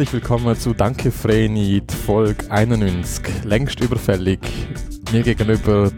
Herzlich 0.00 0.22
willkommen 0.22 0.56
zu 0.58 0.72
Danke 0.72 1.10
Vreni, 1.10 1.82
Folge 2.06 2.50
91. 2.50 3.44
Längst 3.44 3.80
überfällig. 3.80 4.40
Mir 5.12 5.22
gegenüber 5.22 5.92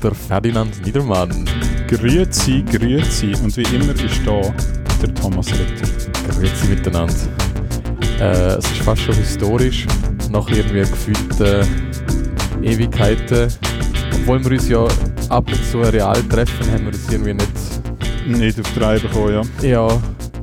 der 0.00 0.14
Ferdinand 0.14 0.86
Niedermann. 0.86 1.44
Grüezi, 1.88 2.62
grüezi. 2.62 3.34
Und 3.42 3.56
wie 3.56 3.62
immer 3.74 4.00
ist 4.00 4.24
da 4.24 4.54
der 5.02 5.12
Thomas 5.12 5.48
Ritter. 5.48 5.90
Grüezi 6.30 6.68
miteinander. 6.68 7.12
Äh, 8.20 8.58
es 8.58 8.64
ist 8.64 8.78
fast 8.82 9.02
schon 9.02 9.16
historisch. 9.16 9.88
Nach 10.30 10.48
irgendwie 10.48 10.78
gefühlten 10.78 11.66
Ewigkeiten. 12.62 13.52
Obwohl 14.20 14.44
wir 14.44 14.52
uns 14.52 14.68
ja 14.68 14.86
ab 15.30 15.48
und 15.48 15.64
zu 15.64 15.80
real 15.80 16.22
treffen, 16.28 16.72
haben 16.72 16.84
wir 16.84 16.92
das 16.92 17.10
irgendwie 17.10 17.34
nicht, 17.34 18.38
Nicht 18.38 18.60
auf 18.60 18.72
die 18.72 18.78
Reihe 18.78 19.00
bekommen, 19.00 19.50
ja, 19.62 19.88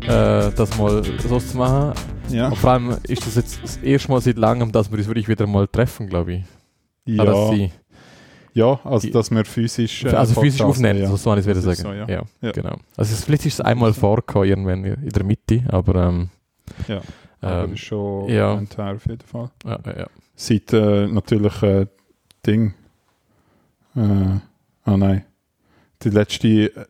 äh, 0.02 0.52
das 0.54 0.78
mal 0.78 1.02
so 1.26 1.40
zu 1.40 1.58
machen. 1.58 1.94
Ja. 2.30 2.48
Und 2.50 2.58
vor 2.58 2.72
allem 2.72 2.98
ist 3.08 3.26
das 3.26 3.36
jetzt 3.36 3.64
das 3.64 3.78
erste 3.78 4.12
Mal 4.12 4.22
seit 4.22 4.38
langem, 4.38 4.72
dass 4.72 4.92
wir 4.92 4.98
uns 4.98 5.08
wirklich 5.08 5.28
wieder 5.28 5.48
mal 5.48 5.68
treffen, 5.68 6.08
glaube 6.08 6.34
ich. 6.34 6.44
Ja, 7.06 7.24
Ah, 7.24 7.54
ja, 7.54 7.70
ja 8.54 8.80
also 8.84 9.10
dass 9.10 9.30
wir 9.32 9.46
physisch. 9.46 10.04
äh, 10.06 10.10
also 10.10 10.40
physisch 10.42 10.62
aufnehmen, 10.62 11.02
ja. 11.02 11.08
so 11.08 11.16
soll 11.18 11.38
ich 11.40 11.46
es 11.46 11.50
wieder 11.50 11.62
sagen. 11.62 11.82
so, 11.82 11.94
ja. 11.94 12.24
Ja. 12.42 12.52
genau. 12.52 12.78
Also 12.98 13.14
es, 13.14 13.24
vielleicht 13.24 13.46
ist 13.46 13.54
es 13.56 13.62
einmal 13.62 13.94
vorgekommen, 13.94 14.48
irgendwann 14.50 14.84
in 14.86 15.10
der 15.10 15.24
Mitte, 15.24 15.64
aber 15.70 16.08
ähm, 16.08 16.30
Ja. 16.88 17.02
Aber 17.42 17.66
ähm, 17.66 17.78
schon 17.78 18.30
ja. 18.30 18.56
ein 18.56 18.68
Teil 18.70 18.96
auf 18.96 19.06
jeden 19.08 19.22
Fall. 19.26 19.52
ja, 19.66 19.80
ja, 19.86 20.00
ja. 20.00 20.08
Seit 20.36 20.74
äh, 20.74 21.08
natürlich 21.08 21.62
äh, 21.64 21.86
Ding. 22.46 22.74
Äh, 23.96 24.00
ah 24.84 24.98
nein. 24.98 25.24
Die 26.02 26.10
letzte. 26.10 26.48
äh, 26.48 26.86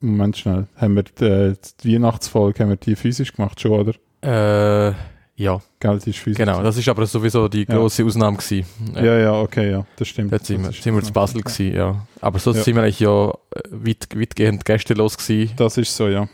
Moment 0.00 0.36
schnell. 0.36 0.66
Haben 0.76 0.96
wir 0.96 1.02
die, 1.04 1.24
äh, 1.24 1.54
die 1.82 1.94
Weihnachtsfolge 1.94 2.62
haben 2.62 2.70
wir 2.70 2.76
die 2.76 2.94
physisch 2.94 3.32
gemacht 3.32 3.58
schon, 3.60 3.72
oder? 3.72 3.94
Äh, 4.24 4.92
ja, 5.36 5.60
Gell, 5.80 5.98
die 5.98 6.10
ist 6.10 6.18
physisch. 6.20 6.38
genau. 6.38 6.62
Das 6.62 6.76
ist 6.76 6.88
aber 6.88 7.04
sowieso 7.06 7.48
die 7.48 7.64
Ja. 7.68 7.74
große 7.76 8.04
Ausnahme 8.04 8.36
gewesen. 8.36 8.66
Ja, 8.94 9.18
ja, 9.18 9.32
okay, 9.40 9.70
ja. 9.72 9.84
Das 9.96 10.08
stimmt. 10.08 10.32
Dort 10.32 10.46
sind 10.46 10.60
wir, 10.62 10.68
Das 10.68 10.76
ist- 10.76 10.82
sind 10.84 10.94
wir 10.94 11.02
zu 11.02 11.12
Basel 11.12 11.40
okay. 11.40 11.52
gewesen, 11.52 11.76
ja. 11.76 12.06
Aber 12.20 12.38
sonst 12.38 12.58
Ja. 12.58 12.62
sind 12.64 12.76
wir 12.76 12.82
eigentlich 12.84 13.00
ja 13.00 13.28
äh, 13.30 13.34
weit, 13.70 14.06
weitgehend 14.14 14.64
gästelos 14.64 15.18
gewesen. 15.18 15.52
Das 15.56 15.76
ist 15.76 15.94
so, 15.94 16.08
ja. 16.08 16.28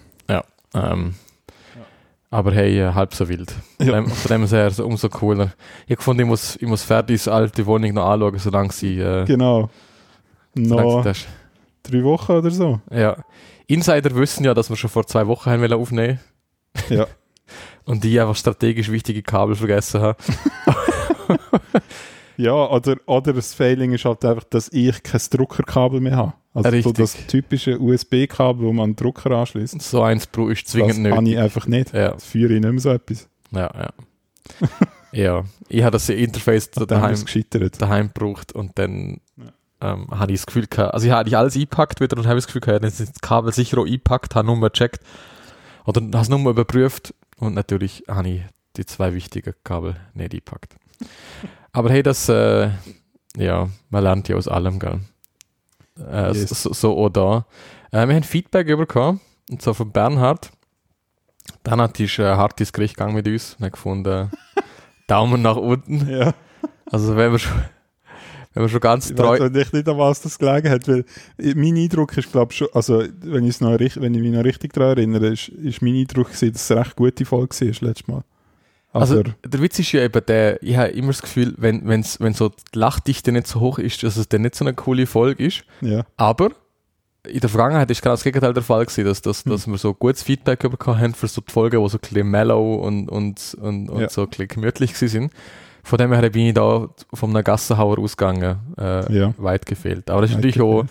Ähm, 0.72 1.14
Aber 2.32 2.52
hey, 2.52 2.78
äh, 2.80 2.92
halb 2.94 3.12
so 3.12 3.28
wild. 3.28 3.50
Von 3.78 3.86
Ja. 3.88 3.92
dem, 3.94 4.06
von 4.08 4.28
dem 4.30 4.46
her 4.46 4.70
so 4.70 4.86
umso 4.86 5.08
cooler. 5.08 5.50
Ich 5.88 5.96
gefunden, 5.96 6.20
ich 6.22 6.28
muss, 6.28 6.54
ich 6.54 6.68
muss 6.68 6.84
Ferdis 6.84 7.26
alte 7.26 7.66
Wohnung 7.66 7.92
noch 7.94 8.06
anschauen, 8.08 8.38
solange 8.38 8.70
sie, 8.70 9.00
äh, 9.00 9.24
Genau. 9.24 9.68
Noch 10.54 11.02
sie 11.12 11.24
drei 11.82 12.04
Wochen 12.04 12.30
oder 12.32 12.50
so. 12.52 12.80
Ja. 12.92 13.16
Insider 13.66 14.14
wissen 14.14 14.44
ja, 14.44 14.54
dass 14.54 14.70
wir 14.70 14.76
schon 14.76 14.90
vor 14.90 15.04
zwei 15.08 15.26
Wochen 15.26 15.50
haben 15.50 15.60
wollen 15.60 15.72
aufnehmen 15.72 16.20
Ja. 16.88 17.06
Und 17.84 18.04
die 18.04 18.20
einfach 18.20 18.36
strategisch 18.36 18.90
wichtige 18.90 19.22
Kabel 19.22 19.56
vergessen 19.56 20.00
haben. 20.00 20.16
Ja, 22.40 22.54
oder, 22.70 22.96
oder 23.04 23.34
das 23.34 23.52
Failing 23.52 23.92
ist 23.92 24.06
halt 24.06 24.24
einfach, 24.24 24.44
dass 24.44 24.70
ich 24.72 25.02
kein 25.02 25.20
Druckerkabel 25.30 26.00
mehr 26.00 26.16
habe. 26.16 26.32
Also 26.54 26.80
so 26.80 26.92
das 26.92 27.14
typische 27.26 27.78
USB-Kabel, 27.78 28.64
wo 28.66 28.72
man 28.72 28.84
einen 28.84 28.96
Drucker 28.96 29.30
anschließt. 29.32 29.80
So 29.82 30.02
eins 30.02 30.26
Pro 30.26 30.48
ist 30.48 30.64
Das 30.64 30.72
zwingend 30.72 31.06
habe 31.08 31.20
nötig. 31.22 31.34
ich 31.34 31.38
einfach 31.38 31.66
nicht. 31.66 31.92
Ja, 31.92 32.12
Das 32.12 32.24
führe 32.24 32.54
ich 32.54 32.60
nicht 32.62 32.70
mehr 32.70 32.80
so 32.80 32.90
etwas. 32.90 33.28
ja, 33.50 33.70
ja. 33.74 33.90
ja, 35.12 35.44
ich 35.68 35.82
habe 35.82 35.92
das 35.92 36.08
Interface 36.08 36.70
Daheim 36.70 36.88
daheim, 36.88 37.12
ist 37.12 37.82
daheim 37.82 38.06
gebraucht 38.12 38.52
und 38.52 38.78
dann 38.78 39.20
ähm, 39.82 40.06
habe 40.10 40.32
ich 40.32 40.38
das 40.40 40.46
Gefühl 40.46 40.66
gehabt, 40.66 40.94
also 40.94 41.04
ich 41.06 41.12
habe 41.12 41.20
eigentlich 41.20 41.36
alles 41.36 41.56
eingepackt 41.56 42.00
wieder 42.00 42.16
und 42.16 42.26
habe 42.26 42.36
das 42.36 42.46
Gefühl 42.46 42.62
gehabt, 42.62 42.82
dann 42.82 42.90
sind 42.90 43.14
die 43.16 43.20
Kabel 43.20 43.52
sicher 43.52 43.76
auch 43.78 43.86
eingepackt, 43.86 44.34
habe 44.34 44.46
nur 44.46 44.58
gecheckt 44.70 45.02
oder 45.84 46.00
habe 46.00 46.18
es 46.18 46.28
nur 46.30 46.50
überprüft 46.50 47.14
und 47.40 47.54
natürlich 47.54 48.04
habe 48.08 48.28
ich 48.28 48.42
die 48.76 48.86
zwei 48.86 49.14
wichtigen 49.14 49.54
Kabel 49.64 49.96
nicht 50.14 50.32
eingepackt. 50.32 50.76
Aber 51.72 51.90
hey, 51.90 52.02
das, 52.02 52.28
äh, 52.28 52.70
ja, 53.36 53.68
man 53.90 54.02
lernt 54.04 54.28
ja 54.28 54.36
aus 54.36 54.48
allem, 54.48 54.78
gell? 54.78 55.00
Äh, 55.98 56.32
Yes. 56.32 56.48
so, 56.62 56.72
so 56.72 56.96
auch 56.98 57.08
da. 57.10 57.46
Äh, 57.92 58.06
wir 58.06 58.14
haben 58.14 58.22
Feedback 58.22 58.66
bekommen, 58.68 59.20
und 59.50 59.60
zwar 59.62 59.74
von 59.74 59.90
Bernhard. 59.90 60.50
Bernhard 61.64 61.98
ist 62.00 62.18
ein 62.20 62.36
hartes 62.36 62.72
Gericht 62.72 62.96
gegangen 62.96 63.14
mit 63.14 63.26
uns 63.26 63.54
und 63.58 63.66
hat 63.66 63.72
gefunden, 63.72 64.30
Daumen 65.06 65.42
nach 65.42 65.56
unten. 65.56 66.08
Ja. 66.08 66.34
Also 66.90 67.16
wenn 67.16 67.32
wir 67.32 67.38
schon, 67.38 67.60
wenn 68.54 68.62
wir 68.64 68.68
schon 68.68 68.80
ganz 68.80 69.10
Ich 69.10 69.16
treu... 69.16 69.38
weiß 69.38 69.50
nicht, 69.52 69.72
nicht 69.72 69.88
an 69.88 69.98
was 69.98 70.20
das 70.22 70.38
gelegen 70.38 70.70
hat, 70.70 70.86
weil 70.88 71.04
ich- 71.38 71.54
mein 71.54 71.76
Eindruck 71.76 72.16
ist, 72.16 72.30
glaube 72.32 72.52
schon, 72.52 72.68
also 72.72 73.02
wenn, 73.22 73.44
noch, 73.46 73.78
wenn 73.78 74.14
ich 74.14 74.20
mich 74.20 74.32
noch 74.32 74.44
richtig 74.44 74.72
daran 74.72 74.96
erinnere, 74.98 75.28
ist, 75.28 75.48
ist 75.48 75.82
mein 75.82 75.94
Eindruck 75.96 76.26
gewesen, 76.28 76.52
dass 76.52 76.62
es 76.64 76.70
eine 76.70 76.80
recht 76.80 76.96
gute 76.96 77.24
Folge 77.24 77.54
war 77.60 77.88
letztes 77.88 78.08
Mal. 78.08 78.22
Also 78.92 79.20
Aber, 79.20 79.30
der 79.46 79.62
Witz 79.62 79.78
ist 79.78 79.92
ja 79.92 80.02
eben 80.02 80.20
der, 80.26 80.60
ich 80.64 80.76
habe 80.76 80.88
immer 80.88 81.08
das 81.12 81.22
Gefühl, 81.22 81.54
wenn, 81.58 81.86
wenn's, 81.86 82.18
wenn 82.18 82.34
so 82.34 82.48
die 82.48 82.78
Lachdichte 82.78 83.30
nicht 83.30 83.46
so 83.46 83.60
hoch 83.60 83.78
ist, 83.78 84.02
dass 84.02 84.16
es 84.16 84.28
dann 84.28 84.42
nicht 84.42 84.56
so 84.56 84.64
eine 84.64 84.74
coole 84.74 85.06
Folge 85.06 85.44
ist. 85.46 85.62
ja. 85.80 86.04
Aber 86.16 86.50
in 87.28 87.38
der 87.38 87.50
Vergangenheit 87.50 87.90
ist 87.90 88.00
genau 88.02 88.14
das 88.14 88.24
Gegenteil 88.24 88.54
der 88.54 88.62
Fall 88.62 88.84
gewesen, 88.86 89.04
dass, 89.04 89.20
dass, 89.22 89.44
Hm. 89.44 89.52
dass 89.52 89.66
wir 89.68 89.76
so 89.78 89.92
gutes 89.94 90.22
Feedback 90.22 90.58
bekommen 90.60 90.98
haben 90.98 91.14
für 91.14 91.28
so 91.28 91.40
die 91.42 91.52
Folgen, 91.52 91.80
die 91.84 91.88
so 91.90 91.98
ein 91.98 92.00
bisschen 92.00 92.26
mellow 92.28 92.76
und, 92.76 93.08
und, 93.10 93.54
und, 93.60 93.90
und 93.90 94.00
Ja. 94.00 94.08
so 94.08 94.22
ein 94.22 94.28
bisschen 94.30 94.48
gemütlich 94.48 94.94
gewesen 94.94 95.08
sind. 95.08 95.32
Von 95.90 95.98
dem 95.98 96.12
her 96.12 96.30
bin 96.30 96.46
ich 96.46 96.54
da 96.54 96.88
von 97.12 97.30
einem 97.30 97.42
Gassenhauer 97.42 97.98
ausgegangen, 97.98 98.60
äh, 98.78 99.12
Ja. 99.12 99.34
weit 99.38 99.66
gefehlt. 99.66 100.08
Aber 100.08 100.20
das 100.20 100.30
ist 100.30 100.36
Weit 100.36 100.44
natürlich 100.44 100.62
auch 100.62 100.84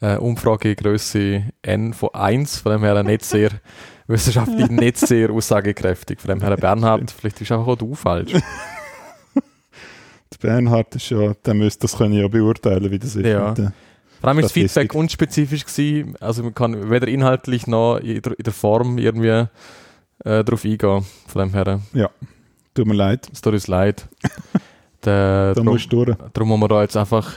äh, 0.00 0.16
Umfragegröße 0.16 1.44
N 1.62 1.92
von 1.92 2.08
1, 2.12 2.58
von 2.58 2.72
dem 2.72 2.82
her 2.82 3.00
nicht 3.04 3.24
sehr 3.24 3.50
wissenschaftlich 4.08 4.68
nicht 4.68 4.98
sehr 4.98 5.30
aussagekräftig. 5.30 6.20
Von 6.20 6.30
dem 6.30 6.40
her 6.40 6.56
Bernhard, 6.56 7.08
vielleicht 7.12 7.40
ist 7.40 7.52
einfach 7.52 7.68
auch 7.68 7.76
du 7.76 7.94
falsch. 7.94 8.32
Der 9.32 10.38
Bernhard 10.40 10.96
ist 10.96 11.10
ja, 11.10 11.34
der 11.34 11.54
müsste 11.54 11.82
das 11.82 11.96
können 11.96 12.14
ja 12.14 12.26
beurteilen, 12.26 12.90
wie 12.90 12.98
das 12.98 13.14
ist. 13.14 13.24
Ja. 13.24 13.54
Vor 13.54 14.28
allem 14.28 14.40
ist 14.40 14.46
das. 14.46 14.52
Feedback 14.52 14.92
unspezifisch 14.92 15.64
gewesen, 15.64 16.16
also 16.18 16.42
man 16.42 16.52
kann 16.52 16.90
weder 16.90 17.06
inhaltlich 17.06 17.68
noch 17.68 17.98
in 17.98 18.20
der, 18.22 18.52
Form 18.52 18.98
irgendwie 18.98 19.28
äh, 20.24 20.42
darauf 20.42 20.64
eingehen. 20.64 21.04
Von 21.28 21.42
dem 21.42 21.52
her, 21.52 21.80
Tut 22.74 22.86
mir 22.86 22.94
leid, 22.94 23.28
es 23.32 23.40
tut 23.40 23.52
uns 23.54 23.66
leid. 23.68 24.08
Da 25.04 25.52
drum, 25.54 25.66
musst 25.66 25.92
du 25.92 26.04
durch. 26.04 26.16
darum 26.32 26.52
haben 26.52 26.60
wir 26.60 26.68
da 26.68 26.80
jetzt 26.82 26.96
einfach 26.96 27.36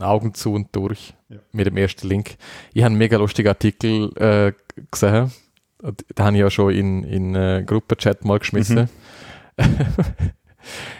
Augen 0.00 0.34
zu 0.34 0.54
und 0.54 0.74
durch 0.74 1.14
Ja. 1.28 1.36
mit 1.52 1.66
dem 1.68 1.76
ersten 1.76 2.08
Link. 2.08 2.34
Ich 2.72 2.82
habe 2.82 2.86
einen 2.90 2.98
mega 2.98 3.16
lustigen 3.16 3.46
Artikel 3.46 4.10
äh, 4.16 4.52
gesehen. 4.90 5.30
Den 5.80 6.24
habe 6.26 6.34
ich 6.36 6.40
ja 6.40 6.50
schon 6.50 6.72
in, 6.74 7.04
in 7.04 7.34
äh, 7.36 7.62
Gruppenchat 7.64 8.24
mal 8.24 8.40
geschmissen. 8.40 8.88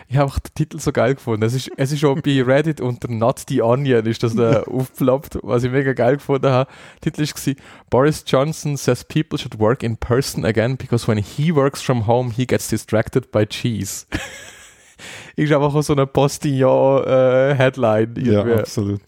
ich 0.09 0.17
habe 0.17 0.31
auch 0.31 0.39
den 0.39 0.55
Titel 0.55 0.79
so 0.79 0.93
geil 0.93 1.15
gefunden. 1.15 1.43
Es 1.43 1.55
ist, 1.55 1.71
es 1.77 1.93
ist 1.93 2.01
schon 2.01 2.21
bei 2.23 2.43
Reddit 2.43 2.81
unter 2.81 3.09
Not 3.09 3.45
the 3.49 3.63
Onion 3.63 4.07
ist 4.07 4.23
das 4.23 4.37
äh, 4.37 4.63
aufgeploppt, 4.67 5.39
was 5.43 5.65
ich 5.65 5.71
mega 5.71 5.93
geil 5.93 6.17
gefunden 6.17 6.51
habe. 6.51 6.71
Der 7.05 7.13
Titel 7.13 7.47
war 7.47 7.55
Boris 7.91 8.25
Johnson 8.27 8.77
says 8.77 9.05
people 9.05 9.39
should 9.39 9.59
work 9.59 9.83
in 9.83 9.97
person 9.97 10.45
again 10.45 10.77
because 10.77 11.07
when 11.07 11.19
he 11.19 11.55
works 11.55 11.83
from 11.83 12.07
home 12.07 12.33
he 12.33 12.47
gets 12.47 12.69
distracted 12.69 13.31
by 13.31 13.47
cheese. 13.47 14.07
ist 15.37 15.53
einfach 15.53 15.75
auch 15.75 15.83
so 15.83 15.93
eine 15.93 16.07
Postillon-Headline. 16.07 18.15
Ja, 18.19 18.45
absolut. 18.45 19.01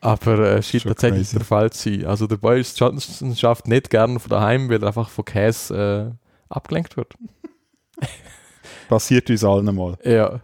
Aber 0.00 0.38
äh, 0.38 0.62
scheint 0.62 0.84
tatsächlich 0.84 1.28
crazy. 1.28 1.36
der 1.36 1.44
Fall 1.44 1.72
zu 1.72 1.90
sein. 1.90 2.06
Also 2.06 2.26
der 2.26 2.36
Boris 2.36 2.78
Johnson 2.78 3.34
schafft 3.34 3.68
nicht 3.68 3.90
gern 3.90 4.20
von 4.20 4.28
daheim, 4.28 4.68
weil 4.68 4.82
er 4.82 4.88
einfach 4.88 5.08
von 5.08 5.24
Käse 5.24 6.12
äh, 6.12 6.52
abgelenkt 6.52 6.96
wird. 6.96 7.14
Passiert 8.88 9.30
uns 9.30 9.44
allen 9.44 9.74
mal, 9.74 9.96
Ja. 10.04 10.40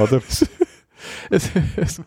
oder? 0.00 0.20
es, 1.30 1.50
es, 1.76 2.02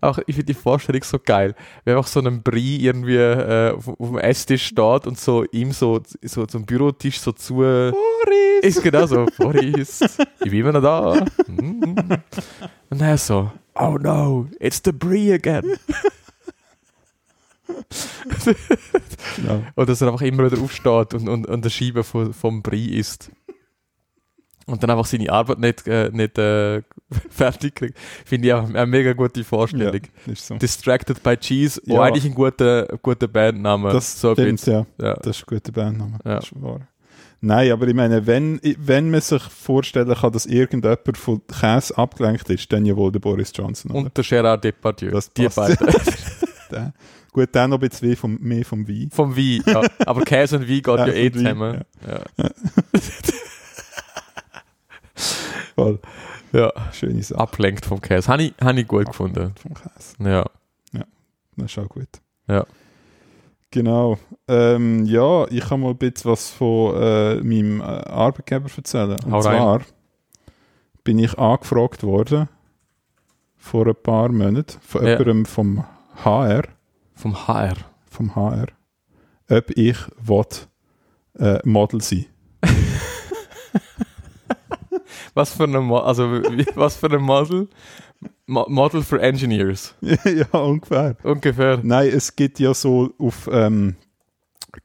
auch 0.00 0.18
ich 0.26 0.36
finde 0.36 0.52
die 0.52 0.54
Vorstellung 0.54 1.02
so 1.02 1.18
geil. 1.18 1.54
Wie 1.84 1.92
einfach 1.92 2.06
so 2.06 2.20
ein 2.20 2.42
Brie 2.42 2.78
irgendwie 2.84 3.16
äh, 3.16 3.72
auf, 3.72 3.88
auf 3.88 4.08
dem 4.08 4.18
Esstisch 4.18 4.66
steht 4.66 5.06
und 5.06 5.18
so 5.18 5.44
ihm 5.52 5.72
so, 5.72 6.00
so 6.22 6.46
zum 6.46 6.64
Bürotisch 6.64 7.20
so 7.20 7.32
zu. 7.32 7.54
Boris! 7.56 7.94
Ist 8.62 8.82
genau 8.82 9.06
so, 9.06 9.26
Boris, 9.36 10.00
ich 10.40 10.50
bin 10.50 10.60
immer 10.60 10.72
noch 10.72 10.82
da. 10.82 11.26
Mm. 11.46 11.96
Und 12.90 13.00
er 13.00 13.18
so, 13.18 13.50
oh 13.74 13.98
no, 14.00 14.46
it's 14.60 14.80
the 14.84 14.92
Brie 14.92 15.32
again. 15.32 15.72
Ja. 19.46 19.62
Und 19.74 19.88
dass 19.88 20.00
er 20.00 20.08
einfach 20.08 20.22
immer 20.22 20.50
wieder 20.50 20.62
aufsteht 20.62 21.14
und, 21.14 21.28
und, 21.28 21.46
und 21.46 21.64
der 21.64 21.70
Scheibe 21.70 22.04
vom, 22.04 22.32
vom 22.32 22.62
Brie 22.62 22.96
isst. 22.96 23.30
Und 24.66 24.82
dann 24.82 24.90
einfach 24.90 25.06
seine 25.06 25.30
Arbeit 25.30 25.60
nicht, 25.60 25.86
äh, 25.86 26.10
nicht 26.12 26.36
äh, 26.38 26.82
fertig 27.30 27.76
kriegt. 27.76 27.96
Finde 28.24 28.48
ich 28.48 28.54
auch 28.54 28.68
eine 28.68 28.86
mega 28.86 29.12
gute 29.12 29.44
Vorstellung. 29.44 30.00
Ist 30.26 30.46
so. 30.46 30.56
Distracted 30.56 31.22
by 31.22 31.36
Cheese, 31.36 31.80
Ja. 31.84 32.00
auch 32.00 32.02
eigentlich 32.02 32.24
ein 32.24 32.34
guter, 32.34 32.86
guter 33.00 33.28
Bandname. 33.28 33.92
Das 33.92 34.20
so 34.20 34.32
stimmt, 34.32 34.66
ja. 34.66 34.84
Ja. 35.00 35.14
Das 35.14 35.36
ist 35.38 35.42
ein 35.44 35.46
guter 35.54 35.70
Bandname. 35.72 36.18
Ja. 36.24 36.36
Das 36.36 36.44
ist 36.46 36.62
wahr. 36.62 36.80
Nein, 37.40 37.70
aber 37.70 37.86
ich 37.86 37.94
meine, 37.94 38.26
wenn, 38.26 38.60
wenn 38.78 39.10
man 39.10 39.20
sich 39.20 39.42
vorstellen 39.42 40.14
kann, 40.14 40.32
dass 40.32 40.46
irgendjemand 40.46 41.16
von 41.16 41.42
Käse 41.46 41.96
abgelenkt 41.96 42.48
ist, 42.50 42.72
dann 42.72 42.84
ja 42.86 42.96
wohl 42.96 43.12
der 43.12 43.20
Boris 43.20 43.52
Johnson. 43.54 43.92
Oder? 43.92 44.00
Und 44.00 44.16
der 44.16 44.24
Gerard 44.24 44.64
Depardieu. 44.64 45.10
Das 45.12 45.32
die 45.32 45.44
passt. 45.48 45.78
beiden. 45.78 45.86
Der. 46.72 46.92
Gut, 47.32 47.50
dann 47.52 47.70
noch 47.70 47.80
ein 47.80 47.88
bisschen 47.88 48.16
vom, 48.16 48.38
mehr 48.40 48.64
vom 48.64 48.88
Wein. 48.88 49.10
Vom 49.12 49.36
Wein. 49.36 49.62
Ja. 49.66 49.82
Aber 50.06 50.22
Käse 50.22 50.56
und 50.56 50.62
Wein 50.62 50.82
geht 50.82 50.86
ja 50.86 51.06
eh 51.06 51.26
und 51.26 51.34
Wein, 51.36 51.42
zusammen. 51.44 51.80
Ja. 52.08 52.50
Voll. 55.76 56.00
Ja. 56.52 56.72
Schöne 56.92 57.22
Sache. 57.22 57.38
Ablenkt 57.40 57.86
vom 57.86 58.00
Käse. 58.00 58.26
Habe 58.28 58.42
ich, 58.44 58.54
hab 58.60 58.76
ich 58.76 58.88
gut 58.88 59.06
gefunden. 59.06 59.52
Vom 59.60 59.74
Käse. 59.74 60.16
Ja. 60.28 60.44
Das 61.58 61.70
ist 61.72 61.78
auch 61.78 61.88
gut. 61.88 62.08
Ja. 62.48 62.66
Genau. 63.70 64.18
Ähm, 64.48 65.04
ja, 65.06 65.46
ich 65.48 65.60
kann 65.68 65.80
mal 65.80 65.90
ein 65.90 65.96
bisschen 65.98 66.30
was 66.30 66.50
von 66.50 66.94
äh, 66.96 67.34
meinem 67.36 67.80
äh, 67.80 67.84
Arbeitgeber 67.84 68.68
erzählen. 68.76 69.16
Und 69.24 69.32
Hau 69.32 69.38
rein. 69.40 69.56
zwar 69.56 69.80
bin 71.04 71.18
ich 71.18 71.38
angefragt 71.38 72.02
worden 72.02 72.48
vor 73.56 73.86
ein 73.86 73.94
paar 74.02 74.30
Monaten 74.30 74.78
von 74.80 75.02
Ja. 75.04 75.10
jemandem 75.18 75.44
vom 75.46 75.84
HR, 76.24 76.64
Vom 77.14 77.46
HR. 77.48 77.74
vom 78.10 78.34
HR, 78.34 78.66
ob 79.50 79.70
ich 79.76 79.96
will, 80.20 80.44
äh, 81.38 81.58
Model 81.64 82.00
sein 82.00 82.26
Was 85.36 85.52
für 85.52 85.64
ein 85.64 85.72
Mo 85.84 85.98
also 85.98 86.24
was 86.74 86.96
für 86.96 87.10
ein 87.10 87.20
Model? 87.22 87.68
Mo 88.46 88.64
Model 88.68 89.02
for 89.02 89.20
Engineers. 89.20 89.94
ja, 90.00 90.46
ungefähr. 90.58 91.14
Ungefähr. 91.22 91.78
Nein, 91.82 92.08
es 92.08 92.34
gibt 92.34 92.58
ja 92.58 92.72
so 92.72 93.12
auf 93.18 93.46
ähm, 93.52 93.96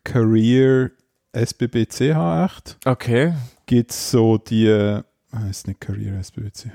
Career 0.04 0.92
SBBCH 1.32 2.46
echt, 2.46 2.78
Okay. 2.86 3.34
gibt 3.66 3.92
es 3.92 4.12
so 4.12 4.38
die, 4.38 4.66
äh, 4.68 5.02
ist 5.50 5.68
nicht 5.68 5.80
Career 5.80 6.20
SBBCH. 6.20 6.72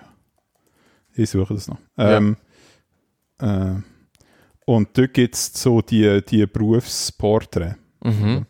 Ich 1.14 1.28
suche 1.28 1.52
das 1.54 1.68
noch. 1.68 1.78
Ähm, 1.98 2.36
äh, 3.38 3.74
und 4.64 4.88
dort 4.96 5.12
gibt 5.12 5.34
es 5.34 5.52
so 5.52 5.82
die, 5.82 6.22
die 6.24 6.46
Berufsporträts. 6.46 7.76
Mhm. 8.02 8.46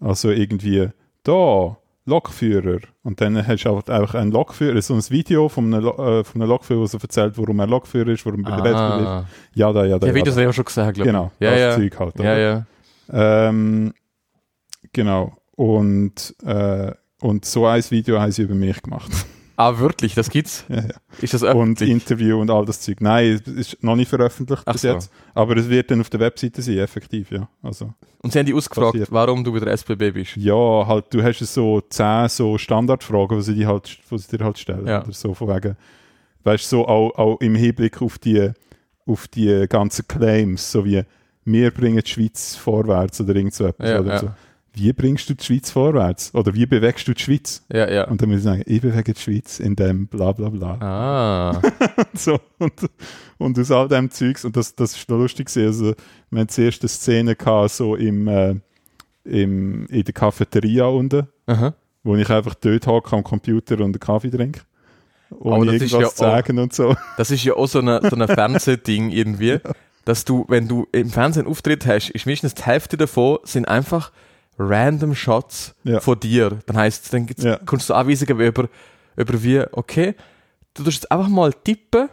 Also 0.00 0.30
irgendwie, 0.30 0.88
da, 1.22 1.76
Lokführer. 2.06 2.78
Und 3.02 3.20
dann 3.20 3.36
hast 3.46 3.64
du 3.64 3.68
einfach- 3.76 3.88
einfach 3.92 4.14
einen 4.14 4.30
Lokführer, 4.32 4.80
so 4.80 4.94
ein 4.94 5.02
Video 5.10 5.48
von 5.48 5.74
einem, 5.74 5.84
äh, 5.86 6.24
von 6.24 6.40
einem 6.40 6.48
Lokführer, 6.50 6.80
der 6.80 6.88
so 6.88 6.98
erzählt, 6.98 7.36
warum 7.36 7.58
er 7.58 7.66
Lokführer 7.66 8.08
ist, 8.08 8.24
warum 8.24 8.44
er 8.44 8.56
bei 8.56 8.60
der 8.62 8.72
ist. 8.72 9.56
Ja, 9.58 9.72
da, 9.72 9.84
ja, 9.84 9.98
da. 9.98 10.06
Ja, 10.06 10.14
Videos 10.14 10.34
da. 10.34 10.40
habe 10.40 10.42
ich 10.42 10.48
auch 10.48 10.54
schon 10.54 10.64
gesagt, 10.64 10.94
glaube 10.94 11.08
ich. 11.10 11.12
Genau, 11.14 11.30
Ja, 11.40 11.50
das 11.50 11.60
ja. 11.60 11.74
Zeug 11.76 11.98
halt. 11.98 12.18
Ja, 12.20 12.38
ja. 12.38 12.66
Ähm, 13.48 13.92
genau. 14.92 15.32
Und, 15.56 16.34
äh, 16.44 16.92
und 17.20 17.44
so 17.44 17.66
ein 17.66 17.82
Video 17.90 18.20
haben 18.20 18.30
sie 18.32 18.42
über 18.42 18.54
mich 18.54 18.80
gemacht. 18.82 19.10
Ah, 19.56 19.78
wirklich, 19.78 20.14
das 20.14 20.28
gibt's? 20.30 20.64
ja, 20.68 20.76
ja. 20.76 20.88
Ist 21.20 21.34
das 21.34 21.42
Und? 21.42 21.80
Interview 21.80 22.40
und 22.40 22.50
all 22.50 22.64
das 22.64 22.80
Zeug. 22.80 23.00
Nein, 23.00 23.40
es 23.46 23.48
ist 23.52 23.82
noch 23.82 23.96
nicht 23.96 24.08
veröffentlicht 24.08 24.62
Ach 24.66 24.72
bis 24.72 24.82
so. 24.82 24.88
jetzt. 24.88 25.10
Aber 25.34 25.56
es 25.56 25.68
wird 25.68 25.90
dann 25.90 26.00
auf 26.00 26.10
der 26.10 26.20
Webseite 26.20 26.60
sein, 26.62 26.78
effektiv, 26.78 27.30
ja. 27.30 27.48
Also, 27.62 27.92
Und 28.22 28.32
sie 28.32 28.38
haben 28.38 28.46
dich 28.46 28.54
ausgefragt, 28.54 28.92
passiert. 28.92 29.12
warum 29.12 29.42
du 29.44 29.52
bei 29.52 29.60
der 29.60 29.72
SBB 29.72 30.10
bist. 30.12 30.36
ja, 30.36 30.86
halt, 30.86 31.06
du 31.10 31.22
hast 31.22 31.38
so 31.38 31.80
zehn 31.88 32.28
so 32.28 32.58
Standardfragen, 32.58 33.38
die 33.38 33.44
sie, 33.44 33.54
dir 33.54 33.68
halt, 33.68 33.98
die 34.10 34.18
sie 34.18 34.36
dir 34.36 34.44
halt 34.44 34.58
stellen. 34.58 34.86
Ja. 34.86 35.02
Oder 35.02 35.12
so 35.12 35.32
von 35.34 35.48
wegen, 35.48 35.76
weißt 36.44 36.64
du, 36.72 36.76
so 36.76 36.86
auch, 36.88 37.10
auch 37.16 37.40
im 37.40 37.54
Hinblick 37.54 38.02
auf 38.02 38.18
die, 38.18 38.50
auf 39.06 39.26
die 39.28 39.66
ganzen 39.68 40.06
Claims, 40.06 40.70
so 40.70 40.84
wie 40.84 41.02
wir 41.46 41.70
bringen 41.70 42.02
die 42.04 42.10
Schweiz 42.10 42.56
vorwärts 42.56 43.20
oder 43.20 43.36
irgend 43.36 43.54
so 43.54 43.66
etwas. 43.66 43.88
Ja, 43.88 44.00
oder 44.00 44.12
ja. 44.12 44.18
so. 44.18 44.30
Wie 44.78 44.92
bringst 44.92 45.30
du 45.30 45.34
die 45.34 45.42
Schweiz 45.42 45.70
vorwärts? 45.70 46.34
Oder 46.34 46.52
wie 46.54 46.66
bewegst 46.66 47.08
du 47.08 47.14
die 47.14 47.22
Schweiz? 47.22 47.64
Ja, 47.72 47.90
ja. 47.90 48.06
Und 48.08 48.20
dann 48.20 48.28
muss 48.28 48.38
ich 48.38 48.44
sagen, 48.44 48.62
ich 48.66 48.82
bewege 48.82 49.14
die 49.14 49.20
Schweiz 49.20 49.58
in 49.58 49.74
dem 49.74 50.06
bla 50.06 50.32
bla 50.32 50.50
bla. 50.50 50.74
Ah. 50.80 51.62
So, 52.14 52.38
und, 52.58 52.72
und 53.38 53.58
aus 53.58 53.70
all 53.70 53.88
dem 53.88 54.10
Zeugs, 54.10 54.44
und 54.44 54.56
das, 54.56 54.74
das 54.74 54.96
ist 54.96 55.08
noch 55.08 55.16
lustig 55.18 55.46
gewesen, 55.48 55.66
also 55.66 55.94
wir 56.30 56.40
hatten 56.40 56.48
zuerst 56.50 56.82
eine 56.82 56.88
Szene 56.88 57.36
gehabt, 57.36 57.70
so 57.72 57.94
im, 57.96 58.26
äh, 58.28 58.54
im, 59.24 59.86
in 59.86 60.04
der 60.04 60.14
Cafeteria 60.14 60.86
unten, 60.86 61.26
Aha. 61.46 61.74
wo 62.04 62.16
ich 62.16 62.28
einfach 62.30 62.54
dort 62.54 62.86
hocke 62.86 63.16
am 63.16 63.24
Computer 63.24 63.76
und 63.76 63.82
einen 63.84 64.00
Kaffee 64.00 64.30
trinke. 64.30 64.60
Aber 65.30 65.58
Ohne 65.58 65.72
das 65.72 65.82
ist 65.82 65.92
ja 65.92 66.06
auch- 66.06 66.12
sagen 66.12 66.58
und 66.58 66.72
so. 66.72 66.94
Das 67.16 67.30
ist 67.30 67.42
ja 67.44 67.54
auch 67.54 67.66
so 67.66 67.80
ein 67.80 68.00
so 68.08 68.14
eine 68.16 68.28
Fernsehding 68.34 69.10
irgendwie, 69.10 69.58
dass 70.04 70.24
du, 70.24 70.44
wenn 70.48 70.68
du 70.68 70.86
im 70.92 71.10
Fernsehen 71.10 71.46
Auftritt 71.46 71.84
hast, 71.86 72.10
ist 72.10 72.26
mindestens 72.26 72.54
die 72.54 72.62
Hälfte 72.62 72.96
davon 72.96 73.38
sind 73.44 73.66
einfach 73.68 74.12
random 74.58 75.14
Shots 75.14 75.74
Ja. 75.84 76.00
von 76.00 76.18
dir. 76.18 76.58
Dann 76.66 76.76
heißt 76.76 77.12
dann 77.12 77.26
Ja. 77.38 77.58
kommst 77.64 77.88
du 77.90 77.94
Anweisungen 77.94 78.40
über, 78.40 78.68
über 79.16 79.42
wie, 79.42 79.62
okay, 79.72 80.14
du 80.74 80.82
tust 80.84 80.96
jetzt 81.02 81.12
einfach 81.12 81.28
mal 81.28 81.52
tippen 81.52 82.08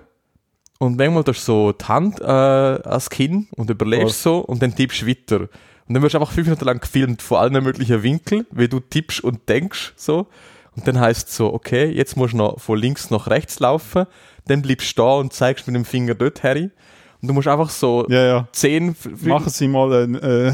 und 0.80 0.98
manchmal 0.98 1.24
tust 1.24 1.48
du 1.48 1.52
so 1.52 1.72
die 1.72 1.86
Hand 1.86 2.20
äh, 2.20 2.24
ans 2.26 3.10
Kinn 3.10 3.48
und 3.56 3.70
überlegst 3.70 4.22
so 4.24 4.40
und 4.40 4.62
dann 4.62 4.76
tippst 4.76 5.02
du 5.02 5.08
weiter. 5.08 5.40
Und 5.88 5.96
dann 5.96 6.02
wirst 6.04 6.14
du 6.16 6.20
einfach 6.20 6.32
fünf 6.34 6.48
Minuten 6.48 6.66
lang 6.66 6.80
gefilmt 6.80 7.22
von 7.22 7.38
allen 7.40 7.64
möglichen 7.64 8.04
Winkeln, 8.04 8.46
wie 8.52 8.68
du 8.70 8.80
tippst 8.80 9.22
und 9.24 9.48
denkst 9.50 9.94
so. 9.98 10.28
Und 10.76 10.88
dann 10.88 11.00
heißt 11.00 11.28
es 11.30 11.36
so, 11.36 11.54
okay, 11.54 11.86
jetzt 11.92 12.16
musst 12.18 12.34
du 12.34 12.38
noch 12.38 12.60
von 12.60 12.78
links 12.80 13.10
nach 13.12 13.28
rechts 13.28 13.60
laufen, 13.60 14.06
dann 14.48 14.62
bleibst 14.62 14.98
du 14.98 15.02
da 15.04 15.14
und 15.16 15.32
zeigst 15.34 15.68
mit 15.68 15.76
dem 15.76 15.86
Finger 15.86 16.16
dort 16.16 16.42
her. 16.42 16.56
Und 16.56 17.28
du 17.28 17.34
musst 17.34 17.48
einfach 17.48 17.70
so 17.70 18.06
Ja, 18.10 18.24
ja. 18.26 18.48
zehn, 18.54 18.96
Machen 19.22 19.50
Sie 19.50 19.68
mal 19.68 19.94
ein, 20.04 20.16
äh, 20.16 20.54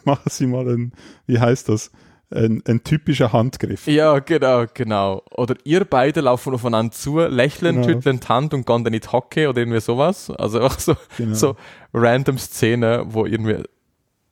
machen 0.04 0.28
Sie 0.30 0.46
mal 0.46 0.68
ein, 0.68 0.92
wie 1.26 1.38
heißt 1.38 1.68
das? 1.68 1.90
Ein, 2.32 2.62
ein 2.68 2.84
typischer 2.84 3.32
Handgriff. 3.32 3.88
Ja, 3.88 4.20
genau, 4.20 4.64
genau. 4.72 5.22
Oder 5.32 5.56
ihr 5.64 5.84
beide 5.84 6.20
laufen 6.20 6.54
aufeinander 6.54 6.92
zu, 6.92 7.18
lächeln, 7.18 7.76
Genau. 7.82 7.88
schütteln 7.88 8.20
die 8.20 8.26
Hand 8.28 8.54
und 8.54 8.66
gehen 8.66 8.84
dann 8.84 8.94
in 8.94 9.00
die 9.00 9.08
Hocke 9.08 9.48
oder 9.48 9.58
irgendwie 9.58 9.80
sowas. 9.80 10.30
Also 10.30 10.60
einfach 10.60 10.78
so, 10.78 10.94
Genau. 11.16 11.34
so 11.34 11.56
random 11.92 12.38
Szenen, 12.38 13.12
wo 13.12 13.26
irgendwie, 13.26 13.64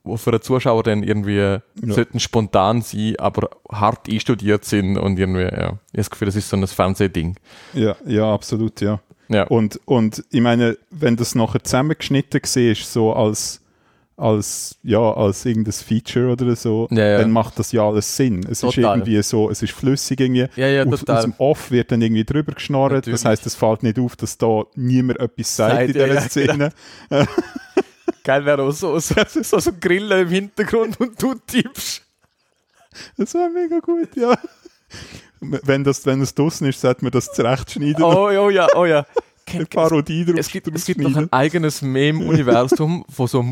wo 0.04 0.16
für 0.16 0.30
den 0.30 0.40
Zuschauer 0.42 0.84
dann 0.84 1.02
irgendwie 1.02 1.58
sollten 1.82 2.20
spontan 2.20 2.82
sein, 2.82 3.16
aber 3.18 3.50
hart 3.68 4.08
einstudiert 4.08 4.64
sind 4.64 4.96
und 4.96 5.18
irgendwie, 5.18 5.42
ja. 5.42 5.50
Ich 5.50 5.58
habe 5.64 5.78
das 5.94 6.10
Gefühl, 6.10 6.26
das 6.26 6.36
ist 6.36 6.48
so 6.50 6.56
ein 6.56 6.64
Fernsehding. 6.68 7.34
Ja, 7.74 7.96
ja, 8.06 8.32
absolut, 8.32 8.80
ja. 8.80 9.00
Ja. 9.28 9.42
Und, 9.48 9.80
und 9.86 10.24
ich 10.30 10.40
meine, 10.40 10.78
wenn 10.90 11.16
das 11.16 11.34
nachher 11.34 11.64
zusammengeschnitten 11.64 12.40
war, 12.42 12.74
so 12.76 13.12
als, 13.12 13.60
als, 14.18 14.76
ja, 14.82 15.12
als 15.12 15.44
irgendein 15.44 15.72
Feature 15.72 16.32
oder 16.32 16.56
so, 16.56 16.88
Ja, 16.90 17.06
ja. 17.06 17.18
dann 17.18 17.30
macht 17.30 17.58
das 17.58 17.70
ja 17.70 17.86
alles 17.86 18.16
Sinn. 18.16 18.40
Es 18.44 18.62
ist 18.64 18.74
Total. 18.74 18.98
irgendwie 18.98 19.22
so, 19.22 19.48
es 19.48 19.62
ist 19.62 19.72
flüssig 19.72 20.20
irgendwie. 20.20 20.48
Ja, 20.56 20.66
ja, 20.66 20.84
aus, 20.84 21.04
dem 21.04 21.34
Off 21.38 21.70
wird 21.70 21.92
dann 21.92 22.02
irgendwie 22.02 22.24
drüber 22.24 22.52
geschnorrt. 22.52 22.92
Natürlich. 22.92 23.20
Das 23.20 23.24
heißt, 23.24 23.46
es 23.46 23.54
fällt 23.54 23.84
nicht 23.84 23.98
auf, 23.98 24.16
dass 24.16 24.36
da 24.36 24.64
niemand 24.74 25.20
etwas 25.20 25.56
sagt 25.56 25.72
Sagt, 25.72 25.88
in 25.88 25.92
dieser 25.92 26.20
Szene. 26.22 26.72
Geil 28.24 28.44
wäre 28.44 28.62
auch 28.62 28.72
so, 28.72 28.98
so, 28.98 29.14
so, 29.28 29.58
so 29.58 29.70
Grillen 29.80 30.22
im 30.22 30.28
Hintergrund 30.28 31.00
und 31.00 31.22
du 31.22 31.34
tippst. 31.46 32.02
Das 33.16 33.34
war 33.34 33.48
mega 33.48 33.78
gut, 33.78 34.16
ja. 34.16 34.36
Wenn 35.40 35.84
das, 35.84 36.04
wenn 36.06 36.20
es 36.20 36.34
draußen 36.34 36.66
ist, 36.66 36.80
sollte 36.80 37.04
man 37.04 37.12
das 37.12 37.32
zurechtschneiden. 37.32 38.02
Oh, 38.02 38.28
oh 38.28 38.50
ja, 38.50 38.66
oh 38.74 38.84
ja. 38.84 39.06
Eine 39.54 39.66
Parodie 39.66 40.24
draus, 40.24 40.38
Es 40.38 40.48
gibt, 40.50 40.68
es 40.68 40.84
gibt 40.84 41.00
noch 41.00 41.16
ein 41.16 41.32
eigenes 41.32 41.82
Meme-Universum 41.82 43.04
von 43.10 43.26
so 43.26 43.44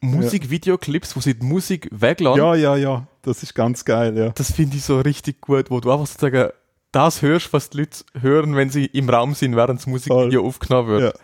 Musik-Videoclips, 0.00 1.16
wo 1.16 1.20
sie 1.20 1.34
die 1.34 1.44
Musik 1.44 1.88
weglassen. 1.90 2.42
Ja, 2.42 2.54
ja, 2.54 2.76
ja. 2.76 3.06
Das 3.22 3.42
ist 3.42 3.54
ganz 3.54 3.84
geil, 3.84 4.16
ja. 4.16 4.30
Das 4.30 4.52
finde 4.52 4.76
ich 4.76 4.84
so 4.84 5.00
richtig 5.00 5.40
gut, 5.40 5.70
wo 5.70 5.80
du 5.80 5.90
einfach 5.90 6.06
sozusagen 6.06 6.50
das 6.92 7.22
hörst, 7.22 7.52
was 7.52 7.70
die 7.70 7.78
Leute 7.78 7.98
hören, 8.20 8.56
wenn 8.56 8.70
sie 8.70 8.86
im 8.86 9.08
Raum 9.10 9.34
sind, 9.34 9.56
während 9.56 9.80
das 9.80 9.86
Musikvideo 9.86 10.46
aufgenommen 10.46 10.88
wird. 10.88 11.14
Ja. 11.14 11.20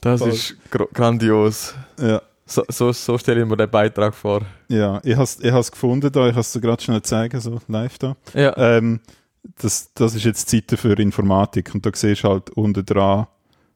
Das 0.00 0.20
Voll. 0.20 0.30
ist 0.30 0.56
grandios. 0.92 1.74
Ja. 2.00 2.22
So, 2.44 2.62
so, 2.68 2.92
so 2.92 3.18
stelle 3.18 3.42
ich 3.42 3.48
mir 3.48 3.56
den 3.56 3.68
Beitrag 3.68 4.14
vor. 4.14 4.42
Ja, 4.68 5.00
ich 5.02 5.16
habe 5.16 5.24
es 5.60 5.72
gefunden 5.72 6.12
da, 6.12 6.26
ich 6.26 6.32
habe 6.32 6.40
es 6.40 6.52
dir 6.52 6.60
gerade 6.60 6.80
schnell 6.80 7.02
zeigen, 7.02 7.40
so 7.40 7.58
live 7.66 7.98
da. 7.98 8.16
Ja. 8.34 8.56
Ähm, 8.56 9.00
das, 9.60 9.92
das 9.94 10.14
ist 10.14 10.24
jetzt 10.24 10.52
die 10.52 10.56
Seite 10.56 10.76
für 10.76 10.94
Informatik 10.94 11.74
und 11.74 11.84
da 11.86 11.90
siehst 11.94 12.24
du 12.24 12.28
halt 12.28 12.50
unten 12.50 12.84
dran 12.84 13.26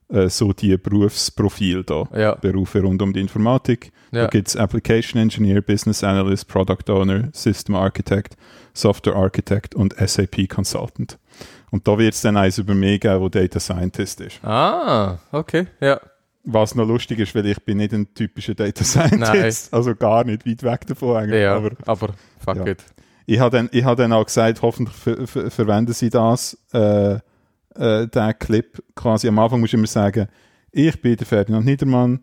äh, 0.09 0.27
so 0.29 0.53
die 0.53 0.75
Berufsprofile 0.77 1.83
da. 1.83 2.07
Ja. 2.15 2.35
Berufe 2.35 2.81
rund 2.81 3.01
um 3.01 3.13
die 3.13 3.21
Informatik. 3.21 3.91
Ja. 4.11 4.23
Da 4.23 4.27
gibt 4.27 4.49
es 4.49 4.57
Application 4.57 5.21
Engineer, 5.21 5.61
Business 5.61 6.03
Analyst, 6.03 6.47
Product 6.47 6.89
Owner, 6.89 7.29
System 7.33 7.75
Architect, 7.75 8.35
Software 8.73 9.15
Architect 9.15 9.75
und 9.75 9.95
SAP 9.97 10.47
Consultant. 10.49 11.17
Und 11.71 11.87
da 11.87 11.97
wird 11.97 12.13
es 12.13 12.21
dann 12.21 12.35
eins 12.35 12.57
über 12.57 12.73
mich 12.73 12.99
geben, 12.99 13.21
wo 13.21 13.29
Data 13.29 13.59
Scientist 13.59 14.19
ist. 14.19 14.43
Ah, 14.43 15.19
okay. 15.31 15.67
Ja. 15.79 16.01
Was 16.43 16.75
noch 16.75 16.87
lustig 16.87 17.19
ist, 17.19 17.33
weil 17.35 17.45
ich 17.45 17.63
bin 17.63 17.77
nicht 17.77 17.93
ein 17.93 18.13
typischer 18.13 18.55
Data 18.55 18.83
Scientist. 18.83 19.73
Also 19.73 19.95
gar 19.95 20.23
nicht 20.25 20.45
weit 20.45 20.63
weg 20.63 20.87
davon 20.87 21.15
eigentlich. 21.15 21.41
Ja, 21.41 21.55
Aber 21.55 21.71
aber, 21.85 22.09
fuck 22.43 22.57
Ja. 22.57 22.65
it. 22.67 22.83
Ich 23.25 23.39
habe 23.39 23.55
dann, 23.57 23.69
ich 23.71 23.83
hab 23.83 23.97
dann 23.97 24.13
auch 24.13 24.25
gesagt, 24.25 24.61
hoffentlich 24.61 24.95
ver 24.95 25.27
ver 25.27 25.51
verwenden 25.51 25.93
sie 25.93 26.09
das, 26.09 26.57
äh, 26.73 27.19
äh, 27.75 28.07
den 28.07 28.39
Clip. 28.39 28.83
Quasi 28.95 29.27
am 29.27 29.39
Anfang 29.39 29.59
musst 29.59 29.73
du 29.73 29.77
immer 29.77 29.87
sagen, 29.87 30.27
ich 30.71 31.01
bin 31.01 31.15
der 31.15 31.25
Ferdinand 31.27 31.65
Niedermann 31.65 32.19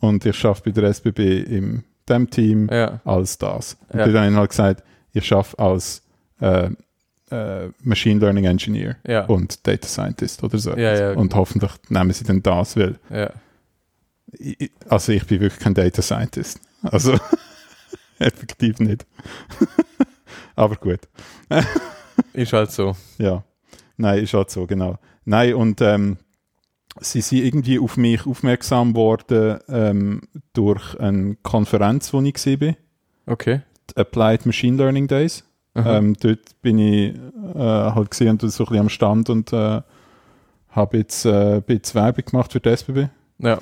und 0.00 0.24
ich 0.24 0.44
arbeite 0.44 0.70
bei 0.72 0.80
der 0.80 0.90
SBB 0.90 1.40
im 1.42 1.84
dem 2.08 2.30
Team 2.30 2.68
Ja. 2.72 3.00
als 3.04 3.36
das. 3.38 3.76
Und 3.88 3.98
Ja. 3.98 4.06
ich 4.06 4.14
habe 4.14 4.24
dann 4.24 4.36
halt 4.36 4.50
gesagt, 4.50 4.82
ich 5.12 5.30
arbeite 5.32 5.58
als 5.58 6.02
äh, 6.40 6.70
äh, 7.30 7.68
Machine 7.82 8.18
Learning 8.20 8.44
Engineer 8.46 8.96
Ja. 9.06 9.26
und 9.26 9.66
Data 9.66 9.86
Scientist 9.86 10.42
oder 10.42 10.56
so. 10.58 10.74
Ja. 10.74 11.12
Und 11.12 11.34
hoffentlich 11.34 11.72
nehmen 11.90 12.12
sie 12.12 12.24
dann 12.24 12.42
das, 12.42 12.76
weil 12.76 12.98
ich, 14.32 14.60
ich- 14.60 14.70
also 14.88 15.12
ich 15.12 15.26
bin 15.26 15.40
wirklich 15.40 15.60
kein 15.62 15.74
Data 15.74 16.00
Scientist. 16.00 16.60
Also 16.82 17.18
effektiv 18.18 18.78
nicht. 18.80 19.04
Aber 20.58 20.74
gut. 20.74 21.00
Ist 22.32 22.52
halt 22.52 22.72
so. 22.72 22.96
Ja. 23.18 23.44
Nein, 23.96 24.24
ist 24.24 24.34
halt 24.34 24.50
so, 24.50 24.66
genau. 24.66 24.98
Nein, 25.24 25.54
und 25.54 25.80
ähm, 25.80 26.18
sie 27.00 27.20
sind 27.20 27.44
irgendwie 27.44 27.78
auf 27.78 27.96
mich 27.96 28.26
aufmerksam 28.26 28.96
worden 28.96 29.60
ähm, 29.68 30.22
durch 30.52 30.98
eine 30.98 31.36
Konferenz, 31.42 32.12
wo 32.12 32.20
ich 32.20 32.34
gesehen 32.34 32.58
bin. 32.58 32.76
Okay. 33.26 33.62
Die 33.90 33.96
Applied 33.98 34.46
Machine 34.46 34.76
Learning 34.76 35.06
Days. 35.06 35.44
Ähm, 35.76 36.14
dort 36.18 36.60
bin 36.60 36.78
ich 36.78 37.14
äh, 37.54 37.58
halt 37.58 38.10
gesehen 38.10 38.30
und 38.30 38.40
so 38.40 38.46
ein 38.46 38.66
bisschen 38.66 38.80
am 38.80 38.88
Stand 38.88 39.30
und 39.30 39.52
äh, 39.52 39.80
habe 40.70 40.96
jetzt 40.96 41.24
äh, 41.24 41.56
ein 41.56 41.62
bisschen 41.62 42.00
Werbung 42.00 42.24
gemacht 42.24 42.52
für 42.52 42.58
die 42.58 42.70
SBB. 42.70 43.08
Ja. 43.38 43.58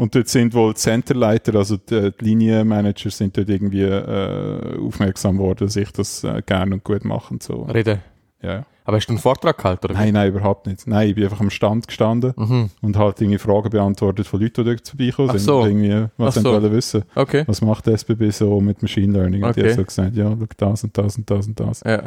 Und 0.00 0.14
dort 0.14 0.28
sind 0.28 0.54
wohl 0.54 0.72
die 0.72 0.78
Centerleiter, 0.80 1.54
also 1.54 1.76
die, 1.76 2.10
die 2.18 2.24
Linienmanager 2.24 3.10
sind 3.10 3.36
dort 3.36 3.48
irgendwie 3.48 3.82
äh, 3.82 4.78
aufmerksam 4.80 5.38
worden, 5.38 5.66
dass 5.66 5.76
ich 5.76 5.90
das 5.92 6.24
äh, 6.24 6.42
gerne 6.44 6.74
und 6.76 6.84
gut 6.84 7.04
mache 7.04 7.32
und 7.34 7.42
so. 7.42 7.62
Rede. 7.64 8.00
Ja. 8.42 8.64
Aber 8.86 8.96
hast 8.96 9.06
du 9.06 9.10
einen 9.12 9.18
Vortrag 9.20 9.58
gehalten, 9.58 9.84
oder? 9.86 9.94
Nein, 9.94 10.14
nein, 10.14 10.30
überhaupt 10.30 10.66
nicht. 10.66 10.86
Nein, 10.86 11.10
ich 11.10 11.14
bin 11.14 11.24
einfach 11.24 11.40
am 11.40 11.50
Stand 11.50 11.86
gestanden 11.86 12.32
Mhm. 12.36 12.70
und 12.80 12.96
halt 12.96 13.20
irgendwie 13.20 13.38
Fragen 13.38 13.68
beantwortet 13.70 14.26
von 14.26 14.40
Leuten, 14.40 14.64
die 14.64 14.70
dort 14.70 14.88
vorbeikommen 14.88 15.28
sind. 15.30 15.40
so. 15.40 15.64
Irgendwie, 15.66 16.06
was 16.16 16.28
Ach 16.28 16.32
sie 16.32 16.40
so. 16.40 16.52
wollen 16.54 16.72
wissen. 16.72 17.02
Okay. 17.14 17.44
Was 17.46 17.60
macht 17.60 17.86
die 17.86 17.92
SBB 17.92 18.30
so 18.30 18.60
mit 18.60 18.80
Machine 18.82 19.12
Learning? 19.12 19.44
Und 19.44 19.54
die 19.54 19.60
Okay. 19.60 19.70
haben 19.70 19.76
so 19.76 19.84
gesagt, 19.84 20.16
ja, 20.16 20.30
schau, 20.30 20.46
das 20.56 20.84
und 20.84 20.96
das 20.98 21.16
und 21.18 21.30
das 21.30 21.46
und 21.46 21.60
das. 21.60 21.82
Ja. 21.84 22.02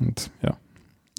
Und 0.00 0.30
ja. 0.42 0.56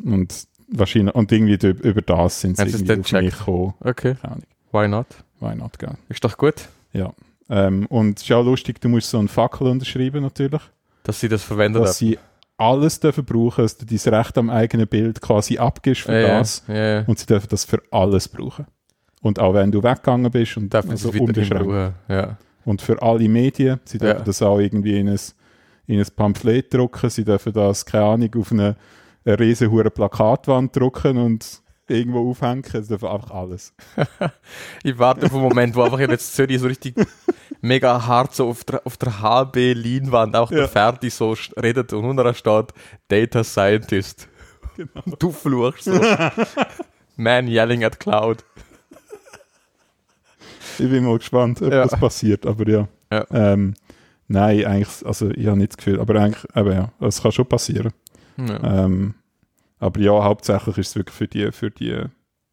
Und 0.04 0.48
wahrscheinlich, 0.70 1.16
und 1.16 1.32
irgendwie 1.32 1.66
über, 1.68 2.02
das 2.02 2.42
sind 2.42 2.58
sie 2.58 2.64
auf 2.64 2.82
mich 3.14 3.38
gekommen. 3.38 3.74
Okay. 3.80 4.16
Keine 4.22 4.34
Ahnung. 4.34 4.44
Why 4.72 4.88
not? 4.88 5.08
Why 5.40 5.56
not, 5.56 5.78
gell? 5.80 5.96
Ist 6.10 6.24
doch 6.24 6.38
gut, 6.38 6.68
Ja. 6.94 7.14
Ähm, 7.50 7.86
und 7.86 8.18
es 8.18 8.24
ist 8.26 8.32
auch 8.34 8.44
lustig, 8.44 8.82
du 8.82 8.90
musst 8.90 9.10
so 9.10 9.20
einen 9.20 9.30
Fackel 9.30 9.68
unterschreiben 9.68 10.22
natürlich, 10.22 10.62
dass 11.04 11.22
sie 11.22 11.30
das 11.30 11.44
verwendet 11.44 11.82
dass 11.82 11.98
sie 11.98 12.20
alles 12.58 13.00
dürfen 13.00 13.24
brauchen, 13.24 13.64
dass 13.64 13.78
du 13.78 13.86
dein 13.86 14.14
Recht 14.14 14.38
am 14.38 14.50
eigenen 14.50 14.88
Bild 14.88 15.22
quasi 15.22 15.58
abgibst 15.58 16.02
für 16.02 16.20
ja, 16.20 16.40
das 16.40 16.64
Ja, 16.68 16.76
ja. 16.76 17.04
und 17.06 17.20
sie 17.20 17.26
dürfen 17.26 17.48
das 17.50 17.64
für 17.64 17.82
alles 17.92 18.28
brauchen. 18.28 18.66
Und 19.22 19.40
auch 19.40 19.54
wenn 19.54 19.72
du 19.72 19.82
weggegangen 19.82 20.32
bist 20.32 20.58
und 20.58 20.74
Darf 20.74 20.86
man 20.86 20.94
also 20.94 21.10
unbeschränkt. 21.10 21.94
Ja. 22.08 22.38
Und 22.66 22.82
für 22.82 23.02
alle 23.02 23.30
Medien, 23.30 23.80
sie 23.86 23.98
dürfen 23.98 24.26
das 24.26 24.42
auch 24.42 24.60
irgendwie 24.60 25.00
in 25.00 25.08
ein, 25.08 25.20
in 25.86 26.00
ein 26.00 26.08
Pamphlet 26.16 26.74
drucken, 26.74 27.10
sie 27.10 27.24
dürfen 27.24 27.54
das, 27.54 27.86
keine 27.86 28.06
Ahnung, 28.06 28.36
auf 28.38 28.52
eine, 28.52 28.76
eine 29.24 29.40
riesen 29.40 29.70
Plakatwand 29.70 30.76
drucken 30.76 31.18
und 31.18 31.62
irgendwo 31.90 32.30
aufhängen, 32.30 32.64
sie 32.64 32.82
dürfen 32.88 33.08
einfach 33.08 33.32
alles. 33.32 33.74
Ich 34.84 34.98
warte 35.00 35.26
auf 35.26 35.34
einen 35.34 35.42
Moment, 35.44 35.76
wo 35.76 35.82
einfach 35.84 36.00
jetzt 36.00 36.36
Zürich 36.36 36.60
so 36.60 36.68
richtig 36.68 36.96
mega 37.62 38.06
hart 38.06 38.36
so 38.36 38.48
auf 38.50 38.64
der, 38.64 38.82
auf 38.86 38.98
der 38.98 39.20
HB-Leinwand 39.22 40.36
auch 40.36 40.52
Ja. 40.52 40.58
der 40.60 40.68
Ferdi 40.70 41.10
so 41.10 41.36
redet 41.62 41.94
und 41.94 42.06
unten 42.06 42.34
steht 42.36 42.74
Data 43.08 43.44
Scientist. 43.44 44.28
Genau. 44.76 45.16
Du 45.18 45.32
fluchst 45.32 45.86
so. 45.86 46.00
Man 47.16 47.48
yelling 47.48 47.84
at 47.84 48.00
cloud. 48.00 48.44
Ich 50.80 50.90
bin 50.90 51.04
mal 51.06 51.18
gespannt, 51.18 51.62
ob 51.62 51.72
Ja. 51.72 51.84
das 51.88 52.00
passiert, 52.00 52.46
aber 52.46 52.68
ja. 52.70 52.88
Ja. 53.12 53.26
Ähm, 53.32 53.74
nein, 54.28 54.66
eigentlich, 54.66 55.06
also 55.06 55.30
ich 55.32 55.48
habe 55.48 55.58
nicht 55.58 55.72
das 55.72 55.78
Gefühl, 55.78 56.00
aber 56.00 56.16
eigentlich, 56.22 56.46
aber 56.54 56.74
ja, 56.74 56.92
es 57.00 57.22
kann 57.22 57.32
schon 57.32 57.48
passieren. 57.48 57.92
Ja. 58.38 58.86
Ähm, 58.86 59.16
aber 59.80 60.00
ja, 60.00 60.24
hauptsächlich 60.24 60.78
ist 60.78 60.90
es 60.90 60.96
wirklich 60.96 61.16
für 61.16 61.28
die, 61.28 61.52
für 61.52 61.72
die 61.72 62.04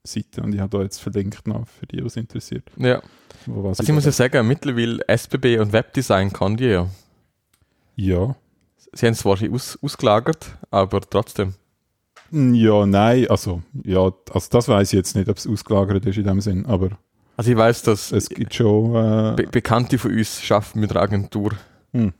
Seite 0.06 0.42
und 0.42 0.54
ich 0.54 0.60
habe 0.60 0.76
da 0.76 0.82
jetzt 0.82 0.98
verlinkt 0.98 1.46
noch 1.48 1.66
für 1.66 1.86
die, 1.86 2.04
was 2.04 2.16
interessiert. 2.16 2.64
ja. 2.76 3.02
Wo 3.46 3.64
was 3.64 3.80
Also 3.80 3.90
ich 3.90 3.94
muss 3.94 4.04
ja 4.04 4.12
sagen, 4.12 4.46
mittlerweile 4.46 5.06
SBB 5.06 5.58
und 5.58 5.72
Webdesign 5.72 6.32
kann 6.32 6.56
die 6.56 6.66
ja. 6.66 6.88
ja. 7.96 8.34
Sie 8.92 9.06
haben 9.06 9.12
es 9.12 9.24
wahrscheinlich 9.24 9.54
aus, 9.54 9.78
ausgelagert, 9.82 10.56
aber 10.70 11.00
trotzdem. 11.00 11.54
Ja, 12.30 12.86
nein, 12.86 13.28
also, 13.28 13.62
ja, 13.84 14.12
also 14.32 14.48
das 14.50 14.68
weiß 14.68 14.92
ich 14.92 14.96
jetzt 14.96 15.14
nicht, 15.14 15.28
ob 15.28 15.36
es 15.36 15.46
ausgelagert 15.46 16.06
ist 16.06 16.16
in 16.16 16.24
dem 16.24 16.40
Sinn, 16.40 16.66
aber 16.66 16.90
Also 17.36 17.50
ich 17.50 17.56
weiß, 17.56 17.82
dass 17.82 18.12
es 18.12 18.28
gibt 18.28 18.54
schon, 18.54 18.94
äh, 18.94 19.34
Be 19.36 19.46
Bekannte 19.50 19.98
von 19.98 20.12
uns 20.12 20.50
arbeiten 20.50 20.80
mit 20.80 20.90
einer 20.90 21.02
Agentur. 21.02 21.52
Hm. 21.92 22.12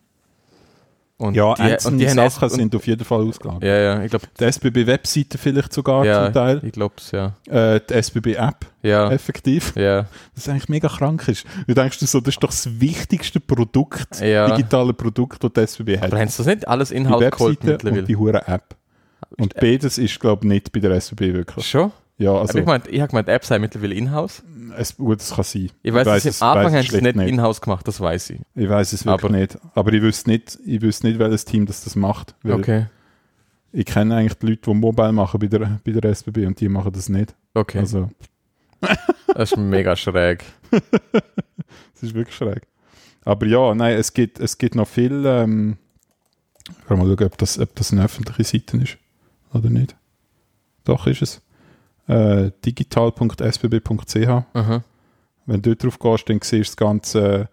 Und 1.16 1.34
ja, 1.34 1.54
die, 1.54 1.62
einzelne 1.62 1.92
und 1.92 1.98
die 2.00 2.08
Sachen 2.08 2.48
sind 2.48 2.74
auf 2.74 2.86
jeden 2.88 3.04
Fall 3.04 3.20
ausgelagert. 3.22 3.62
Ja, 3.62 3.76
ja, 3.78 4.02
ich 4.02 4.10
glaube, 4.10 4.26
Die 4.38 4.44
SBB-Webseite 4.44 5.38
vielleicht 5.38 5.72
sogar 5.72 6.04
ja, 6.04 6.24
zum 6.24 6.34
Teil, 6.34 6.60
ich 6.64 6.72
glaube 6.72 6.94
es, 6.98 7.12
ja. 7.12 7.34
äh, 7.48 7.80
die 7.88 7.94
SBB-App 7.94 8.66
Ja, 8.82 9.10
effektiv. 9.12 9.74
ja, 9.76 10.06
Das 10.34 10.48
eigentlich 10.48 10.68
mega 10.68 10.88
krank 10.88 11.28
ist. 11.28 11.46
Du 11.68 11.74
denkst 11.74 12.00
dir 12.00 12.06
so, 12.06 12.18
das 12.20 12.34
ist 12.34 12.42
doch 12.42 12.50
das 12.50 12.80
wichtigste 12.80 13.38
Produkt, 13.38 14.20
ja. 14.20 14.50
digitale 14.50 14.92
Produkt, 14.92 15.44
das 15.44 15.52
die 15.52 15.60
SBB 15.60 16.00
hat. 16.00 16.06
Aber 16.12 16.18
haben 16.20 16.28
sie 16.28 16.38
das 16.38 16.46
nicht 16.46 16.66
alles 16.66 16.88
die 16.88 16.96
Inhalt 16.96 17.30
geholt 17.32 17.58
Webseite 17.58 17.70
und 17.70 17.82
mittlerweile? 17.84 18.02
die 18.02 18.16
hure 18.16 18.48
App. 18.48 18.74
Und 19.38 19.54
beides 19.54 19.98
ist, 19.98 20.18
glaube 20.18 20.44
ich, 20.44 20.48
nicht 20.48 20.72
bei 20.72 20.80
der 20.80 20.92
SBB 20.92 21.32
wirklich. 21.32 21.64
Schon? 21.66 21.92
Ja, 22.16 22.30
aber 22.30 22.40
also, 22.42 22.58
ich 22.58 22.64
meine, 22.64 22.88
ich 22.88 23.00
habe 23.00 23.08
gemeint, 23.10 23.28
Apps 23.28 23.48
sei 23.48 23.58
mittlerweile 23.58 23.94
in-house. 23.94 24.42
es, 24.76 24.96
gut, 24.96 25.20
es 25.20 25.34
kann 25.34 25.42
sein. 25.44 25.70
Ich 25.82 25.92
weiß, 25.92 26.06
weiss 26.06 26.22
dass 26.22 26.36
es- 26.36 26.42
am 26.42 26.56
Anfang 26.58 26.64
haben 26.66 26.72
sie 26.72 26.78
es 26.78 26.86
schlicht 27.00 27.16
nicht 27.16 27.28
in-house 27.28 27.60
gemacht, 27.60 27.88
das 27.88 28.00
weiß 28.00 28.30
ich. 28.30 28.40
Ich 28.54 28.68
weiß 28.68 28.92
es 28.92 29.04
wirklich 29.04 29.24
Aber- 29.30 29.36
nicht. 29.36 29.58
Aber 29.74 29.92
ich 29.92 30.00
wüsste 30.02 30.30
nicht, 30.30 30.58
ich 30.64 30.80
wüsste 30.80 31.06
nicht, 31.08 31.18
welches 31.18 31.44
Team 31.44 31.66
das, 31.66 31.82
das 31.82 31.96
macht. 31.96 32.34
Okay, 32.48 32.86
Ich 33.72 33.86
kenne 33.86 34.14
eigentlich 34.16 34.34
die 34.38 34.46
Leute, 34.46 34.60
die 34.70 34.74
Mobile 34.74 35.10
machen 35.12 35.40
bei 35.40 35.48
der, 35.48 35.80
bei 35.84 35.90
der 35.92 36.04
SBB 36.10 36.46
und 36.46 36.60
die 36.60 36.68
machen 36.68 36.92
das 36.92 37.08
nicht. 37.08 37.34
okay. 37.54 37.78
Also, 37.80 38.08
Das 39.34 39.50
ist 39.50 39.56
mega 39.58 39.96
schräg. 39.96 40.44
es 41.94 42.02
ist 42.02 42.14
wirklich 42.14 42.36
schräg. 42.36 42.62
Aber 43.24 43.46
ja, 43.46 43.74
nein, 43.74 43.96
es 43.98 44.12
gibt, 44.12 44.38
es 44.38 44.58
gibt 44.58 44.74
noch 44.76 44.86
viel. 44.86 45.24
Ähm, 45.26 45.78
ich 46.68 46.86
kann 46.86 46.98
mal 46.98 47.06
schauen, 47.06 47.26
ob 47.26 47.38
das, 47.38 47.58
ob 47.58 47.74
das 47.74 47.92
eine 47.92 48.04
öffentliche 48.04 48.44
Seite 48.44 48.76
ist 48.76 48.98
oder 49.52 49.70
nicht. 49.70 49.96
Doch, 50.84 51.06
ist 51.06 51.22
es. 51.22 51.40
Äh, 52.06 52.50
digital.sbb.ch. 52.64 54.14
Wenn 55.46 55.62
du 55.62 55.74
dort 55.76 55.84
drauf 55.84 55.98
gehst, 55.98 56.28
dann 56.28 56.40
siehst 56.42 56.52
du 56.52 56.58
das 56.58 56.76
ganze 56.76 57.48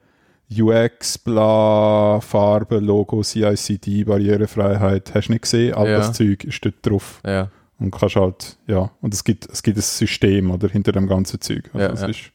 UX, 0.53 1.17
bla, 1.17 2.19
Farbe, 2.21 2.79
Logo, 2.79 3.21
CICD, 3.23 4.03
Barrierefreiheit. 4.03 5.13
Hast 5.13 5.27
du 5.27 5.33
nicht 5.33 5.43
gesehen? 5.43 5.73
All 5.73 5.87
Ja. 5.89 5.97
das 5.97 6.13
Zeug 6.13 6.43
ist 6.43 6.63
dort 6.65 6.75
drauf. 6.83 7.21
Ja, 7.25 7.49
Und 7.79 7.91
kannst 7.91 8.15
halt, 8.17 8.57
ja, 8.67 8.91
und 9.01 9.13
es 9.13 9.23
gibt, 9.23 9.47
es 9.49 9.63
gibt 9.63 9.77
ein 9.77 9.81
System, 9.81 10.51
oder, 10.51 10.67
hinter 10.67 10.91
dem 10.91 11.07
ganzen 11.07 11.39
Zeug. 11.41 11.69
Also 11.73 11.79
Ja, 11.87 11.93
es 11.93 12.01
ja. 12.01 12.07
ist, 12.07 12.31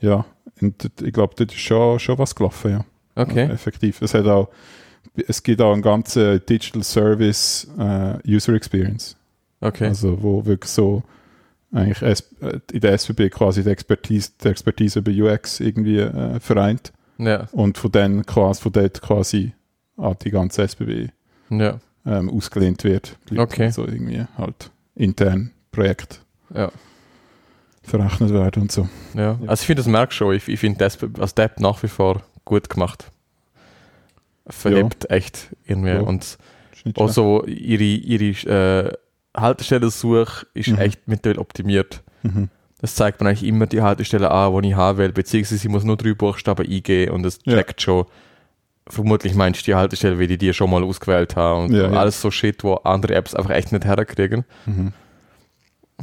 ja, 0.00 0.24
und 0.62 0.82
dort- 0.82 1.02
ich 1.06 1.12
glaube, 1.12 1.34
dort 1.36 1.52
ist 1.52 1.60
schon, 1.60 1.98
schon 1.98 2.18
was 2.18 2.34
gelaufen, 2.34 2.70
ja. 2.70 2.84
okay. 3.22 3.44
Effektiv. 3.50 4.00
Es 4.02 4.14
hat 4.14 4.26
auch, 4.26 4.48
es 5.28 5.42
gibt 5.42 5.60
auch 5.60 5.72
einen 5.74 5.82
ganzen 5.82 6.40
Digital 6.46 6.82
Service 6.82 7.68
äh, 7.78 8.16
User 8.26 8.54
Experience. 8.54 9.16
Okay. 9.60 9.86
Also, 9.88 10.22
wo 10.22 10.44
wirklich 10.44 10.70
so 10.70 11.02
eigentlich 11.76 12.02
äh, 12.40 12.60
in 12.72 12.80
der 12.80 12.92
SBB 12.92 13.30
quasi 13.30 13.62
die 13.62 13.70
Expertise, 13.70 14.30
die 14.42 14.48
Expertise 14.48 14.98
über 15.00 15.10
UX 15.10 15.60
irgendwie 15.60 15.98
äh, 15.98 16.40
vereint 16.40 16.92
Ja, 17.18 17.48
und 17.52 17.78
von 17.78 17.92
dann 17.92 18.24
quasi, 18.26 18.62
von 18.62 18.72
dort 18.72 19.02
quasi 19.02 19.52
an 19.96 20.16
die 20.22 20.30
ganze 20.30 20.62
SBB 20.62 21.08
ja, 21.50 21.78
ähm, 22.04 22.30
ausgelehnt 22.30 22.84
wird. 22.84 23.16
Okay. 23.34 23.70
So 23.70 23.86
irgendwie 23.86 24.24
halt 24.36 24.70
intern 24.94 25.52
Projekt 25.70 26.20
ja. 26.54 26.70
verrechnet 27.82 28.32
werden 28.32 28.62
und 28.62 28.72
so. 28.72 28.88
ja. 29.14 29.38
Also 29.46 29.62
ich 29.62 29.66
finde, 29.66 29.82
das 29.82 29.86
merkst 29.86 30.16
du 30.16 30.24
schon. 30.24 30.34
Ich, 30.34 30.48
ich 30.48 30.60
finde 30.60 30.78
das 30.78 30.98
als 31.18 31.34
Depp 31.34 31.60
nach 31.60 31.82
wie 31.82 31.88
vor 31.88 32.22
gut 32.44 32.70
gemacht. 32.70 33.10
Verhebt 34.46 35.10
echt 35.10 35.48
irgendwie. 35.66 35.96
Und 35.96 36.38
auch 36.94 37.08
so 37.08 37.44
ihre, 37.44 37.82
ihre 37.82 38.88
äh, 38.88 38.92
Haltestellensuche 39.36 40.46
ist 40.54 40.68
Mhm. 40.68 40.78
echt 40.78 41.00
mittlerweile 41.06 41.40
optimiert. 41.40 42.02
Mhm. 42.22 42.48
Das 42.80 42.94
zeigt 42.94 43.20
mir 43.20 43.28
eigentlich 43.28 43.44
immer 43.48 43.66
die 43.66 43.80
Haltestelle 43.82 44.30
an, 44.30 44.60
die 44.62 44.68
ich 44.70 44.74
haben 44.74 44.98
will, 44.98 45.12
beziehungsweise 45.12 45.56
ich 45.66 45.70
muss 45.70 45.84
nur 45.84 45.96
drei 45.96 46.14
Buchstaben 46.14 46.66
eingeben 46.66 47.12
und 47.12 47.24
Ja. 47.44 47.54
checkt 47.56 47.80
schon. 47.80 48.04
Vermutlich 48.88 49.34
meinst 49.34 49.62
du 49.62 49.64
die 49.64 49.74
Haltestelle, 49.74 50.18
wie 50.18 50.26
die 50.28 50.38
die 50.38 50.52
schon 50.52 50.70
mal 50.70 50.84
ausgewählt 50.84 51.34
haben 51.36 51.64
und 51.66 51.72
Ja, 51.72 51.90
ja. 51.90 51.98
alles 51.98 52.20
so 52.20 52.30
Shit, 52.30 52.62
wo 52.62 52.74
andere 52.74 53.14
Apps 53.14 53.34
einfach 53.34 53.50
echt 53.50 53.72
nicht 53.72 53.84
herkriegen. 53.84 54.44
Mhm. 54.66 54.92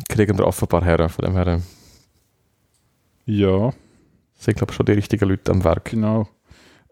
Kriegen 0.09 0.37
wir 0.37 0.47
offenbar 0.47 0.83
her, 0.83 1.07
von 1.09 1.23
dem 1.25 1.35
her 1.35 1.61
Ja, 3.25 3.71
sind, 4.37 4.57
glaube 4.57 4.71
ich, 4.71 4.75
schon 4.75 4.85
die 4.85 4.91
richtigen 4.93 5.29
Leute 5.29 5.51
am 5.51 5.63
Werk. 5.63 5.85
genau. 5.91 6.27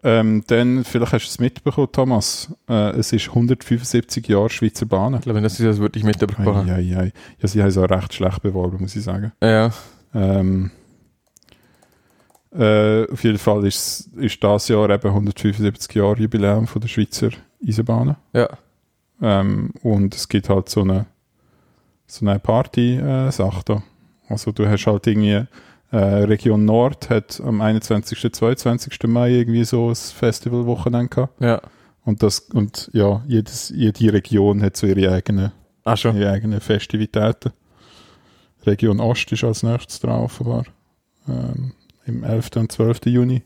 Ähm, 0.04 0.42
dann, 0.48 0.82
vielleicht 0.84 1.12
hast 1.12 1.26
du 1.26 1.28
es 1.30 1.38
mitbekommen, 1.38 1.88
Thomas. 1.92 2.52
Äh, 2.68 2.90
es 2.98 3.12
ist 3.12 3.28
175 3.28 4.26
Jahre 4.26 4.50
Schweizer 4.50 4.86
Bahnen. 4.86 5.16
Ich 5.16 5.22
glaube, 5.22 5.40
das 5.40 5.60
ist 5.60 5.64
das 5.66 5.78
wirklich 5.78 6.02
mitbekommen. 6.02 6.68
Ei, 6.68 6.74
ei, 6.74 6.96
ei. 6.98 7.12
Ja, 7.40 7.48
sie 7.48 7.60
haben 7.60 7.68
es 7.68 7.78
auch 7.78 7.88
recht 7.88 8.12
schlecht 8.12 8.42
beworben, 8.42 8.78
muss 8.80 8.96
ich 8.96 9.04
sagen. 9.04 9.32
Ja, 9.42 9.70
Ähm, 10.14 10.70
äh, 12.54 13.10
auf 13.10 13.22
jeden 13.24 13.38
Fall 13.38 13.64
ist, 13.66 14.10
ist 14.16 14.42
das 14.44 14.68
Jahr 14.68 14.90
eben 14.90 15.08
175 15.08 15.94
Jahre 15.94 16.18
Jubiläum 16.18 16.66
von 16.66 16.80
der 16.82 16.88
Schweizer 16.88 17.30
Eisenbahnen. 17.66 18.16
ja, 18.34 18.48
Ähm, 19.22 19.70
und 19.82 20.14
es 20.14 20.28
gibt 20.28 20.48
halt 20.48 20.68
so 20.68 20.82
eine, 20.82 21.06
so 22.06 22.26
eine 22.26 22.38
Party-Sache 22.40 23.62
da. 23.64 23.82
Also 24.28 24.52
du 24.52 24.66
hast 24.68 24.86
halt 24.86 25.06
irgendwie, 25.06 25.44
äh, 25.92 25.96
Region 26.24 26.64
Nord 26.64 27.10
hat 27.10 27.40
am 27.44 27.60
21. 27.60 28.32
22. 28.32 28.98
Mai 29.04 29.30
irgendwie 29.30 29.64
so 29.64 29.90
ein 29.90 29.94
Festivalwochenende 29.94 31.08
gehabt. 31.08 31.40
ja, 31.40 31.60
Und 32.04 32.22
das, 32.22 32.40
und 32.40 32.90
ja, 32.92 33.22
jedes, 33.28 33.68
jede 33.70 34.12
Region 34.12 34.62
hat 34.62 34.76
so 34.76 34.86
ihre 34.86 35.12
eigenen. 35.12 35.52
Die 36.12 36.26
eigenen 36.26 36.60
Festivitäten. 36.60 37.52
Region 38.64 39.00
Ost 39.00 39.30
ist 39.32 39.44
als 39.44 39.62
nächstes 39.62 40.00
dran, 40.00 40.20
offenbar. 40.20 40.64
Ähm, 41.28 41.72
Im 42.06 42.24
11. 42.24 42.50
und 42.56 42.72
12. 42.72 43.06
Juni. 43.06 43.42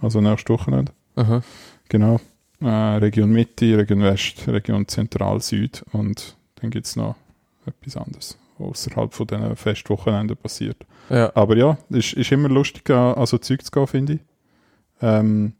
Also 0.00 0.20
nächstes 0.20 0.50
Wochenende. 0.50 0.92
Aha. 1.16 1.42
Genau. 1.88 2.20
Äh, 2.60 2.66
Region 2.68 3.30
Mitte, 3.30 3.76
Region 3.76 4.02
West, 4.02 4.46
Region 4.46 4.86
Zentral, 4.86 5.40
Süd 5.40 5.82
und 5.92 6.36
dann 6.56 6.70
gibt 6.70 6.86
es 6.86 6.94
noch 6.96 7.16
etwas 7.66 7.96
anderes, 7.96 8.38
außerhalb 8.60 9.12
von 9.12 9.26
diesen 9.26 9.56
Festwochenenden 9.56 10.36
passiert. 10.36 10.76
Ja. 11.08 11.32
Aber 11.34 11.56
ja, 11.56 11.78
ist, 11.90 12.12
ist 12.14 12.32
immer 12.32 12.48
lustig, 12.48 12.88
an 12.90 13.14
an 13.14 13.26
so 13.26 13.38
Zeug 13.38 13.64
zu 13.64 13.70
gehen, 13.70 13.86
finde 13.86 14.12
ich. 14.14 14.20
Ähm, 15.02 15.54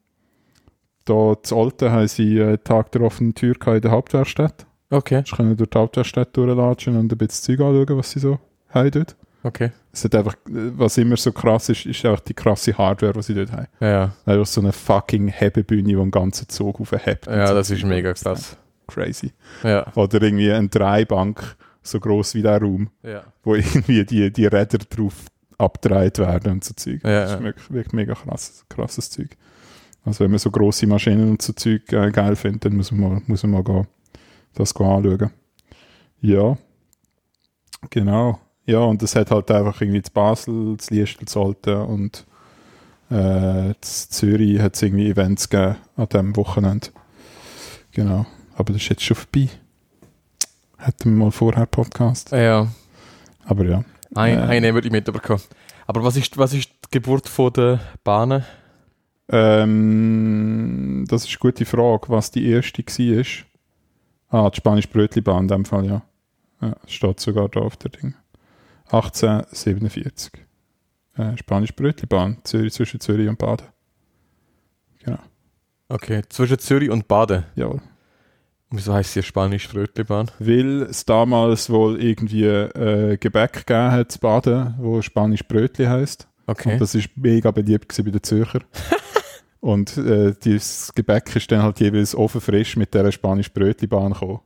da 1.05 1.35
zu 1.43 1.59
Alten 1.59 1.91
haben 1.91 2.09
sie 2.09 2.39
äh, 2.39 2.59
Tag 2.59 2.93
der 2.93 3.03
offenen 3.03 3.35
Tür 3.35 3.55
in 3.67 3.81
der 3.81 3.91
Hauptwerkstatt. 3.91 4.67
Okay. 4.91 5.23
Sie 5.25 5.37
können 5.37 5.57
durch 5.57 5.71
die 5.71 5.79
Hauptwerkstaft 5.79 6.37
durchlatschen 6.37 6.97
und 6.97 7.13
ein 7.13 7.19
bisschen 7.19 7.57
Zeug 7.57 7.67
anschauen, 7.67 7.99
was 7.99 8.11
sie 8.11 8.21
so 8.21 8.39
haben 8.71 8.91
dort. 8.91 9.17
Okay. 9.43 9.71
Es 9.93 10.05
hat 10.05 10.15
einfach, 10.15 10.37
was 10.45 10.99
immer 10.99 11.17
so 11.17 11.33
krass 11.33 11.69
ist, 11.71 11.87
ist 11.87 12.05
einfach 12.05 12.21
die 12.21 12.35
krasse 12.35 12.77
Hardware, 12.77 13.15
die 13.15 13.23
sie 13.23 13.35
dort 13.35 13.53
haben. 13.53 13.67
Ja. 13.81 14.13
Einfach 14.27 14.47
so 14.47 14.61
eine 14.61 14.73
fucking 14.73 15.29
Hebebühne, 15.29 15.89
die 15.89 15.97
einen 15.97 16.11
ganzen 16.11 16.49
Zug 16.49 16.81
aufhebt. 16.81 17.27
Ja, 17.27 17.47
so 17.47 17.55
das 17.55 17.71
ist 17.71 17.85
mega 17.85 18.13
krass. 18.13 18.57
Crazy. 18.87 19.33
Ja. 19.63 19.87
Oder 19.95 20.21
irgendwie 20.23 20.53
eine 20.53 20.69
Dreibank, 20.69 21.57
so 21.83 21.99
groß 22.01 22.35
wie 22.35 22.43
der 22.43 22.61
Raum, 22.61 22.91
Ja. 23.03 23.25
wo 23.43 23.55
irgendwie 23.55 24.05
die, 24.05 24.33
die 24.33 24.47
Räder 24.47 24.79
drauf 24.79 25.15
abgedreht 25.59 26.19
werden 26.19 26.53
und 26.53 26.65
so 26.65 26.75
Zeug. 26.75 27.01
Ja, 27.05 27.23
das 27.23 27.33
ist 27.35 27.43
wirklich, 27.43 27.71
wirklich 27.71 27.93
mega 27.93 28.15
krasses, 28.15 28.65
krasses 28.69 29.11
Zeug. 29.11 29.37
Also 30.05 30.25
wenn 30.25 30.31
man 30.31 30.39
so 30.39 30.51
grosse 30.51 30.87
Maschinen 30.87 31.31
und 31.31 31.43
so 31.43 31.53
Zeug 31.53 31.93
äh, 31.93 32.11
geil 32.11 32.35
findet, 32.37 32.65
dann 32.65 32.77
muss 32.77 32.91
man 32.91 33.01
mal, 33.01 33.23
muss 33.27 33.43
man 33.43 33.53
mal 33.53 33.65
gehen, 33.65 33.87
das 34.55 34.73
gehen 34.75 34.87
anschauen. 34.87 35.31
Ja, 36.23 36.57
genau. 37.91 38.39
Ja, 38.67 38.79
und 38.81 39.03
es 39.03 39.17
hat 39.17 39.31
halt 39.31 39.51
einfach 39.51 39.81
irgendwie 39.81 40.03
zu 40.03 40.13
Basel, 40.13 40.77
zu 40.79 40.95
Liestel, 40.95 41.27
zu 41.27 41.43
Alten 41.43 41.77
und 41.83 42.27
äh, 43.11 43.75
zu 43.81 44.09
Zürich 44.11 44.61
hat 44.61 44.77
es 44.77 44.83
irgendwie 44.83 45.11
Events 45.11 45.49
gegeben 45.49 45.77
an 45.97 46.09
diesem 46.09 46.37
Wochenende. 46.37 46.89
Genau. 47.93 48.27
Aber 48.55 48.73
das 48.73 48.83
ist 48.83 48.89
jetzt 48.89 49.03
schon 49.03 49.17
vorbei. 49.17 49.49
Hätten 50.83 51.11
wir 51.17 51.25
mal 51.27 51.31
vorher 51.31 51.67
Podcast. 51.67 52.33
Ja. 52.33 52.69
Aber 53.45 53.65
ja. 53.65 53.85
Ein, 54.15 54.39
Äh. 54.39 54.43
Eine 54.43 54.75
würde 54.75 54.89
ich 54.89 54.93
mitbekommen. 54.93 55.43
Aber 55.87 56.03
was 56.05 56.17
ist, 56.17 56.39
was 56.39 56.55
ist 56.55 56.71
die 56.71 56.91
Geburt 56.91 57.29
von 57.29 57.53
der 57.53 57.81
Bahnen? 58.05 58.45
Ähm, 59.29 61.05
das 61.09 61.25
ist 61.25 61.31
eine 61.31 61.39
gute 61.39 61.65
Frage, 61.65 62.09
was 62.09 62.31
die 62.31 62.49
erste 62.49 62.83
war. 62.83 63.25
Ah, 64.47 64.51
die 64.51 64.57
Spanisch 64.57 64.89
Brötlibahn 64.89 65.43
in 65.45 65.49
dem 65.49 65.65
Fall, 65.65 65.87
ja. 65.87 66.03
ja. 66.61 66.77
Steht 66.87 67.21
sogar 67.21 67.49
da 67.49 67.61
auf 67.61 67.77
der 67.77 67.91
Ding. 67.91 68.15
1847. 68.87 70.33
Äh, 71.17 71.37
Spanisch 71.37 71.75
Brötlibahn, 71.75 72.39
Zürich 72.45 72.73
zwischen 72.73 73.01
Zürich 73.01 73.29
und 73.29 73.39
Baden. 73.39 73.67
Genau, 75.05 75.19
Okay, 75.89 76.23
zwischen 76.29 76.59
Zürich 76.59 76.91
und 76.91 77.09
Baden. 77.09 77.45
jawohl. 77.57 77.81
Wieso 78.73 78.95
heißt 78.95 79.15
sie 79.15 79.23
Spanisch 79.23 79.67
Frötlibahn? 79.67 80.31
Weil 80.39 80.83
es 80.83 81.05
damals 81.05 81.71
wohl 81.71 82.01
irgendwie 82.01 82.45
äh, 82.45 83.17
Gebäck 83.17 83.67
gegeben 83.67 83.91
hat 83.91 84.13
zu 84.13 84.21
Baden, 84.21 84.75
wo 84.79 85.03
Spanisch 85.03 85.47
Brötli 85.47 85.87
heisst. 85.87 86.29
Okay. 86.47 86.75
Und 86.75 86.81
das 86.81 86.95
ist 86.95 87.11
mega 87.17 87.51
beliebt 87.51 87.93
bei 87.97 88.11
den 88.11 88.23
Zürcher. 88.23 88.61
Und 89.61 89.97
äh, 89.99 90.35
dieses 90.43 90.93
Gebäck 90.95 91.35
ist 91.37 91.51
dann 91.53 91.63
halt 91.63 91.81
jeweils 91.81 92.15
ofenfrisch 92.15 92.77
mit 92.77 92.95
der 92.95 93.11
Spanisch 93.13 93.53
Brötlibahn 93.53 94.13
gekommen. 94.13 94.41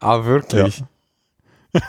ah, 0.00 0.24
wirklich? 0.24 0.82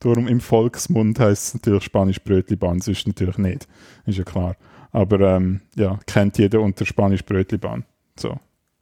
Darum 0.00 0.28
im 0.28 0.40
Volksmund 0.40 1.18
heisst 1.18 1.46
es 1.46 1.54
natürlich 1.54 1.84
Spanisch 1.84 2.22
Brötlibahn, 2.22 2.80
sonst 2.80 3.06
natürlich 3.06 3.38
nicht. 3.38 3.66
Ist 4.04 4.18
ja 4.18 4.24
klar. 4.24 4.56
Aber 4.92 5.20
ähm, 5.20 5.60
ja, 5.76 5.98
kennt 6.06 6.38
jeder 6.38 6.60
unter 6.60 6.84
Spanisch 6.84 7.24
Brötlibahn. 7.24 7.84
So. 8.18 8.38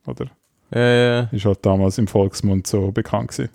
Oder? 0.06 0.30
Ja, 0.74 1.20
Ist 1.30 1.44
halt 1.44 1.64
damals 1.64 1.98
im 1.98 2.06
Volksmund 2.08 2.66
so 2.66 2.90
bekannt 2.90 3.30
gewesen. 3.30 3.50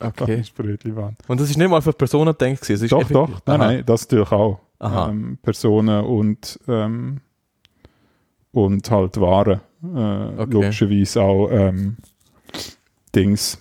okay. 0.00 0.42
Und 1.28 1.40
das 1.40 1.50
ist 1.50 1.56
nicht 1.58 1.68
mal 1.68 1.82
für 1.82 1.92
Personen 1.92 2.34
gedacht 2.36 2.62
gewesen. 2.62 2.88
Doch, 2.88 3.08
doch. 3.08 3.28
Nein, 3.46 3.60
Aha. 3.60 3.66
nein, 3.72 3.82
das 3.86 4.02
natürlich 4.10 4.32
auch. 4.32 4.60
Ähm, 4.80 5.38
Personen 5.42 6.04
und, 6.04 6.58
ähm, 6.68 7.20
und 8.52 8.90
halt 8.90 9.18
Waren. 9.20 9.60
Äh, 9.82 10.42
Okay. 10.42 10.52
Logischerweise 10.52 11.22
auch 11.22 11.48
ähm, 11.50 11.96
Dings, 13.14 13.58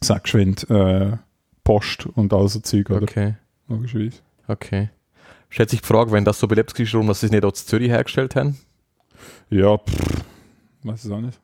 sag 0.00 0.24
geschwind, 0.24 0.68
äh, 0.70 1.16
Post 1.62 2.06
und 2.06 2.32
all 2.32 2.48
so 2.48 2.60
Zeug, 2.60 2.90
oder? 2.90 3.02
Okay, 3.02 3.34
Logischerweise. 3.68 4.18
okay. 4.48 4.90
Stellt 5.48 5.70
sich 5.70 5.80
die 5.82 5.86
Frage, 5.86 6.10
wenn 6.12 6.24
das 6.24 6.38
so 6.40 6.48
belebt 6.48 6.78
ist, 6.78 6.94
warum 6.94 7.06
dass 7.06 7.20
sie 7.20 7.26
es 7.26 7.32
nicht 7.32 7.44
aus 7.44 7.64
Zürich 7.66 7.88
hergestellt 7.90 8.34
haben? 8.36 8.56
Ja, 9.50 9.76
pff, 9.78 10.24
weiß 10.84 11.04
es 11.04 11.10
auch 11.10 11.20
nicht. 11.20 11.40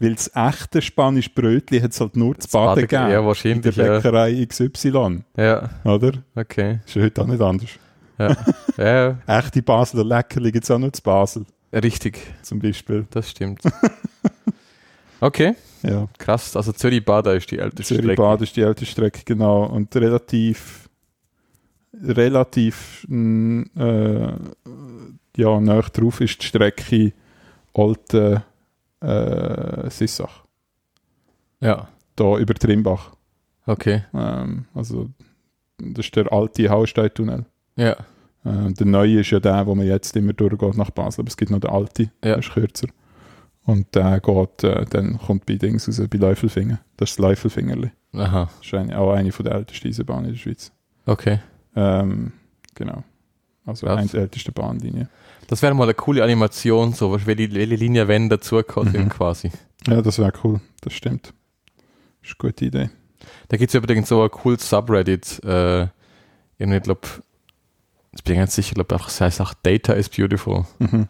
Weil 0.00 0.14
das 0.14 0.30
echte 0.34 0.82
Spanisch 0.82 1.32
Brötli 1.32 1.80
hat 1.80 1.92
es 1.92 2.00
halt 2.00 2.16
nur 2.16 2.36
zu 2.36 2.48
Baden 2.48 2.66
Baden- 2.66 2.80
gegeben. 2.82 3.02
ja, 3.02 3.06
in 3.06 3.12
der 3.12 3.24
wahrscheinlich, 3.24 3.76
ja. 3.76 3.94
Bäckerei 3.98 4.46
XY, 4.46 5.22
Ja, 5.36 5.70
oder? 5.84 6.12
okay. 6.34 6.80
Ist 6.84 6.96
ja 6.96 7.02
heute 7.02 7.22
auch 7.22 7.26
nicht 7.28 7.40
anders. 7.40 7.70
Ja, 8.18 8.36
ja 8.76 9.18
Echte 9.38 9.62
Basler 9.62 10.04
Leckerli 10.04 10.50
gibt 10.50 10.64
es 10.64 10.70
auch 10.72 10.78
nur 10.78 10.92
zu 10.92 11.00
Basel, 11.02 11.46
richtig, 11.72 12.18
zum 12.42 12.58
Beispiel. 12.58 13.06
das 13.10 13.30
stimmt. 13.30 13.60
Okay, 15.20 15.54
Ja. 15.84 16.08
krass. 16.18 16.56
Also 16.56 16.72
Zürich-Baden 16.72 17.36
ist 17.36 17.48
die 17.52 17.58
älteste 17.58 17.94
Strecke. 17.94 18.02
Zürich-Bad 18.02 18.42
ist 18.42 18.56
die 18.56 18.62
älteste 18.62 18.90
Strecke, 18.90 19.20
genau. 19.24 19.66
Und 19.66 19.94
relativ, 19.94 20.88
relativ, 22.02 23.06
mh, 23.08 23.66
äh, 23.76 24.32
ja, 25.36 25.60
nahe 25.60 25.82
drauf 25.92 26.20
ist 26.20 26.42
die 26.42 26.46
Strecke 26.46 27.12
Alte 27.74 28.42
äh, 29.00 29.90
Sissach. 29.90 30.44
Ja, 31.60 31.88
Da 32.16 32.38
über 32.38 32.54
Trimbach. 32.54 33.12
okay. 33.66 34.04
Ähm, 34.14 34.66
also, 34.74 35.10
das 35.78 36.06
ist 36.06 36.16
der 36.16 36.32
alte 36.32 36.68
Haustein-Tunnel. 36.68 37.44
Ja, 37.76 37.96
Äh, 38.44 38.72
der 38.72 38.86
neue 38.86 39.20
ist 39.20 39.30
ja 39.30 39.38
der, 39.38 39.64
wo 39.66 39.74
man 39.76 39.86
jetzt 39.86 40.16
immer 40.16 40.32
durchgeht 40.32 40.76
nach 40.76 40.90
Basel. 40.90 41.20
Aber 41.20 41.28
es 41.28 41.36
gibt 41.36 41.52
noch 41.52 41.60
den 41.60 41.70
alten, 41.70 42.02
Ja. 42.24 42.30
der 42.32 42.38
ist 42.38 42.50
kürzer. 42.50 42.88
Und 43.64 43.94
der 43.94 44.18
geht, 44.20 44.64
äh, 44.64 44.84
dann 44.86 45.16
kommt 45.18 45.46
bei 45.46 45.54
Dings 45.54 45.86
raus, 45.86 46.02
bei 46.10 46.18
Läufelfinger. 46.18 46.80
Das 46.96 47.10
ist 47.10 47.18
das 47.18 47.22
Läufelfingerli. 47.22 47.92
aha, 48.14 48.50
Das 48.58 48.66
ist 48.66 48.74
eine, 48.74 48.98
auch 48.98 49.12
eine 49.12 49.30
von 49.30 49.44
der 49.44 49.54
ältesten 49.54 49.86
Eisenbahnen 49.88 50.24
in 50.26 50.32
der 50.32 50.38
Schweiz. 50.38 50.72
okay. 51.06 51.38
Ähm, 51.76 52.32
genau. 52.74 53.04
Also 53.64 53.86
eine 53.86 54.06
der 54.08 54.22
ältesten 54.22 54.52
Bahnlinien. 54.52 55.08
Das 55.52 55.60
wäre 55.60 55.74
mal 55.74 55.82
eine 55.84 55.92
coole 55.92 56.24
Animation, 56.24 56.94
so 56.94 57.12
was- 57.12 57.26
welche, 57.26 57.52
welche 57.52 57.74
Linie 57.74 58.08
wenn 58.08 58.30
sind 58.90 59.04
Mhm. 59.04 59.08
quasi. 59.10 59.50
Ja, 59.86 60.00
das 60.00 60.18
wäre 60.18 60.32
cool. 60.42 60.62
Das 60.80 60.94
stimmt. 60.94 61.34
Das 62.22 62.30
ist 62.30 62.36
eine 62.40 62.50
gute 62.50 62.64
Idee. 62.64 62.90
Da 63.48 63.58
gibt 63.58 63.68
es 63.68 63.74
übrigens 63.74 64.08
so 64.08 64.22
ein 64.22 64.30
cooles 64.30 64.66
Subreddit, 64.66 65.44
äh, 65.44 65.82
ich 66.56 66.82
glaube, 66.82 67.02
ich 68.16 68.24
bin 68.24 68.36
ganz 68.36 68.54
sicher, 68.54 68.70
ich 68.70 68.74
glaube, 68.86 69.04
es 69.06 69.20
heißt 69.20 69.42
auch 69.42 69.52
Data 69.62 69.92
is 69.92 70.08
Beautiful. 70.08 70.64
Mhm. 70.78 71.06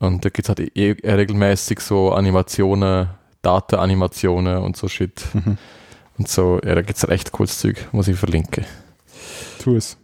Und 0.00 0.24
da 0.24 0.28
gibt 0.30 0.48
es 0.48 0.48
halt 0.48 0.58
eh, 0.76 0.90
eh 0.90 1.12
regelmäßig 1.14 1.78
so 1.78 2.10
Animationen, 2.14 3.10
Data-Animationen 3.42 4.56
und 4.58 4.76
so 4.76 4.88
Shit. 4.88 5.22
Mhm. 5.34 5.56
Und 6.18 6.26
so, 6.26 6.58
ja, 6.64 6.74
da 6.74 6.82
gibt 6.82 6.98
es 6.98 7.06
recht 7.06 7.30
cooles 7.30 7.60
Zeug, 7.60 7.86
muss 7.92 8.08
ich 8.08 8.16
verlinken. 8.18 8.64
Tu 9.60 9.76
es. 9.76 9.96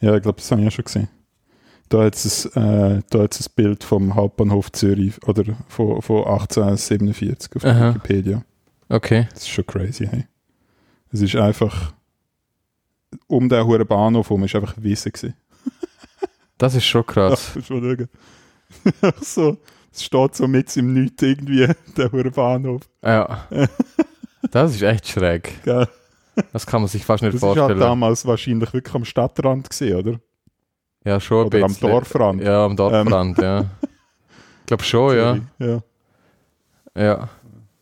Ja, 0.00 0.14
ich 0.14 0.22
glaube, 0.22 0.36
das 0.38 0.48
habe 0.52 0.60
ich 0.62 0.68
auch 0.68 0.72
schon 0.72 0.84
gesehen. 0.84 1.08
Da 1.88 2.04
hat 2.04 2.14
es 2.14 2.44
äh, 2.46 3.00
da 3.10 3.18
hat's 3.20 3.40
ein 3.40 3.52
Bild 3.56 3.82
vom 3.84 4.14
Hauptbahnhof 4.14 4.72
Zürich 4.72 5.14
oder 5.26 5.44
von, 5.68 6.02
von 6.02 6.18
1847 6.26 7.56
auf 7.56 7.64
Aha. 7.64 7.94
Wikipedia. 7.94 8.42
Okay. 8.88 9.26
Das 9.32 9.42
ist 9.42 9.48
schon 9.48 9.66
crazy, 9.66 10.06
hey. 10.06 10.26
Es 11.10 11.20
ist 11.22 11.36
einfach 11.36 11.92
um 13.26 13.48
den 13.48 13.64
hohen 13.64 13.86
Bahnhof 13.86 14.28
herum 14.28 14.44
ist 14.44 14.54
einfach 14.54 14.74
Wiese 14.78 15.10
gewesen. 15.10 15.34
Das 16.58 16.74
ist 16.74 16.86
schon 16.86 17.06
krass. 17.06 17.52
Ja, 17.54 17.62
schon 17.62 18.08
so, 19.22 19.56
es 19.92 20.02
steht 20.02 20.34
so 20.34 20.48
mit 20.48 20.76
im 20.76 20.92
Nichts 20.92 21.22
irgendwie, 21.22 21.68
der 21.96 22.10
hohe 22.10 22.30
Bahnhof. 22.32 22.82
Ja. 23.00 23.46
Das 24.50 24.74
ist 24.74 24.82
echt 24.82 25.06
schräg. 25.06 25.62
Gell? 25.62 25.86
Das 26.52 26.66
kann 26.66 26.82
man 26.82 26.88
sich 26.88 27.04
fast 27.04 27.22
nicht 27.22 27.34
Das 27.34 27.42
ist 27.42 27.46
halt 27.46 27.58
vorstellen. 27.58 27.80
damals 27.80 28.26
wahrscheinlich 28.26 28.72
wirklich 28.72 28.94
am 28.94 29.04
Stadtrand 29.04 29.70
gesehen, 29.70 29.96
oder? 29.96 30.20
Ja, 31.04 31.20
schon 31.20 31.40
ein 31.42 31.46
Oder 31.46 31.64
am. 31.64 31.76
Dorfrand. 31.80 32.42
Ja, 32.42 32.64
am 32.64 32.76
Dorfrand, 32.76 33.38
ja. 33.38 33.64
Ich 34.60 34.66
glaube 34.66 34.82
schon, 34.84 35.16
ja. 35.16 35.38
Ja. 35.58 35.80
Ja. 36.96 37.28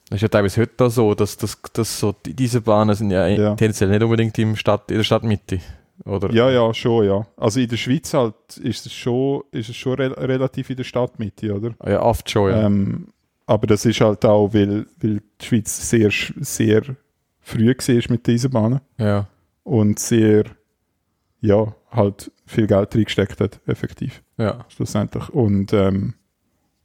Das 0.08 0.16
ist 0.18 0.22
ja 0.22 0.28
teilweise 0.28 0.60
heute 0.60 0.88
so, 0.90 1.14
dass, 1.14 1.36
dass, 1.36 1.60
dass 1.72 1.98
so 1.98 2.12
die- 2.24 2.34
diese 2.34 2.60
Bahnen 2.60 2.94
sind 2.94 3.10
ja, 3.10 3.26
Ja. 3.26 3.54
tendenziell 3.56 3.90
nicht 3.90 4.02
unbedingt 4.02 4.38
im 4.38 4.54
Stadt, 4.54 4.88
in 4.90 4.98
der 4.98 5.04
Stadtmitte. 5.04 5.58
Oder? 6.04 6.30
Ja, 6.32 6.48
ja, 6.50 6.72
schon, 6.74 7.06
ja. 7.06 7.26
Also 7.36 7.58
in 7.58 7.68
der 7.68 7.76
Schweiz 7.78 8.12
halt 8.14 8.34
ist 8.62 8.86
es 8.86 8.92
schon, 8.92 9.42
ist 9.50 9.68
es 9.70 9.76
schon 9.76 9.94
re 9.94 10.14
relativ 10.16 10.70
in 10.70 10.76
der 10.76 10.84
Stadtmitte, 10.84 11.52
oder? 11.54 11.74
Ja, 11.84 12.02
oft 12.02 12.30
schon, 12.30 12.50
ja. 12.50 12.66
Ähm, 12.66 13.08
aber 13.46 13.66
das 13.66 13.84
ist 13.84 14.00
halt 14.00 14.24
auch, 14.24 14.52
weil, 14.54 14.86
weil 15.00 15.20
die 15.40 15.44
Schweiz 15.44 15.88
sehr, 15.90 16.10
sehr 16.40 16.82
früh 17.40 17.66
war 17.74 18.02
mit 18.10 18.26
diesen 18.26 18.50
Bahnen 18.50 18.80
Ja. 18.98 19.26
und 19.64 19.98
sehr, 19.98 20.44
ja, 21.40 21.74
halt 21.90 22.30
viel 22.46 22.66
Geld 22.66 22.94
reingesteckt 22.94 23.40
hat, 23.40 23.60
effektiv, 23.66 24.22
Ja. 24.38 24.64
schlussendlich. 24.68 25.28
Und 25.30 25.72
ähm, 25.72 26.14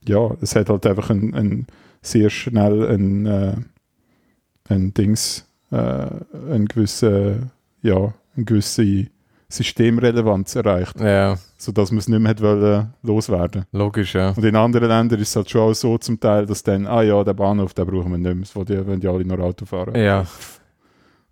ja, 0.07 0.31
es 0.41 0.55
hat 0.55 0.69
halt 0.69 0.85
einfach 0.87 1.09
ein, 1.11 1.33
ein 1.35 1.67
sehr 2.01 2.29
schnell 2.29 2.87
ein, 2.87 3.25
äh, 3.27 3.55
ein 4.69 4.93
Dings, 4.93 5.47
äh, 5.71 5.75
ein 6.51 6.65
gewisse, 6.65 7.51
ja, 7.83 8.13
eine 8.35 8.45
gewisse 8.45 9.07
Systemrelevanz 9.49 10.55
erreicht, 10.55 10.99
Ja. 10.99 11.37
sodass 11.57 11.91
man 11.91 11.99
es 11.99 12.07
nicht 12.07 12.19
mehr 12.19 12.29
hat 12.31 12.41
wollen, 12.41 12.93
loswerden. 13.03 13.65
Logisch, 13.71 14.15
ja. 14.15 14.29
Und 14.29 14.43
in 14.43 14.55
anderen 14.55 14.87
Ländern 14.87 15.19
ist 15.19 15.29
es 15.29 15.35
halt 15.35 15.49
schon 15.49 15.61
auch 15.61 15.73
so 15.73 15.97
zum 15.97 16.19
Teil, 16.19 16.45
dass 16.45 16.63
dann, 16.63 16.87
ah 16.87 17.01
ja, 17.03 17.23
der 17.23 17.33
Bahnhof, 17.33 17.73
den 17.73 17.85
brauchen 17.85 18.11
wir 18.11 18.17
nicht 18.33 18.55
mehr, 18.55 18.65
die, 18.65 18.87
wenn 18.87 18.99
die 18.99 19.07
alle 19.07 19.25
nur 19.25 19.39
Auto 19.39 19.65
fahren. 19.65 19.95
Ja. 19.95 20.25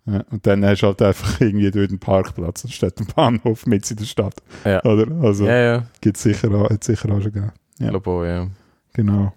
Ja, 0.06 0.24
und 0.30 0.46
dann 0.46 0.64
hast 0.64 0.80
du 0.80 0.86
halt 0.86 1.02
einfach 1.02 1.40
irgendwie 1.40 1.70
dort 1.70 1.90
einen 1.90 1.98
Parkplatz 1.98 2.64
anstatt 2.64 2.98
einen 2.98 3.08
Bahnhof 3.14 3.66
mit 3.66 3.90
in 3.90 3.96
der 3.98 4.04
Stadt. 4.04 4.34
Ja. 4.64 4.82
Oder? 4.84 5.06
Also 5.22 5.46
Ja, 5.46 5.58
ja. 5.58 5.86
gibt's 6.00 6.22
sicher 6.22 6.50
auch, 6.52 6.70
hat 6.70 6.84
sicher 6.84 7.08
auch 7.10 7.20
schon 7.20 7.32
gegeben. 7.32 7.52
Ja. 7.78 7.94
Auch, 7.94 8.24
ja. 8.24 8.48
Genau. 8.94 9.32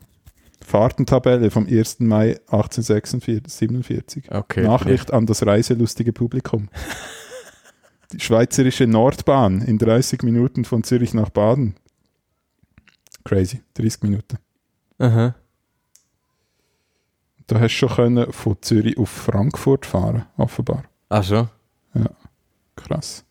Fahrtentabelle 0.66 1.52
vom 1.52 1.68
1. 1.68 2.00
Mai 2.00 2.40
1847. 2.48 4.32
Okay. 4.32 4.64
Nachricht 4.64 5.12
an 5.12 5.26
das 5.26 5.46
reiselustige 5.46 6.14
Publikum. 6.14 6.70
Die 8.14 8.20
schweizerische 8.20 8.88
Nordbahn 8.88 9.62
in 9.62 9.78
30 9.78 10.24
Minuten 10.24 10.66
von 10.66 10.84
Zürich 10.84 11.14
nach 11.14 11.30
Baden. 11.30 11.76
Crazy, 13.26 13.62
30 13.74 14.04
Minuten. 14.04 14.38
Aha. 15.00 15.36
Da 17.48 17.60
hast 17.60 17.74
du 17.74 17.78
schon 17.78 17.90
können 17.90 18.32
von 18.32 18.58
Zürich 18.62 18.98
auf 18.98 19.10
Frankfurt 19.10 19.86
fahren, 19.86 20.26
offenbar. 20.38 20.84
Ach 21.10 21.24
schon? 21.24 21.50
Krass. 22.76 23.26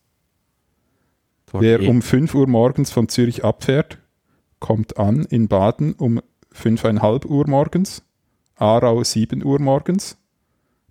Das 1.46 1.54
war 1.54 1.60
Wer 1.62 1.80
eh- 1.80 1.88
um 1.88 2.02
5 2.02 2.34
Uhr 2.34 2.46
morgens 2.48 2.90
von 2.92 3.08
Zürich 3.08 3.44
abfährt, 3.44 3.98
kommt 4.60 4.98
an 4.98 5.24
in 5.24 5.48
Baden 5.48 5.94
um 5.94 6.20
5,5 6.54 7.26
Uhr 7.26 7.48
morgens, 7.48 8.02
Aarau 8.56 9.02
7 9.02 9.42
Uhr 9.44 9.60
morgens, 9.60 10.16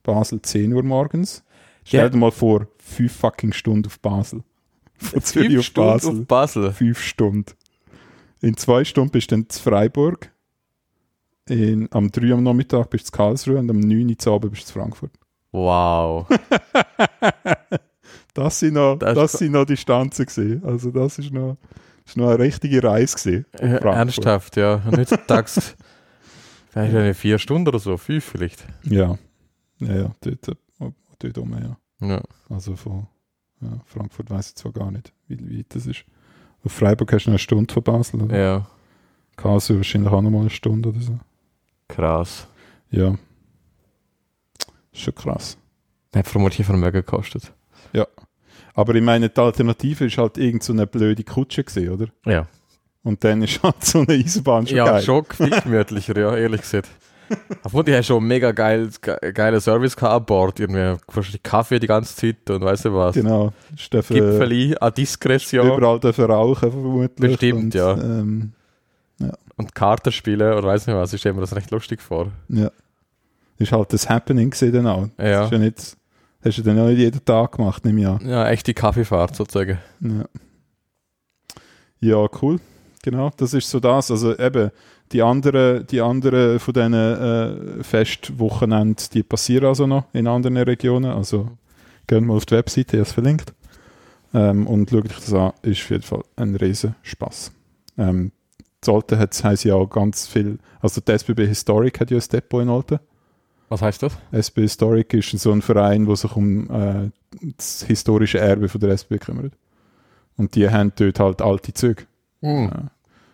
Basel 0.03 0.41
10 0.41 0.73
Uhr 0.73 0.83
morgens. 0.83 1.43
Stell 1.85 2.01
Ja. 2.01 2.09
dir 2.09 2.17
mal 2.17 2.31
vor, 2.31 2.67
5 2.79 3.15
fucking 3.15 3.53
Stunden 3.53 3.85
auf 3.87 3.99
Basel. 3.99 4.43
Von 4.97 5.21
Zürich 5.21 5.47
Fünf 5.49 5.59
auf 5.59 5.65
Stunden 5.65 5.89
Basel. 5.91 6.09
auf 6.21 6.27
Basel. 6.27 6.71
5 6.73 6.99
Stunden. 7.01 7.45
In 8.41 8.57
2 8.57 8.83
Stunden 8.83 9.11
bist 9.11 9.31
du 9.31 9.47
zu 9.47 9.61
Freiburg. 9.61 10.31
In, 11.51 11.89
am 11.91 12.09
3 12.09 12.31
am 12.31 12.43
Nachmittag 12.43 12.89
bist 12.89 13.07
du 13.07 13.11
zu 13.11 13.17
Karlsruhe 13.17 13.59
und 13.59 13.69
am 13.69 13.79
9 13.81 14.15
Uhr 14.25 14.33
Abend 14.33 14.51
bist 14.51 14.63
du 14.63 14.67
zu 14.67 14.73
Frankfurt. 14.73 15.11
Wow. 15.51 16.27
Das 18.33 18.59
sind 18.59 18.75
noch, 18.75 18.97
Das 18.97 19.13
das, 19.15 19.31
sind 19.33 19.51
noch 19.51 19.65
Distanzen 19.65 20.25
gesehen. 20.25 20.63
Also 20.63 20.89
das 20.89 21.19
ist 21.19 21.33
noch, 21.33 21.57
ist 22.05 22.15
noch 22.15 22.29
eine 22.29 22.39
richtige 22.39 22.81
Reise 22.81 23.15
gesehen. 23.15 23.45
Äh, 23.59 23.75
Ernsthaft, 23.75 24.55
ja. 24.55 24.75
Und 24.85 24.97
heutzutage 24.97 25.49
vielleicht 26.69 26.95
eine 26.95 27.13
vier 27.13 27.37
Stunden 27.37 27.67
oder 27.67 27.79
so, 27.79 27.97
fünf 27.97 28.23
vielleicht. 28.23 28.65
Ja, 28.83 29.17
ja, 29.79 29.95
ja, 29.95 30.11
dort, 30.21 30.57
dort 31.19 31.37
rum, 31.37 31.57
ja. 31.61 32.07
Ja. 32.07 32.21
Also 32.47 32.77
von 32.77 33.07
ja, 33.59 33.81
Frankfurt 33.85 34.29
weiß 34.29 34.47
ich 34.49 34.55
zwar 34.55 34.71
gar 34.71 34.91
nicht, 34.91 35.11
wie 35.27 35.59
weit 35.59 35.75
das 35.75 35.85
ist. 35.85 36.05
Auf 36.63 36.71
Freiburg 36.71 37.11
hast 37.11 37.25
du 37.25 37.31
eine 37.31 37.39
Stunde 37.39 37.73
von 37.73 37.83
Basel. 37.83 38.21
Oder? 38.21 38.39
ja. 38.39 38.67
Karlsruhe 39.35 39.77
wahrscheinlich 39.77 40.09
auch 40.09 40.21
noch 40.21 40.29
mal 40.29 40.41
eine 40.41 40.49
Stunde 40.49 40.87
oder 40.87 41.01
so. 41.01 41.19
Krass. 41.95 42.47
Ja. 42.89 43.15
Schon 44.93 45.15
krass. 45.15 45.57
Hat 46.15 46.27
vermutlich 46.27 46.65
Vermögen 46.65 46.91
gekostet. 46.91 47.53
Aber 48.73 48.95
ich 48.95 49.01
meine, 49.01 49.29
die 49.29 49.39
Alternative 49.39 50.05
ist 50.05 50.17
halt 50.17 50.37
irgend 50.37 50.63
so 50.63 50.73
eine 50.73 50.87
blöde 50.87 51.23
Kutsche 51.23 51.63
gesehen, 51.63 51.91
oder? 51.91 52.07
Ja. 52.25 52.47
Und 53.03 53.23
dann 53.23 53.41
ist 53.41 53.61
halt 53.63 53.83
so 53.83 53.99
eine 53.99 54.13
Eisenbahn 54.13 54.67
schon 54.67 54.77
ja, 54.77 54.85
geil. 54.85 55.01
schon 55.01 55.25
viel 55.25 55.49
gemütlicher, 55.49 56.17
ja, 56.17 56.35
ehrlich 56.35 56.61
gesagt. 56.61 56.89
Obwohl, 57.63 57.85
die 57.85 57.93
haben 57.93 58.03
schon 58.03 58.25
mega 58.25 58.51
geil, 58.51 58.89
ge 59.01 59.31
geile 59.31 59.61
Service 59.61 59.97
an 59.97 60.25
Bord. 60.25 60.59
Irgendwie 60.59 61.01
wahrscheinlich 61.07 61.41
Kaffee 61.41 61.79
die 61.79 61.87
ganze 61.87 62.13
Zeit 62.13 62.49
und 62.49 62.61
weißt 62.61 62.85
du 62.85 62.93
was. 62.93 63.15
Genau. 63.15 63.53
Gipfeli 63.89 64.75
an 64.77 64.93
Diskretion 64.93 65.77
Überall 65.77 65.99
dürfen 65.99 66.25
rauchen, 66.25 66.71
vermutlich. 66.71 67.31
Bestimmt, 67.31 67.63
und, 67.63 67.73
ja. 67.73 67.93
Ähm, 67.93 68.51
und 69.61 69.75
Karten 69.75 70.11
spielen 70.11 70.53
oder 70.53 70.67
weiß 70.67 70.87
nicht 70.87 70.95
was. 70.95 71.13
Ich 71.13 71.19
stelle 71.21 71.35
mir 71.35 71.41
das 71.41 71.55
recht 71.55 71.71
lustig 71.71 72.01
vor. 72.01 72.31
ja. 72.49 72.71
Ist 73.57 73.71
halt 73.71 73.93
das 73.93 74.09
Happening 74.09 74.49
gesehen 74.49 74.73
dann 74.73 74.87
auch. 74.87 75.07
Das 75.17 75.27
Ja. 75.29 75.43
Ist 75.45 75.51
ja 75.51 75.57
nicht, 75.59 75.97
hast 76.43 76.57
du 76.57 76.61
dann 76.63 76.79
auch 76.79 76.87
nicht 76.87 76.97
jeden 76.97 77.23
Tag 77.23 77.51
gemacht, 77.57 77.85
nehme 77.85 78.01
ich 78.01 78.07
an. 78.07 78.27
Ja, 78.27 78.49
echte 78.49 78.73
Kaffeefahrt 78.73 79.35
sozusagen. 79.35 79.77
Ja. 79.99 80.25
ja, 81.99 82.27
cool. 82.41 82.59
Genau, 83.03 83.31
das 83.37 83.53
ist 83.53 83.69
so 83.69 83.79
das. 83.79 84.09
Also 84.09 84.35
eben, 84.35 84.71
die 85.11 85.21
anderen, 85.21 85.85
die 85.85 86.01
anderen 86.01 86.59
von 86.59 86.73
diesen 86.73 86.93
äh, 86.93 87.83
Festwochenenden, 87.83 89.05
die 89.13 89.21
passieren 89.21 89.65
also 89.65 89.85
noch 89.85 90.05
in 90.13 90.25
anderen 90.25 90.57
Regionen. 90.57 91.11
Also 91.11 91.49
geht 92.07 92.21
mal 92.23 92.37
auf 92.37 92.47
die 92.47 92.55
Webseite, 92.55 92.97
ich 92.97 93.01
habe 93.01 93.09
es 93.09 93.13
verlinkt. 93.13 93.53
Ähm, 94.33 94.65
und 94.65 94.89
schaut 94.89 95.05
euch 95.05 95.15
das 95.15 95.33
an, 95.33 95.53
ist 95.61 95.81
auf 95.83 95.89
jeden 95.91 96.03
Fall 96.03 96.23
ein 96.37 96.55
riesen 96.55 96.95
Spaß. 97.03 97.51
Ähm, 97.97 98.31
Olten 98.89 99.19
hat 99.19 99.33
sie 99.33 99.71
auch 99.71 99.87
ganz 99.87 100.27
viel, 100.27 100.57
also 100.81 101.01
die 101.01 101.11
SBB 101.11 101.45
Historic 101.47 101.99
hat 101.99 102.09
ja 102.11 102.17
ein 102.17 102.23
Depot 102.31 102.61
in 102.61 102.69
Olten. 102.69 102.99
Was 103.69 103.81
heißt 103.81 104.03
das? 104.03 104.17
SB 104.31 104.61
Historic 104.63 105.13
ist 105.13 105.29
so 105.39 105.51
ein 105.51 105.61
Verein, 105.61 106.05
der 106.05 106.15
sich 106.15 106.35
um 106.35 106.69
äh, 106.69 107.09
das 107.55 107.83
historische 107.83 108.39
Erbe 108.39 108.67
von 108.67 108.81
der 108.81 108.89
SB 108.91 109.17
kümmert. 109.19 109.53
Und 110.35 110.55
die 110.55 110.69
haben 110.69 110.91
dort 110.95 111.19
halt 111.19 111.41
alte 111.41 111.73
Züge. 111.73 112.03
Hm. 112.41 112.65
Äh, 112.69 112.71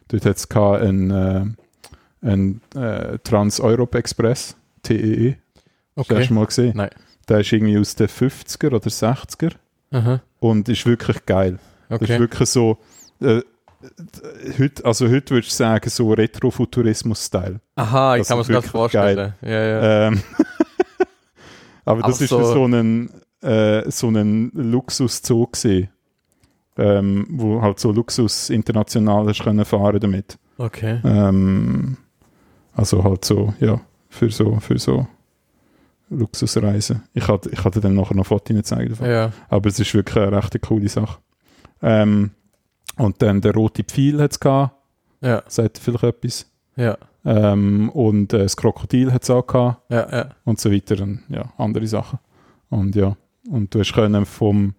dort 0.10 0.26
hat 0.26 0.38
es 0.38 0.52
einen, 0.52 1.12
äh, 1.12 1.46
einen 2.22 2.62
äh, 2.76 3.18
Trans-Europe 3.20 3.98
Express, 3.98 4.56
TEE. 4.84 5.38
Hast 5.96 6.10
du 6.12 6.16
Okay. 6.16 6.26
schon 6.26 6.36
mal 6.36 6.46
gesehen? 6.46 6.74
Nein. 6.76 6.90
Der 7.30 7.40
ist 7.40 7.52
irgendwie 7.52 7.78
aus 7.78 7.96
den 7.96 8.08
50er 8.08 8.68
oder 8.68 8.80
60er 8.90 9.54
Aha. 9.92 10.22
und 10.40 10.70
ist 10.70 10.86
wirklich 10.86 11.26
geil. 11.26 11.58
Das 11.90 12.02
ist 12.02 12.10
Okay. 12.10 12.20
wirklich 12.20 12.50
so, 12.50 12.78
äh, 13.22 13.42
heute, 14.60 14.86
also 14.86 15.08
heute 15.10 15.36
würdest 15.36 15.52
du 15.54 15.56
sagen, 15.58 15.90
so 15.90 16.12
Retrofuturismus-Style. 16.14 17.60
Aha, 17.76 18.16
ich 18.16 18.22
Das 18.22 18.28
kann 18.30 18.38
mir 18.38 18.44
das 18.44 18.48
gerade 18.54 18.68
vorstellen. 18.68 19.34
Ja, 19.42 19.50
ja. 19.50 20.08
Ähm, 20.08 20.22
aber 21.86 22.02
das 22.02 22.22
ist 22.22 22.30
so- 22.30 22.44
so 22.44 22.66
ein, 22.66 23.10
äh, 23.42 23.90
so 23.92 24.10
ein 24.10 24.52
Luxuszug 24.54 25.54
gewesen, 25.54 25.90
ähm, 26.78 27.28
wo 27.30 27.62
halt 27.62 27.80
so 27.80 27.92
Luxus 27.92 28.50
international 28.50 29.28
hast 29.28 29.44
können 29.44 29.66
fahren 29.66 30.00
damit. 30.00 30.38
Okay. 30.58 31.00
Ähm, 31.04 31.98
also 32.76 33.04
halt 33.04 33.26
so, 33.26 33.54
ja, 33.60 33.80
für 34.10 34.30
so, 34.32 34.60
für 34.60 34.78
so 34.80 35.08
Luxusreisen. 36.10 37.04
Ich 37.14 37.28
hatte, 37.28 37.50
ich 37.50 37.64
hatte 37.64 37.82
dann 37.82 37.96
nachher 37.96 38.16
noch 38.16 38.26
Fotos 38.28 38.64
zeigen 38.64 38.90
davon. 38.92 39.10
Ja. 39.10 39.32
Aber 39.50 39.68
es 39.70 39.80
ist 39.80 39.94
wirklich 39.94 40.18
eine 40.18 40.38
recht 40.38 40.62
coole 40.62 40.88
Sache. 40.90 41.20
Ähm, 41.82 42.32
und 42.98 43.22
dann 43.22 43.42
der 43.42 43.54
rote 43.54 43.84
Pfeil 43.84 44.22
hat 44.22 44.32
es 44.34 44.40
gehabt, 44.40 44.76
Ja. 45.22 45.44
sagt 45.48 45.78
vielleicht 45.78 46.04
etwas. 46.04 46.52
Ja. 46.76 46.98
Ähm, 47.26 47.90
und 47.90 48.32
äh, 48.34 48.40
das 48.40 48.56
Krokodil 48.56 49.12
hat 49.12 49.24
es 49.24 49.30
auch 49.30 49.46
gehabt. 49.46 49.92
Ja. 49.92 50.10
Ja. 50.12 50.30
und 50.46 50.60
so 50.60 50.72
weiter 50.72 51.02
und 51.04 51.24
ja, 51.30 51.52
andere 51.58 51.88
Sachen. 51.88 52.20
Und 52.70 52.96
ja, 52.96 53.16
und 53.50 53.74
du 53.74 53.80
hast 53.80 53.94
können 53.94 54.26
vom, 54.26 54.76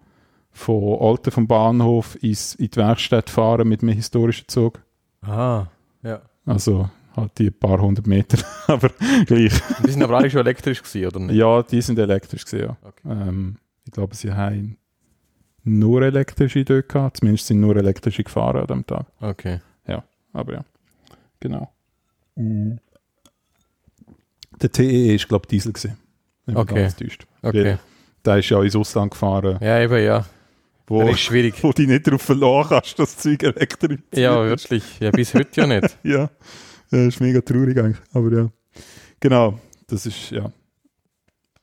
von 0.51 0.99
Alten 1.01 1.31
vom 1.31 1.47
Bahnhof 1.47 2.17
ins, 2.23 2.55
in 2.55 2.69
die 2.69 2.77
Werkstatt 2.77 3.29
fahren 3.29 3.67
mit 3.67 3.81
einem 3.83 3.93
historischen 3.95 4.47
Zug. 4.47 4.81
Aha. 5.21 5.69
Ja. 6.03 6.21
Also 6.45 6.89
halt 7.15 7.37
die 7.37 7.51
paar 7.51 7.79
hundert 7.81 8.07
Meter, 8.07 8.37
aber 8.67 8.89
gleich. 9.25 9.53
Die 9.85 9.91
sind 9.91 10.01
aber 10.03 10.17
alle 10.17 10.29
schon 10.29 10.41
elektrisch 10.41 10.81
gewesen, 10.81 11.07
oder 11.07 11.19
nicht? 11.19 11.35
Ja, 11.35 11.61
die 11.63 11.81
sind 11.81 11.99
elektrisch 11.99 12.45
gesehen, 12.45 12.69
ja. 12.69 12.77
Okay. 12.81 13.01
Ähm, 13.09 13.57
ich 13.85 13.91
glaube, 13.91 14.15
sie 14.15 14.31
haben 14.31 14.77
nur 15.63 16.01
elektrische 16.01 16.63
dort 16.65 16.89
gehabt, 16.89 17.17
zumindest 17.17 17.47
sind 17.47 17.59
nur 17.59 17.75
elektrische 17.75 18.23
gefahren 18.23 18.61
an 18.61 18.67
dem 18.67 18.85
Tag. 18.85 19.05
Okay. 19.19 19.59
Aber 20.33 20.53
ja, 20.53 20.65
genau. 21.39 21.71
Der 22.35 22.79
TEE 24.71 25.15
ist, 25.15 25.27
glaube 25.27 25.45
ich, 25.45 25.49
Diesel 25.49 25.73
gewesen. 25.73 25.97
Okay. 26.53 26.89
Okay. 27.41 27.77
Der 28.25 28.37
ist 28.37 28.49
ja 28.49 28.61
ins 28.61 28.75
Ausland 28.75 29.11
gefahren, 29.11 29.57
Ja, 29.61 29.81
eben, 29.81 30.03
ja. 30.03 30.25
wo, 30.87 31.01
Das 31.01 31.11
ist 31.11 31.19
schwierig. 31.21 31.55
wo 31.63 31.69
du 31.69 31.81
dich 31.81 31.87
nicht 31.87 32.05
darauf 32.05 32.21
verlassen 32.21 32.69
kannst, 32.69 32.99
dass 32.99 33.15
das 33.15 33.23
Zeug 33.23 33.43
elektrisch 33.43 33.99
Ja, 34.13 34.43
wirklich. 34.43 34.99
Ja, 34.99 35.11
bis 35.11 35.33
heute 35.33 35.61
ja 35.61 35.67
nicht. 35.67 35.97
ja. 36.03 36.29
ja. 36.91 37.07
ist 37.07 37.21
mega 37.21 37.41
traurig 37.41 37.77
eigentlich. 37.77 37.99
Aber 38.13 38.31
ja. 38.31 38.49
Genau. 39.19 39.59
Das 39.87 40.05
ist 40.05 40.31
ja 40.31 40.51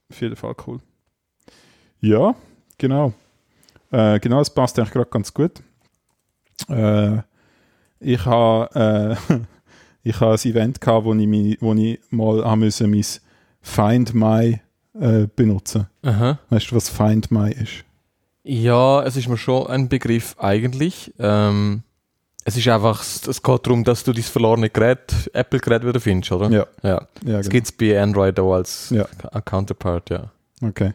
auf 0.08 0.20
jeden 0.20 0.36
Fall 0.36 0.54
cool. 0.66 0.78
Ja, 2.00 2.34
genau. 2.78 3.12
Äh, 3.90 4.18
genau, 4.20 4.40
es 4.40 4.50
passt 4.50 4.78
eigentlich 4.78 4.92
gerade 4.92 5.10
ganz 5.10 5.32
gut. 5.32 5.62
Äh, 6.68 7.18
ich 8.00 8.24
habe 8.24 9.16
äh, 9.30 9.34
ich 10.02 10.20
hatte 10.20 10.48
ein 10.48 10.50
Event, 10.52 10.80
gehabt, 10.80 11.04
wo 11.04 11.14
ich, 11.14 11.26
mich, 11.26 11.58
wo 11.60 11.74
ich 11.74 11.98
mal 12.10 12.44
haben 12.44 12.60
müssen, 12.60 12.90
mein 12.90 13.04
Find 13.62 14.14
My 14.14 14.60
äh, 15.00 15.26
benutzen 15.34 15.88
Aha. 16.02 16.38
Weißt 16.50 16.70
du, 16.70 16.76
was 16.76 16.88
Find 16.88 17.30
My 17.30 17.50
ist? 17.50 17.84
Ja, 18.44 19.02
es 19.02 19.16
ist 19.16 19.28
mir 19.28 19.36
schon 19.36 19.66
ein 19.66 19.88
Begriff 19.88 20.36
eigentlich. 20.38 21.12
Ähm, 21.18 21.82
es 22.44 22.56
ist 22.56 22.68
einfach, 22.68 23.02
es 23.02 23.42
geht 23.42 23.66
darum, 23.66 23.82
dass 23.82 24.04
du 24.04 24.12
dieses 24.12 24.30
verlorene 24.30 24.70
Gerät, 24.70 25.12
Apple-Gerät 25.32 25.84
wieder 25.84 25.98
findest, 25.98 26.30
oder? 26.30 26.48
Ja. 26.50 26.66
Ja. 26.84 26.90
Ja, 26.90 26.98
Das 27.38 27.46
genau. 27.46 27.48
gibt 27.48 27.66
es 27.66 27.72
bei 27.72 28.00
Android 28.00 28.38
auch 28.38 28.54
als 28.54 28.90
Ja. 28.90 29.04
Counterpart, 29.44 30.10
ja. 30.10 30.30
Okay. 30.62 30.92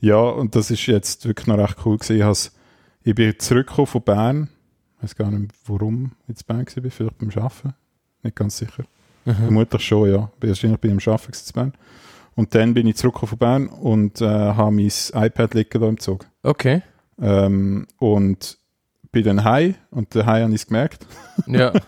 Ja, 0.00 0.20
und 0.20 0.54
das 0.54 0.70
ist 0.70 0.86
jetzt 0.86 1.26
wirklich 1.26 1.46
noch 1.46 1.58
recht 1.58 1.76
cool 1.84 1.96
gewesen. 1.96 2.16
Ich, 2.16 2.22
has, 2.22 2.52
ich 3.02 3.14
bin 3.14 3.38
zurückgekommen 3.38 3.86
von 3.86 4.02
Bern. 4.02 4.48
Ich 4.96 5.04
weiß 5.04 5.16
gar 5.16 5.30
nicht, 5.30 5.52
warum 5.66 6.12
ich 6.26 6.36
in 6.40 6.46
Bern 6.46 6.66
war, 6.66 6.90
vielleicht 6.90 7.18
beim 7.18 7.30
Arbeiten. 7.30 7.74
Nicht 8.22 8.36
ganz 8.36 8.58
sicher. 8.58 8.84
Mhm. 9.24 9.34
Vermutlich 9.34 9.82
schon, 9.82 10.10
ja. 10.10 10.30
Bin 10.40 10.50
wahrscheinlich 10.50 10.80
bei 10.80 10.88
dem 10.88 10.98
Arbeiten 10.98 11.32
gewesen 11.32 11.46
in 11.46 11.52
Bern. 11.54 11.72
Und 12.36 12.54
dann 12.54 12.74
bin 12.74 12.86
ich 12.86 12.96
zurückgekommen 12.96 13.28
von 13.28 13.38
Bern 13.38 13.68
und 13.68 14.20
äh, 14.20 14.26
habe 14.26 14.72
mein 14.72 14.90
iPad 15.14 15.54
liegen 15.54 15.80
lassen 15.80 15.90
im 15.90 16.00
Zug. 16.00 16.26
Okay. 16.42 16.82
Ähm, 17.20 17.86
und 17.98 18.58
bin 19.12 19.24
dann 19.24 19.44
heim 19.44 19.76
und 19.90 20.14
daheim 20.14 20.44
habe 20.44 20.54
ich 20.54 20.62
es 20.62 20.66
gemerkt. 20.66 21.06
Ja. 21.46 21.72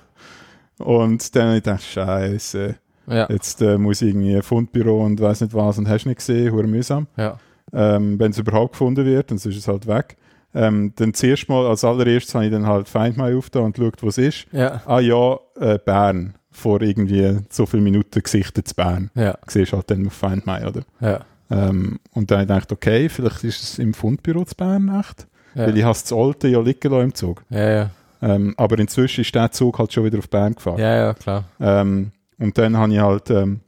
Und 0.79 1.35
dann 1.35 1.47
habe 1.47 1.57
ich 1.57 1.63
gedacht, 1.63 1.83
Scheiße, 1.83 2.77
ja. 3.07 3.27
jetzt 3.31 3.63
äh, 3.63 3.79
muss 3.79 4.03
ich 4.03 4.09
irgendwie 4.09 4.37
ein 4.37 4.43
Fundbüro 4.43 5.05
und 5.05 5.21
weiß 5.21 5.41
nicht 5.41 5.55
was 5.55 5.79
und 5.79 5.89
hast 5.89 6.05
nicht 6.05 6.19
gesehen, 6.19 6.53
hure 6.53 6.67
mühsam. 6.67 7.07
Ja. 7.17 7.39
Ähm, 7.77 8.19
wenn 8.19 8.31
es 8.31 8.39
überhaupt 8.39 8.73
gefunden 8.73 9.05
wird, 9.05 9.31
dann 9.31 9.37
ist 9.37 9.47
es 9.47 9.69
halt 9.69 9.87
weg. 9.87 10.17
Ähm, 10.55 10.95
dann 10.97 11.13
zuerst 11.13 11.49
mal, 11.51 11.67
als 11.67 11.85
allererstes 11.85 12.35
habe 12.35 12.47
ich 12.47 12.51
dann 12.51 12.67
halt 12.67 12.89
Find 12.89 13.19
My 13.19 13.35
aufgetan 13.35 13.65
und 13.65 13.77
geschaut, 13.77 14.03
was 14.03 14.17
ist. 14.17 14.47
Ja. 14.53 14.81
Ah 14.87 15.01
ja, 15.01 15.39
äh, 15.61 15.79
Bern. 15.79 16.35
Vor 16.51 16.81
irgendwie 16.81 17.41
so 17.51 17.67
vielen 17.67 17.85
Minuten 17.85 18.23
gesichtet 18.23 18.67
zu 18.67 18.75
Bern. 18.75 19.11
Ja. 19.15 19.37
Siehst 19.47 19.75
halt 19.75 19.91
dann 19.91 20.07
auf 20.07 20.15
Find 20.15 20.47
My, 20.47 20.65
oder? 20.67 20.81
Ja. 21.01 21.21
Ähm, 21.51 22.01
und 22.15 22.31
dann 22.31 22.39
habe 22.39 22.45
ich 22.45 22.49
gedacht, 22.49 22.73
okay, 22.73 23.11
vielleicht 23.11 23.45
ist 23.45 23.63
es 23.63 23.79
im 23.79 23.93
Fundbüro 23.93 24.45
zu 24.47 24.55
Bern 24.55 24.99
echt. 24.99 25.27
Ja. 25.55 25.67
Weil 25.67 25.77
ich 25.77 25.85
habe 25.85 25.93
das 25.93 26.11
alte 26.11 26.49
ja 26.49 26.61
liegen 26.61 26.91
lassen 26.91 27.05
im 27.05 27.15
Zug. 27.15 27.45
Ja, 27.51 27.71
ja. 27.71 27.91
Ähm, 28.23 28.55
aber 28.57 28.79
inzwischen 28.79 29.21
ist 29.21 29.35
der 29.35 29.53
Zug 29.53 29.79
halt 29.79 29.93
schon 29.93 30.05
wieder 30.05 30.19
auf 30.19 30.31
Bern 30.31 30.55
gefahren. 30.55 30.79
Ja, 30.79 30.97
ja, 30.97 31.15
klar. 31.15 31.45
Ähm, 31.61 32.13
und 32.39 32.57
dann 32.57 32.77
habe 32.79 32.93
ich 32.93 33.01
halt 33.01 33.31
ähm, 33.31 33.61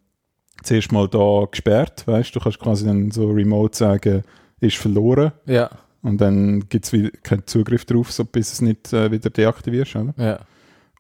zuerst 0.63 0.93
mal 0.93 1.09
da 1.09 1.45
gesperrt, 1.51 2.07
weißt 2.07 2.35
du, 2.35 2.41
kannst 2.41 2.59
quasi 2.59 2.85
dann 2.85 3.11
so 3.11 3.31
remote 3.31 3.77
sagen, 3.77 4.23
ist 4.61 4.77
verloren. 4.77 5.33
Ja. 5.47 5.71
Und 6.03 6.21
dann 6.21 6.69
gibt 6.69 6.93
es 6.93 7.13
keinen 7.23 7.47
Zugriff 7.47 7.85
drauf, 7.85 8.13
so, 8.13 8.25
bis 8.25 8.53
es 8.53 8.61
nicht 8.61 8.93
äh, 8.93 9.11
wieder 9.11 9.31
deaktivierst. 9.31 9.97
Oder? 9.97 10.15
Ja. 10.17 10.39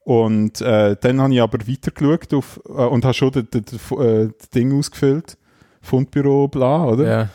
Und 0.04 0.60
äh, 0.60 0.96
dann 1.00 1.20
habe 1.20 1.34
ich 1.34 1.40
aber 1.40 1.58
weiter 1.66 1.90
geschaut 1.90 2.32
auf, 2.34 2.60
äh, 2.66 2.70
und 2.70 3.04
habe 3.04 3.14
schon 3.14 3.30
das, 3.30 3.90
äh, 3.92 4.30
das 4.38 4.50
Ding 4.50 4.76
ausgefüllt. 4.76 5.36
Fundbüro, 5.80 6.48
bla, 6.48 6.86
oder? 6.86 7.06
Ja. 7.06 7.28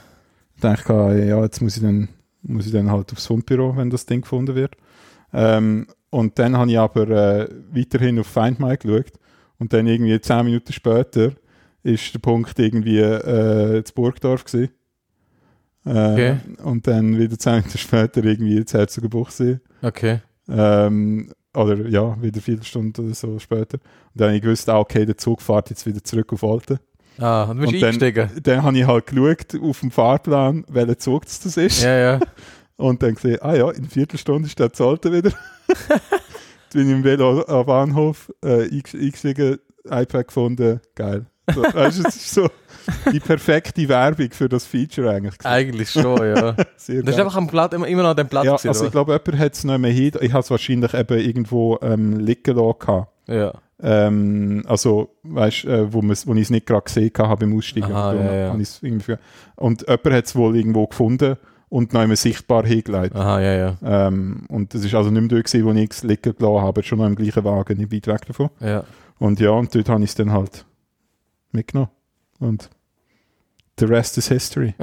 Dann 0.59 0.75
dachte 0.75 0.83
ich, 0.83 0.89
ah, 0.89 1.13
ja, 1.13 1.43
jetzt 1.43 1.61
muss 1.61 1.77
ich, 1.77 1.83
dann, 1.83 2.09
muss 2.41 2.65
ich 2.65 2.71
dann 2.71 2.91
halt 2.91 3.11
aufs 3.11 3.27
Fundbüro, 3.27 3.75
wenn 3.77 3.89
das 3.89 4.05
Ding 4.05 4.21
gefunden 4.21 4.55
wird. 4.55 4.75
Ähm, 5.33 5.87
und 6.09 6.37
dann 6.37 6.57
habe 6.57 6.71
ich 6.71 6.77
aber 6.77 7.09
äh, 7.09 7.47
weiterhin 7.71 8.19
auf 8.19 8.27
Find 8.27 8.59
My 8.59 8.77
geschaut. 8.77 9.13
Und 9.59 9.71
dann 9.71 9.87
irgendwie 9.87 10.19
zehn 10.19 10.45
Minuten 10.45 10.73
später 10.73 11.31
ist 11.83 12.13
der 12.13 12.19
Punkt 12.19 12.57
irgendwie 12.59 12.99
äh, 12.99 13.83
zu 13.83 13.93
Burgdorf 13.93 14.45
gewesen. 14.45 14.69
Äh, 15.85 16.13
Okay. 16.13 16.37
Und 16.63 16.87
dann 16.87 17.17
wieder 17.19 17.37
zehn 17.37 17.55
Minuten 17.57 17.77
später 17.77 18.23
irgendwie 18.23 18.63
zu 18.65 18.77
Herzogenbuchsee. 18.77 19.59
Okay. 19.81 20.21
Ähm, 20.49 21.31
oder 21.55 21.87
ja, 21.89 22.19
wieder 22.21 22.41
vier 22.41 22.61
Stunden 22.63 23.05
oder 23.05 23.13
so 23.13 23.37
später. 23.37 23.77
Und 23.79 23.81
dann 24.21 24.27
habe 24.29 24.37
ich 24.37 24.41
gewusst, 24.43 24.69
ah, 24.69 24.79
okay, 24.79 25.05
der 25.05 25.17
Zug 25.17 25.41
fährt 25.41 25.69
jetzt 25.69 25.85
wieder 25.85 26.03
zurück 26.03 26.31
auf 26.33 26.43
Alten. 26.43 26.79
Ah, 27.19 27.43
und 27.43 27.59
Und 27.59 27.65
dann- 27.73 27.83
eingestiegen. 27.83 28.29
Dann 28.41 28.63
habe 28.63 28.77
ich 28.77 28.87
halt 28.87 29.05
geschaut 29.07 29.61
auf 29.61 29.79
dem 29.81 29.91
Fahrplan, 29.91 30.65
welcher 30.69 30.97
Zug 30.97 31.25
das 31.25 31.57
ist. 31.57 31.83
Ja, 31.83 31.95
ja. 31.97 32.19
Und 32.75 33.03
dann 33.03 33.13
gesehen, 33.13 33.37
ah 33.41 33.53
ja, 33.55 33.69
in 33.69 33.81
einer 33.81 33.89
Viertelstunde 33.89 34.47
ist 34.47 34.57
der 34.57 34.73
Zolten 34.73 35.13
wieder. 35.13 35.29
Dann 35.29 35.99
bin 36.73 36.87
ich 36.87 36.93
im 36.95 37.03
Velo 37.03 37.43
am 37.45 37.65
Bahnhof 37.67 38.31
äh, 38.43 38.63
einges- 38.67 38.95
eingestiegen, 38.99 39.57
iPad 39.85 40.27
gefunden, 40.27 40.79
geil. 40.95 41.27
So, 41.53 41.61
weißt 41.63 41.99
du, 42.03 42.07
es 42.07 42.15
ist 42.15 42.31
so 42.33 42.49
die 43.11 43.19
perfekte 43.19 43.87
Werbung 43.87 44.29
für 44.31 44.47
das 44.49 44.65
Feature 44.65 45.09
eigentlich. 45.11 45.37
gewesen. 45.37 45.53
Eigentlich 45.53 45.89
schon, 45.89 46.17
ja. 46.25 46.51
Das 46.75 46.89
ist 46.89 47.19
einfach 47.19 47.35
am 47.35 47.47
Platz, 47.47 47.73
immer, 47.73 47.87
immer 47.87 48.03
noch 48.03 48.09
an 48.11 48.17
dem 48.17 48.27
Platz. 48.27 48.45
ja, 48.45 48.51
gewesen, 48.55 48.67
also 48.69 48.85
ich 48.85 48.93
oder? 48.95 49.03
glaube, 49.05 49.11
jemand 49.25 49.39
hat 49.43 49.53
es 49.53 49.63
nicht 49.63 49.77
mehr 49.79 49.91
hin. 49.91 50.11
Ich 50.21 50.31
habe 50.33 50.41
es 50.41 50.51
wahrscheinlich 50.51 50.93
eben 50.93 51.19
irgendwo 51.19 51.77
ähm, 51.81 52.19
liegen 52.19 52.55
lassen. 52.55 53.05
ja. 53.27 53.53
Ähm, 53.85 54.63
also, 54.67 55.09
weißt 55.23 55.65
du, 55.65 55.67
äh, 55.67 55.93
wo, 55.93 56.01
wo 56.01 56.33
ich 56.35 56.41
es 56.41 56.49
nicht 56.49 56.65
gerade 56.65 56.83
gesehen 56.83 57.11
habe 57.17 57.45
beim 57.45 57.57
Aussteigen. 57.57 57.91
Aha, 57.91 58.11
Und 58.11 58.17
ja, 58.25 58.33
ja. 58.33 58.55
irgendwie- 58.81 59.15
Und 59.57 59.81
jemand 59.81 60.05
hat 60.11 60.25
es 60.25 60.35
wohl 60.37 60.55
irgendwo 60.55 60.87
gefunden 60.87 61.35
und 61.67 61.91
noch 61.91 62.01
immer 62.03 62.15
sichtbar 62.15 62.65
hingelegt. 62.65 63.13
Aha, 63.13 63.41
ja, 63.41 63.53
ja. 63.53 63.75
Ähm, 63.83 64.45
und 64.47 64.73
das 64.73 64.85
ist 64.85 64.93
also 64.95 65.09
nicht 65.09 65.19
mehr 65.21 65.29
dort 65.29 65.45
gewesen, 65.51 65.65
wo 65.65 65.71
ich 65.73 65.89
es 65.91 66.03
liegen 66.03 66.33
gelassen 66.37 66.61
habe, 66.61 66.81
schon 66.83 66.99
noch 66.99 67.07
im 67.07 67.15
gleichen 67.15 67.43
Wagen, 67.43 67.77
nicht 67.77 67.91
weit 67.91 68.07
weg 68.07 68.25
davon. 68.25 68.49
Ja. 68.61 68.83
Und 69.19 69.39
ja, 69.41 69.49
und 69.49 69.75
dort 69.75 69.89
habe 69.89 70.01
ich 70.03 70.11
es 70.11 70.15
dann 70.15 70.31
halt 70.31 70.65
mitgenommen. 71.53 71.91
Und 72.39 72.69
the 73.79 73.85
rest 73.85 74.17
is 74.17 74.27
history. 74.27 74.73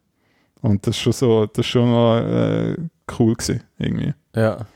und 0.62 0.86
das 0.86 0.96
ist 0.96 1.02
schon 1.02 1.12
so, 1.12 1.46
das 1.46 1.66
ist 1.66 1.70
schon 1.70 1.88
äh, 1.88 2.76
cool 3.18 3.34
gewesen, 3.34 3.62
irgendwie. 3.78 4.14
Ja. 4.34 4.66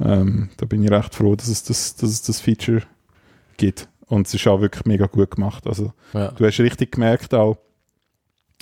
Ähm, 0.00 0.50
da 0.56 0.66
bin 0.66 0.82
ich 0.82 0.90
recht 0.90 1.14
froh, 1.14 1.36
dass 1.36 1.48
es 1.48 1.62
das, 1.62 1.96
dass 1.96 2.10
es 2.10 2.22
das 2.22 2.40
Feature 2.40 2.82
gibt. 3.56 3.88
Und 4.08 4.26
es 4.26 4.34
ist 4.34 4.46
auch 4.46 4.60
wirklich 4.60 4.84
mega 4.84 5.06
gut 5.06 5.32
gemacht. 5.32 5.66
Also 5.66 5.92
Ja. 6.12 6.30
du 6.32 6.44
hast 6.46 6.60
richtig 6.60 6.92
gemerkt 6.92 7.34
auch, 7.34 7.56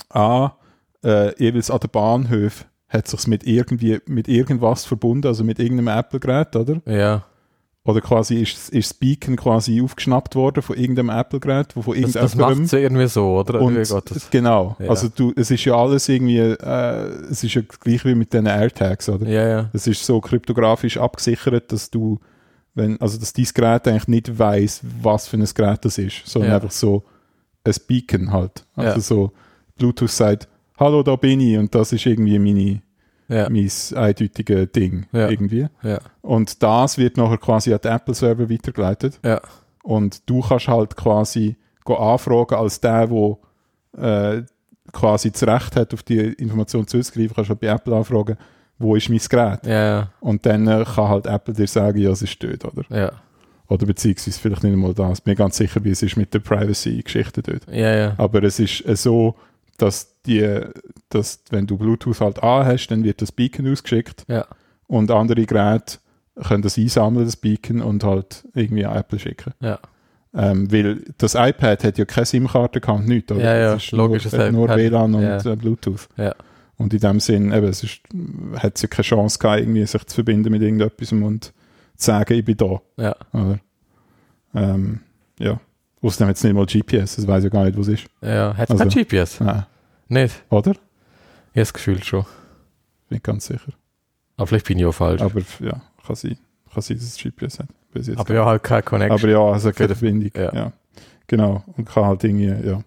A, 0.09 0.55
äh, 1.03 1.37
jeweils 1.43 1.69
an 1.69 1.79
den 1.79 1.89
Bahnhöfen 1.91 2.67
hat 2.87 3.07
sich 3.07 3.27
mit 3.27 3.45
irgendwie, 3.45 3.99
mit 4.05 4.27
irgendwas 4.27 4.85
verbunden, 4.85 5.27
also 5.27 5.43
mit 5.43 5.59
irgendeinem 5.59 5.97
Apple-Gerät, 5.99 6.55
oder? 6.55 6.81
Ja. 6.85 7.25
Oder 7.87 8.01
quasi 8.01 8.41
ist, 8.41 8.69
ist 8.69 8.89
das 8.91 8.93
Beacon 8.95 9.35
quasi 9.35 9.79
aufgeschnappt 9.79 10.35
worden 10.35 10.63
von 10.63 10.75
irgendeinem 10.75 11.11
Apple-Gerät, 11.11 11.75
wo 11.75 11.83
von 11.83 11.93
Das, 12.01 12.13
das 12.13 12.15
irgendjemandem... 12.33 12.57
macht 12.63 12.65
es 12.65 12.73
irgendwie 12.73 13.07
so, 13.07 13.37
oder? 13.39 13.61
und 13.61 13.75
das? 13.77 14.29
genau, 14.31 14.75
Ja. 14.79 14.89
also 14.89 15.07
du, 15.07 15.31
es 15.35 15.51
ist 15.51 15.63
ja 15.65 15.75
alles 15.75 16.09
irgendwie, 16.09 16.39
äh, 16.39 17.05
es 17.29 17.43
ist 17.43 17.53
ja 17.53 17.61
gleich 17.61 18.03
wie 18.03 18.15
mit 18.15 18.33
den 18.33 18.47
AirTags, 18.47 19.07
oder? 19.07 19.27
Ja, 19.29 19.47
ja. 19.47 19.69
Es 19.71 19.85
ist 19.85 20.03
so 20.03 20.19
kryptografisch 20.19 20.97
abgesichert, 20.97 21.71
dass 21.71 21.91
du, 21.91 22.19
wenn, 22.73 22.99
also 22.99 23.19
dass 23.19 23.33
dein 23.33 23.45
Gerät 23.53 23.87
eigentlich 23.87 24.07
nicht 24.07 24.39
weiß, 24.39 24.81
was 25.03 25.27
für 25.27 25.37
ein 25.37 25.45
Gerät 25.53 25.85
das 25.85 25.99
ist, 25.99 26.23
sondern 26.25 26.49
Ja. 26.49 26.55
einfach 26.57 26.71
so 26.71 27.03
ein 27.63 27.73
Beacon 27.87 28.31
halt. 28.31 28.65
Also 28.75 28.89
Ja. 28.95 28.99
so 28.99 29.31
Bluetooth 29.77 30.09
sagt, 30.09 30.47
hallo, 30.79 31.03
da 31.03 31.15
bin 31.17 31.39
ich 31.39 31.55
und 31.57 31.73
das 31.75 31.93
ist 31.93 32.05
irgendwie 32.07 32.39
meine, 32.39 32.81
Ja. 33.27 33.49
mein 33.49 33.69
eindeutige 33.95 34.67
Ding 34.67 35.05
Ja. 35.11 35.29
irgendwie. 35.29 35.67
Ja. 35.83 35.99
Und 36.21 36.61
das 36.61 36.97
wird 36.97 37.17
nachher 37.17 37.37
quasi 37.37 37.73
an 37.73 37.79
den 37.83 37.91
Apple-Server 37.93 38.49
weitergeleitet. 38.49 39.19
Und 39.83 40.29
du 40.29 40.41
kannst 40.41 40.67
halt 40.67 40.95
quasi 40.95 41.55
anfragen 41.85 42.55
als 42.55 42.79
der, 42.81 43.07
der 43.07 43.37
äh, 43.97 44.43
quasi 44.91 45.31
das 45.31 45.43
Recht 45.43 45.75
hat, 45.75 45.93
auf 45.93 46.03
die 46.03 46.17
Information 46.19 46.87
zuzugreifen, 46.87 47.35
kannst 47.35 47.49
halt 47.49 47.59
bei 47.59 47.67
Apple 47.67 47.95
anfragen, 47.95 48.37
wo 48.77 48.95
ist 48.95 49.09
mein 49.09 49.19
Gerät? 49.29 49.59
Und 50.19 50.45
dann 50.45 50.67
äh, 50.67 50.83
kann 50.83 51.07
halt 51.09 51.27
Apple 51.27 51.53
dir 51.53 51.67
sagen, 51.67 51.97
ja, 51.99 52.09
es 52.11 52.21
ist 52.21 52.41
dort, 52.43 52.65
oder? 52.65 52.83
Oder 53.67 53.85
beziehungsweise 53.85 54.39
vielleicht 54.39 54.63
nicht 54.63 54.73
einmal 54.73 54.93
das. 54.93 55.21
Bin 55.21 55.35
ganz 55.35 55.57
sicher, 55.57 55.83
wie 55.83 55.89
es 55.91 56.03
ist 56.03 56.17
mit 56.17 56.33
der 56.33 56.39
Privacy-Geschichte 56.39 57.41
dort. 57.41 57.63
Aber 58.17 58.43
es 58.43 58.59
ist 58.59 58.85
äh, 58.87 58.95
so, 58.95 59.35
dass 59.77 60.21
die, 60.23 60.61
dass 61.09 61.41
wenn 61.49 61.67
du 61.67 61.77
Bluetooth 61.77 62.19
halt 62.21 62.41
an 62.43 62.65
hast, 62.65 62.87
dann 62.87 63.03
wird 63.03 63.21
das 63.21 63.31
Beacon 63.31 63.71
ausgeschickt 63.71 64.25
Ja. 64.27 64.45
und 64.87 65.11
andere 65.11 65.45
Geräte 65.45 65.97
können 66.47 66.63
das 66.63 66.77
einsammeln, 66.77 67.25
das 67.25 67.37
Beacon, 67.37 67.81
und 67.81 68.03
halt 68.03 68.45
irgendwie 68.53 68.85
an 68.85 68.97
Apple 68.97 69.19
schicken. 69.19 69.53
Ja. 69.61 69.79
Ähm, 70.33 70.69
weil 70.71 71.01
das 71.17 71.35
iPad 71.35 71.83
hat 71.85 71.97
ja 71.97 72.03
keine 72.03 72.25
SIM-Karte 72.25 72.81
gehabt, 72.81 73.07
nichts, 73.07 73.31
oder? 73.31 73.41
Ja, 73.41 73.55
ja, 73.55 73.73
es 73.75 73.85
ist 73.85 73.91
logisch, 73.93 74.25
Nur, 74.25 74.33
es 74.33 74.39
hat 74.39 74.51
nur 74.51 74.67
WLAN 74.69 75.15
und 75.15 75.21
ja. 75.23 75.37
äh, 75.37 75.55
Bluetooth. 75.55 76.09
Ja. 76.17 76.35
Und 76.77 76.93
in 76.93 76.99
dem 76.99 77.21
Sinn, 77.21 77.53
eben, 77.53 77.67
es 77.67 77.83
ist, 77.83 78.01
hat 78.57 78.75
es 78.75 78.81
ja 78.81 78.89
keine 78.89 79.03
Chance 79.05 79.39
gehabt, 79.39 79.61
irgendwie 79.61 79.85
sich 79.85 80.05
zu 80.07 80.15
verbinden 80.15 80.51
mit 80.51 80.61
irgendetwas 80.61 81.13
und 81.13 81.45
zu 81.45 81.51
sagen, 81.95 82.33
ich 82.33 82.43
bin 82.43 82.57
da. 82.57 82.81
Ja. 82.97 83.15
Ähm, 84.53 84.99
ja. 85.39 85.59
Außerdem 86.05 86.27
jetzt 86.29 86.43
nicht 86.43 86.53
mal 86.53 86.65
GPS, 86.65 87.15
das 87.15 87.27
weiß 87.27 87.43
ja 87.45 87.49
gar 87.49 87.63
nicht, 87.65 87.75
wo 87.77 87.81
es 87.81 87.87
ist. 87.87 88.05
Ja. 88.21 88.55
Hat 88.55 88.69
es 88.69 88.79
Also- 88.79 88.83
kein 88.95 89.03
GPS? 89.05 89.39
Nein. 89.39 89.65
Nicht? 90.07 90.43
Oder? 90.49 90.71
Ich 90.71 90.77
habe 90.77 91.61
das 91.61 91.73
Gefühl 91.73 92.03
schon. 92.03 92.25
Bin 93.09 93.19
ganz 93.23 93.47
sicher. 93.47 93.71
Aber 94.37 94.47
vielleicht 94.47 94.65
bin 94.67 94.77
ich 94.77 94.85
auch 94.85 94.91
falsch. 94.91 95.21
Aber, 95.21 95.39
Aber 95.41 95.65
ja, 95.65 95.81
kann 96.05 96.15
sein. 96.15 96.37
Kann 96.73 96.81
sein, 96.83 96.97
dass 96.97 97.05
es 97.07 97.17
GPS 97.17 97.59
hat. 97.59 97.67
Bis 97.93 98.07
jetzt. 98.07 98.29
ja, 98.29 98.45
halt 98.45 98.61
keine 98.63 98.83
Connection. 98.83 99.19
Aber 99.19 99.29
ja, 99.29 99.39
also 99.53 99.71
keine 99.71 99.95
Verbindung. 99.95 100.31
ja. 100.35 100.53
Ja. 100.53 100.71
Genau. 101.27 101.63
Und 101.77 101.85
kann 101.85 102.05
halt 102.05 102.23
irgendwie, 102.23 102.47
ja. 102.67 102.81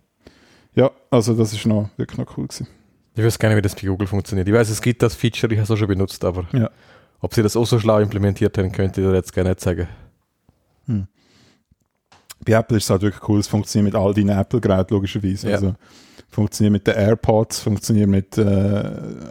Ja, 0.74 0.90
also 1.10 1.34
das 1.34 1.52
ist 1.52 1.66
noch 1.66 1.88
wirklich 1.96 2.18
noch 2.18 2.36
cool 2.36 2.46
gewesen. 2.46 2.68
ich 3.16 3.24
weiß 3.24 3.38
gar 3.38 3.48
nicht, 3.48 3.56
wie 3.58 3.62
das 3.62 3.74
bei 3.74 3.86
Google 3.88 4.06
funktioniert. 4.06 4.46
Ich 4.46 4.54
weiß, 4.54 4.68
es 4.70 4.80
gibt 4.80 5.02
das 5.02 5.14
Feature, 5.16 5.52
ich 5.52 5.58
habe 5.58 5.64
es 5.64 5.70
auch 5.72 5.76
schon 5.76 5.88
benutzt, 5.88 6.24
aber 6.24 6.46
Ja. 6.52 6.70
ob 7.20 7.34
sie 7.34 7.42
das 7.42 7.56
auch 7.56 7.64
so 7.66 7.80
schlau 7.80 7.98
implementiert 7.98 8.56
haben, 8.58 8.70
könnte 8.70 9.00
ich 9.00 9.06
dir 9.08 9.12
jetzt 9.14 9.32
gerne 9.32 9.48
nicht 9.50 9.60
sagen. 9.60 9.88
Bei 12.44 12.52
Apple 12.52 12.76
ist 12.76 12.84
es 12.84 12.90
halt 12.90 13.02
wirklich 13.02 13.28
cool, 13.28 13.40
es 13.40 13.46
funktioniert 13.48 13.92
mit 13.92 14.00
all 14.00 14.14
deinen 14.14 14.30
Apple-Geräten 14.38 14.94
logischerweise. 14.94 15.48
Ja. 15.48 15.56
Also 15.56 15.74
funktioniert 16.30 16.72
mit 16.72 16.86
den 16.86 16.94
AirPods, 16.94 17.60
funktioniert 17.60 18.08
mit 18.08 18.38
äh, 18.38 18.90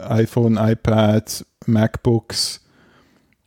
iPhone, 0.09 0.57
iPad, 0.57 1.45
MacBooks, 1.65 2.61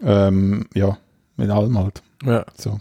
ähm, 0.02 0.66
ja, 0.74 0.96
mit 1.36 1.50
allem 1.50 1.78
halt. 1.78 2.02
Ja. 2.24 2.44
So. 2.56 2.80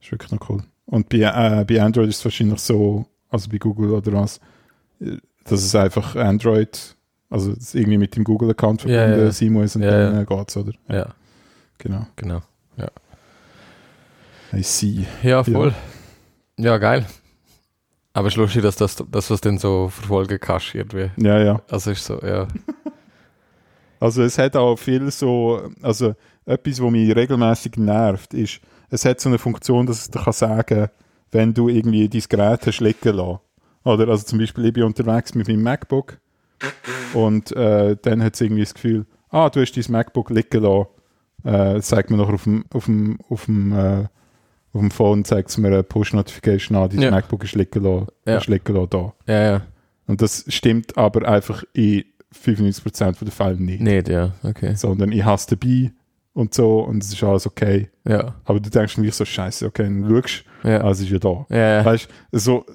Ist 0.00 0.12
wirklich 0.12 0.30
noch 0.32 0.48
cool. 0.48 0.62
Und 0.86 1.08
bei, 1.08 1.18
äh, 1.18 1.64
bei 1.64 1.82
Android 1.82 2.08
ist 2.08 2.18
es 2.18 2.24
wahrscheinlich 2.24 2.60
so, 2.60 3.06
also 3.28 3.50
bei 3.50 3.58
Google 3.58 3.90
oder 3.90 4.12
was, 4.12 4.40
dass 5.44 5.62
es 5.62 5.74
einfach 5.74 6.14
Android, 6.16 6.96
also 7.28 7.52
es 7.52 7.74
irgendwie 7.74 7.98
mit 7.98 8.14
dem 8.16 8.24
Google-Account 8.24 8.84
Ja, 8.84 8.88
verbunden 9.00 9.24
ja. 9.26 9.32
sein 9.32 9.52
muss 9.52 9.76
und 9.76 9.82
Ja, 9.82 9.90
dann 9.90 10.14
ja. 10.14 10.20
äh, 10.22 10.24
geht's, 10.24 10.56
oder? 10.56 10.72
Ja, 10.88 11.06
Genau. 11.78 12.06
genau. 12.16 12.40
I 14.56 14.62
see. 14.62 15.06
Ja, 15.22 15.44
voll. 15.44 15.74
Ja, 16.56 16.78
geil. 16.78 17.04
Aber 18.14 18.28
es 18.28 18.34
ist 18.34 18.38
lustig, 18.38 18.62
dass 18.62 18.76
das, 18.76 18.96
dass 19.10 19.28
du 19.28 19.34
es 19.34 19.40
dann 19.42 19.58
so 19.58 19.88
verfolgen 19.90 20.38
kannst 20.40 20.74
irgendwie. 20.74 21.10
Ja, 21.18 21.38
ja. 21.38 21.60
Also 21.70 21.90
ist 21.90 22.04
so, 22.04 22.18
ja. 22.20 22.48
Also 23.98 24.22
es 24.22 24.36
hat 24.36 24.54
auch 24.56 24.76
viel 24.76 25.10
so, 25.10 25.70
also 25.80 26.14
etwas, 26.44 26.82
was 26.82 26.90
mich 26.90 27.16
regelmäßig 27.16 27.78
nervt, 27.78 28.34
ist, 28.34 28.60
es 28.90 29.06
hat 29.06 29.20
so 29.20 29.30
eine 29.30 29.38
Funktion, 29.38 29.86
dass 29.86 30.00
es 30.00 30.10
dir 30.10 30.22
kann 30.22 30.34
sagen, 30.34 30.88
wenn 31.32 31.54
du 31.54 31.70
irgendwie 31.70 32.06
dein 32.06 32.22
Gerät 32.28 32.66
hast 32.66 32.80
liegen 32.80 33.16
lassen. 33.16 33.40
Oder 33.84 34.08
also 34.08 34.24
zum 34.24 34.38
Beispiel, 34.38 34.66
ich 34.66 34.74
bin 34.74 34.82
unterwegs 34.82 35.34
mit 35.34 35.48
meinem 35.48 35.62
MacBook 35.62 36.18
und 37.14 37.52
äh, 37.52 37.96
dann 38.02 38.22
hat 38.22 38.34
es 38.34 38.42
irgendwie 38.42 38.64
das 38.64 38.74
Gefühl, 38.74 39.06
ah, 39.30 39.48
du 39.48 39.60
hast 39.60 39.72
dein 39.72 39.90
MacBook 39.90 40.28
liegen 40.30 40.62
lassen. 40.62 40.88
Äh, 41.44 41.80
zeigt 41.80 42.10
mir 42.10 42.18
noch 42.18 42.32
auf 42.32 42.44
dem, 42.44 42.64
auf 42.72 42.84
dem, 42.84 43.18
auf 43.30 43.46
dem, 43.46 43.72
äh, 43.72 44.08
auf 44.76 44.80
dem 44.80 44.90
Phone 44.90 45.24
zeigt 45.24 45.48
es 45.50 45.58
mir 45.58 45.68
eine 45.68 45.82
Push-Notification 45.82 46.76
an, 46.76 46.90
dein 46.90 47.00
Ja. 47.02 47.10
MacBook 47.10 47.44
ist 47.44 47.54
liegen 47.54 47.82
lassen, 47.82 48.06
Ja. 48.26 48.36
ist 48.38 48.46
liegen 48.46 48.74
lassen 48.74 48.90
da. 48.90 49.12
Ja, 49.26 49.42
ja. 49.52 49.62
Und 50.06 50.22
das 50.22 50.44
stimmt 50.48 50.96
aber 50.96 51.26
einfach 51.28 51.64
in 51.72 52.04
95% 52.32 53.24
der 53.24 53.32
Fälle 53.32 53.56
nicht 53.60 53.80
Nicht, 53.80 54.08
ja. 54.08 54.32
Okay. 54.42 54.74
sondern 54.74 55.10
ich 55.12 55.24
habe 55.24 55.36
es 55.36 55.46
dabei 55.46 55.90
und 56.34 56.52
so 56.54 56.80
und 56.80 57.02
es 57.02 57.12
ist 57.12 57.22
alles 57.24 57.46
okay. 57.46 57.88
Ja. 58.06 58.34
Aber 58.44 58.60
du 58.60 58.68
denkst 58.70 58.98
mir 58.98 59.10
so, 59.12 59.24
scheiße, 59.24 59.66
okay, 59.66 59.84
dann 59.84 60.08
schaust 60.08 60.44
Ja. 60.62 60.78
du, 60.80 60.84
ah, 60.84 60.90
es 60.90 61.00
ist 61.00 61.10
ja 61.10 61.18
da. 61.18 61.46
Ja, 61.48 61.56
ja. 61.78 61.84
Weißt 61.84 62.08
du, 62.32 62.38
so 62.38 62.66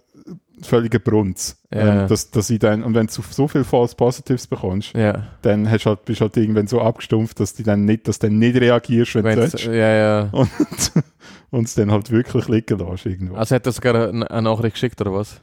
völliger 0.63 0.99
Brunz. 0.99 1.57
Ja. 1.73 2.03
Ähm, 2.03 2.07
dass, 2.07 2.29
dass 2.31 2.49
ich 2.49 2.59
dann, 2.59 2.83
und 2.83 2.93
wenn 2.93 3.07
du 3.07 3.13
so 3.13 3.47
viel 3.47 3.63
False 3.63 3.95
Positives 3.95 4.45
bekommst, 4.47 4.93
Ja. 4.93 5.27
dann 5.41 5.69
hast 5.69 5.85
du 5.85 5.89
halt, 5.91 6.05
bist 6.05 6.21
du 6.21 6.25
halt 6.25 6.37
irgendwann 6.37 6.67
so 6.67 6.81
abgestumpft, 6.81 7.39
dass 7.39 7.53
du 7.55 7.63
dann 7.63 7.85
nicht, 7.85 8.07
dass 8.07 8.19
du 8.19 8.27
dann 8.27 8.37
nicht 8.39 8.55
reagierst, 8.57 9.15
wenn 9.15 9.23
du 9.23 9.29
Wenn's, 9.37 9.53
willst. 9.53 9.65
ja, 9.65 9.71
ja. 9.73 10.21
Und 10.31 10.49
und 11.51 11.65
es 11.67 11.75
dann 11.75 11.91
halt 11.91 12.09
wirklich 12.11 12.47
liegen 12.47 12.79
lässt 12.79 13.05
irgendwo. 13.05 13.35
Also 13.35 13.55
hat 13.55 13.65
er 13.65 13.71
sogar 13.71 14.09
eine, 14.09 14.29
eine 14.31 14.41
Nachricht 14.41 14.73
geschickt 14.75 14.99
oder 15.01 15.13
was? 15.13 15.39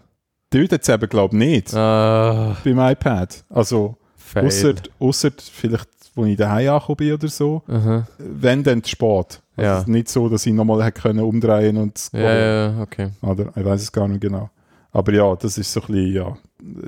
Dort 0.50 0.72
jetzt 0.72 0.88
eben, 0.88 1.08
glaube 1.08 1.36
ich, 1.36 1.38
nicht. 1.38 1.74
Ah, 1.74 2.56
Beim 2.64 2.78
iPad. 2.78 3.44
Also, 3.50 3.96
fail. 4.16 4.46
ausser, 4.46 4.74
ausser 4.98 5.30
vielleicht, 5.38 5.88
wo 6.14 6.24
ich 6.24 6.36
daheim 6.38 6.70
angekommen 6.70 6.96
bin 6.96 7.12
oder 7.12 7.28
so, 7.28 7.62
Aha. 7.68 8.06
wenn 8.18 8.62
dann 8.62 8.82
zu 8.82 8.90
spät. 8.90 9.40
Also 9.56 9.80
Ja. 9.80 9.84
nicht 9.86 10.08
so, 10.08 10.28
dass 10.28 10.46
ich 10.46 10.52
nochmal 10.54 10.82
hätte 10.84 11.02
können 11.02 11.20
umdrehen 11.20 11.76
und 11.76 12.08
Ja, 12.12 12.34
ja, 12.70 12.80
okay. 12.82 13.10
Oder 13.22 13.52
ich 13.54 13.64
weiß 13.64 13.82
es 13.82 13.92
gar 13.92 14.08
nicht 14.08 14.20
genau. 14.22 14.48
Aber 14.90 15.12
ja, 15.12 15.36
das 15.36 15.58
ist 15.58 15.70
so 15.72 15.80
ein 15.82 15.86
bisschen, 15.88 16.12
ja, 16.14 16.36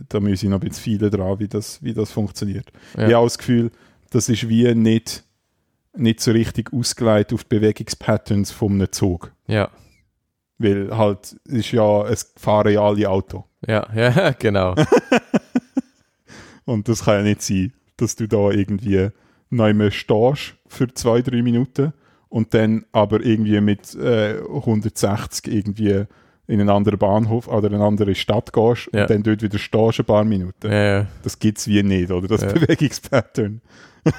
da 0.08 0.20
muss 0.20 0.42
ich 0.42 0.48
noch 0.48 0.60
ein 0.60 0.66
bisschen 0.68 0.82
viele 0.82 1.10
dran, 1.10 1.38
wie 1.38 1.48
das, 1.48 1.82
wie 1.82 1.92
das 1.92 2.10
funktioniert. 2.10 2.66
Ja. 2.96 3.00
Ich 3.08 3.14
habe 3.14 3.18
auch 3.18 3.24
das 3.24 3.36
Gefühl, 3.38 3.70
das 4.10 4.28
ist 4.30 4.48
wie 4.48 4.74
nicht, 4.74 5.22
nicht 5.96 6.20
so 6.20 6.30
richtig 6.30 6.72
ausgelegt 6.72 7.32
auf 7.32 7.44
die 7.44 7.56
Bewegungspatterns 7.56 8.50
von 8.50 8.72
einem 8.72 8.92
Zug. 8.92 9.32
Ja. 9.46 9.68
Weil 10.58 10.96
halt, 10.96 11.36
ist 11.44 11.72
ja, 11.72 12.06
es 12.06 12.32
fahren 12.36 12.72
ja 12.72 12.82
alle 12.82 13.08
Auto. 13.08 13.44
Ja, 13.66 13.86
ja, 13.94 14.30
genau. 14.32 14.74
Und 16.64 16.88
das 16.88 17.04
kann 17.04 17.16
ja 17.16 17.22
nicht 17.22 17.42
sein, 17.42 17.72
dass 17.96 18.16
du 18.16 18.28
da 18.28 18.50
irgendwie 18.50 19.08
neu 19.50 19.74
mehr 19.74 19.90
stehst 19.90 20.54
für 20.68 20.92
zwei, 20.94 21.22
drei 21.22 21.42
Minuten 21.42 21.92
und 22.28 22.54
dann 22.54 22.84
aber 22.92 23.20
irgendwie 23.24 23.60
mit 23.60 23.94
äh, 23.96 24.38
160 24.38 25.52
irgendwie 25.52 26.04
in 26.46 26.60
einen 26.60 26.68
anderen 26.70 26.98
Bahnhof 26.98 27.48
oder 27.48 27.68
eine 27.72 27.82
andere 27.84 28.14
Stadt 28.14 28.52
gehst 28.52 28.88
Ja. 28.92 29.02
und 29.02 29.10
dann 29.10 29.22
dort 29.22 29.42
wieder 29.42 29.58
stehst 29.58 30.00
ein 30.00 30.04
paar 30.06 30.24
Minuten. 30.24 30.70
ja, 30.70 30.98
ja. 30.98 31.06
Das 31.22 31.38
gibt 31.38 31.58
es 31.58 31.66
wie 31.66 31.82
nicht, 31.82 32.10
oder? 32.10 32.28
Das. 32.28 32.40
Bewegungspattern. 32.52 33.60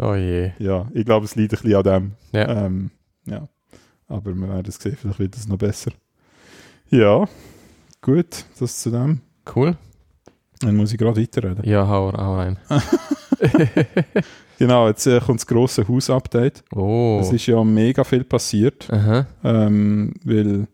Oh 0.00 0.14
je. 0.14 0.52
Ja, 0.58 0.88
ich 0.92 1.04
glaube, 1.04 1.26
es 1.26 1.36
liegt 1.36 1.52
ein 1.52 1.60
bisschen 1.60 1.76
an 1.76 1.82
dem. 1.82 2.12
Ja. 2.32 2.66
Ähm, 2.66 2.90
ja. 3.26 3.48
Aber 4.08 4.34
wir 4.34 4.48
werden 4.48 4.66
es 4.68 4.76
sehen, 4.76 4.96
vielleicht 5.00 5.18
wird 5.18 5.36
es 5.36 5.46
noch 5.46 5.58
besser. 5.58 5.92
Ja, 6.88 7.28
gut, 8.00 8.44
das 8.58 8.78
zu 8.78 8.90
dem. 8.90 9.20
Cool. 9.54 9.76
Dann 10.60 10.76
muss 10.76 10.92
ich 10.92 10.98
gerade 10.98 11.20
weiterreden. 11.20 11.64
Ja, 11.64 11.86
hau, 11.86 12.12
hau 12.12 12.36
rein. 12.36 12.58
Genau, 14.60 14.88
jetzt 14.88 15.06
äh, 15.06 15.20
kommt 15.20 15.40
das 15.40 15.46
grosse 15.46 15.88
Hausupdate. 15.88 16.62
Oh. 16.74 17.18
Es 17.22 17.32
ist 17.32 17.46
ja 17.46 17.64
mega 17.64 18.04
viel 18.04 18.24
passiert, 18.24 18.86
ähm, 19.42 20.12
weil 20.22 20.66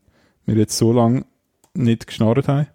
wir 0.44 0.56
jetzt 0.56 0.76
so 0.76 0.92
lange 0.92 1.24
nicht 1.72 2.08
geschnarrt 2.08 2.48
haben. 2.48 2.66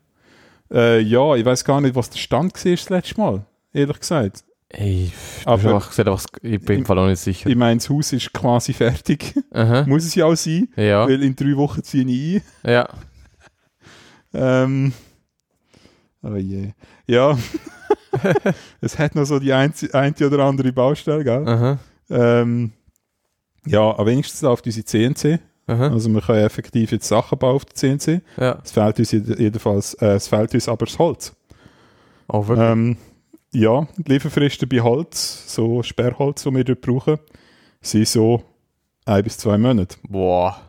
Äh, 0.72 1.02
ja, 1.02 1.36
ich 1.36 1.44
weiß 1.44 1.66
gar 1.66 1.82
nicht, 1.82 1.96
was 1.96 2.12
der 2.12 2.18
Stand 2.18 2.54
war 2.54 2.72
das 2.72 2.90
letzte 2.90 3.20
Mal, 3.20 3.46
ehrlich 3.74 4.00
gesagt. 4.00 4.46
Ey, 4.74 5.12
Aber- 5.46 5.78
ich, 5.78 5.90
gesagt, 5.90 6.40
ich 6.44 6.62
bin 6.62 6.80
im 6.80 6.86
Fall 6.86 6.98
auch 7.00 7.08
nicht 7.08 7.20
sicher. 7.20 7.50
Ich 7.50 7.56
meine, 7.58 7.78
das 7.78 7.90
Haus 7.90 8.14
ist 8.14 8.32
quasi 8.32 8.72
fertig. 8.74 9.34
Aha. 9.52 9.84
Muss 9.88 10.06
es 10.06 10.16
ja 10.16 10.26
auch 10.26 10.36
sein, 10.36 10.70
Ja. 10.78 11.06
weil 11.08 11.22
in 11.24 11.36
drei 11.36 11.56
Wochen 11.58 11.84
ziehe 11.84 12.06
ich 12.08 12.42
ein. 12.64 12.72
Ja. 12.72 12.88
Ähm, 14.34 14.94
oh 16.24 16.36
je. 16.36 16.70
Ja, 17.06 17.38
es 18.82 18.98
hat 18.98 19.14
noch 19.16 19.26
so 19.26 19.40
die 19.40 19.52
eine, 19.52 19.74
eine 19.92 20.16
oder 20.26 20.40
andere 20.46 20.72
Baustelle, 20.72 21.24
gell? 21.24 21.78
Ähm, 22.10 22.72
ja, 23.66 23.82
aber 23.82 24.06
wenigstens 24.06 24.42
läuft 24.42 24.66
unsere 24.66 24.86
CNC. 24.86 25.40
Aha. 25.68 25.90
Also 25.90 26.10
wir 26.10 26.22
können 26.22 26.46
effektiv 26.46 26.92
jetzt 26.94 27.08
Sachen 27.08 27.38
bauen 27.38 27.56
auf 27.56 27.66
der 27.66 27.76
CNC. 27.76 28.22
Ja. 28.38 28.60
Es 28.64 28.72
fehlt 28.72 29.00
uns 29.00 29.12
jed- 29.12 29.38
jedenfalls, 29.40 29.94
äh, 29.96 30.14
es 30.16 30.28
fehlt 30.30 30.54
uns 30.54 30.68
aber 30.70 30.86
das 30.86 30.98
Holz. 30.98 31.34
Oh, 32.30 32.48
wirklich? 32.48 32.70
Ähm, 32.70 32.98
ja, 33.54 33.88
die 33.98 34.12
Lieferfristen 34.12 34.70
bei 34.70 34.82
Holz, 34.82 35.54
so 35.54 35.84
Sperrholz, 35.84 36.44
das 36.44 36.54
wir 36.54 36.64
dort 36.64 36.82
brauchen, 36.82 37.20
sind 37.82 38.08
so 38.08 38.44
ein 39.06 39.24
bis 39.24 39.38
zwei 39.38 39.58
Monate 39.58 39.98
Boah. 40.08 40.62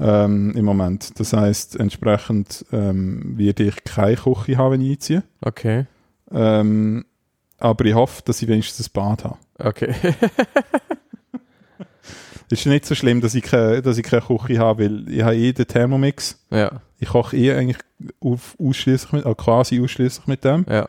ähm, 0.00 0.52
im 0.56 0.64
Moment. 0.64 1.18
Das 1.20 1.32
heißt, 1.32 1.78
entsprechend 1.78 2.64
ähm, 2.72 3.36
werde 3.38 3.64
ich 3.64 3.84
keine 3.84 4.16
Küche 4.16 4.56
haben, 4.56 4.72
wenn 4.72 4.80
ich 4.80 4.92
einziehe. 4.92 5.22
Okay. 5.40 5.86
Ähm, 6.32 7.04
aber 7.58 7.84
ich 7.84 7.94
hoffe, 7.94 8.22
dass 8.24 8.42
ich 8.42 8.48
wenigstens 8.48 8.88
ein 8.88 8.92
Bad 8.92 9.24
habe. 9.24 9.38
Okay. 9.58 9.94
Es 12.50 12.52
ist 12.60 12.66
nicht 12.66 12.84
so 12.86 12.94
schlimm, 12.94 13.20
dass 13.20 13.34
ich, 13.34 13.42
keine, 13.42 13.82
dass 13.82 13.98
ich 13.98 14.04
keine 14.04 14.22
Küche 14.22 14.58
habe, 14.58 14.84
weil 14.84 15.08
ich 15.08 15.22
habe 15.22 15.36
eh 15.36 15.52
den 15.52 15.66
Thermomix. 15.66 16.44
ja. 16.50 16.80
Ich 16.98 17.08
koche 17.10 17.36
eh 17.36 17.52
eigentlich 17.52 17.76
auf, 18.20 18.56
ausschließlich 18.58 19.12
mit, 19.12 19.26
also 19.26 19.34
quasi 19.34 19.82
ausschließlich 19.82 20.26
mit 20.26 20.44
dem. 20.44 20.64
Ja. 20.66 20.88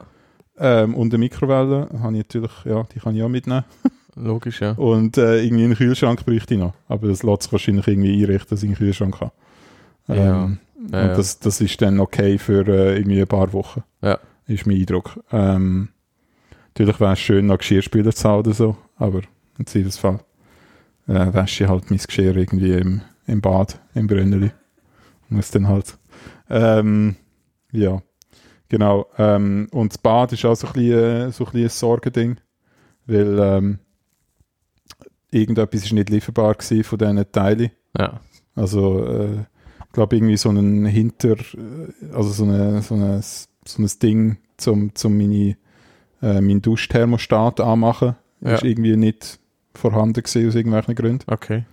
Ähm, 0.59 0.95
und 0.95 1.13
eine 1.13 1.19
Mikrowelle 1.19 1.87
habe 2.01 2.13
ich 2.13 2.23
natürlich, 2.23 2.51
ja, 2.65 2.83
die 2.93 2.99
kann 2.99 3.15
ich 3.15 3.23
auch 3.23 3.29
mitnehmen. 3.29 3.63
Logisch, 4.15 4.61
ja. 4.61 4.71
Und 4.71 5.17
äh, 5.17 5.43
irgendwie 5.43 5.65
einen 5.65 5.75
Kühlschrank 5.75 6.25
bräuchte 6.25 6.55
ich 6.55 6.59
noch. 6.59 6.73
Aber 6.87 7.07
das 7.07 7.21
lässt 7.21 7.43
sich 7.43 7.51
wahrscheinlich 7.51 7.87
irgendwie 7.87 8.23
einrichten, 8.23 8.49
dass 8.49 8.63
ich 8.63 8.69
einen 8.69 8.77
Kühlschrank 8.77 9.21
habe. 9.21 9.31
Ähm, 10.09 10.15
Ja, 10.17 10.43
und 10.43 10.59
ja. 10.91 11.15
das, 11.15 11.39
das 11.39 11.61
ist 11.61 11.81
dann 11.81 11.99
okay 11.99 12.37
für 12.37 12.67
äh, 12.67 12.97
irgendwie 12.97 13.21
ein 13.21 13.27
paar 13.27 13.51
Wochen. 13.53 13.83
Ja. 14.01 14.17
Ist 14.47 14.65
mein 14.65 14.77
Eindruck. 14.77 15.19
Ähm, 15.31 15.89
natürlich 16.69 16.99
wäre 16.99 17.13
es 17.13 17.19
schön, 17.19 17.45
noch 17.47 17.57
Geschirrspüler 17.59 18.13
zu 18.13 18.27
haben 18.27 18.39
oder 18.39 18.53
so, 18.53 18.77
aber 18.95 19.21
im 19.59 19.65
Zweifelsfall 19.65 20.19
äh, 21.07 21.33
wasche 21.33 21.63
ich 21.65 21.69
halt 21.69 21.89
mein 21.91 21.99
Geschirr 21.99 22.35
irgendwie 22.35 22.73
im, 22.73 23.01
im 23.27 23.41
Bad, 23.41 23.79
im 23.93 24.07
Brünneli. 24.07 24.51
Muss 25.29 25.51
dann 25.51 25.67
halt. 25.67 25.97
Ähm, 26.49 27.15
ja, 27.71 28.01
genau. 28.69 29.07
Ähm, 29.17 29.67
und 29.71 29.93
das 29.93 29.97
Bad 29.97 30.33
ist 30.33 30.45
auch 30.45 30.55
so 30.55 30.67
ein 30.67 30.73
bisschen, 30.73 30.93
äh, 30.99 31.31
so 31.31 31.45
ein, 31.45 31.51
bisschen 31.51 31.65
ein 31.65 31.69
Sorgending, 31.69 32.37
weil 33.05 33.39
ähm, 33.39 33.79
irgendetwas 35.31 35.83
ist 35.83 35.91
nicht 35.93 36.09
lieferbar 36.09 36.55
gewesen 36.55 36.83
von 36.83 36.99
diesen 36.99 37.31
Teilen. 37.31 37.71
Ja. 37.97 38.19
Also, 38.55 39.05
äh, 39.05 39.41
ich 39.85 39.91
glaube, 39.93 40.15
irgendwie 40.15 40.37
so 40.37 40.49
ein 40.49 40.85
Hinter, 40.85 41.33
äh, 41.33 42.13
also 42.13 42.29
so, 42.29 42.43
eine, 42.43 42.81
so, 42.81 42.95
eine, 42.95 43.21
so 43.21 43.81
ein 43.81 43.89
Ding, 44.01 44.37
zum, 44.57 44.93
zum 44.95 45.17
meine, 45.17 45.57
äh, 46.21 46.41
meinen 46.41 46.61
Duschthermostat 46.61 47.59
anmachen, 47.61 48.15
Ja. 48.41 48.55
ist 48.55 48.63
irgendwie 48.63 48.95
nicht 48.95 49.39
vorhanden 49.73 50.23
gewesen 50.23 50.47
aus 50.47 50.55
irgendwelchen 50.55 50.95
Gründen. 50.95 51.31
Okay. 51.31 51.65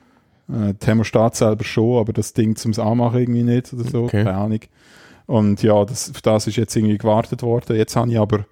Äh, 0.53 0.75
Thermostat 0.75 1.37
selber 1.37 1.65
schon, 1.65 1.99
aber 1.99 2.13
das 2.13 2.35
Ding 2.35 2.55
zum 2.57 2.79
Anmachen 2.79 3.19
irgendwie 3.21 3.43
nicht 3.45 3.73
oder 3.73 3.85
so, 3.85 4.05
Okay. 4.05 4.25
keine 4.25 4.37
Ahnung. 4.37 4.61
Und 5.27 5.63
ja, 5.63 5.85
das, 5.85 6.11
auf 6.11 6.23
das 6.23 6.47
ist 6.47 6.57
jetzt 6.57 6.77
irgendwie 6.77 6.99
gewartet 6.99 7.43
worden. 7.43 7.77
Jetzt 7.77 7.97
habe 7.97 8.11
ich 8.11 8.19
aber 8.19 8.45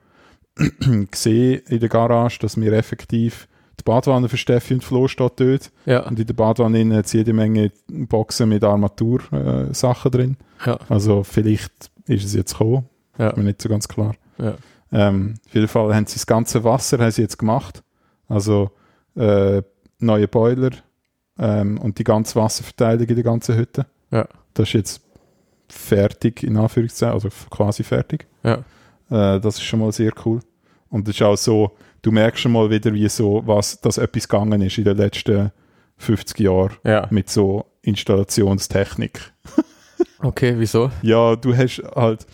gesehen 1.11 1.63
in 1.69 1.81
der 1.81 1.89
Garage, 1.89 2.39
dass 2.41 2.59
wir 2.61 2.73
effektiv 2.73 3.49
die 3.79 3.85
Badwanne 3.85 4.29
für 4.29 4.37
Steffi 4.37 4.75
und 4.75 4.85
Flo 4.85 5.09
steht 5.09 5.33
dort. 5.37 5.71
Ja. 5.87 6.01
Und 6.07 6.19
in 6.19 6.27
der 6.27 6.35
Badwanne 6.35 6.97
hat 6.97 7.07
es 7.07 7.13
jede 7.13 7.33
Menge 7.33 7.73
Boxen 7.89 8.49
mit 8.49 8.65
Armatur-Sachen 8.65 10.11
drin. 10.11 10.37
Ja. 10.65 10.79
Also 10.89 11.25
vielleicht 11.25 11.91
ist 12.07 12.25
es 12.25 12.35
jetzt 12.35 12.53
gekommen. 12.53 12.87
Ja. 13.19 13.31
Ist 13.31 13.37
mir 13.37 13.45
nicht 13.45 13.63
so 13.63 13.69
ganz 13.69 13.89
klar. 13.89 14.15
Ja. 14.39 14.55
Ähm, 14.93 15.35
auf 15.47 15.55
jeden 15.55 15.69
Fall 15.69 15.95
haben 15.95 16.07
sie 16.07 16.15
das 16.15 16.27
ganze 16.27 16.65
Wasser 16.65 16.99
haben 16.99 17.11
sie 17.11 17.23
jetzt 17.23 17.39
gemacht. 17.39 17.83
Also 18.29 18.71
äh, 19.17 19.63
neue 19.99 20.29
Boiler 20.29 20.71
ähm, 21.39 21.79
und 21.79 21.99
die 21.99 22.05
ganze 22.05 22.37
Wasserverteilung 22.37 23.07
in 23.07 23.15
der 23.15 23.25
ganzen 23.25 23.57
Hütte. 23.57 23.87
Ja. 24.11 24.29
Das 24.55 24.69
ist 24.69 24.75
jetzt 24.75 25.03
fertig, 25.73 26.43
in 26.43 26.57
Anführungszeichen, 26.57 27.15
also 27.15 27.29
quasi 27.51 27.83
fertig. 27.83 28.27
Ja. 28.43 28.55
Äh, 29.11 29.41
das 29.41 29.57
ist 29.57 29.63
schon 29.63 29.81
mal 29.81 29.93
sehr 29.93 30.13
cool. 30.25 30.41
Und 30.91 31.09
es 31.09 31.15
ist 31.17 31.23
auch 31.23 31.37
so, 31.37 31.73
du 32.03 32.13
merkst 32.13 32.41
schon 32.43 32.53
mal 32.53 32.69
wieder, 32.71 32.93
wie 32.93 33.09
so, 33.09 33.43
was, 33.47 33.81
dass 33.81 33.99
etwas 33.99 34.29
gegangen 34.29 34.61
ist 34.63 34.79
in 34.79 34.85
den 34.85 34.97
letzten 34.97 35.51
50 35.99 36.39
Jahren 36.41 36.73
Ja. 36.85 37.07
mit 37.11 37.31
so 37.31 37.65
Installationstechnik. 37.83 39.21
Okay, 40.25 40.55
wieso? 40.57 40.89
Ja, 41.03 41.35
du 41.35 41.57
hast 41.57 41.83
halt, 41.97 42.27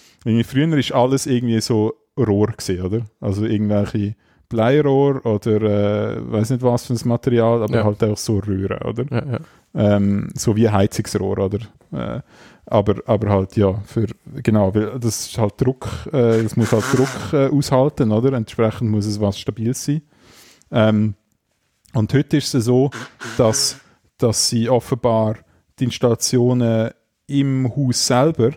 früher 0.45 0.77
ist 0.77 0.93
alles 0.93 1.25
irgendwie 1.27 1.59
so 1.63 1.95
Rohr 2.19 2.49
gesehen, 2.49 2.83
oder? 2.85 3.01
Also 3.19 3.47
irgendwelche 3.47 4.15
Bleirohr 4.51 5.25
oder 5.25 5.63
äh, 6.17 6.33
weiß 6.33 6.51
nicht 6.51 6.63
was 6.63 6.85
für 6.87 6.93
ein 6.93 7.01
Material, 7.09 7.63
aber 7.63 7.77
Ja. 7.77 7.85
halt 7.85 8.05
auch 8.05 8.17
so 8.19 8.41
Röhren, 8.41 8.83
oder? 8.83 9.05
Ja, 9.11 9.33
ja. 9.33 9.39
Ähm, 9.97 10.29
so 10.35 10.55
wie 10.55 10.69
Heizungsrohr, 10.69 11.39
oder? 11.39 11.59
Äh, 11.93 12.21
aber, 12.71 12.97
aber 13.07 13.31
halt, 13.31 13.57
ja, 13.57 13.81
für, 13.85 14.07
genau, 14.43 14.75
weil 14.75 14.99
das 14.99 15.27
ist 15.27 15.39
halt 15.39 15.55
Druck, 15.61 15.87
äh, 16.13 16.43
das 16.43 16.57
muss 16.57 16.73
halt 16.73 16.85
Druck 16.93 17.33
äh, 17.33 17.49
aushalten, 17.49 18.13
oder? 18.13 18.33
Entsprechend 18.35 18.91
muss 18.91 19.07
es 19.07 19.21
was 19.21 19.39
Stabiles 19.39 19.85
sein. 19.85 20.03
Ähm, 20.71 21.15
und 21.95 22.13
heute 22.13 22.37
ist 22.37 22.55
es 22.55 22.67
so, 22.67 22.91
dass, 23.37 23.79
dass 24.19 24.49
sie 24.49 24.69
offenbar 24.69 25.37
die 25.79 25.85
Installationen 25.85 26.91
im 27.27 27.71
Haus 27.75 28.07
selber 28.07 28.53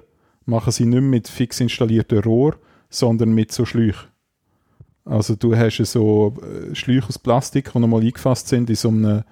machen 0.45 0.71
sie 0.71 0.85
nicht 0.85 1.01
mit 1.01 1.27
fix 1.27 1.59
installierten 1.59 2.19
Rohr, 2.19 2.55
sondern 2.89 3.33
mit 3.33 3.51
so 3.51 3.65
Schläuchen. 3.65 4.09
Also 5.05 5.35
du 5.35 5.55
hast 5.55 5.77
ja 5.77 5.85
so 5.85 6.35
äh, 6.41 6.75
Schläuche 6.75 7.07
aus 7.07 7.19
Plastik, 7.19 7.71
die 7.71 7.79
nochmal 7.79 8.01
eingefasst 8.01 8.47
sind 8.47 8.69
in 8.69 8.75
so 8.75 8.89
einem, 8.89 9.23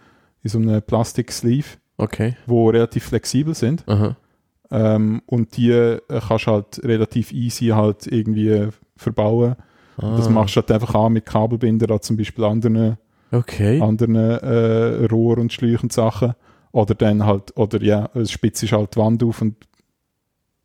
in 0.44 0.50
so 0.50 0.58
einem 0.58 0.82
Plastik-Sleeve, 0.82 1.68
Okay. 1.98 2.38
die 2.48 2.52
relativ 2.70 3.06
flexibel 3.06 3.54
sind. 3.54 3.88
Aha. 3.88 4.16
Ähm, 4.72 5.22
und 5.26 5.58
die 5.58 5.72
äh, 5.72 6.00
kannst 6.08 6.48
du 6.48 6.52
halt 6.52 6.82
relativ 6.84 7.32
easy 7.32 7.68
halt 7.68 8.08
irgendwie 8.08 8.68
verbauen. 8.96 9.56
Ah. 9.98 10.16
Das 10.18 10.30
machst 10.30 10.56
du 10.56 10.62
halt 10.62 10.72
einfach 10.72 10.96
an 10.96 11.14
mit 11.14 11.26
Kabelbinder 11.26 11.92
an 11.92 12.02
zum 12.02 12.18
Beispiel 12.18 12.44
anderen, 12.44 12.98
Okay. 13.32 13.80
anderen 13.82 14.16
äh, 14.16 15.06
Rohr 15.06 15.38
und 15.38 15.54
Schläuchen 15.54 15.84
und 15.84 15.94
Sachen. 15.94 16.34
Oder 16.72 16.94
dann 16.94 17.26
halt, 17.26 17.56
oder 17.58 17.82
ja, 17.82 18.10
es 18.14 18.32
spitzt 18.32 18.64
ist 18.64 18.74
halt 18.74 18.96
die 18.96 19.00
Wand 19.00 19.24
auf 19.24 19.42
und 19.42 19.56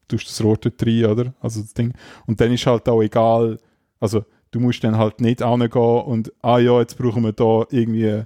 tust 0.08 0.28
das 0.28 0.42
Rohr 0.42 0.56
dort 0.58 0.84
rein, 0.86 1.06
oder? 1.06 1.34
Also 1.40 1.62
das 1.62 1.72
Ding. 1.72 1.94
Und 2.26 2.40
dann 2.40 2.52
ist 2.52 2.66
halt 2.66 2.88
auch 2.88 3.02
egal, 3.02 3.58
also 4.00 4.24
du 4.50 4.60
musst 4.60 4.84
dann 4.84 4.98
halt 4.98 5.20
nicht 5.20 5.42
angehen 5.42 5.72
und, 5.72 6.32
ah 6.42 6.58
ja, 6.58 6.78
jetzt 6.80 6.98
brauchen 6.98 7.24
wir 7.24 7.32
da 7.32 7.64
irgendwie 7.70 8.24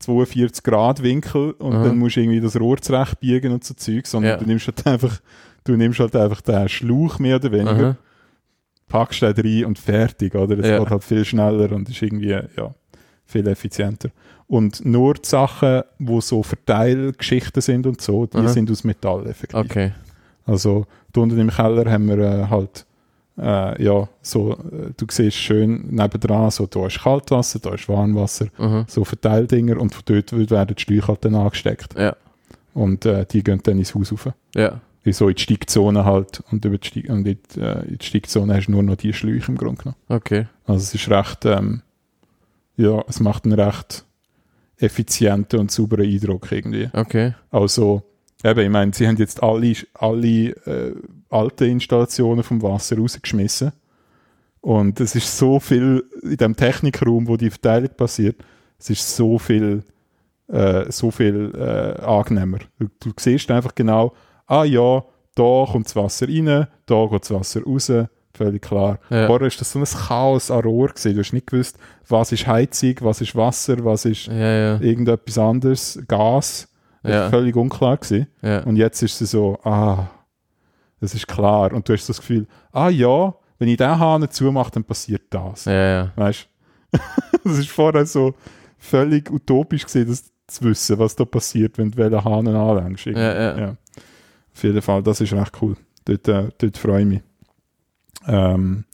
42 0.00 0.62
Grad 0.64 1.02
Winkel 1.02 1.52
und 1.52 1.74
Aha. 1.74 1.84
dann 1.84 1.98
musst 1.98 2.16
du 2.16 2.20
irgendwie 2.20 2.40
das 2.40 2.58
Rohr 2.58 2.78
zurechtbiegen 2.78 3.52
und 3.52 3.64
so 3.64 3.74
Zeug, 3.74 4.06
sondern 4.06 4.32
Ja. 4.32 4.36
du 4.38 4.46
nimmst 4.46 4.66
halt 4.66 4.86
einfach, 4.86 5.20
du 5.64 5.76
nimmst 5.76 6.00
halt 6.00 6.16
einfach 6.16 6.40
den 6.40 6.68
Schlauch 6.68 7.18
mehr 7.18 7.36
oder 7.36 7.52
weniger, 7.52 7.86
Aha. 7.90 7.96
packst 8.88 9.22
den 9.22 9.34
rein 9.34 9.64
und 9.66 9.78
fertig, 9.78 10.34
oder? 10.34 10.56
Das 10.56 10.66
Ja. 10.66 10.78
geht 10.78 10.90
halt 10.90 11.04
viel 11.04 11.24
schneller 11.24 11.70
und 11.72 11.88
ist 11.88 12.00
irgendwie, 12.02 12.30
ja, 12.30 12.74
viel 13.26 13.46
effizienter. 13.46 14.08
Und 14.48 14.84
nur 14.84 15.14
die 15.14 15.28
Sachen, 15.28 15.82
wo 16.00 16.20
so 16.20 16.42
Verteilgeschichten 16.42 17.62
sind 17.62 17.86
und 17.86 18.00
so, 18.00 18.26
die 18.26 18.38
Aha. 18.38 18.48
sind 18.48 18.70
aus 18.70 18.82
Metall 18.84 19.26
effektiv. 19.28 19.60
Okay. 19.60 19.92
Also 20.46 20.86
da 21.12 21.20
unten 21.20 21.38
im 21.38 21.50
Keller 21.50 21.88
haben 21.90 22.08
wir 22.08 22.18
äh, 22.18 22.46
halt, 22.48 22.84
äh, 23.40 23.82
ja, 23.82 24.08
so, 24.22 24.52
äh, 24.52 24.92
du 24.96 25.06
siehst 25.10 25.36
schön 25.36 25.86
nebendran, 25.90 26.50
so, 26.50 26.66
da 26.66 26.86
ist 26.86 27.00
Kaltwasser, 27.00 27.58
da 27.58 27.74
ist 27.74 27.88
Warmwasser, 27.88 28.46
Aha. 28.58 28.84
so 28.88 29.04
Verteildinger 29.04 29.80
und 29.80 29.94
von 29.94 30.02
dort 30.04 30.50
werden 30.50 30.74
die 30.74 30.82
Schläuche 30.82 31.08
halt 31.08 31.24
dann 31.24 31.34
angesteckt. 31.34 31.98
Ja. 31.98 32.14
Und 32.74 33.04
äh, 33.06 33.26
die 33.26 33.42
gehen 33.42 33.60
dann 33.62 33.78
ins 33.78 33.94
Haus 33.94 34.12
rauf. 34.12 34.28
Ja. 34.54 34.80
So 35.06 35.28
in 35.28 35.34
die 35.34 35.42
Steigzone 35.42 36.04
halt. 36.04 36.42
Und, 36.50 36.64
über 36.64 36.78
die 36.78 36.86
Steig 36.86 37.08
und 37.08 37.26
in, 37.26 37.38
die, 37.54 37.60
äh, 37.60 37.88
in 37.88 37.98
die 37.98 38.04
Steigzone 38.04 38.54
hast 38.54 38.66
du 38.66 38.72
nur 38.72 38.82
noch 38.82 38.96
die 38.96 39.12
Schläuche 39.12 39.50
im 39.50 39.56
Grunde 39.56 39.82
genommen. 39.82 39.96
Okay. 40.08 40.46
Also 40.66 40.82
es 40.82 40.94
ist 40.94 41.10
recht, 41.10 41.44
ähm, 41.46 41.82
ja, 42.76 43.02
es 43.08 43.20
macht 43.20 43.44
einen 43.44 43.58
recht 43.58 44.04
effizienten 44.76 45.58
und 45.60 45.70
sauberen 45.70 46.06
Eindruck 46.06 46.52
irgendwie. 46.52 46.90
Okay. 46.92 47.34
Also, 47.50 48.02
eben, 48.44 48.60
ich 48.60 48.70
meine, 48.70 48.92
sie 48.94 49.08
haben 49.08 49.16
jetzt 49.16 49.42
alle, 49.42 49.74
alle 49.94 50.50
äh, 50.66 50.94
alte 51.30 51.66
Installationen 51.66 52.42
vom 52.42 52.62
Wasser 52.62 52.98
rausgeschmissen. 52.98 53.72
Und 54.60 55.00
es 55.00 55.14
ist 55.14 55.36
so 55.38 55.58
viel 55.58 56.04
in 56.22 56.36
dem 56.36 56.54
Technikraum, 56.56 57.26
wo 57.28 57.36
die 57.36 57.50
Verteilung 57.50 57.90
passiert, 57.96 58.36
es 58.78 58.90
ist 58.90 59.16
so 59.16 59.38
viel, 59.38 59.82
äh, 60.48 60.90
so 60.90 61.10
viel 61.10 61.52
äh, 61.54 62.02
angenehmer. 62.02 62.58
Du, 62.78 62.88
du 63.00 63.12
siehst 63.18 63.50
einfach 63.50 63.74
genau, 63.74 64.12
ah 64.46 64.64
ja, 64.64 65.02
da 65.34 65.64
kommt 65.70 65.86
das 65.86 65.96
Wasser 65.96 66.28
rein, 66.28 66.66
da 66.86 67.06
geht 67.06 67.22
das 67.22 67.30
Wasser 67.30 67.62
raus, 67.62 67.90
völlig 68.34 68.62
klar. 68.62 68.98
Ja. 69.08 69.26
Vorher 69.26 69.46
ist 69.46 69.60
das 69.60 69.72
so 69.72 69.78
ein 69.78 69.84
Chaos 69.84 70.50
an 70.50 70.60
Rohr 70.60 70.88
gewesen. 70.88 71.14
Du 71.14 71.20
hast 71.20 71.32
nicht 71.32 71.46
gewusst, 71.46 71.78
was 72.08 72.32
ist 72.32 72.46
Heizung, 72.46 72.94
was 73.00 73.20
ist 73.20 73.34
Wasser, 73.36 73.82
was 73.84 74.04
ist 74.04 74.26
Ja, 74.26 74.34
ja. 74.74 74.80
irgendetwas 74.80 75.38
anderes, 75.38 76.02
Gas. 76.06 76.66
Ja. 77.02 77.30
völlig 77.30 77.56
unklar 77.56 77.96
gewesen. 77.96 78.26
Und 78.66 78.76
jetzt 78.76 79.02
ist 79.02 79.22
es 79.22 79.30
so, 79.30 79.58
ah, 79.64 80.10
das 81.00 81.14
ist 81.14 81.26
klar. 81.26 81.72
Und 81.72 81.88
du 81.88 81.92
hast 81.92 82.06
so 82.06 82.12
das 82.12 82.20
Gefühl, 82.20 82.46
ah 82.72 82.88
ja, 82.88 83.34
wenn 83.58 83.68
ich 83.68 83.76
den 83.76 83.98
Hahn 83.98 84.30
zumache, 84.30 84.70
dann 84.72 84.84
passiert 84.84 85.22
das. 85.30 85.64
Ja, 85.66 85.72
ja. 85.72 86.12
Weißt 86.16 86.48
du? 86.92 86.98
das 87.44 87.58
ist 87.58 87.68
vorher 87.70 88.06
so 88.06 88.34
völlig 88.78 89.30
utopisch 89.30 89.86
gewesen, 89.86 90.08
das 90.08 90.32
zu 90.46 90.64
wissen, 90.64 90.98
was 90.98 91.14
da 91.14 91.24
passiert, 91.24 91.78
wenn 91.78 91.90
du 91.90 91.98
welchen 91.98 92.24
Hahn 92.24 92.48
anlängst. 92.48 93.06
irgendwie. 93.06 93.22
Ja, 93.22 93.58
ja. 93.58 93.76
Auf 94.52 94.62
jeden 94.62 94.82
Fall, 94.82 95.02
das 95.02 95.20
ist 95.20 95.32
recht 95.32 95.52
cool. 95.62 95.76
Dort, 96.04 96.28
äh, 96.28 96.48
dort 96.58 96.76
freue 96.76 97.02
ich 97.02 97.06
mich. 97.06 97.20
Ähm, 98.26 98.84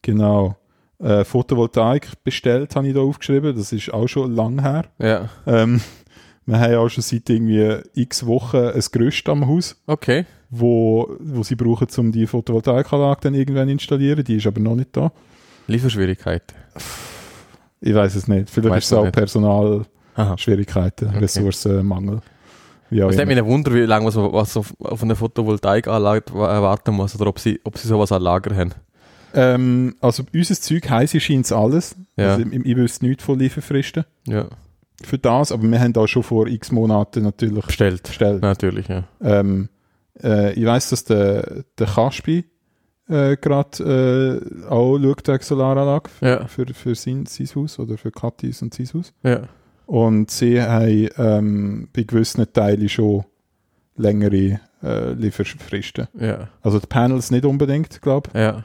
genau. 0.00 0.56
Äh, 0.98 1.24
Photovoltaik 1.24 2.22
bestellt, 2.22 2.76
habe 2.76 2.86
ich 2.86 2.94
da 2.94 3.00
aufgeschrieben. 3.00 3.56
Das 3.56 3.72
ist 3.72 3.92
auch 3.92 4.06
schon 4.06 4.32
lang 4.32 4.60
her. 4.60 4.84
Ja. 4.98 5.28
Ähm, 5.46 5.80
wir 6.46 6.60
haben 6.60 6.72
ja 6.72 6.78
auch 6.78 6.88
schon 6.88 7.02
seit 7.02 7.28
irgendwie 7.28 7.78
x 7.94 8.24
Wochen 8.26 8.58
ein 8.58 8.84
Gerüst 8.92 9.28
am 9.28 9.46
Haus, 9.46 9.82
Okay. 9.86 10.26
Wo, 10.54 11.16
wo 11.18 11.42
sie 11.42 11.56
brauchen, 11.56 11.88
um 11.96 12.12
die 12.12 12.26
Photovoltaikanlage 12.26 13.20
dann 13.22 13.34
irgendwann 13.34 13.68
zu 13.68 13.72
installieren. 13.72 14.22
Die 14.22 14.36
ist 14.36 14.46
aber 14.46 14.60
noch 14.60 14.76
nicht 14.76 14.94
da. 14.96 15.10
Lieferschwierigkeiten. 15.66 16.54
Ich 17.80 17.94
weiß 17.94 18.14
es 18.14 18.28
nicht. 18.28 18.50
Vielleicht 18.50 18.74
Weißt 18.76 18.92
ist 18.92 18.92
es 18.92 18.98
auch. 18.98 19.10
Personalschwierigkeiten, 19.10 21.08
Aha. 21.08 21.18
Ressourcenmangel. 21.18 22.16
Auch 22.18 23.08
Es 23.08 23.16
immer. 23.16 23.24
mich 23.26 23.38
ein 23.38 23.46
Wunder, 23.46 23.72
wie 23.72 23.80
lange 23.80 24.04
man 24.04 24.12
so, 24.12 24.30
was 24.32 24.54
auf, 24.56 24.74
auf 24.80 25.02
eine 25.02 25.16
Photovoltaikanlage 25.16 26.34
wa- 26.34 26.60
warten 26.60 26.94
muss 26.94 27.14
oder 27.18 27.30
ob 27.30 27.38
sie, 27.38 27.58
ob 27.64 27.78
sie 27.78 27.88
sowas 27.88 28.12
an 28.12 28.20
Lager 28.22 28.54
haben. 28.54 28.72
Ähm, 29.34 29.94
also 30.02 30.24
unser 30.34 30.54
Zeug 30.56 30.90
heisst, 30.90 31.18
scheint 31.22 31.46
es 31.46 31.52
alles. 31.52 31.96
Ja. 32.18 32.34
Also, 32.34 32.44
ich, 32.46 32.66
ich 32.66 32.76
wüsste 32.76 33.06
nichts 33.06 33.24
von 33.24 33.38
Lieferfristen 33.38 34.04
Ja. 34.28 34.44
für 35.02 35.16
das, 35.16 35.52
aber 35.52 35.62
wir 35.62 35.80
haben 35.80 35.94
da 35.94 36.06
schon 36.06 36.22
vor 36.22 36.46
x 36.48 36.70
Monaten 36.70 37.22
natürlich 37.22 37.64
Bestellt. 37.64 38.02
bestellt. 38.02 38.42
Natürlich, 38.42 38.88
ja. 38.88 39.04
Ähm, 39.22 39.70
äh, 40.22 40.52
ich 40.52 40.64
weiß, 40.64 40.90
dass 40.90 41.04
der, 41.04 41.64
der 41.78 41.86
Kaspi 41.86 42.44
äh, 43.08 43.36
gerade 43.36 44.40
äh, 44.64 44.64
auch 44.68 44.98
schaut 44.98 45.28
wegen 45.28 45.42
Solaranlage 45.42 46.08
für, 46.10 46.26
Ja. 46.26 46.46
für, 46.46 46.66
für 46.72 46.94
sein, 46.94 47.26
sein 47.26 47.48
Haus 47.54 47.78
oder 47.78 47.98
für 47.98 48.10
Katis 48.10 48.62
und 48.62 48.74
sein 48.74 48.88
Haus. 48.94 49.12
Ja. 49.22 49.42
Und 49.86 50.30
sie 50.30 50.62
haben 50.62 51.08
ähm, 51.18 51.88
bei 51.92 52.04
gewissen 52.04 52.50
Teilen 52.52 52.88
schon 52.88 53.24
längere 53.96 54.60
äh, 54.82 55.12
Lieferfristen. 55.12 56.08
Ja. 56.18 56.48
Also 56.62 56.78
die 56.78 56.86
Panels 56.86 57.30
nicht 57.30 57.44
unbedingt, 57.44 58.00
glaube 58.00 58.30
ich, 58.32 58.40
Ja. 58.40 58.64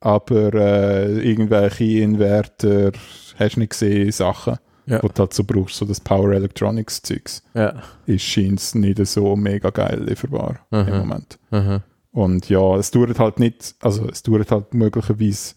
aber 0.00 0.54
äh, 0.54 1.28
irgendwelche 1.28 1.84
Inverter, 2.00 2.92
hast 3.38 3.56
du 3.56 3.60
nicht 3.60 3.70
gesehen, 3.70 4.12
Sachen, 4.12 4.58
Ja. 4.86 4.98
die 5.00 5.08
du 5.08 5.18
halt 5.18 5.32
so 5.32 5.44
brauchst, 5.44 5.76
so 5.76 5.84
das 5.86 6.00
Power 6.00 6.32
Electronics 6.32 7.00
Zeugs, 7.02 7.42
Ja. 7.54 7.82
ist 8.06 8.22
scheint 8.22 8.74
nicht 8.74 9.06
so 9.06 9.34
mega 9.36 9.70
geil 9.70 10.04
lieferbar 10.06 10.60
im 10.70 10.78
Aha. 10.78 10.98
Moment. 10.98 11.38
Aha. 11.50 11.82
Und 12.12 12.48
ja, 12.48 12.76
es 12.76 12.90
dauert 12.90 13.18
halt 13.18 13.40
nicht, 13.40 13.74
also 13.80 14.08
es 14.08 14.22
dauert 14.22 14.50
halt 14.50 14.74
möglicherweise 14.74 15.54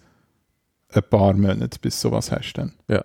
ein 0.94 1.04
paar 1.10 1.34
Monate, 1.34 1.78
bis 1.82 2.00
sowas 2.00 2.32
hast 2.32 2.54
dann. 2.54 2.74
Ja. 2.88 3.04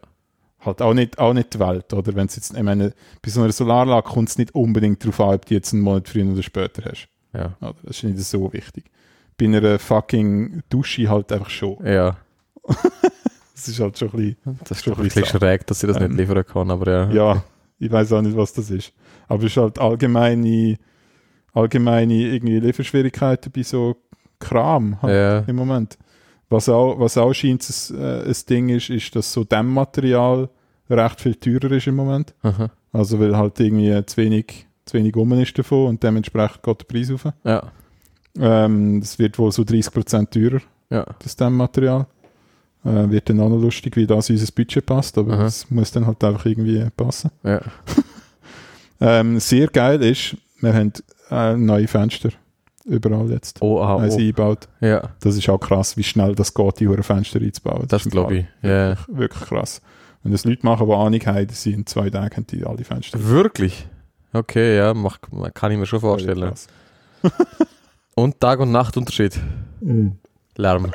Halt 0.61 0.81
auch 0.81 0.95
nicht, 0.95 1.19
auch 1.19 1.33
nicht 1.35 1.55
die 1.55 1.59
Welt, 1.59 1.93
oder? 1.93 2.15
Wenn 2.15 2.29
jetzt, 2.29 2.57
ich 2.57 2.63
meine, 2.63 2.95
bei 3.21 3.31
so 3.31 3.43
einer 3.43 3.51
Solaranlage 3.53 4.09
kommt 4.09 4.29
es 4.29 4.39
nicht 4.39 4.55
unbedingt 4.55 5.03
darauf 5.03 5.21
an, 5.21 5.35
ob 5.35 5.47
du 5.47 5.55
jetzt 5.55 5.73
einen 5.73 5.83
Monat 5.83 6.09
früher 6.09 6.25
oder 6.33 6.43
später 6.45 6.89
hast. 6.89 7.09
Ja. 7.35 7.57
Oder? 7.61 7.75
Das 7.83 7.97
ist 7.97 8.05
nicht 8.05 8.19
so 8.21 8.53
wichtig. 8.53 8.85
Bei 9.37 9.47
einer 9.47 9.79
fucking 9.81 10.63
Dusche 10.71 11.11
halt 11.11 11.33
einfach 11.33 11.51
schon. 11.51 11.85
Ja. 11.85 12.17
Das 13.55 13.69
ist 13.69 13.81
halt 13.81 13.99
schon 13.99 14.09
ein 14.11 14.17
bisschen, 14.17 14.59
Das 14.65 14.71
ist 14.79 14.85
Schon 14.85 14.95
ein 14.95 15.03
bisschen 15.03 15.23
bisschen 15.23 15.41
schräg, 15.41 15.67
dass 15.67 15.81
sie 15.81 15.87
das 15.87 15.97
Ähm, 15.99 16.09
nicht 16.15 16.19
liefern 16.29 16.45
kann, 16.47 16.71
aber 16.71 16.91
ja. 16.91 17.11
ja, 17.13 17.45
ich 17.79 17.91
weiß 17.91 18.13
auch 18.13 18.23
nicht, 18.23 18.37
was 18.37 18.53
das 18.53 18.71
ist. 18.71 18.93
Aber 19.29 19.41
es 19.45 19.53
ist 19.53 19.57
halt 19.57 19.79
allgemeine, 19.79 20.79
allgemeine 21.53 22.15
irgendwie 22.15 22.59
Lieferschwierigkeiten 22.61 23.53
bei 23.53 23.63
so 23.63 23.97
Kram 24.39 25.01
halt 25.03 25.13
Ja. 25.15 25.39
im 25.51 25.57
Moment. 25.57 25.99
Was 26.49 26.69
auch, 26.69 26.99
was 26.99 27.17
auch 27.17 27.33
scheint 27.33 27.63
ein, 27.69 27.99
äh, 27.99 28.23
ein 28.29 28.37
Ding 28.49 28.69
ist, 28.69 28.91
ist, 28.91 29.15
dass 29.17 29.33
so 29.33 29.45
Dämmmaterial 29.45 30.49
recht 30.91 31.21
viel 31.21 31.35
teurer 31.37 31.73
ist 31.73 31.87
im 31.87 31.97
Moment. 31.97 32.35
Aha. 32.43 32.71
Also 32.93 33.19
weil 33.21 33.37
halt 33.37 33.59
irgendwie 33.61 34.05
zu 34.05 34.17
wenig, 34.19 34.67
zu 34.85 34.99
wenig 34.99 35.15
rum 35.17 35.33
ist 35.41 35.57
davon 35.59 35.89
und 35.89 36.03
dementsprechend 36.03 36.63
geht 36.63 36.81
der 36.81 36.85
Preis 36.85 37.11
auf. 37.11 37.27
Ja. 37.45 37.63
Ähm, 38.39 39.01
das 39.01 39.19
wird 39.19 39.39
wohl 39.39 39.53
so 39.53 39.63
30% 39.63 40.31
teurer, 40.31 40.61
Ja. 40.91 41.07
das 41.23 41.37
Dämmmaterial. 41.37 42.07
Äh, 42.85 43.11
wird 43.11 43.29
dann 43.29 43.41
auch 43.41 43.49
noch 43.49 43.61
lustig, 43.61 43.97
wie 43.97 44.07
das 44.07 44.29
in 44.29 44.37
unser 44.37 44.53
Budget 44.53 44.85
passt, 44.85 45.17
aber 45.17 45.39
es 45.41 45.71
muss 45.71 45.93
dann 45.93 46.07
halt 46.07 46.23
einfach 46.25 46.47
irgendwie 46.47 46.85
passen. 46.97 47.31
Ja. 47.43 47.61
Ähm, 49.05 49.41
sehr 49.41 49.67
geil 49.67 50.01
ist, 50.05 50.37
wir 50.61 50.73
haben 50.73 50.93
äh, 51.29 51.57
neue 51.57 51.89
Fenster 51.89 52.29
überall 52.85 53.29
jetzt. 53.33 53.61
Oh, 53.61 53.81
ah, 53.81 53.97
Also 53.97 54.17
oh. 54.17 54.21
eingebaut. 54.21 54.69
Ja, 54.81 55.11
Das 55.19 55.37
ist 55.37 55.49
auch 55.49 55.59
krass, 55.59 55.97
wie 55.97 56.05
schnell 56.05 56.37
das 56.37 56.55
geht, 56.55 56.79
die 56.79 56.87
hohen 56.87 57.03
Fenster 57.03 57.41
einzubauen. 57.41 57.87
das 57.89 58.03
ist 58.03 58.07
im 58.07 58.11
glaube 58.13 58.37
ich. 58.37 58.47
Ja. 58.63 58.91
Wirklich, 58.91 59.19
wirklich 59.19 59.43
krass. 59.43 59.83
Wenn 60.23 60.31
das 60.31 60.45
Leute 60.45 60.65
machen, 60.65 60.87
die 60.87 60.93
Ahnung 60.95 61.21
haben, 61.27 61.49
sind 61.49 61.75
in 61.75 61.87
zwei 61.87 62.11
Tagen 62.11 62.37
haben 62.37 62.47
die 62.47 62.65
alle 62.65 62.85
Fenster. 62.85 63.19
Wirklich? 63.25 63.89
Okay, 64.33 64.77
ja, 64.77 64.95
mach, 64.95 65.19
kann 65.53 65.73
ich 65.73 65.79
mir 65.79 65.87
schon 65.87 65.99
vorstellen. 66.01 66.53
Und 68.15 68.41
Tag- 68.41 68.61
und 68.61 68.71
Nachtunterschied. 68.71 69.41
Lärm. 70.57 70.93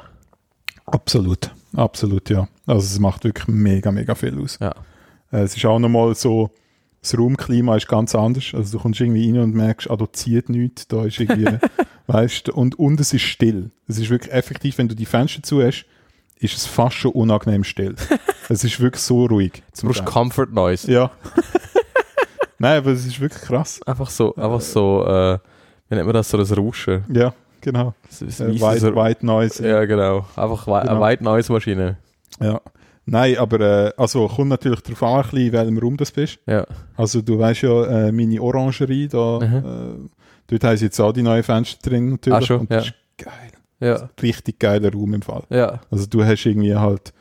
Absolut, 0.86 1.52
absolut, 1.78 2.30
ja. 2.30 2.48
Also 2.66 2.86
es 2.86 3.00
macht 3.00 3.24
wirklich 3.24 3.48
mega, 3.48 3.92
mega 3.92 4.16
viel 4.16 4.40
aus. 4.42 4.58
Ja. 4.60 4.74
Äh, 5.32 5.42
es 5.42 5.56
ist 5.56 5.66
auch 5.66 5.80
nochmal 5.80 6.16
so, 6.16 6.52
das 7.02 7.18
Raumklima 7.18 7.76
ist 7.78 7.88
ganz 7.88 8.16
anders. 8.16 8.52
Also 8.54 8.78
du 8.78 8.84
kommst 8.84 9.00
irgendwie 9.00 9.30
rein 9.32 9.40
und 9.40 9.56
merkst, 9.56 9.90
ah, 9.90 9.96
da 9.96 10.12
zieht 10.12 10.50
nichts, 10.50 10.88
da 10.88 11.06
ist 11.06 11.20
irgendwie, 11.20 11.58
weißt 12.08 12.48
du, 12.48 12.54
und, 12.54 12.78
und 12.78 13.00
es 13.00 13.14
ist 13.14 13.22
still. 13.22 13.72
Es 13.88 13.98
ist 13.98 14.10
wirklich 14.10 14.34
effektiv, 14.34 14.78
wenn 14.78 14.88
du 14.88 14.96
die 14.96 15.06
Fenster 15.06 15.44
zu 15.44 15.62
hast, 15.64 15.86
ist 16.40 16.56
es 16.56 16.66
fast 16.66 16.96
schon 16.96 17.12
unangenehm 17.12 17.64
still. 17.64 17.96
es 18.50 18.64
ist 18.64 18.80
wirklich 18.80 19.02
so 19.02 19.26
ruhig. 19.26 19.64
Du 19.80 19.88
brauchst. 19.88 20.06
Comfort 20.06 20.48
Noise. 20.52 20.92
Ja. 20.92 21.12
Nein, 22.60 22.80
aber 22.80 22.92
es 22.92 23.06
ist 23.06 23.20
wirklich 23.20 23.42
krass. 23.42 23.82
Einfach 23.84 24.10
so, 24.10 24.36
einfach 24.36 24.62
so, 24.62 25.06
äh, 25.06 25.40
wie 25.90 25.96
nennt 25.96 26.08
man 26.08 26.14
das, 26.14 26.30
so 26.30 26.38
das 26.38 26.56
Rauschen. 26.56 27.06
Ja, 27.10 27.34
genau. 27.62 27.94
Das 28.08 28.22
ist 28.22 28.40
Äh, 28.40 28.60
White, 28.60 28.96
White 28.96 29.26
Noise. 29.26 29.68
ja, 29.68 29.86
genau. 29.86 30.26
Einfach 30.36 30.66
Genau. 30.66 30.76
eine 30.76 31.00
White 31.02 31.24
Noise 31.24 31.52
Maschine. 31.52 31.98
Ja. 32.42 32.62
Nein, 33.06 33.38
aber 33.38 33.60
äh, 33.88 33.92
also 33.96 34.28
kommt 34.28 34.50
natürlich 34.50 34.82
darauf 34.82 35.04
an, 35.04 35.16
ein 35.16 35.22
bisschen, 35.24 35.48
in 35.48 35.54
welchem 35.54 35.78
Raum 35.78 35.98
das 35.98 36.12
bist. 36.12 36.40
Ja. 36.46 36.66
Also 36.98 37.22
du 37.22 37.40
weißt 37.40 37.62
ja, 37.62 38.08
äh, 38.08 38.12
meine 38.12 38.42
Orangerie, 38.42 39.08
da, 39.08 39.40
äh, 39.42 39.62
dort 40.48 40.64
haben 40.66 40.78
sie 40.78 40.86
jetzt 40.86 41.00
auch 41.00 41.14
die 41.14 41.22
neuen 41.24 41.44
Fenster 41.44 41.90
drin 41.90 42.10
natürlich. 42.12 42.38
Ah, 42.40 42.42
schon, 42.42 42.60
und 42.62 42.72
das 42.72 42.86
ja. 42.88 42.92
ist 42.92 43.26
geil. 43.26 43.52
Ja. 43.80 44.10
Richtig 44.22 44.60
geiler 44.60 44.92
Raum 44.92 45.14
im 45.14 45.22
Fall. 45.22 45.44
Ja. 45.50 45.80
Also 45.90 46.06
du 46.08 46.24
hast 46.26 46.46
irgendwie 46.46 46.76
halt 46.76 47.14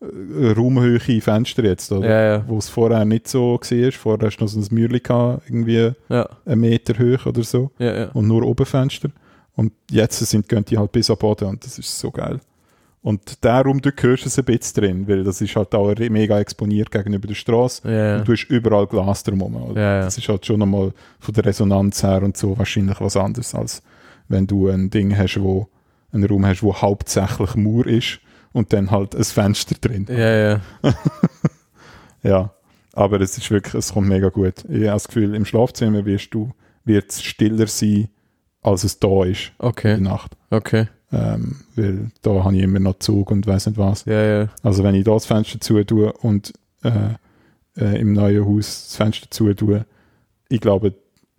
äh, 0.00 0.52
Raumhöhe 0.52 1.00
Fenster 1.00 1.64
jetzt, 1.64 1.90
oder? 1.92 2.08
Ja, 2.08 2.22
ja. 2.36 2.44
Wo 2.46 2.56
es 2.58 2.68
vorher 2.70 3.04
nicht 3.04 3.28
so 3.28 3.58
war. 3.60 3.92
Vorher 3.92 4.26
hast 4.28 4.36
du 4.38 4.44
noch 4.44 4.48
so 4.50 4.58
ein 4.60 4.66
Mürli 4.70 5.00
gehabt, 5.00 5.42
irgendwie 5.48 5.92
Ja. 6.08 6.28
einen 6.46 6.60
Meter 6.62 6.94
hoch 6.98 7.26
oder 7.26 7.42
so. 7.42 7.70
Ja, 7.78 7.94
ja. 7.94 8.08
und 8.14 8.26
nur 8.26 8.42
oben 8.44 8.64
Fenster. 8.64 9.10
Und 9.56 9.72
jetzt 9.90 10.18
sind, 10.18 10.48
gehen 10.48 10.64
die 10.64 10.78
halt 10.78 10.92
bis 10.92 11.10
am 11.10 11.16
Boden 11.16 11.48
und 11.48 11.64
das 11.64 11.78
ist 11.78 11.98
so 11.98 12.10
geil. 12.10 12.40
Und 13.02 13.44
darum, 13.44 13.80
du 13.80 13.90
hörst 13.90 14.26
es 14.26 14.38
ein 14.38 14.44
bisschen 14.44 14.82
drin, 14.82 15.08
weil 15.08 15.24
das 15.24 15.40
ist 15.40 15.54
halt 15.56 15.74
auch 15.74 15.94
mega 15.96 16.38
exponiert 16.38 16.90
gegenüber 16.90 17.28
der 17.28 17.34
Straße. 17.34 17.88
Ja. 17.90 18.18
Und 18.18 18.28
du 18.28 18.32
hast 18.32 18.44
überall 18.50 18.86
Glas 18.86 19.22
drumherum. 19.22 19.76
ja. 19.76 20.00
Das 20.00 20.18
ist 20.18 20.28
halt 20.28 20.44
schon 20.44 20.58
nochmal 20.58 20.92
von 21.20 21.34
der 21.34 21.44
Resonanz 21.46 22.02
her 22.02 22.22
und 22.22 22.36
so 22.36 22.58
wahrscheinlich 22.58 23.00
was 23.00 23.16
anderes, 23.16 23.54
als 23.54 23.82
wenn 24.28 24.46
du 24.46 24.68
ein 24.68 24.90
Ding 24.90 25.16
hast, 25.16 25.40
wo 25.40 25.68
einen 26.12 26.24
Raum 26.24 26.44
hast, 26.46 26.62
wo 26.62 26.74
hauptsächlich 26.74 27.54
Mauer 27.54 27.86
ist 27.86 28.18
und 28.52 28.72
dann 28.72 28.90
halt 28.90 29.14
ein 29.14 29.24
Fenster 29.24 29.76
drin. 29.80 30.06
Ja, 30.08 30.36
ja. 30.36 30.60
Ja, 32.22 32.50
aber 32.92 33.20
es 33.20 33.38
ist 33.38 33.50
wirklich, 33.50 33.74
es 33.74 33.92
kommt 33.92 34.08
mega 34.08 34.30
gut. 34.30 34.64
Ich 34.68 34.80
habe 34.80 34.86
das 34.86 35.06
Gefühl, 35.06 35.34
im 35.34 35.44
Schlafzimmer 35.44 36.04
wirst 36.04 36.34
du, 36.34 36.50
wird 36.84 37.10
es 37.10 37.22
stiller 37.22 37.68
sein, 37.68 38.08
als 38.66 38.84
es 38.84 38.98
da 38.98 39.24
ist 39.24 39.52
in 39.58 39.66
Okay. 39.66 39.88
der 39.94 40.00
Nacht. 40.00 40.32
Okay. 40.50 40.88
Ähm, 41.12 41.56
weil 41.76 42.10
da 42.22 42.44
habe 42.44 42.56
ich 42.56 42.62
immer 42.62 42.80
noch 42.80 42.98
Zug 42.98 43.30
und 43.30 43.46
weiß 43.46 43.66
nicht 43.66 43.78
was. 43.78 44.04
Ja, 44.06 44.22
ja. 44.22 44.48
Also 44.62 44.82
wenn 44.82 44.94
ich 44.94 45.04
da 45.04 45.12
das 45.12 45.24
Fenster 45.26 45.60
zu 45.60 45.82
tue 45.84 46.12
und 46.12 46.52
äh, 46.82 46.90
äh, 47.80 48.00
im 48.00 48.12
neuen 48.12 48.44
Haus 48.44 48.86
das 48.88 48.96
Fenster 48.96 49.30
zu 49.30 49.52
tue, 49.54 49.86
ich 50.48 50.60
glaube, 50.60 50.94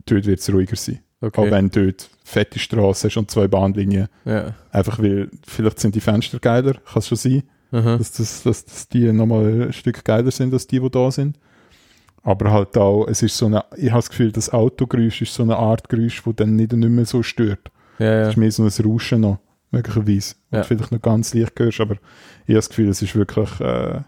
dort 0.06 0.26
wird 0.26 0.40
es 0.40 0.52
ruhiger 0.52 0.76
sein. 0.76 1.00
Auch 1.20 1.28
Okay. 1.28 1.52
wenn 1.52 1.70
dort 1.70 2.10
fette 2.24 2.60
Straße 2.60 3.08
ist 3.08 3.18
und 3.18 3.30
zwei 3.32 3.48
Bahnlinien. 3.48 4.08
Ja. 4.24 4.54
Einfach 4.72 5.00
weil, 5.00 5.30
vielleicht 5.46 5.80
sind 5.80 5.96
die 5.96 6.00
Fenster 6.02 6.40
geiler, 6.40 6.74
kann 6.74 7.00
es 7.00 7.08
schon 7.08 7.18
sein, 7.18 7.44
Aha. 7.72 7.98
dass, 7.98 8.12
das, 8.14 8.44
dass, 8.44 8.66
dass 8.66 8.88
die 8.88 9.12
nochmal 9.12 9.64
ein 9.64 9.74
Stück 9.74 10.06
geiler 10.06 10.32
sind 10.32 10.54
als 10.54 10.68
die, 10.68 10.80
die 10.80 10.90
da 10.92 11.12
sind. 11.12 11.38
Aber 12.24 12.52
halt 12.52 12.78
auch, 12.78 13.06
es 13.08 13.22
ist 13.22 13.38
so 13.38 13.46
eine, 13.46 13.64
ich 13.78 13.90
habe 13.92 14.00
das 14.00 14.10
Gefühl, 14.10 14.32
das 14.32 14.52
Autogeräusch 14.52 15.22
ist 15.22 15.34
so 15.34 15.44
eine 15.44 15.56
Art 15.58 15.88
Geräusch, 15.90 16.22
das 16.26 16.36
dann 16.36 16.56
nicht, 16.56 16.74
nicht 16.74 16.90
mehr 16.90 17.06
so 17.06 17.24
stört. 17.24 17.72
Ja, 18.00 18.06
Es 18.06 18.24
ja. 18.26 18.30
ist 18.30 18.38
mehr 18.38 18.52
so 18.52 18.64
ein 18.64 18.86
Rauschen 18.92 19.22
noch, 19.22 19.40
möglicherweise. 19.72 20.36
Ja. 20.52 20.60
Und 20.60 20.66
vielleicht 20.66 20.92
noch 20.92 21.02
ganz 21.02 21.34
leicht 21.34 21.58
hörst, 21.60 21.80
aber 21.80 21.94
ich 22.46 22.50
habe 22.50 22.54
das 22.56 22.70
Gefühl, 22.70 22.90
es 22.90 23.02
ist 23.02 23.16
wirklich 23.16 23.60
äh, 23.62 24.02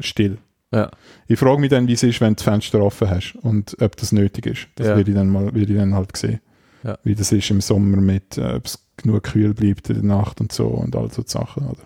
still. 0.00 0.38
Ja. 0.72 0.90
Ich 1.28 1.38
frage 1.38 1.60
mich 1.60 1.70
dann, 1.70 1.86
wie 1.86 1.92
es 1.92 2.02
ist, 2.02 2.20
wenn 2.20 2.30
du 2.30 2.34
das 2.36 2.42
Fenster 2.44 2.80
offen 2.80 3.08
hast 3.10 3.34
und 3.42 3.76
ob 3.80 3.94
das 3.96 4.10
nötig 4.12 4.46
ist. 4.46 4.66
Das 4.76 4.88
Ja. 4.88 4.96
werde 4.96 5.10
ich 5.10 5.16
dann 5.16 5.28
mal, 5.28 5.54
werde 5.54 5.72
ich 5.72 5.78
dann 5.78 5.94
halt 5.94 6.16
sehen. 6.16 6.40
Ja. 6.82 6.98
Wie 7.04 7.14
das 7.14 7.30
ist 7.30 7.50
im 7.50 7.60
Sommer 7.60 7.98
mit, 7.98 8.36
äh, 8.38 8.54
ob 8.54 8.66
es 8.66 8.84
genug 8.96 9.22
kühl 9.22 9.54
bleibt 9.54 9.88
in 9.90 9.94
der 9.96 10.04
Nacht 10.04 10.40
und 10.40 10.50
so 10.52 10.66
und 10.66 10.96
all 10.96 11.10
so 11.12 11.22
Sachen. 11.24 11.66
Oder? 11.66 11.82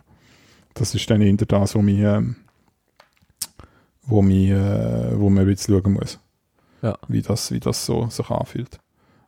Das 0.74 0.94
ist 0.94 1.08
dann 1.10 1.20
eher 1.20 1.34
das, 1.34 1.74
wo, 1.74 1.82
mich, 1.82 1.98
ähm, 1.98 2.36
wo, 4.08 4.22
mich, 4.22 4.48
äh, 4.50 5.18
wo 5.18 5.28
man 5.30 5.40
ein 5.44 5.46
bisschen 5.46 5.80
schauen 5.80 5.92
muss 5.92 6.18
Ja. 6.82 6.96
wie 7.08 7.22
das, 7.22 7.50
wie 7.52 7.60
das 7.60 7.84
so 7.86 8.08
sich 8.08 8.28
anfühlt. 8.30 8.78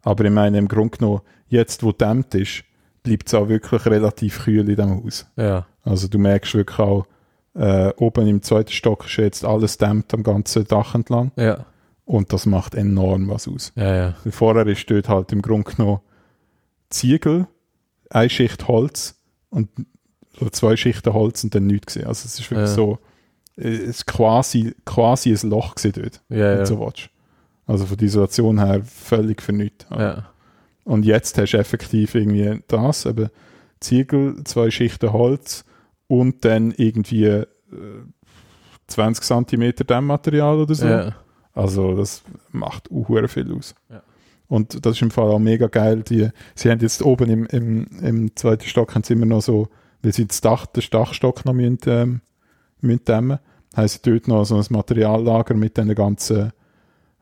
Aber 0.02 0.24
ich 0.24 0.30
meine, 0.30 0.58
im 0.58 0.68
Grunde 0.68 0.96
genommen, 0.98 1.20
jetzt 1.48 1.82
wo 1.82 1.92
dämmt 1.92 2.34
ist, 2.34 2.64
bleibt 3.02 3.28
es 3.28 3.34
auch 3.34 3.48
wirklich 3.48 3.84
relativ 3.86 4.44
kühl 4.44 4.68
in 4.68 4.76
dem 4.76 5.02
Haus. 5.04 5.26
Ja. 5.36 5.66
Also 5.82 6.08
du 6.08 6.18
merkst 6.18 6.54
wirklich 6.54 6.78
auch, 6.78 7.06
äh, 7.54 7.92
oben 7.96 8.26
im 8.26 8.42
zweiten 8.42 8.70
Stock 8.72 9.04
ist 9.06 9.16
jetzt 9.16 9.44
alles 9.44 9.76
dämmt 9.78 10.12
am 10.14 10.22
ganzen 10.22 10.64
Dach 10.66 10.94
entlang 10.94 11.32
Ja. 11.36 11.66
und 12.04 12.32
das 12.32 12.46
macht 12.46 12.74
enorm 12.74 13.28
was 13.28 13.48
aus. 13.48 13.72
Ja, 13.76 14.14
Vorher 14.30 14.66
ist 14.66 14.88
dort 14.90 15.08
halt 15.08 15.32
im 15.32 15.42
Grunde 15.42 15.70
genommen 15.72 16.00
Ziegel, 16.90 17.46
eine 18.10 18.30
Schicht 18.30 18.66
Holz 18.68 19.16
und 19.50 19.68
oder 20.40 20.52
zwei 20.52 20.76
Schichten 20.76 21.12
Holz 21.12 21.44
und 21.44 21.54
dann 21.54 21.66
nichts 21.66 21.94
gesehen. 21.94 22.06
Also 22.08 22.24
es 22.26 22.38
ist 22.38 22.50
wirklich 22.50 22.70
so, 22.70 22.98
ist 23.60 24.06
quasi, 24.06 24.74
quasi 24.84 25.32
ein 25.32 25.50
Loch 25.50 25.74
dort 25.74 26.22
Ja, 26.28 26.36
wenn 26.36 26.58
du 26.58 26.66
so 26.66 26.80
willst. 26.80 27.10
Also 27.66 27.86
von 27.86 27.96
der 27.96 28.06
Isolation 28.06 28.58
her 28.58 28.82
völlig 28.84 29.42
vernünftig. 29.42 29.86
Ja. 29.90 30.30
Und 30.84 31.04
jetzt 31.04 31.38
hast 31.38 31.52
du 31.52 31.58
effektiv 31.58 32.14
irgendwie 32.14 32.60
das, 32.66 33.06
eben 33.06 33.28
Ziegel, 33.80 34.42
zwei 34.44 34.70
Schichten 34.70 35.12
Holz 35.12 35.64
und 36.08 36.44
dann 36.44 36.72
irgendwie 36.72 37.26
äh, 37.26 37.46
20 38.88 39.24
cm 39.24 39.86
Dämmmaterial 39.86 40.58
oder 40.58 40.74
so. 40.74 40.86
Ja. 40.86 41.14
Also 41.54 41.96
das 41.96 42.22
macht 42.50 42.90
uhuere 42.90 43.28
viel 43.28 43.52
aus. 43.54 43.74
Ja. 43.88 44.02
Und 44.48 44.84
das 44.84 44.96
ist 44.96 45.02
im 45.02 45.12
Fall 45.12 45.28
auch 45.28 45.38
mega 45.38 45.68
geil. 45.68 46.02
Die, 46.02 46.28
sie 46.56 46.70
haben 46.70 46.80
jetzt 46.80 47.02
oben 47.02 47.30
im, 47.30 47.46
im, 47.46 47.86
im 48.02 48.36
zweiten 48.36 48.66
Stock 48.66 48.94
haben 48.94 49.04
sie 49.04 49.12
immer 49.12 49.26
noch 49.26 49.42
so, 49.42 49.68
weil 50.02 50.12
sie 50.12 50.26
das 50.26 50.40
Dach, 50.40 50.66
den 50.66 50.82
Dachstock 50.90 51.44
noch 51.44 51.52
müssen, 51.52 51.78
ähm, 51.86 52.20
müssen 52.80 53.04
dämmen, 53.04 53.38
sie 53.74 53.98
dort 54.02 54.28
noch 54.28 54.44
so 54.44 54.56
ein 54.56 54.64
Materiallager 54.68 55.54
mit 55.54 55.76
den 55.76 55.92
ganzen 55.94 56.52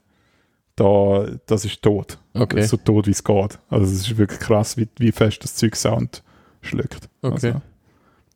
da, 0.76 1.26
das 1.46 1.64
ist 1.64 1.82
tot. 1.82 2.18
Okay. 2.34 2.61
Ist 2.61 2.68
so 2.70 2.76
tot, 2.76 3.07
wie 3.07 3.12
es 3.12 3.24
geht. 3.24 3.59
Also 3.68 3.84
es 3.84 3.92
ist 3.92 4.16
wirklich 4.16 4.40
krass, 4.40 4.76
wie, 4.76 4.88
wie 4.98 5.12
fest 5.12 5.42
das 5.42 5.57
Zeug 5.57 5.74
Sound 5.74 6.22
schluckt. 6.61 7.09
Okay. 7.22 7.48
Also, 7.48 7.62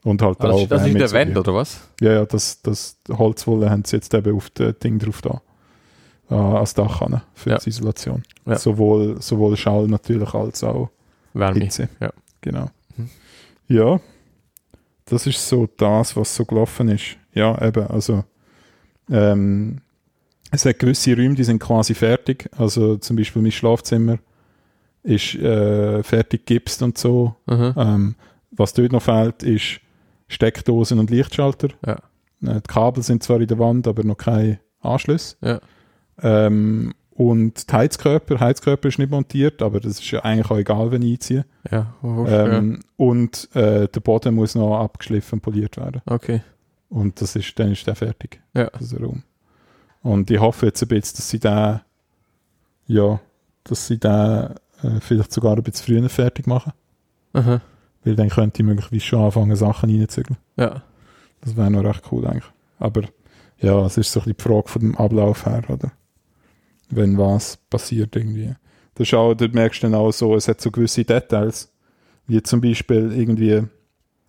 und 0.02 0.22
halt 0.22 0.40
Also, 0.40 0.54
auch 0.54 0.66
das 0.66 0.80
ist 0.80 0.86
Wärme 0.86 0.98
der 0.98 1.12
Wand, 1.12 1.36
oder 1.36 1.54
was? 1.54 1.80
Ja, 2.00 2.12
ja, 2.12 2.24
das, 2.24 2.62
das 2.62 2.98
Holzwolle 3.10 3.68
haben 3.70 3.84
sie 3.84 3.96
jetzt 3.96 4.14
eben 4.14 4.34
auf 4.34 4.48
das 4.50 4.78
Ding 4.78 4.98
drauf 4.98 5.20
da. 5.20 5.42
Äh, 6.30 6.34
als 6.34 6.74
Dach 6.74 7.00
an, 7.02 7.22
für 7.34 7.50
Ja. 7.50 7.58
die 7.58 7.68
Isolation. 7.70 8.22
Ja. 8.46 8.56
Sowohl, 8.58 9.20
sowohl 9.20 9.56
Schall 9.56 9.86
natürlich 9.88 10.32
als 10.34 10.62
auch 10.64 10.90
Wärme. 11.34 11.60
Hitze. 11.60 11.88
Ja. 12.00 12.12
Genau. 12.40 12.66
Mhm. 12.96 13.10
Ja, 13.68 14.00
das 15.06 15.26
ist 15.26 15.46
so 15.48 15.68
das, 15.76 16.16
was 16.16 16.34
so 16.34 16.44
gelaufen 16.44 16.88
ist. 16.88 17.16
Ja, 17.34 17.60
eben, 17.66 17.86
also 17.88 18.24
ähm, 19.10 19.78
es 20.52 20.64
hat 20.64 20.78
gewisse 20.78 21.16
Räume, 21.16 21.34
die 21.34 21.44
sind 21.44 21.58
quasi 21.60 21.94
fertig. 21.94 22.48
Also 22.56 22.96
zum 22.96 23.16
Beispiel 23.16 23.42
mein 23.42 23.52
Schlafzimmer 23.52 24.18
ist 25.02 25.34
äh, 25.36 26.02
fertig 26.02 26.46
gipst 26.46 26.82
und 26.82 26.98
so. 26.98 27.34
Mhm. 27.46 27.74
Ähm, 27.76 28.14
was 28.52 28.72
dort 28.74 28.92
noch 28.92 29.02
fehlt, 29.02 29.42
ist 29.42 29.80
Steckdosen 30.28 30.98
und 30.98 31.10
Lichtschalter. 31.10 31.68
Ja. 31.86 31.94
Äh, 32.42 32.60
die 32.60 32.68
Kabel 32.68 33.02
sind 33.02 33.22
zwar 33.22 33.40
in 33.40 33.46
der 33.48 33.58
Wand, 33.58 33.86
aber 33.88 34.04
noch 34.04 34.16
kein 34.16 34.58
Anschluss. 34.80 35.36
Ja. 35.40 35.60
Ähm, 36.22 36.94
und 37.14 37.70
die 37.70 37.76
Heizkörper, 37.76 38.40
Heizkörper 38.40 38.88
ist 38.88 38.98
nicht 38.98 39.10
montiert, 39.10 39.60
aber 39.62 39.78
das 39.80 39.92
ist 40.00 40.10
ja 40.10 40.20
eigentlich 40.20 40.50
auch 40.50 40.56
egal, 40.56 40.90
wenn 40.90 41.02
ich 41.02 41.12
einziehe. 41.14 41.44
Ja. 41.70 41.92
Oh, 42.02 42.24
Ähm, 42.26 42.80
Und 42.96 43.48
äh, 43.54 43.88
der 43.88 44.00
Boden 44.00 44.34
muss 44.34 44.54
noch 44.54 44.78
abgeschliffen 44.80 45.36
und 45.36 45.40
poliert 45.42 45.76
werden. 45.76 46.00
ja. 46.08 46.14
Okay. 46.14 46.40
Und 46.88 47.20
das 47.20 47.36
ist, 47.36 47.56
dann 47.58 47.70
ist 47.72 47.86
der 47.86 47.94
fertig, 47.94 48.40
Ja. 48.54 48.68
dieser 48.80 49.00
Raum. 49.00 49.22
Und 50.02 50.30
ich 50.30 50.40
hoffe 50.40 50.66
jetzt 50.66 50.82
ein 50.82 50.88
bisschen, 50.88 51.16
dass 51.16 51.28
sie 51.28 51.38
den, 51.38 51.80
ja, 52.86 53.20
dass 53.64 53.86
sie 53.86 53.98
den 53.98 54.10
äh, 54.82 55.00
vielleicht 55.00 55.30
sogar 55.32 55.56
ein 55.56 55.62
bisschen 55.62 55.84
früher 56.00 56.08
fertig 56.08 56.46
machen. 56.46 56.72
Aha. 57.34 57.60
Weil 58.02 58.16
dann 58.16 58.30
könnte 58.30 58.62
ich 58.62 58.66
möglicherweise 58.66 59.02
schon 59.04 59.20
anfangen, 59.24 59.54
Sachen 59.56 59.90
reinzuzügeln. 59.90 60.38
Ja. 60.56 60.82
Das 61.42 61.56
wäre 61.56 61.70
noch 61.70 61.84
recht 61.84 62.02
cool 62.10 62.26
eigentlich. 62.26 62.50
Aber 62.78 63.02
ja, 63.58 63.84
es 63.84 63.98
ist 63.98 64.10
so 64.10 64.20
ein 64.20 64.24
bisschen 64.24 64.36
die 64.38 64.42
Frage 64.42 64.68
von 64.68 64.80
dem 64.82 64.96
Ablauf 64.96 65.44
her, 65.44 65.62
oder? 65.68 65.92
Wenn 66.90 67.16
was 67.18 67.56
passiert 67.68 68.16
irgendwie. 68.16 68.54
Das 68.94 69.08
ist 69.08 69.14
auch, 69.14 69.34
dort 69.34 69.54
merkst 69.54 69.82
du 69.82 69.86
dann 69.86 69.94
auch 69.94 70.12
so, 70.12 70.34
es 70.34 70.48
hat 70.48 70.60
so 70.60 70.70
gewisse 70.70 71.04
Details, 71.04 71.72
wie 72.26 72.42
zum 72.42 72.60
Beispiel 72.60 73.12
irgendwie, 73.12 73.62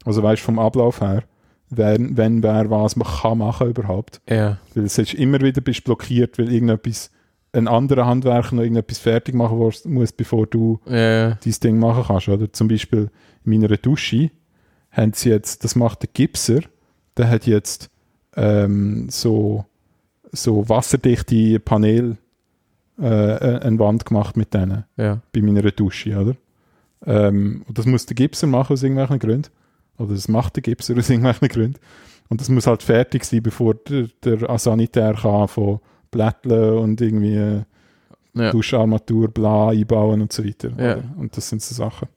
also 0.06 0.24
weißt 0.24 0.42
du 0.42 0.46
vom 0.46 0.60
Ablauf 0.60 1.02
her, 1.02 1.24
wenn, 1.70 2.18
wenn 2.18 2.44
wer 2.44 2.70
was 2.70 2.96
man 2.96 3.08
kann 3.08 3.38
machen 3.38 3.70
überhaupt. 3.70 4.22
Ja. 4.30 4.58
Weil 4.76 4.86
es 4.86 4.98
ist 4.98 5.14
immer 5.14 5.42
wieder 5.42 5.62
bist 5.62 5.84
blockiert, 5.84 6.38
weil 6.38 6.52
irgendetwas, 6.52 7.12
ein 7.54 7.68
anderer 7.68 8.06
Handwerker 8.06 8.56
noch 8.56 8.64
irgendetwas 8.64 9.00
fertig 9.00 9.36
machen 9.36 9.58
muss, 9.58 10.12
bevor 10.14 10.48
du 10.48 10.80
Ja. 10.86 11.32
dein 11.32 11.54
Ding 11.64 11.80
machen 11.80 12.04
kannst. 12.08 12.30
Oder? 12.30 12.52
Zum 12.54 12.68
Beispiel 12.68 13.10
in 13.46 13.52
meiner 13.52 13.76
Dusche 13.78 14.32
haben 14.92 15.14
sie 15.14 15.30
jetzt, 15.30 15.64
das 15.64 15.76
macht 15.76 16.04
der 16.04 16.10
Gipser, 16.14 16.62
der 17.18 17.30
hat 17.30 17.46
jetzt 17.48 17.90
ähm, 18.36 19.10
so, 19.10 19.66
so 20.32 20.68
wasserdichte 20.70 21.60
Panel 21.60 22.18
äh, 23.00 23.06
äh, 23.06 23.60
eine 23.62 23.80
Wand 23.80 24.06
gemacht 24.06 24.38
mit 24.38 24.54
denen 24.54 24.86
Ja. 24.98 25.20
bei 25.34 25.42
meiner 25.42 25.62
Dusche, 25.72 26.18
oder? 26.18 26.36
Ähm, 27.06 27.64
und 27.68 27.78
das 27.78 27.86
muss 27.86 28.06
der 28.06 28.16
Gipser 28.16 28.48
machen 28.48 28.74
aus 28.74 28.84
irgendwelchen 28.84 29.20
Gründen. 29.20 29.50
Oder 29.98 30.14
das 30.14 30.28
macht 30.28 30.56
der 30.56 30.64
Gipser 30.64 30.96
aus 30.98 31.10
irgendwelchen 31.10 31.48
Gründen. 31.48 31.80
Und 32.30 32.42
das 32.42 32.50
muss 32.50 32.68
halt 32.68 32.84
fertig 32.84 33.24
sein, 33.26 33.44
bevor 33.44 33.74
der, 33.76 34.08
der 34.24 34.58
Sanitär 34.58 35.14
kann 35.14 35.48
von 35.48 35.80
Blätteln 36.12 36.78
und 36.78 37.02
irgendwie 37.02 37.62
Ja. 38.34 38.52
Duscharmatur, 38.52 39.28
bla, 39.30 39.70
einbauen 39.70 40.22
und 40.22 40.32
so 40.32 40.46
weiter. 40.46 40.70
Ja. 40.78 40.98
Und 41.18 41.36
das 41.36 41.50
sind 41.50 41.62
so 41.62 41.76
Sachen, 41.76 42.08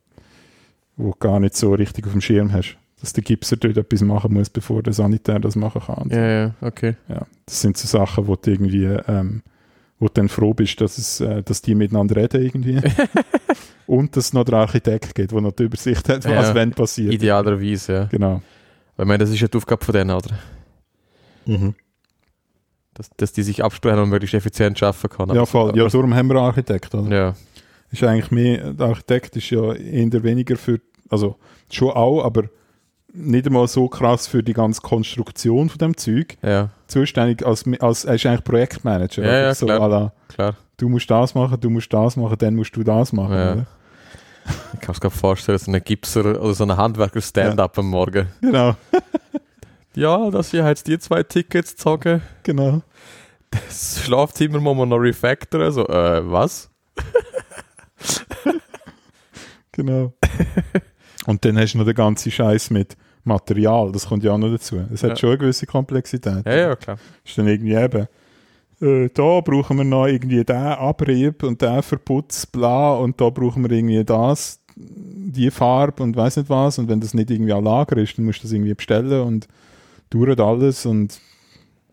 wo 0.96 1.10
du 1.10 1.16
gar 1.18 1.40
nicht 1.40 1.56
so 1.56 1.74
richtig 1.74 2.06
auf 2.06 2.12
dem 2.12 2.20
Schirm 2.20 2.52
hast. 2.52 2.76
Dass 3.00 3.12
der 3.12 3.24
Gipser 3.24 3.56
dort 3.56 3.76
etwas 3.76 4.00
machen 4.02 4.32
muss, 4.32 4.48
bevor 4.48 4.82
der 4.82 4.92
Sanitär 4.92 5.38
das 5.40 5.56
machen 5.56 5.82
kann. 5.84 6.08
Ja, 6.10 6.26
ja, 6.30 6.54
okay. 6.60 6.94
Ja, 7.08 7.26
das 7.46 7.60
sind 7.60 7.76
so 7.76 7.86
Sachen, 7.88 8.26
wo 8.28 8.36
du 8.36 8.50
irgendwie, 8.50 8.84
ähm, 8.84 9.42
wo 10.04 10.08
du 10.08 10.12
dann 10.14 10.28
froh 10.28 10.52
bist, 10.52 10.78
dass, 10.82 10.98
es, 10.98 11.20
äh, 11.20 11.42
dass 11.42 11.62
die 11.62 11.74
miteinander 11.74 12.16
reden 12.16 12.42
irgendwie. 12.42 12.78
Und 13.86 14.14
dass 14.16 14.26
es 14.26 14.32
noch 14.34 14.44
der 14.44 14.58
Architekt 14.58 15.14
gibt, 15.14 15.32
der 15.32 15.40
noch 15.40 15.52
die 15.52 15.62
Übersicht 15.62 16.06
hat, 16.10 16.24
was 16.26 16.48
Ja. 16.48 16.54
wenn 16.54 16.72
passiert. 16.72 17.14
Idealerweise, 17.14 17.92
ja. 17.92 18.04
Genau. 18.04 18.42
Weil 18.96 19.04
ich 19.04 19.08
meine, 19.08 19.18
das 19.18 19.30
ist 19.30 19.40
ja 19.40 19.48
die 19.48 19.56
Aufgabe 19.56 19.82
von 19.82 19.94
denen, 19.94 20.10
oder? 20.10 20.38
Dass, 22.92 23.08
dass 23.16 23.32
die 23.32 23.42
sich 23.42 23.64
absprechen 23.64 23.98
und 23.98 24.10
möglichst 24.10 24.34
effizient 24.34 24.82
arbeiten 24.82 25.08
kann. 25.08 25.34
Ja, 25.34 25.46
voll. 25.46 25.74
Ja, 25.76 25.88
darum 25.88 26.14
haben 26.14 26.28
wir 26.28 26.36
einen 26.36 26.44
Architekt. 26.44 26.94
Oder? 26.94 27.16
ja. 27.16 27.34
Ist 27.90 28.02
eigentlich 28.04 28.30
mehr, 28.30 28.72
der 28.74 28.86
Architekt 28.88 29.36
ist 29.36 29.48
ja 29.50 29.72
eher 29.72 30.22
weniger 30.22 30.56
für, 30.56 30.80
also 31.08 31.36
schon 31.70 31.90
auch, 31.90 32.22
aber 32.24 32.44
nicht 33.14 33.46
einmal 33.46 33.68
so 33.68 33.88
krass 33.88 34.26
für 34.26 34.42
die 34.42 34.52
ganze 34.52 34.80
Konstruktion 34.82 35.68
von 35.70 35.78
dem 35.78 35.96
Zeug 35.96 36.36
Ja, 36.42 36.70
zuständig, 36.88 37.46
als, 37.46 37.64
als 37.80 38.04
er 38.04 38.14
ist 38.14 38.26
eigentlich 38.26 38.44
Projektmanager. 38.44 39.24
Ja, 39.24 39.38
ja, 39.40 39.54
so 39.54 39.66
klar. 39.66 39.88
la, 39.88 40.12
klar. 40.28 40.56
du 40.76 40.88
musst 40.88 41.10
das 41.10 41.34
machen, 41.34 41.58
du 41.60 41.70
musst 41.70 41.92
das 41.92 42.16
machen, 42.16 42.36
dann 42.38 42.56
musst 42.56 42.74
du 42.76 42.82
das 42.82 43.12
machen. 43.12 43.32
Ja. 43.34 43.66
Ich 44.74 44.80
kann 44.80 44.94
es 44.94 45.00
gerade 45.00 45.14
vorstellen, 45.14 45.58
so 45.58 45.70
ein 45.72 45.82
Gipser 45.82 46.20
oder 46.42 46.52
so 46.52 46.64
ein 46.64 46.76
Handwerker-Stand-up 46.76 47.78
am 47.78 47.88
Morgen. 47.88 48.28
Genau, 48.40 48.74
Ja, 49.94 50.28
dass 50.30 50.48
ich 50.52 50.54
jetzt 50.54 50.88
die 50.88 50.98
zwei 50.98 51.22
Tickets 51.22 51.76
zogen. 51.76 52.20
genau. 52.42 52.82
Das 53.50 54.00
Schlafzimmer 54.02 54.58
muss 54.58 54.76
man 54.76 54.88
noch 54.88 54.98
refactoren. 54.98 55.70
So, 55.70 55.86
äh, 55.86 56.28
was? 56.30 56.68
Genau. 59.72 60.12
Und 61.26 61.44
dann 61.44 61.58
hast 61.58 61.72
du 61.74 61.78
noch 61.78 61.84
den 61.84 61.94
ganzen 61.94 62.30
Scheiß 62.30 62.70
mit 62.70 62.96
Material, 63.24 63.90
das 63.92 64.06
kommt 64.06 64.22
ja 64.24 64.32
auch 64.32 64.38
noch 64.38 64.50
dazu. 64.50 64.80
Es 64.92 65.02
hat 65.02 65.10
Ja. 65.10 65.16
schon 65.16 65.28
eine 65.30 65.38
gewisse 65.38 65.66
Komplexität. 65.66 66.44
Ja, 66.46 66.54
ja, 66.56 66.76
klar. 66.76 66.98
ist 67.24 67.36
dann 67.38 67.48
irgendwie 67.48 67.74
eben, 67.74 68.06
äh, 68.80 69.08
da 69.14 69.40
brauchen 69.40 69.76
wir 69.78 69.84
noch 69.84 70.06
irgendwie 70.06 70.44
den 70.44 70.56
Abrieb 70.56 71.42
und 71.42 71.60
den 71.62 71.82
Verputz, 71.82 72.44
bla, 72.46 72.94
und 72.94 73.20
da 73.20 73.30
brauchen 73.30 73.62
wir 73.62 73.70
irgendwie 73.70 74.04
das, 74.04 74.60
die 74.76 75.50
Farbe 75.50 76.02
und 76.02 76.16
weiß 76.16 76.36
nicht 76.36 76.50
was. 76.50 76.78
Und 76.78 76.88
wenn 76.88 77.00
das 77.00 77.14
nicht 77.14 77.30
irgendwie 77.30 77.52
am 77.52 77.64
Lager 77.64 77.96
ist, 77.96 78.18
dann 78.18 78.24
musst 78.24 78.40
du 78.40 78.42
das 78.42 78.52
irgendwie 78.52 78.74
bestellen 78.74 79.22
und 79.22 79.48
dauert 80.10 80.40
alles 80.40 80.84
und, 80.84 81.18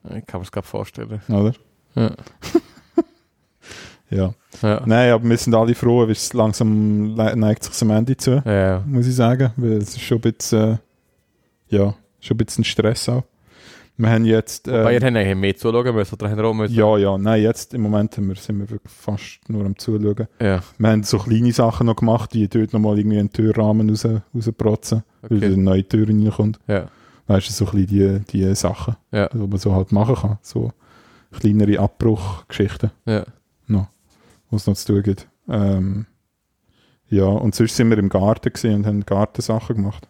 Ich 0.04 0.26
kann 0.26 0.40
mir 0.42 0.46
es 0.46 0.52
gerade 0.52 0.68
vorstellen. 0.68 1.22
oder? 1.30 1.54
Ja. 1.96 2.12
Ja. 4.14 4.34
Ja. 4.62 4.82
Nein, 4.86 5.14
aber 5.14 5.24
wir 5.30 5.38
sind 5.38 5.56
alle 5.56 5.74
froh, 5.74 6.02
weil 6.02 6.12
es 6.12 6.34
langsam 6.34 7.14
neigt 7.14 7.64
sich 7.64 7.82
am 7.82 7.92
Ende 7.92 8.18
zu, 8.18 8.44
Ja, 8.46 8.84
muss 8.86 9.08
ich 9.08 9.16
sagen, 9.16 9.52
weil 9.56 9.74
es 9.78 9.92
ist 9.96 10.02
schon 10.02 10.18
ein 10.18 10.34
bisschen, 10.34 10.74
äh, 10.74 10.78
ja, 11.72 11.96
schon 12.20 12.36
ein 12.36 12.46
bisschen 12.46 12.64
Stress 12.64 13.10
auch. 13.10 13.24
Wir 13.98 14.10
haben 14.10 14.26
jetzt, 14.26 14.68
äh, 14.68 14.80
Wobei 14.80 14.94
ihr 14.94 15.02
habt 15.02 15.16
eigentlich 15.16 15.36
mehr 15.36 15.56
zuschauen 15.56 15.96
müssen 15.96 16.16
oder 16.16 16.44
auch 16.44 16.54
müssen? 16.54 16.74
ja, 16.74 16.98
ja, 16.98 17.18
nein, 17.18 17.44
jetzt 17.44 17.74
im 17.74 17.82
Moment 17.82 18.18
haben 18.18 18.30
wir, 18.30 18.36
sind 18.36 18.60
wir 18.60 18.70
wirklich 18.70 18.92
fast 18.92 19.40
nur 19.48 19.66
am 19.66 19.78
Zuschauen. 19.78 20.28
Ja, 20.40 20.64
Wir 20.78 20.90
haben 20.90 21.04
so 21.04 21.20
kleine 21.20 21.52
Sachen 21.52 21.88
noch 21.88 21.96
gemacht, 21.96 22.34
wie 22.34 22.48
dort 22.48 22.74
nochmal 22.74 22.98
irgendwie 22.98 23.20
einen 23.20 23.32
Türrahmen 23.32 23.90
raus, 23.90 24.08
rausprotzen, 24.34 25.04
weil 25.22 25.38
okay. 25.38 25.46
eine 25.48 25.58
neue 25.58 25.88
Tür 25.88 26.08
reinkommt. 26.08 26.60
Ja, 26.68 26.88
Weißt 27.28 27.48
du, 27.50 27.54
so 27.54 27.66
ein 27.68 27.86
bisschen 27.86 28.26
die, 28.26 28.46
die 28.46 28.56
Sachen, 28.56 28.96
ja, 29.12 29.30
die 29.30 29.38
man 29.38 29.58
so 29.58 29.74
halt 29.74 29.92
machen 29.92 30.16
kann. 30.16 30.38
So 30.42 30.72
kleinere 31.32 31.80
Abbruchgeschichten, 31.80 32.92
ja. 33.06 33.26
die 33.68 34.56
es 34.56 34.68
noch 34.68 34.76
zu 34.76 34.94
tun 34.94 35.04
gibt. 35.04 35.28
Ähm, 35.48 36.08
ja, 37.08 37.26
und 37.26 37.56
sonst 37.56 37.76
sind 37.76 37.90
wir 37.90 37.98
im 37.98 38.10
Garten 38.10 38.52
gesehen 38.52 38.76
und 38.76 38.86
haben 38.86 39.06
Gartensachen 39.06 39.76
gemacht. 39.76 40.08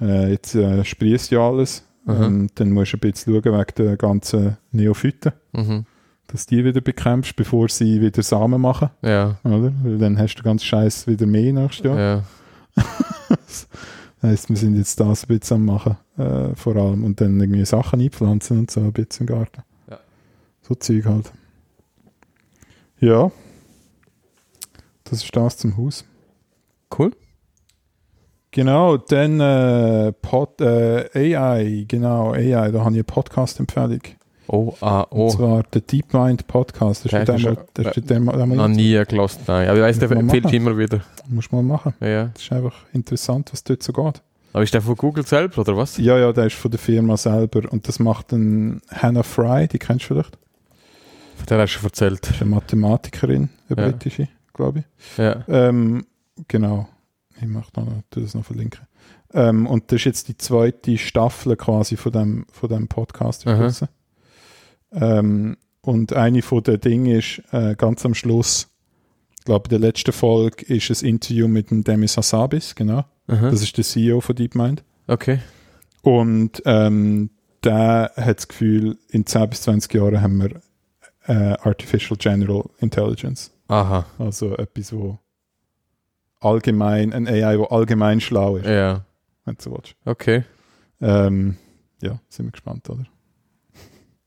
Äh, 0.00 0.30
jetzt 0.30 0.54
äh, 0.54 0.84
sprießt 0.84 1.30
ja 1.30 1.40
alles. 1.40 1.84
Mhm. 2.06 2.22
Ähm, 2.22 2.50
dann 2.54 2.70
musst 2.70 2.92
du 2.92 2.96
ein 2.96 3.00
bisschen 3.00 3.34
schauen 3.34 3.52
wegen 3.58 3.74
der 3.76 3.96
ganzen 3.96 4.56
Neophyten, 4.72 5.32
Mhm. 5.52 5.84
dass 6.28 6.46
die 6.46 6.64
wieder 6.64 6.80
bekämpfst, 6.80 7.36
bevor 7.36 7.68
sie 7.68 8.00
wieder 8.00 8.22
Samen 8.22 8.60
machen. 8.60 8.90
Ja, 9.02 9.38
Oder? 9.44 9.72
Weil 9.82 9.98
dann 9.98 10.18
hast 10.18 10.36
du 10.36 10.42
ganz 10.42 10.64
Scheiß 10.64 11.06
wieder 11.06 11.26
mehr 11.26 11.52
nächstes 11.52 11.84
Jahr. 11.84 11.98
ja. 11.98 12.24
Das 13.28 13.68
heisst, 14.22 14.48
wir 14.48 14.56
sind 14.56 14.76
jetzt 14.76 14.98
das 15.00 15.24
ein 15.24 15.38
bisschen 15.38 15.56
am 15.56 15.64
machen, 15.66 15.96
äh, 16.16 16.54
vor 16.56 16.76
allem. 16.76 17.04
Und 17.04 17.20
dann 17.20 17.38
irgendwie 17.40 17.64
Sachen 17.66 18.00
einpflanzen 18.00 18.60
und 18.60 18.70
so 18.70 18.80
ein 18.80 18.92
bisschen 18.92 19.26
im 19.28 19.34
Garten. 19.34 19.62
Ja. 19.90 19.98
So 20.62 20.74
Zeug 20.74 21.04
halt. 21.04 21.30
Ja. 23.00 23.30
Das 25.04 25.22
ist 25.24 25.34
das 25.36 25.56
zum 25.58 25.76
Haus. 25.76 26.04
Cool. 26.96 27.12
Genau, 28.52 28.96
dann 28.96 29.38
äh, 29.40 30.12
Pod, 30.12 30.60
äh, 30.60 31.08
AI, 31.36 31.84
genau, 31.86 32.32
AI, 32.32 32.70
da 32.72 32.80
habe 32.80 32.90
ich 32.90 32.96
eine 32.96 33.04
Podcast-Empfehlung. 33.04 34.00
Oh, 34.48 34.74
ah, 34.80 35.02
Und 35.02 35.20
oh. 35.20 35.30
zwar 35.30 35.62
der 35.72 35.82
DeepMind 35.82 36.48
Podcast. 36.48 37.04
Das 37.04 37.12
ist 37.12 37.18
ist 37.20 37.28
der, 37.28 37.38
schon- 37.38 37.54
mal, 37.54 37.64
das 37.74 37.96
ist 37.96 38.10
der, 38.10 38.18
Noch 38.18 38.66
nie 38.68 39.00
gelost, 39.06 39.42
nein. 39.46 39.68
Aber 39.68 39.76
ich 39.78 39.82
weiss, 39.84 39.98
der 40.00 40.08
Muss 40.08 40.16
man 40.16 40.28
empfiehlt 40.28 40.52
immer 40.52 40.76
wieder. 40.76 41.00
musst 41.28 41.52
du 41.52 41.56
mal 41.56 41.62
machen. 41.62 41.94
Ja, 42.00 42.08
ja. 42.08 42.30
Das 42.34 42.42
ist 42.42 42.50
einfach 42.52 42.74
interessant, 42.92 43.52
was 43.52 43.62
dort 43.62 43.84
so 43.84 43.92
geht. 43.92 44.20
Aber 44.52 44.64
ist 44.64 44.74
der 44.74 44.82
von 44.82 44.96
Google 44.96 45.24
selbst, 45.24 45.56
oder 45.56 45.76
was? 45.76 45.96
Ja, 45.98 46.18
ja, 46.18 46.32
der 46.32 46.46
ist 46.46 46.56
von 46.56 46.72
der 46.72 46.80
Firma 46.80 47.16
selber 47.16 47.70
und 47.70 47.86
das 47.86 48.00
macht 48.00 48.32
ein 48.32 48.82
Hannah 48.90 49.22
Fry, 49.22 49.68
die 49.68 49.78
kennst 49.78 50.06
du 50.10 50.14
vielleicht. 50.14 50.36
Von 51.36 51.46
der 51.48 51.58
hast 51.60 51.74
du 51.74 51.78
schon 51.78 51.86
erzählt. 51.88 52.22
Das 52.22 52.30
ist 52.34 52.42
eine 52.42 52.50
Mathematikerin, 52.50 53.48
eine 53.68 53.80
Ja. 53.80 53.88
britische, 53.88 54.26
glaube 54.52 54.80
ich. 54.80 55.18
Ja. 55.18 55.44
Ähm, 55.46 56.04
genau. 56.48 56.88
Ich 57.40 57.48
mache 57.48 57.70
noch, 57.76 57.86
tu 58.10 58.20
das 58.20 58.34
noch 58.34 58.44
verlinken. 58.44 58.86
Ähm, 59.32 59.66
und 59.66 59.90
das 59.90 60.00
ist 60.00 60.04
jetzt 60.04 60.28
die 60.28 60.36
zweite 60.36 60.98
Staffel 60.98 61.56
quasi 61.56 61.96
von 61.96 62.12
dem, 62.12 62.46
von 62.50 62.68
dem 62.68 62.88
Podcast. 62.88 63.46
Ähm, 64.92 65.56
und 65.82 66.12
eine 66.12 66.42
von 66.42 66.62
den 66.62 66.80
Dingen 66.80 67.06
ist 67.06 67.42
äh, 67.52 67.74
ganz 67.76 68.04
am 68.04 68.14
Schluss, 68.14 68.68
ich 69.38 69.44
glaube, 69.44 69.68
in 69.68 69.70
der 69.70 69.78
letzten 69.78 70.12
Folge 70.12 70.64
ist 70.66 70.90
ein 70.90 71.06
Interview 71.08 71.48
mit 71.48 71.70
dem 71.70 71.84
Demis 71.84 72.16
Hassabis, 72.16 72.74
genau. 72.74 73.04
Aha. 73.26 73.50
Das 73.50 73.62
ist 73.62 73.76
der 73.76 73.84
CEO 73.84 74.20
von 74.20 74.36
DeepMind. 74.36 74.82
Okay. 75.06 75.38
Und 76.02 76.62
ähm, 76.66 77.30
der 77.64 78.12
hat 78.16 78.38
das 78.38 78.48
Gefühl, 78.48 78.98
in 79.08 79.24
10 79.26 79.50
bis 79.50 79.62
20 79.62 79.94
Jahren 79.94 80.20
haben 80.20 80.38
wir 80.42 80.60
äh, 81.26 81.56
Artificial 81.62 82.16
General 82.18 82.64
Intelligence. 82.78 83.50
Aha. 83.68 84.04
Also 84.18 84.56
etwas, 84.56 84.92
wo 84.92 85.18
allgemein, 86.40 87.12
ein 87.12 87.26
AI, 87.28 87.58
wo 87.58 87.64
allgemein 87.64 88.20
schlau 88.20 88.56
ist, 88.56 88.66
Ja. 88.66 89.04
wenn 89.44 89.54
du 89.56 89.62
so 89.62 89.72
willst. 89.72 89.94
Okay. 90.04 90.44
Ähm, 91.00 91.56
ja, 92.02 92.18
sind 92.28 92.46
wir 92.46 92.52
gespannt, 92.52 92.88
oder? 92.90 93.04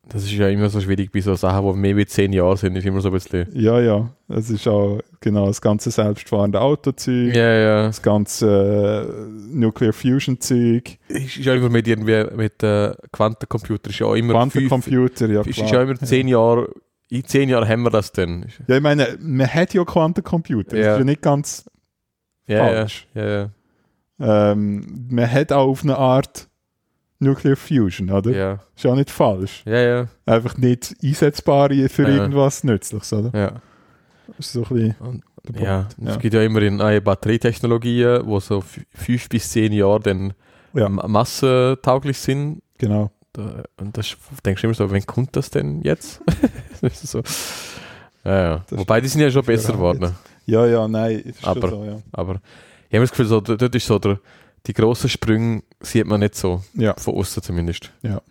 Das 0.10 0.22
ist 0.24 0.34
ja 0.34 0.50
immer 0.50 0.70
so 0.70 0.82
schwierig 0.82 1.12
bei 1.14 1.22
so 1.22 1.34
Sachen, 1.36 1.66
die 1.66 1.80
mehr 1.80 1.96
wie 1.96 2.06
zehn 2.06 2.34
Jahre 2.34 2.58
sind, 2.58 2.76
ist 2.76 2.86
immer 2.86 3.00
so 3.00 3.08
ein 3.08 3.14
bisschen. 3.14 3.48
Ja, 3.54 3.80
ja, 3.80 4.10
es 4.28 4.50
ist 4.50 4.68
auch 4.68 5.00
genau 5.22 5.48
das 5.48 5.62
ganze 5.62 5.92
selbstfahrende 5.92 6.60
Autozeug, 6.60 7.34
Ja, 7.34 7.54
ja. 7.54 7.84
das 7.84 8.02
ganze 8.02 9.08
äh, 9.08 9.56
Nuclear 9.56 9.94
Fusion 9.94 10.42
Zeug, 10.42 10.98
Ist 11.08 11.38
ist 11.38 11.46
ja 11.46 11.54
immer 11.56 11.70
mit 11.70 11.88
irgendwie 11.88 12.26
mit 12.36 12.62
äh, 12.64 12.94
Quantencomputer 13.14 13.92
ist 13.92 14.00
ja 14.00 14.08
auch 14.08 14.16
immer 14.16 14.34
Quantencomputer, 14.34 15.28
ja 15.30 15.42
ist, 15.42 15.54
klar. 15.56 15.66
ist 15.68 15.72
ja 15.72 15.82
immer 15.84 15.96
zehn 15.96 16.28
Jahre. 16.28 16.70
In 17.10 17.24
zehn 17.24 17.48
Jahren 17.48 17.68
haben 17.68 17.84
wir 17.84 17.90
das 17.92 18.12
dann. 18.12 18.46
Ja, 18.68 18.76
ich 18.78 18.82
meine, 18.84 19.18
man 19.22 19.48
hat 19.48 19.74
ja 19.74 19.86
Quantencomputer, 19.86 20.76
Ja. 20.78 20.84
das 20.84 20.94
ist 20.96 21.00
ja 21.00 21.06
nicht 21.06 21.22
ganz 21.22 21.66
Ja, 22.48 22.58
ja, 22.58 22.64
falsch. 22.76 23.08
ja, 23.14 23.30
ja. 23.30 23.50
Ähm, 24.20 25.08
man 25.10 25.30
hat 25.32 25.52
auch 25.52 25.68
auf 25.68 25.84
eine 25.84 25.98
Art 25.98 26.48
Nuclear 27.20 27.56
Fusion, 27.56 28.10
oder? 28.12 28.32
Ja, 28.32 28.60
Ist 28.76 28.86
auch 28.86 28.96
nicht 28.96 29.10
falsch. 29.10 29.64
ja, 29.66 29.80
ja. 29.80 30.08
Einfach 30.26 30.58
nicht 30.58 30.96
einsetzbar 31.04 31.70
für 31.70 32.04
Ja. 32.04 32.08
irgendwas 32.10 32.64
Nützliches, 32.64 33.14
oder? 33.14 33.38
ja. 33.38 33.62
Das 34.38 34.48
ist 34.48 34.54
so 34.54 34.64
ein 34.64 34.70
bisschen 34.70 34.96
Und- 35.00 35.24
Ja, 35.60 35.88
Punkt. 35.96 36.10
es 36.12 36.20
gibt 36.20 36.34
ja 36.34 36.42
immer 36.42 36.62
in 36.62 36.78
neue 36.78 37.02
Batterietechnologien, 37.02 38.22
wo 38.26 38.40
so 38.40 38.64
fünf 38.94 39.28
bis 39.28 39.50
zehn 39.50 39.74
Jahre 39.74 40.00
dann 40.00 40.34
Ja. 40.74 40.88
ma- 40.88 41.06
massentauglich 41.08 42.18
sind. 42.18 42.62
Genau. 42.78 43.12
Da- 43.34 43.64
Und 43.78 43.98
das 43.98 44.16
denkst 44.46 44.62
du 44.62 44.68
immer 44.68 44.74
so, 44.74 44.90
wann 44.92 45.06
kommt 45.06 45.36
das 45.36 45.50
denn 45.50 45.82
jetzt? 45.82 46.22
So. 46.94 47.22
Ja, 48.26 48.42
ja. 48.44 48.66
Wobei 48.72 49.02
die 49.02 49.08
sind 49.10 49.22
ja 49.22 49.30
schon 49.32 49.44
besser 49.46 49.74
geworden. 49.74 50.14
Ja, 50.46 50.66
ja, 50.66 50.88
nein, 50.88 51.34
Aber- 51.42 51.70
so, 51.70 51.84
ja. 51.86 52.02
Aber 52.12 52.42
ich 52.90 52.96
habe 52.96 53.04
das 53.04 53.12
Gefühl, 53.12 53.26
so, 53.28 53.42
dort 53.42 53.76
ist 53.76 53.86
so 53.88 53.98
der, 54.00 54.20
die 54.68 54.74
grossen 54.74 55.10
Sprünge 55.10 55.64
sieht 55.82 56.06
man 56.06 56.20
nicht 56.20 56.36
so. 56.36 56.62
Ja. 56.74 56.94
Von 56.98 57.16
außen 57.16 57.42
zumindest. 57.44 57.92
Ja. 58.02 58.22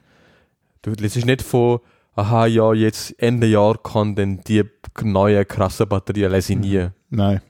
Du 0.83 0.91
liest 0.93 1.25
nicht 1.25 1.43
von, 1.43 1.81
aha, 2.15 2.47
ja, 2.47 2.73
jetzt 2.75 3.15
Ende 3.19 3.47
Jahr 3.47 3.79
kann 3.83 4.15
dann 4.15 4.41
die 4.45 4.65
neue 5.03 5.45
krasse 5.45 5.87
Batterie 5.87 6.25
lese 6.27 6.53
ich 6.55 6.59
nie. 6.59 6.89
Nein. 7.11 7.41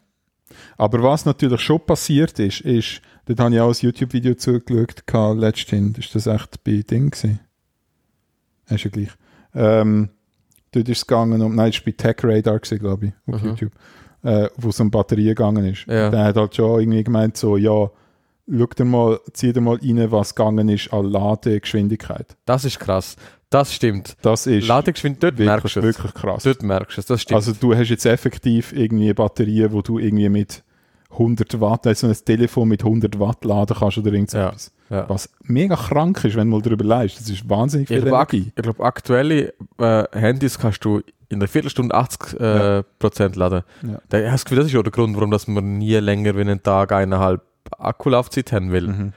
Aber 0.77 1.03
was 1.03 1.25
natürlich 1.25 1.61
schon 1.61 1.85
passiert 1.85 2.39
ist, 2.39 2.61
ist, 2.61 3.01
dort 3.27 3.41
habe 3.41 3.55
ich 3.55 3.61
auch 3.61 3.71
ein 3.71 3.77
YouTube-Video 3.81 4.35
zugeschaut, 4.35 5.03
letztens, 5.39 5.99
ist 5.99 6.15
das 6.15 6.27
echt 6.27 6.63
bei 6.63 6.83
Ding 6.83 7.11
gewesen? 7.11 7.41
Ist 8.69 8.85
ja 8.85 8.91
gleich. 8.91 9.09
Ähm, 9.55 10.11
dort 10.73 10.89
ist 10.89 10.99
es 10.99 11.07
gegangen 11.07 11.41
um, 11.43 11.55
nein, 11.55 11.71
es 11.71 11.77
war 11.79 11.85
bei 11.87 11.93
Tech 11.93 12.17
Radar 12.23 12.59
gewesen, 12.59 12.79
glaube 12.79 13.07
ich, 13.07 13.13
auf 13.35 13.43
Mhm. 13.43 13.49
YouTube, 13.49 13.73
äh, 14.23 14.49
wo 14.57 14.69
es 14.71 14.81
um 14.81 14.91
Batterien 14.91 15.29
gegangen 15.35 15.65
ist. 15.67 15.87
Ja. 15.87 16.11
Der 16.11 16.25
hat 16.25 16.37
halt 16.37 16.55
schon 16.57 16.81
irgendwie 16.81 17.05
gemeint, 17.05 17.37
so, 17.37 17.57
ja, 17.57 17.91
schau 18.51 18.67
dir 18.77 18.85
mal, 18.85 19.21
zieh 19.33 19.53
dir 19.53 19.61
mal 19.61 19.77
rein, 19.83 20.11
was 20.11 20.35
gegangen 20.35 20.69
ist 20.69 20.93
an 20.93 21.07
Ladegeschwindigkeit. 21.11 22.37
Das 22.45 22.65
ist 22.65 22.79
krass. 22.81 23.17
Das 23.51 23.75
stimmt. 23.75 24.17
Das 24.23 24.47
ist 24.47 24.67
Ladegeschwindigkeit, 24.67 25.35
dort 25.39 25.47
merkst 25.47 25.77
wirklich, 25.77 25.83
du 25.85 25.89
es. 25.91 25.97
wirklich 26.05 26.15
krass. 26.15 26.43
Dort 26.45 26.63
merkst 26.63 26.97
du 26.97 27.01
es, 27.01 27.07
das 27.07 27.23
stimmt. 27.23 27.37
Also 27.37 27.53
du 27.53 27.75
hast 27.75 27.89
jetzt 27.91 28.07
effektiv 28.07 28.73
irgendwie 28.73 29.13
Batterien, 29.13 29.73
wo 29.73 29.83
du 29.83 29.99
irgendwie 29.99 30.29
mit 30.31 30.63
100 31.11 31.61
Watt, 31.61 31.87
also 31.87 32.07
ein 32.07 32.17
Telefon 32.25 32.69
mit 32.69 32.83
100 32.83 33.21
Watt 33.21 33.45
laden 33.45 33.77
kannst 33.79 33.99
oder 33.99 34.13
irgendwas. 34.13 34.73
ja. 34.89 35.07
Was 35.09 35.29
mega 35.43 35.77
krank 35.77 36.25
ist, 36.25 36.37
wenn 36.37 36.49
du 36.51 36.57
mal 36.57 36.63
darüber 36.63 36.85
leist. 36.85 37.21
Das 37.21 37.29
ist 37.29 37.47
wahnsinnig 37.51 37.91
Ich 37.91 37.97
viel 37.97 38.03
glaube, 38.07 38.19
ak 38.19 38.33
Energie. 38.33 38.53
ich 38.57 38.63
glaub, 38.63 38.81
aktuelle 38.81 39.53
äh, 39.79 40.05
Handys 40.19 40.59
kannst 40.59 40.83
du 40.87 41.03
in 41.33 41.39
einer 41.41 41.49
Viertelstunde 41.49 41.95
80 41.95 42.41
äh, 42.41 42.45
Ja. 42.77 42.83
Prozent 42.99 43.37
laden. 43.37 43.63
Ja. 43.83 43.99
Da, 44.09 44.19
ich 44.19 44.25
habe 44.25 44.33
das 44.33 44.45
Gefühl, 44.45 44.59
das 44.59 44.67
ist 44.69 44.77
auch 44.77 44.83
der 44.83 44.93
Grund, 44.93 45.17
warum 45.17 45.31
dass 45.31 45.47
man 45.49 45.79
nie 45.79 45.95
länger 45.97 46.37
wie 46.37 46.41
einen 46.43 46.63
Tag 46.63 46.93
eineinhalb 46.93 47.43
Akkulaufzeit 47.79 48.53
haben 48.53 48.71
will. 48.73 48.89
Mhm. 48.89 49.13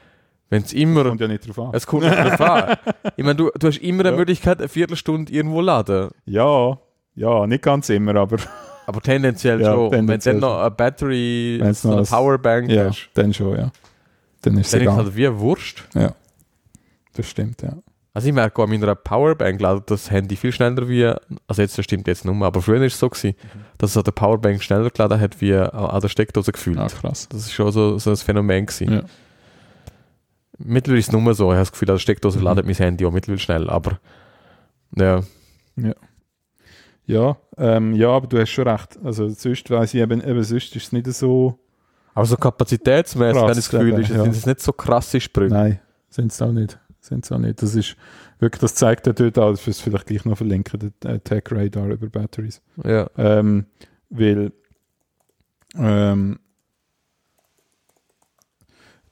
Wenn 0.49 0.61
es 0.63 0.73
immer... 0.73 1.03
Kommt 1.03 1.21
ja 1.21 1.27
nicht 1.27 1.47
drauf 1.47 1.59
an. 1.59 1.69
Es 1.73 1.85
kommt 1.87 2.03
nicht 2.03 2.15
drauf 2.17 2.39
an. 2.41 2.75
Ich 3.17 3.23
meine, 3.23 3.35
du, 3.35 3.49
du 3.59 3.67
hast 3.67 3.77
immer 3.79 4.01
eine 4.03 4.11
Ja. 4.11 4.17
Möglichkeit, 4.17 4.59
eine 4.59 4.67
Viertelstunde 4.69 5.31
irgendwo 5.33 5.59
laden. 5.61 6.09
Ja, 6.25 6.77
ja, 7.15 7.47
nicht 7.47 7.63
ganz 7.63 7.89
immer, 7.89 8.15
aber 8.15 8.37
Aber 8.87 9.01
tendenziell 9.01 9.61
Ja, 9.61 9.73
schon. 9.73 9.91
Wenn 9.91 10.05
du 10.07 10.17
dann 10.17 10.37
noch 10.39 10.59
eine 10.59 10.69
Battery, 10.71 11.57
Wenn's 11.59 11.81
so 11.81 11.87
noch 11.89 11.95
eine 11.97 12.05
ein- 12.05 12.07
Powerbank 12.07 12.69
ja, 12.69 12.85
hast, 12.85 13.09
dann 13.15 13.33
schon, 13.33 13.57
ja. 13.57 13.57
Dann 13.61 13.67
ist 13.69 13.71
es 14.41 14.41
dann 14.41 14.57
ist 14.57 14.67
es 14.67 14.73
egal. 14.81 14.95
halt 14.97 15.15
wie 15.15 15.39
Wurst. 15.39 15.83
Das 17.15 17.27
stimmt, 17.27 17.61
ja. 17.63 17.73
Also 18.15 18.29
ich 18.29 18.33
merke 18.33 18.61
auch, 18.61 18.63
an 18.63 18.69
meiner 18.71 18.95
Powerbank 18.95 19.59
ladet 19.59 19.91
das 19.91 20.09
Handy 20.09 20.37
viel 20.37 20.53
schneller 20.53 20.87
wie, 20.87 21.05
also 21.47 21.61
jetzt 21.61 21.77
das 21.77 21.83
stimmt 21.83 22.07
jetzt 22.07 22.23
nicht 22.23 22.33
mehr, 22.33 22.47
aber 22.47 22.61
früher 22.61 22.81
ist 22.81 22.93
es 22.93 22.99
so 22.99 23.09
gewesen, 23.09 23.35
dass 23.77 23.91
es 23.91 23.97
an 23.97 24.05
der 24.05 24.13
Powerbank 24.13 24.63
schneller 24.63 24.89
geladen 24.89 25.19
hat 25.19 25.41
wie 25.41 25.53
an 25.53 25.99
der 26.01 26.07
Steckdose 26.07 26.53
gefühlt. 26.53 26.79
Ah, 26.79 26.87
krass. 26.87 27.27
Das 27.29 27.41
ist 27.41 27.51
schon 27.53 27.71
so, 27.73 27.97
so 27.97 28.11
ein 28.11 28.15
Phänomen 28.15 28.65
gewesen. 28.67 28.91
Ja. 28.91 29.01
Mittlerweile 30.57 30.99
ist 30.99 31.07
es 31.07 31.11
nur 31.11 31.33
so, 31.33 31.47
ich 31.47 31.55
habe 31.55 31.59
das 31.61 31.71
Gefühl, 31.73 31.89
an 31.89 31.95
der 31.95 31.99
Steckdose 31.99 32.37
Mhm. 32.37 32.43
ladet 32.45 32.65
mein 32.65 32.75
Handy 32.75 33.05
auch 33.05 33.11
mittlerweile 33.11 33.39
schnell, 33.41 33.69
aber 33.69 33.99
ja, 34.97 35.21
Ja, 37.07 37.37
ähm, 37.57 37.93
ja, 37.95 38.09
aber 38.09 38.27
du 38.27 38.39
hast 38.39 38.49
schon 38.49 38.67
recht. 38.67 38.97
Also 39.03 39.27
sonst 39.27 39.69
weiss 39.69 39.93
ich 39.93 39.99
eben, 39.99 40.21
eben 40.21 40.43
sonst 40.43 40.75
ist 40.75 40.85
es 40.85 40.91
nicht 40.93 41.05
so, 41.13 41.59
aber 42.13 42.25
so 42.25 42.37
kapazitätsmäßig 42.37 43.41
habe 43.41 43.51
ich 43.51 43.57
das 43.57 43.69
Gefühl, 43.69 43.89
eben, 43.89 44.01
ist, 44.01 44.09
ja. 44.09 44.23
sind 44.23 44.35
es 44.35 44.45
nicht 44.45 44.61
so 44.61 44.71
krasse 44.71 45.19
Sprünge. 45.19 45.53
nein, 45.53 45.79
sind 46.09 46.31
es 46.31 46.41
auch 46.41 46.53
nicht. 46.53 46.79
Sind 47.05 47.31
auch 47.31 47.37
nicht. 47.37 47.61
Das 47.61 47.75
ist 47.75 47.95
wirklich, 48.39 48.61
das 48.61 48.73
zeigt 48.73 49.05
ja 49.05 49.13
dort 49.13 49.37
auch, 49.37 49.51
du 49.51 49.57
vielleicht 49.57 50.07
gleich 50.07 50.25
noch 50.25 50.37
verlinken, 50.37 50.91
der 51.03 51.11
äh, 51.11 51.19
Tech 51.19 51.43
Radar 51.51 51.87
über 51.89 52.07
Batteries. 52.07 52.61
Ja, 52.83 53.07
Ähm, 53.15 53.67
weil 54.09 54.51
ähm, 55.75 56.39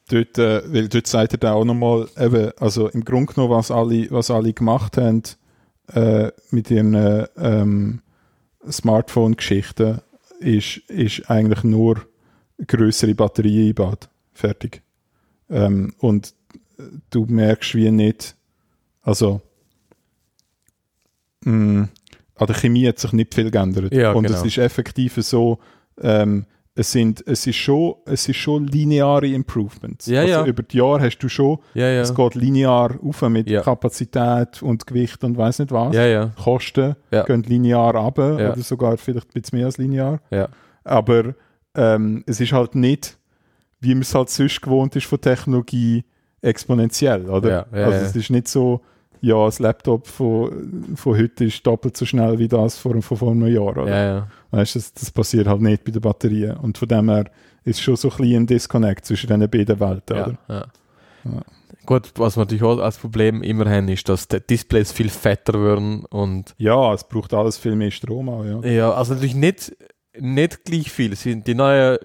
dort, 0.09 0.37
äh, 0.39 0.73
weil 0.73 0.87
dort 0.87 1.05
sagt 1.05 1.33
er 1.33 1.37
dann 1.37 1.53
auch 1.53 1.65
nochmal, 1.65 2.07
eben, 2.17 2.51
also 2.57 2.89
im 2.89 3.03
Grunde 3.03 3.33
genommen, 3.33 3.53
was 3.53 3.69
alle, 3.69 4.09
was 4.09 4.31
alle 4.31 4.53
gemacht 4.53 4.97
haben 4.97 5.21
äh, 5.93 6.31
mit 6.49 6.71
ihren 6.71 6.95
äh, 6.95 7.27
ähm, 7.37 8.01
Smartphone-Geschichten, 8.67 10.01
ist, 10.39 10.77
ist 10.89 11.29
eigentlich 11.29 11.63
nur 11.63 12.07
größere 12.65 13.13
Batterien 13.13 13.67
eingebaut. 13.67 14.09
Fertig. 14.33 14.81
Ähm, 15.49 15.93
und 15.99 16.33
du 17.09 17.25
merkst 17.25 17.75
wie 17.75 17.91
nicht, 17.91 18.35
also 19.01 19.41
mh, 21.41 21.87
an 22.35 22.47
der 22.47 22.55
Chemie 22.55 22.87
hat 22.87 22.99
sich 22.99 23.13
nicht 23.13 23.33
viel 23.33 23.51
geändert. 23.51 23.93
Ja, 23.93 24.11
und 24.11 24.23
genau. 24.25 24.37
es 24.37 24.45
ist 24.45 24.57
effektiv 24.57 25.15
so, 25.17 25.59
ähm, 26.01 26.45
es, 26.75 26.91
sind, 26.91 27.23
es, 27.27 27.45
ist 27.45 27.57
schon, 27.57 27.95
es 28.05 28.27
ist 28.27 28.37
schon 28.37 28.65
lineare 28.67 29.27
Improvements. 29.27 30.07
Ja, 30.07 30.21
also 30.21 30.31
ja. 30.33 30.45
über 30.45 30.63
die 30.63 30.77
Jahre 30.77 31.01
hast 31.01 31.19
du 31.19 31.29
schon, 31.29 31.59
es 31.73 32.13
geht 32.15 32.35
linear 32.35 32.97
auf 33.03 33.21
mit. 33.21 33.47
Kapazität 33.61 34.63
und 34.63 34.87
Gewicht 34.87 35.23
und 35.23 35.37
weiß 35.37 35.59
nicht 35.59 35.71
was. 35.71 35.95
Kosten 36.41 36.95
gehen 37.11 37.43
linear 37.43 37.95
ab 37.95 38.17
oder 38.17 38.57
sogar 38.57 38.97
vielleicht 38.97 39.27
ein 39.29 39.41
bisschen 39.41 39.57
mehr 39.57 39.67
als 39.67 39.77
linear. 39.77 40.19
Aber 40.83 41.35
ähm, 41.75 42.23
es 42.27 42.39
ist 42.39 42.51
halt 42.51 42.75
nicht, 42.75 43.17
wie 43.79 43.93
man 43.93 44.01
es 44.01 44.15
halt 44.15 44.29
sonst 44.29 44.61
gewohnt 44.61 44.95
ist 44.95 45.05
von 45.05 45.21
Technologie, 45.21 46.03
exponentiell, 46.43 47.29
oder? 47.29 47.49
Ja, 47.49 47.79
ja, 47.79 47.85
also 47.85 48.05
es 48.05 48.15
ist 48.15 48.29
nicht 48.29 48.47
so, 48.47 48.81
ja, 49.21 49.45
das 49.45 49.59
Laptop 49.59 50.07
von, 50.07 50.95
von 50.95 51.17
heute 51.17 51.45
ist 51.45 51.65
doppelt 51.65 51.95
so 51.95 52.05
schnell 52.05 52.37
wie 52.39 52.47
das 52.47 52.77
von, 52.77 53.01
von 53.01 53.17
vor 53.17 53.31
einem 53.31 53.47
Jahr, 53.47 53.77
oder? 53.77 53.87
ja, 53.87 54.05
ja. 54.05 54.27
Weißt, 54.51 54.75
du, 54.75 54.79
das, 54.79 54.93
das 54.93 55.11
passiert 55.11 55.47
halt 55.47 55.61
nicht 55.61 55.83
bei 55.83 55.91
den 55.91 56.01
Batterien. 56.01 56.57
Und 56.57 56.77
von 56.77 56.87
dem 56.87 57.09
her 57.09 57.25
ist 57.63 57.81
schon 57.81 57.95
so 57.95 58.09
ein 58.09 58.17
bisschen 58.17 58.43
ein 58.43 58.47
Disconnect 58.47 59.05
zwischen 59.05 59.27
diesen 59.27 59.49
beiden 59.49 59.79
Welten, 59.79 60.17
oder? 60.17 60.37
ja. 60.49 60.65
Gut, 61.85 62.11
was 62.15 62.37
wir 62.37 62.41
natürlich 62.41 62.63
auch 62.63 62.79
als 62.79 62.97
Problem 62.97 63.41
immer 63.43 63.69
haben, 63.69 63.87
ist, 63.89 64.07
dass 64.07 64.27
die 64.27 64.39
Displays 64.39 64.91
viel 64.91 65.09
fetter 65.09 65.61
werden 65.61 66.05
und 66.05 66.53
Ja, 66.57 66.93
es 66.93 67.03
braucht 67.03 67.33
alles 67.33 67.57
viel 67.57 67.75
mehr 67.75 67.91
Strom 67.91 68.29
auch, 68.29 68.45
ja. 68.45 68.61
ja, 68.69 68.93
also 68.93 69.13
natürlich 69.13 69.35
nicht, 69.35 69.75
nicht 70.17 70.63
gleich 70.63 70.91
viel. 70.91 71.15
Die 71.15 71.55
neuen 71.55 71.97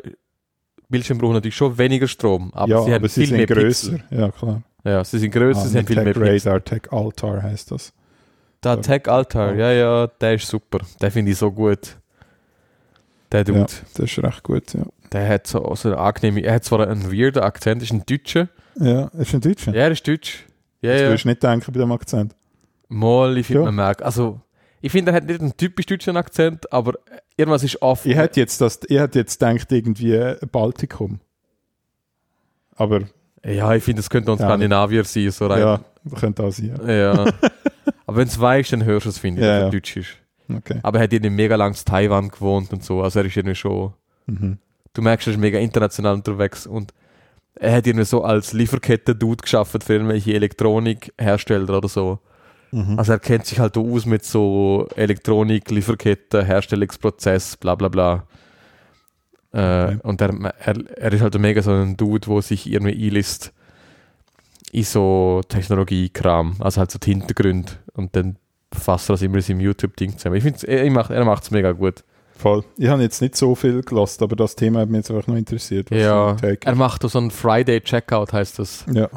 Bildschirme 0.89 1.21
brauchen 1.21 1.35
natürlich 1.35 1.57
schon 1.57 1.77
weniger 1.77 2.09
Strom, 2.09 2.51
aber 2.55 2.69
ja, 2.71 2.83
sie 2.83 2.87
haben 2.91 2.95
aber 2.95 3.09
sie 3.09 3.27
viel 3.27 3.37
mehr 3.37 3.47
sind 3.47 3.57
grösser. 3.57 3.91
Pixel. 3.93 4.19
Ja, 4.19 4.31
klar. 4.31 4.63
Ja, 4.85 5.05
sie 5.05 5.19
sind 5.19 5.31
größer, 5.33 5.61
Ah, 5.61 5.65
sie 5.67 5.79
haben 5.79 5.87
viel 5.87 5.97
mehr 5.97 6.15
Tech 6.15 6.23
Pixel. 6.23 6.53
Radar, 6.53 6.65
Tech 6.65 6.83
Altar 6.93 7.43
heißt 7.43 7.71
das. 7.73 7.93
Der 8.65 8.73
Ja. 8.75 8.77
Tech 8.81 9.09
Altar, 9.09 9.55
ja, 9.55 9.73
ja, 9.73 10.07
der 10.07 10.35
ist 10.35 10.47
super. 10.49 10.79
Der 11.01 11.11
finde 11.11 11.33
ich 11.33 11.39
so 11.39 11.51
gut. 11.53 11.97
Der 13.31 13.45
Dude, 13.45 13.59
Ja, 13.61 13.67
das 13.67 13.99
ist 13.99 14.19
recht 14.23 14.43
gut, 14.43 14.73
ja. 14.73 14.85
der 15.13 15.29
hat 15.29 15.47
so, 15.47 15.75
so 15.75 15.89
eine 15.91 15.99
angenehme, 15.99 16.41
er 16.41 16.55
hat 16.55 16.65
zwar 16.65 16.89
einen 16.89 17.13
weirden 17.13 17.43
Akzent, 17.43 17.83
ist 17.83 17.93
ein 17.93 18.03
Deutscher. 18.09 18.49
Ja, 18.81 19.09
ist 19.19 19.35
ein 19.35 19.41
Deutscher. 19.43 19.73
Ja, 19.75 19.83
er 19.83 19.91
ist 19.91 20.07
Deutsch. 20.09 20.47
Ja, 20.81 20.93
Das 20.93 21.01
ja. 21.03 21.07
würdest 21.09 21.25
du 21.25 21.29
nicht 21.29 21.43
denken 21.43 21.73
bei 21.73 21.79
dem 21.81 21.93
Akzent. 21.93 22.35
Mal, 22.89 23.37
ich 23.37 23.47
finde, 23.47 23.61
Ja. 23.61 23.65
man 23.67 23.75
merkt, 23.75 24.03
also, 24.03 24.41
ich 24.81 24.93
finde, 24.93 25.11
er 25.13 25.17
hat 25.17 25.25
nicht 25.25 25.41
einen 25.41 25.57
typisch 25.57 25.87
deutschen 25.87 26.17
Akzent, 26.17 26.73
aber 26.73 26.95
irgendwas 27.37 27.63
ist 27.65 27.81
off. 27.83 28.07
Ich 28.07 28.17
hätte 28.17 28.41
jetzt, 28.41 28.61
das, 28.61 28.81
ich 28.89 28.99
hätte 28.99 29.19
jetzt 29.21 29.39
gedacht, 29.41 29.71
irgendwie 29.73 30.35
Baltikum. 30.53 31.21
Aber 32.77 33.01
Ja, 33.45 33.75
ich 33.75 33.83
finde, 33.85 34.01
es 34.01 34.11
könnte 34.11 34.31
auch 34.33 34.37
ein 34.37 34.41
Ja. 34.43 34.49
Skandinavier 34.49 35.05
sein, 35.05 35.31
so 35.31 35.47
rein. 35.47 35.61
ja, 35.61 35.81
könnte 36.17 36.43
auch 36.45 36.51
sein. 36.53 36.79
Ja. 36.87 36.93
Ja. 36.93 37.27
Aber 38.07 38.17
wenn 38.17 38.29
es 38.29 38.39
weißt, 38.41 38.73
dann 38.73 38.85
hörst 38.85 39.07
du 39.07 39.11
es, 39.11 39.19
finde 39.19 39.41
ich, 39.41 39.47
Ja, 39.47 39.55
dass 39.61 39.65
er. 39.67 39.71
Deutsch 39.71 39.97
ist. 39.97 40.09
Okay. 40.51 40.81
Aber 40.83 40.99
er 40.99 41.05
hat 41.05 41.13
irgendwie 41.13 41.31
mega 41.31 41.57
lang 41.57 41.73
in 41.75 41.85
Taiwan 41.85 42.29
gewohnt 42.31 42.73
und 42.73 42.83
so. 42.83 43.03
Also 43.03 43.19
er 43.21 43.27
ist 43.27 43.37
irgendwie 43.37 43.55
schon, 43.55 43.93
Mhm. 44.27 44.59
du 44.95 45.03
merkst, 45.03 45.27
er 45.27 45.33
ist 45.35 45.39
mega 45.41 45.59
international 45.59 46.15
unterwegs 46.15 46.67
und 46.67 46.93
er 47.55 47.77
hat 47.77 47.87
irgendwie 47.87 48.05
so 48.07 48.23
als 48.23 48.53
Lieferkette-Dude 48.53 49.43
geschaffen 49.43 49.81
für 49.81 49.95
irgendwelche 49.95 50.33
Elektronikhersteller 50.35 51.77
oder 51.77 51.89
so. 51.89 52.19
Mhm. 52.71 52.99
Also 52.99 53.13
er 53.13 53.19
kennt 53.19 53.47
sich 53.47 53.59
halt 53.59 53.77
aus 53.77 54.07
mit 54.07 54.25
so 54.25 54.87
Elektronik, 54.97 55.71
Lieferketten, 55.71 56.45
Herstellungsprozess, 56.45 57.57
bla 57.57 57.75
bla 57.75 57.89
bla. 57.89 58.25
Äh, 59.53 59.59
Okay. 59.89 59.99
Und 60.03 60.21
er, 60.21 60.55
er, 60.59 60.77
er 60.99 61.13
ist 61.13 61.23
halt 61.23 61.39
mega 61.39 61.63
so 61.63 61.71
ein 61.73 61.97
Dude, 61.97 62.29
wo 62.29 62.41
sich 62.43 62.71
irgendwie 62.71 63.07
einliest 63.07 63.53
in 64.73 64.85
so 64.85 65.41
Technologie-Kram, 65.49 66.57
also 66.61 66.81
halt 66.81 66.91
so 66.91 66.99
die 66.99 67.13
Hintergründe 67.13 67.73
und 67.95 68.15
dann 68.15 68.37
fasst 68.73 69.09
er 69.09 69.15
das 69.15 69.23
immer 69.23 69.37
in 69.37 69.41
seinem 69.43 69.61
YouTube-Ding 69.61 70.19
zusammen. 70.19 70.37
Ich 70.37 70.43
finde, 70.43 70.67
er 70.69 70.91
macht 70.91 71.11
er 71.11 71.25
macht's 71.25 71.51
mega 71.51 71.73
gut. 71.73 72.05
Voll. 72.37 72.63
Ich 72.77 72.89
habe 72.89 73.03
jetzt 73.03 73.21
nicht 73.23 73.37
so 73.37 73.55
viel 73.55 73.83
gelost, 73.83 74.23
aber 74.23 74.37
das 74.37 74.55
Thema 74.55 74.81
hat 74.81 74.91
mich 74.91 74.99
jetzt 74.99 75.11
einfach 75.11 75.27
noch 75.27 75.37
interessiert. 75.37 75.91
Ja, 75.91 76.37
er 76.43 76.75
macht 76.75 77.03
so 77.03 77.19
einen 77.19 77.31
Friday 77.31 77.81
Checkout, 77.81 78.33
heißt 78.33 78.59
das. 78.59 78.85
Ja. 78.93 79.09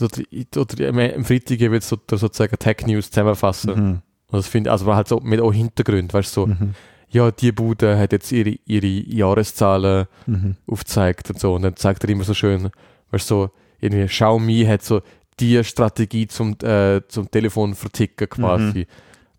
Oder, 0.00 0.88
am 1.16 1.24
Freitag 1.24 1.60
wird 1.60 1.82
so, 1.82 1.96
sozusagen 2.10 2.56
Tech 2.58 2.86
News 2.86 3.10
zusammenfassen. 3.10 3.70
Mhm. 3.74 3.90
Und 4.28 4.38
das 4.38 4.48
finde 4.48 4.70
also 4.72 4.92
halt 4.94 5.08
so 5.08 5.20
mit 5.22 5.40
auch 5.40 5.52
Hintergrund, 5.52 6.12
weißt 6.12 6.36
du, 6.36 6.40
so, 6.42 6.46
Mhm. 6.48 6.74
ja, 7.10 7.30
die 7.30 7.52
Bude 7.52 7.96
hat 7.98 8.12
jetzt 8.12 8.32
ihre, 8.32 8.56
ihre 8.66 8.86
Jahreszahlen 8.86 10.06
Mhm. 10.26 10.56
aufgezeigt 10.66 11.30
und 11.30 11.38
so. 11.38 11.54
Und 11.54 11.62
dann 11.62 11.76
zeigt 11.76 12.02
er 12.04 12.10
immer 12.10 12.24
so 12.24 12.34
schön, 12.34 12.70
weißt 13.10 13.30
du, 13.30 13.34
so, 13.34 13.50
irgendwie 13.80 14.06
Xiaomi 14.06 14.64
hat 14.64 14.82
so 14.82 15.02
die 15.38 15.62
Strategie 15.64 16.26
zum, 16.26 16.56
äh, 16.62 17.00
zum 17.08 17.30
Telefon 17.30 17.74
verticken 17.74 18.28
quasi. 18.28 18.86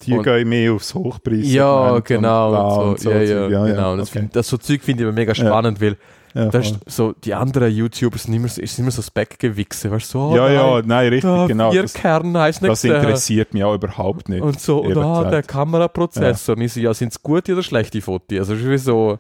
Die 0.04 0.14
Und- 0.14 0.24
gehen 0.24 0.48
mehr 0.48 0.74
aufs 0.74 0.94
Hochpreis. 0.94 1.52
Ja, 1.52 2.00
genau. 2.00 2.82
Und, 2.84 2.90
Und 2.90 3.00
so. 3.00 3.10
Ja, 3.10 3.22
ja, 3.22 3.48
ja, 3.50 3.66
genau. 3.66 3.92
Und 3.94 3.98
das, 3.98 4.10
okay. 4.10 4.20
find, 4.20 4.36
das 4.36 4.48
so 4.48 4.58
Zeug 4.58 4.82
finde 4.84 5.02
ich 5.04 5.08
immer 5.08 5.16
mega 5.16 5.34
Ja. 5.34 5.36
spannend, 5.36 5.82
weil 5.82 5.98
ja, 6.38 6.46
das 6.50 6.68
voll. 6.70 6.78
ist 6.86 6.96
so, 6.96 7.14
die 7.24 7.34
anderen 7.34 7.72
YouTuber 7.74 8.18
sind 8.18 8.34
immer 8.34 8.48
so, 8.48 8.62
sind 8.66 8.80
immer 8.80 8.92
so 8.92 9.02
Speckgewichse, 9.02 9.92
weißt 9.92 10.14
du, 10.14 10.20
so, 10.20 10.26
oh 10.32 10.36
ja, 10.36 10.50
ja, 10.50 10.76
nein, 10.76 10.88
nein, 10.88 11.08
richtig, 11.10 11.30
da, 11.30 11.48
genau. 11.48 11.72
vier 11.72 11.82
Das, 11.84 11.94
Kern 11.94 12.38
heisst 12.38 12.64
das 12.64 12.84
nicht 12.84 12.94
interessiert 12.94 13.54
mich 13.54 13.64
auch 13.64 13.74
überhaupt 13.76 14.30
nicht. 14.30 14.42
Und 14.42 14.60
so, 14.60 14.80
und 14.80 14.98
ah, 14.98 15.30
der 15.30 15.44
Kameraprozessor. 15.44 16.56
Und 16.56 16.62
ich 16.62 16.74
so, 16.74 16.80
ja, 16.80 16.94
sind 16.94 17.12
es 17.12 17.22
gute 17.24 17.54
oder 17.54 17.64
schlechte 17.64 18.02
Fotos? 18.02 18.50
Also, 18.50 18.54
ist 18.54 18.84
so, 18.86 19.18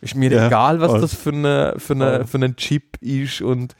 ist 0.00 0.14
mir 0.14 0.30
Ja, 0.30 0.46
egal, 0.46 0.80
was 0.80 0.92
voll. 0.92 1.00
das 1.00 1.14
für, 1.14 1.30
eine, 1.32 1.74
für, 1.78 1.94
eine, 1.94 2.26
für 2.26 2.36
einen 2.38 2.54
Chip 2.56 2.96
ist 3.00 3.40
und 3.42 3.74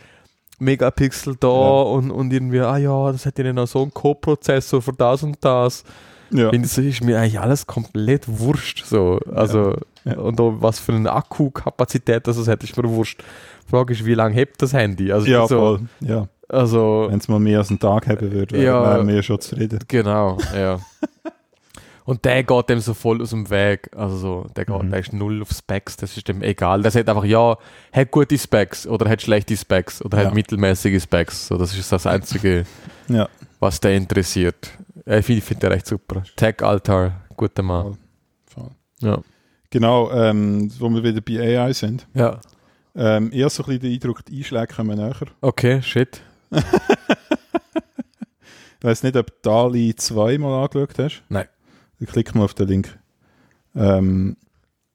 Megapixel 0.58 1.36
da 1.38 1.46
Ja. 1.48 1.82
und, 1.82 2.10
und 2.10 2.32
irgendwie, 2.32 2.60
ah 2.60 2.76
ja, 2.76 3.12
das 3.12 3.24
hat 3.26 3.38
ja 3.38 3.52
noch 3.52 3.68
so 3.68 3.82
einen 3.82 3.94
Co-Prozessor 3.94 4.82
für 4.82 4.92
das 4.92 5.22
und 5.22 5.36
das. 5.42 5.84
ja. 6.32 6.50
Finde, 6.50 6.66
Das 6.66 6.76
ist 6.78 7.02
mir 7.04 7.20
eigentlich 7.20 7.38
alles 7.38 7.66
komplett 7.66 8.24
wurscht. 8.26 8.84
So. 8.84 9.20
Also, 9.32 9.76
Ja. 10.08 10.18
Und 10.18 10.40
auch 10.40 10.54
was 10.60 10.78
für 10.78 10.92
eine 10.92 11.12
Akkukapazität 11.12 12.26
das 12.26 12.36
es 12.36 12.48
hat, 12.48 12.62
ist 12.64 12.76
mir 12.76 12.88
wurscht. 12.88 13.22
Die 13.66 13.70
Frage 13.70 13.92
ist, 13.92 14.04
wie 14.04 14.14
lange 14.14 14.34
hebt 14.34 14.60
das 14.62 14.72
Handy? 14.72 15.12
Also, 15.12 15.26
ja, 15.26 15.46
so, 15.46 15.58
voll. 15.58 15.80
Ja. 16.00 16.28
also 16.48 17.06
Wenn 17.10 17.18
es 17.18 17.28
mal 17.28 17.38
mehr 17.40 17.58
als 17.58 17.70
einen 17.70 17.78
Tag 17.80 18.06
haben 18.08 18.32
würde, 18.32 18.52
wäre 18.56 18.64
Ja. 18.64 18.82
wären 18.96 19.06
wir 19.08 19.16
ja 19.16 19.22
schon 19.22 19.40
zufrieden. 19.40 19.80
Genau, 19.88 20.38
ja. 20.54 20.78
Und 22.04 22.24
der 22.24 22.42
geht 22.42 22.70
dem 22.70 22.80
so 22.80 22.94
voll 22.94 23.20
aus 23.20 23.30
dem 23.30 23.50
Weg. 23.50 23.90
Also 23.94 24.16
so, 24.16 24.46
der, 24.56 24.64
geht, 24.64 24.82
Mhm. 24.82 24.90
der 24.90 25.00
ist 25.00 25.12
null 25.12 25.42
auf 25.42 25.50
Specs, 25.50 25.96
das 25.98 26.16
ist 26.16 26.26
dem 26.26 26.42
egal. 26.42 26.80
Der 26.80 26.90
sagt 26.90 27.06
einfach, 27.06 27.24
ja, 27.24 27.58
hat 27.92 28.10
gute 28.10 28.38
Specs 28.38 28.86
oder 28.86 29.10
hat 29.10 29.20
schlechte 29.20 29.54
Specs 29.54 30.02
oder 30.02 30.18
Ja. 30.22 30.26
hat 30.28 30.34
mittelmäßige 30.34 31.02
Specs. 31.02 31.48
So, 31.48 31.58
das 31.58 31.76
ist 31.76 31.92
das 31.92 32.06
Einzige, 32.06 32.64
Ja. 33.08 33.28
was 33.60 33.80
der 33.80 33.94
interessiert. 33.94 34.70
Ich 35.04 35.26
finde 35.26 35.42
find 35.42 35.62
den 35.62 35.72
recht 35.72 35.86
super. 35.86 36.22
Tech 36.36 36.62
Altar, 36.62 37.12
guter 37.36 37.62
Mann. 37.62 37.98
Voll. 38.46 38.70
Ja. 39.00 39.18
Genau, 39.70 40.10
ähm, 40.12 40.70
wo 40.78 40.88
wir 40.90 41.02
wieder 41.02 41.20
bei 41.20 41.58
AI 41.58 41.72
sind. 41.72 42.06
ja. 42.14 42.40
Ähm, 42.96 43.30
ich 43.32 43.40
habe 43.42 43.50
so 43.50 43.62
ein 43.62 43.66
bisschen 43.66 43.80
den 43.82 43.92
Eindruck, 43.92 44.24
die 44.24 44.38
Einschläge 44.38 44.74
kommen 44.74 44.98
näher. 44.98 45.14
Okay, 45.40 45.80
shit. 45.82 46.20
Ich 48.80 48.84
weiß 48.84 49.02
nicht, 49.02 49.16
ob 49.16 49.26
du 49.26 49.32
DALI 49.42 49.94
2 49.96 50.38
mal 50.38 50.62
angeschaut 50.64 50.98
hast. 50.98 51.22
Nein. 51.28 51.46
Ich 51.98 52.08
klick 52.08 52.34
mal 52.36 52.44
auf 52.44 52.54
den 52.54 52.68
Link. 52.68 52.98
Ähm, 53.74 54.36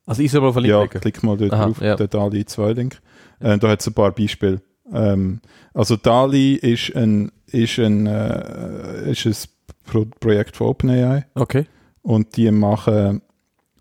Also 0.06 0.22
ich 0.22 0.32
soll 0.32 0.40
mal 0.42 0.48
ja, 0.48 0.54
verlinken. 0.78 1.02
klick 1.02 1.22
mal 1.24 1.36
dort 1.38 1.52
Aha, 1.52 1.66
drauf, 1.66 1.82
ja. 1.82 1.96
den 1.98 2.10
DALI 2.10 2.46
2 2.46 2.72
Link. 2.74 3.02
Äh, 3.42 3.58
da 3.58 3.68
hat 3.70 3.82
es 3.82 3.88
ein 3.88 3.94
paar 3.94 4.12
Beispiele. 4.14 4.62
Ähm, 4.92 5.42
also 5.74 5.98
DALI 5.98 6.56
ist 6.56 6.96
ein, 6.96 7.32
ist 7.48 7.78
ein, 7.78 8.08
äh, 8.08 9.12
ist 9.12 9.26
ein 9.26 9.36
Pro 9.86 10.06
Projekt 10.20 10.56
von 10.56 10.68
OpenAI 10.68 11.26
Okay. 11.36 11.66
und 12.04 12.38
die 12.38 12.50
machen, 12.52 13.22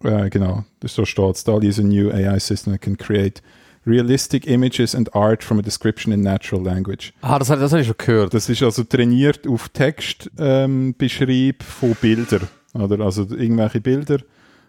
äh, 0.05 0.31
genau, 0.31 0.65
so 0.85 1.05
steht 1.05 1.47
DALI 1.47 1.69
is 1.69 1.79
a 1.79 1.83
new 1.83 2.11
AI 2.11 2.39
system 2.39 2.73
that 2.73 2.83
can 2.83 2.97
create 2.97 3.43
realistic 3.85 4.47
images 4.47 4.95
and 4.95 5.15
art 5.15 5.43
from 5.43 5.59
a 5.59 5.63
description 5.63 6.13
in 6.13 6.23
natural 6.23 6.63
language. 6.63 7.13
Ah, 7.23 7.39
das, 7.39 7.49
das 7.49 7.73
habe 7.73 7.81
ich 7.81 7.87
schon 7.87 7.97
gehört. 7.99 8.35
Das 8.35 8.49
ist 8.49 8.63
also 8.63 8.85
trainiert 8.85 9.47
auf 9.47 9.69
Textbeschreib 9.71 10.41
ähm, 10.41 11.55
von 11.61 11.95
Bildern. 12.01 12.49
Oder? 12.75 13.05
Also 13.05 13.23
irgendwelche 13.23 13.81
Bilder. 13.81 14.19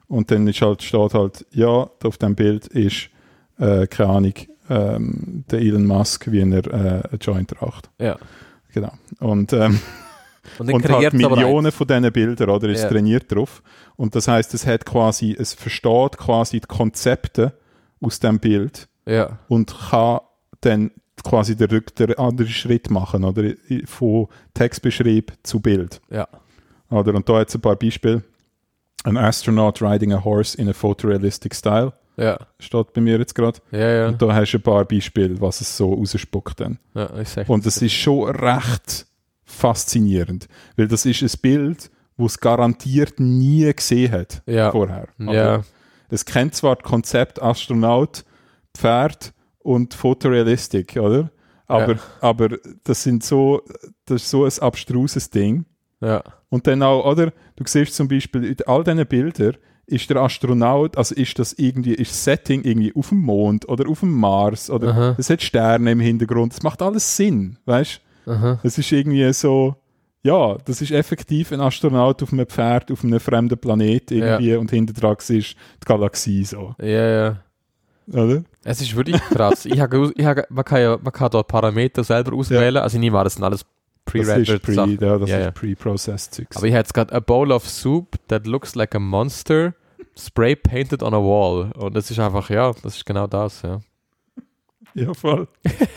Und 0.08 0.32
dann 0.32 0.48
ist 0.48 0.62
halt, 0.62 0.84
steht 0.84 1.14
halt, 1.14 1.46
ja, 1.52 1.90
auf 2.04 2.18
dem 2.18 2.36
Bild 2.36 2.68
ist, 2.68 3.10
äh, 3.58 3.88
keine 3.88 4.10
Ahnung, 4.10 4.34
ähm, 4.70 5.44
der 5.50 5.60
Elon 5.60 5.86
Musk, 5.86 6.32
wie 6.32 6.42
er 6.42 6.68
äh, 6.68 6.74
einen 6.74 7.20
Joint 7.20 7.62
raucht. 7.62 7.90
Ja. 8.00 8.18
Genau. 8.74 8.92
Und, 9.20 9.54
ähm, 9.54 9.80
Und 10.60 10.72
und 10.74 10.90
aber 10.90 11.12
Millionen 11.14 11.72
von 11.72 11.88
diesen 11.88 12.12
Bildern, 12.12 12.50
oder? 12.50 12.70
Ist 12.70 12.84
Ja. 12.84 12.90
trainiert 12.90 13.34
drauf. 13.34 13.62
Und 13.96 14.16
das 14.16 14.28
heißt, 14.28 14.54
es 14.54 14.66
hat 14.68 14.86
quasi, 14.86 15.36
es 15.38 15.54
versteht 15.54 16.18
quasi 16.18 16.60
die 16.60 16.68
Konzepte 16.68 17.54
aus 18.02 18.20
dem 18.20 18.40
Bild 18.40 18.88
Ja. 19.06 19.40
und 19.48 19.74
kann 19.90 20.20
dann 20.62 20.92
quasi 21.24 21.56
den, 21.56 21.82
den 21.98 22.18
anderen 22.18 22.50
Schritt 22.52 22.90
machen, 22.90 23.24
oder? 23.24 23.52
Von 23.86 24.28
Textbeschreib 24.54 25.32
zu 25.44 25.60
Bild. 25.62 26.02
Ja. 26.10 26.28
Oder? 26.90 27.14
Und 27.16 27.28
da 27.30 27.40
jetzt 27.40 27.56
ein 27.56 27.62
paar 27.62 27.76
Beispiele. 27.76 28.24
An 29.06 29.18
astronaut 29.18 29.82
riding 29.82 30.14
a 30.14 30.24
horse 30.24 30.58
in 30.58 30.70
a 30.70 30.74
photorealistic 30.74 31.54
style. 31.56 31.92
Ja. 32.16 32.38
Steht 32.60 32.94
bei 32.94 33.02
mir 33.02 33.18
jetzt 33.18 33.34
gerade. 33.36 33.60
Ja, 33.72 33.90
ja. 33.90 34.08
Und 34.08 34.22
da 34.22 34.34
hast 34.34 34.52
du 34.54 34.58
ein 34.58 34.62
paar 34.62 34.86
Beispiele, 34.86 35.40
was 35.42 35.62
es 35.62 35.76
so 35.76 35.94
rausspuckt 35.94 36.60
dann. 36.60 36.80
ja 36.94 37.10
Und 37.48 37.66
es 37.66 37.82
ist 37.82 37.94
schon 37.94 38.30
recht 38.36 39.06
faszinierend, 39.54 40.48
weil 40.76 40.88
das 40.88 41.06
ist 41.06 41.22
ein 41.22 41.40
Bild, 41.42 41.90
wo 42.18 42.26
es 42.26 42.40
garantiert 42.40 43.20
nie 43.20 43.72
gesehen 43.74 44.12
hat 44.12 44.42
Ja. 44.46 44.72
vorher. 44.72 45.08
Aber 45.20 45.34
Ja. 45.34 45.64
Es 46.10 46.26
kennt 46.26 46.54
zwar 46.54 46.76
das 46.76 46.84
Konzept 46.84 47.42
Astronaut, 47.42 48.24
Pferd 48.76 49.34
und 49.60 49.94
Photorealistic, 49.94 50.98
oder? 50.98 51.32
Aber, 51.68 51.94
Ja. 51.94 52.00
aber 52.22 52.50
das 52.84 53.02
sind 53.04 53.24
so, 53.24 53.62
das 54.06 54.24
ist 54.24 54.30
so 54.30 54.46
ein 54.46 54.52
abstruses 54.60 55.30
Ding. 55.30 55.66
Ja. 56.02 56.22
Und 56.50 56.68
dann 56.68 56.84
auch, 56.84 57.06
oder? 57.06 57.32
Du 57.56 57.64
siehst 57.66 57.96
zum 57.96 58.08
Beispiel 58.08 58.44
in 58.44 58.58
all 58.68 58.84
diesen 58.84 59.06
Bildern, 59.08 59.58
ist 59.86 60.10
der 60.10 60.18
Astronaut, 60.18 60.98
also 60.98 61.16
ist 61.16 61.40
das 61.40 61.54
irgendwie, 61.54 61.94
ist 61.96 62.12
das 62.12 62.24
Setting 62.24 62.64
irgendwie 62.64 62.94
auf 62.96 63.10
dem 63.10 63.20
Mond 63.22 63.68
oder 63.68 63.90
auf 63.90 64.00
dem 64.02 64.12
Mars 64.14 64.70
oder 64.70 65.16
es 65.18 65.30
hat 65.30 65.42
Sterne 65.42 65.92
im 65.92 66.00
Hintergrund. 66.00 66.54
Das 66.54 66.64
macht 66.64 66.82
alles 66.82 67.18
Sinn, 67.18 67.58
weißt 67.66 68.02
Aha. 68.26 68.60
Es 68.64 68.78
ist 68.78 68.92
irgendwie 68.92 69.32
so, 69.34 69.76
ja, 70.24 70.58
das 70.66 70.82
ist 70.82 70.92
effektiv 70.92 71.52
ein 71.52 71.60
Astronaut 71.62 72.22
auf 72.24 72.32
einem 72.32 72.48
Pferd 72.48 72.92
auf 72.92 73.04
einem 73.04 73.20
fremden 73.20 73.58
Planet 73.58 74.12
irgendwie 74.12 74.56
und 74.56 74.70
hinter 74.72 74.94
dran 74.94 75.16
ist 75.18 75.30
die 75.32 75.56
Galaxie 75.86 76.44
so, 76.46 76.76
Ja, 76.80 76.88
ja. 77.10 77.38
oder? 78.12 78.44
Es 78.64 78.80
ist 78.82 78.96
wirklich 78.96 79.20
krass. 79.22 79.66
ich 79.66 79.80
habe, 79.80 80.12
ich 80.16 80.26
habe, 80.26 80.46
man, 80.50 80.64
kann 80.64 80.82
ja, 80.82 80.98
man 81.02 81.12
kann 81.12 81.30
dort 81.32 81.48
Parameter 81.50 82.04
selber 82.04 82.34
auswählen. 82.34 82.78
Also 82.78 82.96
ich 82.96 83.02
nehme 83.02 83.18
an, 83.18 83.26
das 83.26 83.34
sind 83.34 83.44
alles 83.44 83.66
pre-rendered 84.06 84.62
pre, 84.62 84.74
Sachen. 84.74 84.98
ja, 85.02 85.18
das 85.18 85.30
Ja, 85.30 85.38
ist 85.40 85.44
ja. 85.46 85.52
pre-processed 85.52 86.34
Zeugs. 86.34 86.56
Aber 86.58 86.66
ich 86.68 86.74
habe 86.74 86.80
jetzt 86.80 86.94
gerade 86.94 87.14
a 87.14 87.20
bowl 87.20 87.52
of 87.52 87.68
soup 87.68 88.16
that 88.30 88.48
looks 88.48 88.76
like 88.76 88.96
a 88.96 89.00
monster 89.00 89.74
spray 90.18 90.56
painted 90.56 91.04
on 91.04 91.14
a 91.14 91.18
wall. 91.18 91.72
Und 91.78 91.96
das 91.96 92.10
ist 92.12 92.20
einfach, 92.20 92.50
ja, 92.50 92.72
das 92.84 92.96
ist 92.98 93.06
genau 93.06 93.28
das, 93.28 93.62
ja. 93.64 93.82
Ja, 94.94 95.14
voll. 95.14 95.48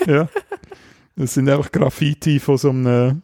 ja. 0.07 0.27
Das 1.17 1.35
sind 1.35 1.49
einfach 1.49 1.73
Graffiti 1.73 2.39
von 2.41 2.59
so 2.59 2.71
einem 2.71 3.23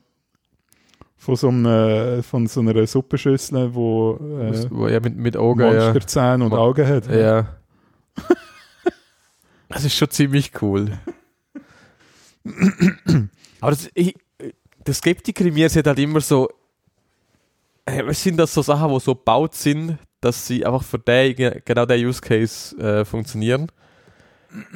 von 1.19 1.37
so, 1.37 1.49
einem, 1.51 2.23
von 2.25 2.47
so 2.49 2.61
einer 2.61 2.85
Suppenschüssel, 2.87 3.73
wo 3.75 4.15
äh, 4.41 4.71
Wo- 4.71 4.89
ja 4.89 4.99
mit, 4.99 5.17
mit 5.17 5.37
Augen, 5.37 5.61
ja. 5.61 5.69
Monsterzähne 5.85 6.43
und 6.45 6.51
Mo- 6.51 6.57
Augen 6.57 6.85
hat. 6.87 7.07
Ja. 7.09 7.47
das 9.69 9.85
ist 9.85 9.95
schon 9.95 10.11
ziemlich 10.11 10.51
cool. 10.61 10.99
Aber 13.61 13.71
das, 13.71 13.89
ich, 13.95 14.17
der 14.85 14.95
Skeptiker 14.95 15.45
in 15.45 15.55
mir 15.55 15.69
sieht 15.69 15.87
halt 15.87 15.99
immer 16.01 16.21
so, 16.21 16.49
äh, 17.85 18.13
sind 18.15 18.37
das 18.39 18.53
so 18.53 18.63
Sachen, 18.63 18.93
die 18.93 18.99
so 19.01 19.15
gebaut 19.15 19.55
sind, 19.55 19.99
dass 20.21 20.47
sie 20.47 20.65
einfach 20.67 20.83
für 20.83 20.99
den, 20.99 21.61
genau 21.65 21.87
den 21.87 22.05
Use 22.05 22.21
Case 22.21 22.77
äh, 22.79 23.05
funktionieren. 23.05 23.69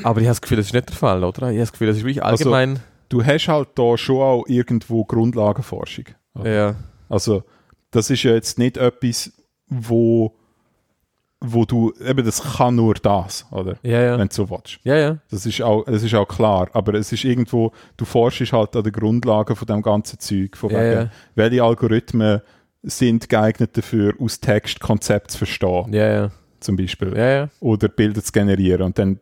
Aber 0.04 0.20
ich 0.20 0.26
habe 0.26 0.30
das 0.34 0.40
Gefühl, 0.40 0.58
das 0.58 0.66
ist 0.66 0.72
nicht 0.74 0.88
der 0.88 0.96
Fall, 0.96 1.22
oder? 1.24 1.38
Ich 1.42 1.42
habe 1.48 1.58
das 1.58 1.72
Gefühl, 1.72 1.88
das 1.88 1.96
ist 1.96 2.04
wirklich 2.04 2.22
Also- 2.22 2.52
allgemein. 2.54 2.80
Du 3.08 3.24
hast 3.24 3.48
halt 3.48 3.68
da 3.76 3.96
schon 3.96 4.20
auch 4.20 4.44
irgendwo 4.48 5.04
Grundlagenforschung. 5.04 6.06
ja. 6.44 6.74
Also, 7.08 7.44
das 7.92 8.10
ist 8.10 8.24
ja 8.24 8.32
jetzt 8.32 8.58
nicht 8.58 8.76
etwas, 8.76 9.32
wo, 9.68 10.34
wo 11.40 11.64
du, 11.64 11.92
eben 12.04 12.24
das 12.24 12.42
kann 12.56 12.74
nur 12.74 12.94
das, 12.94 13.46
oder? 13.52 13.76
Ja, 13.82 14.00
ja. 14.02 14.18
Wenn 14.18 14.26
du 14.28 14.34
so 14.34 14.50
willst. 14.50 14.80
Ja, 14.82 14.96
ja. 14.96 15.18
Das 15.30 15.46
ist, 15.46 15.62
auch, 15.62 15.84
das 15.84 16.02
ist 16.02 16.14
auch 16.14 16.26
klar, 16.26 16.68
aber 16.72 16.94
es 16.94 17.12
ist 17.12 17.24
irgendwo, 17.24 17.72
du 17.96 18.04
forschst 18.04 18.52
halt 18.52 18.74
an 18.74 18.82
den 18.82 18.92
Grundlagen 18.92 19.54
von 19.54 19.66
dem 19.66 19.82
ganzen 19.82 20.18
Zeug, 20.18 20.56
von 20.56 20.70
Ja, 20.70 20.80
wegen, 20.80 21.00
ja. 21.02 21.10
welche 21.36 21.62
Algorithmen 21.62 22.40
sind 22.82 23.28
geeignet 23.28 23.76
dafür, 23.76 24.14
aus 24.20 24.40
Text 24.40 24.80
Konzept 24.80 25.30
zu 25.30 25.38
verstehen, 25.38 25.92
Ja, 25.92 26.08
ja. 26.12 26.30
zum 26.60 26.76
Beispiel. 26.76 27.16
Ja, 27.16 27.28
ja. 27.30 27.48
Oder 27.60 27.88
Bilder 27.88 28.22
zu 28.22 28.32
generieren 28.32 28.82
und 28.82 28.98
dann 28.98 29.20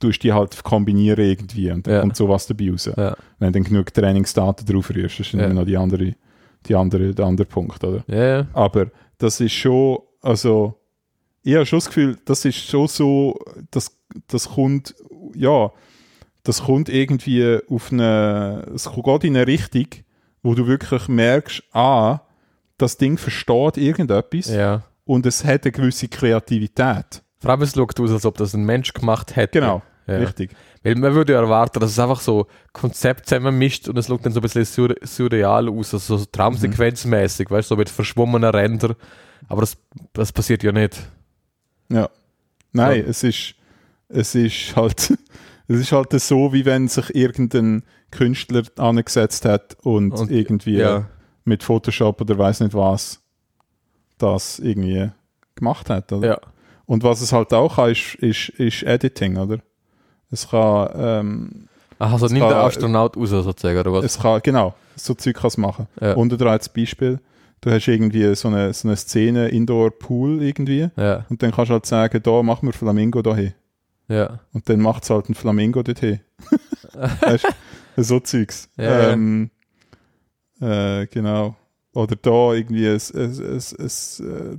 tust 0.00 0.22
die 0.22 0.32
halt 0.32 0.62
kombinieren 0.62 1.24
irgendwie 1.24 1.70
und 1.70 1.86
dann 1.86 1.94
Ja. 1.94 2.00
kommt 2.00 2.16
sowas 2.16 2.46
dabei 2.46 2.70
raus. 2.70 2.90
Ja, 2.96 3.16
Wenn 3.38 3.52
du 3.52 3.58
dann 3.60 3.64
genug 3.64 3.92
Trainingsdaten 3.94 4.66
drauf 4.66 4.90
rührst, 4.90 5.20
ist 5.20 5.32
dann 5.32 5.40
Ja. 5.40 5.46
immer 5.46 5.60
noch 5.60 5.66
die 5.66 5.76
andere, 5.76 6.14
die 6.66 6.74
andere, 6.74 7.14
der 7.14 7.24
andere 7.26 7.46
Punkt, 7.46 7.82
oder? 7.84 8.04
ja. 8.08 8.46
Aber 8.52 8.86
das 9.18 9.40
ist 9.40 9.52
schon, 9.52 9.98
also, 10.22 10.74
ich 11.42 11.54
habe 11.54 11.64
schon 11.66 11.78
das 11.78 11.86
Gefühl, 11.86 12.18
das 12.24 12.44
ist 12.44 12.56
schon 12.58 12.88
so, 12.88 13.38
das, 13.70 13.96
das 14.28 14.50
kommt, 14.50 14.94
ja, 15.34 15.70
das 16.42 16.62
kommt 16.64 16.88
irgendwie 16.88 17.58
auf 17.68 17.90
eine, 17.92 18.66
es 18.74 18.90
geht 18.92 19.24
in 19.24 19.36
eine 19.36 19.46
Richtung, 19.46 19.86
wo 20.42 20.54
du 20.54 20.66
wirklich 20.66 21.08
merkst, 21.08 21.62
ah, 21.72 22.20
das 22.78 22.98
Ding 22.98 23.16
versteht 23.18 23.78
irgendetwas 23.78 24.48
ja. 24.50 24.82
und 25.04 25.24
es 25.26 25.44
hat 25.44 25.64
eine 25.64 25.72
gewisse 25.72 26.08
Kreativität. 26.08 27.22
Vor 27.40 27.50
allem, 27.50 27.62
es 27.62 27.74
schaut 27.74 27.98
aus, 28.00 28.10
als 28.10 28.24
ob 28.26 28.36
das 28.38 28.54
ein 28.54 28.64
Mensch 28.64 28.92
gemacht 28.92 29.36
hätte. 29.36 29.60
Genau, 29.60 29.82
Ja. 30.06 30.16
richtig. 30.18 30.50
Weil 30.82 30.94
man 30.96 31.14
würde 31.14 31.32
ja 31.34 31.40
erwarten, 31.40 31.80
dass 31.80 31.90
es 31.90 31.98
einfach 31.98 32.20
so 32.20 32.46
Konzept 32.72 33.28
zusammenmischt 33.28 33.88
und 33.88 33.98
es 33.98 34.06
schaut 34.06 34.24
dann 34.24 34.32
so 34.32 34.38
ein 34.40 34.42
bisschen 34.42 34.64
sur 34.64 34.94
surreal 35.02 35.68
aus, 35.68 35.92
also 35.94 36.16
so 36.16 36.24
traumsequenzmäßig, 36.26 37.50
weißt 37.50 37.70
du, 37.70 37.74
so 37.74 37.76
mit 37.78 37.90
verschwommenen 37.90 38.50
Rändern. 38.50 38.94
Aber 39.48 39.60
das, 39.62 39.76
das 40.12 40.32
passiert 40.32 40.62
ja 40.62 40.72
nicht. 40.72 40.96
Ja. 41.88 42.08
Nein, 42.72 43.02
So. 43.04 43.10
es 43.10 43.22
ist, 43.24 43.54
es 44.08 44.34
ist 44.34 44.76
halt, 44.76 45.10
es 45.68 45.80
ist 45.80 45.92
halt 45.92 46.12
so, 46.20 46.52
wie 46.52 46.64
wenn 46.64 46.88
sich 46.88 47.14
irgendein 47.14 47.82
Künstler 48.12 48.62
angesetzt 48.78 49.44
hat 49.44 49.76
und, 49.82 50.12
Und- 50.12 50.30
irgendwie 50.30 50.76
Ja, 50.78 51.08
mit 51.44 51.62
Photoshop 51.64 52.20
oder 52.20 52.38
weiß 52.38 52.60
nicht 52.60 52.74
was 52.74 53.20
das 54.18 54.58
irgendwie 54.58 55.10
gemacht 55.54 55.90
hat. 55.90 56.12
Oder? 56.12 56.28
ja, 56.28 56.38
Und 56.86 57.02
was 57.02 57.20
es 57.20 57.32
halt 57.32 57.52
auch 57.52 57.76
kann, 57.76 57.90
ist, 57.90 58.14
ist, 58.16 58.48
ist 58.50 58.82
Editing, 58.84 59.36
oder? 59.36 59.58
Es 60.30 60.48
kann, 60.48 60.88
ähm, 60.96 61.68
Ach, 61.98 62.12
also 62.12 62.26
nimmt 62.26 62.40
kann- 62.40 62.48
der 62.50 62.58
Astronaut 62.58 63.16
raus, 63.16 63.30
sozusagen, 63.30 63.78
oder 63.78 63.92
was? 63.92 64.04
es 64.04 64.18
kann, 64.18 64.40
genau, 64.42 64.74
so 64.96 65.14
Zeug 65.14 65.36
kann 65.36 65.48
es 65.48 65.56
machen. 65.56 65.88
Ja. 66.00 66.14
Und 66.14 66.32
oder 66.32 66.50
als 66.50 66.68
Beispiel, 66.68 67.20
du 67.60 67.70
hast 67.70 67.88
irgendwie 67.88 68.34
so 68.34 68.48
eine, 68.48 68.72
so 68.72 68.86
eine 68.88 68.96
Szene 68.96 69.48
Indoor-Pool 69.48 70.42
irgendwie 70.42 70.88
ja, 70.96 71.24
und 71.28 71.42
dann 71.42 71.50
kannst 71.52 71.70
du 71.70 71.74
halt 71.74 71.86
sagen, 71.86 72.20
da 72.22 72.42
machen 72.42 72.68
wir 72.68 72.72
Flamingo 72.72 73.22
dahin. 73.22 73.54
ja, 74.08 74.40
Und 74.52 74.68
dann 74.68 74.80
macht 74.80 75.02
es 75.04 75.10
halt 75.10 75.28
ein 75.28 75.34
Flamingo 75.34 75.82
dorthin. 75.82 76.20
weißt? 77.20 77.46
So 77.96 78.20
Zeugs. 78.20 78.68
Ja, 78.76 79.10
ähm, 79.10 79.50
Äh, 80.60 81.06
genau. 81.08 81.54
Oder 81.94 82.16
da 82.16 82.52
irgendwie 82.52 82.84
äh, 82.86 84.58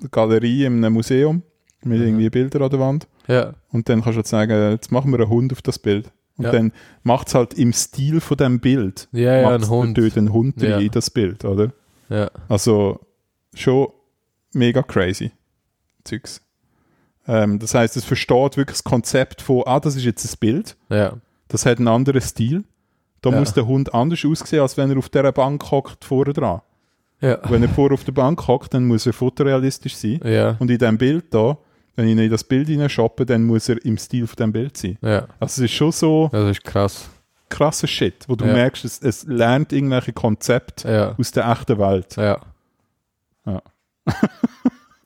eine 0.00 0.08
Galerie 0.10 0.64
in 0.64 0.76
einem 0.84 0.94
Museum 0.94 1.42
mit 1.82 1.98
Mhm. 1.98 2.04
irgendwie 2.06 2.30
Bildern 2.30 2.62
an 2.62 2.70
der 2.70 2.80
Wand. 2.80 3.08
ja, 3.26 3.54
Und 3.70 3.88
dann 3.88 4.02
kannst 4.02 4.14
du 4.16 4.18
halt 4.18 4.26
sagen, 4.26 4.70
jetzt 4.72 4.90
machen 4.92 5.10
wir 5.12 5.20
einen 5.20 5.28
Hund 5.30 5.52
auf 5.52 5.62
das 5.62 5.78
Bild. 5.78 6.10
Und 6.36 6.44
Ja. 6.46 6.52
dann 6.52 6.72
macht 7.02 7.28
es 7.28 7.34
halt 7.34 7.54
im 7.54 7.72
Stil 7.72 8.20
von 8.20 8.36
dem 8.36 8.60
Bild. 8.60 9.08
ja, 9.12 9.36
ja, 9.40 9.48
ein 9.54 9.68
Hund. 9.68 9.96
Dort 9.98 10.16
einen 10.16 10.32
Hund 10.32 10.60
Ja. 10.62 10.78
in 10.78 10.90
das 10.90 11.10
Bild, 11.10 11.44
oder? 11.44 11.72
Ja, 12.08 12.30
Also 12.48 13.00
schon 13.54 13.88
mega 14.52 14.82
crazy. 14.82 15.30
Zeugs. 16.04 16.40
Ähm, 17.28 17.58
das 17.58 17.74
heißt, 17.74 17.96
es 17.96 18.04
versteht 18.04 18.56
wirklich 18.56 18.78
das 18.78 18.84
Konzept 18.84 19.42
von, 19.42 19.62
ah, 19.66 19.78
das 19.80 19.96
ist 19.96 20.04
jetzt 20.04 20.24
ein 20.24 20.36
Bild, 20.40 20.76
ja, 20.88 21.12
das 21.48 21.66
hat 21.66 21.78
einen 21.78 21.88
anderen 21.88 22.20
Stil. 22.20 22.64
Da 23.22 23.30
Ja. 23.30 23.38
muss 23.38 23.52
der 23.52 23.66
Hund 23.66 23.92
anders 23.94 24.24
aussehen, 24.24 24.60
als 24.62 24.76
wenn 24.78 24.90
er 24.90 24.96
auf 24.96 25.10
dieser 25.10 25.30
Bank 25.32 25.70
hockt 25.70 26.04
vorne 26.04 26.32
dran. 26.32 26.62
ja, 27.20 27.38
Wenn 27.50 27.62
er 27.62 27.68
vorne 27.68 27.92
auf 27.94 28.02
der 28.04 28.12
Bank 28.12 28.48
hockt, 28.48 28.72
dann 28.72 28.86
muss 28.86 29.06
er 29.06 29.12
fotorealistisch 29.12 29.94
sein. 29.94 30.20
ja, 30.24 30.56
Und 30.58 30.70
in 30.70 30.78
diesem 30.78 30.96
Bild 30.96 31.26
da, 31.34 31.58
wenn 31.96 32.08
ich 32.08 32.16
in 32.18 32.30
das 32.30 32.44
Bild 32.44 32.68
hineinshoppe, 32.68 33.26
dann 33.26 33.44
muss 33.44 33.68
er 33.68 33.84
im 33.84 33.98
Stil 33.98 34.26
von 34.26 34.36
dem 34.36 34.52
Bild 34.52 34.76
sein. 34.76 34.96
ja. 35.02 35.26
Also 35.38 35.62
es 35.64 35.70
ist 35.70 35.72
schon 35.72 35.92
so 35.92 36.28
Das 36.32 36.50
ist 36.50 36.64
krass. 36.64 37.08
krasser 37.48 37.86
Shit, 37.86 38.24
wo 38.28 38.36
du 38.36 38.44
Ja. 38.46 38.52
merkst, 38.52 38.84
es, 38.84 39.00
es 39.02 39.24
lernt 39.26 39.72
irgendwelche 39.72 40.12
Konzepte 40.12 40.90
Ja, 40.90 41.14
aus 41.18 41.32
der 41.32 41.48
echten 41.50 41.78
Welt. 41.78 42.16
ja. 42.16 42.40
Ja. 43.46 43.62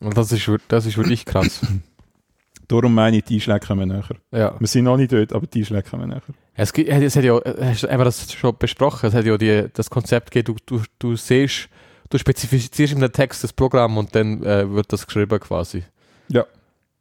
Und 0.00 0.16
das 0.16 0.30
ist, 0.32 0.50
das 0.68 0.86
ist 0.86 0.96
wirklich 0.98 1.24
krass. 1.24 1.60
Darum 2.68 2.94
meine 2.94 3.18
ich, 3.18 3.24
die 3.24 3.34
Einschläge 3.34 3.66
kommen 3.66 3.88
näher. 3.88 4.04
Ja. 4.32 4.54
Wir 4.58 4.66
sind 4.66 4.84
noch 4.84 4.96
nicht 4.96 5.12
dort, 5.12 5.32
aber 5.32 5.46
die 5.46 5.60
Einschläge 5.60 5.88
kommen 5.88 6.08
näher. 6.08 6.22
Es, 6.54 6.72
gibt, 6.72 6.88
es 6.88 7.16
hat 7.16 7.24
ja, 7.24 7.38
hast 7.60 7.82
du- 7.84 7.86
das 7.88 8.32
schon 8.32 8.56
besprochen, 8.58 9.06
es 9.08 9.14
hat 9.14 9.24
ja 9.26 9.36
die, 9.36 9.66
das 9.72 9.90
Konzept 9.90 10.30
gegeben, 10.30 10.58
du, 10.66 10.78
du, 10.78 10.84
du 10.98 11.16
siehst, 11.16 11.68
du 12.10 12.18
spezifizierst 12.18 12.94
in 12.94 13.00
der 13.00 13.12
Text 13.12 13.44
das 13.44 13.52
Programm 13.52 13.98
und 13.98 14.14
dann 14.14 14.42
äh, 14.44 14.70
wird 14.70 14.92
das 14.92 15.06
geschrieben 15.06 15.38
quasi. 15.40 15.84
Ja. 16.28 16.44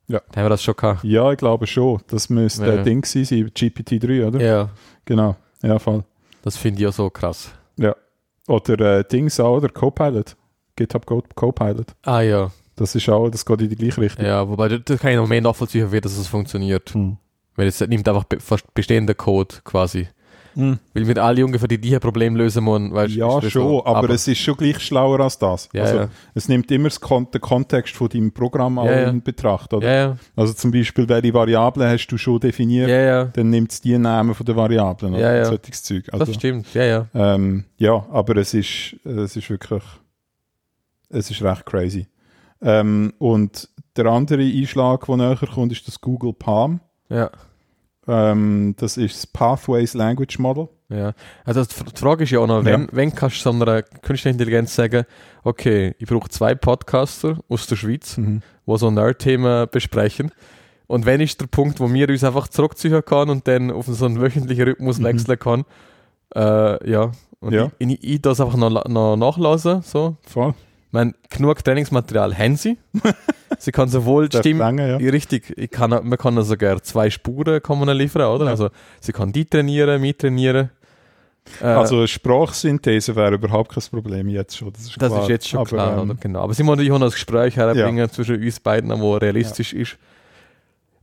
Ja. 0.08 0.22
Haben 0.36 0.46
wir 0.46 0.50
das 0.50 0.62
schon 0.64 0.76
gehabt? 0.76 1.04
Ja, 1.04 1.32
ich 1.32 1.38
glaube 1.38 1.66
schon. 1.68 2.02
Das 2.08 2.30
müsste 2.30 2.66
Ja. 2.66 2.74
ein 2.74 2.84
Ding 2.84 3.06
sein, 3.06 3.24
GPT-3, 3.26 4.28
oder? 4.28 4.42
Ja, 4.42 4.70
Genau. 5.06 5.36
Ja, 5.62 5.80
voll. 5.80 6.04
das 6.42 6.58
finde 6.58 6.80
ich 6.80 6.84
ja 6.84 6.92
so 6.92 7.10
krass. 7.10 7.52
Oder 8.48 9.00
äh, 9.00 9.04
Dings 9.06 9.40
auch, 9.40 9.56
oder 9.58 9.70
Copilot. 9.70 10.36
GitHub 10.76 11.06
Co- 11.06 11.24
Copilot. 11.36 11.88
Ah 12.04 12.20
ja, 12.22 12.52
Das 12.76 12.94
ist 12.96 13.08
auch, 13.08 13.30
das 13.30 13.46
geht 13.46 13.62
in 13.62 13.70
die 13.70 13.76
gleiche 13.78 14.02
Richtung. 14.02 14.26
ja, 14.26 14.48
wobei 14.50 14.68
da 14.68 14.78
da 14.80 14.98
kann 14.98 15.12
ich 15.12 15.18
noch 15.18 15.28
mehr 15.28 15.40
nachvollziehen, 15.40 15.92
wie 15.94 16.02
das 16.02 16.28
funktioniert. 16.28 16.90
Hm. 16.94 17.18
Weil 17.56 17.68
es 17.68 17.80
nimmt 17.80 18.08
einfach 18.10 18.26
be 18.26 18.40
fast 18.42 18.74
bestehender 18.74 19.14
Code 19.14 19.56
quasi. 19.64 20.10
Hm. 20.56 20.80
Weil 20.94 21.08
wir 21.08 21.24
alle 21.24 21.46
ungefähr 21.46 21.68
die 21.68 21.80
gleichen 21.80 22.00
Probleme 22.00 22.38
lösen 22.38 22.64
müssen. 22.64 22.94
Weißt, 22.94 23.16
Ja, 23.16 23.42
schon, 23.42 23.50
so. 23.50 23.86
aber, 23.86 24.10
es 24.12 24.28
ist 24.28 24.38
schon 24.40 24.56
gleich 24.56 24.80
schlauer 24.80 25.20
als 25.20 25.38
das. 25.38 25.70
Ja, 25.74 25.84
also, 25.84 25.98
ja. 25.98 26.10
Es 26.34 26.48
nimmt 26.48 26.70
immer 26.72 26.90
Kon 27.02 27.30
den 27.32 27.42
Kontext 27.42 27.96
von 27.96 28.10
deinem 28.10 28.32
Programm 28.32 28.78
auch 28.80 28.86
Ja, 28.86 29.10
in 29.10 29.22
Betracht. 29.22 29.74
Oder? 29.74 29.88
Ja, 29.88 29.94
ja, 30.10 30.18
Also 30.36 30.54
zum 30.54 30.72
Beispiel, 30.72 31.08
welche 31.10 31.34
Variablen 31.34 31.90
hast 31.90 32.08
du 32.08 32.18
schon 32.18 32.40
definiert, 32.40 32.90
ja, 32.90 33.02
ja, 33.02 33.26
dann 33.26 33.50
nimmt 33.50 33.72
es 33.72 33.82
die 33.82 33.98
Namen 33.98 34.34
von 34.36 34.46
den 34.46 34.56
Variablen. 34.56 35.14
Ja, 35.16 35.34
ja. 35.36 35.46
Solches 35.46 35.84
Zeug. 35.84 36.06
Also, 36.12 36.26
das 36.26 36.36
stimmt, 36.36 36.74
ja, 36.74 36.84
ja. 36.84 37.08
Ähm, 37.14 37.66
ja, 37.78 38.06
aber 38.12 38.38
es 38.38 38.54
ist, 38.54 38.96
es 39.04 39.36
ist 39.36 39.50
wirklich, 39.50 39.84
es 41.10 41.30
ist 41.32 41.42
recht 41.42 41.66
crazy. 41.66 42.08
Ähm, 42.62 43.14
und 43.18 43.70
der 43.96 44.06
andere 44.08 44.42
Einschlag, 44.44 45.06
der 45.06 45.18
näher 45.18 45.38
kommt, 45.54 45.72
ist 45.72 45.88
das 45.88 46.00
Google 46.02 46.34
Palm. 46.34 46.80
Ja, 47.10 47.30
Ähm, 48.08 48.76
das 48.78 48.98
ist 48.98 49.16
das 49.16 49.28
Pathways 49.28 49.94
Language 49.94 50.38
Model. 50.40 50.68
ja. 50.90 51.14
Also 51.46 51.64
die 51.64 51.74
Frage 52.00 52.24
ist 52.26 52.32
ja 52.32 52.40
auch 52.40 52.48
noch, 52.48 52.66
wenn, 52.66 52.88
wenn 52.92 53.16
kannst 53.16 53.38
du 53.38 53.52
so 53.52 53.52
einer 53.52 53.82
künstlichen 53.82 54.36
Intelligenz 54.36 54.76
sagen, 54.76 55.06
okay, 55.44 55.96
ich 56.00 56.08
brauche 56.08 56.30
zwei 56.30 56.54
Podcaster 56.56 57.38
aus 57.50 57.66
der 57.68 57.76
Schweiz, 57.78 58.18
Mhm. 58.18 58.42
die 58.68 58.78
so 58.78 58.92
Nerd-Themen 58.92 59.68
besprechen. 59.72 60.32
Und 60.88 61.06
wenn 61.06 61.22
ist 61.22 61.40
der 61.40 61.48
Punkt, 61.48 61.80
wo 61.80 61.92
wir 61.92 62.10
uns 62.10 62.24
einfach 62.26 62.50
zurückziehen 62.50 63.04
können 63.06 63.32
und 63.32 63.48
dann 63.48 63.72
auf 63.72 63.86
so 63.88 64.06
einen 64.06 64.20
wöchentlichen 64.22 64.66
Rhythmus 64.66 65.00
Mhm. 65.00 65.04
wechseln 65.06 65.40
kann. 65.40 65.64
Äh, 66.36 66.90
ja. 66.92 67.12
Und 67.40 67.54
Ja. 67.54 67.72
Ich, 67.80 67.88
ich, 67.90 68.04
ich 68.04 68.22
das 68.22 68.42
einfach 68.42 68.58
noch, 68.58 68.86
noch 68.88 69.16
nachlassen. 69.16 69.82
So. 69.82 70.18
Voll. 70.28 70.54
Ich 70.88 70.94
meine, 70.94 71.14
genug 71.30 71.64
Trainingsmaterial 71.64 72.38
haben 72.38 72.56
sie. 72.58 72.78
sie 73.64 73.72
kann 73.72 73.88
sowohl 73.88 74.30
Darf 74.30 74.42
Stimme, 74.42 74.64
länger, 74.64 74.88
ja. 74.88 75.00
Ja, 75.00 75.12
Richtig, 75.12 75.54
ich 75.58 75.72
kann, 75.72 75.90
man 75.90 76.18
kann 76.18 76.36
ja 76.36 76.42
sogar 76.44 76.82
zwei 76.84 77.10
Spuren 77.10 77.62
kann 77.62 77.80
man 77.80 77.96
liefern, 77.96 78.24
oder? 78.24 78.46
Ja. 78.46 78.52
Also 78.52 78.70
sie 79.00 79.12
kann 79.14 79.32
die 79.32 79.46
trainieren, 79.46 80.02
mich 80.02 80.18
trainieren. 80.18 80.70
Äh, 81.62 81.66
Also 81.66 82.06
Sprachsynthese 82.06 83.16
wäre 83.16 83.36
überhaupt 83.36 83.74
kein 83.74 83.84
Problem 83.90 84.30
jetzt 84.30 84.58
schon. 84.58 84.72
Das 84.74 84.84
ist, 84.84 85.02
das 85.02 85.14
ist 85.14 85.30
jetzt 85.30 85.48
schon 85.48 85.62
aber, 85.62 85.70
klar, 85.70 86.02
ähm? 86.02 86.18
Genau. 86.20 86.42
Aber 86.42 86.54
sie 86.54 86.64
muss 86.64 86.74
natürlich 86.74 86.92
auch 86.92 87.00
noch 87.00 87.08
ein 87.08 87.12
Gespräch 87.12 87.56
herbringen 87.56 88.10
zwischen 88.10 88.42
uns 88.42 88.60
beiden, 88.60 88.90
wo 89.00 89.16
realistisch 89.16 89.74
ist. 89.74 89.98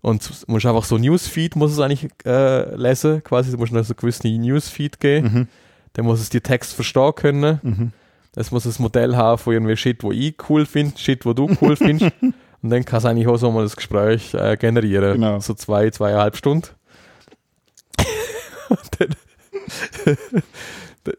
Und 0.02 0.26
du 0.26 0.32
musst 0.52 0.64
einfach 0.64 0.84
so 0.84 0.96
Newsfeed 0.96 1.56
muss 1.56 1.72
es 1.72 1.78
eigentlich 1.78 2.10
äh, 2.24 2.74
lesen, 2.74 3.22
quasi. 3.22 3.50
Du 3.50 3.58
musst 3.58 3.72
noch 3.72 3.84
so 3.84 3.94
gewisse 3.94 4.28
Newsfeed 4.28 4.98
geben. 4.98 5.32
Mhm. 5.32 5.48
Dann 5.92 6.04
muss 6.06 6.20
es 6.20 6.30
die 6.30 6.40
Text 6.40 6.74
verstehen 6.74 7.14
können. 7.14 7.60
Mhm. 7.62 7.92
Es 8.34 8.50
muss 8.50 8.64
ein 8.64 8.82
Modell 8.82 9.16
haben 9.16 9.38
von 9.38 9.52
irgendwie 9.52 9.76
Shit, 9.76 10.02
wo 10.02 10.12
ich 10.12 10.36
cool 10.48 10.64
finde, 10.64 10.96
Shit, 10.96 11.26
wo 11.26 11.32
du 11.32 11.50
cool 11.60 11.76
findest. 11.76 12.12
Und 12.62 12.70
dann 12.70 12.84
kann 12.84 12.98
es 12.98 13.04
eigentlich 13.06 13.26
auch 13.26 13.36
so 13.36 13.50
mal 13.50 13.62
das 13.62 13.76
Gespräch 13.76 14.34
äh, 14.34 14.56
generieren. 14.56 15.14
Genau. 15.14 15.40
So 15.40 15.54
zwei, 15.54 15.90
zweieinhalb 15.90 16.36
Stunden. 16.36 16.68
Und 18.68 18.78
dann, 18.98 19.08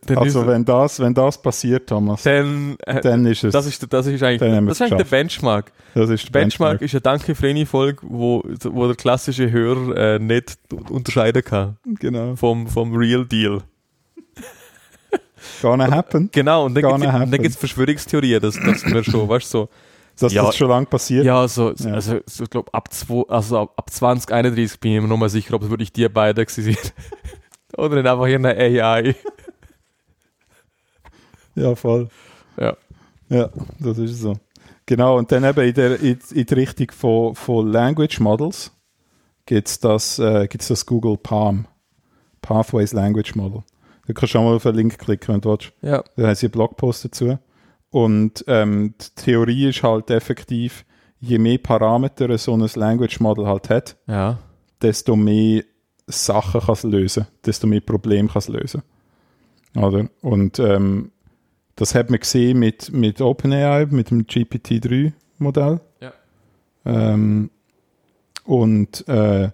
dann 0.05 0.17
Also 0.19 0.45
wenn 0.45 0.63
das, 0.63 0.99
wenn 0.99 1.13
das 1.13 1.41
passiert, 1.41 1.89
Thomas, 1.89 2.23
dann, 2.23 2.77
äh, 2.85 3.01
dann 3.01 3.25
ist 3.25 3.43
es 3.43 3.51
das 3.51 3.65
ist, 3.65 3.91
das 3.91 4.05
ist 4.05 4.21
eigentlich, 4.21 4.39
das 4.67 4.79
ist 4.79 4.81
eigentlich 4.81 4.97
der. 5.09 5.17
Benchmark. 5.17 5.71
das 5.95 6.09
ist 6.09 6.25
der 6.25 6.31
Benchmark 6.39 6.81
ist 6.81 6.93
eine 6.93 7.01
Danke 7.01 7.33
Vreni 7.33 7.65
Folge, 7.65 7.99
wo, 8.03 8.43
wo 8.63 8.87
der 8.87 8.95
klassische 8.95 9.51
Hörer 9.51 9.97
äh, 9.97 10.19
nicht 10.19 10.57
unterscheiden 10.89 11.43
kann 11.43 11.77
Genau. 11.99 12.35
vom, 12.35 12.67
vom 12.67 12.95
Real 12.95 13.25
Deal. 13.25 13.63
Gonna 15.61 15.89
happen. 15.89 16.29
Genau, 16.31 16.65
und 16.65 16.75
dann 16.75 17.31
gibt 17.31 17.47
es. 17.47 17.55
Verschwörungstheorien, 17.55 18.41
dass, 18.41 18.59
dass 18.59 18.85
wir 18.85 19.03
schon, 19.03 19.27
weißt 19.27 19.51
du, 19.53 19.57
so, 19.57 19.69
Dass 20.21 20.33
Ja. 20.33 20.43
das 20.45 20.55
schon 20.55 20.69
lange 20.69 20.85
passiert. 20.85 21.25
Ja, 21.25 21.47
so, 21.47 21.71
Ja. 21.73 21.93
also 21.93 22.19
so, 22.25 22.43
ich 22.43 22.49
glaube 22.49 22.73
ab, 22.73 22.93
zwei- 22.93 23.25
also 23.27 23.59
ab, 23.59 23.73
ab 23.75 23.89
2031 23.89 24.79
bin 24.79 24.93
ich 24.95 25.01
mir 25.01 25.07
noch 25.07 25.17
mal 25.17 25.29
sicher, 25.29 25.53
ob 25.55 25.63
es 25.63 25.69
wirklich 25.69 25.91
die 25.91 26.07
beiden 26.07 26.45
sind. 26.47 26.77
Oder 27.77 27.95
nicht 27.95 28.07
einfach 28.07 28.27
hier 28.27 28.35
eine 28.35 28.55
AI. 28.55 29.15
Ja, 31.55 31.75
voll. 31.75 32.07
Ja. 32.57 32.75
Ja, 33.29 33.49
das 33.79 33.97
ist 33.97 34.19
so. 34.21 34.35
Genau, 34.85 35.17
und 35.17 35.31
dann 35.31 35.43
eben 35.43 35.61
in, 35.67 35.73
der, 35.73 35.99
in, 36.01 36.19
in 36.33 36.45
die 36.45 36.53
Richtung 36.53 36.91
von, 36.91 37.35
von 37.35 37.67
Language 37.71 38.19
Models 38.19 38.71
gibt 39.45 39.67
es 39.67 39.79
das, 39.79 40.19
äh, 40.19 40.47
gibt's 40.47 40.67
das 40.67 40.85
Google 40.85 41.17
Palm. 41.17 41.65
Pathways 42.41 42.91
Language 42.93 43.35
Model. 43.35 43.61
Da 44.07 44.13
kannst 44.13 44.33
du 44.33 44.39
auch 44.39 44.43
mal 44.43 44.55
auf 44.55 44.63
den 44.63 44.75
Link 44.75 44.97
klicken, 44.97 45.35
wenn 45.35 45.41
du 45.41 45.49
willst. 45.51 45.71
Ja. 45.81 46.03
Da 46.17 46.27
haben 46.27 46.35
sie 46.35 46.47
einen 46.47 46.51
Blogpost 46.51 47.05
dazu. 47.05 47.37
Und 47.91 48.43
ähm, 48.47 48.95
die 48.99 49.21
Theorie 49.23 49.69
ist 49.69 49.83
halt 49.83 50.09
effektiv, 50.09 50.85
je 51.19 51.37
mehr 51.37 51.57
Parameter 51.59 52.35
so 52.37 52.53
ein 52.53 52.67
Language 52.75 53.19
Model 53.19 53.45
halt 53.47 53.69
hat, 53.69 53.97
Ja. 54.07 54.39
desto 54.81 55.15
mehr 55.15 55.63
Sachen 56.07 56.61
kann 56.61 56.73
es 56.73 56.83
lösen, 56.83 57.27
desto 57.45 57.67
mehr 57.67 57.81
Probleme 57.81 58.27
kann 58.29 58.39
es 58.39 58.47
lösen. 58.47 58.81
Oder? 59.75 60.09
Und 60.21 60.57
ähm, 60.59 61.11
das 61.75 61.93
hat 61.95 62.09
man 62.09 62.19
gesehen 62.19 62.59
mit, 62.59 62.91
mit 62.91 63.21
OpenAI, 63.21 63.85
mit 63.89 64.09
dem 64.09 64.25
GPT-3-Modell. 64.25 65.79
Ja. 65.99 66.13
Ähm, 66.85 67.49
und 68.45 69.07
äh, 69.07 69.51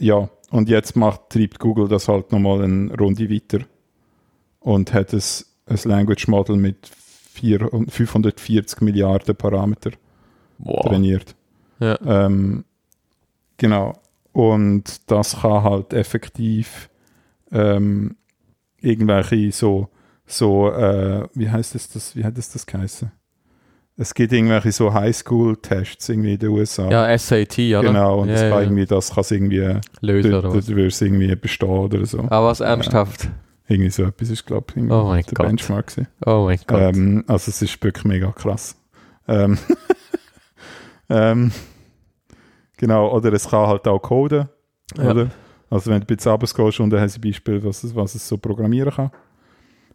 ja, 0.00 0.28
und 0.50 0.68
jetzt 0.68 0.96
macht, 0.96 1.30
treibt 1.30 1.58
Google 1.58 1.88
das 1.88 2.08
halt 2.08 2.32
nochmal 2.32 2.62
eine 2.62 2.94
Runde 2.94 3.30
weiter 3.30 3.60
und 4.60 4.92
hat 4.92 5.12
ein, 5.14 5.22
ein 5.66 5.78
Language 5.84 6.28
Model 6.28 6.56
mit 6.56 6.90
400 7.36 7.90
540 7.92 8.80
Milliarden 8.80 9.36
Parameter 9.36 9.90
Wow. 10.58 10.86
trainiert. 10.86 11.34
Ja. 11.80 11.98
Ähm, 12.06 12.64
genau. 13.58 13.94
Und 14.32 15.10
das 15.10 15.40
kann 15.40 15.62
halt 15.64 15.92
effektiv 15.92 16.88
ähm, 17.52 18.16
irgendwelche 18.80 19.52
so, 19.52 19.88
so 20.26 20.70
äh, 20.70 21.26
wie 21.34 21.50
heißt 21.50 21.74
das, 21.74 21.88
das, 21.90 22.16
wie 22.16 22.24
hat 22.24 22.36
das 22.36 22.50
das 22.50 22.66
geheißen? 22.66 23.10
Es 23.98 24.12
gibt 24.12 24.32
irgendwelche 24.32 24.72
so 24.72 24.92
Highschool-Tests 24.92 26.10
irgendwie 26.10 26.34
in 26.34 26.38
den 26.38 26.50
USA. 26.50 26.90
ja, 26.90 27.16
SAT, 27.16 27.58
oder? 27.58 27.80
Genau, 27.82 28.20
und 28.20 28.28
ja, 28.28 28.34
das 28.34 28.42
kann 28.42 28.50
ja. 28.50 28.60
irgendwie, 28.60 28.84
das 28.84 29.14
kann 29.14 29.20
es 29.22 29.30
irgendwie, 29.30 29.80
Lösen 30.02 30.34
oder 30.34 30.54
was? 30.54 31.00
irgendwie 31.00 31.34
bestehen 31.34 31.68
oder 31.68 32.04
so. 32.04 32.20
Aber 32.20 32.48
was 32.48 32.60
ernsthaft? 32.60 33.30
Irgendwie 33.68 33.90
so 33.90 34.04
etwas 34.04 34.30
ist, 34.30 34.46
glaube 34.46 34.66
ich, 34.76 34.82
Oh 34.90 35.04
mein 35.04 35.24
der 35.24 35.32
Gott. 35.34 35.46
Benchmark 35.46 35.88
gewesen. 35.88 36.08
Oh 36.24 36.44
mein 36.44 36.58
Gott. 36.66 36.80
Ähm, 36.96 37.24
also 37.26 37.50
es 37.50 37.62
ist 37.62 37.82
wirklich 37.82 38.04
mega 38.04 38.30
krass. 38.32 38.76
Ähm, 39.26 39.58
ähm, 41.08 41.52
genau, 42.76 43.12
oder 43.12 43.32
es 43.32 43.48
kann 43.48 43.66
halt 43.66 43.86
auch 43.88 43.98
coden, 44.00 44.48
Ja. 44.96 45.10
oder? 45.10 45.30
Also 45.68 45.90
wenn 45.90 46.00
du 46.00 46.04
ein 46.04 46.16
bisschen 46.16 46.30
runtergehst 46.32 46.80
und 46.80 46.90
dann 46.90 47.00
haben 47.00 47.08
sie 47.08 47.18
Beispiel, 47.18 47.64
was 47.64 47.82
es, 47.82 47.94
was 47.96 48.14
es 48.14 48.26
so 48.28 48.38
programmieren 48.38 48.92
kann. 48.92 49.10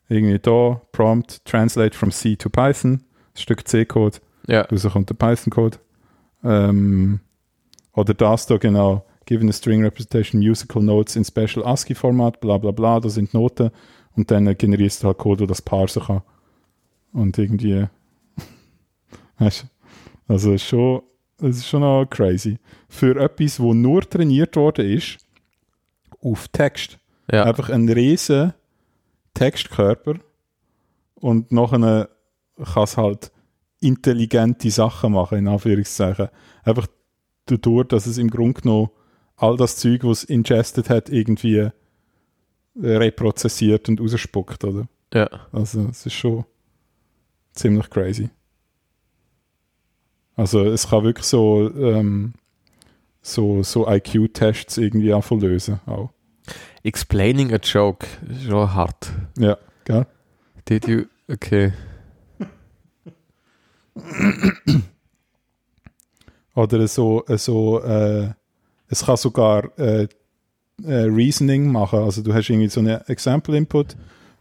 Irgendwie 0.10 0.40
da, 0.40 0.82
Prompt, 0.92 1.46
Translate 1.46 1.98
from 1.98 2.12
C 2.12 2.36
to 2.36 2.50
Python, 2.50 2.92
ein 3.34 3.38
Stück 3.38 3.66
C-Code, 3.66 4.18
ja. 4.48 4.62
raus 4.64 4.86
kommt 4.92 5.10
der 5.10 5.16
Python-Code. 5.16 5.78
Ähm, 6.44 7.22
oder 7.94 8.14
das 8.14 8.48
da 8.48 8.58
genau, 8.58 9.06
given 9.32 9.48
a 9.48 9.54
string 9.54 9.82
representation 9.82 10.42
musical 10.42 10.82
notes 10.82 11.16
in 11.16 11.24
special 11.24 11.66
ASCII-Format, 11.66 12.42
bla 12.42 12.58
bla 12.58 12.72
bla, 12.72 13.00
das 13.00 13.14
sind 13.14 13.34
Noten 13.34 13.72
und 14.18 14.30
dann 14.30 14.58
generierst 14.58 15.02
du 15.02 15.08
halt 15.08 15.20
Code, 15.20 15.38
der 15.38 15.48
das 15.48 15.62
parsen 15.62 16.04
kann. 16.04 16.22
Und 17.14 17.38
irgendwie, 17.38 17.88
weißt 19.38 19.64
du, 19.64 20.34
also 20.34 20.54
es 20.54 20.64
ist 20.64 20.68
schon, 20.68 21.02
es 21.38 21.58
ist 21.60 21.68
schon 21.70 21.82
auch 21.82 22.06
crazy. 22.10 22.58
Für 22.90 23.16
etwas, 23.22 23.58
wo 23.62 23.74
nur 23.74 24.02
trainiert 24.02 24.58
worden 24.58 24.86
ist, 24.86 25.20
auf 26.22 26.50
Text. 26.50 27.00
Ja. 27.32 27.46
Einfach 27.46 27.70
ein 27.70 27.88
riesen 27.88 28.54
Textkörper 29.34 30.16
und 31.16 31.54
nachher 31.54 32.10
kann 32.66 32.84
es 32.84 32.98
halt 32.98 33.32
intelligente 33.80 34.70
Sachen 34.72 35.14
machen, 35.14 35.38
in 35.38 35.48
Anführungszeichen. 35.48 36.28
Einfach 36.64 36.88
dadurch, 37.46 37.88
dass 37.88 38.08
es 38.08 38.18
im 38.18 38.30
Grunde 38.30 38.60
genommen 38.60 38.90
all 39.42 39.58
das 39.58 39.78
Zeug, 39.78 40.04
was 40.04 40.24
es 40.24 40.30
ingested 40.30 40.90
hat, 40.90 41.10
irgendwie 41.10 41.70
reprozessiert 42.76 43.90
und 43.90 44.00
ausspuckt, 44.00 44.64
oder? 44.64 44.88
ja. 45.14 45.30
Also 45.52 45.88
es 45.90 46.06
ist 46.06 46.14
schon 46.14 46.46
ziemlich 47.54 47.90
crazy. 47.90 48.30
Also 50.36 50.64
es 50.64 50.88
kann 50.88 51.04
wirklich 51.04 51.26
so 51.26 51.70
ähm, 51.76 52.34
so, 53.22 53.62
so 53.64 53.88
IQ-Tests 53.88 54.78
irgendwie 54.78 55.14
anfangen 55.14 55.42
lösen 55.42 55.80
auch. 55.86 56.12
Explaining 56.84 57.54
a 57.54 57.58
joke 57.58 58.08
ist 58.30 58.44
schon 58.46 58.74
hart. 58.74 59.12
Ja, 59.38 59.58
gell? 59.86 60.08
Did 60.68 60.88
you? 60.88 61.06
Okay. 61.28 61.74
Oder 66.56 66.88
so, 66.88 67.24
so 67.28 67.82
äh, 67.84 68.30
es 68.92 69.06
kann 69.06 69.18
sogar 69.18 69.72
äh, 69.80 70.04
äh, 70.04 70.08
Reasoning 70.84 71.72
machen. 71.72 72.00
Also 72.00 72.22
du 72.22 72.34
hast 72.34 72.50
irgendwie 72.50 72.70
so 72.70 72.82
eine 72.82 73.08
Example 73.08 73.56
Input. 73.56 73.96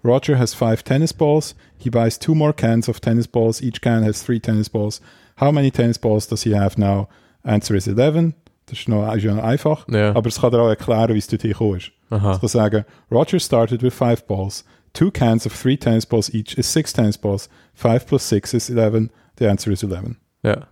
Roger 0.04 0.38
has 0.38 0.54
five 0.54 0.82
tennis 0.82 1.12
balls. 1.14 1.54
He 1.78 1.88
buys 1.88 2.18
two 2.18 2.34
more 2.34 2.52
cans 2.52 2.88
of 2.88 3.00
tennis 3.00 3.28
balls. 3.28 3.62
Each 3.62 3.80
can 3.80 4.04
has 4.04 4.22
three 4.24 4.40
tennis 4.40 4.68
balls. 4.68 5.00
How 5.38 5.52
many 5.52 5.70
tennis 5.70 5.98
balls 5.98 6.26
does 6.26 6.42
he 6.42 6.54
have 6.54 6.78
now? 6.78 7.08
Answer 7.44 7.76
is 7.76 7.86
11. 7.86 8.34
Das 8.66 8.78
ist, 8.78 8.88
noch, 8.88 9.14
ist 9.14 9.22
ja 9.22 9.34
noch 9.34 9.44
einfach. 9.44 9.86
Ja. 9.88 10.14
Aber 10.14 10.28
es 10.28 10.40
kann 10.40 10.50
dir 10.50 10.60
auch 10.60 10.68
erklären, 10.68 11.14
wie 11.14 11.18
es 11.18 11.28
dort 11.28 11.42
gekommen 11.42 11.76
ist. 11.76 11.92
Aha. 12.10 12.32
Es 12.32 12.40
kann 12.40 12.48
sagen, 12.48 12.84
Roger 13.10 13.38
started 13.38 13.82
with 13.82 13.94
five 13.94 14.26
balls. 14.26 14.64
Two 14.92 15.12
cans 15.12 15.46
of 15.46 15.54
three 15.54 15.76
tennis 15.76 16.04
balls 16.04 16.32
each 16.34 16.58
is 16.58 16.70
six 16.70 16.92
tennis 16.92 17.16
balls. 17.16 17.48
Five 17.74 18.06
plus 18.06 18.28
six 18.28 18.52
is 18.52 18.68
11. 18.68 19.10
The 19.38 19.46
answer 19.46 19.70
is 19.70 19.84
11. 19.84 20.16
Ja. 20.42 20.66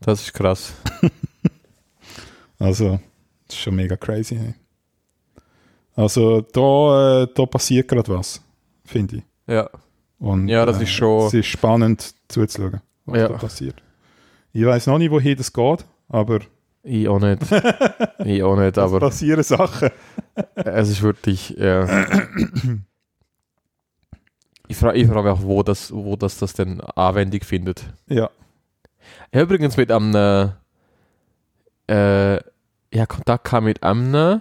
Das 0.00 0.22
ist 0.22 0.32
krass. 0.32 0.72
Also, 2.58 2.98
das 3.46 3.56
ist 3.56 3.62
schon 3.62 3.76
mega 3.76 3.96
crazy. 3.96 4.36
Hey. 4.36 4.54
Also, 5.94 6.40
da, 6.40 7.22
äh, 7.22 7.28
da 7.34 7.46
passiert 7.46 7.88
gerade 7.88 8.08
was, 8.16 8.40
finde 8.84 9.16
ich. 9.16 9.22
Ja. 9.46 9.68
Und, 10.18 10.48
Ja, 10.48 10.66
das 10.66 10.78
äh, 10.80 10.82
ist 10.84 10.90
schon- 10.90 11.26
Es 11.26 11.34
ist 11.34 11.46
spannend 11.46 12.14
zuzuschauen, 12.28 12.80
was 13.06 13.18
Ja. 13.18 13.28
da 13.28 13.34
passiert. 13.38 13.82
Ich 14.52 14.64
weiß 14.64 14.86
noch 14.88 14.98
nicht, 14.98 15.10
wohin 15.10 15.36
das 15.36 15.52
geht, 15.52 15.84
aber 16.08 16.40
Ich 16.82 17.08
auch 17.08 17.18
nicht. 17.20 17.42
ich 18.24 18.42
auch 18.42 18.56
nicht, 18.56 18.76
es 18.76 18.78
aber 18.78 19.00
passieren 19.00 19.42
Sachen. 19.42 19.90
es 20.54 20.88
ist 20.88 21.02
wirklich. 21.02 21.50
Ja. 21.50 22.06
Ich 24.68 24.76
frage 24.76 24.98
ich 24.98 25.06
frag 25.06 25.24
mich 25.24 25.32
auch, 25.32 25.42
wo 25.42 25.62
das, 25.62 25.92
wo 25.92 26.16
das, 26.16 26.38
das 26.38 26.52
denn 26.52 26.80
Anwendung 26.80 27.40
findet. 27.42 27.84
Ja, 28.08 28.30
Ich 29.30 29.38
habe 29.40 29.42
übrigens 29.54 29.76
mit 29.76 29.90
einem 29.90 30.14
äh, 30.14 30.50
ja, 31.88 33.06
Kontakt 33.06 33.44
gehabt 33.44 33.64
mit 33.64 33.82
einem 33.82 34.40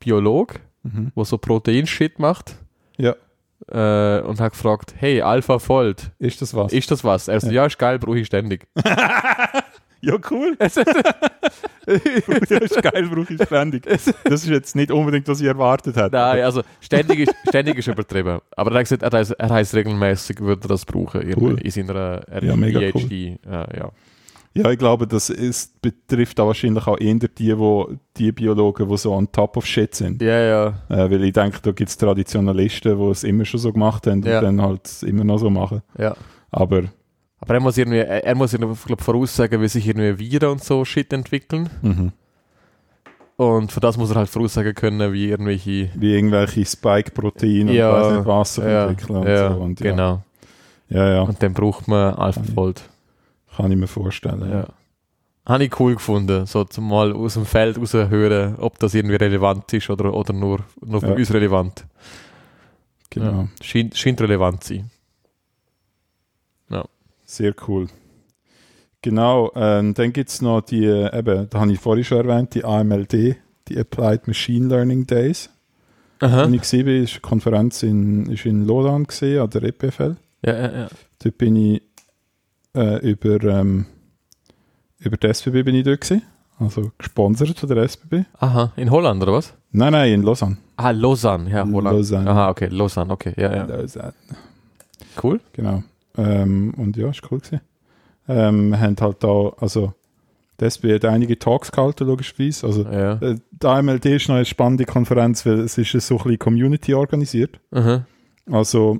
Biolog, 0.00 0.60
mhm. 0.82 1.12
der 1.16 1.24
so 1.24 1.38
Protein-Shit 1.38 2.18
macht. 2.18 2.56
Ja. 2.96 3.14
Äh, 3.70 4.22
und 4.22 4.40
hat 4.40 4.52
gefragt, 4.52 4.94
hey, 4.96 5.20
Alpha 5.20 5.58
Fold, 5.58 6.10
ist 6.18 6.40
das 6.40 6.54
was? 6.54 6.72
ist 6.72 6.90
das 6.90 7.04
was? 7.04 7.28
Er 7.28 7.40
so, 7.40 7.50
ja, 7.50 7.66
ist 7.66 7.78
geil, 7.78 7.98
brauche 7.98 8.18
ich 8.18 8.26
ständig. 8.26 8.66
ja, 10.00 10.16
cool. 10.30 10.56
ja, 10.60 10.66
ist 12.58 12.82
geil, 12.82 13.08
brauche 13.08 13.34
ich 13.34 13.42
ständig. 13.42 13.84
Das 13.84 14.06
ist 14.42 14.48
jetzt 14.48 14.76
nicht 14.76 14.90
unbedingt, 14.90 15.26
was 15.28 15.40
ich 15.40 15.46
erwartet 15.46 15.96
hätte. 15.96 16.14
Nein, 16.16 16.44
also 16.44 16.62
ständig 16.80 17.20
ist, 17.20 17.34
ständig 17.48 17.78
ist 17.78 17.88
übertrieben. 17.88 18.38
Aber 18.56 18.70
er 18.70 18.78
hat 18.78 18.84
gesagt, 18.84 19.02
er 19.02 19.10
heißt, 19.10 19.32
er 19.32 19.50
heißt 19.50 19.74
regelmäßig, 19.74 20.40
würde 20.40 20.64
er 20.64 20.68
das 20.68 20.84
brauchen 20.84 21.22
in, 21.22 21.36
Cool. 21.38 21.60
in 21.60 21.70
seiner 21.70 22.22
er 22.28 22.44
Ja, 22.44 22.56
mega 22.56 22.80
PhD. 22.80 23.12
Äh, 23.12 23.38
ja. 23.76 23.90
Ja, 24.64 24.70
ich 24.70 24.78
glaube, 24.78 25.06
das 25.06 25.30
ist, 25.30 25.80
betrifft 25.82 26.38
auch 26.40 26.46
wahrscheinlich 26.48 26.86
auch 26.86 26.98
eher 26.98 27.14
die, 27.14 27.58
wo, 27.58 27.90
die 28.16 28.32
Biologen, 28.32 28.88
die 28.88 28.96
so 28.96 29.12
on 29.14 29.30
top 29.30 29.56
of 29.56 29.66
shit 29.66 29.94
sind. 29.94 30.20
ja, 30.22 30.40
ja, 30.40 30.66
Äh, 30.88 31.10
weil 31.10 31.24
ich 31.24 31.32
denke, 31.32 31.58
da 31.62 31.72
gibt 31.72 31.88
es 31.90 31.96
Traditionalisten, 31.96 32.98
die 32.98 33.04
es 33.10 33.24
immer 33.24 33.44
schon 33.44 33.60
so 33.60 33.72
gemacht 33.72 34.06
haben 34.06 34.22
Ja. 34.22 34.38
und 34.38 34.44
dann 34.44 34.62
halt 34.62 35.02
immer 35.02 35.24
noch 35.24 35.38
so 35.38 35.50
machen. 35.50 35.82
ja. 35.98 36.14
Aber 36.50 36.84
Aber 37.40 37.54
er 37.54 37.60
muss 37.60 37.76
irgendwie, 37.78 37.98
er 37.98 38.24
er 38.24 38.34
muss 38.34 38.52
irgendwie, 38.54 38.76
glaub, 38.86 39.00
voraussagen, 39.02 39.60
wie 39.62 39.68
sich 39.68 39.86
irgendwie 39.86 40.18
Viren 40.32 40.50
und 40.52 40.64
so 40.64 40.84
Shit 40.84 41.12
entwickeln. 41.12 41.68
mhm. 41.82 42.12
Und 43.36 43.70
für 43.70 43.78
das 43.78 43.96
muss 43.96 44.10
er 44.10 44.16
halt 44.16 44.28
voraussagen 44.28 44.74
können, 44.74 45.12
wie 45.12 45.28
irgendwelche. 45.28 45.90
wie 45.94 46.12
irgendwelche 46.14 46.64
Spike-Proteine 46.64 47.72
Ja, 47.72 47.90
und 47.90 48.00
weiß 48.02 48.12
nicht 48.16 48.26
was 48.26 48.54
sich 48.56 48.64
Ja, 48.64 48.86
entwickeln 48.88 49.16
und 49.18 49.28
ja, 49.28 49.54
so. 49.54 49.60
Und 49.60 49.80
ja, 49.80 49.90
genau. 49.92 50.22
ja, 50.88 51.08
ja, 51.12 51.20
Und 51.22 51.40
dann 51.40 51.52
braucht 51.54 51.86
man 51.86 52.14
AlphaFold. 52.14 52.82
Kann 53.62 53.72
ich 53.72 53.78
mir 53.78 53.86
vorstellen. 53.86 54.50
Ja. 54.50 54.66
Habe 55.46 55.64
ich 55.64 55.80
cool 55.80 55.94
gefunden, 55.94 56.44
so 56.46 56.66
mal 56.80 57.12
aus 57.12 57.34
dem 57.34 57.46
Feld 57.46 57.78
raushören, 57.78 58.56
ob 58.56 58.78
das 58.78 58.94
irgendwie 58.94 59.16
relevant 59.16 59.72
ist 59.72 59.88
oder, 59.90 60.12
oder 60.12 60.32
nur, 60.32 60.60
nur 60.84 61.00
für 61.00 61.08
Ja. 61.08 61.14
uns 61.14 61.32
relevant. 61.32 61.84
Genau. 63.10 63.30
Ja. 63.42 63.48
Scheint, 63.62 63.96
scheint 63.96 64.20
relevant 64.20 64.64
zu 64.64 64.74
sein. 64.74 64.90
Sehr 67.30 67.54
cool. 67.66 67.88
Genau, 69.02 69.52
ähm, 69.54 69.92
dann 69.92 70.14
gibt 70.14 70.30
es 70.30 70.40
noch 70.40 70.62
die, 70.62 70.86
äh, 70.86 71.14
eben, 71.18 71.46
da 71.50 71.60
habe 71.60 71.72
ich 71.72 71.78
vorhin 71.78 72.02
schon 72.04 72.26
erwähnt, 72.26 72.54
die 72.54 72.64
AMLD, 72.64 73.36
die 73.68 73.78
Applied 73.78 74.26
Machine 74.26 74.66
Learning 74.68 75.06
Days. 75.06 75.50
Aha. 76.20 76.44
Als 76.44 76.52
ich 76.54 76.60
gesehen 76.62 76.86
bin, 76.86 77.04
ist 77.04 77.12
eine 77.12 77.20
Konferenz 77.20 77.82
in, 77.82 78.30
ist 78.32 78.46
in 78.46 78.66
Lausanne 78.66 79.04
gesehen, 79.04 79.42
an 79.42 79.50
der 79.50 79.62
EPFL. 79.64 80.16
Ja, 80.42 80.52
ja, 80.58 80.72
ja. 80.72 80.88
Dort 81.22 81.36
bin 81.36 81.54
ich 81.56 81.82
äh, 82.78 83.10
über, 83.10 83.42
ähm, 83.44 83.86
über 84.98 85.16
die 85.16 85.26
SBB 85.28 85.62
bin 85.64 85.74
ich 85.74 85.84
dort 85.84 86.00
gewesen. 86.00 86.22
Also 86.58 86.90
gesponsert 86.98 87.58
von 87.58 87.68
der 87.68 87.78
SBB. 87.84 88.24
Aha, 88.40 88.72
in 88.76 88.90
Holland 88.90 89.22
oder 89.22 89.34
was? 89.34 89.54
Nein, 89.70 89.92
nein, 89.92 90.12
in 90.12 90.22
Lausanne. 90.22 90.56
Ah, 90.76 90.90
Lausanne, 90.90 91.48
ja, 91.50 91.64
Holland. 91.64 91.96
Lausanne. 91.96 92.28
Aha, 92.30 92.48
okay, 92.50 92.66
Lausanne, 92.70 93.12
okay, 93.12 93.32
ja, 93.36 93.54
ja. 93.54 93.64
Lausanne. 93.64 94.14
Cool. 95.22 95.40
Genau. 95.52 95.82
Ähm, 96.16 96.74
und 96.76 96.96
ja, 96.96 97.10
ist 97.10 97.22
cool 97.30 97.38
gewesen. 97.38 97.60
Ähm, 98.28 98.70
wir 98.70 98.80
haben 98.80 98.96
halt 99.00 99.22
da, 99.22 99.52
also 99.60 99.92
die 100.60 100.64
SBB 100.64 100.94
hat 100.96 101.04
einige 101.04 101.38
Talks 101.38 101.70
gehalten, 101.70 102.06
logischerweise. 102.08 102.66
Also 102.66 102.82
Ja. 102.82 103.12
äh, 103.14 103.36
die 103.52 103.66
AMLD 103.66 104.06
ist 104.06 104.28
noch 104.28 104.34
eine 104.36 104.44
spannende 104.44 104.84
Konferenz, 104.84 105.46
weil 105.46 105.60
es 105.60 105.78
ist 105.78 105.92
so 105.92 106.16
ein 106.16 106.22
bisschen 106.24 106.38
Community 106.40 106.92
organisiert. 106.94 107.60
Aha. 107.70 108.04
Also 108.50 108.98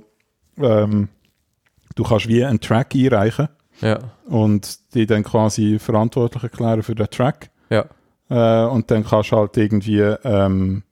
ähm, 0.57 1.09
du 1.95 2.03
kannst 2.03 2.27
wie 2.29 2.43
einen 2.45 2.61
Track 2.61 2.95
einreichen 2.95 3.49
Ja. 3.81 3.99
und 4.25 4.93
die 4.93 5.05
dann 5.05 5.23
quasi 5.23 5.79
verantwortlich 5.79 6.43
erklären 6.43 6.83
für 6.83 6.95
den 6.95 7.09
Track. 7.09 7.49
Ja. 7.69 7.85
Äh, 8.29 8.67
und 8.69 8.91
dann 8.91 9.03
kannst 9.03 9.31
du 9.31 9.37
halt 9.37 9.57
irgendwie 9.57 9.99
ähm, 9.99 10.83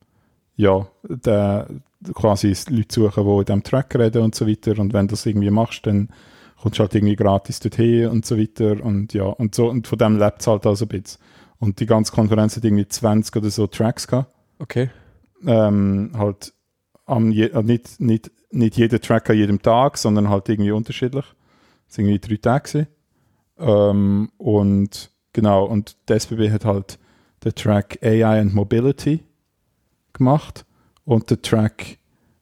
ja, 0.56 0.88
der, 1.04 1.68
quasi 2.14 2.56
Leute 2.70 2.94
suchen, 2.94 3.24
die 3.26 3.40
in 3.40 3.46
diesem 3.46 3.64
Track 3.64 3.96
reden 3.96 4.24
und 4.24 4.36
so 4.36 4.48
weiter. 4.48 4.78
Und 4.80 4.94
wenn 4.94 5.08
du 5.08 5.12
das 5.12 5.26
irgendwie 5.26 5.52
machst, 5.52 5.86
dann 5.86 6.10
kommst 6.62 6.80
du 6.80 6.84
halt 6.84 6.96
irgendwie 6.96 7.16
gratis 7.16 7.60
dorthin 7.60 8.08
und 8.08 8.26
so 8.26 8.38
weiter. 8.38 8.84
Und 8.84 9.14
ja, 9.14 9.26
und 9.26 9.56
so, 9.56 9.70
und 9.70 9.88
von 9.88 9.98
dem 9.98 10.18
lebt 10.18 10.42
es 10.42 10.48
halt 10.48 10.66
also 10.66 10.86
ein 10.86 10.90
bisschen. 10.90 11.22
Und 11.60 11.80
die 11.80 11.86
ganze 11.86 12.12
Konferenz 12.12 12.56
hat 12.56 12.66
irgendwie 12.66 12.88
20 12.88 13.36
oder 13.36 13.50
so 13.50 13.68
Tracks 13.68 14.08
gehabt. 14.08 14.34
Okay. 14.60 14.90
Ähm, 15.46 16.12
halt 16.18 16.54
am 17.06 17.32
je, 17.32 17.46
äh, 17.46 17.64
nicht, 17.64 18.00
nicht, 18.00 18.32
nicht 18.52 18.78
jeder 18.78 19.00
Track 19.00 19.30
an 19.30 19.38
jedem 19.38 19.62
Tag, 19.62 19.98
sondern 19.98 20.30
halt 20.30 20.50
irgendwie 20.50 20.72
unterschiedlich. 20.72 21.26
Es 21.90 21.98
waren 21.98 22.06
irgendwie 22.08 22.36
drei 22.36 22.38
Tage. 22.38 22.88
Ähm, 23.60 24.32
und 24.38 25.12
genau, 25.34 25.66
und 25.66 25.98
die 26.10 26.14
SBB 26.14 26.52
hat 26.52 26.66
halt 26.66 27.00
den 27.44 27.56
Track 27.56 28.00
AI 28.04 28.40
and 28.40 28.54
Mobility 28.54 29.24
gemacht 30.14 30.66
und 31.06 31.30
den 31.30 31.42
Track 31.42 31.98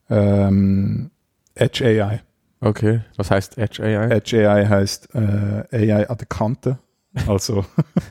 ähm, 0.10 1.12
Edge 1.56 1.86
AI. 1.86 2.22
Okay. 2.62 3.02
Was 3.18 3.32
heißt 3.32 3.58
Edge 3.58 3.84
AI? 3.84 4.10
Edge 4.10 4.50
AI 4.50 4.66
heißt 4.66 5.10
äh, 5.14 5.92
AI 5.94 6.10
an 6.10 6.18
der 6.18 6.28
Kante, 6.28 6.80
also 7.28 7.66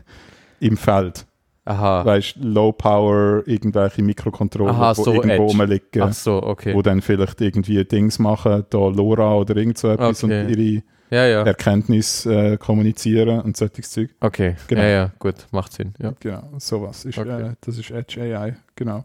im 0.61 0.77
Feld. 0.77 1.27
Aha. 1.67 2.05
Weißt 2.05 2.37
Low 2.37 2.73
Power, 2.73 3.43
irgendwelche 3.47 4.03
Mikrocontroller, 4.03 4.73
Aha, 4.73 4.93
die 4.93 5.03
so 5.03 5.13
irgendwo 5.15 5.47
Edge. 5.47 5.59
rumliegen. 5.59 6.13
So, 6.13 6.43
okay. 6.43 6.75
wo 6.75 6.83
dann 6.83 7.01
vielleicht 7.01 7.41
irgendwie 7.41 7.83
Dings 7.87 8.19
machen, 8.19 8.65
da 8.69 8.79
LoRa 8.89 9.35
oder 9.37 9.57
irgend 9.57 9.79
so 9.79 9.89
etwas 9.89 10.23
Okay. 10.23 10.43
und 10.43 10.51
ihre 10.51 10.83
Ja, 11.15 11.27
ja. 11.27 11.43
Erkenntnis 11.45 12.27
äh, 12.27 12.57
kommunizieren 12.57 13.41
und 13.41 13.57
solches 13.57 13.91
Zeug. 13.91 14.11
Okay. 14.19 14.57
Genau. 14.67 14.83
Ja, 14.83 14.89
ja, 14.89 15.13
gut. 15.21 15.47
Macht 15.53 15.73
Sinn. 15.73 15.95
Ja. 16.01 16.13
Genau, 16.19 16.43
sowas 16.59 17.05
ist, 17.05 17.17
Okay. 17.19 17.51
äh, 17.51 17.55
das 17.61 17.79
ist 17.79 17.91
Edge 17.93 18.21
AI, 18.21 18.57
genau. 18.75 19.05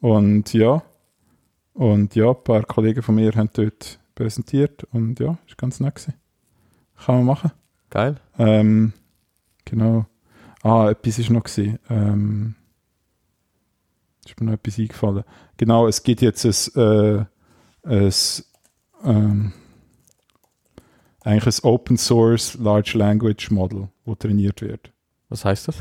Und 0.00 0.52
ja, 0.52 0.82
und 1.72 2.14
ja, 2.14 2.28
ein 2.28 2.44
paar 2.44 2.62
Kollegen 2.64 3.02
von 3.02 3.14
mir 3.14 3.32
haben 3.34 3.48
dort 3.54 3.98
präsentiert 4.14 4.84
und 4.92 5.18
ja, 5.18 5.38
ist 5.46 5.56
ganz 5.56 5.80
nett 5.80 5.94
gewesen. 5.94 6.14
Kann 7.04 7.16
man 7.16 7.24
machen. 7.24 7.52
Geil. 7.88 8.16
Ähm, 8.38 8.92
genau. 9.64 10.04
Ah, 10.62 10.90
etwas 10.90 11.18
ist 11.18 11.30
noch 11.30 11.44
gewesen. 11.44 11.78
Ähm, 11.88 12.54
ist 14.26 14.38
mir 14.38 14.46
noch 14.46 14.54
etwas 14.54 14.78
eingefallen. 14.78 15.24
Genau, 15.56 15.86
es 15.86 16.02
gibt 16.02 16.20
jetzt 16.20 16.44
ein, 16.44 16.82
äh, 16.82 17.24
ein 17.84 18.12
ähm, 19.04 19.52
eigentlich 21.26 21.62
ein 21.64 21.68
Open 21.68 21.96
Source 21.98 22.56
Large 22.58 22.96
Language 22.96 23.50
Model, 23.50 23.88
wo 24.04 24.14
trainiert 24.14 24.62
wird. 24.62 24.92
Was 25.28 25.44
heißt 25.44 25.68
das? 25.68 25.76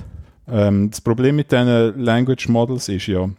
Ähm, 0.47 0.89
das 0.89 1.01
Problem 1.01 1.35
mit 1.35 1.51
diesen 1.51 1.99
Language 1.99 2.49
Models 2.49 2.89
ist 2.89 3.07
ja, 3.07 3.29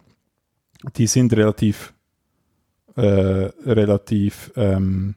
die 0.95 1.07
sind 1.07 1.33
relativ, 1.33 1.93
äh, 2.95 3.01
relativ 3.65 4.51
ähm, 4.55 5.15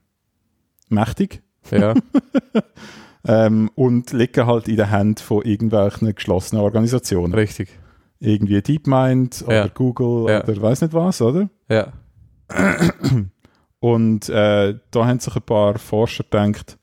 mächtig 0.89 1.43
Ja. 1.71 1.95
ähm, 3.27 3.71
und 3.77 4.13
liegen 4.13 4.47
halt 4.47 4.67
in 4.67 4.77
den 4.77 4.89
Händen 4.91 5.19
von 5.23 5.43
irgendwelchen 5.43 6.13
geschlossenen 6.15 6.65
Organisationen. 6.65 7.35
Richtig. 7.35 7.69
Irgendwie 8.19 8.61
DeepMind 8.61 9.45
oder 9.47 9.55
Ja. 9.55 9.69
Google 9.69 10.29
Ja. 10.29 10.43
oder 10.43 10.61
weiß 10.61 10.83
nicht 10.83 10.93
was, 10.93 11.23
oder? 11.23 11.49
Ja. 11.69 11.93
Und 13.79 14.29
äh, 14.29 14.75
da 14.91 15.07
haben 15.07 15.21
sich 15.21 15.35
ein 15.37 15.43
paar 15.43 15.79
Forscher 15.79 16.25
gedacht, 16.25 16.77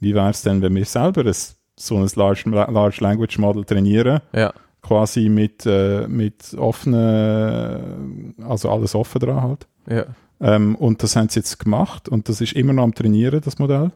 wie 0.00 0.14
wäre 0.14 0.30
es 0.30 0.42
denn, 0.42 0.62
wenn 0.62 0.74
wir 0.74 0.84
selber 0.84 1.24
ein, 1.24 1.34
so 1.78 1.96
ein 1.96 2.08
Large, 2.14 2.48
Large 2.50 2.98
Language 3.00 3.38
Model 3.38 3.64
trainieren, 3.64 4.20
Ja. 4.32 4.52
quasi 4.82 5.28
mit, 5.28 5.66
äh, 5.66 6.06
mit 6.08 6.54
offenen, 6.56 8.34
also 8.42 8.70
alles 8.70 8.94
offen 8.94 9.18
dran 9.20 9.42
halt. 9.42 9.66
Ja. 9.88 10.04
Ähm, 10.40 10.76
und 10.76 11.02
das 11.02 11.16
haben 11.16 11.28
sie 11.28 11.40
jetzt 11.40 11.58
gemacht 11.58 12.08
und 12.08 12.28
das 12.28 12.40
ist 12.40 12.52
immer 12.52 12.72
noch 12.72 12.82
am 12.84 12.94
Trainieren, 12.94 13.40
das 13.42 13.58
Modell. 13.58 13.90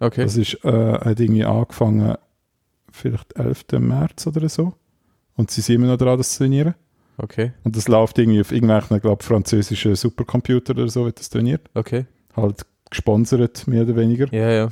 Okay. 0.00 0.24
Das 0.24 0.36
ist, 0.36 0.54
äh, 0.64 0.70
hat 0.98 1.20
irgendwie 1.20 1.44
angefangen, 1.44 2.14
vielleicht 2.90 3.36
11. 3.38 3.78
März 3.80 4.26
oder 4.26 4.48
so. 4.48 4.74
Und 5.36 5.50
sie 5.50 5.60
sind 5.60 5.76
immer 5.76 5.88
noch 5.88 5.96
dran, 5.98 6.16
das 6.18 6.30
zu 6.32 6.38
trainieren. 6.38 6.74
Okay. 7.16 7.52
Und 7.64 7.76
das 7.76 7.86
läuft 7.88 8.18
irgendwie 8.18 8.40
auf 8.40 8.50
irgendwelchen, 8.52 9.00
glaube 9.00 9.22
französischen 9.22 9.94
Supercomputer 9.94 10.72
oder 10.72 10.88
so, 10.88 11.04
wird 11.04 11.20
das 11.20 11.28
trainiert. 11.30 11.68
Okay. 11.74 12.06
Halt 12.36 12.64
gesponsert, 12.90 13.66
mehr 13.66 13.82
oder 13.82 13.96
weniger. 13.96 14.32
Ja, 14.32 14.50
ja. 14.50 14.68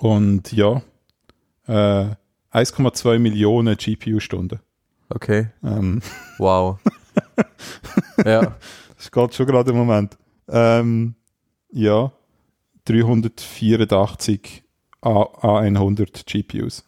Und 0.00 0.52
ja, 0.52 0.80
äh, 1.66 2.14
1,2 2.52 3.18
Millionen 3.18 3.76
GPU-Stunden. 3.76 4.60
Okay. 5.10 5.48
Ähm, 5.62 6.00
Wow. 6.38 6.78
ja. 8.24 8.56
das 8.96 9.10
geht 9.10 9.34
schon 9.34 9.46
gerade 9.46 9.70
im 9.70 9.76
Moment. 9.76 10.16
Ähm, 10.48 11.14
ja, 11.70 12.12
384 12.86 14.62
A 15.02 15.10
A100 15.10 16.24
GPUs. 16.24 16.84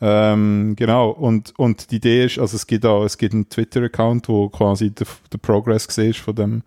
Ähm, 0.00 0.74
genau, 0.76 1.10
und, 1.10 1.56
und 1.58 1.90
die 1.90 1.96
Idee 1.96 2.24
ist, 2.24 2.38
also 2.38 2.56
es 2.56 2.66
gibt 2.66 2.84
auch, 2.86 3.04
es 3.04 3.18
gibt 3.18 3.34
einen 3.34 3.48
Twitter-Account, 3.48 4.28
wo 4.28 4.48
quasi 4.48 4.90
der, 4.90 5.06
der 5.30 5.38
Progress 5.38 5.86
siehst 5.88 6.18
von 6.18 6.34
dem, 6.34 6.62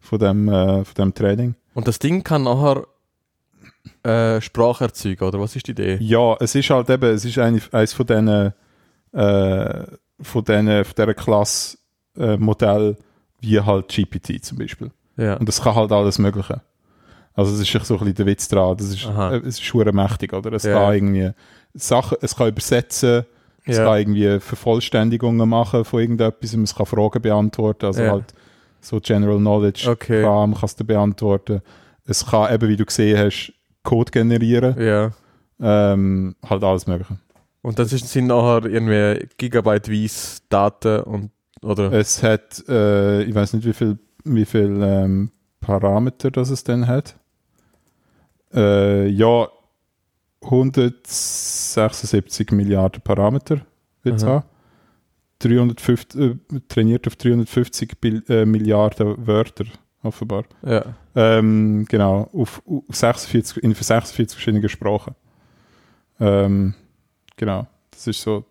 von 0.00 0.18
dem, 0.18 0.48
äh, 0.48 0.84
von 0.84 0.94
dem 0.96 1.14
Training. 1.14 1.54
Und 1.72 1.88
das 1.88 1.98
Ding 1.98 2.24
kann 2.24 2.42
nachher 2.42 2.86
äh, 4.02 4.40
Sprache 4.40 4.84
erzeugen, 4.84 5.24
oder 5.24 5.40
was 5.40 5.56
ist 5.56 5.66
die 5.66 5.72
Idee? 5.72 5.96
Ja, 6.00 6.36
es 6.40 6.54
ist 6.54 6.70
halt 6.70 6.88
eben, 6.90 7.10
es 7.14 7.24
ist 7.24 7.38
eine, 7.38 7.60
eines 7.72 7.92
von 7.92 8.06
diesen, 8.06 8.28
äh, 8.28 9.84
von 10.20 10.44
diesen, 10.44 10.84
von 10.84 10.94
dieser 10.96 11.14
Klasse 11.14 11.78
äh, 12.18 12.36
Modell 12.36 12.96
wie 13.40 13.60
halt 13.60 13.88
GPT 13.88 14.44
zum 14.44 14.58
Beispiel. 14.58 14.90
Ja. 15.16 15.34
Und 15.36 15.48
das 15.48 15.62
kann 15.62 15.74
halt 15.74 15.92
alles 15.92 16.18
Mögliche. 16.18 16.60
Also 17.34 17.50
das 17.50 17.60
ist 17.60 17.72
so 17.86 17.94
ein 17.94 17.98
bisschen 18.00 18.14
der 18.14 18.26
Witz 18.26 18.48
dran. 18.48 18.76
Das 18.76 18.88
ist, 18.88 19.06
Aha. 19.06 19.32
äh, 19.34 19.38
es 19.38 19.46
ist 19.58 19.62
schwer 19.64 19.92
mächtig, 19.92 20.32
oder? 20.32 20.52
Es 20.52 20.62
Ja. 20.64 20.74
kann 20.78 20.94
irgendwie 20.94 21.30
Sachen, 21.74 22.18
es 22.20 22.36
kann 22.36 22.48
übersetzen, 22.48 23.24
es 23.66 23.76
Ja. 23.78 23.84
kann 23.86 23.98
irgendwie 23.98 24.38
Vervollständigungen 24.40 25.48
machen 25.48 25.84
von 25.84 26.00
irgendetwas, 26.00 26.54
es 26.54 26.74
kann 26.74 26.86
Fragen 26.86 27.20
beantworten, 27.22 27.86
also 27.86 28.02
halt 28.02 28.34
so 28.80 29.00
General 29.00 29.38
Knowledge 29.38 29.90
Okay. 29.90 30.22
Kram 30.22 30.54
kannst 30.54 30.78
du 30.78 30.84
beantworten. 30.84 31.62
Es 32.06 32.24
kann 32.26 32.52
eben, 32.54 32.68
wie 32.68 32.76
du 32.76 32.84
gesehen 32.84 33.18
hast, 33.18 33.52
Code 33.84 34.10
generieren, 34.10 34.74
Ja. 34.80 35.12
ähm, 35.60 36.34
halt 36.44 36.64
alles 36.64 36.88
Mögliche. 36.88 37.16
Und 37.62 37.78
das 37.78 37.92
ist, 37.92 38.08
sind 38.08 38.26
nachher 38.26 38.64
irgendwie 38.66 39.28
gigabyteweise 39.38 40.40
Daten 40.48 41.00
und 41.04 41.30
oder 41.62 41.92
Es 41.92 42.22
hat, 42.22 42.62
äh, 42.68 43.22
ich 43.22 43.34
weiß 43.34 43.54
nicht, 43.54 43.64
wie 43.66 43.72
viel, 43.72 43.98
wie 44.24 44.44
viel 44.44 44.78
ähm, 44.82 45.30
Parameter 45.60 46.30
das 46.30 46.50
es 46.50 46.62
denn 46.64 46.86
hat. 46.86 47.16
Äh, 48.52 49.08
ja, 49.08 49.48
176 50.42 52.50
Milliarden 52.52 53.00
Parameter 53.02 53.60
wird 54.02 54.16
es 54.16 54.24
haben. 54.24 54.44
350, 55.40 56.20
äh, 56.20 56.36
trainiert 56.68 57.06
auf 57.06 57.16
350 57.16 57.98
Bil 58.00 58.22
äh, 58.28 58.44
Milliarden 58.44 59.26
Wörter, 59.26 59.64
offenbar. 60.04 60.44
ja. 60.64 60.84
Ähm, 61.16 61.86
genau, 61.88 62.28
auf, 62.32 62.62
auf 62.66 62.82
46, 62.96 63.62
in 63.62 63.72
46 63.74 64.36
verschiedenen 64.36 64.68
Sprachen. 64.68 65.14
Ähm, 66.20 66.74
genau, 67.36 67.66
das 67.90 68.06
ist 68.06 68.20
so 68.20 68.44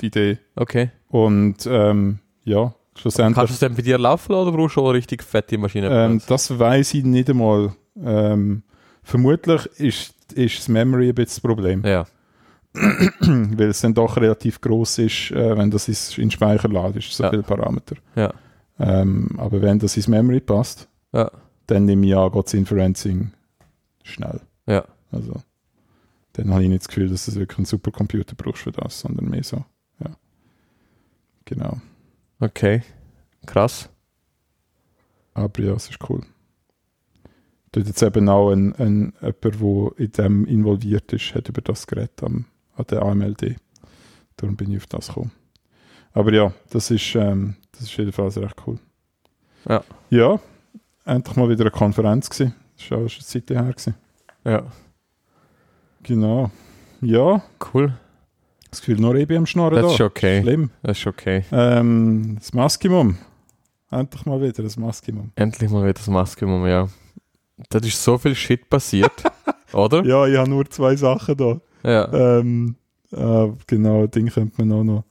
die 0.00 0.06
Idee. 0.06 0.38
Okay. 0.56 0.90
Und 1.08 1.66
ähm, 1.66 2.18
ja, 2.44 2.74
schlussendlich. 2.96 3.34
Kannst 3.36 3.50
du 3.50 3.54
es 3.54 3.60
dann 3.60 3.74
bei 3.74 3.82
dir 3.82 3.98
laufen 3.98 4.32
oder 4.34 4.50
brauchst 4.52 4.76
du 4.76 4.80
schon 4.80 4.84
eine 4.84 4.94
richtig 4.94 5.22
fette 5.22 5.58
Maschine? 5.58 5.88
Ähm, 5.90 6.20
das 6.26 6.56
weiß 6.58 6.94
ich 6.94 7.04
nicht 7.04 7.30
einmal. 7.30 7.72
Ähm, 8.02 8.62
vermutlich 9.02 9.66
ist, 9.78 10.14
ist 10.34 10.58
das 10.58 10.68
Memory 10.68 11.08
ein 11.10 11.14
bisschen 11.14 11.36
das 11.36 11.40
Problem. 11.40 11.82
ja. 11.84 12.06
weil 13.20 13.68
es 13.70 13.80
dann 13.80 13.94
doch 13.94 14.16
relativ 14.18 14.60
groß 14.60 14.98
ist, 14.98 15.30
äh, 15.32 15.56
wenn 15.56 15.70
das 15.70 15.88
in 16.18 16.30
Speicher 16.30 16.68
ladest, 16.68 17.12
so 17.12 17.24
Ja. 17.24 17.30
viele 17.30 17.42
Parameter. 17.42 17.96
Ja. 18.14 18.32
Ähm, 18.78 19.30
aber 19.38 19.60
wenn 19.62 19.78
das 19.78 19.96
ins 19.96 20.06
Memory 20.06 20.40
passt, 20.40 20.86
Ja. 21.12 21.30
dann 21.66 21.88
ich 21.88 22.16
an, 22.16 22.32
geht 22.32 22.44
das 22.44 22.54
Inferencing 22.54 23.32
schnell. 24.02 24.40
Ja. 24.66 24.84
Also, 25.10 25.42
dann 26.34 26.50
habe 26.52 26.62
ich 26.62 26.68
nicht 26.68 26.82
das 26.82 26.88
Gefühl, 26.88 27.08
dass 27.08 27.26
du 27.26 27.34
wirklich 27.34 27.58
einen 27.58 27.64
Supercomputer 27.64 28.34
brauchst 28.36 28.62
für 28.62 28.72
das, 28.72 29.00
sondern 29.00 29.28
mehr 29.28 29.42
so. 29.42 29.64
Ja. 30.00 30.10
Genau. 31.44 31.80
Okay. 32.40 32.82
Krass. 33.46 33.88
Aber 35.34 35.62
ja, 35.62 35.72
es 35.72 35.88
ist 35.88 35.98
cool. 36.08 36.22
Dort 37.72 37.86
jetzt 37.86 38.02
eben 38.02 38.28
auch 38.28 38.50
ein, 38.50 38.74
ein, 38.76 39.12
jemand, 39.20 39.44
der 39.44 39.98
in 39.98 40.12
dem 40.12 40.46
involviert 40.46 41.12
ist, 41.12 41.34
hat 41.34 41.48
über 41.48 41.60
das 41.60 41.86
geredet 41.86 42.22
am, 42.22 42.46
an 42.76 42.86
der 42.90 43.02
AMLD. 43.02 43.56
Darum 44.36 44.56
bin 44.56 44.70
ich 44.70 44.78
auf 44.78 44.86
das 44.86 45.08
gekommen. 45.08 45.32
Aber 46.12 46.32
ja, 46.32 46.52
das 46.70 46.90
ist, 46.90 47.14
ähm, 47.14 47.56
das 47.72 47.82
ist 47.82 47.96
jedenfalls 47.96 48.38
recht 48.38 48.56
cool. 48.66 48.78
Ja. 49.68 49.84
Ja, 50.10 50.40
endlich 51.08 51.36
mal 51.36 51.48
wieder 51.48 51.62
eine 51.62 51.70
Konferenz 51.70 52.30
gewesen. 52.30 52.54
Das 52.76 52.90
war 52.90 52.98
auch 52.98 53.08
schon 53.08 53.20
eine 53.20 53.26
Zeit 53.26 53.50
her. 53.50 53.62
Gewesen. 53.72 53.94
Ja. 54.44 54.62
Genau. 56.02 56.50
Ja, 57.00 57.42
Cool. 57.72 57.92
das 58.70 58.80
Gefühl, 58.80 58.98
nur 59.00 59.14
bin 59.14 59.36
am 59.38 59.46
Schnorren 59.46 59.74
Das 59.76 59.86
da. 59.86 59.92
ist 59.94 60.00
okay. 60.00 60.42
Schlimm. 60.42 60.70
Das 60.82 60.98
ist 60.98 61.06
okay. 61.06 61.44
Ähm, 61.52 62.36
das 62.38 62.52
Maskimum. 62.52 63.18
Endlich 63.90 64.26
mal 64.26 64.40
wieder 64.40 64.62
das 64.62 64.76
Maskimum. 64.76 65.32
Endlich 65.34 65.70
mal 65.70 65.82
wieder 65.82 65.94
das 65.94 66.08
Maskenmum, 66.08 66.66
ja. 66.66 66.88
Da 67.70 67.78
ist 67.78 68.02
so 68.02 68.18
viel 68.18 68.34
Shit 68.34 68.68
passiert, 68.68 69.12
oder? 69.72 70.04
Ja, 70.04 70.26
ich 70.26 70.36
habe 70.36 70.50
nur 70.50 70.68
zwei 70.70 70.94
Sachen 70.96 71.36
da. 71.36 71.60
Ja. 71.82 72.38
Ähm, 72.38 72.76
äh, 73.10 73.48
genau, 73.66 74.06
Ding 74.06 74.28
könnte 74.28 74.62
man 74.64 74.72
auch 74.72 74.84
noch. 74.84 75.04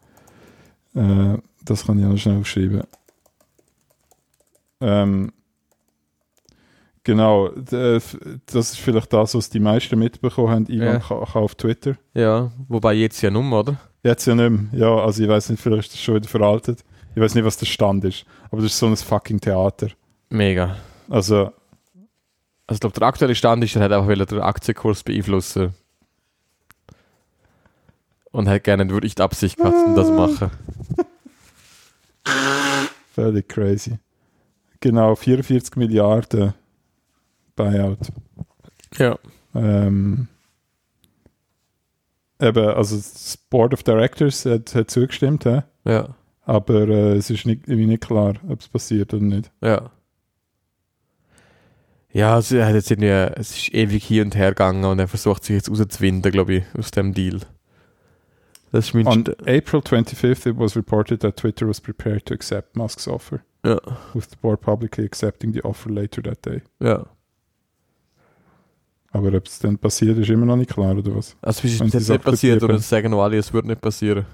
Äh, 0.96 1.40
das 1.66 1.86
kann 1.86 2.00
ich 2.00 2.06
auch 2.06 2.10
noch 2.12 2.18
schnell 2.18 2.46
schreiben. 2.46 2.84
Ähm, 4.80 5.32
genau, 7.08 7.48
f- 7.50 8.18
das 8.46 8.72
ist 8.74 8.78
vielleicht 8.80 9.12
das, 9.14 9.34
was 9.34 9.50
die 9.50 9.60
meisten 9.60 9.98
mitbekommen 9.98 10.50
haben. 10.52 10.66
Ivan 10.68 11.02
Ja. 11.02 11.10
Auf 11.10 11.56
Twitter. 11.56 11.96
Ja. 12.14 12.52
Wobei 12.68 12.94
jetzt 12.94 13.22
ja 13.22 13.32
nur, 13.32 13.60
oder? 13.60 13.78
Jetzt 14.04 14.26
ja 14.28 14.36
nicht 14.36 14.50
mehr. 14.74 14.80
Ja, 14.80 14.96
also 15.04 15.24
ich 15.24 15.30
weiß 15.30 15.50
nicht, 15.50 15.62
vielleicht 15.62 15.86
ist 15.88 15.94
das 15.94 16.02
schon 16.02 16.16
wieder 16.16 16.28
veraltet. 16.30 16.84
Ich 17.16 17.22
weiß 17.22 17.34
nicht, 17.34 17.44
was 17.46 17.58
der 17.58 17.66
Stand 17.66 18.06
ist. 18.06 18.26
Aber 18.52 18.62
das 18.62 18.72
ist 18.74 18.80
so 18.80 18.86
ein 18.86 18.96
fucking 18.96 19.40
Theater. 19.42 19.88
Mega. 20.30 20.78
Also, 21.10 21.52
Also 22.68 22.76
ich 22.76 22.80
glaube, 22.82 23.00
der 23.00 23.08
aktuelle 23.08 23.34
Stand 23.36 23.64
ist, 23.64 23.76
er 23.76 23.82
hat 23.84 23.92
einfach 23.92 24.26
den 24.28 24.40
Aktienkurs 24.42 25.04
beeinflussen. 25.04 25.74
Und 28.32 28.48
hat 28.48 28.64
gerne 28.66 28.88
wirklich 28.90 29.16
die 29.16 29.22
Absicht 29.24 29.58
gehabt, 29.58 29.76
um 29.88 29.96
das 29.96 30.08
zu 30.08 30.14
machen. 30.14 30.52
völlig 33.16 33.48
crazy. 33.50 33.98
Genau, 34.80 35.16
44 35.16 35.76
Milliarden 35.76 36.54
Buyout. 37.58 37.98
Ja. 38.98 39.20
Ähm, 39.54 40.28
eben, 42.40 42.68
also 42.70 42.96
das 42.96 43.38
Board 43.50 43.74
of 43.74 43.84
Directors 43.84 44.46
hat, 44.46 44.74
hat 44.74 44.90
zugestimmt, 44.90 45.44
hä? 45.46 45.64
Ja. 45.86 46.16
aber 46.46 46.88
äh, 46.88 47.16
es 47.18 47.30
ist 47.30 47.46
nicht, 47.46 47.68
nicht 47.68 48.02
klar, 48.04 48.36
ob 48.48 48.62
es 48.62 48.70
passiert 48.70 49.14
oder 49.14 49.24
nicht. 49.26 49.52
Ja. 49.62 49.92
Ja, 52.14 52.40
er 52.40 52.66
hat 52.68 52.74
jetzt 52.74 52.90
irgendwie, 52.90 53.10
es 53.40 53.52
ist 53.58 53.74
ewig 53.74 54.06
hin 54.06 54.24
und 54.24 54.36
her 54.36 54.50
gegangen 54.50 54.86
und 54.86 54.98
er 55.00 55.08
versucht 55.08 55.44
sich 55.44 55.56
jetzt 55.56 55.70
rauszuwinden, 55.70 56.32
glaube 56.32 56.54
ich, 56.56 56.64
aus 56.78 56.90
dem 56.92 57.14
Deal. 57.14 57.42
Das 58.72 58.86
ist 58.88 58.94
mein 58.94 59.06
On 59.08 59.24
April 59.46 59.82
25th, 59.82 60.50
it 60.50 60.58
was 60.58 60.76
reported 60.76 61.22
that 61.22 61.38
Twitter 61.38 61.68
was 61.68 61.80
prepared 61.80 62.26
to 62.26 62.34
accept 62.34 62.76
Musk's 62.76 63.08
offer, 63.08 63.40
Ja. 63.66 63.80
with 64.14 64.26
the 64.30 64.36
board 64.42 64.62
publicly 64.62 65.06
accepting 65.06 65.54
the 65.54 65.64
offer 65.64 65.90
later 65.92 66.22
that 66.24 66.44
day. 66.46 66.62
Ja. 66.80 67.06
Aber 69.12 69.34
ob 69.34 69.48
es 69.48 69.60
dann 69.60 69.78
passiert, 69.78 70.18
ist 70.18 70.30
immer 70.30 70.46
noch 70.46 70.58
nicht 70.58 70.72
klar, 70.72 70.96
oder 70.96 71.16
was? 71.16 71.36
Also 71.42 71.62
es 71.64 71.74
ist 71.74 71.80
Wenn 71.80 71.88
jetzt 71.88 72.10
nicht 72.10 72.24
passiert 72.24 72.62
es 72.62 72.90
sagen 72.90 73.12
noch 73.12 73.24
alle, 73.24 73.38
es 73.38 73.54
wird 73.54 73.66
nicht 73.66 73.82
passieren. 73.82 74.26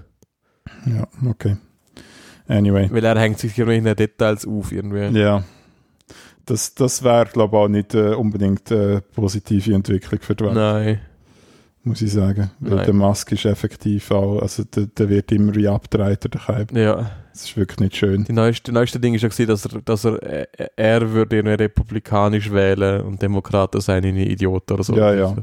Ja, 0.85 1.07
okay. 1.29 1.57
Anyway. 2.47 2.89
Weil 2.91 3.03
er 3.03 3.19
hängt 3.19 3.39
sich 3.39 3.57
irgendwie 3.57 3.77
in 3.77 3.85
den 3.85 3.95
Details 3.95 4.45
auf 4.45 4.71
irgendwie. 4.71 5.17
Ja. 5.17 5.43
Das, 6.45 6.75
das 6.75 7.03
wäre, 7.03 7.25
glaube 7.27 7.55
ich, 7.55 7.63
auch 7.63 7.67
nicht 7.69 7.93
äh, 7.93 8.15
unbedingt 8.15 8.69
eine 8.71 9.01
positive 9.01 9.73
Entwicklung 9.73 10.19
für 10.21 10.35
die 10.35 10.43
Welt, 10.43 10.55
Nein. 10.55 11.01
Muss 11.83 12.01
ich 12.01 12.11
sagen. 12.11 12.51
Weil 12.59 12.77
Nein. 12.77 12.85
der 12.85 12.93
Musk 12.93 13.31
ist 13.31 13.45
effektiv 13.45 14.11
auch, 14.11 14.41
also 14.41 14.63
der, 14.63 14.87
der 14.87 15.09
wird 15.09 15.31
immer 15.31 15.53
wie 15.55 15.67
abgedreht, 15.67 16.23
der. 16.23 16.81
Ja. 16.81 17.11
Das 17.31 17.45
ist 17.45 17.57
wirklich 17.57 17.79
nicht 17.79 17.95
schön. 17.95 18.23
Die 18.25 18.31
neueste, 18.31 18.71
neueste 18.71 18.99
Ding 18.99 19.15
ist 19.15 19.23
ja 19.23 19.27
gewesen, 19.27 19.47
dass 19.47 19.65
er, 19.65 19.81
dass 19.81 20.05
er, 20.05 20.21
äh, 20.21 20.67
er 20.75 21.11
würde 21.11 21.35
irgendwie 21.35 21.55
republikanisch 21.55 22.51
wählen 22.51 23.01
und 23.01 23.21
Demokraten 23.21 23.81
seien 23.81 24.05
eine 24.05 24.23
Idioten 24.23 24.73
oder 24.73 24.83
so. 24.83 24.95
Ja, 24.95 25.13
ja. 25.13 25.35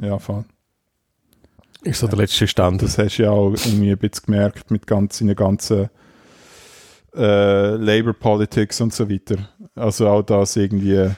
Ja, 0.00 0.18
voll. 0.18 0.44
Ist 1.82 2.00
so 2.00 2.08
der 2.08 2.18
letzte 2.18 2.48
Stand. 2.48 2.82
Das 2.82 2.98
hast 2.98 3.18
du 3.18 3.22
ja 3.22 3.30
auch 3.30 3.52
irgendwie 3.52 3.92
ein 3.92 3.98
bisschen 3.98 4.26
gemerkt 4.26 4.70
mit 4.72 4.86
ganz, 4.86 5.18
seinen 5.18 5.36
ganzen 5.36 5.88
äh, 7.14 7.76
Labour 7.76 8.14
Politics 8.14 8.80
und 8.80 8.92
so 8.92 9.08
weiter. 9.08 9.36
Also 9.76 10.08
auch 10.08 10.22
das 10.22 10.56
irgendwie, 10.56 11.08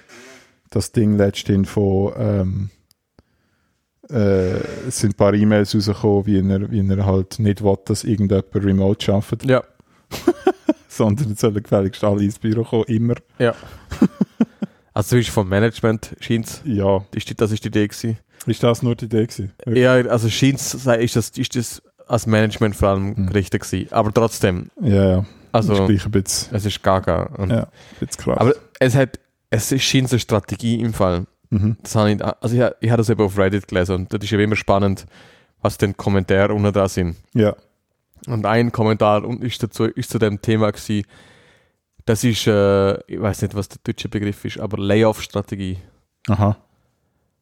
das 0.68 0.92
Ding 0.92 1.16
letztendlich 1.16 1.70
von, 1.70 2.12
ähm, 2.16 2.70
äh, 4.10 4.58
es 4.88 4.98
sind 5.00 5.10
ein 5.10 5.14
paar 5.16 5.34
E-Mails 5.34 5.74
rausgekommen, 5.74 6.26
wie 6.26 6.38
er, 6.38 6.70
wie 6.70 6.88
er 6.88 7.06
halt 7.06 7.38
nicht 7.38 7.62
will, 7.62 7.76
dass 7.84 8.04
irgendjemand 8.04 8.54
remote 8.54 9.12
arbeitet, 9.12 9.44
Ja. 9.48 9.62
sondern 10.88 11.32
es 11.32 11.40
sollen 11.40 11.62
gefälligst 11.62 12.02
alle 12.04 12.24
ins 12.24 12.38
Büro 12.38 12.64
kommen, 12.64 12.84
immer. 12.84 13.14
Also 14.92 15.16
ist 15.16 15.30
vom 15.30 15.48
Management 15.48 16.16
scheint 16.20 16.62
Ja, 16.64 17.04
ist 17.14 17.30
die, 17.30 17.34
das 17.36 17.52
ist 17.52 17.62
die 17.64 17.68
Idee 17.68 17.86
gewesen. 17.86 18.18
ist 18.46 18.62
das 18.62 18.82
nur 18.82 18.96
die 18.96 19.04
Idee 19.04 19.26
gewesen? 19.26 19.52
Ja, 19.66 19.92
also 19.92 20.28
scheint 20.28 20.58
ist 20.60 21.16
das, 21.16 21.28
ist 21.30 21.54
das 21.56 21.80
als 22.08 22.26
Management 22.26 22.74
vor 22.74 22.88
allem 22.88 23.16
Hm. 23.16 23.26
gerichtet 23.28 23.62
gewesen. 23.62 23.90
Aber 23.92 24.12
trotzdem, 24.12 24.68
Ja, 24.82 25.10
ja. 25.18 25.26
also 25.52 25.88
es 25.88 26.64
ist 26.66 26.82
gaga. 26.82 27.22
Und, 27.38 27.50
ja, 27.50 27.62
ein 27.62 27.66
bisschen 28.06 28.24
krass. 28.24 28.38
Aber 28.38 28.54
es 28.80 28.96
hat, 28.96 29.20
es 29.50 29.70
ist 29.70 29.84
scheint 29.84 30.10
eine 30.10 30.18
Strategie 30.18 30.80
im 30.80 30.92
Fall. 30.92 31.24
Mhm. 31.50 31.76
Das 31.82 31.94
habe 31.94 32.12
ich, 32.12 32.24
also 32.24 32.56
ich, 32.56 32.72
ich 32.80 32.90
habe 32.90 32.98
das 32.98 33.10
eben 33.10 33.22
auf 33.22 33.36
Reddit 33.38 33.68
gelesen 33.68 33.94
und 33.96 34.12
das 34.12 34.22
ist 34.22 34.30
ja 34.30 34.38
immer 34.38 34.56
spannend, 34.56 35.06
was 35.62 35.78
denn 35.78 35.96
Kommentare 35.96 36.54
unten 36.54 36.72
da 36.72 36.88
sind. 36.88 37.16
Ja, 37.34 37.54
Und 38.26 38.46
ein 38.46 38.72
Kommentar 38.72 39.24
und 39.24 39.44
ist, 39.44 39.62
dazu, 39.62 39.84
ist 39.84 40.10
zu 40.10 40.18
dem 40.18 40.40
Thema 40.40 40.70
gewesen, 40.72 41.04
das 42.06 42.24
ist, 42.24 42.46
äh, 42.46 42.94
ich 43.06 43.20
weiß 43.20 43.42
nicht, 43.42 43.54
was 43.54 43.68
der 43.68 43.78
deutsche 43.84 44.08
Begriff 44.08 44.44
ist, 44.44 44.58
aber 44.58 44.78
Layoff-Strategie. 44.78 45.78
aha. 46.28 46.56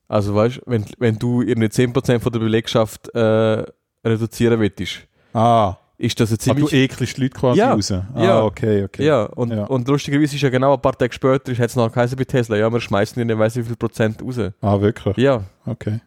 Also 0.08 0.34
weißt 0.34 0.62
wenn, 0.64 0.86
wenn 0.98 1.18
du 1.18 1.42
irgendwie 1.42 1.68
10% 1.68 2.20
von 2.20 2.32
der 2.32 2.40
Belegschaft 2.40 3.14
äh, 3.14 3.64
reduzieren 4.04 4.58
willst, 4.58 5.06
Ah, 5.34 5.76
ist 5.98 6.18
das 6.20 6.30
eine 6.30 6.38
ah 6.56 6.60
du 6.60 6.68
ekelst 6.68 7.16
die 7.16 7.22
Leute 7.22 7.38
quasi 7.38 7.58
Ja, 7.58 7.72
raus. 7.72 7.90
Ah, 7.90 8.04
ja. 8.16 8.42
okay, 8.44 8.84
okay. 8.84 9.04
ja, 9.04 9.24
und, 9.24 9.50
Ja. 9.52 9.64
und 9.64 9.86
lustigerweise 9.88 10.36
ist 10.36 10.42
ja 10.42 10.48
genau 10.48 10.74
ein 10.74 10.80
paar 10.80 10.96
Tage 10.96 11.12
später, 11.12 11.52
hat 11.52 11.58
es 11.70 11.76
noch 11.76 11.92
geheißen 11.92 12.16
bei 12.16 12.24
Tesla, 12.24 12.56
ja, 12.56 12.72
wir 12.72 12.80
schmeißen 12.80 13.20
ihnen, 13.20 13.38
weiß 13.38 13.56
wie 13.56 13.62
viel 13.64 13.76
Prozent 13.76 14.22
raus. 14.22 14.38
Ah, 14.60 14.80
wirklich? 14.80 15.16
Ja, 15.16 15.42
Okay. 15.66 16.00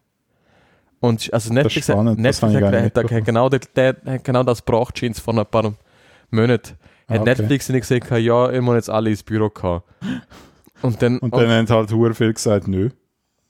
und 1.01 1.31
also 1.33 1.53
Netflix, 1.53 1.89
hat- 1.89 1.95
spannend, 1.95 2.17
das 2.19 2.41
Netflix 2.41 2.53
ich 2.53 2.61
hat, 2.63 2.71
nicht 2.71 2.79
hat, 2.83 2.85
hat, 2.85 2.95
mitbekommen. 2.95 3.23
genau, 3.25 3.49
der, 3.49 3.59
der, 3.75 3.97
hat 4.13 4.23
genau 4.23 4.43
das 4.43 4.63
gebracht, 4.65 4.97
scheint 4.97 5.17
vor 5.17 5.37
ein 5.37 5.45
paar 5.45 5.73
Monaten. 6.29 6.73
Ah, 7.07 7.15
Hat 7.15 7.21
okay. 7.21 7.29
Netflix 7.31 7.67
nicht 7.69 7.87
gesagt, 7.89 8.09
ja, 8.21 8.47
müsst 8.61 8.75
jetzt 8.75 8.89
alle 8.89 9.09
ins 9.09 9.23
Büro 9.23 9.49
kommen. 9.49 9.81
Und 10.81 11.01
dann, 11.01 11.19
Und 11.19 11.33
dann 11.35 11.49
haben 11.49 11.67
halt 11.69 11.91
hure 11.91 12.13
viel 12.13 12.33
gesagt, 12.33 12.67
nö. 12.69 12.89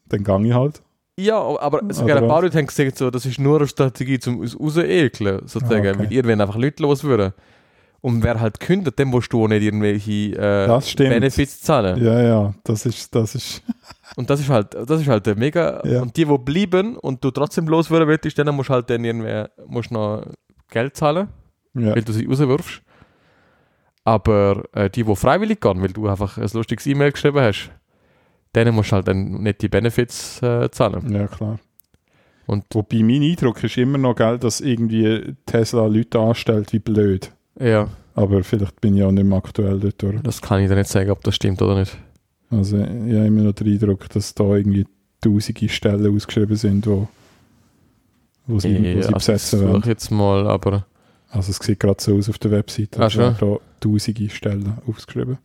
Dann 0.09 0.23
gang 0.23 0.43
ich 0.45 0.53
halt. 0.53 0.81
Ja, 1.19 1.39
aber 1.39 1.81
sogar 1.93 2.17
ein 2.17 2.27
paar? 2.27 2.41
Leute 2.41 2.57
haben 2.57 2.67
gesagt, 2.67 2.97
so, 2.97 3.11
das 3.11 3.25
ist 3.25 3.39
nur 3.39 3.57
eine 3.57 3.67
Strategie 3.67 4.19
zum 4.19 4.39
uns 4.39 4.59
rausekeln, 4.59 5.41
sozusagen. 5.45 5.85
Ah, 5.87 5.91
okay. 5.91 5.99
Weil 5.99 6.11
ihr 6.11 6.23
wenn 6.23 6.41
einfach 6.41 6.55
Leute 6.55 6.81
loswürden. 6.83 7.33
Und 8.01 8.23
wer 8.23 8.39
halt 8.39 8.59
kündet, 8.59 8.97
dem 8.97 9.09
musst 9.09 9.31
du 9.31 9.43
auch 9.43 9.47
nicht 9.47 9.61
irgendwelche 9.61 10.35
äh, 10.35 10.67
Das 10.67 10.89
stimmt. 10.89 11.11
Benefits 11.11 11.61
zahlen. 11.61 12.03
Ja, 12.03 12.19
ja, 12.19 12.53
das 12.63 12.87
ist, 12.87 13.13
das 13.13 13.35
ist, 13.35 13.61
Und 14.15 14.29
das 14.29 14.39
ist 14.39 14.49
halt, 14.49 14.73
das 14.73 15.01
ist 15.01 15.07
halt 15.07 15.25
der 15.25 15.35
mega. 15.35 15.81
Ja. 15.85 16.01
Und 16.01 16.17
die, 16.17 16.25
die 16.25 16.37
bleiben 16.37 16.97
und 16.97 17.23
du 17.23 17.31
trotzdem 17.31 17.67
loswürden 17.67 18.07
willst, 18.07 18.37
denen 18.37 18.55
musst 18.55 18.69
du 18.69 18.73
halt 18.73 18.89
dann 18.89 19.03
irgendwie, 19.03 19.45
musst 19.67 19.91
noch 19.91 20.25
Geld 20.69 20.97
zahlen, 20.97 21.29
ja. 21.73 21.95
weil 21.95 22.03
du 22.03 22.11
sie 22.11 22.25
rauswirfst. 22.25 22.81
Aber 24.03 24.63
äh, 24.73 24.89
die, 24.89 25.03
die 25.03 25.15
freiwillig 25.15 25.61
gehen, 25.61 25.81
weil 25.81 25.93
du 25.93 26.07
einfach 26.07 26.37
ein 26.37 26.49
lustiges 26.53 26.87
E-Mail 26.87 27.11
geschrieben 27.11 27.39
hast, 27.39 27.71
denen 28.55 28.75
musst 28.75 28.91
du 28.91 28.95
halt 28.97 29.07
dann 29.07 29.41
nicht 29.43 29.61
die 29.61 29.69
Benefits 29.69 30.41
äh, 30.41 30.69
zahlen. 30.71 31.11
Ja, 31.13 31.27
klar. 31.27 31.59
Und- 32.47 32.65
Wobei 32.73 33.01
mein 33.03 33.21
Eindruck 33.23 33.63
ist 33.63 33.77
immer 33.77 33.97
noch, 33.97 34.15
gell, 34.15 34.37
dass 34.37 34.59
irgendwie 34.61 35.35
Tesla 35.45 35.85
Leute 35.87 36.19
anstellt 36.19 36.73
wie 36.73 36.79
blöd. 36.79 37.31
Ja, 37.59 37.87
Aber 38.15 38.43
vielleicht 38.43 38.81
bin 38.81 38.97
ich 38.97 39.03
auch 39.03 39.11
nicht 39.11 39.23
mehr 39.25 39.37
aktuell 39.37 39.79
dort. 39.79 40.01
Durch. 40.01 40.21
das 40.21 40.41
kann 40.41 40.61
ich 40.61 40.67
dir 40.69 40.75
nicht 40.75 40.89
sagen, 40.89 41.11
ob 41.11 41.23
das 41.23 41.35
stimmt 41.35 41.61
oder 41.61 41.79
nicht. 41.79 41.97
Also 42.49 42.77
ich 42.77 42.83
habe 42.83 43.27
immer 43.27 43.43
noch 43.43 43.53
den 43.53 43.71
Eindruck, 43.73 44.09
dass 44.09 44.33
da 44.35 44.43
irgendwie 44.55 44.85
tausende 45.21 45.69
Stellen 45.69 46.13
ausgeschrieben 46.15 46.55
sind, 46.57 46.85
wo, 46.87 47.07
wo 48.47 48.59
sie, 48.59 48.69
wo 48.77 48.83
Ja, 48.83 48.91
sie 48.93 48.97
also 48.97 49.11
besetzen 49.13 49.61
wollen. 49.69 49.79
ich 49.79 49.85
jetzt 49.85 50.11
mal, 50.11 50.47
aber 50.47 50.85
Also 51.29 51.51
es 51.51 51.57
sieht 51.57 51.79
gerade 51.79 52.01
so 52.03 52.17
aus 52.17 52.27
auf 52.29 52.37
der 52.39 52.51
Webseite. 52.51 52.99
Als 52.99 53.15
wären 53.15 53.35
da 53.39 53.57
tausende 53.79 54.29
Stellen 54.29 54.73
aufgeschrieben. 54.87 55.37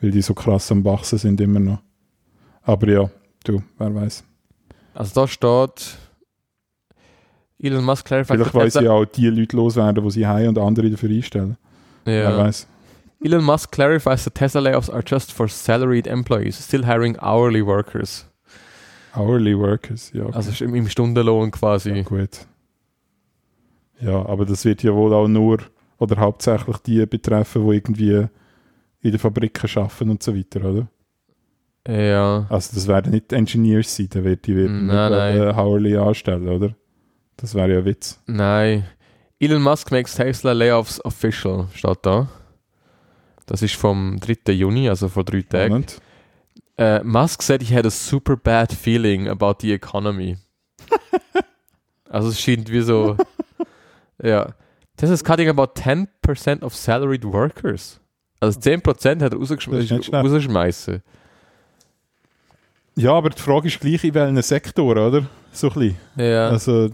Weil 0.00 0.10
die 0.10 0.20
so 0.22 0.34
krass 0.34 0.70
am 0.70 0.84
Wachsen 0.84 1.18
sind 1.18 1.40
immer 1.40 1.60
noch. 1.60 1.78
Aber 2.68 2.86
ja, 2.86 3.10
du, 3.44 3.62
wer 3.78 3.94
weiß. 3.94 4.24
also 4.92 5.14
da 5.14 5.26
steht 5.26 5.96
Elon 7.58 7.82
Musk 7.82 8.04
clarified 8.04 8.36
Vielleicht 8.36 8.54
weiß 8.54 8.74
ja 8.74 8.92
auch 8.92 9.06
die 9.06 9.30
Leute 9.30 9.56
loswerden, 9.56 10.04
die 10.04 10.10
sie 10.10 10.26
haben 10.26 10.48
und 10.48 10.58
andere 10.58 10.90
dafür 10.90 11.08
einstellen. 11.08 11.56
Wer 12.04 12.24
ja. 12.24 12.36
weiß. 12.36 12.68
Elon 13.24 13.42
Musk 13.42 13.72
clarifies 13.72 14.24
that 14.24 14.34
Tesla 14.34 14.60
layoffs 14.60 14.90
are 14.90 15.02
just 15.04 15.32
for 15.32 15.48
salaried 15.48 16.06
employees, 16.06 16.62
still 16.62 16.84
hiring 16.84 17.16
hourly 17.20 17.64
workers. 17.64 18.26
Hourly 19.16 19.58
Workers, 19.58 20.12
ja. 20.12 20.26
Also 20.26 20.62
im 20.62 20.88
Stundenlohn 20.90 21.46
ja, 21.46 21.50
quasi. 21.50 22.02
gut. 22.02 22.46
Ja, 23.98 24.26
aber 24.26 24.44
das 24.44 24.66
wird 24.66 24.82
ja 24.82 24.94
wohl 24.94 25.14
auch 25.14 25.26
nur 25.26 25.60
oder 25.96 26.18
hauptsächlich 26.18 26.76
die 26.78 27.06
betreffen, 27.06 27.66
die 27.66 27.76
irgendwie 27.76 28.28
in 29.00 29.10
den 29.10 29.18
Fabriken 29.18 29.70
arbeiten 29.74 30.10
und 30.10 30.22
so 30.22 30.36
weiter, 30.36 30.62
oder? 30.62 30.86
Ja. 31.88 32.46
Also 32.50 32.74
das 32.74 32.86
werden 32.86 33.12
nicht 33.12 33.32
Engineers 33.32 33.96
sein, 33.96 34.08
dann 34.10 34.24
wird 34.24 34.46
die 34.46 34.54
werden 34.54 34.86
Nein, 34.86 35.10
nein. 35.10 35.56
Hourly 35.56 35.96
anstellen, 35.96 36.46
oder? 36.46 36.74
Das 37.38 37.54
wäre 37.54 37.72
ja 37.72 37.78
ein 37.78 37.84
Witz. 37.86 38.20
Nein. 38.26 38.84
Elon 39.40 39.62
Musk 39.62 39.90
makes 39.90 40.14
Tesla 40.14 40.52
layoffs 40.52 41.02
official, 41.04 41.66
steht 41.72 41.98
da. 42.02 42.28
Das 43.46 43.62
ist 43.62 43.76
vom 43.76 44.18
3. 44.20 44.52
Juni, 44.52 44.88
also 44.88 45.08
vor 45.08 45.24
drei 45.24 45.40
Tagen. 45.42 45.84
Spannend. 45.88 46.00
Uh, 46.80 47.00
Musk 47.02 47.42
said 47.42 47.62
he 47.62 47.74
had 47.74 47.86
a 47.86 47.90
super 47.90 48.36
bad 48.36 48.70
feeling 48.72 49.26
about 49.26 49.56
the 49.62 49.72
economy. 49.72 50.36
also 52.10 52.28
es 52.28 52.40
scheint 52.40 52.70
wie 52.70 52.82
so, 52.82 53.16
ja. 54.22 54.54
This 54.96 55.10
is 55.10 55.24
cutting 55.24 55.48
about 55.48 55.74
10% 55.80 56.62
of 56.62 56.74
salaried 56.74 57.24
workers. 57.24 57.98
Also 58.40 58.60
10% 58.60 59.22
hat 59.22 59.32
er 59.32 59.38
Das 59.38 59.50
ist 59.50 59.50
nicht 59.50 59.68
rausgeschm 59.68 59.82
schlecht. 59.82 60.12
rausschmeißen. 60.12 61.02
Ja, 62.98 63.12
aber 63.12 63.30
die 63.30 63.40
Frage 63.40 63.68
ist 63.68 63.80
gleich 63.80 64.02
in 64.04 64.14
welchem 64.14 64.42
Sektor, 64.42 64.96
oder? 64.96 65.26
So 65.52 65.68
ein 65.68 65.74
bisschen. 65.74 65.96
Ja. 66.16 66.48
Also, 66.50 66.90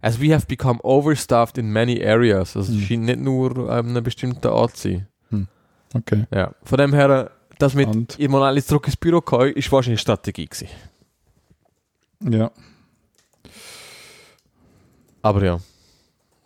As 0.00 0.20
we 0.20 0.34
have 0.34 0.46
become 0.46 0.80
overstaffed 0.82 1.58
in 1.58 1.70
many 1.70 2.02
areas. 2.04 2.56
Also 2.56 2.72
es 2.72 2.78
Hm. 2.80 2.84
scheint 2.86 3.02
nicht 3.04 3.20
nur 3.20 3.70
an 3.70 3.88
einem 3.90 4.02
bestimmten 4.02 4.48
Ort 4.48 4.76
zu 4.76 4.88
sein. 5.30 5.48
okay. 5.94 6.24
Ja. 6.34 6.52
Von 6.64 6.78
dem 6.78 6.92
her, 6.94 7.10
äh, 7.10 7.30
das 7.58 7.74
mit 7.74 7.86
Und, 7.88 8.18
mal 8.30 8.42
alles 8.42 8.66
zurück 8.66 8.86
ins 8.86 8.96
Büro 8.96 9.20
kommen, 9.20 9.52
ist 9.52 9.70
wahrscheinlich 9.70 9.98
eine 10.00 10.16
Strategie 10.16 10.46
gewesen. 10.46 10.68
ja. 12.20 12.50
Aber 15.22 15.44
ja. 15.44 15.60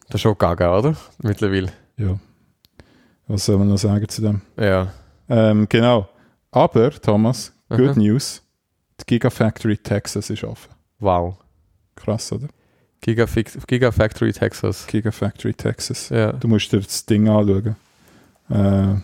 Das 0.08 0.16
ist 0.16 0.20
schon 0.20 0.36
gaga, 0.36 0.76
oder? 0.78 0.94
Mittlerweile. 1.22 1.72
ja. 1.96 2.18
Was 3.28 3.44
soll 3.46 3.56
man 3.58 3.68
noch 3.68 3.78
sagen 3.78 4.08
zu 4.08 4.22
dem? 4.22 4.42
Ja. 4.56 4.92
Ähm, 5.28 5.66
genau. 5.68 6.08
Aber, 6.52 6.90
Thomas, 6.92 7.52
good 7.68 7.96
Mhm. 7.96 8.02
news. 8.02 8.42
Die 9.00 9.04
Gigafactory 9.06 9.76
Texas 9.78 10.30
ist 10.30 10.44
offen. 10.44 10.72
Wow. 10.98 11.36
Krass, 11.94 12.32
oder? 12.32 12.48
Gigafix, 13.00 13.56
Gigafactory 13.66 14.32
Texas. 14.32 14.86
Gigafactory 14.86 15.54
Texas. 15.54 16.08
Ja. 16.08 16.32
Du 16.32 16.48
musst 16.48 16.72
dir 16.72 16.80
das 16.80 17.06
Ding 17.06 17.28
anschauen. 17.28 17.76
Äh, 18.48 19.00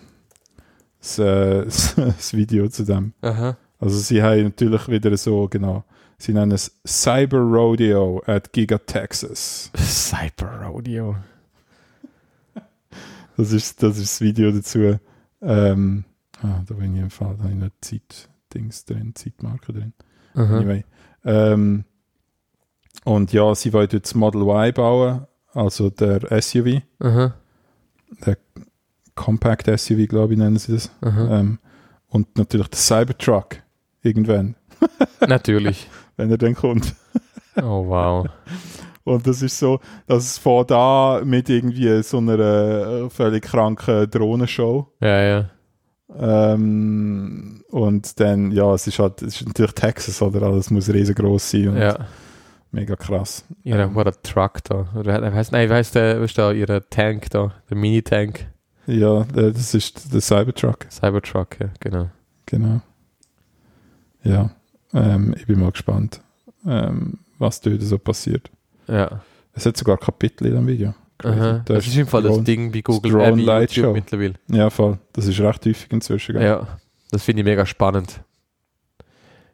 das, 0.99 1.19
äh, 1.19 1.65
das 1.95 2.33
Video 2.33 2.67
zu 2.67 2.83
dem. 2.83 3.13
Aha. 3.21 3.57
Also 3.79 3.99
sie 3.99 4.21
haben 4.23 4.43
natürlich 4.43 4.87
wieder 4.87 5.15
so, 5.17 5.47
genau, 5.49 5.83
sie 6.17 6.33
nennen 6.33 6.51
es 6.51 6.71
Cyber 6.87 7.39
Rodeo 7.39 8.23
at 8.25 8.53
Giga 8.53 8.77
Texas. 8.77 9.71
Cyber 9.77 10.65
Rodeo. 10.67 11.17
Das 13.35 13.51
ist 13.51 13.81
das, 13.81 13.97
ist 13.97 14.11
das 14.13 14.21
Video 14.21 14.51
dazu. 14.51 14.99
Ähm, 15.41 16.05
ah, 16.41 16.61
da 16.65 16.75
bin 16.75 16.95
ich 16.95 17.01
im 17.01 17.09
Fall, 17.09 17.35
da 17.37 17.43
habe 17.43 17.53
ich 17.53 17.59
noch 17.59 17.69
Zeit-Dings 18.53 18.85
drin, 18.85 19.15
Zeitmarke 19.15 19.73
drin. 19.73 19.93
Aha. 20.35 20.57
Anyway. 20.57 20.85
Ähm, 21.25 21.85
und 23.05 23.33
ja, 23.33 23.53
sie 23.55 23.73
wollen 23.73 23.89
jetzt 23.91 24.15
Model 24.15 24.41
Y 24.41 24.73
bauen, 24.73 25.27
also 25.53 25.89
der 25.89 26.41
SUV, 26.41 26.81
Aha. 26.99 27.33
Compact 29.15 29.67
SUV, 29.67 30.07
glaube 30.07 30.33
ich, 30.33 30.39
nennen 30.39 30.57
sie 30.57 30.73
das. 30.73 30.91
Ähm, 31.03 31.59
und 32.07 32.37
natürlich 32.37 32.67
der 32.67 32.79
Cybertruck 32.79 33.57
irgendwann, 34.01 34.55
Natürlich. 35.27 35.89
wenn 36.17 36.31
er 36.31 36.37
dann 36.37 36.55
kommt. 36.55 36.95
Oh 37.57 37.85
wow. 37.87 38.27
Und 39.05 39.27
das 39.27 39.41
ist 39.41 39.59
so, 39.59 39.81
dass 40.07 40.23
es 40.23 40.37
von 40.37 40.65
da 40.65 41.21
mit 41.25 41.49
irgendwie 41.49 42.01
so 42.03 42.19
einer 42.19 42.39
äh, 42.39 43.09
völlig 43.09 43.43
kranken 43.43 44.09
Drohnenshow. 44.09 44.87
Ja, 45.01 45.21
ja. 45.21 45.49
Ähm, 46.19 47.63
und 47.69 48.19
dann, 48.19 48.51
ja, 48.51 48.73
es 48.73 48.87
ist 48.87 48.99
halt, 48.99 49.21
es 49.21 49.41
ist 49.41 49.47
natürlich 49.47 49.73
Texas, 49.73 50.21
oder? 50.21 50.43
Alles 50.43 50.69
muss 50.71 50.89
riesengroß 50.89 51.51
sein 51.51 51.69
und 51.69 51.77
Ja. 51.77 52.05
mega 52.71 52.95
krass. 52.95 53.43
Ihre, 53.63 53.93
what 53.95 54.07
a 54.07 54.11
Truck 54.11 54.63
da. 54.63 54.87
Oder 54.95 55.33
heißt, 55.33 55.51
nein, 55.51 55.69
wie 55.69 55.73
heißt 55.73 55.95
der, 55.95 56.19
was 56.21 56.31
ist 56.31 56.37
da, 56.37 56.51
ihre 56.51 56.87
Tank 56.89 57.29
da? 57.31 57.51
Der 57.69 57.77
Mini-Tank. 57.77 58.47
Ja, 58.85 59.23
das 59.33 59.73
ist 59.73 60.13
der 60.13 60.19
Cybertruck, 60.21 60.87
Cybertruck, 60.91 61.57
ja, 61.59 61.69
genau. 61.79 62.09
genau. 62.45 62.81
Ja, 64.23 64.49
ähm, 64.93 65.33
ich 65.37 65.47
bin 65.47 65.59
mal 65.59 65.71
gespannt, 65.71 66.21
ähm, 66.65 67.19
was 67.39 67.61
dort 67.61 67.81
so 67.81 67.97
passiert. 67.97 68.49
Ja. 68.87 69.21
Es 69.53 69.65
hat 69.65 69.77
sogar 69.77 69.97
Kapitel 69.97 70.47
in 70.47 70.55
dem 70.55 70.67
Video. 70.67 70.93
Crazy. 71.17 71.39
Aha. 71.39 71.61
Da 71.65 71.73
Das 71.75 71.87
ist 71.87 71.95
im 71.97 72.07
Fall 72.07 72.23
das 72.23 72.31
Drone- 72.33 72.43
Ding 72.43 72.71
bei 72.71 72.81
Google 72.81 73.11
Drone 73.11 73.27
äh, 73.27 73.31
bei 73.31 73.41
Light 73.41 73.71
YouTube 73.71 73.85
Show. 73.85 73.93
mittlerweile. 73.93 74.33
Ja, 74.49 74.69
voll. 74.69 74.97
Das 75.13 75.25
ist 75.27 75.39
recht 75.39 75.65
häufig 75.65 75.91
inzwischen. 75.91 76.33
gell? 76.33 76.43
Ja. 76.43 76.67
Das 77.11 77.23
finde 77.23 77.41
ich 77.41 77.45
mega 77.45 77.65
spannend. 77.65 78.21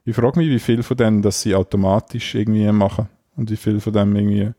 Ich 0.05 0.15
frage 0.15 0.39
mich, 0.39 0.49
wie 0.49 0.59
viel 0.59 0.81
von 0.83 0.97
denen, 0.97 1.21
dass 1.21 1.41
sie 1.41 1.53
automatisch 1.53 2.33
irgendwie 2.35 2.71
machen 2.71 3.09
und 3.35 3.51
wie 3.51 3.57
viel 3.57 3.79
von 3.79 3.93
dem 3.93 4.15
irgendwie, 4.15 4.51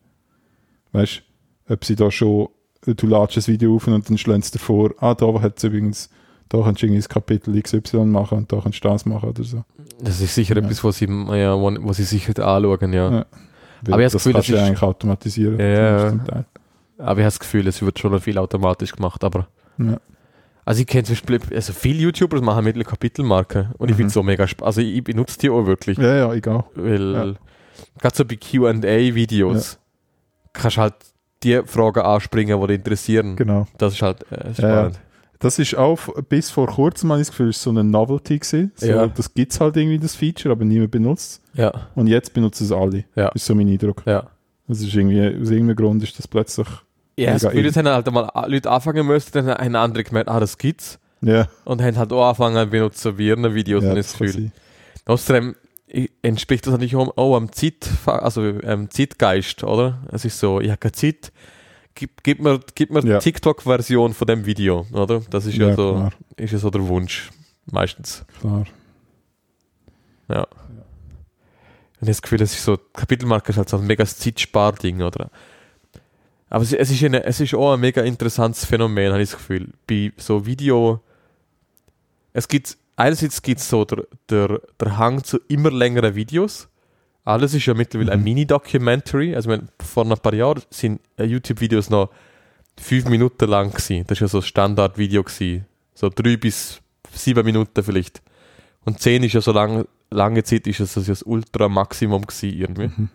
weißt 0.93 1.23
ob 1.71 1.85
sie 1.85 1.95
da 1.97 2.11
schon, 2.11 2.49
du 2.85 3.07
ladest 3.07 3.37
das 3.39 3.49
Video 3.49 3.77
auf 3.77 3.87
und 3.87 4.09
dann 4.09 4.19
schlägst 4.19 4.55
du 4.55 4.59
vor, 4.59 4.91
ah, 4.99 5.15
da 5.15 5.41
hat 5.41 5.57
es 5.59 5.65
übrigens, 5.65 6.11
da 6.49 6.61
kannst 6.63 6.83
du 6.83 6.87
irgendwie 6.87 6.99
das 7.01 7.09
Kapitel 7.09 7.61
XY 7.63 8.07
machen 8.07 8.39
und 8.39 8.53
da 8.53 8.61
kannst 8.61 8.85
du 8.85 8.89
das 8.89 9.07
machen 9.07 9.29
oder 9.31 9.45
so. 9.45 9.65
Das 10.01 10.21
ist 10.21 10.35
sicher 10.35 10.57
Ja. 10.57 10.63
etwas, 10.63 10.83
was 10.85 10.99
sie, 10.99 11.07
ja, 11.07 11.57
wo, 11.57 11.71
wo 11.81 11.93
sie 11.93 12.03
sicher 12.05 12.31
anschauen, 12.47 12.93
ja. 12.93 13.11
Ja. 13.13 13.27
Aber 13.89 14.03
das 14.03 14.13
das 14.13 14.23
Gefühl, 14.25 14.33
kannst 14.35 14.49
das 14.49 14.55
du 14.57 14.61
ja 14.61 14.67
eigentlich 14.67 14.83
automatisieren. 14.83 15.59
Ja. 15.61 16.13
Aber 17.01 17.21
ich 17.21 17.25
habe 17.25 17.31
das 17.33 17.41
Gefühl, 17.41 17.67
es 17.67 17.81
wird 17.83 17.99
schon 17.99 18.19
viel 18.21 18.39
automatisch 18.39 18.93
gemacht, 18.93 19.23
aber 19.25 19.47
Ja. 19.79 19.99
Also 20.67 20.83
ich 20.83 20.87
kenne 20.87 21.05
zum 21.05 21.15
Beispiel, 21.15 21.41
also 21.57 21.73
viele 21.73 22.01
YouTuber 22.01 22.41
machen 22.43 22.65
mittlerweile 22.65 22.89
Kapitelmarken 22.91 23.71
und 23.79 23.89
ich 23.89 23.95
Mhm. 23.95 23.97
finde 23.97 24.07
es 24.09 24.15
so 24.15 24.23
mega 24.23 24.47
spannend. 24.47 24.67
Also 24.67 24.81
ich 24.83 25.03
benutze 25.03 25.39
die 25.39 25.51
auch 25.51 25.67
wirklich, 25.67 25.99
ja, 25.99 26.15
ja, 26.17 26.33
egal. 26.35 26.65
weil 26.75 27.13
Ja. 27.15 27.35
gerade 28.01 28.15
so 28.17 28.25
bei 28.25 28.37
Q&A-Videos 28.37 29.79
kannst 30.53 30.77
du 30.77 30.81
halt 30.83 30.95
die 31.43 31.61
Fragen 31.65 32.01
anspringen, 32.01 32.61
die 32.61 32.67
dich 32.67 32.77
interessieren. 32.77 33.37
Genau. 33.37 33.67
Das 33.79 33.95
ist 33.95 34.03
halt 34.03 34.23
äh, 34.31 34.37
Ja, 34.37 34.47
ja. 34.47 34.55
spannend. 34.55 35.01
Das 35.39 35.59
ist 35.59 35.75
auch 35.75 35.99
bis 36.29 36.51
vor 36.51 36.67
kurzem, 36.67 37.11
habe 37.11 37.23
ich 37.23 37.29
das 37.29 37.31
Gefühl, 37.35 37.49
ist 37.49 37.63
so 37.63 37.71
eine 37.71 37.83
Novelty 37.83 38.39
gewesen. 38.39 38.73
So, 38.77 38.87
Ja. 38.87 39.07
Das 39.07 39.33
gibt 39.33 39.53
es 39.53 39.61
halt 39.61 39.75
irgendwie, 39.79 39.99
das 39.99 40.15
Feature, 40.15 40.53
aber 40.53 40.67
niemand 40.67 40.91
benutzt 40.91 41.41
es. 41.55 41.59
Ja, 41.59 41.73
Und 41.95 42.09
jetzt 42.09 42.35
benutzen 42.35 42.65
es 42.65 42.73
alle. 42.73 43.05
Ja. 43.17 43.29
Ist 43.29 43.47
so 43.47 43.55
mein 43.55 43.69
Eindruck. 43.69 44.03
ja. 44.07 44.25
Das 44.69 44.81
ist 44.83 44.95
irgendwie, 44.95 45.19
aus 45.21 45.51
irgendeinem 45.51 45.75
Grund 45.77 46.03
ist 46.03 46.17
das 46.19 46.29
plötzlich, 46.29 46.69
Ja, 47.21 47.33
das 47.33 47.43
Gefühl, 47.43 47.65
jetzt 47.65 47.77
haben 47.77 47.89
halt 47.89 48.11
mal 48.11 48.31
Leute 48.47 48.71
anfangen 48.71 49.07
müssen, 49.07 49.31
dann 49.33 49.49
haben 49.49 49.77
andere 49.77 50.05
gemerkt, 50.05 50.29
ah, 50.29 50.41
das 50.41 50.57
gibt's. 50.59 50.99
ja. 51.21 51.49
Und 51.65 51.83
haben 51.83 51.97
halt 51.97 52.13
auch 52.13 52.27
angefangen 52.41 52.93
zu 52.93 53.19
wie 53.19 53.29
ihren 53.29 53.55
Videos, 53.55 53.85
ja 53.85 53.91
ich 53.91 53.97
das 54.07 54.13
Gefühl. 54.13 54.33
sein. 54.33 54.53
Außerdem 55.07 55.55
entspricht 56.23 56.67
das 56.67 56.73
natürlich 56.73 56.95
auch, 56.97 57.17
auch 57.17 57.37
am 57.37 57.51
Zeit, 57.53 57.89
also 58.07 58.43
ähm, 58.45 58.91
Zeitgeist, 58.91 59.65
oder? 59.65 59.99
Es 60.13 60.25
ist 60.25 60.39
so, 60.39 60.61
ich 60.61 60.69
habe 60.71 60.79
keine 60.79 60.93
Zeit, 60.93 61.33
gib, 61.95 62.23
gib 62.23 62.41
mir, 62.41 62.61
gib 62.75 62.91
mir 62.91 63.05
Ja. 63.05 63.19
die 63.19 63.25
TikTok-Version 63.25 64.15
von 64.15 64.27
dem 64.29 64.47
Video, 64.47 64.87
oder? 64.93 65.21
Das 65.31 65.47
ist 65.47 65.57
ja, 65.57 65.69
Ja, 65.71 65.75
so, 65.77 65.93
klar, 65.95 66.13
ist 66.37 66.53
ja 66.53 66.59
so 66.59 66.71
der 66.71 66.87
Wunsch, 66.87 67.31
meistens. 67.73 68.25
klar. 68.41 68.67
Ja. 70.29 70.47
Und 72.01 72.09
das 72.09 72.23
Gefühl, 72.23 72.41
es 72.41 72.55
ist 72.55 72.65
so, 72.65 72.79
Kapitelmarke 72.95 73.51
ist 73.51 73.59
halt 73.59 73.69
so 73.69 73.77
ein 73.77 73.87
mega 73.87 74.07
Zeitsparding, 74.07 75.03
oder? 75.03 75.29
Aber 76.51 76.65
es, 76.65 76.73
es, 76.73 76.91
ist 76.91 77.03
eine, 77.05 77.25
es 77.25 77.41
ist 77.41 77.55
auch 77.55 77.75
ein 77.75 77.81
mega 77.81 78.03
interessantes 78.03 78.65
Phänomen, 78.65 79.13
habe 79.13 79.23
ich 79.23 79.31
das 79.31 79.39
Gefühl. 79.39 79.69
Bei 79.87 80.13
so 80.17 80.45
Video, 80.45 81.01
es 82.33 82.49
gibt, 82.49 82.77
einerseits 82.97 83.41
gibt 83.41 83.61
es 83.61 83.71
so 83.71 83.85
der, 83.85 84.05
der, 84.29 84.61
der 84.79 84.99
Hang 84.99 85.23
zu 85.23 85.39
immer 85.49 85.71
längeren 85.71 86.15
Videos. 86.17 86.69
Alles 87.25 87.55
ist 87.55 87.67
ja 87.67 87.75
mittlerweile 87.75 88.13
ein 88.13 88.19
Mhm. 88.19 88.25
Mini-Documentary. 88.25 89.37
Also, 89.37 89.49
meine, 89.49 89.69
vor 89.81 90.05
ein 90.05 90.19
paar 90.19 90.35
Jahren 90.35 90.63
sind 90.71 91.01
äh, 91.17 91.25
YouTube-Videos 91.25 91.89
noch 91.89 92.11
fünf 92.81 93.05
Minuten 93.07 93.49
lang 93.49 93.71
gewesen. 93.71 94.05
Das 94.09 94.21
war 94.21 94.25
ja 94.27 94.29
so 94.29 94.39
ein 94.39 94.43
Standard-Video 94.43 95.23
gewesen. 95.23 95.67
So 95.95 96.09
drei 96.09 96.37
bis 96.37 96.81
sieben 97.13 97.45
Minuten 97.45 97.83
vielleicht. 97.85 98.23
Und 98.85 99.01
zehn 99.01 99.23
ist 99.23 99.35
ja 99.35 99.41
so 99.41 99.53
lang, 99.53 99.87
lange 100.11 100.43
Zeit 100.43 100.67
ist 100.67 100.81
es 100.81 100.95
das, 100.95 101.07
ja 101.07 101.13
das 101.13 101.23
Ultra-Maximum 101.23 102.23
gewesen 102.23 102.59
irgendwie. 102.59 102.89
Mhm. 102.89 103.09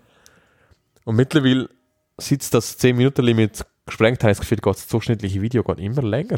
Und 1.03 1.16
mittlerweile, 1.16 1.70
sie 2.18 2.38
das 2.38 2.80
10-Minuten-Limit 2.80 3.66
gesprengt 3.86 4.24
haben, 4.24 4.30
das 4.32 4.40
Gefühl, 4.40 4.58
geht 4.58 4.76
das 4.76 4.88
durchschnittliche 4.88 5.42
Video 5.42 5.64
geht 5.64 5.80
immer 5.80 6.02
länger. 6.02 6.38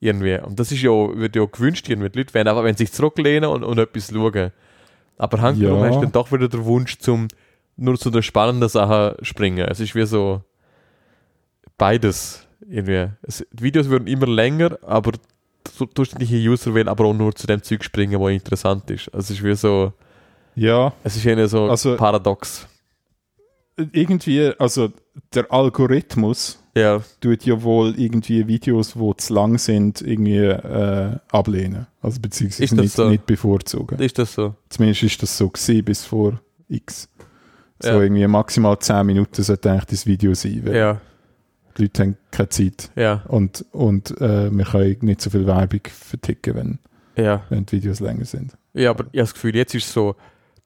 Irgendwie. 0.00 0.38
Und 0.38 0.58
das 0.60 0.72
ist 0.72 0.82
ja, 0.82 0.90
wird 0.90 1.36
ja 1.36 1.44
gewünscht, 1.44 1.88
irgendwie. 1.88 2.10
Die 2.10 2.18
Leute 2.18 2.34
wollen 2.34 2.48
einfach, 2.48 2.64
wenn 2.64 2.76
sie 2.76 2.84
sich 2.84 2.92
zurücklehnen 2.92 3.48
und, 3.50 3.64
und 3.64 3.78
etwas 3.78 4.10
schauen. 4.12 4.52
Aber 5.18 5.40
handgenommen 5.40 5.80
Ja. 5.82 5.88
hast 5.88 5.96
du 5.96 6.00
dann 6.02 6.12
doch 6.12 6.30
wieder 6.32 6.48
den 6.48 6.64
Wunsch 6.64 6.98
zum 6.98 7.28
nur 7.78 7.98
zu 7.98 8.10
den 8.10 8.22
spannenden 8.22 8.68
Sachen 8.68 9.22
springen. 9.24 9.66
Es 9.68 9.80
ist 9.80 9.94
wie 9.94 10.04
so 10.06 10.42
beides 11.78 12.46
irgendwie. 12.68 13.08
Es, 13.22 13.44
die 13.52 13.62
Videos 13.64 13.90
werden 13.90 14.06
immer 14.06 14.26
länger, 14.26 14.78
aber 14.82 15.12
der 15.12 15.86
durchschnittliche 15.94 16.36
User 16.48 16.74
will 16.74 16.88
aber 16.88 17.04
auch 17.06 17.14
nur 17.14 17.34
zu 17.34 17.46
dem 17.46 17.62
Zeug 17.62 17.84
springen, 17.84 18.20
was 18.20 18.32
interessant 18.32 18.90
ist. 18.90 19.08
Also 19.12 19.32
es 19.34 19.38
ist 19.38 19.44
wie 19.44 19.54
so, 19.54 19.92
Ja, 20.54 20.92
es 21.04 21.16
ist 21.16 21.24
irgendwie 21.26 21.48
so 21.48 21.68
Also- 21.68 21.96
paradox. 21.96 22.66
Irgendwie, 23.92 24.52
also 24.58 24.90
der 25.34 25.50
Algorithmus 25.52 26.58
Ja, 26.74 27.02
tut 27.20 27.44
ja 27.44 27.62
wohl 27.62 27.94
irgendwie 27.98 28.46
Videos, 28.46 28.94
die 28.94 29.12
zu 29.18 29.34
lang 29.34 29.58
sind, 29.58 30.00
irgendwie 30.02 30.38
äh, 30.44 31.16
ablehnen. 31.30 31.86
Also 32.02 32.20
beziehungsweise 32.20 32.74
nicht, 32.76 32.94
so? 32.94 33.08
nicht 33.08 33.26
bevorzugen. 33.26 33.98
ist 33.98 34.18
das 34.18 34.34
so? 34.34 34.54
Zumindest 34.68 35.02
ist 35.02 35.22
das 35.22 35.36
so 35.36 35.48
gewesen 35.48 35.84
bis 35.84 36.04
vor 36.04 36.40
X. 36.68 37.08
So 37.80 37.88
Ja. 37.90 38.02
irgendwie 38.02 38.26
maximal 38.26 38.78
10 38.78 39.04
Minuten 39.06 39.42
sollte 39.42 39.70
eigentlich 39.70 39.84
das 39.86 40.06
Video 40.06 40.32
sein, 40.34 40.62
weil 40.64 40.76
Ja, 40.76 41.00
die 41.76 41.82
Leute 41.82 42.02
haben 42.02 42.16
keine 42.30 42.48
Zeit. 42.48 42.90
ja, 42.96 43.22
Und, 43.28 43.64
und 43.72 44.18
äh, 44.20 44.50
wir 44.50 44.64
können 44.64 44.96
nicht 45.02 45.20
so 45.20 45.28
viel 45.30 45.46
Werbung 45.46 45.80
verticken, 45.84 46.54
wenn, 46.54 46.78
wenn 47.50 47.66
die 47.66 47.72
Videos 47.76 48.00
länger 48.00 48.24
sind. 48.24 48.56
Ja, 48.72 48.90
aber 48.90 49.04
ich 49.12 49.18
habe 49.18 49.18
das 49.18 49.34
Gefühl, 49.34 49.56
jetzt 49.56 49.74
ist 49.74 49.86
es 49.86 49.92
so, 49.92 50.16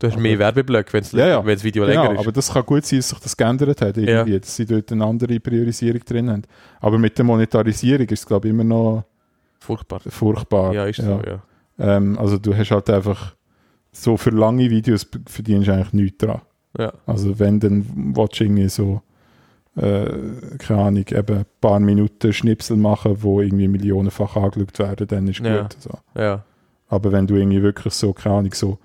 du 0.00 0.06
hast 0.08 0.14
Aber- 0.14 0.22
mehr 0.22 0.38
Werbeblöcke, 0.38 0.92
wenn 0.94 1.04
Ja, 1.12 1.26
ja. 1.28 1.40
das 1.42 1.62
Video 1.62 1.86
Genau, 1.86 2.02
länger 2.02 2.14
ist. 2.14 2.20
aber 2.20 2.32
das 2.32 2.52
kann 2.52 2.66
gut 2.66 2.84
sein, 2.84 2.98
dass 2.98 3.10
sich 3.10 3.18
das 3.20 3.36
geändert 3.36 3.80
hat, 3.80 3.96
irgendwie, 3.96 4.40
dass 4.40 4.56
sie 4.56 4.66
dort 4.66 4.90
eine 4.90 5.04
andere 5.04 5.38
Priorisierung 5.38 6.00
drin 6.04 6.28
haben. 6.30 6.42
Aber 6.80 6.98
mit 6.98 7.16
der 7.16 7.24
Monetarisierung 7.24 8.06
ist 8.08 8.20
es, 8.20 8.26
glaube 8.26 8.48
ich, 8.48 8.52
immer 8.54 8.64
noch 8.64 9.04
Furchtbar. 9.60 10.00
furchtbar. 10.08 10.72
Ja, 10.74 10.86
ist 10.86 10.96
so, 11.00 11.20
ja. 11.24 11.42
Ähm, 11.78 12.18
also 12.18 12.36
du 12.38 12.54
hast 12.56 12.70
halt 12.72 12.90
einfach 12.90 13.36
so 13.92 14.16
für 14.16 14.30
lange 14.30 14.68
Videos 14.70 15.06
verdienst 15.26 15.68
du 15.68 15.72
eigentlich 15.74 15.92
nichts 15.92 16.18
dran. 16.18 16.40
Ja, 16.78 16.92
Also 17.06 17.38
wenn, 17.38 17.58
dann 17.60 18.12
irgendwie 18.40 18.68
so, 18.68 19.02
äh, 19.76 20.06
keine 20.58 20.80
Ahnung, 20.82 21.04
eben 21.08 21.38
ein 21.38 21.44
paar 21.60 21.80
Minuten 21.80 22.32
Schnipsel 22.32 22.76
machen, 22.76 23.16
wo 23.22 23.40
irgendwie 23.40 23.68
millionenfach 23.68 24.36
angeschaut 24.36 24.78
werden, 24.78 25.06
dann 25.08 25.28
ist 25.28 25.40
Ja. 25.40 25.62
gut. 25.62 25.76
So. 25.80 25.90
ja, 26.18 26.44
Aber 26.88 27.12
wenn 27.12 27.26
du 27.26 27.36
irgendwie 27.36 27.62
wirklich 27.62 27.94
so, 27.94 28.12
keine 28.12 28.36
Ahnung, 28.36 28.52
so 28.54 28.78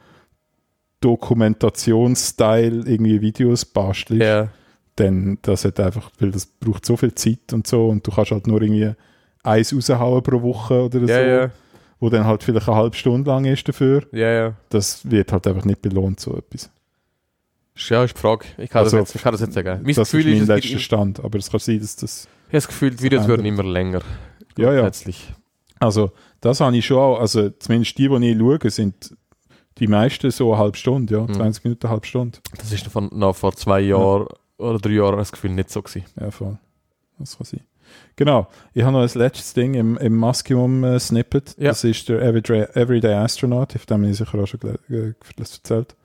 Dokumentationsstyle 1.05 2.83
irgendwie 2.85 3.21
Videos 3.21 3.65
bastelst, 3.65 4.21
ja, 4.21 4.49
dann 4.95 5.37
das 5.41 5.65
hat 5.65 5.79
einfach, 5.79 6.09
weil 6.19 6.31
das 6.31 6.45
braucht 6.45 6.85
so 6.85 6.97
viel 6.97 7.13
Zeit 7.13 7.53
und 7.53 7.67
so 7.67 7.87
und 7.87 8.05
du 8.05 8.11
kannst 8.11 8.31
halt 8.31 8.47
nur 8.47 8.61
irgendwie 8.61 8.91
eins 9.43 9.73
raushauen 9.75 10.23
pro 10.23 10.41
Woche 10.41 10.85
oder 10.85 10.99
so, 11.01 11.07
ja, 11.07 11.21
ja, 11.21 11.51
wo 11.99 12.09
dann 12.09 12.25
halt 12.25 12.43
vielleicht 12.43 12.67
eine 12.67 12.77
halbe 12.77 12.95
Stunde 12.95 13.29
lang 13.29 13.45
ist 13.45 13.67
dafür. 13.67 14.03
ja, 14.11 14.31
ja. 14.31 14.53
Das 14.69 15.09
wird 15.09 15.31
halt 15.31 15.45
einfach 15.47 15.65
nicht 15.65 15.81
belohnt, 15.81 16.19
so 16.19 16.35
etwas. 16.37 16.69
Ja, 17.77 18.03
ist 18.05 18.15
die 18.15 18.21
Frage. 18.21 18.45
Ich 18.57 18.69
kann, 18.69 18.83
Also, 18.83 18.97
das, 18.97 19.09
jetzt, 19.09 19.15
ich 19.15 19.21
kann 19.21 19.33
das 19.33 19.41
jetzt 19.41 19.53
sagen. 19.53 19.81
Mein 19.83 19.95
das 19.95 20.09
Gefühl 20.09 20.27
ist 20.27 20.47
mein 20.47 20.57
ist, 20.57 20.65
letzter 20.65 20.79
Stand, 20.79 21.19
aber 21.23 21.37
es 21.37 21.51
kann 21.51 21.59
sein, 21.59 21.79
dass 21.79 21.95
das... 21.97 22.23
ich 22.23 22.47
habe 22.47 22.51
das 22.57 22.67
Gefühl, 22.67 22.91
die 22.91 23.03
Videos 23.03 23.23
ändert. 23.23 23.37
werden 23.37 23.45
immer 23.45 23.63
länger. 23.63 24.01
Ja, 24.57 24.73
ja. 24.73 24.89
Also 25.79 26.11
das 26.39 26.61
habe 26.61 26.77
ich 26.77 26.85
schon 26.85 26.97
auch, 26.97 27.19
also 27.19 27.49
zumindest 27.49 27.97
die, 27.97 28.07
die 28.07 28.31
ich 28.31 28.37
schaue, 28.37 28.69
sind 28.69 29.15
die 29.79 29.87
meisten 29.87 30.31
so 30.31 30.53
eine 30.53 30.61
halbe 30.61 30.77
Stunde, 30.77 31.13
ja, 31.15 31.21
Mhm. 31.21 31.33
20 31.33 31.63
Minuten, 31.63 31.85
eine 31.87 31.91
halbe 31.93 32.05
Stunde. 32.07 32.39
Das 32.57 32.71
ist 32.71 32.87
von, 32.87 33.09
noch 33.11 33.35
vor 33.35 33.53
zwei 33.55 33.81
Jahren 33.81 34.27
oder 34.57 34.79
drei 34.79 34.91
Jahren 34.91 35.17
das 35.17 35.31
Gefühl 35.31 35.51
nicht 35.51 35.69
so 35.69 35.81
gewesen. 35.81 36.05
Ja, 36.19 36.31
voll. 36.31 36.57
Das 37.19 37.37
kann 37.37 37.45
sein. 37.45 37.61
Genau. 38.15 38.47
Ich 38.73 38.83
habe 38.83 38.93
noch 38.93 39.01
ein 39.01 39.19
letztes 39.19 39.53
Ding 39.53 39.73
im, 39.73 39.97
im 39.97 40.15
Musculum-Snippet. 40.17 41.55
Ja. 41.57 41.69
Das 41.69 41.83
ist 41.83 42.09
der 42.09 42.21
Everyday, 42.21 42.63
Everyday 42.73 43.13
Astronaut, 43.13 43.75
auf 43.75 43.85
dem 43.85 44.01
habe 44.01 44.09
ich 44.11 44.17
sicher 44.17 44.39
auch 44.39 44.47
schon 44.47 44.59
äh, 44.89 45.13
erzählt. 45.37 45.95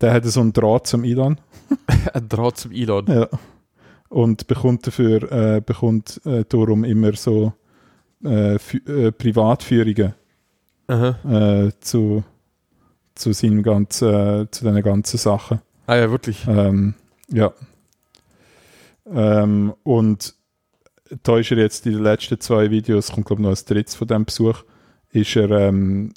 Der 0.00 0.12
hat 0.12 0.24
so 0.24 0.40
einen 0.40 0.52
Draht 0.52 0.86
zum 0.86 1.04
Elon. 1.04 1.40
Ein 2.14 2.28
Draht 2.28 2.56
zum 2.58 2.72
Elon. 2.72 3.06
Ja. 3.08 3.28
Und 4.08 4.46
bekommt 4.46 4.86
dafür, 4.86 5.30
äh, 5.30 5.60
bekommt 5.60 6.20
äh, 6.24 6.44
darum 6.48 6.84
immer 6.84 7.12
so 7.14 7.52
äh, 8.24 8.54
äh, 8.54 9.12
Privatführungen 9.12 10.14
äh, 10.88 11.70
zu, 11.80 12.24
zu 13.18 13.32
seinen 13.32 13.62
ganzen, 13.62 14.08
äh, 14.42 14.50
zu 14.50 14.64
den 14.64 14.82
ganzen 14.82 15.18
Sachen. 15.18 15.60
Ah 15.86 15.96
ja, 15.96 16.10
wirklich. 16.10 16.46
Ähm, 16.46 16.94
ja. 17.30 17.52
Ähm, 19.10 19.74
und 19.84 20.34
da 21.22 21.38
ist 21.38 21.50
er 21.50 21.58
jetzt 21.58 21.86
in 21.86 21.92
den 21.94 22.02
letzten 22.02 22.38
zwei 22.40 22.70
Videos, 22.70 23.10
kommt 23.12 23.26
glaube 23.26 23.42
ich 23.42 23.48
noch 23.48 23.56
ein 23.56 23.64
drittes 23.66 23.94
von 23.94 24.06
diesem 24.08 24.24
Besuch, 24.26 24.62
ist 25.10 25.36
er 25.36 25.50
ähm, 25.50 26.12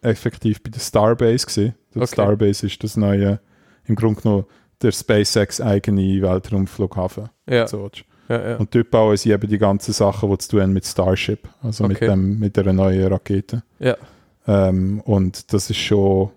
effektiv 0.00 0.62
bei 0.62 0.70
der 0.70 0.80
Starbase 0.80 1.46
gewesen. 1.46 1.74
Okay. 1.94 2.06
Starbase 2.06 2.66
ist 2.66 2.82
das 2.82 2.96
neue, 2.96 3.40
im 3.84 3.94
Grunde 3.94 4.22
genommen 4.22 4.44
der 4.80 4.92
SpaceX 4.92 5.60
eigene 5.60 6.22
Weltraumflughafen. 6.22 7.28
Ja, 7.48 7.66
So 7.66 7.90
ja, 8.28 8.50
ja. 8.50 8.56
Und 8.56 8.74
dort 8.74 8.90
bauen 8.90 9.16
sie 9.16 9.30
eben 9.32 9.48
die 9.48 9.58
ganzen 9.58 9.92
Sachen, 9.92 10.30
die 10.30 10.38
zu 10.38 10.50
tun 10.50 10.62
haben 10.62 10.72
mit 10.72 10.86
Starship, 10.86 11.48
also 11.62 11.86
mit, 11.86 11.98
Okay. 11.98 12.06
dem, 12.08 12.38
mit 12.38 12.56
der 12.56 12.72
neuen 12.72 13.06
Rakete. 13.08 13.62
Ja. 13.78 13.96
Ähm, 14.46 15.00
und 15.04 15.52
das 15.52 15.70
ist 15.70 15.78
schon 15.78 16.30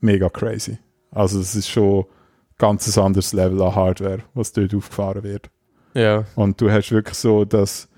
mega 0.00 0.28
crazy. 0.28 0.78
Also 1.10 1.40
es 1.40 1.54
ist 1.54 1.68
schon 1.68 2.04
ganz 2.58 2.96
ein 2.96 3.02
anderes 3.02 3.32
Level 3.32 3.62
an 3.62 3.74
Hardware, 3.74 4.20
was 4.34 4.52
dort 4.52 4.74
aufgefahren 4.74 5.22
wird. 5.22 5.50
ja. 5.94 6.24
Und 6.34 6.60
du 6.60 6.70
hast 6.70 6.90
wirklich 6.90 7.16
so, 7.16 7.44
dass, 7.44 7.88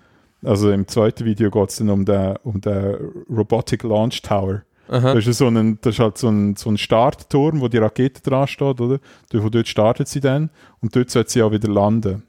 also 0.43 0.71
im 0.71 0.87
zweiten 0.87 1.25
Video 1.25 1.51
geht 1.51 1.71
es 1.71 1.77
dann 1.77 1.91
um 1.91 2.05
den, 2.05 2.37
um 2.45 2.61
den 2.61 2.97
Robotic 3.31 3.83
Launch 3.83 4.23
Tower. 4.23 4.63
Aha. 4.89 5.15
Das 5.15 5.27
ist, 5.27 5.39
so 5.39 5.49
ein, 5.49 5.79
das 5.81 5.95
ist 5.95 6.01
halt 6.01 6.17
so 6.17 6.29
ein, 6.29 6.55
so 6.55 6.71
ein 6.71 6.79
Startturm, 6.79 7.61
wo 7.61 7.69
die 7.69 7.79
Rakete 7.79 8.23
dran 8.23 8.47
steht, 8.47 8.81
oder? 8.81 9.01
Von 9.33 9.51
dort 9.51 9.67
startet 9.67 10.09
sie 10.09 10.21
dann 10.21 10.51
und 10.81 10.95
dort 10.95 11.11
sollte 11.11 11.31
sie 11.31 11.43
auch 11.43 11.51
wieder 11.51 11.69
landen. 11.69 12.23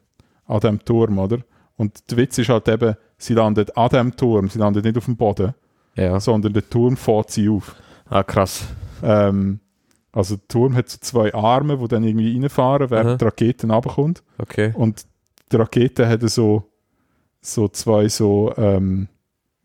An 0.48 0.60
dem 0.62 0.84
Turm, 0.84 1.20
oder? 1.20 1.40
Und 1.76 2.10
der 2.10 2.18
Witz 2.18 2.38
ist 2.38 2.50
halt 2.50 2.68
eben, 2.68 2.96
sie 3.18 3.34
landet 3.34 3.78
an 3.78 3.90
dem 3.90 4.16
Turm, 4.16 4.50
sie 4.50 4.58
landet 4.60 4.86
nicht 4.86 4.98
auf 4.98 5.06
dem 5.06 5.18
Boden, 5.18 5.54
Ja. 5.98 6.20
sondern 6.20 6.54
der 6.54 6.70
Turm 6.70 6.96
fährt 6.96 7.32
sie 7.32 7.50
auf. 7.50 7.76
Ah, 8.10 8.24
krass. 8.24 8.66
Ähm, 9.04 9.60
also 10.12 10.36
der 10.38 10.48
Turm 10.48 10.76
hat 10.76 10.90
so 10.90 10.98
zwei 11.02 11.34
Arme, 11.34 11.78
die 11.78 11.88
dann 11.88 12.04
irgendwie 12.04 12.40
reinfahren, 12.40 12.90
während 12.90 13.10
Aha. 13.10 13.16
die 13.18 13.26
Rakete 13.26 13.68
runterkommt. 13.68 14.24
Okay. 14.38 14.74
Und 14.76 15.06
die 15.52 15.56
Rakete 15.58 16.08
hat 16.08 16.22
so, 16.30 16.64
so 17.42 17.68
zwei 17.68 18.08
so, 18.10 18.54
ähm, 18.58 19.08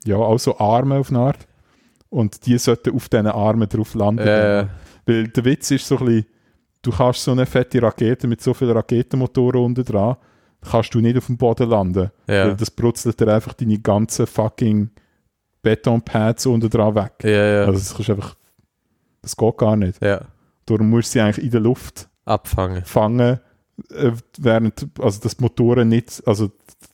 ja, 0.05 0.17
auch 0.17 0.39
so 0.39 0.59
Arme 0.59 0.99
auf 0.99 1.11
eine 1.11 1.21
Art. 1.21 1.47
Und 2.11 2.45
die 2.47 2.59
sollten 2.59 2.95
auf 2.95 3.09
diesen 3.09 3.29
Armen 3.29 3.69
drauf 3.69 3.95
landen. 3.95 4.27
Äh, 4.27 4.67
Weil 5.07 5.29
der 5.29 5.45
Witz 5.45 5.71
ist 5.71 5.87
so 5.87 5.99
ein 5.99 6.05
bisschen, 6.05 6.27
du 6.83 6.91
kannst 6.91 7.25
so 7.25 7.31
eine 7.31 7.47
fette 7.47 7.81
Rakete 7.81 8.27
mit 8.27 8.43
so 8.43 8.53
vielen 8.53 8.73
Raketenmotoren 8.77 9.65
unten 9.65 9.85
dran, 9.85 10.17
kannst 10.61 10.95
du 10.95 11.01
nicht 11.01 11.17
auf 11.17 11.27
dem 11.27 11.39
Boden 11.39 11.71
landen. 11.71 12.11
ja. 12.27 12.49
Weil 12.49 12.57
das 12.57 12.71
brutzelt 12.71 13.19
dir 13.19 13.29
einfach 13.29 13.55
deine 13.55 13.79
ganzen 13.79 14.27
fucking 14.27 14.91
Betonpads 15.63 16.47
unten 16.47 16.69
dran 16.71 16.95
weg. 16.95 17.13
Ja, 17.23 17.31
ja. 17.31 17.61
Also 17.67 17.73
das 17.79 17.95
kannst 17.95 18.11
einfach, 18.11 18.35
das 19.23 19.37
geht 19.37 19.57
gar 19.57 19.77
nicht. 19.77 20.03
ja. 20.03 20.21
Darum 20.67 20.91
musst 20.91 21.09
du 21.09 21.13
sie 21.19 21.21
eigentlich 21.21 21.45
in 21.45 21.51
der 21.51 21.61
Luft 21.61 22.09
Abfangen. 22.25 22.85
fangen, 22.85 23.41
äh, 23.91 24.13
während, 24.39 24.87
also 25.01 25.21
dass 25.21 25.37
die 25.37 25.43
Motoren 25.43 25.89
nicht, 25.89 26.23
also 26.25 26.51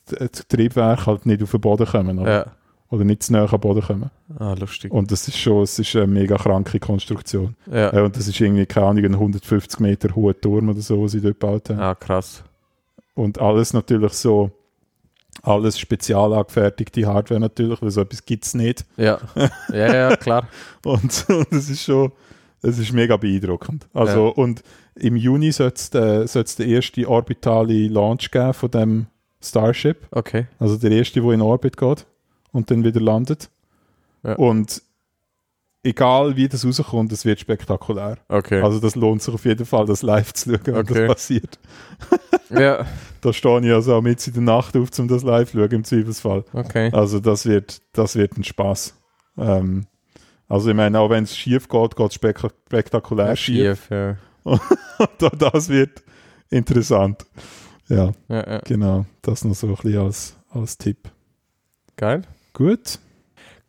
das 0.07 0.47
Triebwerk 0.47 1.05
halt 1.05 1.27
nicht 1.27 1.43
auf 1.43 1.51
den 1.51 1.61
Boden 1.61 1.85
kommen 1.85 2.17
oder, 2.17 2.31
Ja. 2.31 2.45
oder 2.89 3.03
nicht 3.03 3.21
zu 3.21 3.33
nah 3.33 3.45
am 3.51 3.59
Boden 3.59 3.83
kommen. 3.83 4.09
Ah, 4.39 4.53
lustig. 4.53 4.91
Und 4.91 5.11
das 5.11 5.27
ist 5.27 5.37
schon, 5.37 5.61
es 5.61 5.77
ist 5.77 5.95
eine 5.95 6.07
mega 6.07 6.35
kranke 6.37 6.79
Konstruktion. 6.79 7.55
Ja. 7.71 7.93
Äh, 7.93 8.01
und 8.01 8.15
das 8.17 8.27
ist 8.27 8.39
irgendwie, 8.41 8.65
keine 8.65 8.87
Ahnung, 8.87 9.05
ein 9.05 9.13
150 9.13 9.79
Meter 9.81 10.15
hoher 10.15 10.39
Turm 10.39 10.69
oder 10.69 10.81
so, 10.81 11.03
was 11.03 11.11
sie 11.11 11.21
dort 11.21 11.39
gebaut 11.39 11.69
haben. 11.69 11.79
Ah, 11.79 11.93
krass. 11.93 12.43
Und 13.13 13.39
alles 13.39 13.73
natürlich 13.73 14.13
so, 14.13 14.49
alles 15.43 15.79
spezial 15.79 16.33
angefertigte 16.33 17.05
Hardware 17.05 17.39
natürlich, 17.39 17.81
weil 17.81 17.91
so 17.91 18.01
etwas 18.01 18.25
gibt 18.25 18.45
es 18.45 18.53
nicht. 18.53 18.85
Ja. 18.97 19.19
Ja, 19.71 19.93
ja, 19.93 20.15
klar. 20.15 20.47
Und, 20.85 21.25
und 21.29 21.51
es 21.51 21.69
ist 21.69 21.83
schon, 21.83 22.11
es 22.61 22.77
ist 22.79 22.91
mega 22.93 23.15
beeindruckend. 23.17 23.87
Also, 23.93 24.27
Ja. 24.27 24.33
und 24.33 24.63
im 24.95 25.15
Juni 25.15 25.51
soll 25.51 25.71
es 25.73 25.89
den, 25.89 26.27
soll's 26.27 26.55
den 26.55 26.69
ersten 26.69 27.05
orbitale 27.05 27.87
Launch 27.87 28.31
geben 28.31 28.53
von 28.53 28.71
dem 28.71 29.07
Starship. 29.41 30.07
Okay. 30.11 30.47
Also 30.59 30.77
der 30.77 30.91
erste, 30.91 31.21
der 31.21 31.31
in 31.31 31.41
Orbit 31.41 31.77
geht 31.77 32.05
und 32.51 32.69
dann 32.71 32.83
wieder 32.83 32.99
landet. 32.99 33.49
Ja. 34.23 34.35
Und 34.35 34.81
egal 35.83 36.35
wie 36.35 36.47
das 36.47 36.65
rauskommt, 36.65 37.11
es 37.11 37.25
wird 37.25 37.39
spektakulär. 37.39 38.17
Okay. 38.27 38.61
Also 38.61 38.79
das 38.79 38.95
lohnt 38.95 39.21
sich 39.21 39.33
auf 39.33 39.45
jeden 39.45 39.65
Fall, 39.65 39.85
das 39.85 40.01
live 40.01 40.33
zu 40.33 40.51
schauen, 40.51 40.61
wenn 40.65 40.75
Okay. 40.77 40.93
das 41.07 41.15
passiert. 41.15 41.59
ja. 42.49 42.85
Da 43.21 43.33
stehe 43.33 43.59
ich 43.59 43.73
also 43.73 43.95
auch 43.95 44.01
mit 44.01 44.25
in 44.27 44.33
der 44.33 44.43
Nacht 44.43 44.77
auf, 44.77 44.97
um 44.97 45.07
das 45.09 45.23
live 45.23 45.51
zu 45.51 45.57
schauen, 45.57 45.71
im 45.71 45.83
Zweifelsfall. 45.83 46.45
Okay. 46.53 46.89
Also 46.93 47.19
das 47.19 47.45
wird, 47.45 47.81
das 47.91 48.15
wird 48.15 48.37
ein 48.37 48.45
Spaß. 48.45 48.95
Ähm, 49.37 49.87
also 50.47 50.69
ich 50.69 50.75
meine, 50.75 50.97
auch 50.99 51.09
wenn 51.09 51.25
es 51.25 51.35
schief 51.35 51.67
geht, 51.67 51.95
geht 51.97 52.07
es 52.07 52.13
spek 52.13 52.39
spektakulär 52.39 53.35
schief. 53.35 53.87
Schief, 53.87 53.89
ja. 53.89 54.15
Und 54.45 55.41
das 55.41 55.67
wird, 55.67 56.01
Interessant. 56.49 57.25
Ja, 57.89 58.11
Ja, 58.29 58.49
ja. 58.51 58.59
genau. 58.59 59.05
Das 59.21 59.43
noch 59.43 59.53
so 59.53 59.67
ein 59.67 59.75
bisschen 59.75 59.99
als, 59.99 60.35
als 60.51 60.77
Tipp. 60.77 61.09
Geil. 61.97 62.21
Gut. 62.53 62.99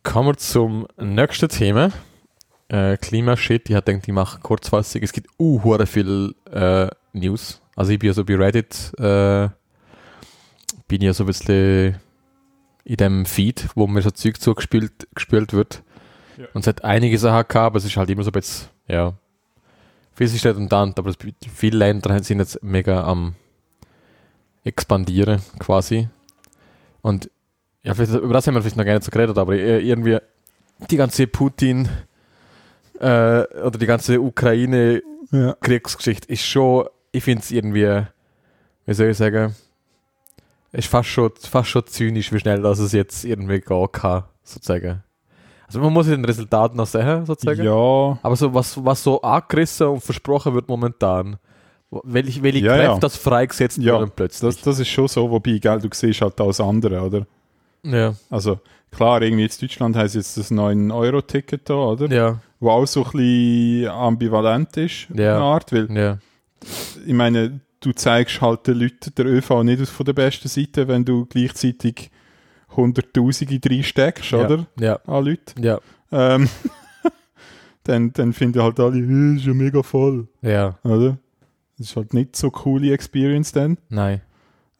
Kommen 0.03 0.29
wir 0.29 0.37
zum 0.37 0.87
nächsten 0.97 1.47
Thema. 1.47 1.91
Äh, 2.69 2.97
Klimashit. 2.97 3.69
Ich 3.69 3.75
habe 3.75 3.85
gedacht, 3.85 4.07
ich 4.07 4.13
mache 4.13 4.39
kurzfassig. 4.39 5.03
Es 5.03 5.13
gibt 5.13 5.29
uh, 5.39 5.85
viel 5.85 6.33
äh, 6.51 6.87
News. 7.13 7.61
Also 7.75 7.91
ich 7.91 7.99
bin 7.99 8.07
ja 8.07 8.13
so 8.13 8.25
bei 8.25 8.35
Reddit, 8.35 8.93
äh, 8.99 9.49
bin 10.87 11.01
ja 11.01 11.13
so 11.13 11.23
ein 11.23 11.27
bisschen 11.27 11.99
in 12.83 12.97
dem 12.97 13.25
Feed, 13.25 13.69
wo 13.75 13.87
mir 13.87 14.01
so 14.01 14.11
Zeug 14.11 14.41
zugespielt 14.41 15.07
gespielt 15.13 15.53
wird. 15.53 15.83
Ja. 16.37 16.45
Und 16.53 16.61
es 16.61 16.67
hat 16.67 16.83
einige 16.83 17.17
Sachen 17.17 17.47
gehabt, 17.47 17.55
aber 17.55 17.77
es 17.77 17.85
ist 17.85 17.95
halt 17.95 18.09
immer 18.09 18.23
so 18.23 18.29
ein 18.29 18.33
bisschen, 18.33 18.69
ja, 18.87 19.13
viel 20.13 20.27
ist 20.27 20.45
redundant, 20.45 20.97
aber 20.99 21.13
viele 21.53 21.77
Länder 21.77 22.21
sind 22.23 22.39
jetzt 22.39 22.61
mega 22.63 23.03
am 23.03 23.35
expandieren 24.63 25.41
quasi. 25.59 26.09
Und 27.01 27.29
ja, 27.83 27.93
vielleicht, 27.93 28.13
über 28.13 28.33
das 28.33 28.47
haben 28.47 28.53
wir 28.55 28.61
vielleicht 28.61 28.77
noch 28.77 28.85
gar 28.85 28.93
nicht 28.93 29.03
so 29.03 29.11
geredet, 29.11 29.37
aber 29.37 29.55
irgendwie 29.55 30.17
die 30.89 30.97
ganze 30.97 31.27
Putin 31.27 31.87
äh, 32.99 33.41
oder 33.43 33.77
die 33.79 33.85
ganze 33.85 34.19
Ukraine-Kriegsgeschichte 34.21 36.27
Ja. 36.27 36.33
ist 36.33 36.45
schon, 36.45 36.85
ich 37.11 37.23
finde 37.23 37.41
es 37.41 37.51
irgendwie, 37.51 38.01
wie 38.85 38.93
soll 38.93 39.07
ich 39.09 39.17
sagen, 39.17 39.55
ist 40.71 40.87
fast 40.87 41.09
schon, 41.09 41.31
fast 41.37 41.69
schon 41.69 41.85
zynisch, 41.87 42.31
wie 42.31 42.39
schnell 42.39 42.61
das 42.61 42.79
es 42.79 42.91
jetzt 42.93 43.25
irgendwie 43.25 43.59
gehen 43.59 43.87
kann, 43.91 44.23
sozusagen. 44.43 45.03
Also 45.67 45.79
man 45.79 45.93
muss 45.93 46.07
den 46.07 46.25
Resultat 46.25 46.75
noch 46.75 46.87
sehen, 46.87 47.25
sozusagen. 47.25 47.63
Ja, 47.63 48.17
Aber 48.21 48.35
so 48.35 48.53
was, 48.53 48.83
was 48.83 49.03
so 49.03 49.21
angerissen 49.21 49.87
und 49.87 50.01
versprochen 50.03 50.53
wird 50.53 50.67
momentan, 50.67 51.37
welche, 52.03 52.41
welche 52.43 52.59
Ja, 52.59 52.75
Kräfte 52.75 52.91
ja. 52.93 52.99
das 52.99 53.15
freigesetzt 53.17 53.77
Ja, 53.77 53.93
werden 53.99 54.11
plötzlich. 54.15 54.55
das, 54.55 54.63
das 54.63 54.79
ist 54.79 54.89
schon 54.89 55.07
so, 55.07 55.29
wobei, 55.29 55.57
gell, 55.59 55.79
du 55.79 55.89
siehst 55.93 56.21
halt 56.21 56.39
alles 56.41 56.59
andere, 56.59 57.01
oder? 57.01 57.25
Ja, 57.83 58.13
Also, 58.29 58.59
klar, 58.91 59.21
irgendwie 59.21 59.43
jetzt 59.43 59.61
Deutschland 59.61 59.95
heißt 59.95 60.15
jetzt 60.15 60.37
das 60.37 60.51
9-Euro-Ticket 60.51 61.69
da, 61.69 61.73
oder? 61.75 62.07
ja, 62.13 62.39
Wo 62.59 62.69
auch 62.71 62.85
so 62.85 63.03
ein 63.05 63.11
bisschen 63.11 63.87
ambivalent 63.89 64.75
ist, 64.77 65.07
Ja. 65.13 65.35
eine 65.35 65.43
Art, 65.43 65.71
weil, 65.71 65.91
ja, 65.95 66.17
ich 67.05 67.13
meine, 67.13 67.59
du 67.79 67.91
zeigst 67.93 68.39
halt 68.41 68.67
den 68.67 68.79
Leuten 68.79 69.13
der 69.17 69.25
ÖV 69.25 69.63
nicht 69.63 69.87
von 69.87 70.05
der 70.05 70.13
besten 70.13 70.47
Seite, 70.47 70.87
wenn 70.87 71.03
du 71.05 71.25
gleichzeitig 71.25 72.11
Hunderttausende 72.75 73.59
reinsteckst, 73.69 74.33
oder? 74.33 74.65
ja, 74.79 74.95
An 75.07 75.25
Leute. 75.25 75.53
ja, 75.59 75.79
Ähm, 76.11 76.47
dann, 77.83 78.13
dann 78.13 78.33
finden 78.33 78.61
halt 78.61 78.79
alle, 78.79 78.97
«Äh, 78.99 79.35
ist 79.37 79.45
ja 79.45 79.53
mega 79.53 79.81
voll, 79.83 80.27
ja, 80.41 80.77
oder? 80.83 81.17
Das 81.77 81.87
ist 81.89 81.95
halt 81.95 82.13
nicht 82.13 82.35
so 82.35 82.51
coole 82.51 82.93
Experience 82.93 83.51
dann. 83.53 83.77
nein, 83.89 84.21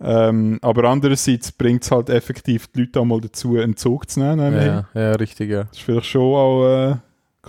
Ähm, 0.03 0.57
aber 0.61 0.85
andererseits 0.85 1.51
bringt 1.51 1.83
es 1.83 1.91
halt 1.91 2.09
effektiv 2.09 2.67
die 2.67 2.81
Leute 2.81 2.99
auch 3.01 3.05
mal 3.05 3.21
dazu, 3.21 3.55
einen 3.57 3.77
Zug 3.77 4.09
zu 4.09 4.19
nehmen. 4.19 4.53
ja, 4.55 4.87
ja, 4.93 5.11
richtig, 5.13 5.49
ja. 5.51 5.63
Das 5.65 5.77
ist 5.77 5.83
vielleicht 5.83 6.07
schon 6.07 6.21
auch 6.35 6.65
äh, 6.91 6.95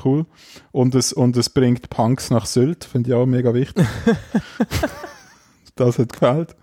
cool. 0.05 0.27
Und 0.71 0.95
es, 0.95 1.13
und 1.15 1.37
es 1.37 1.49
bringt 1.49 1.89
Punks 1.89 2.31
nach 2.31 2.45
Sylt, 2.47 2.85
finde 2.85 3.11
ich 3.11 3.15
auch 3.15 3.25
mega 3.27 3.55
wichtig. 3.55 3.87
das 5.77 5.99
hat 5.99 6.13
gefällt. 6.13 6.55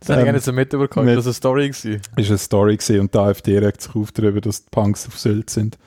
Das 0.00 0.08
habe 0.08 0.18
ich 0.18 0.18
Ähm, 0.20 0.24
gar 0.26 0.32
nicht 0.32 0.44
so 0.44 0.52
mitbekommen, 0.52 1.06
mit- 1.06 1.16
das 1.18 1.24
war 1.26 1.30
eine 1.30 1.34
Story. 1.34 1.68
Gewesen. 1.68 2.00
Ist 2.16 2.28
eine 2.30 2.38
Story 2.38 2.76
gesehen 2.76 3.00
und 3.00 3.14
die 3.14 3.18
AfD 3.18 3.58
regt 3.58 3.80
sich 3.82 3.94
auf 3.94 4.12
darüber, 4.12 4.40
dass 4.40 4.64
die 4.64 4.70
Punks 4.70 5.06
auf 5.06 5.18
Sylt 5.18 5.50
sind. 5.50 5.78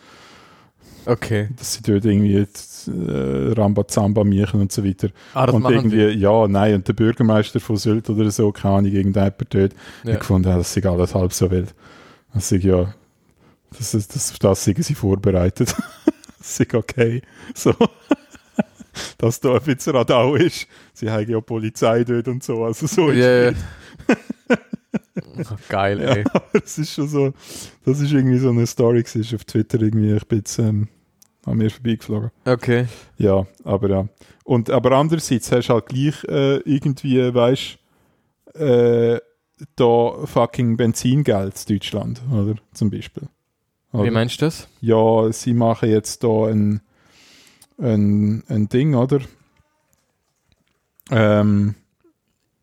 Okay. 1.05 1.49
Dass 1.57 1.73
sie 1.73 1.81
dort 1.81 2.05
irgendwie 2.05 2.31
jetzt, 2.33 2.72
äh, 2.87 3.53
Rambazamba 3.53 4.23
machen 4.23 4.61
und 4.61 4.71
so 4.71 4.83
weiter. 4.85 5.09
Ah, 5.33 5.45
das 5.45 5.55
und 5.55 5.69
irgendwie, 5.69 6.13
die. 6.13 6.19
ja, 6.19 6.47
nein, 6.47 6.75
und 6.75 6.87
der 6.87 6.93
Bürgermeister 6.93 7.59
von 7.59 7.77
Sylt 7.77 8.09
oder 8.09 8.29
so, 8.31 8.51
keine 8.51 8.75
Ahnung, 8.75 8.91
irgendjemand 8.91 9.35
dort, 9.53 9.73
Ja. 10.03 10.13
Ich 10.13 10.19
gefunden, 10.19 10.49
ja, 10.49 10.57
das 10.57 10.73
sei 10.73 10.83
alles 10.87 11.13
halb 11.15 11.33
so 11.33 11.49
wild. 11.51 11.73
Das 12.33 12.49
sei 12.49 12.57
ja, 12.57 12.93
das, 13.77 13.93
ist, 13.93 14.15
das, 14.15 14.33
das 14.39 14.63
sind 14.63 14.83
sie 14.83 14.95
vorbereitet. 14.95 15.75
das 16.39 16.59
ist 16.59 16.73
okay. 16.73 17.21
So. 17.53 17.73
Dass 19.17 19.39
da 19.39 19.55
ein 19.55 19.61
bisschen 19.63 19.95
Radau 19.95 20.35
ist. 20.35 20.67
Sie 20.93 21.09
haben 21.09 21.27
ja 21.27 21.41
Polizei 21.41 22.03
dort 22.03 22.27
und 22.27 22.43
so. 22.43 22.63
Also 22.63 22.85
so 22.85 23.09
ist 23.09 23.17
Ja, 23.17 23.43
ja. 23.45 23.49
es 23.49 23.55
nicht. 24.07 25.49
Oh, 25.51 25.55
Geil, 25.69 25.99
Ja, 26.01 26.09
ey. 26.15 26.23
aber 26.31 26.45
es 26.63 26.77
ist 26.77 26.93
schon 26.93 27.07
so, 27.07 27.33
das 27.85 27.99
ist 27.99 28.11
irgendwie 28.11 28.37
so 28.37 28.49
eine 28.49 28.67
Story 28.67 29.01
gewesen, 29.01 29.35
auf 29.35 29.45
Twitter 29.45 29.81
irgendwie, 29.81 30.13
ich 30.13 30.27
bin 30.27 30.39
jetzt 30.39 30.59
ähm, 30.59 30.87
an 31.45 31.57
mir 31.57 31.69
vorbeigeflogen. 31.69 32.31
Okay. 32.45 32.87
Ja, 33.17 33.45
aber 33.63 33.89
ja. 33.89 34.07
Und, 34.43 34.69
aber 34.69 34.91
andererseits 34.93 35.51
hast 35.51 35.67
du 35.69 35.73
halt 35.73 35.85
gleich 35.87 36.23
äh, 36.25 36.57
irgendwie, 36.59 37.33
weißt 37.33 37.77
äh, 38.55 39.19
da 39.75 40.25
fucking 40.25 40.77
Benzingeld 40.77 41.69
in 41.69 41.75
Deutschland, 41.75 42.21
oder? 42.31 42.55
Zum 42.73 42.89
Beispiel. 42.89 43.23
Oder? 43.91 44.05
Wie 44.05 44.11
meinst 44.11 44.41
du 44.41 44.45
das? 44.45 44.67
ja, 44.81 45.31
sie 45.31 45.53
machen 45.53 45.89
jetzt 45.89 46.23
da 46.23 46.45
ein, 46.47 46.81
ein, 47.77 48.43
ein 48.47 48.67
Ding, 48.69 48.95
oder? 48.95 49.19
Ähm, 51.11 51.75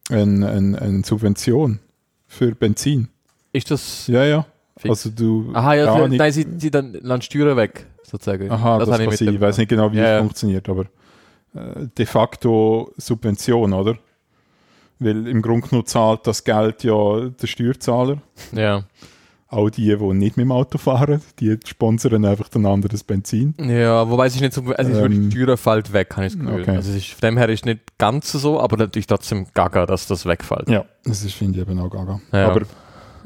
ein, 0.09 0.43
ein, 0.43 0.75
eine 0.77 1.05
Subvention 1.05 1.79
für 2.27 2.55
Benzin. 2.55 3.09
Ist 3.53 3.71
das. 3.71 4.07
Ja, 4.07 4.25
ja. 4.25 4.47
Fix. 4.77 4.91
Also 4.91 5.11
du. 5.11 5.51
Aha, 5.55 5.75
ja, 5.75 6.09
nicht- 6.09 6.19
nein, 6.19 6.33
sie, 6.33 6.47
sie 6.59 6.71
dann 6.71 6.95
lassen 6.95 7.23
Steuern 7.23 7.57
weg, 7.57 7.87
sozusagen. 8.11 8.51
Aha, 8.51 8.79
das, 8.79 8.89
habe 8.91 9.05
kann 9.05 9.05
sein. 9.05 9.05
Ich 9.05 9.11
mitbekommen. 9.21 9.41
weiß 9.41 9.59
nicht 9.59 9.69
genau, 9.69 9.93
wie 9.93 9.99
Ja, 9.99 10.19
funktioniert, 10.19 10.69
aber 10.69 10.83
äh, 11.55 11.87
de 11.97 12.07
facto 12.07 12.93
Subvention, 12.97 13.73
oder? 13.73 13.97
Weil 14.99 15.27
im 15.29 15.41
Grunde 15.41 15.67
genommen 15.69 15.87
zahlt 15.87 16.27
das 16.27 16.45
Geld 16.45 16.85
ja 16.85 17.29
der 17.31 17.47
Steuerzahler. 17.47 18.19
Ja. 18.53 18.83
Auch 19.49 19.69
die, 19.69 19.97
die 19.97 19.97
nicht 20.15 20.37
mit 20.37 20.45
dem 20.45 20.53
Auto 20.53 20.79
fahren, 20.79 21.21
die 21.41 21.59
sponsern 21.67 22.25
einfach 22.25 22.49
ein 22.55 22.67
anderes 22.67 23.03
Benzin. 23.03 23.55
Ja, 23.59 24.09
wobei 24.09 24.27
es 24.27 24.37
ist 24.37 24.43
nicht 24.43 24.53
so, 24.53 24.63
also 24.63 24.93
es 24.93 24.97
ist 24.99 25.35
Ähm, 25.35 25.57
fällt 25.57 25.93
weg, 25.93 26.15
habe 26.17 26.27
ich 26.27 26.35
das 26.35 26.41
Gefühl. 26.41 26.61
okay. 26.61 26.77
Also 26.77 26.91
es 26.91 26.97
ist, 26.99 27.09
von 27.09 27.21
dem 27.31 27.37
her 27.37 27.49
ist 27.49 27.67
nicht 27.67 27.81
ganz 27.99 28.31
so, 28.31 28.61
aber 28.61 28.77
natürlich 28.77 29.09
trotzdem 29.09 29.47
gaga, 29.53 29.87
dass 29.87 30.07
das 30.07 30.25
wegfällt. 30.25 30.69
Ja, 30.69 30.85
das 31.05 31.25
ist, 31.25 31.35
finde 31.35 31.61
ich 31.61 31.67
eben 31.69 31.81
auch 31.81 31.91
gaga. 31.91 32.21
Ja. 32.33 32.49
Aber 32.49 32.61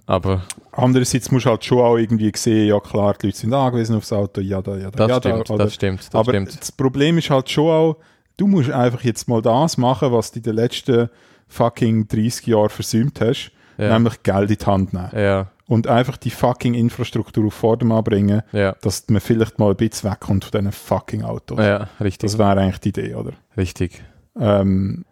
Aber 0.07 0.43
andererseits 0.73 1.31
musst 1.31 1.47
du 1.47 1.51
halt 1.51 1.65
schon 1.65 1.79
auch 1.79 1.97
irgendwie 1.97 2.31
sehen, 2.37 2.69
ja 2.69 2.79
klar, 2.81 3.15
die 3.21 3.27
Leute 3.27 3.39
sind 3.39 3.55
angewiesen 3.55 3.97
aufs 3.97 4.13
Auto, 4.13 4.41
ja 4.41 4.61
da, 4.61 4.77
ja 4.77 4.91
da, 4.91 5.07
das 5.07 5.09
ja 5.09 5.17
stimmt, 5.19 5.49
da. 5.51 5.55
oder? 5.55 5.65
das 5.65 5.75
stimmt, 5.75 6.01
das 6.01 6.15
Aber 6.15 6.33
stimmt. 6.33 6.61
das 6.61 6.73
Problem 6.73 7.17
ist 7.19 7.31
halt 7.31 7.49
schon 7.49 7.71
auch, 7.71 7.97
du 8.37 8.47
musst 8.47 8.71
einfach 8.71 9.03
jetzt 9.03 9.29
mal 9.29 9.41
das 9.41 9.79
machen, 9.79 10.13
was 10.13 10.31
du 10.33 10.39
in 10.41 10.43
den 10.43 10.55
letzten 10.57 11.09
fucking 11.49 12.07
30 12.09 12.47
Jahren 12.49 12.69
versäumt 12.69 13.21
hast, 13.21 13.51
Ja. 13.79 13.93
nämlich 13.93 14.23
Geld 14.23 14.51
in 14.51 14.57
die 14.59 14.65
Hand 14.67 14.93
nehmen. 14.93 15.11
ja, 15.15 15.47
Und 15.69 15.87
einfach 15.87 16.17
die 16.19 16.31
fucking 16.31 16.75
Infrastruktur 16.75 17.47
auf 17.47 17.55
Vordermann 17.55 18.05
bringen, 18.05 18.43
ja, 18.53 18.73
dass 18.83 19.09
man 19.09 19.21
vielleicht 19.23 19.59
mal 19.59 19.71
ein 19.71 19.77
bisschen 19.77 20.11
wegkommt 20.11 20.45
von 20.45 20.53
diesen 20.61 20.73
fucking 20.73 21.23
Autos. 21.23 21.59
ja, 21.59 21.89
richtig, 22.01 22.29
Das 22.31 22.39
wäre 22.39 22.61
eigentlich 22.61 22.81
die 22.81 22.89
Idee, 22.91 23.15
oder? 23.15 23.33
richtig. 23.57 24.03
Ähm, 24.39 25.05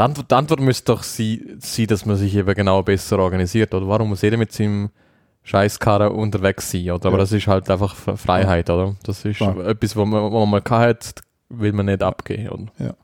Die 0.00 0.04
Antwort, 0.04 0.30
die 0.30 0.34
Antwort 0.34 0.60
müsste 0.60 0.92
doch 0.92 1.02
sie- 1.02 1.56
sein, 1.58 1.86
dass 1.88 2.06
man 2.06 2.16
sich 2.16 2.34
eben 2.34 2.54
genau 2.54 2.82
besser 2.82 3.18
organisiert, 3.18 3.74
oder? 3.74 3.86
Warum 3.86 4.08
muss 4.08 4.22
jeder 4.22 4.38
mit 4.38 4.50
seinem 4.50 4.88
Scheißkarren 5.42 6.12
unterwegs 6.12 6.70
sein, 6.70 6.90
oder? 6.90 7.06
Aber 7.08 7.16
Ja. 7.18 7.22
das 7.24 7.32
ist 7.32 7.46
halt 7.46 7.68
einfach 7.68 7.94
Freiheit, 7.94 8.70
oder? 8.70 8.96
Das 9.02 9.24
ist 9.24 9.36
Klar. 9.36 9.58
etwas, 9.66 9.94
wo 9.96 10.04
man, 10.06 10.30
wo 10.32 10.46
man 10.46 10.62
mal 10.66 10.78
hat, 10.80 11.14
will 11.50 11.72
man 11.72 11.86
nicht 11.86 12.02
abgeben, 12.02 12.48
oder? 12.48 12.66
Ja. 12.78 12.94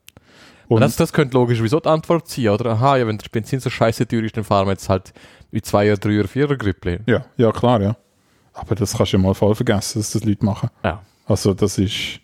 Und 0.68 0.76
Und 0.76 0.80
das, 0.80 0.96
das 0.96 1.12
könnte 1.12 1.36
logisch 1.36 1.62
wieso 1.62 1.80
die 1.80 1.88
Antwort 1.88 2.28
sein, 2.28 2.48
oder? 2.48 2.70
Aha, 2.72 2.96
ja, 2.96 3.06
wenn 3.06 3.18
der 3.18 3.28
Benzin 3.30 3.60
so 3.60 3.68
scheiße 3.70 4.08
teuer 4.08 4.22
ist, 4.24 4.36
dann 4.36 4.44
fahren 4.44 4.66
wir 4.66 4.72
jetzt 4.72 4.88
halt 4.88 5.12
wie 5.50 5.60
zwei 5.62 5.88
oder 5.92 5.98
drei 6.00 6.18
oder 6.20 6.28
vier 6.28 6.46
Grüppli. 6.48 6.98
ja, 7.06 7.24
ja, 7.36 7.52
klar, 7.52 7.80
ja. 7.82 7.96
Aber 8.54 8.74
das 8.74 8.96
kannst 8.96 9.12
du 9.12 9.18
ja 9.18 9.22
mal 9.22 9.34
voll 9.34 9.54
vergessen, 9.54 9.98
dass 10.00 10.12
das 10.12 10.24
Leute 10.24 10.44
machen. 10.44 10.70
Ja. 10.82 11.02
Also 11.26 11.52
das 11.52 11.76
ist, 11.78 12.20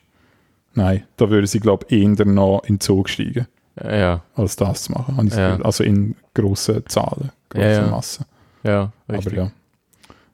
nein, 0.75 1.05
da 1.19 1.29
würden 1.29 1.47
sie, 1.47 1.61
glaube 1.61 1.85
ich, 1.89 2.03
eher 2.03 2.25
noch 2.25 2.63
in 2.65 2.77
den 2.77 2.81
Zug 2.81 3.09
steigen, 3.11 3.47
Ja, 3.83 4.23
als 4.35 4.57
das 4.57 4.83
zu 4.85 4.93
machen. 4.93 5.29
Ja. 5.29 5.57
Also 5.63 5.83
in 5.85 6.15
grossen 6.35 6.85
Zahlen, 6.87 7.31
grossen 7.49 7.71
Ja. 7.71 7.87
Massen. 7.91 8.25
ja, 8.65 8.93
richtig. 9.09 9.33
Aber 9.33 9.37
ja. 9.45 9.53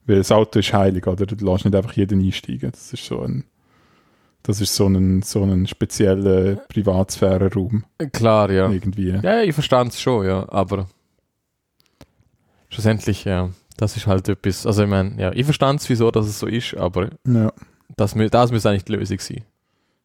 Weil 0.07 0.17
das 0.19 0.33
Auto 0.33 0.59
ist 0.59 0.73
heilig, 0.73 1.07
oder? 1.07 1.27
Du 1.27 1.35
lässt 1.45 1.65
nicht 1.67 1.75
einfach 1.77 1.93
jeden 1.93 2.21
einsteigen. 2.21 2.71
Das 2.73 2.93
ist 2.93 3.05
so 3.05 3.21
ein, 3.21 3.45
das 4.43 4.61
ist 4.61 4.75
so 4.75 4.87
ein, 4.87 5.23
so 5.23 5.43
ein 5.45 5.67
spezieller 5.67 6.57
Privatsphäre-Raum 6.57 7.85
Klar, 8.13 8.51
ja. 8.51 8.71
irgendwie. 8.71 9.11
Ja, 9.23 9.43
ich 9.43 9.53
verstand 9.55 9.93
es 9.93 10.01
schon, 10.01 10.27
ja, 10.27 10.47
aber 10.51 10.87
schlussendlich, 12.71 13.25
ja, 13.25 13.51
das 13.77 13.97
ist 13.97 14.07
halt 14.07 14.29
etwas, 14.29 14.67
also 14.67 14.83
ich 14.83 14.89
meine, 14.89 15.21
ja, 15.21 15.33
ich 15.33 15.45
verstand 15.45 15.81
es, 15.81 15.89
wieso 15.89 16.11
dass 16.11 16.27
es 16.27 16.39
so 16.39 16.47
ist, 16.47 16.75
aber 16.77 17.11
Ja. 17.27 17.53
das, 17.97 18.15
das 18.31 18.51
müsste 18.53 18.71
eigentlich 18.71 18.85
die 18.85 18.93
Lösung 18.93 19.19
sein. 19.21 19.45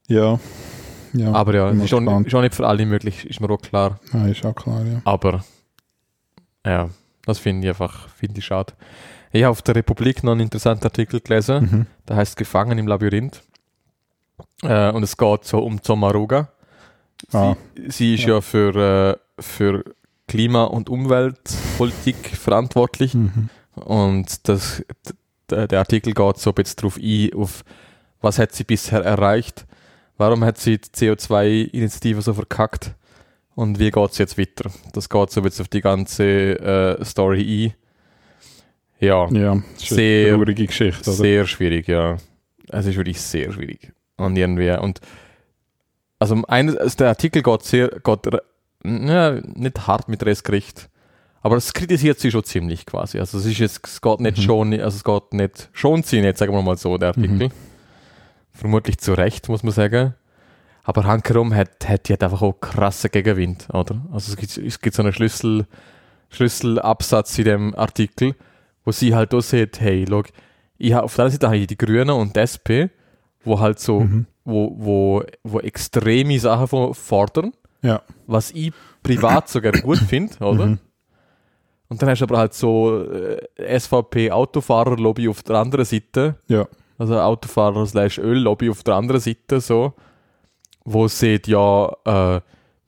Ja. 0.08 0.40
Ja. 1.14 1.32
Aber 1.34 1.54
ja, 1.56 1.70
ist 1.70 1.90
schon, 1.90 2.06
gespannt. 2.06 2.28
ist 2.28 2.34
auch 2.36 2.42
nicht 2.42 2.56
für 2.56 2.68
alle 2.68 2.86
möglich, 2.86 3.26
ist 3.26 3.40
mir 3.40 3.50
auch 3.50 3.62
klar, 3.62 4.00
ja, 4.14 4.28
ist 4.28 4.46
auch 4.46 4.54
klar, 4.56 4.84
ja. 4.86 5.02
aber 5.06 5.44
ja, 6.66 6.90
das 7.26 7.40
finde 7.40 7.68
ich 7.68 7.70
einfach, 7.70 8.10
finde 8.10 8.40
ich 8.40 8.46
schade. 8.46 8.74
Ich 9.32 9.44
habe 9.44 9.52
auf 9.52 9.62
der 9.62 9.76
Republik 9.76 10.24
noch 10.24 10.34
einen 10.34 10.42
interessanten 10.42 10.84
Artikel 10.86 11.20
gelesen, 11.20 11.64
Mhm. 11.72 11.86
der 12.08 12.16
heißt 12.18 12.38
Gefangen 12.38 12.78
im 12.78 12.88
Labyrinth 12.88 13.42
äh, 14.64 14.92
und 14.92 15.04
es 15.04 15.18
geht 15.18 15.46
so 15.46 15.60
um 15.60 15.82
Zomaruga. 15.82 16.50
Sie, 17.30 17.38
Ah. 17.38 17.56
sie 17.88 18.16
ist 18.16 18.24
Ja. 18.24 18.36
ja, 18.36 18.42
für, 18.42 18.76
äh, 18.76 19.42
für 19.42 19.84
Klima- 20.28 20.66
und 20.66 20.90
Umweltpolitik 20.90 22.36
verantwortlich. 22.38 23.14
Mhm. 23.14 23.50
Und 23.76 24.48
das, 24.48 24.84
der 25.50 25.80
Artikel 25.80 26.14
geht 26.14 26.38
so 26.38 26.52
ein 26.52 26.54
bisschen 26.56 26.76
drauf 26.78 26.98
ein, 27.02 27.34
auf 27.36 27.64
was 28.22 28.40
hat 28.40 28.54
sie 28.54 28.64
bisher 28.64 29.04
erreicht, 29.04 29.66
warum 30.18 30.44
hat 30.44 30.58
sie 30.58 30.78
die 30.78 30.90
CO2-Initiative 30.90 32.22
so 32.22 32.34
verkackt 32.34 32.92
und 33.56 33.80
wie 33.80 33.92
geht 33.92 34.12
es 34.12 34.18
jetzt 34.18 34.38
weiter. 34.38 34.70
Das 34.94 35.10
geht 35.10 35.32
so 35.32 35.42
bisschen 35.42 35.64
auf 35.64 35.68
die 35.70 35.82
ganze 35.82 36.24
äh, 37.00 37.06
Story 37.06 37.74
ein. 37.74 37.74
Ja, 39.00 39.28
Ja, 39.32 39.62
Sehr- 39.78 40.34
traurige 40.36 40.66
Geschichte, 40.68 41.02
oder? 41.10 41.12
sehr 41.18 41.46
schwierig, 41.46 41.88
ja. 41.88 42.18
Es 42.70 42.86
ist 42.86 42.96
wirklich 42.96 43.20
sehr 43.22 43.52
schwierig. 43.52 43.92
Und 44.18 44.38
irgendwie, 44.38 44.72
und 44.80 45.02
also, 46.20 46.42
ein, 46.48 46.78
also 46.78 46.96
der 46.98 47.10
Artikel 47.10 47.44
geht 47.44 47.64
sehr, 47.64 47.90
geht, 47.90 48.20
ja, 48.86 49.32
nicht 49.44 49.88
hart 49.88 50.08
mit 50.08 50.26
Restgericht, 50.26 50.90
aber 51.42 51.58
es 51.58 51.74
kritisiert 51.74 52.20
sie 52.20 52.32
schon 52.32 52.46
ziemlich 52.46 52.86
quasi. 52.86 53.20
Also 53.20 53.38
es 53.38 53.46
ist 53.46 53.58
jetzt, 53.60 53.86
es 53.86 54.00
geht 54.02 54.20
nicht 54.22 54.38
Mhm. 54.38 54.42
schon, 54.42 54.74
also 54.80 54.96
es 54.96 55.04
geht 55.04 55.34
nicht, 55.34 55.70
schon 55.74 56.02
sie 56.04 56.22
nicht, 56.22 56.38
sagen 56.38 56.54
wir 56.54 56.62
mal 56.62 56.78
so, 56.78 56.98
der 56.98 57.10
Artikel. 57.10 57.48
Mhm. 57.48 57.52
Vermutlich 58.54 58.98
zu 59.00 59.14
Recht, 59.14 59.50
muss 59.50 59.64
man 59.64 59.74
sagen. 59.74 60.14
Aber 60.84 61.06
hankerum 61.06 61.54
hat, 61.56 61.88
hat 61.88 62.08
die 62.10 62.14
hat 62.14 62.24
einfach 62.24 62.42
auch 62.42 62.54
krasse 62.60 63.10
Gegenwind, 63.10 63.68
oder? 63.74 64.02
Also 64.12 64.32
es 64.32 64.38
gibt, 64.38 64.58
es 64.58 64.80
gibt 64.80 64.96
so 64.96 65.02
einen 65.02 65.14
Schlüssel, 65.14 65.66
Schlüsselabsatz 66.30 67.38
in 67.40 67.46
dem 67.46 67.76
Artikel, 67.76 68.36
wo 68.84 68.92
sie 68.92 69.16
halt 69.16 69.34
auch 69.34 69.42
sieht, 69.42 69.80
hey, 69.80 70.04
look, 70.06 70.28
ich 70.78 70.94
hab, 70.94 71.04
auf 71.06 71.16
der 71.16 71.26
einen 71.26 71.32
Seite 71.32 71.48
habe 71.48 71.58
ich 71.58 71.68
die 71.68 71.78
Grünen 71.78 72.10
und 72.10 72.36
die 72.36 72.40
SP, 72.44 72.90
wo 73.46 73.60
halt 73.60 73.80
so, 73.80 74.02
Mhm. 74.02 74.26
wo, 74.44 74.74
wo, 74.78 75.24
wo 75.44 75.60
extreme 75.60 76.38
Sachen 76.40 76.94
fordern, 76.94 77.54
Ja. 77.82 78.02
was 78.28 78.52
ich 78.52 78.74
privat 79.02 79.48
sogar 79.50 79.72
gut 79.74 79.98
finde, 80.10 80.38
oder? 80.44 80.66
Mhm. 80.66 80.80
Und 81.88 82.02
dann 82.02 82.10
hast 82.10 82.20
du 82.20 82.26
aber 82.26 82.40
halt 82.40 82.54
so 82.54 83.04
äh, 83.06 83.80
SVP-Autofahrer-Lobby 83.80 85.30
auf 85.30 85.44
der 85.44 85.58
anderen 85.58 85.86
Seite, 85.86 86.36
Ja. 86.48 86.68
Also 86.98 87.20
Autofahrer 87.20 87.86
slash 87.86 88.18
Öl-Lobby 88.20 88.70
auf 88.70 88.84
der 88.84 88.96
anderen 88.96 89.22
Seite, 89.22 89.60
so, 89.62 89.94
wo 90.86 91.08
sieht, 91.08 91.48
ja, 91.48 91.88
äh, 92.06 92.42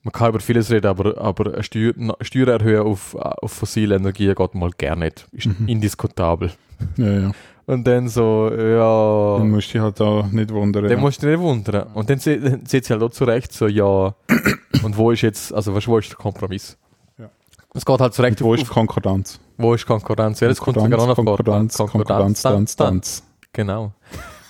man 0.03 0.11
kann 0.11 0.29
über 0.29 0.39
vieles 0.39 0.69
reden, 0.69 0.87
aber, 0.87 1.17
aber 1.19 1.53
eine 1.53 1.63
Steuer, 1.63 1.93
Steuer 2.21 2.47
erhöhen 2.47 2.85
auf, 2.85 3.15
auf 3.15 3.51
fossile 3.51 3.95
Energien 3.95 4.35
geht 4.35 4.53
mal 4.55 4.69
gar 4.77 4.95
nicht. 4.95 5.27
Ist 5.31 5.47
Mhm. 5.47 5.67
indiskutabel. 5.67 6.51
Ja, 6.97 7.11
ja. 7.11 7.31
Und 7.67 7.87
dann 7.87 8.07
so, 8.09 8.51
ja. 8.53 9.37
Dann 9.39 9.49
musst 9.49 9.69
du 9.69 9.73
dich 9.73 9.81
halt 9.81 9.99
auch 10.01 10.27
nicht 10.27 10.51
wundern. 10.53 10.87
Dann 10.87 10.99
musst 10.99 11.23
du 11.23 11.25
dich 11.27 11.35
nicht 11.37 11.43
wundern. 11.43 11.87
Und 11.95 12.07
dann 12.07 12.19
sieht 12.19 12.85
sie 12.85 12.93
halt 12.93 13.01
auch 13.01 13.09
zurecht, 13.09 13.51
so, 13.53 13.65
ja, 13.67 14.13
und 14.83 14.95
wo 14.97 15.09
ist 15.09 15.21
jetzt, 15.21 15.51
also 15.51 15.73
weißt, 15.73 15.87
wo 15.87 15.97
ist 15.97 16.09
der 16.11 16.17
Kompromiss? 16.17 16.77
Ja. 17.17 17.27
Es 17.73 17.83
geht 17.83 17.99
halt 17.99 18.13
zurecht 18.13 18.39
Wo 18.43 18.53
auf, 18.53 18.61
ist 18.61 18.69
Konkordanz? 18.69 19.39
wo 19.57 19.73
ist 19.73 19.85
Konkurrenz? 19.87 20.39
Ja, 20.41 20.49
das 20.49 20.59
kommt 20.59 20.75
sogar 20.79 20.89
noch 20.89 21.05
vor. 21.15 21.15
Konkordanz, 21.15 21.77
Konkordanz, 21.77 22.41
Tanz, 22.43 22.75
Tanz. 22.75 23.23
Genau. 23.55 23.93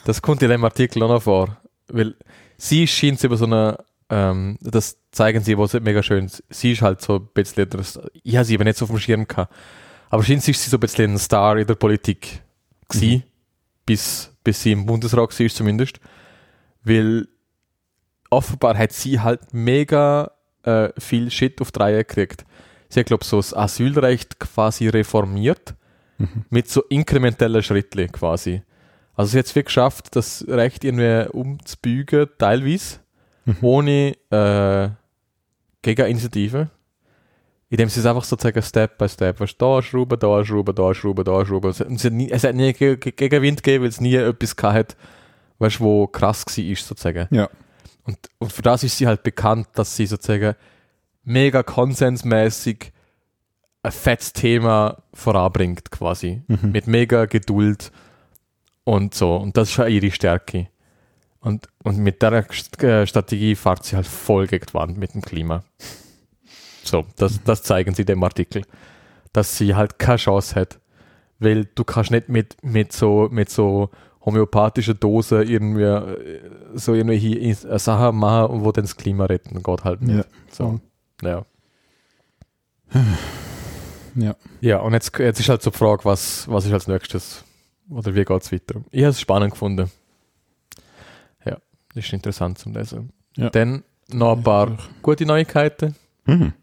Das 0.04 0.22
kommt 0.22 0.42
in 0.42 0.50
dem 0.50 0.64
Artikel 0.64 1.02
auch 1.04 1.10
noch 1.10 1.22
vor. 1.22 1.58
Weil 1.88 2.16
sie 2.58 2.88
scheint 2.88 3.24
über 3.24 3.38
so 3.38 3.46
eine, 3.46 3.78
ähm, 4.10 4.58
das 4.62 4.98
zeigen 5.12 5.44
sie, 5.44 5.58
was 5.58 5.74
mega 5.74 6.02
schön 6.02 6.26
ist. 6.26 6.44
Sie 6.50 6.72
ist 6.72 6.82
halt 6.82 7.02
so 7.02 7.18
ein 7.18 7.28
bisschen, 7.34 7.70
das, 7.70 8.00
ich 8.24 8.36
habe 8.36 8.46
sie 8.46 8.56
aber 8.56 8.64
nicht 8.64 8.78
so 8.78 8.86
auf 8.86 8.90
dem 8.92 9.00
Schirm 9.00 9.28
gehabt. 9.28 9.54
Aber 10.10 10.24
scheint 10.24 10.48
ist 10.48 10.64
sie 10.64 10.70
so 10.70 10.78
ein 10.78 10.80
bisschen 10.80 11.14
ein 11.14 11.18
Star 11.20 11.58
in 11.58 11.68
der 11.68 11.76
Politik 11.76 12.42
gewesen, 12.90 13.24
bis, 13.86 14.32
bis 14.44 14.64
sie 14.64 14.72
im 14.72 14.86
Bundesrat 14.88 15.40
war 15.40 15.50
zumindest. 15.50 16.00
Weil 16.84 17.28
offenbar 18.32 18.78
hat 18.78 18.92
sie 18.92 19.20
halt 19.20 19.54
mega 19.54 20.32
äh, 20.64 20.90
viel 21.00 21.30
Shit 21.30 21.62
auf 21.62 21.72
die 21.72 21.80
Reihe 21.80 22.04
gekriegt. 22.04 22.44
Sie 22.90 23.00
hat, 23.00 23.08
glaube 23.08 23.24
ich, 23.24 23.30
so 23.30 23.38
das 23.38 23.54
Asylrecht 23.54 24.40
quasi 24.40 24.88
reformiert 24.88 25.76
Mhm. 26.18 26.46
mit 26.50 26.70
so 26.70 26.82
inkrementellen 26.84 27.62
Schritten 27.62 28.10
quasi. 28.10 28.62
Also 29.16 29.32
sie 29.32 29.40
hat 29.40 29.46
es 29.46 29.56
wirklich 29.56 29.66
geschafft, 29.68 30.16
das 30.16 30.46
Recht 30.48 30.84
irgendwie 30.84 31.30
umzubügen, 31.32 32.28
teilweise, 32.38 33.00
Mhm. 33.46 33.58
ohne 33.62 34.16
äh, 34.32 34.90
Gegeninitiative. 35.82 36.70
Indem 37.70 37.90
sie 37.90 38.00
es 38.00 38.06
einfach 38.06 38.24
sozusagen 38.24 38.62
Step 38.62 38.98
by 38.98 39.10
Step, 39.10 39.40
weißt, 39.40 39.60
du, 39.60 39.66
da 39.66 39.82
schrauben, 39.82 40.20
da 40.20 40.46
schrauben, 40.46 40.76
da 40.76 40.94
schrauben, 40.94 41.24
da 41.26 41.46
schrauben. 41.46 41.68
Und 41.72 41.96
es 41.96 42.04
hat, 42.06 42.14
nie, 42.14 42.30
es 42.32 42.44
hat 42.44 42.56
nie 42.56 42.74
Ge 42.74 42.96
Ge 42.98 43.12
Gegenwind 43.12 43.64
gegeben, 43.64 43.84
weil 43.84 43.90
es 43.90 44.00
nie 44.02 44.16
etwas 44.16 44.56
gehabt 44.56 44.76
hat, 44.76 44.98
weißt, 45.60 45.80
wo 45.82 46.08
krass 46.08 46.46
war, 46.46 46.76
sozusagen. 46.76 47.28
Ja. 47.32 47.50
Und, 48.04 48.18
und 48.38 48.52
für 48.52 48.62
das 48.62 48.84
ist 48.84 48.98
sie 48.98 49.08
halt 49.08 49.24
bekannt, 49.24 49.68
dass 49.74 49.96
sie 49.96 50.06
sozusagen 50.06 50.56
mega 51.24 51.64
konsensmäßig 51.64 52.92
ein 53.82 53.92
fettes 53.92 54.34
Thema 54.34 55.04
voranbringt, 55.14 55.90
quasi. 55.92 56.44
Mhm. 56.48 56.72
Mit 56.72 56.88
mega 56.88 57.26
Geduld 57.26 57.92
und 58.86 59.14
so. 59.14 59.36
Und 59.36 59.58
das 59.58 59.72
ist 59.72 59.78
ja 59.78 59.88
ihre 59.88 60.12
Stärke. 60.12 60.70
Und, 61.42 61.68
und 61.84 61.98
mit 61.98 62.22
der 62.22 62.32
äh, 62.34 63.06
Strategie 63.06 63.56
fährt 63.56 63.84
sie 63.84 63.96
halt 63.96 64.08
voll 64.08 64.48
gegen 64.48 64.66
die 64.66 64.74
Wand 64.74 64.98
mit 64.98 65.14
dem 65.14 65.22
Klima. 65.22 65.64
So, 66.84 67.06
das, 67.18 67.44
das 67.44 67.62
zeigen 67.62 67.94
sie 67.94 68.06
dem 68.06 68.24
Artikel. 68.24 68.64
Dass 69.34 69.58
sie 69.58 69.76
halt 69.76 70.00
keine 70.00 70.18
Chance 70.18 70.56
hat. 70.56 70.80
Weil 71.40 71.66
du 71.66 71.84
kannst 71.84 72.12
nicht 72.12 72.30
mit, 72.30 72.58
mit 72.64 72.94
so, 72.94 73.28
mit 73.30 73.50
so 73.50 73.90
homöopathischer 74.26 74.96
Dose 74.96 75.44
irgendwie 75.44 75.84
äh, 75.84 76.40
so 76.74 76.94
irgendwelche 76.94 77.38
äh, 77.38 77.80
Sachen 77.80 78.18
machen, 78.18 78.64
wo 78.64 78.72
dann 78.72 78.86
das 78.86 78.98
Klima 78.98 79.26
retten. 79.26 79.62
Geht 79.62 79.84
halt 79.84 80.02
nicht. 80.02 80.18
Ja. 80.18 80.26
So, 80.52 80.80
ja. 81.22 81.46
Ja. 84.16 84.36
Ja, 84.62 84.80
und 84.80 84.94
jetzt, 84.94 85.18
jetzt 85.20 85.40
ist 85.40 85.50
halt 85.50 85.62
so 85.62 85.70
die 85.70 85.78
Frage, 85.78 86.06
was, 86.06 86.48
was 86.50 86.66
ist 86.66 86.74
als 86.74 86.88
nächstes? 86.88 87.45
Oder 87.90 88.16
wie 88.16 88.26
geht 88.26 88.42
es 88.42 88.52
weiter? 88.52 88.82
Ich 88.92 89.04
habe 89.04 89.12
es 89.12 89.20
spannend 89.20 89.52
gefunden. 89.52 89.92
Ja, 91.46 91.58
das 91.94 92.06
ist 92.06 92.14
interessant 92.14 92.58
zum 92.58 92.74
Lesen. 92.74 93.12
Ja. 93.36 93.50
Dann 93.50 93.84
noch 94.10 94.38
ein 94.38 94.44
paar 94.44 94.78
gute 95.02 95.26
Neuigkeiten. 95.26 95.96
Mhm. 96.26 96.54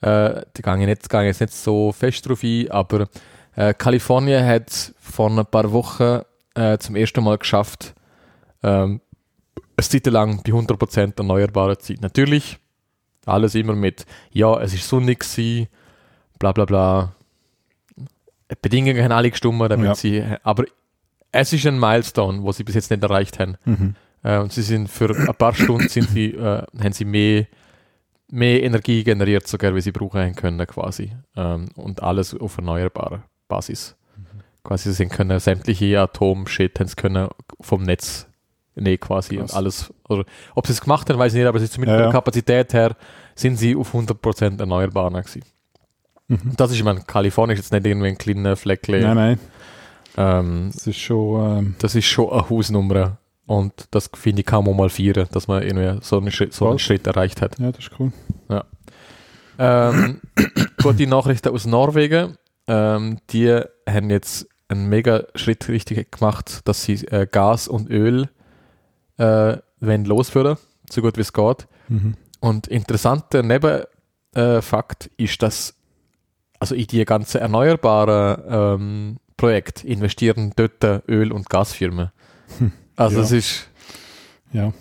Äh, 0.00 0.42
die 0.56 0.62
gehen 0.62 0.80
jetzt, 0.80 1.08
gehen 1.08 1.24
jetzt 1.24 1.40
nicht 1.40 1.54
so 1.54 1.92
fest 1.92 2.28
drauf 2.28 2.42
ein, 2.42 2.70
aber 2.70 3.08
äh, 3.54 3.74
Kalifornien 3.74 4.44
hat 4.44 4.92
vor 4.98 5.30
ein 5.30 5.46
paar 5.46 5.70
Wochen 5.72 6.22
äh, 6.54 6.78
zum 6.78 6.96
ersten 6.96 7.22
Mal 7.22 7.38
geschafft, 7.38 7.94
ähm, 8.62 9.00
eine 9.76 9.88
Zeit 9.88 10.06
lang 10.06 10.42
bei 10.42 10.52
100% 10.52 11.16
erneuerbarer 11.16 11.78
Zeit. 11.78 12.00
Natürlich, 12.00 12.58
alles 13.26 13.54
immer 13.54 13.74
mit, 13.74 14.06
ja, 14.32 14.60
es 14.60 14.74
ist 14.74 14.88
sonnig 14.88 15.20
gewesen, 15.20 15.68
bla 16.38 16.52
bla 16.52 16.64
bla. 16.64 17.14
Bedingungen 18.60 19.02
haben 19.02 19.12
alle 19.12 19.30
gestimmt, 19.30 19.60
damit 19.70 19.86
Ja. 19.86 19.94
sie, 19.94 20.24
aber 20.42 20.64
es 21.30 21.52
ist 21.52 21.66
ein 21.66 21.78
Milestone, 21.78 22.42
wo 22.42 22.52
sie 22.52 22.64
bis 22.64 22.74
jetzt 22.74 22.90
nicht 22.90 23.02
erreicht 23.02 23.38
haben. 23.38 23.56
Mhm. 23.64 23.94
Äh, 24.22 24.38
und 24.38 24.52
sie 24.52 24.62
sind 24.62 24.88
für 24.90 25.10
ein 25.10 25.34
paar 25.34 25.54
Stunden 25.54 25.88
sind 25.88 26.08
sie, 26.10 26.32
äh, 26.34 26.62
haben 26.82 26.92
sie 26.92 27.04
mehr, 27.04 27.46
mehr 28.28 28.62
Energie 28.62 29.02
generiert, 29.04 29.46
sogar 29.48 29.74
wie 29.74 29.80
sie 29.80 29.92
brauchen 29.92 30.34
können 30.34 30.66
quasi. 30.66 31.12
Ähm, 31.36 31.68
und 31.76 32.02
alles 32.02 32.34
auf 32.38 32.56
erneuerbarer 32.58 33.22
Basis. 33.48 33.96
Quasi 34.64 34.90
sie 34.90 34.94
sind 34.94 35.10
können 35.12 35.40
sämtliche 35.40 36.00
Atom-Shit 36.00 36.78
können 36.96 37.28
vom 37.60 37.82
Netz 37.82 38.28
nehmen 38.74 38.98
quasi 39.00 39.36
Krass. 39.36 39.50
und 39.50 39.56
alles. 39.56 39.92
Oder, 40.08 40.24
ob 40.54 40.66
sie 40.66 40.72
es 40.72 40.80
gemacht 40.80 41.10
haben, 41.10 41.18
weiß 41.18 41.32
ich 41.34 41.38
nicht, 41.40 41.48
aber 41.48 41.58
sie 41.58 41.66
sind 41.66 41.74
zumindest 41.74 41.98
Ja, 41.98 42.04
von 42.04 42.10
der. 42.12 42.18
Kapazität 42.20 42.72
her 42.72 42.96
sind 43.34 43.56
sie 43.56 43.74
auf 43.76 43.92
100% 43.94 44.60
erneuerbar 44.60 45.10
gewesen. 45.10 45.42
Mhm. 46.32 46.52
Das 46.56 46.70
ist, 46.70 46.78
ich 46.78 46.84
meine, 46.84 47.00
Kalifornien 47.00 47.58
ist 47.58 47.64
jetzt 47.64 47.72
nicht 47.72 47.86
irgendwie 47.86 48.08
ein 48.08 48.18
kleiner 48.18 48.56
Fleckchen. 48.56 49.02
Nein, 49.02 49.16
nein, 49.16 49.40
Ähm, 50.16 50.70
das 50.72 50.86
ist 50.86 50.98
schon. 50.98 51.58
Ähm, 51.58 51.74
das 51.78 51.94
ist 51.94 52.06
schon 52.06 52.30
eine 52.30 52.48
Hausnummer. 52.48 53.18
Und 53.46 53.88
das 53.90 54.08
finde 54.14 54.40
ich 54.40 54.46
kaum 54.46 54.74
mal 54.76 54.88
feiern, 54.88 55.28
dass 55.32 55.48
man 55.48 55.62
irgendwie 55.62 55.98
so 56.02 56.18
einen 56.18 56.30
Schritt, 56.30 56.54
so 56.54 56.68
einen. 56.68 56.78
Schritt 56.78 57.06
erreicht 57.06 57.42
hat. 57.42 57.58
ja, 57.58 57.70
das 57.72 57.84
ist 57.84 57.90
cool. 57.98 58.12
Ähm, 59.58 60.20
gute 60.82 61.06
Nachrichten 61.06 61.50
aus 61.50 61.66
Norwegen. 61.66 62.38
Ähm, 62.66 63.18
die 63.30 63.60
haben 63.88 64.10
jetzt 64.10 64.46
einen 64.68 64.88
mega 64.88 65.24
Schritt 65.34 65.68
richtig 65.68 66.10
gemacht, 66.12 66.60
dass 66.64 66.84
sie 66.84 66.94
äh, 67.08 67.26
Gas 67.30 67.68
und 67.68 67.90
Öl 67.90 68.28
äh, 69.18 69.58
losführen, 69.80 70.56
so 70.88 71.02
gut 71.02 71.16
wie 71.16 71.22
es 71.22 71.32
geht. 71.32 71.66
Mhm. 71.88 72.14
Und 72.40 72.68
interessanter 72.68 73.42
Nebenfakt 73.42 75.10
äh, 75.18 75.22
ist, 75.24 75.42
dass 75.42 75.74
also 76.62 76.76
in 76.76 76.86
die 76.86 77.04
ganzen 77.04 77.40
erneuerbaren 77.40 78.42
ähm, 78.48 79.16
Projekte 79.36 79.84
investieren 79.88 80.52
dort 80.54 80.84
Öl- 81.08 81.32
und 81.32 81.50
Gasfirmen. 81.50 82.12
Hm. 82.58 82.70
Also 82.94 83.16
Ja. 83.18 83.22
es 83.24 83.32
ist 83.32 83.68
Ja. 84.52 84.72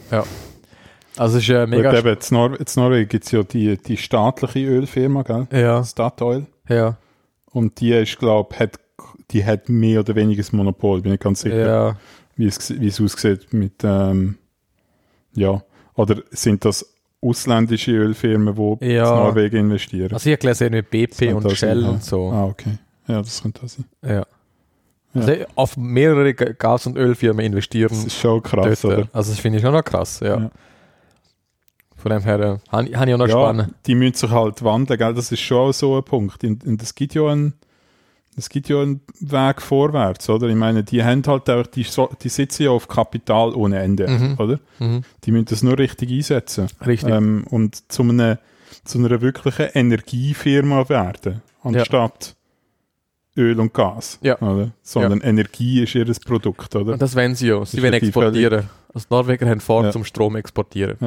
also 1.17 1.37
es 1.37 1.43
ist 1.43 1.49
äh, 1.49 1.65
mega 1.65 1.91
eben, 1.97 2.07
in 2.09 2.17
Nor 2.29 2.59
in 2.59 2.65
Norwegen 2.75 3.09
gibt 3.09 3.25
es 3.25 3.31
ja 3.31 3.41
die, 3.41 3.77
die 3.77 3.97
staatliche 3.97 4.59
Ölfirma, 4.59 5.23
gell? 5.23 5.47
ja, 5.51 5.83
Statoil. 5.83 6.45
ja, 6.69 6.97
Und 7.51 7.79
die 7.79 7.93
ist, 7.93 8.19
glaube 8.19 8.55
hat, 8.59 8.79
die 9.31 9.43
hat 9.43 9.67
mehr 9.67 10.01
oder 10.01 10.13
weniger 10.13 10.43
das 10.43 10.51
Monopol. 10.51 11.01
Bin 11.01 11.13
ich 11.13 11.19
ganz 11.19 11.41
sicher, 11.41 11.65
ja, 11.65 11.97
wie, 12.35 12.45
es, 12.45 12.79
wie 12.79 12.87
es 12.89 13.01
aussieht 13.01 13.53
mit, 13.53 13.83
ähm, 13.83 14.37
ja. 15.33 15.63
Oder 15.95 16.21
sind 16.29 16.63
das 16.63 16.90
ausländische 17.21 17.91
Ölfirmen, 17.91 18.55
die 18.81 18.85
Ja. 18.87 19.09
in 19.17 19.23
Norwegen 19.25 19.57
investieren. 19.57 20.11
Also 20.13 20.29
ich 20.29 20.39
gelesen, 20.39 20.71
mit 20.71 20.89
BP 20.89 21.33
und 21.33 21.49
Shell 21.51 21.75
sein, 21.75 21.81
ja. 21.83 21.89
und 21.89 22.03
so. 22.03 22.29
Ah, 22.31 22.45
okay. 22.45 22.77
Ja, 23.07 23.21
das 23.21 23.41
könnte 23.41 23.63
auch 23.63 23.69
sein. 23.69 23.85
Ja. 24.05 24.25
Also 25.13 25.33
auf 25.55 25.75
mehrere 25.77 26.33
Ga- 26.33 26.53
Gas- 26.57 26.87
und 26.87 26.97
Ölfirmen 26.97 27.45
investieren. 27.45 27.89
Das 27.89 28.05
ist 28.05 28.17
schon 28.17 28.41
krass, 28.41 28.81
dort. 28.81 28.97
oder? 28.99 29.07
Also 29.13 29.31
das 29.31 29.39
finde 29.39 29.57
ich 29.57 29.63
schon 29.63 29.73
noch 29.73 29.83
krass, 29.83 30.19
ja. 30.21 30.39
Ja. 30.39 30.51
Von 31.97 32.11
dem 32.11 32.21
her 32.21 32.39
äh, 32.39 32.57
habe 32.71 32.87
ich, 32.87 32.97
auch 32.97 33.05
noch 33.17 33.27
Ja, 33.27 33.31
spannend. 33.33 33.75
die 33.85 33.93
müssen 33.93 34.15
sich 34.15 34.29
halt 34.31 34.63
wandeln, 34.63 34.97
gell? 34.97 35.13
das 35.13 35.31
ist 35.31 35.41
schon 35.41 35.69
auch 35.69 35.71
so 35.73 35.97
ein 35.97 36.03
Punkt. 36.03 36.43
Und 36.43 36.81
es 36.81 36.95
gibt 36.95 37.13
ja 37.13 37.27
einen 37.27 37.53
es 38.37 38.49
gibt 38.49 38.69
ja 38.69 38.81
einen 38.81 39.01
Weg 39.19 39.61
vorwärts, 39.61 40.29
oder? 40.29 40.47
Ich 40.47 40.55
meine, 40.55 40.83
die 40.83 41.03
haben 41.03 41.21
halt 41.27 41.49
auch, 41.49 41.67
die, 41.67 41.85
die 42.23 42.29
sitzen 42.29 42.63
ja 42.63 42.69
auf 42.71 42.87
Kapital 42.87 43.53
ohne 43.53 43.79
Ende, 43.79 44.07
Mhm. 44.07 44.35
oder? 44.37 44.59
Mhm. 44.79 45.03
Die 45.25 45.31
müssen 45.31 45.45
das 45.45 45.63
nur 45.63 45.77
richtig 45.77 46.09
einsetzen. 46.11 46.67
Richtig. 46.85 47.09
Ähm, 47.13 47.45
und 47.49 47.91
zu, 47.91 48.03
einer, 48.03 48.39
zu 48.85 48.99
einer 48.99 49.19
wirklichen 49.21 49.67
Energiefirma 49.73 50.87
werden, 50.89 51.41
anstatt 51.63 52.35
Öl 53.37 53.59
und 53.59 53.73
Gas. 53.73 54.17
Ja. 54.21 54.39
Oder? 54.41 54.71
Sondern 54.81 55.21
Energie 55.21 55.83
ist 55.83 55.95
ihr 55.95 56.05
Produkt, 56.25 56.75
oder? 56.75 56.93
Und 56.93 57.01
das 57.01 57.15
wollen 57.15 57.35
sie 57.35 57.47
ja. 57.47 57.63
Sie 57.65 57.81
wollen 57.81 57.93
ja 57.93 57.99
exportieren. 57.99 58.69
Also 58.93 59.07
die 59.09 59.13
Norweger 59.13 59.47
haben 59.49 59.61
vor, 59.61 59.83
Ja. 59.85 59.91
zum 59.91 60.03
Strom 60.05 60.35
exportieren. 60.35 60.97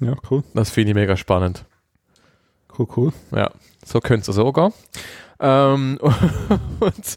Ja, 0.00 0.14
cool. 0.30 0.42
Das 0.54 0.70
finde 0.70 0.90
ich 0.90 0.94
mega 0.94 1.16
spannend. 1.16 1.64
Cool, 2.78 2.86
cool. 2.96 3.12
Ja, 3.34 3.50
so 3.86 4.00
könnte 4.00 4.30
es 4.30 4.38
auch 4.38 4.52
gehen. 4.52 4.72
Ähm, 5.40 5.98
und 6.80 7.16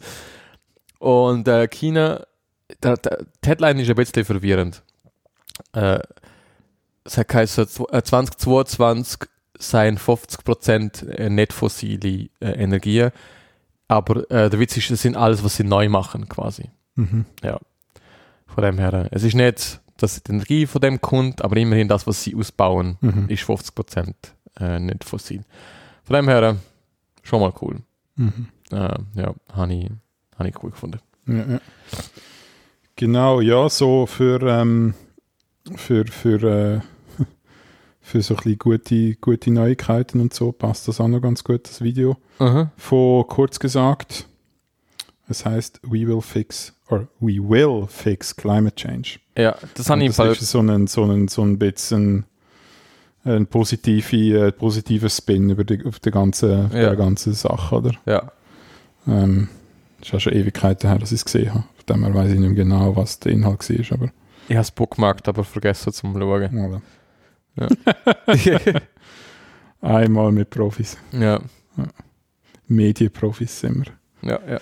und 1.00 1.48
äh, 1.48 1.68
China, 1.70 2.26
der, 2.84 2.98
der, 2.98 3.26
die 3.44 3.50
Headline 3.50 3.80
ist 3.80 3.90
ein 3.90 3.96
bisschen 3.96 4.26
verwirrend. 4.26 4.84
Äh, 5.74 6.00
es 7.06 7.18
hat 7.18 7.28
geheißen, 7.30 7.66
zw- 7.66 7.92
äh, 7.94 8.04
2022 8.04 9.20
seien 9.58 9.98
50% 9.98 11.08
äh, 11.10 11.30
nicht 11.30 11.54
fossile 11.54 12.30
äh, 12.42 12.52
Energien, 12.52 13.12
aber 13.88 14.30
äh, 14.30 14.50
der 14.50 14.60
Witz 14.60 14.78
ist, 14.78 14.92
das 14.92 15.02
sind 15.02 15.16
alles, 15.18 15.44
was 15.44 15.56
sie 15.56 15.64
neu 15.64 15.90
machen 15.90 16.28
quasi. 16.30 16.70
Mhm. 16.96 17.26
Von 18.48 18.64
dem 18.64 18.78
her, 18.78 18.94
äh, 18.94 19.08
es 19.12 19.24
ist 19.24 19.36
nicht, 19.36 19.80
dass 19.98 20.22
die 20.22 20.32
Energie 20.32 20.66
von 20.68 20.82
dem 20.82 21.00
kommt, 21.02 21.42
aber 21.42 21.56
immerhin 21.58 21.88
das, 21.88 22.06
was 22.08 22.24
sie 22.24 22.36
ausbauen, 22.36 22.98
Mhm. 23.02 23.26
ist 23.30 23.44
50% 23.44 24.14
äh, 24.60 24.80
nicht 24.80 25.04
fossil. 25.04 25.44
Von 26.10 26.16
dem 26.16 26.28
her, 26.28 26.42
äh, 26.42 26.56
schon 27.22 27.40
mal 27.40 27.54
cool. 27.62 27.82
Mhm. 28.16 28.48
Äh, 28.72 28.98
ja, 29.14 29.36
habe 29.54 29.74
ich, 29.76 29.92
hab 30.36 30.48
ich 30.48 30.64
cool 30.64 30.72
gefunden. 30.72 31.00
Ja, 31.28 31.46
ja. 31.46 31.60
Genau, 32.96 33.42
ja, 33.42 33.70
so 33.70 34.08
für, 34.08 34.42
ähm, 34.42 34.96
für, 35.76 36.08
für, 36.08 36.42
äh, 36.42 36.80
für 38.02 38.24
so 38.24 38.34
ein 38.34 38.38
bisschen 38.38 38.58
gute, 38.58 39.16
gute 39.18 39.52
Neuigkeiten 39.52 40.20
und 40.20 40.34
so 40.34 40.52
passt 40.52 40.88
das 40.88 41.00
auch 41.00 41.08
noch 41.08 41.22
ganz 41.22 41.44
gut, 41.44 41.66
das 41.70 41.82
Video. 41.82 42.18
Aha. 42.40 42.72
Von 42.76 43.28
kurz 43.28 43.60
gesagt, 43.60 44.28
es 45.28 45.46
heißt 45.46 45.80
We 45.84 46.08
will 46.08 46.22
fix, 46.22 46.74
or 46.88 47.08
We 47.20 47.34
will 47.34 47.86
fix 47.88 48.36
climate 48.36 48.76
change. 48.76 49.20
Ja, 49.38 49.56
das 49.76 49.92
habe 49.92 50.04
ich 50.04 50.16
das 50.16 50.42
ist 50.42 50.50
so 50.50 50.60
ein, 50.60 50.88
so 50.88 51.04
ein, 51.04 51.28
so 51.28 51.44
ein 51.44 51.60
bisschen 51.60 52.26
ein 53.26 53.48
positive, 53.48 54.48
äh, 54.48 54.52
positiver 54.52 55.10
Spin 55.10 55.50
über 55.50 55.64
die, 55.64 55.86
auf 55.86 56.00
die 56.00 56.12
ganze, 56.12 56.70
Ja. 56.74 56.92
die 56.92 56.96
ganze 56.98 57.34
Sache, 57.34 57.76
oder? 57.76 57.92
Ja, 58.06 58.32
Ähm, 59.08 59.50
ist 60.02 60.14
auch 60.14 60.20
schon 60.20 60.34
Ewigkeiten 60.34 60.90
her, 60.90 61.00
dass 61.00 61.12
ich 61.12 61.18
es 61.20 61.26
gesehen 61.26 61.54
habe. 61.54 61.64
Von 61.86 61.96
dem 61.96 62.04
her 62.06 62.14
weiß 62.14 62.32
ich 62.32 62.40
nicht 62.40 62.50
mehr 62.50 62.64
genau, 62.64 62.96
was 62.96 63.20
der 63.20 63.32
Inhalt 63.34 63.68
war, 63.70 63.98
aber 63.98 64.12
ich 64.48 64.56
habe 64.56 64.62
es 64.62 64.72
bookmarkt, 64.72 65.28
aber 65.28 65.44
vergessen 65.44 65.92
zum 65.94 66.14
Schauen. 66.14 66.82
voilà. 67.58 67.72
einmal 69.82 70.32
mit 70.32 70.50
Profis. 70.50 70.98
ja, 71.12 71.40
Medienprofis 72.68 73.60
sind 73.60 73.86
wir. 74.22 74.30
ja, 74.32 74.40
ja. 74.50 74.60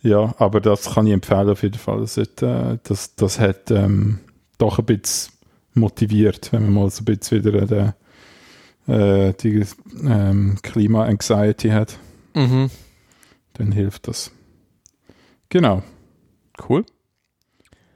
Ja, 0.00 0.34
aber 0.38 0.60
das 0.60 0.94
kann 0.94 1.06
ich 1.08 1.12
empfehlen 1.12 1.48
auf 1.50 1.62
jeden 1.64 1.78
Fall. 1.78 2.00
Das 2.00 2.16
hat, 2.16 2.40
äh, 2.40 2.78
das, 2.84 3.16
das 3.16 3.40
hat 3.40 3.70
ähm, 3.72 4.20
doch 4.56 4.78
ein 4.78 4.84
bisschen 4.84 5.32
motiviert, 5.74 6.52
wenn 6.52 6.62
man 6.64 6.72
mal 6.74 6.90
so 6.90 7.02
ein 7.02 7.04
bisschen 7.04 7.44
wieder 7.44 7.94
äh, 8.86 9.32
die 9.34 9.64
ähm, 10.04 10.56
Klima-Anxiety 10.62 11.68
hat, 11.70 11.98
Mhm. 12.34 12.70
dann 13.54 13.72
hilft 13.72 14.08
das. 14.08 14.30
Genau, 15.48 15.82
Cool. 16.68 16.84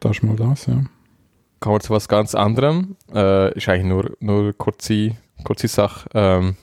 das 0.00 0.12
ist 0.18 0.22
mal 0.22 0.36
das, 0.36 0.66
ja. 0.66 0.84
Kommen 1.60 1.76
wir 1.76 1.80
zu 1.80 1.90
was 1.92 2.08
ganz 2.08 2.34
anderem. 2.34 2.96
Äh, 3.14 3.56
ist 3.56 3.68
eigentlich 3.68 3.84
nur, 3.86 4.16
nur 4.20 4.40
eine 4.42 4.52
kurze, 4.52 5.12
kurze 5.44 5.68
Sache. 5.68 6.08
Ähm, 6.14 6.56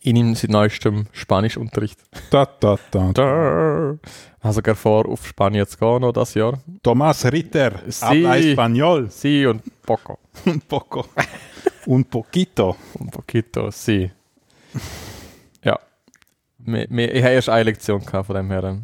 ich 0.00 0.12
nehme 0.12 0.34
seit 0.34 0.50
neuestem 0.50 1.06
Spanischunterricht. 1.12 2.00
Da, 2.30 2.46
da, 2.60 2.78
da. 2.90 3.12
Da. 3.12 3.98
Habe 4.40 4.54
sogar 4.54 4.74
vor, 4.76 5.08
auf 5.08 5.26
Spanien 5.26 5.66
zu 5.66 5.76
gehen 5.78 6.00
noch 6.00 6.12
das 6.12 6.34
Jahr. 6.34 6.58
Tomás 6.82 7.24
Ritter, 7.30 7.72
Sí. 7.88 8.04
habla 8.04 8.38
español. 8.38 9.10
Sie 9.10 9.46
und 9.46 9.62
Poco. 9.82 10.18
Un 10.46 10.60
poco. 10.60 11.06
Un 11.86 12.04
poquito. 12.04 12.76
Un 13.00 13.10
poquito, 13.10 13.70
sie. 13.70 14.10
ja. 15.64 15.78
Ich 16.64 16.72
habe 16.74 17.02
erst 17.34 17.48
eine 17.48 17.64
Lektion 17.64 18.04
gehabt 18.04 18.26
von 18.26 18.36
dem 18.36 18.50
her. 18.50 18.78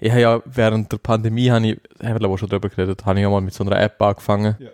Ich 0.00 0.10
habe 0.10 0.20
ja 0.20 0.40
während 0.46 0.90
der 0.90 0.98
Pandemie, 0.98 1.50
habe 1.50 1.66
ich, 1.68 1.80
haben 2.02 2.20
wir 2.20 2.30
ich 2.32 2.40
schon 2.40 2.48
drüber 2.48 2.68
geredet, 2.68 3.04
habe 3.06 3.18
ich 3.18 3.22
ja 3.22 3.30
mal 3.30 3.40
mit 3.40 3.54
so 3.54 3.64
einer 3.64 3.78
App 3.80 4.00
angefangen. 4.02 4.56
Ja. 4.58 4.68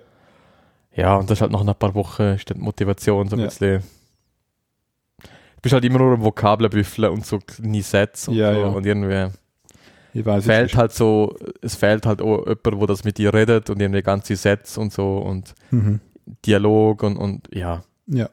Ja, 0.97 1.17
und 1.17 1.29
das 1.29 1.39
ist 1.39 1.43
halt 1.43 1.51
nach 1.51 1.61
ein 1.67 1.75
paar 1.75 1.95
Wochen 1.95 2.23
ist 2.23 2.49
die 2.49 2.55
Motivation 2.55 3.29
so 3.29 3.35
ein 3.37 3.41
Ja. 3.41 3.47
bisschen. 3.47 3.83
Du 5.23 5.61
bist 5.63 5.73
halt 5.73 5.85
immer 5.85 5.99
nur 5.99 6.13
am 6.15 6.23
Vokabeln 6.25 6.71
büffeln 6.71 7.11
und 7.11 7.27
so 7.27 7.39
kleine 7.41 7.83
Sätze 7.83 8.31
und 8.31 8.37
Ja, 8.37 8.55
so. 8.55 8.61
ja. 8.61 8.67
Und 8.67 8.87
irgendwie 8.87 9.31
Ich 10.15 10.25
weiß 10.25 10.45
fehlt 10.47 10.71
es 10.71 10.77
halt 10.77 10.93
so, 10.93 11.35
es 11.61 11.75
fehlt 11.75 12.07
halt 12.07 12.23
auch 12.23 12.47
jemand, 12.47 12.65
der 12.81 12.87
das 12.87 13.05
mit 13.05 13.19
dir 13.19 13.35
redet 13.35 13.69
und 13.69 13.81
irgendwie 13.81 14.03
ganze 14.03 14.37
Sätze 14.37 14.81
und 14.81 14.93
so 14.93 15.19
und 15.19 15.55
Mhm. 15.71 16.01
Dialog 16.47 17.03
und, 17.03 17.17
und 17.19 17.49
ja. 17.53 17.83
Ja. 18.07 18.29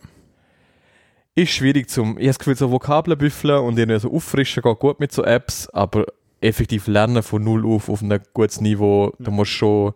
ist 1.36 1.52
schwierig 1.52 1.90
zum, 1.90 2.12
ich 2.12 2.24
habe 2.24 2.28
das 2.28 2.40
Gefühl, 2.40 2.56
so 2.56 2.72
Vokabeln 2.72 3.18
büffeln 3.18 3.60
und 3.64 3.78
irgendwie 3.78 4.00
so 4.00 4.14
auffrischen 4.14 4.64
geht 4.64 4.80
gut 4.80 5.00
mit 5.00 5.12
so 5.12 5.24
Apps, 5.24 5.68
aber 5.70 6.06
effektiv 6.40 6.88
lernen 6.88 7.22
von 7.24 7.44
null 7.44 7.66
auf 7.66 7.90
auf 7.90 8.02
ein 8.02 8.20
gutes 8.34 8.62
Niveau, 8.62 9.12
da 9.20 9.30
musst 9.32 9.52
schon 9.52 9.94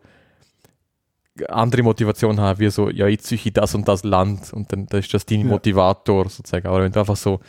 andere 1.50 1.84
Motivation 1.84 2.40
haben, 2.40 2.60
wie 2.60 2.70
so, 2.70 2.90
ja, 2.90 3.08
jetzt 3.08 3.28
suche 3.28 3.48
ich 3.50 3.54
das 3.54 3.76
und 3.76 3.88
das 3.88 4.04
Land 4.04 4.54
und 4.54 4.72
dann 4.72 4.86
das 4.88 5.02
ist 5.02 5.14
das 5.14 5.26
dein 5.26 5.42
Ja. 5.42 5.48
Motivator 5.48 6.30
sozusagen. 6.30 6.68
Aber 6.68 6.82
wenn 6.82 6.92
du 6.92 7.00
einfach 7.00 7.18
so 7.18 7.40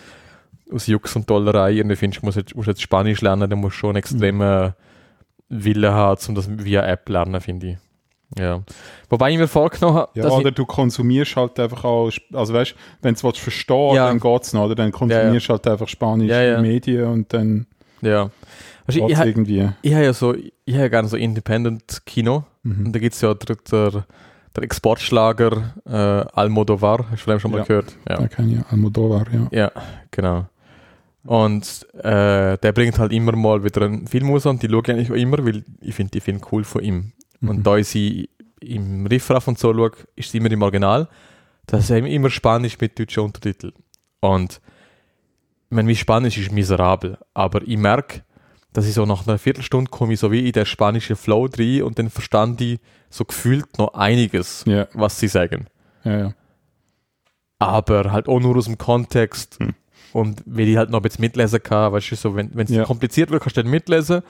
aus 0.72 0.86
Jux 0.86 1.14
und 1.16 1.28
Dollerei 1.30 1.72
irgendwie 1.72 1.96
findest, 1.96 2.22
du 2.22 2.26
musst 2.26 2.36
jetzt, 2.36 2.54
musst 2.56 2.68
jetzt 2.68 2.82
Spanisch 2.82 3.20
lernen, 3.20 3.48
dann 3.48 3.58
musst 3.58 3.76
du 3.76 3.80
schon 3.80 3.90
einen 3.90 3.96
extremen 3.98 4.74
Willen 5.48 5.92
haben, 5.92 6.20
um 6.28 6.34
das 6.34 6.48
via 6.50 6.84
App 6.86 7.08
lernen, 7.08 7.40
finde 7.40 7.66
ich. 7.68 7.76
Ja. 8.36 8.62
Wobei 9.08 9.30
ich 9.30 9.38
mir 9.38 9.46
vorgenommen 9.46 9.96
habe, 9.96 10.10
Ja, 10.14 10.28
oder 10.28 10.50
du 10.50 10.66
konsumierst 10.66 11.36
halt 11.36 11.60
einfach 11.60 11.84
auch, 11.84 12.10
also 12.32 12.52
weißt 12.52 12.72
du, 12.72 12.76
wenn 13.02 13.14
du 13.14 13.28
es 13.28 13.38
verstehen 13.38 13.94
Ja. 13.94 14.08
dann 14.08 14.18
geht's 14.18 14.52
noch, 14.52 14.64
oder? 14.64 14.74
Dann 14.74 14.90
konsumierst 14.90 15.48
du 15.48 15.52
halt 15.52 15.66
einfach 15.68 15.86
spanische 15.88 16.32
Ja, 16.32 16.42
ja. 16.42 16.60
Medien 16.60 17.04
und 17.06 17.32
dann 17.32 17.66
ja. 18.02 18.30
Also 18.86 19.06
ich, 19.06 19.18
irgendwie. 19.18 19.68
ich 19.82 19.94
habe 19.94 20.04
ja 20.04 20.12
so, 20.12 20.34
ich 20.34 20.74
habe 20.74 20.82
ja 20.82 20.88
gerne 20.88 21.08
so 21.08 21.16
Independent-Kino. 21.16 22.44
Mhm. 22.62 22.86
Und 22.86 22.92
da 22.92 22.98
gibt 23.00 23.14
es 23.14 23.20
ja 23.20 23.34
der, 23.34 23.56
der, 23.70 24.04
der 24.54 24.62
Exportschlager 24.62 25.74
äh, 25.86 25.90
Almodovar, 25.92 26.98
hast 27.10 27.12
du 27.12 27.16
vielleicht 27.24 27.42
schon 27.42 27.50
mal 27.50 27.58
Ja. 27.58 27.64
gehört? 27.64 27.96
Ja. 28.08 28.24
Ich 28.24 28.38
Almodovar, 28.70 29.26
ja. 29.32 29.48
ja, 29.50 29.72
genau. 30.10 30.46
Und 31.26 31.86
äh, 31.94 32.56
der 32.58 32.72
bringt 32.72 32.98
halt 32.98 33.12
immer 33.12 33.34
mal 33.36 33.64
wieder 33.64 33.82
einen 33.82 34.06
Film 34.06 34.30
raus 34.30 34.46
und 34.46 34.62
die 34.62 34.68
schaue 34.68 34.82
ich 34.84 34.90
eigentlich 34.90 35.10
auch 35.10 35.16
immer, 35.16 35.44
weil 35.44 35.64
ich 35.80 35.94
finde 35.94 36.12
die 36.12 36.20
Filme 36.20 36.40
cool 36.52 36.64
von 36.64 36.82
ihm. 36.82 37.12
Mhm. 37.40 37.48
Und 37.48 37.62
da 37.66 37.76
ich 37.76 37.88
sie 37.88 38.30
im 38.60 39.06
Riffraff 39.06 39.48
und 39.48 39.58
so 39.58 39.72
schaue, 39.74 39.92
ist 40.14 40.30
sie 40.30 40.38
immer 40.38 40.50
im 40.50 40.62
Original. 40.62 41.08
Das 41.66 41.84
ist 41.84 41.90
eben 41.90 42.06
immer 42.06 42.30
Spanisch 42.30 42.78
mit 42.80 42.98
deutschen 42.98 43.24
Untertiteln. 43.24 43.72
Und 44.20 44.60
ich 45.68 45.74
meine, 45.74 45.86
mein 45.86 45.96
Spanisch 45.96 46.38
ist 46.38 46.52
miserabel, 46.52 47.18
aber 47.34 47.62
ich 47.66 47.76
merke, 47.76 48.22
dass 48.72 48.86
ich 48.86 48.94
so 48.94 49.04
nach 49.04 49.26
einer 49.26 49.38
Viertelstunde 49.38 49.90
komme 49.90 50.12
ich 50.12 50.20
so 50.20 50.30
wie 50.30 50.46
in 50.46 50.52
der 50.52 50.64
spanischen 50.64 51.16
Flow 51.16 51.48
drin 51.48 51.82
und 51.82 51.98
dann 51.98 52.08
verstand 52.10 52.60
ich 52.60 52.78
so 53.10 53.24
gefühlt 53.24 53.78
noch 53.78 53.94
einiges, 53.94 54.64
Ja, 54.66 54.86
was 54.92 55.18
sie 55.18 55.28
sagen. 55.28 55.66
ja, 56.04 56.18
ja. 56.18 56.34
Aber 57.58 58.12
halt 58.12 58.28
auch 58.28 58.38
nur 58.38 58.56
aus 58.56 58.66
dem 58.66 58.78
Kontext 58.78 59.58
Hm. 59.60 59.74
Und 60.16 60.42
weil 60.46 60.68
ich 60.68 60.76
halt 60.76 60.90
noch 60.90 61.00
bisschen 61.00 61.22
mitlesen 61.22 61.62
kann, 61.62 61.92
weißt 61.92 62.10
du, 62.12 62.16
so, 62.16 62.34
wenn 62.34 62.50
es 62.56 62.70
Ja. 62.70 62.84
kompliziert 62.84 63.30
wird, 63.30 63.42
kannst 63.42 63.56
du 63.56 63.62
dann 63.62 63.70
mitlesen, 63.70 64.22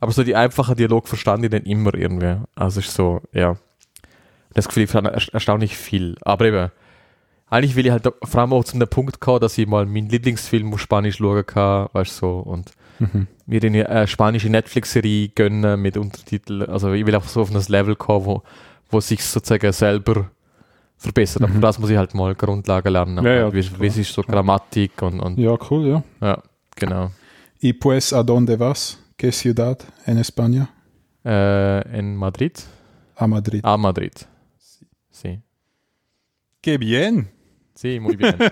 aber 0.00 0.12
so 0.12 0.24
die 0.24 0.34
einfachen 0.34 0.76
Dialog 0.76 1.06
verstand 1.08 1.44
ich 1.44 1.50
dann 1.50 1.62
immer 1.64 1.94
irgendwie. 1.94 2.36
Also 2.54 2.80
ist 2.80 2.94
so, 2.94 3.20
ja. 3.32 3.56
Das 4.54 4.66
Gefühl, 4.66 4.84
ich 4.84 4.90
ersta- 4.90 5.32
erstaunlich 5.32 5.76
viel. 5.76 6.16
Aber 6.22 6.46
eben, 6.46 6.70
eigentlich 7.50 7.76
will 7.76 7.86
ich 7.86 7.92
halt 7.92 8.08
vor 8.24 8.40
allem 8.40 8.52
auch 8.52 8.64
zu 8.64 8.74
einem 8.74 8.88
Punkt 8.88 9.20
kommen, 9.20 9.40
dass 9.40 9.56
ich 9.58 9.66
mal 9.66 9.86
meinen 9.86 10.08
Lieblingsfilm 10.08 10.72
auf 10.72 10.80
Spanisch 10.80 11.16
schauen 11.18 11.44
kann, 11.46 11.88
weißt 11.92 12.12
du, 12.22 12.26
so, 12.26 12.38
und 12.38 12.72
Mhm. 13.00 13.26
mir 13.46 13.62
eine 13.62 13.88
äh, 13.88 14.06
spanische 14.06 14.48
Netflix-Serie 14.50 15.28
gönnen 15.28 15.80
mit 15.80 15.96
Untertiteln. 15.96 16.62
Also 16.68 16.92
ich 16.92 17.06
will 17.06 17.14
einfach 17.14 17.28
so 17.28 17.42
auf 17.42 17.54
ein 17.54 17.62
Level 17.68 17.94
kommen, 17.94 18.26
wo, 18.26 18.42
wo 18.90 19.00
sich 19.00 19.22
sozusagen 19.24 19.72
selber 19.72 20.30
verbessert. 20.98 21.42
Aber 21.42 21.52
Mhm. 21.54 21.60
das 21.60 21.78
muss 21.78 21.90
ich 21.90 21.96
halt 21.96 22.14
mal 22.14 22.34
Grundlagen 22.34 22.92
lernen. 22.92 23.24
Ja, 23.24 23.32
ja, 23.32 23.52
wie, 23.52 23.64
wie 23.80 23.86
ist 24.00 24.12
so. 24.12 24.22
Grammatik 24.22 25.00
und, 25.02 25.20
und 25.20 25.38
Ja, 25.38 25.56
cool, 25.70 25.86
ja. 25.86 26.02
ja, 26.20 26.42
genau. 26.76 27.10
¿Y 27.60 27.72
pues 27.72 28.12
a 28.12 28.22
dónde 28.22 28.56
vas? 28.58 28.98
¿Qué 29.16 29.32
ciudad 29.32 29.78
en 30.06 30.18
España? 30.18 30.68
Äh, 31.24 31.98
in 31.98 32.14
Madrid? 32.16 32.52
A 33.16 33.26
Madrid. 33.26 33.60
A 33.64 33.76
Madrid. 33.76 34.12
Sí. 35.10 35.40
Qué 36.62 36.78
bien. 36.78 37.28
Sí, 37.74 37.98
muy 38.00 38.16
bien. 38.16 38.36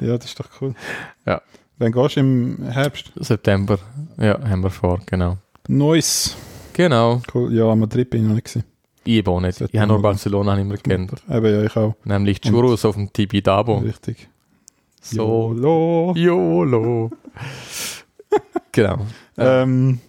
Ja, 0.00 0.16
das 0.18 0.26
ist 0.26 0.38
doch 0.40 0.48
cool. 0.60 0.74
Ja. 1.24 1.40
Wann 1.78 1.92
gehst 1.92 2.16
du 2.16 2.20
im 2.20 2.62
Herbst? 2.68 3.12
September. 3.16 3.78
Ja, 4.18 4.38
haben 4.48 4.62
wir 4.62 4.70
vor, 4.70 5.00
genau. 5.06 5.38
Neues. 5.68 6.36
Genau. 6.72 7.22
Cool. 7.32 7.54
Ja, 7.54 7.74
Madrid 7.74 8.10
bin 8.10 8.22
ich 8.22 8.28
noch 8.28 8.34
nicht. 8.34 8.46
gewesen. 8.46 8.64
Ich 9.04 9.26
auch 9.26 9.40
nicht. 9.40 9.60
Ich 9.60 9.78
habe 9.78 9.88
nur 9.88 10.02
Barcelona 10.02 10.54
ich 10.54 10.60
immer 10.60 10.76
kennt. 10.76 11.12
Eben, 11.30 11.46
ja, 11.46 11.62
ich 11.62 11.76
auch. 11.76 11.94
Nämlich 12.04 12.40
Churros 12.40 12.84
auf 12.84 12.94
dem 12.94 13.12
Tibidabo. 13.12 13.78
Richtig. 13.78 14.28
So. 15.00 15.54
YOLO. 15.54 16.14
YOLO. 16.16 17.10
genau. 18.72 19.06
Ähm, 19.36 20.00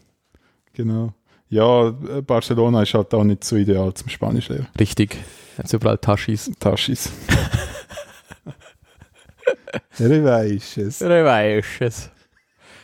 genau. 0.73 1.13
Ja, 1.49 1.91
Barcelona 2.25 2.83
ist 2.83 2.93
halt 2.93 3.13
auch 3.13 3.23
nicht 3.23 3.43
so 3.43 3.55
ideal 3.55 3.93
zum 3.93 4.09
Spanisch 4.09 4.49
lernen. 4.49 4.67
Richtig. 4.79 5.17
Jetzt 5.57 5.73
überall 5.73 5.97
Taschis. 5.97 6.51
Taschis. 6.59 7.11
er 9.99 10.23
weiß 10.23 10.77
es. 10.77 11.01
Wer 11.01 11.25
weiß 11.25 11.65
es. 11.81 12.09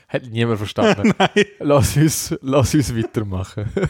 Hätte 0.07 0.29
niemand 0.29 0.57
verstanden. 0.57 1.13
Nein. 1.17 1.45
Lass 1.59 1.95
uns, 1.95 2.35
lass 2.41 2.75
uns 2.75 2.95
weitermachen. 2.95 3.69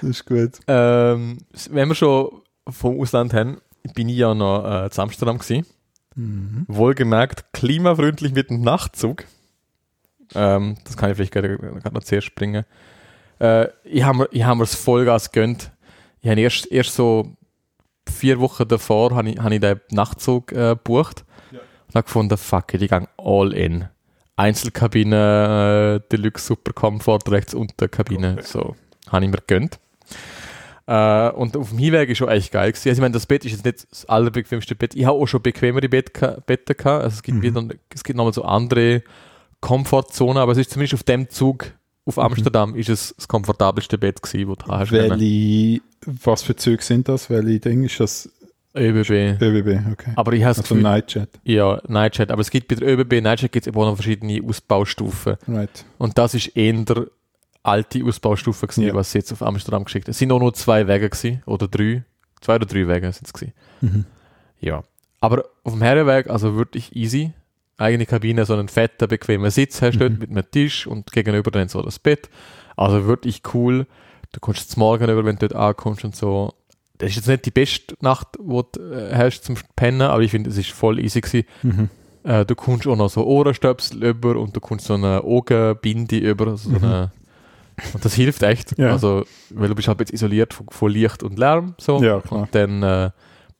Das 0.00 0.10
ist 0.10 0.26
gut. 0.26 0.52
ähm, 0.66 1.38
wenn 1.70 1.88
wir 1.88 1.94
schon 1.94 2.30
vom 2.68 3.00
Ausland 3.00 3.32
haben, 3.34 3.58
bin 3.94 4.08
ich 4.08 4.16
ja 4.16 4.34
noch 4.34 4.84
äh, 4.86 4.90
zu 4.90 5.02
Amsterdam 5.02 5.38
gewesen. 5.38 5.64
Mhm. 6.14 6.64
Wohlgemerkt, 6.68 7.52
klimafreundlich 7.52 8.32
mit 8.32 8.50
dem 8.50 8.62
Nachtzug. 8.62 9.24
Ähm, 10.34 10.76
das 10.84 10.96
kann 10.96 11.10
ich 11.10 11.16
vielleicht 11.16 11.32
gerade 11.32 11.56
gerade 11.58 11.94
noch 11.94 12.02
zuerst 12.02 12.26
springen. 12.26 12.64
Äh, 13.38 13.68
ich 13.84 14.02
habe 14.02 14.18
mir, 14.18 14.28
ich 14.32 14.44
hab 14.44 14.56
mir 14.56 14.64
das 14.64 14.74
Vollgas 14.74 15.30
gönnt. 15.30 15.70
Ich 16.20 16.28
habe 16.30 16.40
erst, 16.40 16.66
erst 16.72 16.94
so 16.94 17.36
vier 18.10 18.40
Wochen 18.40 18.66
davor 18.66 19.14
habe 19.14 19.28
ich, 19.30 19.38
habe 19.38 19.54
ich 19.54 19.60
den 19.60 19.80
Nachtzug 19.90 20.52
äh, 20.52 20.70
gebucht 20.70 21.24
Ja. 21.52 21.60
und 21.88 21.94
habe 21.94 22.04
gefunden, 22.04 22.36
fuck 22.36 22.74
ich 22.74 22.88
gehe 22.88 23.08
all 23.18 23.52
in. 23.52 23.84
Einzelkabine, 24.36 26.00
äh, 26.02 26.08
Deluxe 26.10 26.46
Super 26.46 26.72
Comfort, 26.72 27.20
rechts 27.28 27.54
unter 27.54 27.88
Kabine, 27.88 28.38
so, 28.42 28.74
habe 29.10 29.24
ich 29.24 29.30
mir 29.30 29.38
gegönnt. 29.38 29.78
Äh, 30.86 31.30
und 31.30 31.56
auf 31.56 31.70
dem 31.70 31.78
Hinweg 31.78 32.08
ist 32.10 32.18
schon 32.18 32.28
echt 32.28 32.52
geil 32.52 32.70
gewesen. 32.70 32.88
Also 32.88 32.98
ich 32.98 33.02
meine, 33.02 33.12
das 33.14 33.26
Bett 33.26 33.44
ist 33.44 33.52
jetzt 33.52 33.64
nicht 33.64 33.86
das 33.90 34.04
allerbequemste 34.06 34.74
Bett. 34.76 34.94
Ich 34.94 35.04
habe 35.04 35.18
auch 35.18 35.26
schon 35.26 35.42
bequemere 35.42 35.88
Bett, 35.88 36.12
Betten 36.46 36.76
gehabt. 36.76 37.02
Also 37.04 37.14
es 37.16 37.22
gibt 37.22 37.38
Mhm. 37.38 37.42
wieder, 37.42 37.64
es 37.92 38.04
gibt 38.04 38.16
nochmal 38.16 38.32
so 38.32 38.44
andere 38.44 39.02
Komfortzonen, 39.60 40.38
aber 40.38 40.52
es 40.52 40.58
ist 40.58 40.70
zumindest 40.70 40.94
auf 40.94 41.02
dem 41.02 41.28
Zug 41.28 41.72
auf 42.08 42.20
Amsterdam 42.20 42.76
ist 42.76 42.88
es 42.88 43.14
das 43.16 43.26
komfortabelste 43.26 43.98
Bett 43.98 44.22
gewesen, 44.22 44.54
das 44.56 44.58
du 44.64 44.72
hast. 44.72 44.92
Welche, 44.92 45.80
was 46.06 46.42
für 46.44 46.54
Züge 46.54 46.80
sind 46.80 47.08
das? 47.08 47.28
Welche 47.30 47.58
Dinge 47.58 47.86
ist 47.86 47.98
das? 47.98 48.30
ÖBB. 48.76 49.42
ÖBB, 49.42 49.80
okay. 49.92 50.12
Aber 50.14 50.32
ich 50.34 50.42
habe 50.42 50.50
Also 50.50 50.62
Gefühl, 50.62 50.82
Nightjet. 50.82 51.30
ja, 51.42 51.80
Nightjet. 51.88 52.30
Aber 52.30 52.42
es 52.42 52.50
gibt 52.50 52.68
bei 52.68 52.76
der 52.76 52.86
ÖBB 52.86 53.22
Nightjet 53.22 53.50
gibt 53.50 53.66
es 53.66 53.68
eben 53.68 53.76
auch 53.80 53.86
noch 53.86 53.96
verschiedene 53.96 54.40
Ausbaustufen. 54.46 55.36
Right. 55.48 55.84
Und 55.98 56.16
das 56.18 56.34
ist 56.34 56.56
eher 56.56 56.74
alte 57.66 58.04
Ausbaustufe 58.04 58.66
gewesen, 58.66 58.86
Ja. 58.88 58.94
was 58.94 59.12
sie 59.12 59.18
jetzt 59.18 59.32
auf 59.32 59.42
Amsterdam 59.42 59.84
geschickt 59.84 60.06
haben. 60.06 60.12
Es 60.12 60.18
sind 60.18 60.32
auch 60.32 60.38
nur 60.40 60.54
zwei 60.54 60.86
Wege 60.86 61.10
gewesen, 61.10 61.42
oder 61.46 61.68
drei. 61.68 62.04
Zwei 62.40 62.56
oder 62.56 62.66
drei 62.66 62.86
Wege 62.88 63.10
sind 63.12 63.26
es 63.26 63.32
gewesen. 63.32 63.52
Mhm. 63.80 64.04
Ja. 64.60 64.82
Aber 65.20 65.44
auf 65.64 65.72
dem 65.72 65.82
Herrenweg, 65.82 66.28
also 66.30 66.56
wirklich 66.56 66.94
easy. 66.94 67.32
Eigene 67.78 68.06
Kabine, 68.06 68.44
so 68.46 68.54
einen 68.54 68.68
fetten, 68.68 69.08
bequemen 69.08 69.50
Sitz 69.50 69.82
hast 69.82 69.98
Mhm. 69.98 70.18
mit 70.18 70.30
einem 70.30 70.50
Tisch 70.50 70.86
und 70.86 71.12
gegenüber 71.12 71.50
dann 71.50 71.68
so 71.68 71.82
das 71.82 71.98
Bett. 71.98 72.28
Also 72.76 73.06
wirklich 73.06 73.42
cool. 73.54 73.86
Du 74.32 74.40
kommst 74.40 74.70
zum 74.70 74.80
Morgen 74.80 75.08
über, 75.08 75.24
wenn 75.24 75.36
du 75.36 75.48
dort 75.48 75.54
ankommst 75.60 76.04
und 76.04 76.14
so. 76.16 76.52
Das 76.98 77.10
ist 77.10 77.16
jetzt 77.16 77.28
nicht 77.28 77.44
die 77.46 77.50
beste 77.50 77.94
Nacht, 78.00 78.28
die 78.40 78.62
du 78.72 78.80
äh, 78.92 79.14
hast 79.14 79.42
zum 79.44 79.56
Pennen, 79.76 80.02
aber 80.02 80.22
ich 80.22 80.30
finde, 80.30 80.48
es 80.50 80.56
ist 80.56 80.70
voll 80.70 80.98
easy 80.98 81.20
gewesen. 81.20 81.46
Mhm. 81.62 81.88
Äh, 82.24 82.44
du 82.46 82.54
kommst 82.54 82.86
auch 82.86 82.96
noch 82.96 83.10
so 83.10 83.24
Ohrenstöpsel 83.26 84.02
über 84.04 84.36
und 84.36 84.56
du 84.56 84.60
kommst 84.60 84.86
so 84.86 84.94
eine 84.94 85.22
Augenbinde 85.24 86.16
über. 86.18 86.56
So 86.56 86.70
Mhm. 86.70 86.76
eine, 86.84 87.12
und 87.92 88.04
das 88.04 88.14
hilft 88.14 88.42
echt. 88.42 88.78
Ja. 88.78 88.90
Also, 88.92 89.24
weil 89.50 89.68
du 89.68 89.74
bist 89.74 89.88
halt 89.88 90.00
jetzt 90.00 90.12
isoliert 90.12 90.54
von, 90.54 90.66
von 90.70 90.90
Licht 90.90 91.22
und 91.22 91.38
Lärm. 91.38 91.74
So. 91.78 92.02
Ja, 92.02 92.20
klar. 92.20 92.42
Und 92.42 92.54
dann 92.54 92.82
äh, 92.82 93.10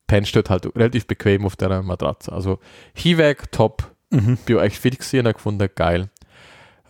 pennst 0.06 0.34
du 0.36 0.42
halt 0.48 0.66
relativ 0.76 1.06
bequem 1.06 1.44
auf 1.44 1.56
der 1.56 1.82
Matratze. 1.82 2.32
Also 2.32 2.58
Hinweg 2.94 3.50
top, 3.52 3.90
Mhm. 4.10 4.38
bin 4.46 4.56
auch 4.58 4.62
echt 4.62 4.76
fit 4.76 4.96
gewesen 4.98 5.26
und 5.26 5.32
gefunden, 5.34 5.68
geil. 5.74 6.08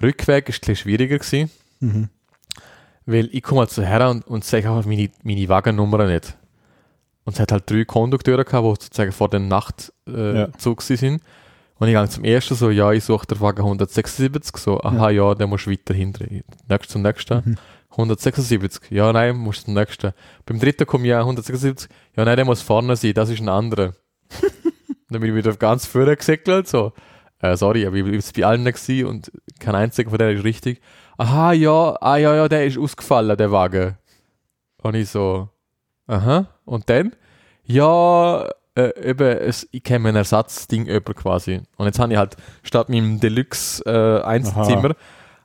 Rückweg 0.02 0.50
ist 0.50 0.56
ein 0.56 0.60
bisschen 0.60 0.76
schwieriger 0.76 1.18
gewesen, 1.18 1.50
Mhm. 1.80 2.08
weil 3.06 3.28
ich 3.32 3.42
komme 3.42 3.60
halt 3.60 3.70
so 3.70 3.82
her 3.82 4.10
und, 4.10 4.26
und 4.26 4.44
sage 4.44 4.68
einfach 4.68 4.84
meine, 4.86 5.08
meine 5.22 5.48
Wagennummer 5.48 6.04
nicht. 6.06 6.36
Und 7.24 7.32
es 7.34 7.40
hat 7.40 7.52
halt 7.52 7.68
drei 7.70 7.84
Kondukteure 7.86 8.44
gehabt, 8.44 8.66
die 8.82 8.84
sozusagen 8.84 9.12
vor 9.12 9.30
dem 9.30 9.48
Nachtzug 9.48 9.92
äh, 10.08 10.38
Ja. 10.40 10.52
Zug 10.58 10.82
sind. 10.82 11.22
Und 11.78 11.88
ich 11.88 11.94
gehe 11.94 12.08
zum 12.08 12.24
ersten 12.24 12.54
so, 12.54 12.70
ja, 12.70 12.92
ich 12.92 13.04
suche 13.04 13.26
den 13.26 13.40
Wagen 13.40 13.62
176, 13.62 14.56
so, 14.56 14.80
aha, 14.80 15.10
ja, 15.10 15.34
der 15.34 15.46
muss 15.46 15.66
weiter 15.66 15.92
hinten. 15.92 16.42
Nächst 16.68 16.90
zum 16.90 17.02
nächsten. 17.02 17.42
Mhm. 17.44 17.56
176, 17.90 18.90
ja, 18.90 19.12
nein, 19.12 19.36
muss 19.36 19.64
zum 19.64 19.74
nächsten. 19.74 20.12
Beim 20.44 20.58
dritten 20.58 20.86
komme 20.86 21.04
ich 21.04 21.10
ja 21.10 21.20
176, 21.20 21.90
ja, 22.16 22.24
nein, 22.24 22.36
der 22.36 22.44
muss 22.44 22.62
vorne 22.62 22.96
sein, 22.96 23.14
das 23.14 23.30
ist 23.30 23.40
ein 23.40 23.48
anderer. 23.48 23.92
dann 25.10 25.20
bin 25.20 25.30
ich 25.30 25.34
wieder 25.34 25.54
ganz 25.54 25.86
vorne 25.86 26.16
gesäckelt, 26.16 26.68
so, 26.68 26.92
äh, 27.40 27.56
sorry, 27.56 27.86
aber 27.86 27.96
ich 27.96 28.04
war 28.04 28.32
bei 28.34 28.46
allen 28.46 28.64
gewesen 28.64 29.06
und 29.06 29.32
kein 29.58 29.74
einziger 29.74 30.10
von 30.10 30.18
denen 30.18 30.36
ist 30.36 30.44
richtig. 30.44 30.80
Aha, 31.18 31.52
ja, 31.52 31.96
ah, 32.00 32.16
ja, 32.16 32.34
ja, 32.34 32.48
der 32.48 32.66
ist 32.66 32.78
ausgefallen, 32.78 33.36
der 33.36 33.50
Wagen. 33.50 33.96
Und 34.82 34.94
ich 34.94 35.08
so, 35.08 35.48
aha, 36.06 36.48
und 36.64 36.88
dann? 36.90 37.14
Ja, 37.64 38.48
äh, 38.76 39.10
eben, 39.10 39.26
es, 39.38 39.66
ich 39.72 39.82
kenne 39.82 40.08
ein 40.10 40.16
Ersatzding 40.16 40.86
über 40.86 41.14
quasi. 41.14 41.60
Und 41.76 41.86
jetzt 41.86 41.98
habe 41.98 42.12
ich 42.12 42.18
halt, 42.18 42.36
statt 42.62 42.88
meinem 42.88 43.18
Deluxe 43.20 43.82
äh, 43.86 44.22
Einzelzimmer, 44.24 44.94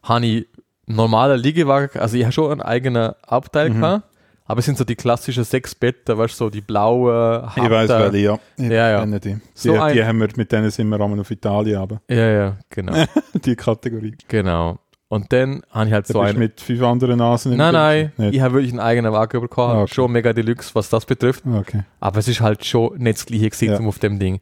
habe 0.03 0.25
ich 0.25 0.47
normale 0.85 1.35
Liegewagen, 1.37 1.99
also 2.01 2.17
ich 2.17 2.23
habe 2.23 2.33
schon 2.33 2.51
einen 2.51 2.61
eigenen 2.61 3.13
Abteil 3.25 3.69
Mhm. 3.69 3.81
gehabt, 3.81 4.03
aber 4.45 4.59
es 4.59 4.65
sind 4.65 4.77
so 4.77 4.83
die 4.83 4.95
klassischen 4.95 5.43
sechs 5.45 5.73
Betten, 5.73 6.17
weißt 6.17 6.33
du, 6.33 6.45
so 6.45 6.49
die 6.49 6.59
blauen, 6.61 7.43
Ich 7.55 7.63
weiß 7.69 7.89
harten- 7.89 8.13
welche, 8.13 8.17
ja. 8.25 8.39
Ich 8.57 8.65
Ja, 8.69 8.89
ja. 8.89 8.99
kenne 8.99 9.19
die. 9.19 9.35
Die, 9.35 9.39
So 9.53 9.71
die 9.87 10.03
haben 10.03 10.19
wir, 10.19 10.27
mit 10.35 10.51
denen 10.51 10.69
sind 10.69 10.89
wir 10.89 10.99
einmal 10.99 11.19
auf 11.19 11.31
Italien, 11.31 11.77
aber 11.77 12.01
Ja, 12.09 12.27
ja, 12.29 12.57
genau, 12.69 12.93
die 13.45 13.55
Kategorie. 13.55 14.15
genau. 14.27 14.79
Und 15.11 15.33
dann 15.33 15.61
habe 15.71 15.87
ich 15.87 15.93
halt 15.93 16.07
Du 16.07 16.13
so 16.13 16.21
einen. 16.21 16.39
mit 16.39 16.61
fünf 16.61 16.81
anderen 16.81 17.17
Nasen 17.17 17.51
im 17.51 17.57
Nein, 17.57 17.73
nein, 17.73 18.11
Nicht? 18.15 18.33
ich 18.35 18.39
habe 18.39 18.53
wirklich 18.53 18.71
einen 18.71 18.79
eigenen 18.79 19.11
Wagen 19.11 19.41
bekommen, 19.41 19.75
Ah, 19.75 19.81
okay. 19.81 19.93
schon 19.93 20.09
mega 20.13 20.31
Deluxe, 20.31 20.73
was 20.73 20.89
das 20.89 21.05
betrifft. 21.05 21.43
Okay. 21.45 21.83
Aber 21.99 22.19
es 22.19 22.29
ist 22.29 22.39
halt 22.39 22.63
schon 22.63 22.97
nicht 22.97 23.17
das 23.17 23.25
gleiche 23.25 23.49
gewesen 23.49 23.73
Ja. 23.73 23.79
auf 23.81 23.99
dem 23.99 24.19
Ding. 24.19 24.39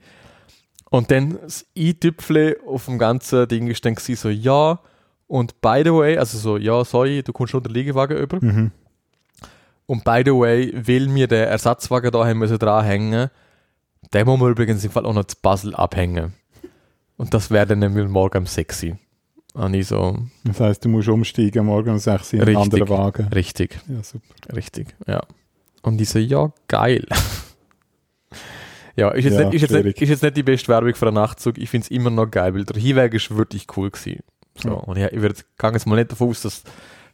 Und 0.91 1.09
dann 1.09 1.39
das 1.41 1.65
i-Tüpfle 1.75 2.57
auf 2.67 2.85
dem 2.85 2.99
ganzen 2.99 3.47
Ding 3.47 3.65
ist 3.67 3.83
dann 3.83 3.95
so, 3.97 4.29
ja, 4.29 4.77
und 5.25 5.59
by 5.59 5.81
the 5.83 5.91
way, 5.91 6.17
also 6.19 6.37
so, 6.37 6.57
ja, 6.57 6.85
sorry, 6.85 7.23
du 7.23 7.33
kommst 7.33 7.49
schon 7.49 7.63
den 7.63 7.73
Liegewagen 7.73 8.17
über. 8.17 8.37
Mhm. 8.39 8.69
Und 9.87 10.03
by 10.03 10.21
the 10.23 10.31
way, 10.31 10.71
weil 10.75 11.13
wir 11.15 11.27
den 11.27 11.47
Ersatzwagen 11.47 12.11
da 12.11 12.27
haben 12.27 12.37
müssen 12.37 12.59
dranhängen, 12.59 13.29
den 14.13 14.25
muss 14.27 14.39
man 14.39 14.51
übrigens 14.51 14.83
im 14.85 14.91
Fall 14.91 15.07
auch 15.07 15.13
noch 15.15 15.25
zu 15.25 15.35
Basel 15.41 15.73
abhängen. 15.73 16.33
Und 17.17 17.33
das 17.33 17.49
wäre 17.49 17.65
dann 17.65 17.79
nämlich 17.79 18.07
morgen 18.07 18.37
um 18.37 18.45
6 18.45 18.83
Uhr. 18.83 18.97
Und 19.59 19.73
ich 19.73 19.87
so, 19.87 20.17
Das 20.45 20.59
heisst, 20.61 20.85
du 20.85 20.89
musst 20.89 21.09
umsteigen 21.09 21.65
morgen 21.65 21.89
um 21.89 21.97
6 21.99 22.33
Uhr 22.33 22.39
in 22.41 22.47
einen 22.47 22.57
anderen 22.57 22.87
Wagen. 22.89 23.27
richtig, 23.27 23.77
Ja, 23.87 24.01
super. 24.03 24.55
richtig, 24.55 24.95
ja. 25.05 25.21
Und 25.81 25.99
ich 25.99 26.09
so, 26.09 26.19
ja, 26.19 26.51
geil. 26.67 27.05
ja, 28.95 29.09
ist 29.11 29.25
jetzt, 29.25 29.37
Ja, 29.39 29.45
nicht, 29.45 29.55
ist, 29.55 29.61
jetzt 29.71 29.83
nicht, 29.83 30.01
ist 30.01 30.09
jetzt 30.09 30.23
nicht 30.23 30.37
die 30.37 30.43
beste 30.43 30.67
Werbung 30.69 30.93
für 30.95 31.07
einen 31.07 31.15
Nachtzug. 31.15 31.57
Ich 31.57 31.69
finde 31.69 31.85
es 31.85 31.91
immer 31.91 32.09
noch 32.09 32.29
geil, 32.29 32.53
weil 32.53 32.65
der 32.65 32.81
Hinweg 32.81 33.13
ist 33.13 33.35
wirklich 33.35 33.65
cool 33.77 33.89
gewesen. 33.91 34.21
So, 34.61 34.69
Ja. 34.69 34.75
Und 34.75 34.97
ich, 34.97 35.05
ich 35.11 35.21
würde, 35.21 35.35
gehe 35.57 35.71
jetzt 35.71 35.85
mal 35.87 35.95
nicht 35.95 36.11
davon 36.11 36.29
aus, 36.29 36.41
dass, 36.41 36.63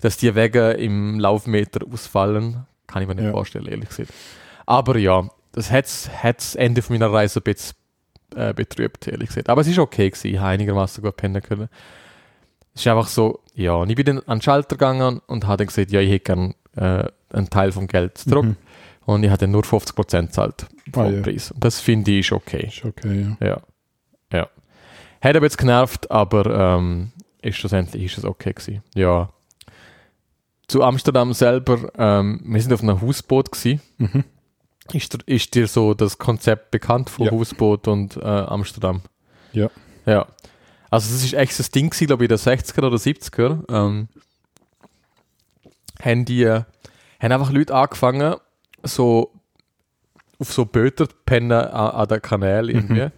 dass 0.02 0.18
die 0.18 0.34
Wege 0.36 0.72
im 0.72 1.20
Laufmeter 1.20 1.82
ausfallen. 1.92 2.66
Kann 2.88 3.02
ich 3.02 3.08
mir 3.08 3.16
nicht 3.16 3.26
Ja. 3.26 3.32
vorstellen, 3.32 3.68
ehrlich 3.68 3.90
gesagt. 3.90 4.10
Aber 4.66 4.98
ja, 4.98 5.28
das 5.52 5.72
hat 5.72 5.86
das 6.38 6.56
Ende 6.56 6.82
von 6.82 6.96
meiner 6.98 7.12
Reise 7.12 7.40
ein 7.40 7.44
bisschen 7.44 7.76
äh, 8.36 8.54
betrübt, 8.54 9.08
ehrlich 9.08 9.30
gesagt. 9.30 9.50
Aber 9.50 9.62
es 9.62 9.68
ist 9.68 9.80
okay 9.80 10.10
gewesen. 10.10 10.28
Ich 10.28 10.38
habe 10.38 10.50
einigermaßen 10.50 11.04
gut 11.04 11.18
pennen 11.18 11.42
können. 11.42 11.70
Es 12.76 12.82
ist 12.82 12.88
einfach 12.88 13.08
so, 13.08 13.40
ja, 13.56 13.74
und 13.74 13.90
ich 13.90 13.96
bin 13.96 14.06
dann 14.06 14.20
an 14.20 14.38
den 14.38 14.42
Schalter 14.42 14.76
gegangen 14.76 15.22
und 15.28 15.48
habe 15.48 15.58
dann 15.58 15.68
gesagt, 15.68 15.92
ja, 15.92 16.02
ich 16.02 16.12
hätte 16.12 16.26
gerne 16.36 16.56
äh, 16.76 17.36
einen 17.36 17.50
Teil 17.50 17.72
vom 17.72 17.88
Geld 17.88 18.18
zurück. 18.18 18.46
Mhm. 18.46 18.56
Und 19.06 19.24
ich 19.24 19.30
hatte 19.32 19.48
nur 19.48 19.62
50% 19.64 20.30
zahlt 20.30 20.66
vom 20.92 21.04
Ah, 21.04 21.10
ja. 21.10 21.22
Preis. 21.22 21.52
Und 21.52 21.64
das 21.64 21.80
finde 21.80 22.12
ich 22.12 22.20
ist 22.28 22.32
okay. 22.34 22.68
Ist 22.68 22.84
okay, 22.84 23.36
ja. 23.40 23.48
Ja. 23.48 23.62
Ja. 24.34 24.50
Hat 25.22 25.36
aber 25.36 25.46
jetzt 25.46 25.58
genervt, 25.58 26.10
aber 26.12 26.76
ähm, 26.78 27.12
ist 27.42 27.58
schlussendlich 27.58 28.04
ist 28.04 28.18
es 28.18 28.26
okay 28.26 28.52
gewesen. 28.54 28.84
Ja. 28.96 29.30
zu 30.68 30.84
Amsterdam 30.84 31.34
selber, 31.34 31.92
ähm, 31.98 32.42
wir 32.44 32.62
sind 32.62 32.74
auf 32.74 32.82
einem 32.82 33.00
Hausboot 33.00 33.52
gewesen. 33.52 33.82
Mhm. 34.00 34.24
Ist, 34.94 35.14
dir- 35.14 35.20
ist 35.28 35.54
dir 35.56 35.68
so 35.68 35.94
das 35.94 36.18
Konzept 36.18 36.72
bekannt 36.72 37.10
von 37.10 37.28
Ja. 37.28 37.32
Hausboot 37.32 37.88
und 37.88 38.18
äh, 38.18 38.22
Amsterdam? 38.22 39.02
Ja. 39.54 39.70
Ja. 40.08 40.28
Also 40.96 41.14
das 41.14 41.26
ist 41.26 41.34
echt 41.34 41.60
das 41.60 41.72
Ding 41.72 41.90
gewesen, 41.90 42.08
glaube 42.08 42.24
ich, 42.24 42.32
in 42.32 42.38
den 42.38 42.58
60er 42.58 42.88
oder 42.88 42.96
70er. 42.96 43.70
Ähm, 43.70 44.08
haben 46.02 46.24
die, 46.24 46.44
äh, 46.44 46.64
haben 47.20 47.32
einfach 47.34 47.52
Leute 47.52 47.76
angefangen, 47.76 48.36
so 48.82 49.34
auf 50.40 50.54
so 50.54 50.64
Böter 50.64 51.10
zu 51.10 51.16
pennen 51.26 51.52
an, 51.52 51.92
an 51.92 52.08
den 52.08 52.22
Kanälen 52.22 52.74
irgendwie. 52.74 53.10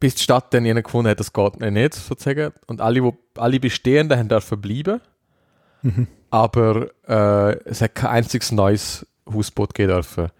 Bis 0.00 0.16
die 0.16 0.24
Stadt 0.24 0.52
dann 0.52 0.66
ihnen 0.66 0.82
gefunden 0.82 1.08
hat, 1.08 1.20
das 1.20 1.32
geht 1.32 1.60
nicht, 1.60 1.94
sozusagen. 1.94 2.52
Und 2.66 2.80
alle, 2.80 3.04
wo, 3.04 3.16
alle 3.36 3.60
Bestehenden 3.60 4.18
haben 4.18 4.28
dürfen 4.28 4.60
bleiben. 4.60 5.00
Mhm. 5.82 6.08
Aber 6.30 6.88
äh, 7.06 7.60
es 7.64 7.80
hat 7.80 7.94
kein 7.94 8.10
einziges 8.10 8.50
neues 8.50 9.06
Hausboot 9.32 9.72
geben 9.72 9.92
dürfen. 9.92 10.30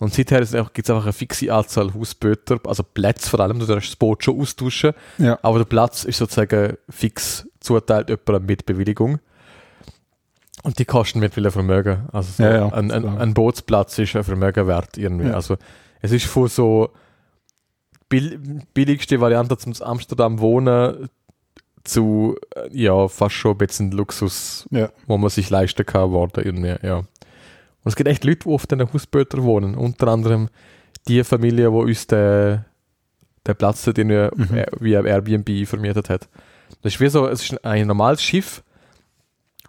Und 0.00 0.12
seither 0.14 0.40
gibt 0.40 0.78
es 0.78 0.90
einfach 0.90 1.04
eine 1.04 1.12
fixe 1.12 1.52
Anzahl 1.52 1.92
Hausböter, 1.94 2.58
also 2.66 2.82
Plätze 2.82 3.28
vor 3.28 3.40
allem, 3.40 3.58
du 3.58 3.66
darfst 3.66 3.90
das 3.90 3.96
Boot 3.96 4.24
schon 4.24 4.40
austauschen, 4.40 4.92
Ja. 5.18 5.38
aber 5.42 5.58
der 5.58 5.66
Platz 5.66 6.04
ist 6.04 6.16
sozusagen 6.18 6.76
fix 6.88 7.46
zuteilt 7.60 8.08
jemandem 8.08 8.46
mit 8.46 8.66
Bewilligung. 8.66 9.18
Und 10.62 10.78
die 10.78 10.84
kosten 10.84 11.20
mit 11.20 11.32
viel 11.34 11.50
Vermögen. 11.50 12.08
Also 12.12 12.32
so 12.36 12.42
Ja, 12.42 12.54
ja, 12.54 12.68
ein, 12.72 12.90
ein, 12.90 13.06
ein 13.06 13.34
Bootsplatz 13.34 13.98
ist 13.98 14.16
ein 14.16 14.24
Vermögen 14.24 14.66
wert 14.66 14.98
irgendwie. 14.98 15.30
Also 15.34 15.56
es 16.02 16.12
ist 16.12 16.26
von 16.26 16.48
so 16.48 16.90
bill 18.08 18.38
billigste 18.74 19.20
Variante 19.20 19.56
zum 19.56 19.72
Amsterdam 19.80 20.38
wohnen 20.40 21.08
zu 21.84 22.36
äh, 22.56 22.68
ja 22.72 23.08
fast 23.08 23.34
schon 23.36 23.52
ein 23.52 23.58
bisschen 23.58 23.90
Luxus, 23.92 24.66
wo 25.06 25.16
man 25.16 25.30
sich 25.30 25.48
leisten 25.48 25.86
kann, 25.86 26.10
worden 26.10 26.42
irgendwie, 26.44 26.76
ja. 26.86 27.02
Und 27.82 27.88
es 27.88 27.96
gibt 27.96 28.08
echt 28.08 28.24
Leute, 28.24 28.40
die 28.44 28.50
auf 28.54 28.66
den 28.66 28.80
Hausbötern 28.92 29.42
wohnen. 29.42 29.74
Unter 29.74 30.08
anderem 30.08 30.48
die 31.08 31.24
Familie, 31.24 31.70
die 31.70 31.76
uns 31.76 32.06
den, 32.06 32.64
den 33.46 33.56
Platz 33.56 33.86
irgendwie 33.86 34.28
Mhm. 34.34 34.56
äh, 34.56 34.66
via 34.78 35.02
Airbnb 35.02 35.66
vermietet 35.66 36.10
hat. 36.10 36.28
Das 36.82 36.94
ist 36.94 37.00
wie 37.00 37.08
so, 37.08 37.26
es 37.26 37.42
ist 37.50 37.64
ein 37.64 37.86
normales 37.86 38.22
Schiff 38.22 38.62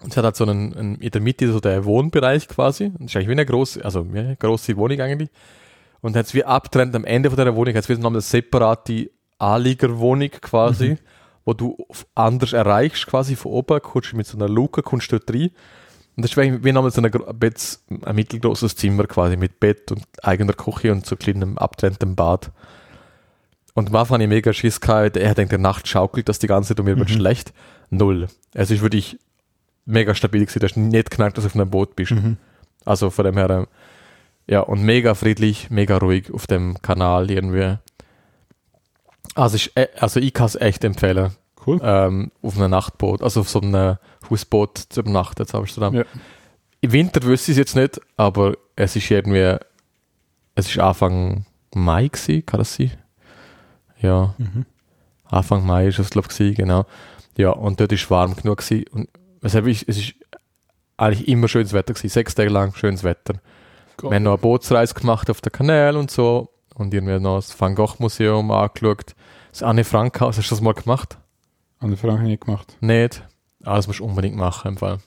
und 0.01 0.11
es 0.11 0.17
hat 0.17 0.25
halt 0.25 0.35
so 0.35 0.43
einen, 0.45 0.73
einen 0.75 0.95
in 0.95 1.09
der 1.11 1.21
Mitte 1.21 1.51
so 1.51 1.59
der 1.59 1.85
Wohnbereich 1.85 2.47
quasi. 2.47 2.91
Das 2.97 3.07
ist 3.07 3.15
eigentlich 3.15 3.27
wie 3.29 3.31
eine 3.33 3.45
große, 3.45 3.83
also 3.83 4.11
wie 4.13 4.19
eine 4.19 4.35
große 4.35 4.75
Wohnung 4.77 4.99
eigentlich. 4.99 5.29
Und 6.01 6.15
hat 6.15 6.25
es 6.25 6.33
wie 6.33 6.43
abtrennt 6.43 6.95
am 6.95 7.05
Ende 7.05 7.29
von 7.29 7.37
der 7.37 7.55
Wohnung, 7.55 7.75
hat 7.75 7.83
es 7.83 7.89
wie 7.89 7.93
nochmal 7.93 8.13
eine 8.13 8.21
separate 8.21 9.09
Anliegerwohnung 9.37 10.29
quasi, 10.41 10.89
Mhm. 10.91 10.97
wo 11.45 11.53
du 11.53 11.77
anders 12.15 12.53
erreichst 12.53 13.07
quasi 13.07 13.35
von 13.35 13.51
oben, 13.51 13.81
kommst 13.81 14.13
mit 14.13 14.27
so 14.27 14.37
einer 14.37 14.49
Luke, 14.49 14.81
kommst 14.83 15.11
du 15.11 15.17
dort 15.19 15.33
rein. 15.33 15.49
Und 16.15 16.23
das 16.23 16.31
ist 16.31 16.37
wie, 16.37 16.63
wie 16.63 16.71
nochmal 16.71 16.91
so 16.91 17.01
ein, 17.01 17.11
ein, 17.13 17.53
ein 18.03 18.15
mittelgroßes 18.15 18.75
Zimmer 18.75 19.05
quasi 19.05 19.37
mit 19.37 19.59
Bett 19.59 19.91
und 19.91 20.03
eigener 20.21 20.53
Küche 20.53 20.91
und 20.91 21.05
so 21.05 21.15
kleinem 21.15 21.57
abtrennendem 21.57 22.15
Bad. 22.15 22.51
Und 23.73 23.89
am 23.89 23.95
Anfang 23.95 24.15
hatte 24.15 24.23
ich 24.23 24.29
mega 24.29 24.51
Schiss 24.51 24.81
gehabt, 24.81 25.15
er 25.15 25.33
denkt, 25.33 25.53
der 25.53 25.59
Nacht 25.59 25.87
schaukelt 25.87 26.27
das 26.27 26.39
die 26.39 26.47
ganze 26.47 26.69
Zeit 26.69 26.79
und 26.79 26.85
mir 26.87 26.97
wird 26.97 27.09
Mhm. 27.09 27.13
schlecht. 27.13 27.53
Null. 27.89 28.27
Es 28.53 28.69
ist 28.71 28.81
wirklich 28.81 29.17
mega 29.85 30.13
stabil 30.13 30.41
gewesen. 30.45 30.59
Du 30.59 30.65
hast 30.67 30.75
nicht 30.75 31.11
knackt, 31.11 31.37
dass 31.37 31.45
du 31.45 31.47
auf 31.49 31.55
einem 31.55 31.69
Boot 31.69 31.95
bist. 31.95 32.11
Mhm. 32.11 32.37
Also 32.83 33.09
von 33.09 33.23
dem 33.25 33.37
her, 33.37 33.49
ähm, 33.49 33.67
ja, 34.47 34.59
und 34.59 34.83
mega 34.83 35.13
friedlich, 35.15 35.69
mega 35.69 35.97
ruhig 35.97 36.33
auf 36.33 36.47
dem 36.47 36.81
Kanal 36.81 37.31
irgendwie. 37.31 37.77
Also, 39.35 39.55
ich, 39.55 39.75
äh, 39.77 39.87
also 39.97 40.19
ich 40.19 40.33
kann 40.33 40.47
es 40.47 40.55
echt 40.55 40.83
empfehlen, 40.83 41.31
Cool. 41.65 41.79
ähm, 41.83 42.31
auf 42.41 42.57
einem 42.57 42.71
Nachtboot, 42.71 43.21
also 43.21 43.41
auf 43.41 43.49
so 43.49 43.61
einem 43.61 43.97
Hausboot 44.29 44.77
zu 44.89 45.01
übernachten 45.01 45.45
in 45.47 45.55
Amsterdam. 45.55 45.93
Ja. 45.93 46.03
Im 46.81 46.91
Winter 46.91 47.21
wüsste 47.23 47.51
ich 47.51 47.57
es 47.57 47.59
jetzt 47.59 47.75
nicht, 47.75 48.01
aber 48.17 48.53
es 48.75 48.95
ist 48.95 49.09
irgendwie, 49.11 49.57
es 50.55 50.67
ist 50.69 50.79
Anfang 50.79 51.45
Mai 51.75 52.07
gewesen, 52.07 52.45
kann 52.45 52.59
das 52.59 52.73
sein? 52.75 52.91
Ja, 54.01 54.33
Mhm. 54.37 54.65
Anfang 55.25 55.65
Mai 55.65 55.87
ist 55.87 55.99
es, 55.99 56.09
glaube 56.09 56.27
ich, 56.29 56.37
gewesen, 56.37 56.55
genau. 56.55 56.85
Ja, 57.37 57.51
und 57.51 57.79
dort 57.79 57.91
ist 57.93 58.09
warm 58.11 58.35
genug 58.35 58.57
gewesen. 58.57 58.85
Und 58.91 59.09
weshalb 59.39 59.65
ich, 59.67 59.87
es 59.87 59.97
ist 59.97 60.13
eigentlich 60.97 61.27
immer 61.29 61.47
schönes 61.47 61.71
Wetter 61.71 61.93
gewesen, 61.93 62.09
sechs 62.09 62.35
Tage 62.35 62.49
lang 62.49 62.73
schönes 62.75 63.03
Wetter. 63.03 63.35
Wir 64.01 64.15
haben 64.15 64.23
noch 64.23 64.31
eine 64.31 64.37
Bootsreise 64.41 64.93
gemacht 64.93 65.29
auf 65.29 65.39
den 65.41 65.51
Kanal 65.51 65.95
und 65.95 66.11
so 66.11 66.49
und 66.75 66.93
irgendwie 66.93 67.19
noch 67.19 67.37
das 67.37 67.59
Van 67.59 67.75
Gogh 67.75 67.95
Museum 67.99 68.49
angeschaut. 68.51 69.15
Das 69.51 69.63
Anne 69.63 69.83
Frank 69.83 70.19
Haus, 70.19 70.37
hast 70.37 70.49
du 70.49 70.55
das 70.55 70.61
mal 70.61 70.73
gemacht? 70.73 71.17
An 71.81 71.89
der 71.89 71.97
Frage 71.97 72.23
nicht 72.23 72.45
gemacht. 72.45 72.77
Nicht? 72.79 73.21
Ah, 73.63 73.75
das 73.75 73.87
musst 73.87 73.99
du 73.99 74.05
unbedingt 74.05 74.37
machen 74.37 74.69
im 74.69 74.77
Fall. 74.77 74.99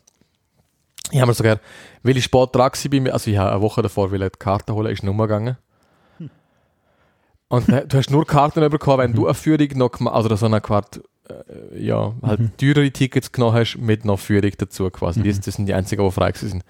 Ich 1.10 1.18
habe 1.20 1.28
mir 1.28 1.34
sogar, 1.34 1.59
weil 2.02 2.16
ich 2.16 2.24
spät 2.24 2.48
dran 2.52 2.70
war 2.72 3.12
also 3.12 3.30
ich 3.30 3.36
habe 3.38 3.52
eine 3.52 3.60
Woche 3.62 3.82
davor 3.82 4.10
will 4.10 4.22
ich 4.22 4.32
die 4.32 4.38
Karte 4.38 4.74
holen, 4.74 4.92
ist 4.92 5.02
nicht 5.02 5.10
umgegangen. 5.10 5.56
Und 7.48 7.68
äh, 7.68 7.86
du 7.86 7.98
hast 7.98 8.10
nur 8.10 8.26
Karten 8.26 8.68
bekommen, 8.70 8.98
wenn 8.98 9.12
du 9.12 9.26
eine 9.26 9.34
Führung 9.34 9.68
noch 9.76 9.92
gemacht 9.92 10.24
oder 10.24 10.36
so 10.36 10.46
eine 10.46 10.60
Quart, 10.60 11.01
äh, 11.28 11.78
ja, 11.84 12.14
halt 12.22 12.40
Mhm. 12.40 12.56
teurere 12.56 12.90
Tickets 12.90 13.30
genommen 13.32 13.55
hast, 13.56 13.76
mit 13.76 14.05
noch 14.05 14.18
Führung 14.18 14.51
dazu 14.59 14.90
quasi. 14.90 15.20
Mhm. 15.20 15.24
Das, 15.28 15.40
das 15.40 15.55
sind 15.55 15.66
die 15.66 15.74
einzigen, 15.74 16.05
die 16.05 16.10
frei 16.10 16.32
gewesen 16.32 16.48
sind. 16.48 16.64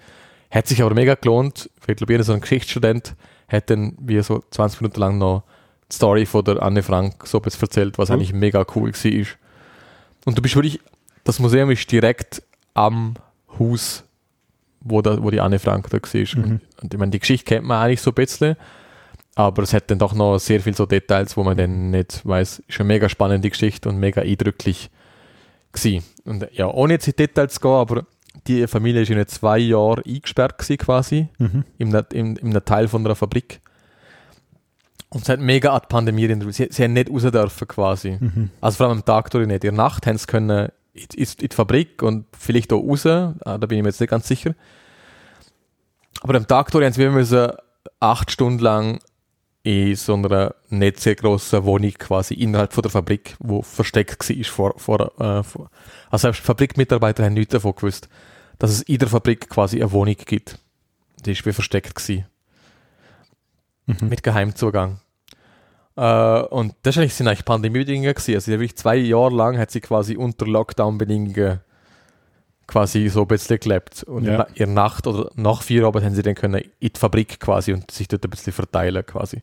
Hat 0.51 0.67
sich 0.67 0.81
aber 0.83 0.93
mega 0.93 1.15
gelohnt, 1.15 1.69
weil 1.85 1.93
ich 1.93 1.97
glaube, 1.97 2.13
jeder 2.13 2.23
so 2.23 2.33
ein 2.33 2.41
Geschichtsstudent 2.41 3.15
hat 3.47 3.69
dann 3.69 3.95
wie 3.99 4.21
so 4.21 4.43
20 4.51 4.81
Minuten 4.81 4.99
lang 4.99 5.17
noch 5.17 5.43
die 5.91 5.95
Story 5.95 6.25
von 6.25 6.43
der 6.43 6.61
Anne 6.61 6.83
Frank 6.83 7.25
so 7.25 7.37
etwas 7.39 7.59
erzählt, 7.61 7.97
was 7.97 8.09
Cool. 8.09 8.17
eigentlich 8.17 8.33
mega 8.33 8.65
cool 8.75 8.91
war. 8.91 9.25
Und 10.25 10.37
du 10.37 10.41
bist 10.41 10.55
wirklich, 10.55 10.79
das 11.23 11.39
Museum 11.39 11.69
ist 11.71 11.89
direkt 11.91 12.41
am 12.73 13.13
Haus, 13.57 14.03
wo, 14.81 15.01
da, 15.01 15.21
wo 15.23 15.31
die 15.31 15.39
Anne 15.39 15.59
Frank 15.59 15.89
da 15.89 15.97
war. 15.97 16.45
Mhm. 16.45 16.59
Und, 16.81 16.93
ich 16.93 16.99
meine, 16.99 17.11
die 17.11 17.19
Geschichte 17.19 17.45
kennt 17.45 17.65
man 17.65 17.81
eigentlich 17.83 18.01
so 18.01 18.11
ein 18.11 18.15
bisschen, 18.15 18.55
aber 19.35 19.63
es 19.63 19.73
hat 19.73 19.89
dann 19.91 19.99
doch 19.99 20.13
noch 20.13 20.37
sehr 20.39 20.59
viel 20.61 20.75
so 20.75 20.85
Details, 20.85 21.35
wo 21.37 21.43
man 21.43 21.57
dann 21.57 21.91
nicht 21.91 22.25
weiß. 22.25 22.63
Ist 22.67 22.79
eine 22.79 22.87
mega 22.87 23.07
spannende 23.09 23.49
Geschichte 23.49 23.87
und 23.89 23.97
mega 23.97 24.21
eindrücklich 24.21 24.89
gewesen. 25.71 26.03
Und 26.25 26.47
ja, 26.53 26.67
ohne 26.67 26.93
jetzt 26.93 27.07
in 27.07 27.11
die 27.13 27.27
Details 27.27 27.55
zu 27.55 27.59
gehen, 27.61 27.71
aber 27.71 28.05
die 28.47 28.67
Familie 28.67 29.01
ist 29.01 29.09
in 29.09 29.27
zwei 29.27 29.57
Jahren 29.59 30.03
eingesperrt 30.05 30.57
gewesen 30.57 30.77
quasi, 30.77 31.27
Mhm. 31.37 31.63
in, 31.77 31.95
einem- 31.95 32.05
in, 32.13 32.35
in 32.37 32.49
einem 32.51 32.65
Teil 32.65 32.87
von 32.87 33.05
einer 33.05 33.15
Fabrik. 33.15 33.59
Und 35.15 35.21
es 35.23 35.29
hat 35.29 35.39
mega 35.39 35.73
an 35.73 35.79
die 35.81 35.87
Pandemie 35.87 36.25
erinnert. 36.25 36.53
Sie, 36.53 36.67
sie 36.69 36.83
haben 36.83 36.91
nicht 36.91 37.09
raus 37.09 37.21
dürfen 37.21 37.67
quasi. 37.69 38.17
Mhm. 38.19 38.49
Also 38.59 38.75
vor 38.75 38.87
allem 38.87 38.97
am 38.97 39.05
Tag 39.05 39.29
durch 39.31 39.47
nicht. 39.47 39.63
In 39.63 39.75
der 39.75 39.83
Nacht 39.85 40.05
haben 40.07 40.17
sie 40.17 40.25
können 40.27 40.67
in, 40.93 41.05
in, 41.15 41.23
in 41.39 41.47
die 41.47 41.55
Fabrik 41.55 42.03
und 42.03 42.25
vielleicht 42.37 42.73
auch 42.73 42.81
raus. 42.85 43.05
Ah, 43.05 43.33
Da 43.57 43.65
bin 43.65 43.77
ich 43.77 43.81
mir 43.83 43.87
jetzt 43.89 44.01
nicht 44.01 44.09
ganz 44.09 44.27
sicher. 44.27 44.55
Aber 46.19 46.35
am 46.35 46.47
Tag 46.47 46.69
durch 46.71 46.83
haben 46.83 46.91
sie 46.91 47.07
müssen 47.09 47.49
acht 48.01 48.29
Stunden 48.29 48.59
lang 48.59 48.99
in 49.63 49.95
so 49.95 50.15
einer 50.15 50.53
nicht 50.69 50.99
sehr 50.99 51.15
grossen 51.15 51.63
Wohnung 51.63 51.91
quasi 51.93 52.33
innerhalb 52.33 52.73
von 52.73 52.81
der 52.81 52.91
Fabrik, 52.91 53.37
wo 53.39 53.61
versteckt 53.61 54.29
war 54.29 54.43
vor, 54.43 54.73
vor, 54.77 55.19
äh, 55.21 55.43
vor. 55.43 55.69
Also 56.11 56.23
selbst 56.23 56.41
Fabrikmitarbeiter 56.41 57.23
haben 57.23 57.35
nichts 57.35 57.53
davon 57.53 57.73
gewusst, 57.73 58.09
dass 58.59 58.69
es 58.71 58.81
in 58.81 58.97
der 58.99 59.07
Fabrik 59.07 59.49
quasi 59.49 59.81
eine 59.81 59.93
Wohnung 59.93 60.17
gibt. 60.25 60.59
Die 61.25 61.31
ist 61.31 61.45
wie 61.45 61.53
versteckt 61.53 61.95
gewesen 61.95 62.25
Mhm. 63.87 64.09
mit 64.09 64.23
Geheimzugang. 64.23 64.99
Äh, 65.97 66.41
und 66.41 66.73
das 66.83 66.95
ist 66.95 66.99
eigentlich, 67.01 67.13
sind 67.13 67.27
eigentlich 67.27 67.45
Pandemiebedingungen 67.45 68.13
gewesen. 68.13 68.35
Also 68.35 68.51
wirklich 68.51 68.75
zwei 68.75 68.95
Jahre 68.97 69.33
lang 69.35 69.57
hat 69.57 69.71
sie 69.71 69.81
quasi 69.81 70.15
unter 70.17 70.45
Lockdown-Bedingungen 70.45 71.59
quasi 72.67 73.07
so 73.09 73.21
ein 73.21 73.27
bisschen 73.27 73.59
gelebt. 73.59 74.03
Und 74.03 74.25
Ja. 74.25 74.43
in 74.43 74.55
der 74.55 74.67
Nacht 74.67 75.07
oder 75.07 75.29
nach 75.35 75.61
vier 75.61 75.85
Abend 75.85 76.03
haben 76.03 76.15
sie 76.15 76.23
dann 76.23 76.35
können 76.35 76.61
in 76.79 76.91
die 76.93 76.99
Fabrik 76.99 77.39
quasi 77.39 77.73
und 77.73 77.89
sich 77.91 78.07
dort 78.07 78.23
ein 78.25 78.29
bisschen 78.29 78.53
verteilen 78.53 79.05
quasi. 79.05 79.41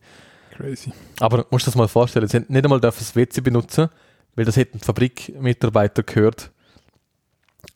Crazy. 0.56 0.92
Aber 1.20 1.46
musst 1.50 1.66
du 1.66 1.70
das 1.70 1.76
mal 1.76 1.88
vorstellen, 1.88 2.28
sie 2.28 2.38
haben 2.38 2.46
nicht 2.48 2.64
einmal 2.64 2.80
dürfen 2.80 2.98
das 2.98 3.16
WC 3.16 3.40
benutzen, 3.40 3.88
weil 4.34 4.44
das 4.44 4.56
hätten 4.56 4.78
die 4.78 4.84
Fabrikmitarbeiter 4.84 6.02
gehört. 6.02 6.50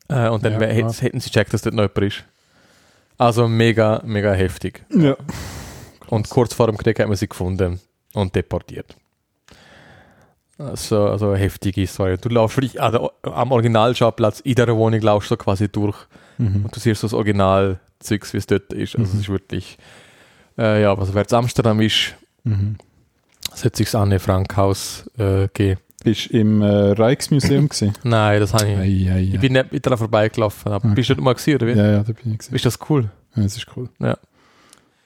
Äh, 0.09 0.29
und 0.29 0.45
dann 0.45 0.61
Ja, 0.61 0.67
hätten, 0.67 0.93
hätten 0.93 1.21
sie 1.21 1.31
gecheckt, 1.31 1.55
dass 1.55 1.63
dort 1.63 1.75
noch 1.75 1.83
jemand 1.85 1.99
ist. 2.13 2.25
Also 3.19 3.49
mega, 3.49 4.03
mega 4.05 4.33
heftig. 4.33 4.85
Ja. 4.91 5.17
Und 6.09 6.29
kurz 6.29 6.53
vor 6.55 6.67
dem 6.67 6.77
Krieg 6.77 7.01
haben 7.01 7.09
wir 7.11 7.17
sie 7.17 7.29
gefunden 7.29 7.81
und 8.17 8.35
deportiert. 8.35 8.97
Also, 10.59 11.07
also 11.09 11.31
eine 11.31 11.39
heftige 11.39 11.87
Story. 11.87 12.17
Du 12.19 12.31
laufst 12.31 12.57
wirklich 12.57 12.81
also, 12.81 13.11
am 13.23 13.53
Originalschauplatz 13.53 14.41
in 14.41 14.55
der 14.55 14.75
Wohnung 14.75 15.01
laufst 15.03 15.31
du 15.31 15.37
quasi 15.37 15.69
durch 15.69 15.97
Mhm. 16.39 16.65
und 16.65 16.75
du 16.77 16.81
siehst 16.81 17.03
das 17.03 17.15
Original-Zeugs, 17.15 18.33
wie 18.35 18.39
es 18.39 18.47
dort 18.47 18.73
ist. 18.73 18.97
Also 18.97 19.09
Mhm. 19.11 19.15
es 19.19 19.21
ist 19.25 19.29
wirklich, 19.31 19.79
äh, 20.59 20.83
ja, 20.83 20.95
also 20.95 21.15
wer 21.15 21.23
jetzt 21.23 21.33
Amsterdam 21.35 21.81
ist, 21.81 22.15
Mhm. 22.45 22.77
sollte 23.55 23.77
sich 23.79 23.87
das 23.89 23.95
Anne 23.95 24.19
Frank 24.19 24.57
Haus 24.57 25.09
äh, 25.19 25.49
geben. 25.53 25.81
Bist 26.05 26.31
du 26.33 26.39
im 26.39 26.63
äh, 26.63 26.67
Rijksmuseum 26.67 27.69
gewesen? 27.69 27.93
Nein, 28.05 28.41
das 28.41 28.53
habe 28.55 28.65
ich. 28.67 28.77
Ei, 28.79 29.13
ei, 29.15 29.21
Ich 29.23 29.35
ei. 29.35 29.39
bin 29.39 29.53
nicht 29.55 29.85
daran 29.87 29.99
vorbeigelaufen. 29.99 30.73
Aber 30.73 30.85
Okay. 30.87 30.95
Bist 30.95 31.09
du 31.11 31.15
dort 31.15 31.25
mal 31.25 31.35
gesehen, 31.35 31.57
oder 31.57 31.67
wie? 31.67 31.73
Ja, 31.73 31.87
ja, 31.91 31.99
da 32.03 32.13
bin 32.13 32.33
ich 32.33 32.39
gewesen. 32.39 32.55
Ist 32.55 32.65
das 32.67 32.79
cool? 32.89 33.11
Ja, 33.35 33.43
das 33.43 33.57
ist 33.57 33.67
cool. 33.77 33.89
Ja. 33.99 34.17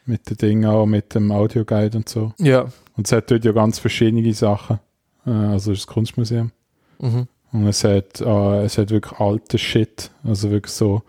Mit 0.07 0.29
den 0.31 0.37
Dingen 0.37 0.67
auch, 0.67 0.87
mit 0.87 1.15
dem 1.15 1.31
Audioguide 1.33 1.97
und 1.97 2.09
so. 2.09 2.33
Ja. 2.39 2.67
Und 3.01 3.07
es 3.07 3.13
hat 3.13 3.31
dort 3.31 3.47
ja 3.47 3.53
ganz 3.53 3.79
verschiedene 3.79 4.35
Sachen. 4.35 4.79
Äh, 5.27 5.31
also 5.31 5.73
es 5.73 5.79
ist 5.79 5.87
das 5.89 5.95
Kunstmuseum. 5.95 6.53
Mhm. 6.99 7.29
Und 7.51 7.67
es 7.67 7.83
hat, 7.83 8.21
äh, 8.21 8.63
es 8.65 8.77
hat 8.77 8.91
wirklich 8.91 9.19
alte 9.19 9.57
Shit. 9.57 10.11
Also 10.23 10.51
wirklich 10.51 10.75
so 10.75 11.01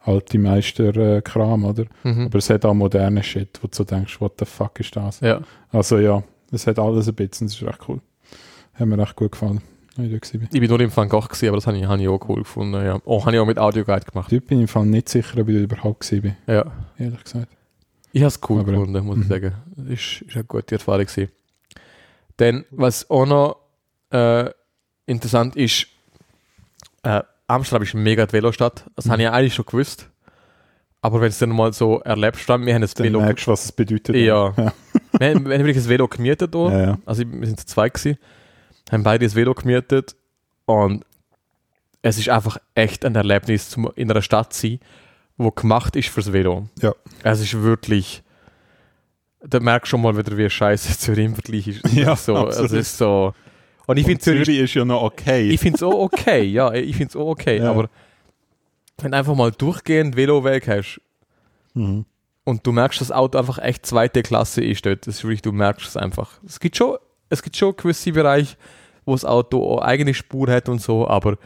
alte 0.00 0.40
Meister-Kram, 0.40 1.64
oder? 1.64 1.84
Mhm. 2.02 2.22
Aber 2.26 2.38
es 2.38 2.50
hat 2.50 2.64
auch 2.64 2.74
moderne 2.74 3.22
Shit, 3.22 3.60
wo 3.62 3.68
du 3.68 3.76
so 3.76 3.84
denkst, 3.84 4.20
what 4.20 4.32
the 4.40 4.44
fuck 4.44 4.80
ist 4.80 4.96
das? 4.96 5.20
Ja. 5.20 5.40
Also 5.70 5.98
ja, 6.00 6.24
es 6.50 6.66
hat 6.66 6.80
alles 6.80 7.06
ein 7.06 7.14
bisschen, 7.14 7.46
das 7.46 7.54
ist 7.54 7.62
echt 7.62 7.88
cool. 7.88 8.00
Hat 8.74 8.86
mir 8.88 9.00
echt 9.00 9.14
gut 9.14 9.30
gefallen. 9.30 9.60
ich. 9.98 10.12
Ich 10.34 10.60
bin 10.60 10.68
nur 10.68 10.80
im 10.80 10.94
Van 10.96 11.08
Gogh 11.08 11.20
gewesen, 11.28 11.46
aber 11.46 11.58
das 11.58 11.68
habe 11.68 11.78
ich, 11.78 11.84
habe 11.84 12.02
ich 12.02 12.08
auch 12.08 12.28
cool 12.28 12.38
gefunden. 12.42 12.84
Ja. 12.84 12.98
Oh, 13.04 13.24
habe 13.24 13.36
ich 13.36 13.40
auch 13.40 13.46
mit 13.46 13.60
Audioguide 13.60 14.04
gemacht. 14.04 14.32
Dort 14.32 14.46
bin 14.48 14.58
ich 14.58 14.62
im 14.62 14.68
Fall 14.68 14.86
nicht 14.86 15.08
sicher, 15.08 15.40
ob 15.40 15.48
ich 15.48 15.54
da 15.54 15.60
überhaupt 15.60 16.10
bin, 16.10 16.34
Ja. 16.48 16.64
ehrlich 16.98 17.22
gesagt. 17.22 17.52
Ich 18.12 18.22
habe 18.22 18.28
es 18.28 18.40
cool 18.48 18.60
Aber- 18.60 18.72
gefunden, 18.72 19.04
muss 19.06 19.18
ich 19.18 19.24
Mhm. 19.24 19.28
sagen. 19.28 19.52
Ist, 19.88 20.22
ist 20.22 20.34
eine 20.34 20.44
gute 20.44 20.74
Erfahrung 20.76 21.04
gewesen. 21.06 21.30
Dann, 22.38 22.64
was 22.70 23.08
auch 23.10 23.26
noch 23.26 23.56
äh, 24.10 24.50
interessant 25.06 25.56
ist, 25.56 25.86
äh, 27.02 27.22
Amsterdam 27.46 27.82
ist 27.82 27.94
mega 27.94 28.26
die 28.26 28.32
Velostadt. 28.32 28.84
Das 28.96 29.06
Mhm. 29.06 29.10
habe 29.12 29.22
ich 29.22 29.28
eigentlich 29.30 29.54
schon 29.54 29.66
gewusst. 29.66 30.08
Aber 31.00 31.16
wenn 31.20 31.26
du 31.26 31.30
es 31.30 31.38
dann 31.38 31.50
mal 31.50 31.72
so 31.72 32.00
erlebst, 32.00 32.48
dann, 32.48 32.66
wir 32.66 32.74
haben 32.74 32.82
das 32.82 32.94
Dann 32.94 33.06
Velo... 33.06 33.20
merkst 33.20 33.46
du, 33.46 33.52
was 33.52 33.64
es 33.66 33.72
bedeutet. 33.72 34.16
Ja. 34.16 34.52
ja. 34.56 34.72
wir, 35.18 35.30
haben, 35.30 35.44
wir 35.48 35.54
haben 35.56 35.64
wirklich 35.64 35.76
ein 35.76 35.88
Velo 35.88 36.08
gemietet 36.08 36.52
hier. 36.54 36.70
ja, 36.70 36.80
ja. 36.82 36.98
Also 37.06 37.22
wir 37.24 37.46
sind 37.46 37.60
zu 37.60 37.66
zweit 37.66 37.94
gewesen, 37.94 38.18
haben 38.90 39.02
beide 39.04 39.24
das 39.24 39.34
Velo 39.36 39.54
gemietet 39.54 40.16
und 40.64 41.04
es 42.02 42.18
ist 42.18 42.28
einfach 42.28 42.58
echt 42.74 43.04
ein 43.04 43.14
Erlebnis, 43.14 43.70
zum 43.70 43.90
in 43.94 44.10
einer 44.10 44.22
Stadt 44.22 44.52
zu 44.52 44.62
sein, 44.68 44.80
wo 45.36 45.50
gemacht 45.52 45.94
ist 45.96 46.08
fürs 46.08 46.32
Velo. 46.32 46.68
Ja. 46.80 46.92
Es 47.22 47.40
ist 47.40 47.54
wirklich, 47.62 48.22
da 49.48 49.60
merkst 49.60 49.88
du 49.88 49.90
schon 49.92 50.02
mal 50.02 50.16
wieder, 50.16 50.36
wie 50.36 50.48
scheiße 50.48 50.98
Zürich 50.98 51.26
im 51.26 51.34
Vergleich 51.34 51.68
ist. 51.68 51.82
Ja, 51.92 52.16
so, 52.16 52.36
absolut. 52.36 52.72
es 52.72 52.72
ist 52.72 52.98
so. 52.98 53.34
Und 53.86 53.96
ich 53.98 54.04
finde 54.06 54.20
Zürich, 54.20 54.44
Zürich 54.44 54.60
ist 54.60 54.74
ja 54.74 54.84
noch 54.84 55.02
okay. 55.02 55.48
ich 55.48 55.60
finde 55.60 55.76
es 55.76 55.82
auch 55.82 55.94
okay, 55.94 56.42
ja, 56.42 56.72
ich 56.72 56.96
finde 56.96 57.10
es 57.10 57.16
auch 57.16 57.28
okay, 57.28 57.58
Ja. 57.58 57.70
aber 57.70 57.88
wenn 58.98 59.12
du 59.12 59.18
einfach 59.18 59.34
mal 59.34 59.52
durchgehend 59.52 60.16
Veloweg 60.16 60.66
hast 60.66 61.00
mhm. 61.74 62.04
und 62.44 62.66
du 62.66 62.72
merkst, 62.72 63.00
dass 63.00 63.08
das 63.08 63.16
Auto 63.16 63.38
einfach 63.38 63.58
echt 63.58 63.86
zweite 63.86 64.22
Klasse 64.22 64.64
ist 64.64 64.86
dort. 64.86 65.06
Das 65.06 65.16
ist 65.16 65.24
wirklich, 65.24 65.42
du 65.42 65.52
merkst 65.52 65.86
es 65.86 65.96
einfach. 65.96 66.40
Es 66.46 66.58
gibt 66.58 66.76
schon, 66.76 66.96
es 67.28 67.42
gibt 67.42 67.56
schon 67.56 67.76
gewisse 67.76 68.12
Bereiche, 68.12 68.56
wo 69.04 69.12
das 69.12 69.24
Auto 69.24 69.80
eigene 69.80 70.14
Spur 70.14 70.50
hat 70.50 70.68
und 70.68 70.80
so, 70.80 71.06
aber 71.06 71.36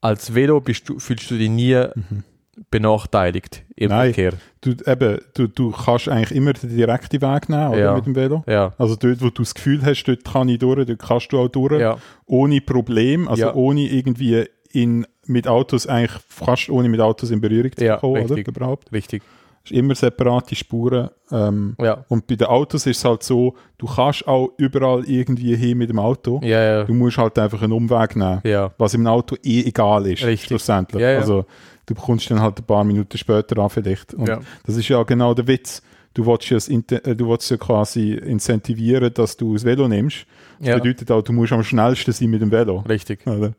als 0.00 0.34
Velo 0.34 0.60
bist 0.60 0.88
du, 0.88 0.98
fühlst 0.98 1.30
du 1.30 1.38
dich 1.38 1.48
nie 1.48 1.74
Mhm. 1.94 2.24
Benachteiligt 2.70 3.64
im 3.76 3.88
Nein. 3.90 4.12
Verkehr. 4.12 4.38
Du, 4.60 4.70
eben, 4.90 5.18
du, 5.34 5.46
du 5.48 5.70
kannst 5.70 6.08
eigentlich 6.08 6.32
immer 6.36 6.52
den 6.52 6.76
direkten 6.76 7.20
Weg 7.22 7.48
nehmen 7.48 7.68
oder, 7.68 7.78
Ja. 7.78 7.94
mit 7.94 8.06
dem 8.06 8.14
Velo. 8.14 8.44
Ja, 8.46 8.72
Also 8.78 8.96
dort, 8.96 9.20
wo 9.22 9.30
du 9.30 9.42
das 9.42 9.54
Gefühl 9.54 9.80
hast, 9.84 10.04
dort 10.04 10.24
kann 10.24 10.48
ich 10.48 10.58
durch, 10.58 10.84
dort 10.86 10.98
kannst 10.98 11.32
du 11.32 11.38
auch 11.38 11.48
durch. 11.48 11.80
ja, 11.80 11.96
Ohne 12.26 12.60
Problem, 12.60 13.28
also 13.28 13.52
ohne 13.54 13.82
irgendwie 13.82 14.44
in, 14.72 15.06
mit 15.26 15.46
Autos, 15.48 15.86
eigentlich 15.86 16.20
fast 16.28 16.68
ohne 16.70 16.88
mit 16.88 17.00
Autos 17.00 17.30
in 17.30 17.40
Berührung 17.40 17.72
zu 17.76 17.96
kommen, 17.98 18.22
oder? 18.24 18.36
richtig. 18.36 18.48
Überhaupt. 18.48 18.92
richtig. 18.92 19.22
Es 19.64 19.70
ist 19.70 19.76
immer 19.78 19.94
separate 19.94 20.56
Spuren. 20.56 21.08
Ähm, 21.30 21.76
Ja, 21.80 22.04
und 22.08 22.26
bei 22.26 22.34
den 22.34 22.48
Autos 22.48 22.84
ist 22.86 22.98
es 22.98 23.04
halt 23.04 23.22
so, 23.22 23.54
du 23.78 23.86
kannst 23.86 24.26
auch 24.26 24.50
überall 24.56 25.04
irgendwie 25.04 25.54
hin 25.54 25.78
mit 25.78 25.88
dem 25.88 26.00
Auto. 26.00 26.40
Du 26.84 26.92
musst 26.94 27.16
halt 27.16 27.38
einfach 27.38 27.62
einen 27.62 27.72
Umweg 27.72 28.16
nehmen. 28.16 28.40
ja. 28.44 28.72
was 28.76 28.94
im 28.94 29.06
Auto 29.06 29.36
eh 29.44 29.62
egal 29.64 30.06
ist, 30.08 30.24
Richtig. 30.24 30.48
schlussendlich. 30.48 31.04
Also 31.04 31.44
du 31.86 31.94
bekommst 31.94 32.30
dann 32.30 32.40
halt 32.40 32.58
ein 32.58 32.64
paar 32.64 32.84
Minuten 32.84 33.16
später 33.18 33.58
an 33.58 33.70
vielleicht. 33.70 34.14
Und 34.14 34.28
Ja. 34.28 34.40
das 34.64 34.76
ist 34.76 34.88
ja 34.88 35.02
genau 35.02 35.34
der 35.34 35.46
Witz. 35.46 35.82
Du 36.14 36.26
willst 36.26 36.50
ja, 36.50 36.58
äh, 36.58 37.16
du 37.16 37.28
willst 37.28 37.50
ja 37.50 37.56
quasi 37.56 38.12
incentivieren, 38.12 39.12
dass 39.14 39.36
du 39.36 39.54
das 39.54 39.64
Velo 39.64 39.88
nimmst. 39.88 40.26
Das 40.58 40.68
ja. 40.68 40.74
bedeutet 40.78 41.10
auch, 41.10 41.22
du 41.22 41.32
musst 41.32 41.52
am 41.52 41.62
schnellsten 41.64 42.12
sein 42.12 42.28
mit 42.30 42.42
dem 42.42 42.50
Velo. 42.50 42.80
Richtig. 42.80 43.26
Oder? 43.26 43.52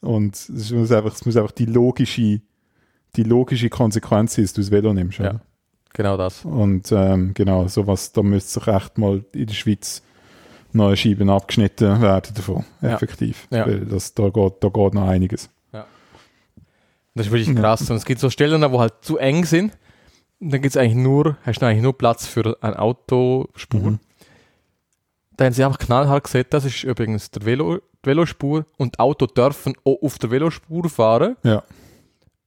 Und 0.00 0.34
es 0.36 0.70
muss 0.72 0.92
einfach, 0.92 1.14
es 1.14 1.24
muss 1.24 1.36
einfach 1.36 1.52
die 1.52 1.64
logische, 1.64 2.40
die 3.16 3.22
logische 3.22 3.70
Konsequenz 3.70 4.34
sein, 4.34 4.44
dass 4.44 4.52
du 4.52 4.60
das 4.60 4.70
Velo 4.70 4.92
nimmst. 4.92 5.18
Ja. 5.18 5.30
oder? 5.30 5.40
Genau 5.94 6.16
das. 6.18 6.44
Und 6.44 6.92
ähm, 6.92 7.32
genau, 7.32 7.66
sowas, 7.68 8.12
da 8.12 8.22
müsste 8.22 8.60
sich 8.60 8.68
echt 8.68 8.98
mal 8.98 9.24
in 9.32 9.46
der 9.46 9.54
Schweiz 9.54 10.02
neue 10.72 10.94
Scheiben 10.98 11.30
abgeschnitten 11.30 12.02
werden 12.02 12.34
davon, 12.34 12.64
Ja. 12.82 12.94
effektiv. 12.96 13.48
Ja. 13.50 13.66
Weil 13.66 13.80
das, 13.86 14.12
da, 14.12 14.28
geht, 14.28 14.52
da 14.60 14.68
geht 14.68 14.92
noch 14.92 15.08
einiges. 15.08 15.48
Das 17.16 17.26
ist 17.26 17.32
wirklich 17.32 17.48
Ja. 17.48 17.54
krass. 17.54 17.88
Und 17.90 17.96
es 17.96 18.04
gibt 18.04 18.20
so 18.20 18.30
Stellen, 18.30 18.62
wo 18.70 18.78
halt 18.80 18.94
zu 19.00 19.16
eng 19.18 19.44
sind. 19.44 19.76
Und 20.38 20.52
dann 20.52 20.60
gibt 20.62 20.76
es 20.76 20.80
eigentlich 20.80 20.94
nur, 20.94 21.36
hast 21.44 21.60
du 21.62 21.66
eigentlich 21.66 21.82
nur 21.82 21.96
Platz 21.96 22.26
für 22.26 22.56
eine 22.62 22.78
Autospur. 22.78 23.80
Mhm. 23.92 23.98
Da 25.36 25.46
haben 25.46 25.52
sie 25.52 25.64
einfach 25.64 25.78
knallhart 25.78 26.24
gesagt, 26.24 26.52
das 26.54 26.64
ist 26.64 26.82
übrigens 26.84 27.30
der 27.30 27.44
Velo, 27.44 27.76
die 28.04 28.08
Velospur 28.08 28.64
und 28.78 28.98
Auto 29.00 29.26
dürfen 29.26 29.74
auch 29.84 29.98
auf 30.02 30.18
der 30.18 30.30
Velospur 30.30 30.88
fahren, 30.88 31.36
Ja. 31.42 31.62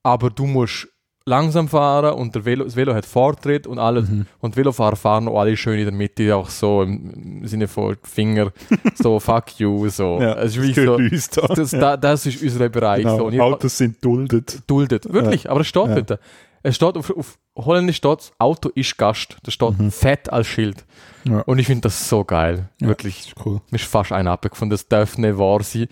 aber 0.03 0.29
du 0.29 0.45
musst 0.45 0.87
langsam 1.29 1.67
fahren 1.67 2.13
und 2.15 2.35
der 2.35 2.43
Velo, 2.45 2.63
das 2.65 2.75
Velo 2.75 2.93
hat 2.93 3.05
Vortritt 3.05 3.67
und 3.67 3.79
alles. 3.79 4.09
Mhm. 4.09 4.25
Und 4.39 4.57
Velofahrer 4.57 4.95
fahren 4.95 5.27
auch 5.27 5.39
alle 5.39 5.55
schön 5.55 5.77
in 5.79 5.85
der 5.85 5.93
Mitte, 5.93 6.35
auch 6.35 6.49
so 6.49 6.81
im, 6.83 7.39
im 7.41 7.47
Sinne 7.47 7.67
von 7.67 7.95
Finger, 8.03 8.51
so 8.95 9.19
fuck 9.19 9.59
you, 9.59 9.87
so. 9.89 10.19
Ja, 10.19 10.33
ist 10.33 10.57
das 10.57 10.75
gehört 10.75 11.01
so, 11.15 11.41
da. 11.41 11.53
das, 11.53 11.71
da, 11.71 11.97
das 11.97 12.25
ist 12.25 12.41
unser 12.41 12.69
Bereich. 12.69 13.03
Genau. 13.03 13.29
So. 13.31 13.39
Autos 13.41 13.77
sind 13.77 14.03
duldet. 14.03 14.61
duldet. 14.67 15.11
Wirklich, 15.13 15.49
aber 15.49 15.61
es 15.61 15.67
steht 15.67 15.87
Ja. 15.87 16.01
dort. 16.01 16.19
Es 16.61 16.75
steht 16.75 16.97
auf, 16.97 17.09
auf 17.15 17.37
Holländisch 17.55 17.95
steht, 17.97 18.33
Auto 18.37 18.69
ist 18.75 18.97
Gast. 18.97 19.37
Das 19.43 19.53
steht 19.53 19.79
Mhm. 19.79 19.91
fett 19.91 20.31
als 20.31 20.47
Schild. 20.47 20.83
Ja. 21.23 21.39
Und 21.41 21.57
ich 21.59 21.67
finde 21.67 21.83
das 21.83 22.09
so 22.09 22.25
geil. 22.25 22.67
Ja, 22.81 22.87
Wirklich. 22.89 23.19
Ist 23.27 23.35
cool. 23.45 23.61
Mir 23.69 23.77
ist 23.77 23.85
fast 23.85 24.11
ein 24.11 24.27
abgefunden, 24.27 24.71
das 24.71 24.87
darf 24.87 25.17
nicht 25.17 25.37
wahr 25.37 25.63
sein. 25.63 25.87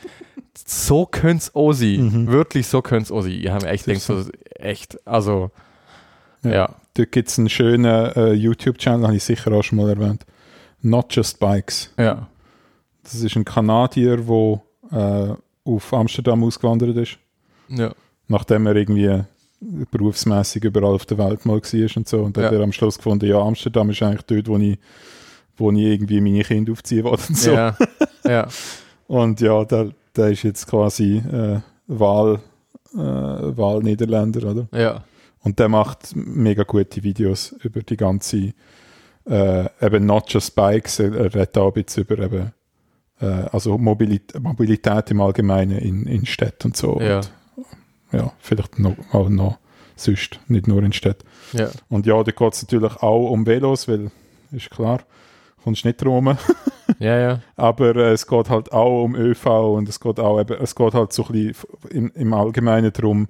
So 0.66 1.06
auch 1.54 1.74
sein. 1.74 2.06
Mhm. 2.24 2.28
Wirklich, 2.28 2.68
so 2.68 2.82
sein. 3.22 3.32
Ich 3.32 3.50
habe 3.50 3.66
mir 3.66 3.72
echt 3.72 3.88
ist 3.88 4.06
so, 4.06 4.24
echt, 4.56 4.98
also, 5.08 5.52
Ja. 6.44 6.52
ja. 6.52 6.76
Dort 6.94 7.12
gibt 7.12 7.30
es 7.30 7.38
einen 7.38 7.50
schönen 7.50 7.86
äh, 7.86 8.34
YouTube-Channel, 8.34 9.06
habe 9.06 9.16
ich 9.16 9.24
sicher 9.24 9.52
auch 9.52 9.64
schon 9.64 9.78
mal 9.78 9.90
erwähnt. 9.90 10.26
Not 10.82 11.16
Just 11.16 11.40
Bikes. 11.40 11.94
Ja. 11.98 12.28
Das 13.04 13.16
ist 13.16 13.36
ein 13.36 13.46
Kanadier, 13.46 14.18
der 14.18 14.62
äh, 14.92 15.36
auf 15.64 15.94
Amsterdam 15.94 16.44
ausgewandert 16.44 16.96
ist, 16.98 17.18
Ja. 17.68 17.92
nachdem 18.28 18.66
er 18.68 18.76
irgendwie 18.76 19.24
berufsmäßig 19.92 20.64
überall 20.64 20.94
auf 20.96 21.06
der 21.06 21.18
Welt 21.18 21.46
mal 21.46 21.62
war 21.62 21.98
und 21.98 22.08
so. 22.08 22.22
Und 22.22 22.36
dann 22.38 22.44
Ja. 22.46 22.50
hat 22.50 22.56
er 22.58 22.64
am 22.64 22.72
Schluss 22.72 22.98
gefunden, 22.98 23.26
ja, 23.28 23.40
Amsterdam 23.40 23.90
ist 23.92 24.02
eigentlich 24.02 24.24
dort, 24.24 24.48
wo 24.48 24.58
ich, 24.58 24.78
wo 25.58 25.72
ich 25.72 25.78
irgendwie 25.80 26.22
meine 26.22 26.44
Kinder 26.44 26.72
aufziehen 26.72 27.04
will 27.04 27.12
und 27.12 27.38
so. 27.38 27.52
Ja. 27.52 27.78
ja. 28.26 28.48
Und 29.08 29.40
ja, 29.40 29.64
der, 29.64 29.92
der 30.18 30.30
ist 30.30 30.44
jetzt 30.44 30.68
quasi 30.68 31.18
äh, 31.18 31.60
Wahl, 31.88 32.40
äh, 32.94 32.98
Wahlniederländer, 32.98 34.52
oder? 34.52 34.68
Ja. 34.78 35.04
Und 35.44 35.60
der 35.60 35.70
macht 35.70 36.16
mega 36.16 36.64
gute 36.64 37.04
Videos 37.04 37.54
über 37.64 37.82
die 37.82 37.98
ganze, 37.98 38.54
äh, 39.26 39.66
eben 39.82 40.06
not 40.06 40.32
just 40.32 40.56
Bikes, 40.56 41.00
er, 41.00 41.34
redet 41.34 41.58
auch 41.58 41.68
ein 41.74 41.84
bisschen 41.84 42.04
über 42.04 42.24
eben, 42.24 42.54
äh, 43.22 43.26
also 43.52 43.78
Mobilität, 43.78 44.42
Mobilität 44.42 45.12
im 45.12 45.22
Allgemeinen 45.22 45.78
in, 45.78 46.06
in 46.06 46.26
Städten 46.26 46.68
und 46.68 46.78
so. 46.78 47.00
Ja. 47.00 47.18
Und, 47.18 47.32
ja, 48.12 48.34
vielleicht 48.40 48.80
noch, 48.80 48.96
auch 49.12 49.30
noch 49.30 49.58
sonst, 49.96 50.40
nicht 50.48 50.68
nur 50.68 50.84
in 50.84 50.94
Städten. 50.94 51.28
Ja. 51.54 51.70
Und 51.90 52.06
ja, 52.06 52.22
da 52.24 52.32
geht 52.32 52.54
es 52.54 52.64
natürlich 52.64 52.96
auch 52.98 53.30
um 53.30 53.46
Velos, 53.46 53.88
weil, 53.88 54.12
ist 54.52 54.70
klar, 54.70 55.02
kommst 55.68 55.84
nicht 55.84 56.02
drum. 56.02 56.38
Ja, 57.00 57.20
ja. 57.20 57.42
Aber 57.58 57.96
äh, 57.98 58.14
es 58.14 58.26
geht 58.26 58.50
halt 58.50 58.72
auch 58.72 59.04
um 59.04 59.14
ÖV 59.14 59.46
und 59.76 59.90
es 59.90 60.00
geht 60.00 60.20
auch 60.22 60.40
eben, 60.40 60.58
es 60.60 60.74
geht 60.74 60.94
halt 60.94 61.12
so 61.12 61.28
ein 61.28 61.32
bisschen 61.34 61.68
im, 61.92 62.12
im 62.16 62.34
Allgemeinen 62.34 62.92
darum, 62.94 63.28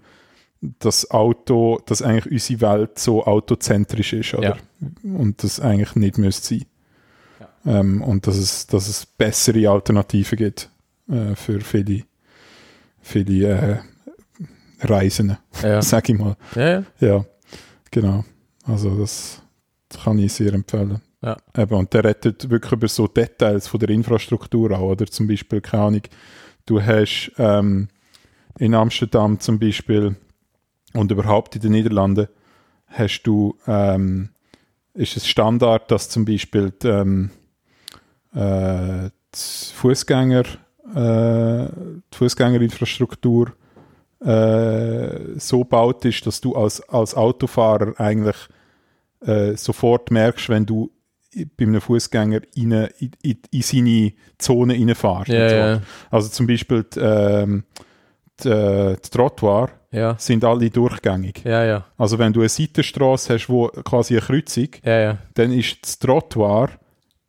dass 0.62 1.10
Auto, 1.10 1.82
dass 1.86 2.04
eigentlich 2.04 2.32
unsere 2.32 2.62
Welt 2.62 3.00
so 3.00 3.26
autozentrisch 3.26 4.14
ist, 4.14 4.36
oder? 4.36 4.58
Und 5.04 5.44
das 5.44 5.60
eigentlich 5.60 5.96
nicht 5.96 6.20
müsste 6.20 6.60
sein. 6.60 6.66
Ähm, 7.66 8.02
und 8.04 8.28
dass 8.28 8.38
es, 8.38 8.68
dass 8.68 8.88
es 8.88 9.06
bessere 9.08 9.70
Alternativen 9.70 10.38
gibt 10.38 10.70
äh, 11.10 11.36
für 11.36 11.60
viele, 11.60 12.04
viele 13.02 13.50
äh, 13.50 13.78
Reisende, 14.82 15.40
Ja. 15.64 15.82
sag 15.82 16.08
ich 16.10 16.18
mal. 16.18 16.38
Ja, 16.56 16.70
ja. 16.70 16.84
Ja, 17.00 17.26
genau. 17.90 18.24
Also 18.64 18.98
das, 18.98 19.42
das 19.90 20.04
kann 20.04 20.20
ich 20.20 20.32
sehr 20.32 20.54
empfehlen. 20.54 21.02
Ja. 21.22 21.38
Eben, 21.58 21.74
und 21.74 21.94
der 21.94 22.04
redet 22.04 22.50
wirklich 22.50 22.74
über 22.74 22.88
so 22.88 23.08
Details 23.08 23.68
von 23.68 23.80
der 23.80 23.90
Infrastruktur 23.90 24.72
auch, 24.72 24.92
oder 24.92 25.08
zum 25.08 25.28
Beispiel, 25.28 25.62
keine 25.62 25.84
Ahnung, 25.84 26.02
du 26.66 26.82
hast 26.82 27.32
ähm, 27.38 27.88
in 28.60 28.76
Amsterdam 28.76 29.40
zum 29.40 29.60
Beispiel 29.60 30.16
und 30.94 31.12
überhaupt 31.12 31.56
in 31.56 31.62
den 31.62 31.72
Niederlanden 31.72 32.28
hast 32.88 33.24
du, 33.24 33.58
ähm, 33.68 34.30
ist 34.94 35.18
es 35.18 35.28
Standard, 35.28 35.92
dass 35.92 36.10
zum 36.10 36.26
Beispiel 36.26 36.72
die, 36.72 36.88
ähm, 36.88 37.32
äh, 38.34 39.10
die 39.34 39.74
Fußgänger, 39.74 40.44
äh, 40.96 41.68
die 42.14 42.18
Fußgängerinfrastruktur 42.18 43.54
äh, 44.20 45.40
so 45.40 45.60
gebaut 45.60 46.06
ist, 46.06 46.26
dass 46.26 46.42
du 46.42 46.56
als, 46.56 46.82
als 46.90 47.16
Autofahrer 47.16 48.00
eigentlich 48.00 48.38
äh, 49.22 49.56
sofort 49.56 50.12
merkst, 50.12 50.50
wenn 50.50 50.66
du 50.66 50.92
bei 51.46 51.66
einem 51.66 51.82
Fußgänger 51.82 52.42
in, 52.56 52.72
in, 52.72 53.12
in, 53.22 53.38
in 53.52 53.62
seine 53.62 54.14
Zone 54.38 54.74
reinfährst. 54.74 55.28
Ja, 55.30 55.50
so. 55.50 55.56
ja. 55.56 55.82
Also 56.12 56.30
zum 56.30 56.48
Beispiel 56.48 56.84
die, 56.84 57.00
ähm, 57.00 57.64
die, 58.44 58.50
äh, 58.50 58.96
die 59.04 59.10
Trottoir 59.10 59.70
Ja. 59.92 60.16
sind 60.18 60.44
alle 60.44 60.70
durchgängig. 60.70 61.44
Also 61.98 62.18
wenn 62.20 62.34
du 62.34 62.42
eine 62.42 62.50
Seitenstraße 62.50 63.34
hast, 63.36 63.50
wo 63.50 63.68
quasi 63.68 64.16
eine 64.18 64.26
Kreuzung, 64.26 64.70
dann 65.34 65.52
ist 65.52 65.78
das 65.82 66.00
Trottoir 66.00 66.70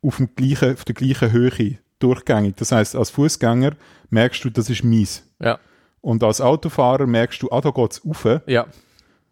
auf, 0.01 0.17
dem 0.17 0.29
gleichen, 0.35 0.73
auf 0.73 0.85
der 0.85 0.95
gleichen 0.95 1.31
Höhe 1.31 1.77
durchgängig. 1.99 2.55
Das 2.57 2.71
heißt, 2.71 2.95
als 2.95 3.09
Fußgänger 3.09 3.71
merkst 4.09 4.43
du, 4.45 4.49
das 4.49 4.69
ist 4.69 4.83
mies. 4.83 5.23
Und 6.01 6.23
als 6.23 6.39
Autofahrer 6.41 7.05
merkst 7.07 7.41
du, 7.41 7.49
ah, 7.51 7.59
da 7.59 7.71
geht 7.71 7.91
es 7.91 8.05
rauf. 8.05 8.41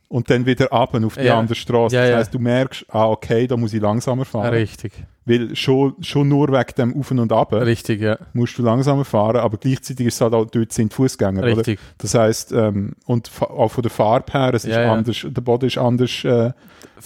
Und 0.09 0.29
dann 0.29 0.45
wieder 0.45 0.71
ab 0.71 0.93
auf 0.93 1.15
die 1.15 1.25
Ja. 1.25 1.37
andere 1.37 1.55
Straße. 1.55 1.95
Ja, 1.95 2.07
das 2.07 2.15
heißt, 2.19 2.33
du 2.33 2.39
merkst, 2.39 2.85
ah, 2.89 3.07
okay, 3.07 3.45
da 3.47 3.57
muss 3.57 3.73
ich 3.73 3.81
langsamer 3.81 4.25
fahren. 4.25 4.53
Richtig. 4.53 4.93
Weil 5.25 5.53
schon, 5.55 5.95
schon 6.01 6.29
nur 6.29 6.47
wegen 6.47 6.73
dem 6.77 6.97
Auf 6.97 7.11
und 7.11 7.31
Ab 7.33 7.51
Richtig, 7.51 7.99
ja. 7.99 8.17
musst 8.31 8.57
du 8.57 8.61
langsamer 8.63 9.03
fahren, 9.03 9.35
aber 9.37 9.57
gleichzeitig 9.57 10.07
ist 10.07 10.15
es 10.15 10.21
halt 10.21 10.33
auch, 10.33 10.45
dort 10.45 10.71
sind 10.71 10.93
Fußgänger, 10.93 11.39
oder? 11.43 11.57
Richtig. 11.57 11.79
Das 11.97 12.13
heißt, 12.15 12.53
ähm, 12.53 12.93
und 13.05 13.29
auch 13.41 13.67
von 13.67 13.81
der 13.81 13.91
Farbe 13.91 14.31
her, 14.31 14.53
es 14.53 14.63
ist 14.63 14.77
anders, 14.77 15.25
der 15.29 15.41
Boden 15.41 15.65
ist 15.65 15.77
anders, 15.77 16.23
äh, 16.23 16.51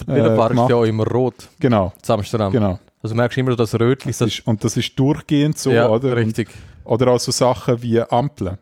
die 0.00 0.06
Velofahrer 0.06 0.52
ist 0.64 0.70
ja 0.70 0.76
auch 0.76 0.84
immer 0.84 1.04
rot 1.04 1.48
genau, 1.58 1.92
zu 2.00 2.12
Amsterdam. 2.14 2.52
genau. 2.52 2.78
Also 3.02 3.14
du 3.14 3.16
merkst 3.16 3.36
immer 3.38 3.56
das 3.56 3.74
Rötchen. 3.74 4.10
Das 4.12 4.20
ist, 4.20 4.46
und 4.46 4.62
das 4.62 4.76
ist 4.76 4.96
durchgehend 4.96 5.58
so, 5.58 5.72
ja, 5.72 5.88
oder? 5.88 6.10
Und, 6.10 6.18
richtig. 6.18 6.48
oder 6.84 7.08
auch 7.08 7.18
so 7.18 7.32
Sachen 7.32 7.82
wie 7.82 8.00
Ampeln. 8.00 8.58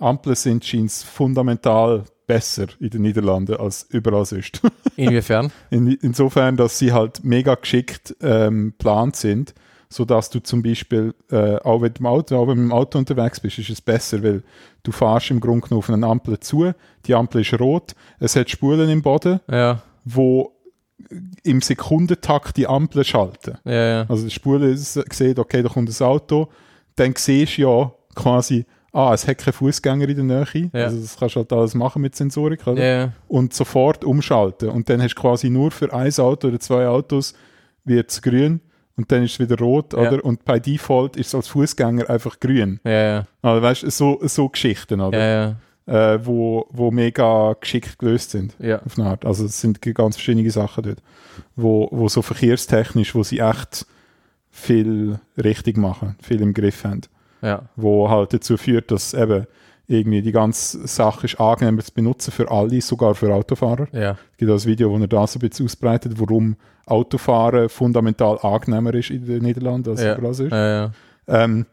Ampeln 0.00 0.34
sind 0.34 0.64
scheint 0.64 0.90
fundamental 0.90 2.02
besser 2.26 2.66
in 2.80 2.90
den 2.90 3.02
Niederlanden 3.02 3.56
als 3.56 3.86
überall 3.90 4.24
sonst. 4.24 4.60
Inwiefern? 4.96 5.50
In, 5.70 5.86
insofern, 6.02 6.56
dass 6.56 6.78
sie 6.78 6.92
halt 6.92 7.24
mega 7.24 7.54
geschickt 7.54 8.14
ähm, 8.20 8.70
geplant 8.78 9.16
sind, 9.16 9.54
sodass 9.88 10.30
du 10.30 10.40
zum 10.40 10.62
Beispiel, 10.62 11.14
äh, 11.30 11.56
auch, 11.56 11.80
du 11.80 11.90
im 11.98 12.06
Auto, 12.06 12.36
auch 12.36 12.48
wenn 12.48 12.56
du 12.56 12.62
mit 12.62 12.70
dem 12.70 12.72
Auto 12.72 12.98
unterwegs 12.98 13.40
bist, 13.40 13.58
ist 13.58 13.68
es 13.70 13.80
besser, 13.80 14.22
weil 14.22 14.42
du 14.82 14.92
fahrst 14.92 15.30
im 15.30 15.40
Grunde 15.40 15.68
genommen 15.68 15.78
auf 15.80 15.90
eine 15.90 16.06
Ampel 16.06 16.40
zu, 16.40 16.72
die 17.06 17.14
Ampel 17.14 17.42
ist 17.42 17.58
rot, 17.60 17.94
es 18.18 18.34
hat 18.36 18.48
Spulen 18.48 18.88
im 18.88 19.02
Boden, 19.02 19.40
Ja, 19.50 19.82
wo 20.04 20.52
im 21.42 21.60
Sekundentakt 21.60 22.56
die 22.56 22.66
Ampeln 22.66 23.04
schalten. 23.04 23.58
ja, 23.64 23.72
ja. 23.72 24.06
Also 24.08 24.24
die 24.24 24.30
Spule 24.30 24.74
sieht, 24.76 25.38
okay, 25.38 25.62
da 25.62 25.68
kommt 25.68 25.90
ein 26.00 26.06
Auto, 26.06 26.48
dann 26.96 27.14
siehst 27.16 27.58
du 27.58 27.62
ja 27.62 27.92
quasi, 28.14 28.64
ah, 28.92 29.12
es 29.14 29.26
hat 29.26 29.38
keinen 29.38 29.52
Fußgänger 29.54 30.08
in 30.08 30.28
der 30.28 30.44
Nähe, 30.44 30.70
Ja. 30.72 30.84
also 30.84 31.00
das 31.00 31.16
kannst 31.18 31.34
du 31.36 31.40
halt 31.40 31.52
alles 31.52 31.74
machen 31.74 32.02
mit 32.02 32.14
Sensorik, 32.14 32.66
oder? 32.66 32.84
Ja, 32.84 33.12
und 33.28 33.54
sofort 33.54 34.04
umschalten. 34.04 34.68
Und 34.68 34.88
dann 34.88 35.02
hast 35.02 35.14
du 35.14 35.20
quasi 35.20 35.48
nur 35.50 35.70
für 35.70 35.92
ein 35.92 36.12
Auto 36.18 36.48
oder 36.48 36.60
zwei 36.60 36.86
Autos 36.86 37.34
wird 37.84 38.10
es 38.10 38.20
grün 38.22 38.60
und 38.96 39.10
dann 39.10 39.22
ist 39.24 39.32
es 39.32 39.38
wieder 39.40 39.58
rot, 39.58 39.92
Ja. 39.94 40.00
oder? 40.00 40.24
Und 40.24 40.44
bei 40.44 40.58
Default 40.60 41.16
ist 41.16 41.28
es 41.28 41.34
als 41.34 41.48
Fußgänger 41.48 42.08
einfach 42.10 42.38
grün. 42.38 42.80
Ja, 42.84 42.90
ja. 42.92 43.26
Also 43.40 43.62
weißt 43.62 43.82
du, 43.84 43.90
so, 43.90 44.18
so 44.22 44.48
Geschichten, 44.48 45.00
oder? 45.00 45.18
Ja, 45.18 45.26
ja. 45.46 45.56
Äh, 46.14 46.24
wo, 46.24 46.66
wo 46.70 46.90
mega 46.92 47.54
geschickt 47.60 47.98
gelöst 47.98 48.30
sind. 48.30 48.54
Ja. 48.60 48.80
Auf 48.84 48.96
eine 48.98 49.08
Art. 49.08 49.24
Also 49.24 49.46
es 49.46 49.60
sind 49.60 49.80
ganz 49.82 50.14
verschiedene 50.16 50.48
Sachen 50.50 50.84
dort, 50.84 50.98
wo, 51.56 51.88
wo 51.90 52.08
so 52.08 52.22
verkehrstechnisch, 52.22 53.14
wo 53.16 53.24
sie 53.24 53.40
echt 53.40 53.84
viel 54.50 55.18
richtig 55.42 55.76
machen, 55.78 56.14
viel 56.22 56.40
im 56.40 56.52
Griff 56.54 56.84
haben 56.84 57.00
Ja. 57.42 57.68
wo 57.76 58.08
halt 58.08 58.32
dazu 58.32 58.56
führt, 58.56 58.90
dass 58.90 59.14
eben 59.14 59.46
irgendwie 59.88 60.22
die 60.22 60.32
ganze 60.32 60.86
Sache 60.86 61.26
ist 61.26 61.40
angenehmer 61.40 61.82
zu 61.82 61.92
benutzen 61.92 62.30
für 62.30 62.50
alle, 62.50 62.80
sogar 62.80 63.14
für 63.14 63.34
Autofahrer. 63.34 63.88
Ja. 63.92 64.12
Es 64.30 64.36
gibt 64.38 64.50
auch 64.50 64.54
ein 64.54 64.64
Video, 64.64 64.90
wo 64.90 64.96
er 64.98 65.08
das 65.08 65.36
ein 65.36 65.40
bisschen 65.40 65.66
ausbreitet, 65.66 66.12
warum 66.16 66.56
Autofahren 66.86 67.68
fundamental 67.68 68.38
angenehmer 68.40 68.94
ist 68.94 69.10
in 69.10 69.26
den 69.26 69.42
Niederlanden 69.42 69.90
als 69.90 70.02
Ja. 70.02 70.16
überall 70.16 70.34
sonst. 70.34 70.52
Ja. 70.52 70.90
Ähm, 71.28 71.66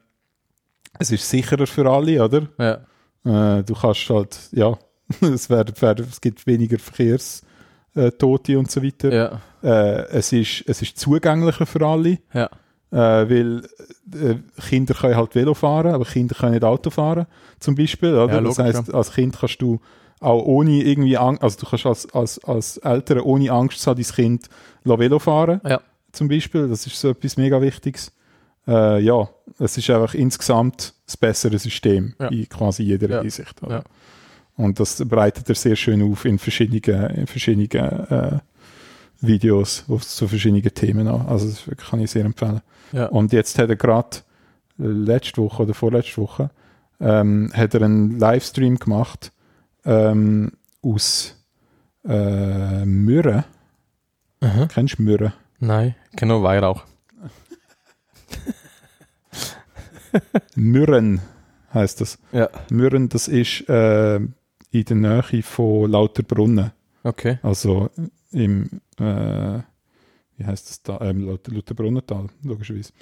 es 0.98 1.12
ist 1.12 1.30
sicherer 1.30 1.68
für 1.68 1.90
alle, 1.90 2.24
oder? 2.24 2.48
Äh, 3.26 3.64
du 3.64 3.74
kannst 3.76 4.10
halt, 4.10 4.38
ja, 4.52 4.78
es, 5.22 5.50
werden, 5.50 5.76
es 6.10 6.20
gibt 6.20 6.46
weniger 6.48 6.78
Verkehrstote 6.80 8.58
und 8.58 8.70
so 8.72 8.84
weiter. 8.84 9.14
Ja. 9.14 9.42
Äh, 9.64 10.08
es, 10.18 10.32
ist, 10.34 10.64
es 10.68 10.82
ist 10.82 10.98
zugänglicher 10.98 11.66
für 11.66 11.86
alle. 11.86 12.18
Ja. 12.34 12.50
Äh, 12.92 12.96
weil 12.98 13.62
äh, 14.16 14.36
Kinder 14.68 14.96
können 14.96 15.16
halt 15.16 15.36
Velo 15.36 15.54
fahren, 15.54 15.94
aber 15.94 16.06
Kinder 16.06 16.34
können 16.36 16.54
nicht 16.54 16.64
Auto 16.64 16.90
fahren, 16.90 17.28
zum 17.60 17.76
Beispiel. 17.76 18.16
Oder? 18.16 18.34
Ja, 18.36 18.42
das 18.42 18.58
heißt, 18.58 18.94
als 18.94 19.12
Kind 19.14 19.38
kannst 19.40 19.62
du 19.62 19.80
auch 20.20 20.44
ohne 20.44 20.82
irgendwie 20.84 21.16
Angst, 21.18 21.44
also 21.44 21.58
du 21.60 21.66
kannst 21.68 21.86
als, 21.86 22.14
als, 22.14 22.44
als 22.44 22.78
Eltern 22.78 23.20
ohne 23.22 23.52
Angst 23.52 23.86
haben, 23.86 24.02
dein 24.02 24.12
Kind 24.14 24.50
Velo 24.84 25.20
fahren, 25.20 25.62
Ja. 25.66 25.82
zum 26.12 26.28
Beispiel. 26.30 26.68
Das 26.68 26.88
ist 26.88 27.00
so 27.00 27.10
etwas 27.10 27.38
mega 27.38 27.62
Wichtiges. 27.62 28.12
Äh, 28.68 29.02
ja, 29.02 29.30
es 29.60 29.78
ist 29.78 29.90
einfach 29.92 30.14
insgesamt 30.16 30.94
das 31.06 31.16
bessere 31.16 31.58
System 31.60 32.16
Ja. 32.20 32.28
in 32.30 32.50
quasi 32.50 32.84
jeder 32.84 33.10
Ja. 33.10 33.22
Hinsicht. 33.22 33.56
Ja. 33.70 33.84
Und 34.58 34.80
das 34.80 35.02
breitet 35.08 35.48
er 35.48 35.56
sehr 35.56 35.76
schön 35.76 36.02
auf 36.12 36.26
in 36.26 36.38
verschiedenen, 36.40 37.10
in 37.16 37.28
verschiedenen 37.28 37.70
äh, 38.10 38.40
Videos 39.22 39.86
zu 40.02 40.28
verschiedenen 40.28 40.74
Themen 40.74 41.08
an. 41.08 41.26
Also 41.28 41.48
das 41.48 41.88
kann 41.90 42.00
ich 42.00 42.12
sehr 42.12 42.26
empfehlen. 42.26 42.62
Ja. 42.92 43.08
Und 43.08 43.34
jetzt 43.34 43.58
hat 43.60 43.70
er 43.70 43.76
gerade 43.76 44.18
letzte 44.78 45.42
Woche 45.42 45.64
oder 45.64 45.74
vorletzte 45.74 46.22
Woche 46.22 46.50
ähm, 47.00 47.52
hat 47.54 47.74
er 47.74 47.82
einen 47.84 48.20
Livestream 48.20 48.78
gemacht 48.78 49.32
ähm, 49.86 50.52
aus 50.82 51.36
äh, 52.06 52.86
Mürren. 52.86 53.44
Aha. 54.42 54.68
Kennst 54.68 55.00
du 55.00 55.04
Mürren? 55.04 55.34
Nein, 55.60 55.96
genau 56.16 56.44
Weihrauch. 56.44 56.86
Mürren 60.56 61.22
heißt 61.74 62.02
das. 62.02 62.18
Ja. 62.32 62.50
Mürren, 62.70 63.10
das 63.10 63.28
ist 63.28 63.68
äh, 63.70 64.16
in 64.16 64.34
der 64.72 64.96
Nähe 64.96 65.44
von 65.44 65.92
Lauterbrunnen. 65.92 66.72
Okay. 67.04 67.40
Also 67.44 67.90
im, 68.32 68.82
äh, 69.00 69.60
wie 70.40 70.46
heißt 70.46 70.70
das 70.70 70.82
da? 70.82 71.00
Ähm, 71.02 71.28
Lauter, 71.28 71.52
Lauterbrunnental, 71.52 72.28
logischerweise. 72.44 72.94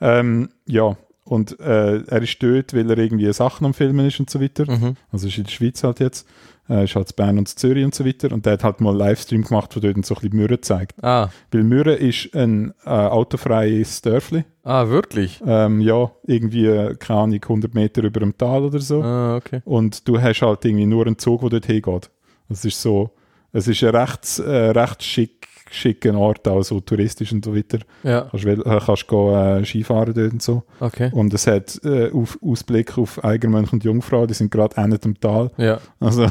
Ähm, 0.00 0.48
ja, 0.66 0.96
und 1.24 1.58
äh, 1.58 2.02
er 2.04 2.22
ist 2.22 2.40
dort, 2.42 2.72
weil 2.72 2.88
er 2.88 2.98
irgendwie 2.98 3.32
Sachen 3.32 3.66
am 3.66 3.74
Filmen 3.74 4.06
ist 4.06 4.20
und 4.20 4.30
so 4.30 4.40
weiter. 4.40 4.70
Mhm. 4.70 4.96
Also 5.10 5.26
ist 5.26 5.38
in 5.38 5.44
der 5.44 5.50
Schweiz 5.50 5.82
halt 5.82 6.00
jetzt. 6.00 6.26
Äh, 6.68 6.84
ist 6.84 6.94
halt 6.96 7.14
Bern 7.16 7.38
und 7.38 7.48
Zürich 7.48 7.84
und 7.84 7.94
so 7.94 8.04
weiter. 8.04 8.32
Und 8.32 8.46
der 8.46 8.54
hat 8.54 8.64
halt 8.64 8.80
mal 8.80 8.90
einen 8.90 8.98
Livestream 8.98 9.42
gemacht, 9.42 9.74
wo 9.74 9.80
dort 9.80 9.94
so 10.06 10.14
ein 10.14 10.20
bisschen 10.20 10.36
Mürren 10.36 10.62
zeigt. 10.62 11.02
Ah. 11.02 11.28
Weil 11.50 11.64
Mürren 11.64 11.98
ist 11.98 12.34
ein 12.34 12.72
äh, 12.84 12.90
autofreies 12.90 14.02
Dörfli. 14.02 14.44
Ah, 14.62 14.88
wirklich? 14.88 15.40
Ähm, 15.44 15.80
ja, 15.80 16.12
irgendwie, 16.24 16.66
äh, 16.66 16.94
keine 16.96 17.20
Ahnung, 17.20 17.40
100 17.42 17.74
Meter 17.74 18.04
über 18.04 18.20
dem 18.20 18.36
Tal 18.36 18.62
oder 18.62 18.80
so. 18.80 19.02
Ah, 19.02 19.36
okay. 19.36 19.62
Und 19.64 20.06
du 20.06 20.20
hast 20.20 20.42
halt 20.42 20.64
irgendwie 20.64 20.86
nur 20.86 21.06
einen 21.06 21.18
Zug, 21.18 21.40
der 21.40 21.50
dort 21.50 21.66
hingeht. 21.66 22.10
Es 22.48 22.64
ist 22.64 22.80
so, 22.80 23.10
es 23.52 23.66
ist 23.66 23.82
ein 23.82 23.94
recht, 23.94 24.38
äh, 24.38 24.70
recht 24.70 25.02
schick, 25.02 25.48
schicker 25.70 26.16
Ort, 26.16 26.46
auch 26.48 26.62
so 26.62 26.80
touristisch 26.80 27.32
und 27.32 27.44
so 27.44 27.54
weiter. 27.54 27.78
Ja, 28.02 28.28
Kannst, 28.30 28.46
äh, 28.46 28.56
kannst 28.84 29.08
gehen, 29.08 29.34
äh, 29.34 29.64
Skifahren 29.64 30.14
dort 30.14 30.32
und 30.32 30.42
so. 30.42 30.62
okay. 30.80 31.10
Und 31.12 31.32
es 31.34 31.46
hat 31.46 31.80
äh, 31.84 32.10
auf, 32.10 32.38
Ausblick 32.42 32.96
auf 32.98 33.22
Eigermönch 33.24 33.72
und 33.72 33.84
Jungfrau, 33.84 34.26
die 34.26 34.34
sind 34.34 34.50
gerade 34.50 34.76
Ende 34.76 34.98
am 35.04 35.18
Tal. 35.20 35.50
Ja, 35.56 35.78
Also 36.00 36.26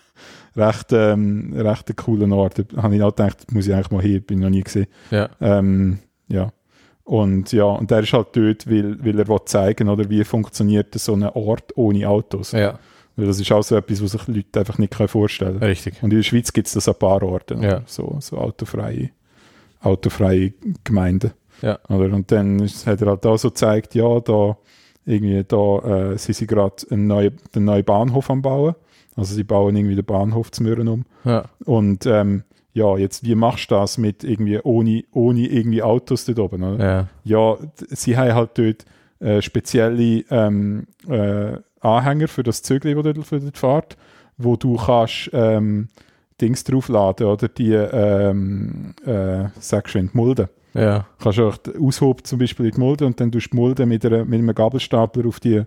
recht, 0.56 0.92
ähm, 0.92 1.52
recht 1.56 1.88
ein 1.88 1.96
cooler 1.96 2.34
Ort. 2.34 2.58
Da 2.58 2.82
habe 2.82 2.96
ich 2.96 3.02
auch 3.02 3.14
gedacht, 3.14 3.52
muss 3.52 3.66
ich 3.66 3.74
eigentlich 3.74 3.90
mal 3.90 4.02
hier, 4.02 4.20
bin 4.20 4.38
ich 4.38 4.44
noch 4.44 4.50
nie 4.50 4.62
gesehen. 4.62 4.86
ja, 5.10 5.28
Ähm, 5.40 5.98
ja. 6.28 6.52
Und 7.04 7.52
ja, 7.52 7.64
und 7.64 7.90
der 7.92 8.00
ist 8.00 8.12
halt 8.12 8.28
dort, 8.32 8.68
weil, 8.68 9.04
weil 9.04 9.18
er 9.20 9.28
will 9.28 9.38
zeigen, 9.44 9.88
oder 9.88 10.10
wie 10.10 10.24
funktioniert 10.24 10.92
so 10.98 11.12
ein 11.14 11.22
Ort 11.22 11.76
ohne 11.76 12.08
Autos. 12.08 12.50
ja, 12.50 12.78
Weil 13.16 13.26
das 13.26 13.40
ist 13.40 13.50
auch 13.50 13.62
so 13.62 13.76
etwas, 13.76 14.02
was 14.02 14.12
sich 14.12 14.26
Leute 14.28 14.58
einfach 14.60 14.78
nicht 14.78 14.94
vorstellen 14.94 15.58
können. 15.58 15.70
richtig. 15.70 16.02
Und 16.02 16.10
in 16.12 16.18
der 16.18 16.22
Schweiz 16.22 16.52
gibt 16.52 16.66
es 16.66 16.74
das 16.74 16.88
an 16.88 16.94
ein 16.94 16.98
paar 16.98 17.22
Orten. 17.22 17.62
Ja. 17.62 17.82
So, 17.86 18.18
so 18.20 18.36
autofreie, 18.38 19.10
autofreie 19.80 20.52
Gemeinden. 20.84 21.32
Ja. 21.62 21.78
Oder? 21.88 22.14
Und 22.14 22.30
dann 22.30 22.60
hat 22.62 23.00
er 23.00 23.08
halt 23.08 23.24
auch 23.24 23.38
so 23.38 23.48
gezeigt, 23.48 23.94
ja, 23.94 24.20
da 24.20 24.56
irgendwie 25.06 25.44
da 25.44 26.10
äh, 26.12 26.18
sind 26.18 26.34
sie 26.34 26.46
gerade 26.46 26.74
einen 26.90 27.06
neuen, 27.06 27.36
den 27.54 27.64
neuen 27.64 27.84
Bahnhof 27.84 28.28
am 28.28 28.42
bauen. 28.42 28.74
Also 29.14 29.34
sie 29.34 29.44
bauen 29.44 29.74
irgendwie 29.74 29.94
den 29.94 30.04
Bahnhof 30.04 30.50
zu 30.50 30.62
Mürren 30.62 30.88
um. 30.88 31.04
Ja, 31.24 31.46
Und 31.64 32.04
ähm, 32.06 32.42
ja, 32.74 32.98
jetzt, 32.98 33.24
wie 33.24 33.34
machst 33.34 33.70
du 33.70 33.76
das 33.76 33.96
mit 33.96 34.22
irgendwie 34.22 34.58
ohne, 34.60 35.04
ohne 35.12 35.46
irgendwie 35.46 35.82
Autos 35.82 36.26
dort 36.26 36.38
oben? 36.38 36.62
Oder? 36.62 36.84
ja, 36.84 37.08
Ja, 37.24 37.56
sie 37.88 38.16
haben 38.18 38.34
halt 38.34 38.50
dort 38.58 38.84
äh, 39.20 39.40
spezielle 39.40 40.24
ähm, 40.30 40.86
äh, 41.08 41.56
Anhänger 41.80 42.28
für 42.28 42.42
das 42.42 42.62
Zügel, 42.62 42.94
das 42.94 43.04
dort, 43.04 43.26
für 43.26 43.40
dort 43.40 43.58
fährt, 43.58 43.96
wo 44.38 44.56
du 44.56 44.76
kannst 44.76 45.30
ähm, 45.32 45.88
Dings 46.40 46.64
draufladen, 46.64 47.26
oder 47.26 47.48
die, 47.48 47.72
ähm, 47.72 48.94
äh, 49.04 49.44
sag 49.58 49.88
schön, 49.88 50.10
die 50.12 50.16
Mulde. 50.16 50.48
ja, 50.74 51.06
Kannst 51.22 51.38
auch 51.40 51.56
aushoben 51.80 52.24
zum 52.24 52.38
Beispiel 52.38 52.66
in 52.66 52.72
die 52.72 52.80
Mulde 52.80 53.06
und 53.06 53.18
dann 53.20 53.32
tust 53.32 53.46
du 53.46 53.50
die 53.50 53.56
Mulde 53.56 53.86
mit, 53.86 54.04
einer, 54.04 54.24
mit 54.24 54.38
einem 54.40 54.54
Gabelstapler 54.54 55.26
auf 55.26 55.40
die, 55.40 55.62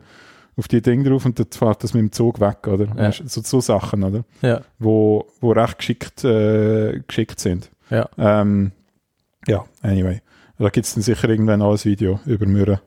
auf 0.55 0.67
die 0.67 0.81
Ding 0.81 1.03
drauf 1.03 1.25
und 1.25 1.39
dann 1.39 1.47
fährt 1.51 1.83
das 1.83 1.93
mit 1.93 2.01
dem 2.01 2.11
Zug 2.11 2.39
weg, 2.39 2.67
oder? 2.67 2.85
Ja. 2.95 3.09
Du, 3.09 3.27
So, 3.27 3.41
so 3.41 3.59
Sachen, 3.61 4.03
oder? 4.03 4.23
ja, 4.41 4.61
Wo, 4.77 5.25
wo 5.41 5.51
recht 5.51 5.79
geschickt, 5.79 6.23
äh, 6.23 6.99
geschickt 7.07 7.39
sind. 7.39 7.71
ja, 7.89 8.07
Ähm, 8.17 8.71
ja, 9.47 9.65
anyway. 9.81 10.21
Da 10.59 10.69
gibt 10.69 10.85
es 10.85 10.93
dann 10.93 11.01
sicher 11.01 11.29
irgendwann 11.29 11.61
auch 11.61 11.71
ein 11.71 11.85
Video 11.85 12.19
über 12.25 12.45
Mürren. 12.45 12.79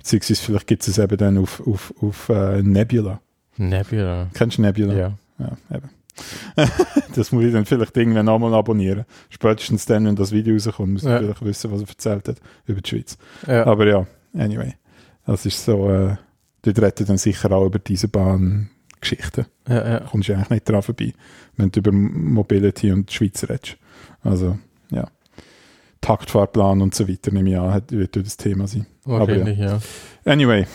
Beziehungsweise 0.00 0.42
vielleicht 0.42 0.66
gibt 0.66 0.82
es 0.82 0.88
es 0.88 0.98
eben 0.98 1.16
dann 1.18 1.36
auf, 1.36 1.62
auf, 1.66 1.92
auf 2.00 2.28
äh, 2.30 2.62
Nebula. 2.62 3.20
Nebula. 3.58 4.28
Kennst 4.32 4.56
du 4.56 4.62
Nebula? 4.62 4.94
Ja. 4.94 5.12
Ja, 5.38 5.56
eben. 5.76 5.90
das 7.14 7.32
muss 7.32 7.44
ich 7.44 7.52
dann 7.52 7.66
vielleicht 7.66 7.96
irgendwann 7.96 8.26
nochmal 8.26 8.54
abonnieren. 8.54 9.04
Spätestens 9.28 9.84
dann, 9.86 10.06
wenn 10.06 10.16
das 10.16 10.32
Video 10.32 10.54
rauskommt, 10.54 10.92
muss 10.94 11.02
ich 11.02 11.08
Ja. 11.08 11.18
vielleicht 11.18 11.44
wissen, 11.44 11.70
was 11.70 11.82
er 11.82 11.88
erzählt 11.88 12.28
hat 12.28 12.36
über 12.66 12.80
die 12.80 12.88
Schweiz. 12.88 13.18
Ja. 13.46 13.66
Aber 13.66 13.86
ja, 13.86 14.06
anyway. 14.34 14.74
Das 15.26 15.44
ist 15.46 15.64
so, 15.64 15.88
äh, 15.90 16.16
dort 16.62 16.78
redet 16.78 17.08
dann 17.08 17.18
sicher 17.18 17.52
auch 17.52 17.66
über 17.66 17.78
diese 17.78 18.08
Bahngeschichten. 18.08 19.46
ja, 19.68 19.74
ja. 19.74 20.00
Da 20.00 20.06
kommst 20.06 20.28
du 20.28 20.32
eigentlich 20.34 20.50
nicht 20.50 20.68
dran 20.68 20.82
vorbei, 20.82 21.12
wenn 21.56 21.70
du 21.70 21.80
über 21.80 21.92
Mobility 21.92 22.90
und 22.92 23.10
die 23.10 23.14
Schweiz 23.14 23.42
redest. 23.44 23.76
Also, 24.22 24.46
ja. 24.46 24.58
Taktfahrplan 26.00 26.80
und 26.82 26.94
so 26.94 27.08
weiter, 27.08 27.30
nehme 27.32 27.50
ich 27.50 27.56
an, 27.58 27.82
wird 27.90 28.16
das 28.16 28.36
Thema 28.36 28.66
sein. 28.66 28.86
Wahrscheinlich, 29.04 29.58
ja. 29.58 29.80
Anyway, 30.24 30.66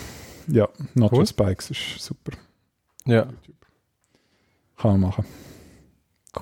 ja, 0.48 0.68
Not 0.94 1.12
Cool. 1.12 1.20
Just 1.20 1.36
Bikes 1.36 1.70
ist 1.70 1.80
super. 1.98 2.32
Ja, 3.04 3.24
Kann 4.76 4.92
man 4.92 5.00
machen. 5.00 5.24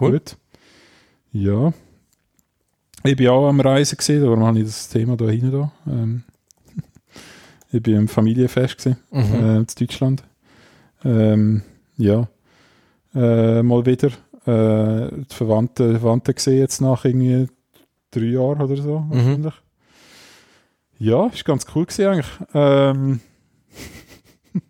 cool. 0.00 0.12
Gut. 0.12 0.36
Ja. 1.32 1.72
Ich 3.04 3.16
bin 3.16 3.28
auch 3.28 3.48
am 3.48 3.60
Reisen 3.60 3.96
gewesen, 3.98 4.22
darum 4.24 4.44
habe 4.44 4.58
ich 4.60 4.64
das 4.66 4.88
Thema 4.88 5.16
da 5.16 5.26
hinten 5.28 5.52
da. 5.52 5.72
Ähm, 5.86 6.22
ich 7.72 7.82
bin 7.82 7.96
im 7.96 8.08
Familienfest 8.08 8.78
gewesen, 8.78 8.96
Mhm. 9.10 9.34
äh, 9.34 9.56
in 9.58 9.66
Deutschland. 9.78 10.24
Ähm, 11.04 11.62
ja. 11.96 12.28
Äh, 13.14 13.62
mal 13.62 13.84
wieder 13.86 14.08
äh, 14.46 15.10
die 15.12 15.34
Verwandten, 15.34 15.92
Verwandten 16.00 16.34
gesehen 16.34 16.58
jetzt 16.58 16.80
nach 16.80 17.04
irgendwie 17.04 17.46
drei 18.14 18.26
Jahren 18.26 18.60
oder 18.62 18.76
so 18.76 19.00
Mhm. 19.00 19.10
wahrscheinlich. 19.10 19.54
Ja, 20.98 21.26
ist 21.26 21.44
ganz 21.44 21.66
cool 21.74 21.84
gewesen 21.86 22.06
eigentlich. 22.06 22.30
Ähm, 22.54 23.20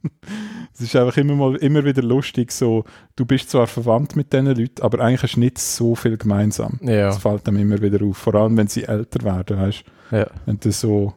es 0.74 0.80
ist 0.80 0.96
einfach 0.96 1.16
immer 1.18 1.34
mal 1.34 1.56
immer 1.56 1.84
wieder 1.84 2.02
lustig, 2.02 2.50
so 2.52 2.84
du 3.16 3.26
bist 3.26 3.50
zwar 3.50 3.66
verwandt 3.66 4.16
mit 4.16 4.32
diesen 4.32 4.46
Leuten, 4.46 4.82
aber 4.82 5.00
eigentlich 5.00 5.22
hast 5.22 5.36
du 5.36 5.40
nicht 5.40 5.58
so 5.58 5.94
viel 5.94 6.16
gemeinsam. 6.16 6.78
Ja, 6.82 7.06
Das 7.08 7.18
fällt 7.18 7.46
einem 7.46 7.58
immer 7.60 7.80
wieder 7.82 8.04
auf. 8.04 8.16
Vor 8.16 8.34
allem, 8.34 8.56
wenn 8.56 8.68
sie 8.68 8.84
älter 8.84 9.22
werden, 9.24 9.58
weißt 9.58 9.84
ja. 10.12 10.26
Wenn 10.46 10.58
du 10.60 10.70
so, 10.72 11.12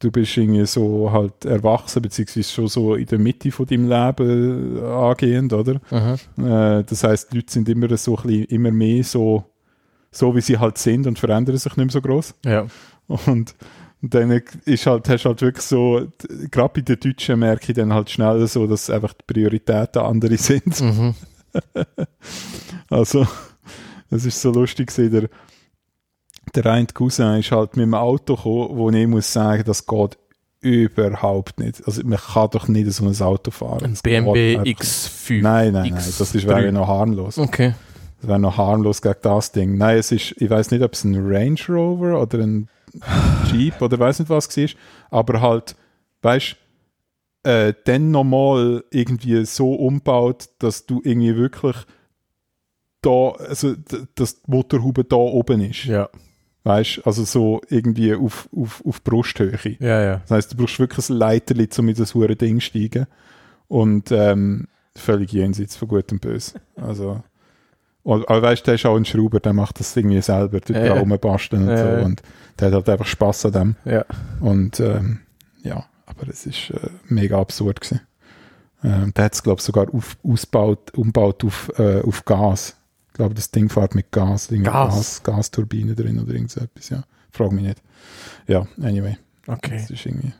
du 0.00 0.10
bist 0.10 0.36
irgendwie 0.36 0.66
so 0.66 1.10
halt 1.12 1.44
erwachsen, 1.44 2.02
beziehungsweise 2.02 2.50
schon 2.50 2.68
so 2.68 2.94
in 2.94 3.06
der 3.06 3.18
Mitte 3.18 3.50
von 3.52 3.66
deinem 3.66 3.88
Leben 3.88 4.78
äh, 4.78 4.80
angehend, 4.84 5.52
oder? 5.52 5.80
Aha. 5.90 6.14
Äh, 6.78 6.84
das 6.84 7.04
heißt, 7.04 7.32
die 7.32 7.36
Leute 7.36 7.52
sind 7.52 7.68
immer 7.68 7.94
so 7.96 8.16
ein 8.16 8.22
bisschen, 8.26 8.44
immer 8.46 8.70
mehr 8.72 9.04
so, 9.04 9.44
so 10.12 10.36
wie 10.36 10.40
sie 10.40 10.58
halt 10.58 10.78
sind 10.78 11.06
und 11.08 11.18
verändern 11.18 11.56
sich 11.56 11.76
nicht 11.76 11.86
mehr 11.86 11.90
so 11.90 12.00
groß. 12.00 12.34
Ja. 12.44 12.66
Und 13.08 13.54
dann 14.02 14.30
ist 14.64 14.86
halt, 14.86 15.08
hast 15.08 15.24
halt 15.24 15.40
wirklich 15.42 15.64
so, 15.64 16.06
gerade 16.50 16.72
bei 16.74 16.80
den 16.82 17.00
Deutschen 17.00 17.38
merke 17.40 17.72
ich 17.72 17.76
dann 17.76 17.92
halt 17.92 18.10
schnell 18.10 18.46
so, 18.46 18.66
dass 18.66 18.90
einfach 18.90 19.12
die 19.14 19.32
Prioritäten 19.32 20.02
andere 20.02 20.36
sind. 20.38 20.80
Mhm. 20.80 21.14
Also, 22.88 23.26
es 24.10 24.24
ist 24.26 24.40
so 24.40 24.50
lustig 24.52 24.92
der, 24.94 25.28
der 26.54 26.66
eine 26.66 26.86
Cousin 26.86 27.38
ist 27.38 27.50
halt 27.52 27.76
mit 27.76 27.84
dem 27.86 27.94
Auto 27.94 28.36
gekommen, 28.36 28.76
wo 28.76 28.90
ich 28.90 29.06
muss 29.06 29.32
sagen, 29.32 29.62
das 29.64 29.86
geht 29.86 30.18
überhaupt 30.60 31.58
nicht. 31.58 31.82
Also, 31.86 32.02
man 32.04 32.18
kann 32.18 32.50
doch 32.50 32.68
nicht 32.68 32.90
so 32.92 33.04
ein 33.06 33.20
Auto 33.22 33.50
fahren. 33.50 33.84
Ein 33.84 33.98
BMW 34.02 34.58
einfach- 34.58 34.66
X5. 34.66 35.40
Nein, 35.42 35.72
nein, 35.72 35.90
nein, 35.90 35.94
X3. 35.94 36.18
das 36.18 36.34
ist, 36.34 36.46
wäre 36.46 36.64
ja 36.66 36.72
noch 36.72 36.86
harmlos. 36.88 37.38
Okay. 37.38 37.74
Das 38.22 38.28
wäre 38.28 38.38
noch 38.38 38.56
harmlos 38.56 39.02
gegen 39.02 39.16
das 39.20 39.50
Ding. 39.50 39.76
Nein, 39.76 39.98
es 39.98 40.12
ist, 40.12 40.40
ich 40.40 40.48
weiß 40.48 40.70
nicht, 40.70 40.82
ob 40.82 40.92
es 40.92 41.02
ein 41.02 41.16
Range 41.16 41.58
Rover 41.68 42.22
oder 42.22 42.38
ein 42.38 42.68
Jeep 43.50 43.82
oder 43.82 43.98
weiß 43.98 44.20
nicht 44.20 44.28
was 44.30 44.56
war, 44.56 44.68
aber 45.10 45.40
halt, 45.40 45.74
weißt 46.22 46.56
äh, 47.42 47.74
dann 47.84 48.12
nochmal 48.12 48.84
irgendwie 48.92 49.44
so 49.44 49.74
umbaut, 49.74 50.50
dass 50.60 50.86
du 50.86 51.00
irgendwie 51.02 51.34
wirklich 51.34 51.76
da, 53.00 53.30
also 53.30 53.74
dass 54.14 54.42
die 54.42 54.50
Motorhaube 54.50 55.02
da 55.02 55.16
oben 55.16 55.60
ist. 55.60 55.86
Ja. 55.86 56.08
Weißt 56.62 57.04
also 57.04 57.24
so 57.24 57.60
irgendwie 57.70 58.14
auf, 58.14 58.48
auf, 58.56 58.84
auf 58.86 59.02
Brusthöhe. 59.02 59.58
Ja, 59.80 60.00
ja. 60.00 60.16
Das 60.18 60.30
heisst, 60.30 60.52
du 60.52 60.58
brauchst 60.58 60.78
wirklich 60.78 61.08
ein 61.08 61.16
Leiterli, 61.16 61.68
um 61.76 61.88
in 61.88 61.96
das 61.96 62.14
hure 62.14 62.36
Ding 62.36 62.60
zu 62.60 62.66
steigen. 62.66 63.08
Und 63.66 64.12
ähm, 64.12 64.68
völlig 64.94 65.32
jenseits 65.32 65.74
von 65.74 65.88
Gut 65.88 66.12
und 66.12 66.20
Böse. 66.20 66.60
Also, 66.76 67.24
und- 68.02 68.28
aber 68.28 68.42
weißt 68.42 68.62
du, 68.62 68.64
der 68.66 68.74
ist 68.74 68.86
auch 68.86 68.96
ein 68.96 69.04
Schrauber, 69.04 69.40
der 69.40 69.52
macht 69.52 69.80
das 69.80 69.96
irgendwie 69.96 70.20
selber, 70.22 70.60
dort 70.60 70.70
Ja, 70.70 70.94
da 70.94 71.00
rumbasteln 71.00 71.68
und 71.68 71.76
so. 71.76 71.84
Und 72.04 72.22
der 72.58 72.68
hat 72.68 72.74
halt 72.74 72.88
einfach 72.88 73.06
Spass 73.06 73.44
an 73.46 73.52
dem. 73.52 73.76
Ja. 73.84 74.04
Und 74.40 74.80
ähm, 74.80 75.20
ja, 75.62 75.86
aber 76.06 76.28
es 76.28 76.46
ist 76.46 76.70
äh, 76.70 76.88
mega 77.08 77.40
absurd 77.40 77.80
gewesen. 77.80 78.00
Ähm, 78.84 79.12
der 79.14 79.26
hat 79.26 79.34
es, 79.34 79.42
glaube 79.42 79.60
ich, 79.60 79.64
sogar 79.64 79.86
auf, 79.94 80.16
ausgebaut, 80.24 80.92
umgebaut 80.96 81.44
auf, 81.44 81.70
äh, 81.78 82.00
auf 82.02 82.24
Gas. 82.24 82.76
Ich 83.08 83.14
glaube, 83.14 83.34
das 83.34 83.50
Ding 83.50 83.68
fährt 83.68 83.94
mit 83.94 84.10
Gas. 84.10 84.48
Gas? 84.48 84.62
Gas 84.64 85.22
Gasturbine 85.22 85.94
drin 85.94 86.18
oder 86.18 86.32
irgend 86.32 86.50
so 86.50 86.60
etwas, 86.60 86.88
ja. 86.88 87.04
Frag 87.30 87.52
mich 87.52 87.62
nicht. 87.64 87.82
Ja, 88.46 88.66
anyway. 88.82 89.16
Okay. 89.46 89.76
Das 89.80 89.90
ist 89.90 90.04
irgendwie. 90.06 90.32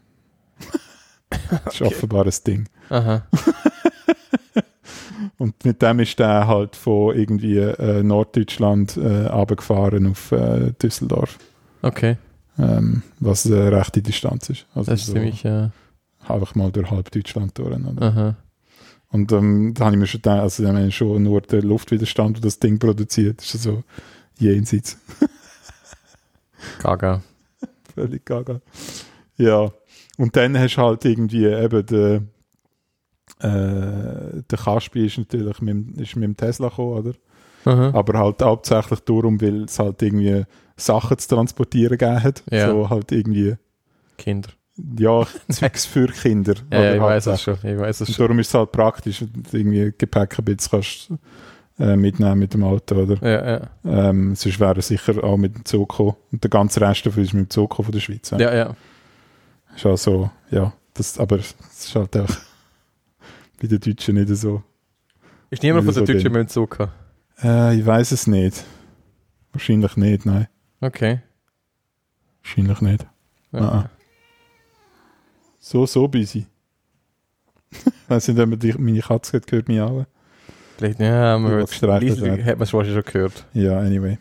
das 1.64 1.74
ist 1.74 1.82
offenbar 1.82 2.24
ein 2.26 2.32
Ding. 2.46 2.68
Aha. 2.90 3.22
Und 5.38 5.64
mit 5.64 5.82
dem 5.82 6.00
ist 6.00 6.18
der 6.18 6.46
halt 6.46 6.76
von 6.76 7.16
irgendwie 7.16 7.58
äh, 7.58 8.02
Norddeutschland 8.02 8.96
äh, 8.96 9.26
runtergefahren 9.26 10.06
auf 10.10 10.32
äh, 10.32 10.72
Düsseldorf. 10.82 11.38
Okay. 11.82 12.16
Ähm, 12.58 13.02
was 13.20 13.46
eine 13.46 13.72
rechte 13.72 14.02
Distanz 14.02 14.50
ist. 14.50 14.66
Also 14.74 14.90
Das 14.90 15.00
ist 15.00 15.06
so 15.06 15.12
ziemlich, 15.14 15.44
äh, 15.44 15.68
einfach 16.26 16.54
mal 16.54 16.70
durch 16.70 16.90
halb 16.90 17.10
Deutschland 17.10 17.56
durch. 17.58 17.68
Oder? 17.68 18.02
aha. 18.02 18.36
Und 19.10 19.30
ähm, 19.32 19.74
da 19.74 19.86
habe 19.86 19.94
ich 19.94 20.00
mir 20.00 20.06
schon 20.06 20.22
gedacht, 20.22 20.40
also 20.40 20.64
wenn 20.64 20.90
schon 20.90 21.22
nur 21.22 21.42
der 21.42 21.62
Luftwiderstand, 21.62 22.38
der 22.38 22.42
das 22.42 22.58
Ding 22.58 22.78
produziert, 22.78 23.42
ist 23.42 23.62
so 23.62 23.84
jenseits. 24.38 24.98
Gaga. 26.82 27.22
Völlig 27.94 28.24
gaga. 28.24 28.60
Ja. 29.36 29.70
Und 30.16 30.36
dann 30.36 30.58
hast 30.58 30.76
du 30.76 30.82
halt 30.82 31.04
irgendwie 31.04 31.46
eben 31.46 31.86
den, 31.86 32.28
äh, 33.42 34.42
der 34.50 34.58
Kaspi 34.58 35.06
ist 35.06 35.18
natürlich 35.18 35.60
mit, 35.60 35.68
dem- 35.74 35.94
ist 36.02 36.16
mit 36.16 36.24
dem 36.24 36.36
Tesla 36.36 36.68
gekommen, 36.68 36.98
oder? 36.98 37.12
Aha. 37.64 37.90
Aber 37.94 38.18
halt 38.18 38.42
hauptsächlich 38.42 39.00
darum, 39.00 39.40
weil 39.40 39.64
es 39.64 39.78
halt 39.78 40.02
irgendwie 40.02 40.44
Sachen 40.76 41.18
zu 41.18 41.28
transportieren 41.28 41.96
gegeben 41.98 42.22
hat. 42.22 42.42
Ja. 42.50 42.70
So 42.70 42.90
halt 42.90 43.12
irgendwie, 43.12 43.54
Kinder. 44.18 44.48
ja, 44.98 45.24
Zeugs 45.48 45.86
für 45.86 46.06
Kinder. 46.08 46.54
Ja, 46.72 46.82
ja, 46.84 46.94
ich 46.96 47.00
weiß 47.00 47.26
es 47.28 47.42
schon. 47.42 47.54
Ich 47.62 47.78
weiß 47.78 48.00
es 48.00 48.08
Und 48.08 48.14
schon. 48.14 48.24
darum 48.26 48.38
ist 48.40 48.48
es 48.48 48.54
halt 48.54 48.72
praktisch, 48.72 49.24
irgendwie 49.52 49.92
Gepäck 49.96 50.38
ein 50.38 50.44
bisschen 50.44 50.70
kannst, 50.70 51.12
äh, 51.78 51.96
mitnehmen 51.96 52.38
mit 52.38 52.52
dem 52.54 52.64
Auto, 52.64 52.96
oder? 52.96 53.16
Ja, 53.26 53.58
ja. 53.58 53.70
Ähm, 54.10 54.34
sonst 54.34 54.58
wäre 54.60 54.74
er 54.76 54.82
sicher 54.82 55.22
auch 55.22 55.36
mit 55.36 55.54
dem 55.54 55.64
Zug 55.64 55.88
gekommen. 55.90 56.14
Und 56.32 56.42
der 56.42 56.50
ganze 56.50 56.80
Rest 56.80 57.06
davon 57.06 57.22
ist 57.22 57.32
mit 57.32 57.46
dem 57.46 57.50
Zug 57.50 57.74
von 57.76 57.90
der 57.92 58.00
Schweiz. 58.00 58.30
Ja. 58.30 58.38
Ja, 58.38 58.54
ja. 58.54 58.76
Ist 59.76 59.86
auch 59.86 59.96
so, 59.96 60.30
ja. 60.50 60.72
Das, 60.94 61.18
aber 61.18 61.38
es 61.38 61.54
ist 61.78 61.94
halt 61.94 62.14
auch 62.16 62.26
bei 63.62 63.68
den 63.68 63.80
Deutschen 63.80 64.16
nicht 64.16 64.28
so. 64.28 64.62
Ist 65.50 65.62
niemand 65.62 65.84
von 65.84 65.94
den 65.94 66.04
Deutschen 66.04 66.24
denn? 66.24 66.32
mit 66.32 66.48
dem 66.48 66.48
Zug? 66.48 66.88
Äh, 67.42 67.78
ich 67.78 67.86
weiß 67.86 68.12
es 68.12 68.26
nicht. 68.26 68.64
Wahrscheinlich 69.52 69.96
nicht, 69.96 70.26
nein. 70.26 70.48
Okay. 70.80 71.20
Wahrscheinlich 72.42 72.80
nicht. 72.80 73.06
Ja. 73.52 73.60
Ah, 73.60 73.90
So, 75.60 75.86
so 75.86 76.08
busy. 76.08 76.46
Weiß 78.08 78.28
nicht, 78.28 78.40
ob 78.40 78.48
man 78.48 78.58
die, 78.58 78.72
meine 78.72 79.00
Katze 79.00 79.36
hat 79.36 79.46
gehört, 79.46 79.68
mich 79.68 79.80
auch. 79.80 80.06
Vielleicht, 80.76 80.98
ja, 81.00 81.38
man 81.38 81.52
hört 81.52 81.70
hat 81.70 81.82
man 81.82 82.02
es 82.02 82.72
wahrscheinlich 82.72 82.92
schon 82.94 83.12
gehört. 83.12 83.46
Ja, 83.52 83.78
anyway. 83.78 84.18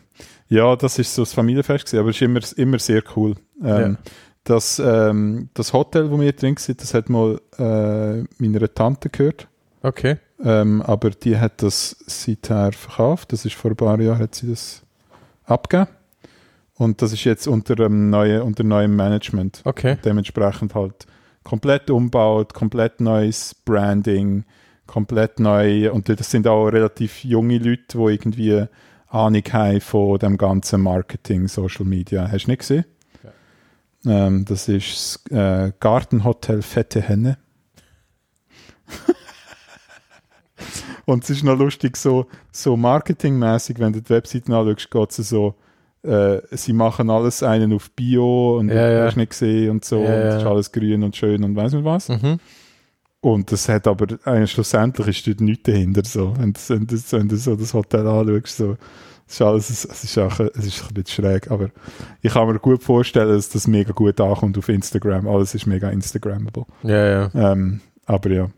Ja, 0.48 0.76
das 0.76 0.98
ist 0.98 1.14
so 1.14 1.22
das 1.22 1.32
Familienfest 1.32 1.86
gewesen, 1.86 2.00
aber 2.00 2.10
es 2.10 2.16
ist 2.16 2.22
immer, 2.22 2.40
immer 2.56 2.78
sehr 2.78 3.02
cool. 3.16 3.34
Ähm, 3.62 3.96
das, 4.44 4.80
ähm, 4.84 5.48
das 5.54 5.72
Hotel, 5.72 6.10
wo 6.10 6.20
wir 6.20 6.32
drin 6.32 6.56
sind, 6.56 6.80
das 6.82 6.94
hat 6.94 7.08
mal 7.08 7.40
äh, 7.58 8.24
meiner 8.38 8.74
Tante 8.74 9.08
gehört. 9.08 9.48
Okay. 9.82 10.18
Ähm, 10.44 10.82
aber 10.82 11.10
die 11.10 11.38
hat 11.38 11.62
das 11.62 11.96
seither 12.06 12.72
verkauft. 12.72 13.32
Das 13.32 13.44
ist 13.44 13.54
vor 13.54 13.70
ein 13.70 13.76
paar 13.76 14.00
Jahren 14.00 14.18
hat 14.18 14.34
sie 14.34 14.50
das 14.50 14.82
abgegeben. 15.44 15.90
Und 16.74 17.00
das 17.02 17.12
ist 17.12 17.24
jetzt 17.24 17.46
unter 17.46 17.74
einem 17.74 18.10
neuen, 18.10 18.42
unter 18.42 18.64
neuem 18.64 18.96
Management. 18.96 19.62
Okay. 19.64 19.98
Dementsprechend 20.04 20.74
halt 20.74 21.06
komplett 21.44 21.90
umbaut, 21.90 22.54
komplett 22.54 23.00
neues 23.00 23.54
Branding, 23.54 24.44
komplett 24.86 25.38
neu. 25.38 25.92
Und 25.92 26.08
das 26.08 26.30
sind 26.30 26.48
auch 26.48 26.66
relativ 26.66 27.22
junge 27.22 27.58
Leute, 27.58 27.98
die 27.98 28.12
irgendwie 28.12 28.66
Ahnung 29.08 29.42
haben 29.52 29.80
von 29.80 30.18
dem 30.18 30.38
ganzen 30.38 30.80
Marketing, 30.80 31.46
Social 31.46 31.84
Media. 31.84 32.28
Hast 32.30 32.46
du 32.46 32.50
nicht 32.50 32.60
gesehen? 32.60 32.84
Ähm, 34.06 34.44
das 34.44 34.68
ist 34.68 35.20
das 35.30 35.36
äh, 35.36 35.72
Gartenhotel 35.78 36.62
Fette 36.62 37.00
Henne. 37.00 37.38
Und 41.04 41.24
es 41.24 41.30
ist 41.30 41.42
noch 41.42 41.58
lustig, 41.58 41.96
so, 41.96 42.26
so 42.52 42.76
marketingmäßig, 42.76 43.78
wenn 43.78 43.92
du 43.92 44.00
die 44.00 44.10
Webseiten 44.10 44.52
anschaust, 44.52 44.90
geht 44.90 45.18
es 45.18 45.28
so, 45.28 45.54
äh, 46.02 46.38
sie 46.50 46.72
machen 46.72 47.10
alles 47.10 47.42
einen 47.42 47.72
auf 47.72 47.90
Bio 47.92 48.58
und 48.58 48.68
Ja, 48.68 48.90
ja. 48.90 49.06
hast 49.06 49.16
nicht 49.16 49.30
gesehen 49.30 49.70
und 49.70 49.84
so, 49.84 50.02
Ja, 50.02 50.14
und 50.14 50.28
es 50.28 50.34
ist 50.36 50.46
alles 50.46 50.72
grün 50.72 51.02
und 51.02 51.16
schön 51.16 51.44
und 51.44 51.54
weiß 51.54 51.72
nicht 51.72 51.84
was. 51.84 52.08
Mhm. 52.08 52.38
Und 53.20 53.52
das 53.52 53.68
hat 53.68 53.86
aber, 53.86 54.06
eigentlich 54.24 54.50
schlussendlich 54.50 55.08
ist 55.08 55.26
dort 55.28 55.40
nichts 55.40 55.62
dahinter, 55.64 56.02
so. 56.04 56.34
Wenn 56.36 56.52
du, 56.52 56.60
wenn 56.68 56.86
du, 56.86 56.96
wenn 57.10 57.28
du 57.28 57.36
so 57.36 57.54
das 57.54 57.72
Hotel 57.72 58.06
anschaust, 58.06 58.56
so. 58.56 58.76
Es 59.26 59.34
ist 59.34 59.42
alles, 59.42 59.84
es 59.84 60.04
ist 60.04 60.18
auch, 60.18 60.38
es 60.40 60.66
ist 60.66 60.82
ein 60.86 60.94
bisschen 60.94 61.24
schräg, 61.24 61.50
aber 61.50 61.70
ich 62.20 62.32
kann 62.32 62.46
mir 62.48 62.58
gut 62.58 62.82
vorstellen, 62.82 63.30
dass 63.34 63.48
das 63.48 63.66
mega 63.66 63.92
gut 63.92 64.20
ankommt 64.20 64.58
auf 64.58 64.68
Instagram. 64.68 65.26
Alles 65.26 65.54
ist 65.54 65.66
mega 65.66 65.88
Instagrammable. 65.90 66.66
Ja, 66.82 67.06
ja. 67.06 67.30
Ähm, 67.52 67.80
aber 68.06 68.30
ja. 68.30 68.50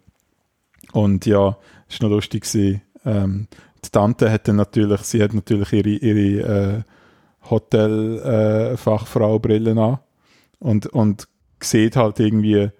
Und 0.93 1.27
ja, 1.27 1.57
es 1.89 2.01
war 2.01 2.09
noch 2.09 2.17
lustig 2.17 2.45
gewesen. 2.45 2.83
Ähm, 3.05 3.47
die 3.85 3.91
Tante 3.91 4.31
hat 4.31 4.49
dann 4.49 4.57
natürlich, 4.57 5.01
sie 5.03 5.23
hat 5.23 5.35
natürlich 5.35 5.73
ihre, 5.73 5.89
ihre 5.91 6.79
äh, 6.79 6.83
Hotel-Fachfrau-Brillen 7.51 9.79
an 9.79 9.99
und, 10.59 10.87
und 10.87 11.29
sieht 11.61 11.97
halt 11.97 12.19
irgendwie 12.21 12.71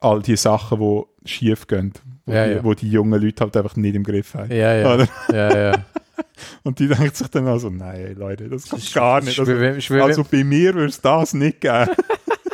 all 0.00 0.22
die 0.22 0.36
Sachen, 0.36 0.78
die 0.80 1.02
schief 1.28 1.66
gehen, 1.66 1.92
wo, 2.24 2.32
Ja, 2.32 2.46
die, 2.46 2.52
ja. 2.54 2.64
wo 2.64 2.74
die 2.74 2.90
jungen 2.90 3.20
Leute 3.20 3.42
halt 3.44 3.56
einfach 3.56 3.76
nicht 3.76 3.94
im 3.96 4.04
Griff 4.04 4.34
haben. 4.34 4.50
Ja, 4.50 4.74
ja. 4.74 5.06
Ja, 5.32 5.56
ja. 5.56 5.84
Und 6.64 6.78
die 6.78 6.88
denkt 6.88 7.16
sich 7.16 7.28
dann 7.28 7.48
auch 7.48 7.58
so, 7.58 7.70
nein, 7.70 8.14
Leute, 8.16 8.48
das 8.48 8.68
kann 8.68 8.80
gar 8.94 9.20
nicht. 9.20 9.38
Ich 9.38 9.40
Also, 9.40 10.02
also 10.02 10.24
bei 10.24 10.44
mir 10.44 10.74
würde 10.74 10.88
es 10.88 11.00
das 11.00 11.34
nicht 11.34 11.60
geben. 11.60 11.90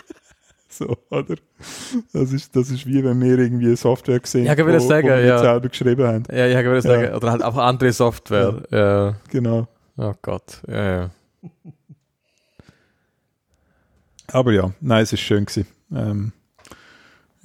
so, 0.68 0.96
oder? 1.10 1.36
Das 2.12 2.32
ist, 2.32 2.54
das 2.56 2.70
ist 2.70 2.86
wie 2.86 3.04
wenn 3.04 3.20
wir 3.20 3.38
irgendwie 3.38 3.66
eine 3.66 3.76
Software 3.76 4.20
gesehen 4.20 4.46
Ja, 4.46 4.56
wo, 4.56 4.78
sagen, 4.78 5.08
wo 5.08 5.12
wir 5.12 5.24
ja. 5.24 5.38
selber 5.38 5.68
geschrieben 5.68 6.06
haben. 6.06 6.24
ja, 6.30 6.46
ich 6.46 6.66
würde 6.66 6.82
sagen, 6.82 7.14
oder 7.14 7.30
halt 7.30 7.42
einfach 7.42 7.64
andere 7.64 7.92
Software. 7.92 8.62
Ja. 8.70 9.14
Genau. 9.30 9.68
Oh 9.96 10.14
Gott. 10.22 10.62
Ja, 10.68 10.96
ja. 10.96 11.10
Aber 14.28 14.52
ja, 14.52 14.72
nein, 14.80 15.02
es 15.02 15.12
ist 15.12 15.20
schön 15.20 15.44
gewesen. 15.44 15.66
Ähm, 15.94 16.32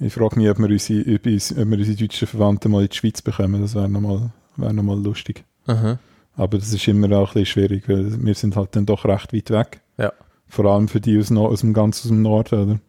ich 0.00 0.14
frage 0.14 0.36
mich, 0.36 0.48
ob 0.48 0.58
wir, 0.58 0.68
unsere, 0.68 1.00
ob 1.00 1.24
wir 1.24 1.78
unsere 1.78 1.96
deutschen 1.96 2.28
Verwandten 2.28 2.70
mal 2.70 2.82
in 2.82 2.88
die 2.88 2.96
Schweiz 2.96 3.20
bekommen. 3.20 3.60
Das 3.60 3.74
wäre 3.74 3.88
nochmal 3.88 4.30
wär 4.56 4.72
noch 4.72 4.82
mal 4.82 4.98
lustig. 4.98 5.44
Aha. 5.66 5.98
Aber 6.38 6.56
das 6.58 6.72
ist 6.72 6.86
immer 6.88 7.10
auch 7.18 7.28
ein 7.34 7.42
bisschen 7.42 7.46
schwierig, 7.46 7.88
weil 7.88 8.24
wir 8.24 8.34
sind 8.34 8.56
halt 8.56 8.74
dann 8.76 8.86
doch 8.86 9.04
recht 9.04 9.32
weit 9.34 9.50
weg. 9.50 9.80
Ja. 9.98 10.12
Vor 10.48 10.64
allem 10.66 10.88
für 10.88 11.00
die 11.00 11.18
aus, 11.18 11.30
Nor- 11.30 11.50
aus 11.50 11.60
dem 11.60 11.74
ganz 11.74 12.00
aus 12.00 12.08
dem 12.08 12.22
Norden, 12.22 12.54
oder? 12.62 12.80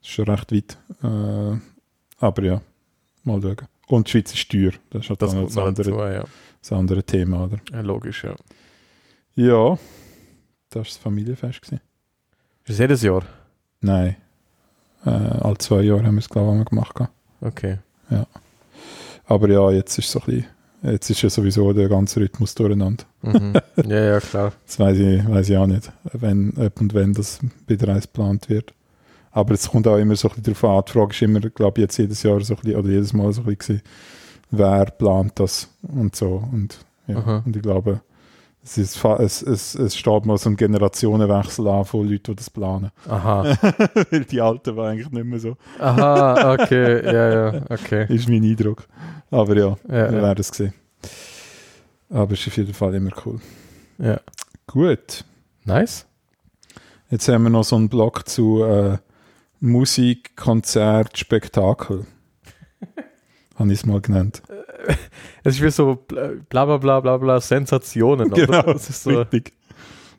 Das 0.00 0.08
ist 0.08 0.08
schon 0.10 0.24
recht 0.28 0.50
weit. 0.52 0.78
Äh, 1.02 1.58
aber 2.18 2.42
ja, 2.42 2.60
mal 3.22 3.40
schauen. 3.42 3.56
Und 3.86 4.06
die 4.08 4.10
Schweiz 4.12 4.32
ist 4.34 4.50
teuer. 4.50 4.72
Das 4.90 5.02
ist 5.04 5.10
halt 5.10 5.22
Das 5.22 5.32
das 5.34 5.56
andere, 5.58 5.72
dazu, 5.74 5.90
ja. 6.00 6.24
das 6.60 6.72
andere 6.72 7.02
Thema, 7.04 7.44
oder? 7.44 7.58
ja. 7.70 7.80
Logisch, 7.82 8.24
ja. 8.24 8.34
Ja, 9.34 9.78
das 10.70 10.76
war 10.76 10.82
das 10.82 10.96
Familienfest. 10.96 11.60
Gewesen. 11.62 11.80
Ist 12.64 12.70
das 12.70 12.78
jedes 12.78 13.02
Jahr? 13.02 13.22
Nein. 13.80 14.16
Äh, 15.04 15.10
alle 15.10 15.58
zwei 15.58 15.82
Jahre 15.82 16.04
haben 16.04 16.16
wir 16.16 16.20
es, 16.20 16.28
glaube 16.28 16.58
ich, 16.58 16.64
gemacht. 16.64 16.96
Okay. 17.40 17.78
Aber 19.26 19.48
ja, 19.48 19.70
jetzt 19.70 19.98
ist 19.98 20.10
so 20.10 20.20
ein 20.20 20.24
bisschen, 20.26 20.46
jetzt 20.82 21.10
ist 21.10 21.22
ja 21.22 21.30
sowieso 21.30 21.72
der 21.72 21.88
ganze 21.88 22.20
Rhythmus 22.20 22.54
durcheinander. 22.54 23.04
Mhm. 23.22 23.54
ja, 23.88 24.04
ja, 24.04 24.20
klar. 24.20 24.52
Das 24.66 24.78
weiß 24.78 24.98
ich, 24.98 25.28
weiß 25.28 25.48
ich 25.48 25.56
auch 25.56 25.66
nicht, 25.66 25.90
wenn, 26.12 26.52
ob 26.56 26.80
und 26.80 26.94
wenn 26.94 27.14
das 27.14 27.40
wieder 27.66 27.88
eins 27.88 28.04
geplant 28.04 28.48
wird. 28.48 28.72
Aber 29.30 29.54
es 29.54 29.68
kommt 29.70 29.86
auch 29.86 29.96
immer 29.96 30.16
so 30.16 30.28
ein 30.28 30.42
bisschen 30.42 30.54
darauf 30.54 30.64
an. 30.64 30.84
Die 30.86 30.92
Frage 30.92 31.10
ist 31.12 31.22
immer, 31.22 31.40
glaube 31.40 31.80
ich, 31.80 31.82
jetzt 31.82 31.96
jedes 31.98 32.22
Jahr 32.22 32.40
so 32.40 32.54
ein 32.54 32.60
bisschen, 32.60 32.78
oder 32.78 32.88
jedes 32.88 33.12
Mal 33.12 33.32
so 33.32 33.42
ein 33.42 33.56
bisschen, 33.56 33.82
wer 34.50 34.86
plant 34.86 35.32
das 35.36 35.68
und 35.82 36.16
so. 36.16 36.42
Und, 36.50 36.78
ja, 37.06 37.42
und 37.44 37.54
ich 37.54 37.62
glaube, 37.62 38.00
es, 38.76 38.76
ist, 38.78 39.04
es, 39.04 39.42
es, 39.42 39.74
es 39.74 39.96
steht 39.96 40.26
mal 40.26 40.36
so 40.36 40.50
ein 40.50 40.56
Generationenwechsel 40.56 41.66
an 41.68 41.84
von 41.84 42.06
Leuten, 42.08 42.32
die 42.32 42.36
das 42.36 42.50
planen. 42.50 42.90
Aha. 43.08 43.44
Weil 44.10 44.24
die 44.24 44.40
Alten 44.40 44.76
waren 44.76 44.92
eigentlich 44.92 45.10
nicht 45.10 45.24
mehr 45.24 45.40
so, 45.40 45.56
Aha, 45.78 46.52
okay. 46.52 47.04
Ja, 47.04 47.52
ja, 47.52 47.62
okay. 47.70 48.06
ist 48.14 48.28
mein 48.28 48.44
Eindruck. 48.44 48.86
Aber 49.30 49.56
ja, 49.56 49.68
Ja, 49.68 49.76
wir 49.88 49.96
ja. 50.18 50.22
werden 50.22 50.40
es 50.40 50.48
sehen. 50.48 50.74
Aber 52.10 52.32
es 52.32 52.40
ist 52.40 52.48
auf 52.48 52.56
jeden 52.58 52.74
Fall 52.74 52.94
immer 52.94 53.10
cool. 53.24 53.40
ja. 53.98 54.20
Gut. 54.66 55.24
Nice. 55.64 56.04
Jetzt 57.10 57.26
haben 57.28 57.44
wir 57.44 57.50
noch 57.50 57.64
so 57.64 57.76
einen 57.76 57.88
Blog 57.88 58.28
zu 58.28 58.62
äh, 58.64 58.98
Musik, 59.60 60.36
Konzert, 60.36 61.16
Spektakel. 61.16 62.04
Habe 63.58 63.72
ich 63.72 63.80
es 63.80 63.86
mal 63.86 64.00
genannt. 64.00 64.42
Es 65.44 65.56
ist 65.56 65.62
wie 65.62 65.70
so 65.70 65.96
bla 65.96 66.64
bla 66.64 66.76
bla 66.78 67.00
bla 67.00 67.16
bla 67.16 67.40
Sensationen, 67.40 68.32
oder? 68.32 68.46
Genau, 68.46 68.62
Das 68.72 68.88
ist 68.88 69.02
so, 69.02 69.18
richtig. 69.20 69.52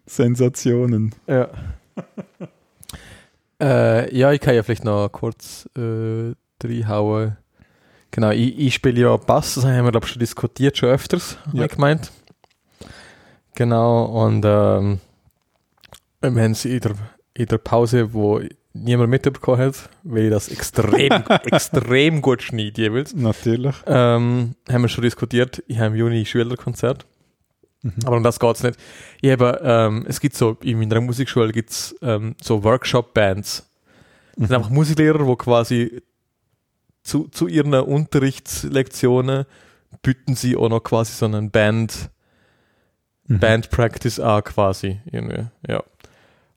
Sensationen. 0.06 1.14
ja. 1.28 1.48
äh, 3.62 4.16
ja, 4.16 4.32
ich 4.32 4.42
kann 4.42 4.56
ja 4.56 4.64
vielleicht 4.64 4.84
noch 4.86 5.10
kurz 5.10 5.70
äh, 5.78 6.34
reinhauen. 6.64 7.38
Genau, 8.12 8.32
ich, 8.32 8.58
ich 8.58 8.74
spiele 8.74 9.02
ja 9.02 9.18
Bass, 9.18 9.56
das 9.56 9.66
haben 9.66 9.86
wir 9.86 9.92
glaube 9.92 10.06
ich 10.06 10.12
schon 10.14 10.20
diskutiert, 10.20 10.78
schon 10.78 10.90
öfters, 10.90 11.38
Ja. 11.54 11.60
ja. 11.60 11.66
ich 11.66 11.72
gemeint. 11.72 12.12
Genau, 13.56 14.06
und 14.26 14.44
ähm, 14.46 15.00
wir 16.22 16.30
haben 16.44 16.52
es 16.52 16.66
in 16.66 16.80
der, 16.80 16.96
in 17.34 17.46
der 17.46 17.58
Pause, 17.58 18.14
wo 18.14 18.40
niemand 18.74 19.10
mitbekommen 19.10 19.60
hat, 19.60 19.90
weil 20.04 20.26
ich 20.26 20.30
das 20.32 20.50
extrem, 20.50 21.12
extrem 21.46 22.22
gut 22.22 22.44
schneide 22.44 22.82
jeweils. 22.82 23.16
Natürlich. 23.16 23.76
Ähm, 23.88 24.56
haben 24.70 24.82
wir 24.82 24.90
schon 24.90 25.04
diskutiert. 25.04 25.64
Ich 25.68 25.78
habe 25.78 25.88
im 25.88 25.96
Juni 25.96 26.26
Schülerkonzert. 26.26 27.06
Mhm. 27.82 27.94
Aber 28.06 28.18
um 28.18 28.24
das 28.24 28.40
geht 28.40 28.56
es 28.56 28.64
nicht. 28.64 28.80
Ich 29.22 29.32
habe, 29.32 29.60
ähm, 29.64 30.06
es 30.08 30.20
gibt 30.20 30.36
so, 30.36 30.58
in 30.62 30.80
meiner 30.80 31.02
Musikschule 31.02 31.52
gibt 31.52 31.72
es 31.72 31.96
ähm, 32.02 32.36
so 32.42 32.64
Workshop-Bands. 32.64 33.66
Das 34.36 34.48
sind 34.48 34.56
einfach 34.56 34.70
Musiklehrer, 34.70 35.26
die 35.26 35.36
quasi 35.36 36.02
zu, 37.04 37.28
zu 37.30 37.48
ihren 37.48 37.74
Unterrichtslektionen 37.74 39.46
bieten 40.02 40.36
sie 40.36 40.56
auch 40.56 40.70
noch 40.70 40.82
quasi 40.82 41.14
so 41.14 41.26
einen 41.26 41.50
Band, 41.52 42.10
Mhm. 43.30 43.40
Band 43.40 43.70
Practice 43.70 44.20
an 44.20 44.44
quasi. 44.44 45.00
Irgendwie. 45.12 45.46
Ja. 45.68 45.84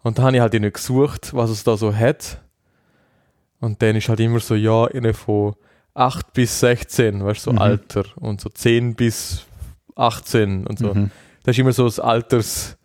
Und 0.02 0.18
da 0.18 0.24
habe 0.24 0.36
ich 0.36 0.40
halt 0.40 0.54
irgendwie 0.54 0.72
gesucht, 0.72 1.34
was 1.34 1.50
es 1.50 1.64
da 1.64 1.76
so 1.76 1.94
hat. 1.94 2.40
Und 3.60 3.80
dann 3.82 3.96
ist 3.96 4.08
halt 4.08 4.20
immer 4.20 4.40
so, 4.40 4.54
ja, 4.54 4.86
irgendwie 4.92 5.12
von 5.12 5.54
8 5.94 6.32
bis 6.32 6.58
16, 6.60 7.24
weißt 7.24 7.46
du, 7.46 7.50
so 7.50 7.52
Mhm. 7.52 7.58
Alter. 7.58 8.04
Und 8.16 8.40
so 8.40 8.48
10 8.48 8.94
bis 8.94 9.44
18 9.94 10.66
und 10.66 10.78
so. 10.78 10.94
Mhm. 10.94 11.10
Das 11.44 11.54
ist 11.54 11.60
immer 11.60 11.72
so 11.72 11.84
das 11.84 12.00
Alters, 12.00 12.76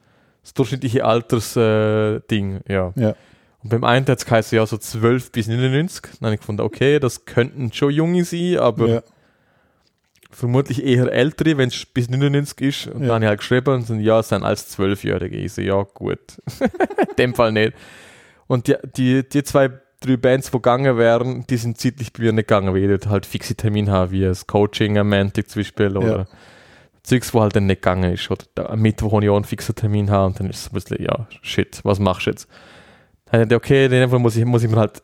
das 0.43 0.53
durchschnittliche 0.53 1.05
Alters-Ding, 1.05 2.61
äh, 2.67 2.73
ja. 2.73 2.93
Ja. 2.95 3.15
Und 3.63 3.69
beim 3.69 3.83
einen 3.83 4.05
hat 4.07 4.19
es 4.19 4.25
geheißen, 4.25 4.55
ja, 4.55 4.65
so 4.65 4.77
12 4.77 5.31
bis 5.31 5.47
99. 5.47 6.01
Dann 6.19 6.27
habe 6.27 6.35
ich 6.35 6.39
gefunden, 6.41 6.61
okay, 6.61 6.99
das 6.99 7.25
könnten 7.25 7.71
schon 7.73 7.91
Junge 7.91 8.23
sein, 8.23 8.57
aber 8.59 8.87
ja. 8.87 9.01
Vermutlich 10.37 10.83
eher 10.85 11.11
ältere, 11.11 11.57
wenn 11.57 11.69
es 11.69 11.85
bis 11.85 12.09
99 12.09 12.61
ist. 12.61 12.87
Und 12.87 13.01
Ja. 13.01 13.07
dann 13.07 13.15
habe 13.15 13.25
ich 13.25 13.29
halt 13.29 13.39
geschrieben 13.39 13.73
und 13.73 13.81
sind, 13.87 14.01
ja, 14.01 14.19
es 14.19 14.29
sind 14.29 14.43
als 14.43 14.69
Zwölfjährige. 14.69 15.35
Ich 15.37 15.53
so, 15.53 15.61
ja, 15.61 15.81
gut. 15.93 16.19
In 16.61 17.15
dem 17.17 17.33
Fall 17.35 17.51
nicht. 17.51 17.73
Und 18.45 18.67
die, 18.67 18.75
die, 18.95 19.27
die 19.27 19.43
zwei, 19.43 19.69
drei 19.99 20.15
Bands, 20.17 20.47
die 20.51 20.57
gegangen 20.57 20.95
wären, 20.97 21.45
die 21.49 21.57
sind 21.57 21.79
zeitlich 21.79 22.13
bei 22.13 22.21
mir 22.23 22.33
nicht 22.33 22.47
gegangen, 22.47 22.73
weil 22.73 22.91
ich 22.91 23.07
halt 23.07 23.25
fixe 23.25 23.55
Termine 23.55 23.91
habe, 23.91 24.11
wie 24.11 24.21
das 24.21 24.45
Coaching 24.45 24.97
am 24.99 25.09
Montag 25.09 25.49
zum 25.49 25.61
Beispiel 25.61 25.97
oder 25.97 26.27
Zeugs, 27.01 27.33
wo 27.33 27.41
halt 27.41 27.55
dann 27.55 27.65
nicht 27.65 27.81
gegangen 27.81 28.13
ist. 28.13 28.29
Oder 28.29 28.69
am 28.69 28.79
Mittwoch, 28.81 29.13
wo 29.13 29.19
ich 29.21 29.29
auch 29.29 29.35
einen 29.37 29.45
fixen 29.45 29.73
Termin 29.75 30.11
habe 30.11 30.27
und 30.27 30.39
dann 30.39 30.49
ist 30.49 30.59
es 30.59 30.67
ein 30.69 30.73
bisschen, 30.75 31.03
ja, 31.03 31.27
shit, 31.41 31.79
was 31.83 31.99
machst 31.99 32.27
du 32.27 32.29
jetzt? 32.31 32.47
Dann 33.31 33.41
habe 33.41 33.53
ich 33.53 33.57
okay, 33.57 33.85
in 33.85 33.91
dem 33.91 34.09
Fall 34.09 34.19
muss 34.19 34.35
ich, 34.35 34.45
muss 34.45 34.63
ich 34.63 34.69
mir 34.69 34.77
halt, 34.77 35.01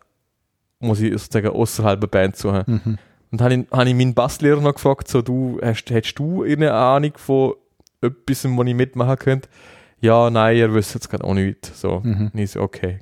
muss 0.79 0.99
ich 1.01 1.11
sozusagen 1.13 1.47
außerhalb 1.47 1.99
der 1.99 2.07
Band 2.07 2.35
suchen. 2.37 2.63
Mhm. 2.67 2.97
Und 3.33 3.41
dann 3.41 3.51
habe 3.51 3.61
ich, 3.63 3.71
hab 3.71 3.87
ich 3.87 3.95
meinen 3.95 4.13
Basslehrer 4.13 4.61
noch 4.61 4.75
gefragt, 4.75 5.07
so, 5.07 5.23
du, 5.23 5.59
hast, 5.59 5.89
hättest 5.89 6.19
du 6.19 6.43
eine 6.43 6.71
Ahnung 6.71 7.13
von 7.15 7.55
etwas, 7.99 8.45
wo 8.47 8.61
ich 8.61 8.75
mitmachen 8.75 9.17
könnte? 9.17 9.49
Ja, 10.01 10.29
nein, 10.29 10.55
er 10.55 10.71
wüsste 10.71 10.99
jetzt 10.99 11.09
gerade 11.09 11.23
auch 11.23 11.33
nicht. 11.33 11.65
So. 11.65 12.01
Mhm. 12.03 12.29
Und 12.31 12.39
ich 12.39 12.51
so, 12.51 12.61
okay. 12.61 12.99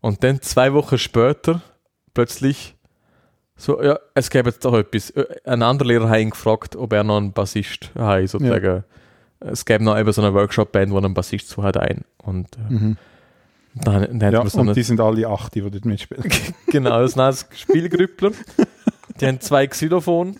Und 0.00 0.24
dann 0.24 0.40
zwei 0.40 0.72
Wochen 0.72 0.96
später, 0.96 1.60
plötzlich, 2.14 2.74
so, 3.54 3.82
ja, 3.82 3.98
es 4.14 4.30
gäbe 4.30 4.48
jetzt 4.48 4.64
doch 4.64 4.72
etwas. 4.72 5.12
Ein 5.44 5.60
anderer 5.60 5.88
Lehrer 5.88 6.08
hat 6.08 6.20
ihn 6.20 6.30
gefragt, 6.30 6.74
ob 6.74 6.90
er 6.94 7.04
noch 7.04 7.18
einen 7.18 7.34
Bassist 7.34 7.90
hat, 7.94 8.26
sozusagen. 8.30 8.84
Es 9.40 9.66
gäbe 9.66 9.84
noch 9.84 9.98
eben 9.98 10.10
so 10.10 10.22
eine 10.22 10.32
Workshop-Band, 10.32 10.90
wo 10.90 10.98
ein 10.98 11.12
Bassist 11.12 11.50
zu 11.50 11.62
hat 11.62 11.76
ein. 11.76 12.06
Und 12.22 12.48
äh, 12.56 12.94
Dann, 13.74 14.18
dann 14.20 14.32
Ja, 14.32 14.40
und 14.40 14.76
die 14.76 14.82
sind 14.82 15.00
alle 15.00 15.26
acht, 15.28 15.54
die 15.54 15.60
dort 15.60 15.84
mitspielen. 15.84 16.24
Genau, 16.68 17.00
das 17.00 17.12
sind 17.12 17.20
alles 17.20 17.46
Spielgrüppler. 17.54 18.30
Die 19.20 19.26
haben 19.26 19.40
zwei 19.40 19.66
Xylophon 19.66 20.38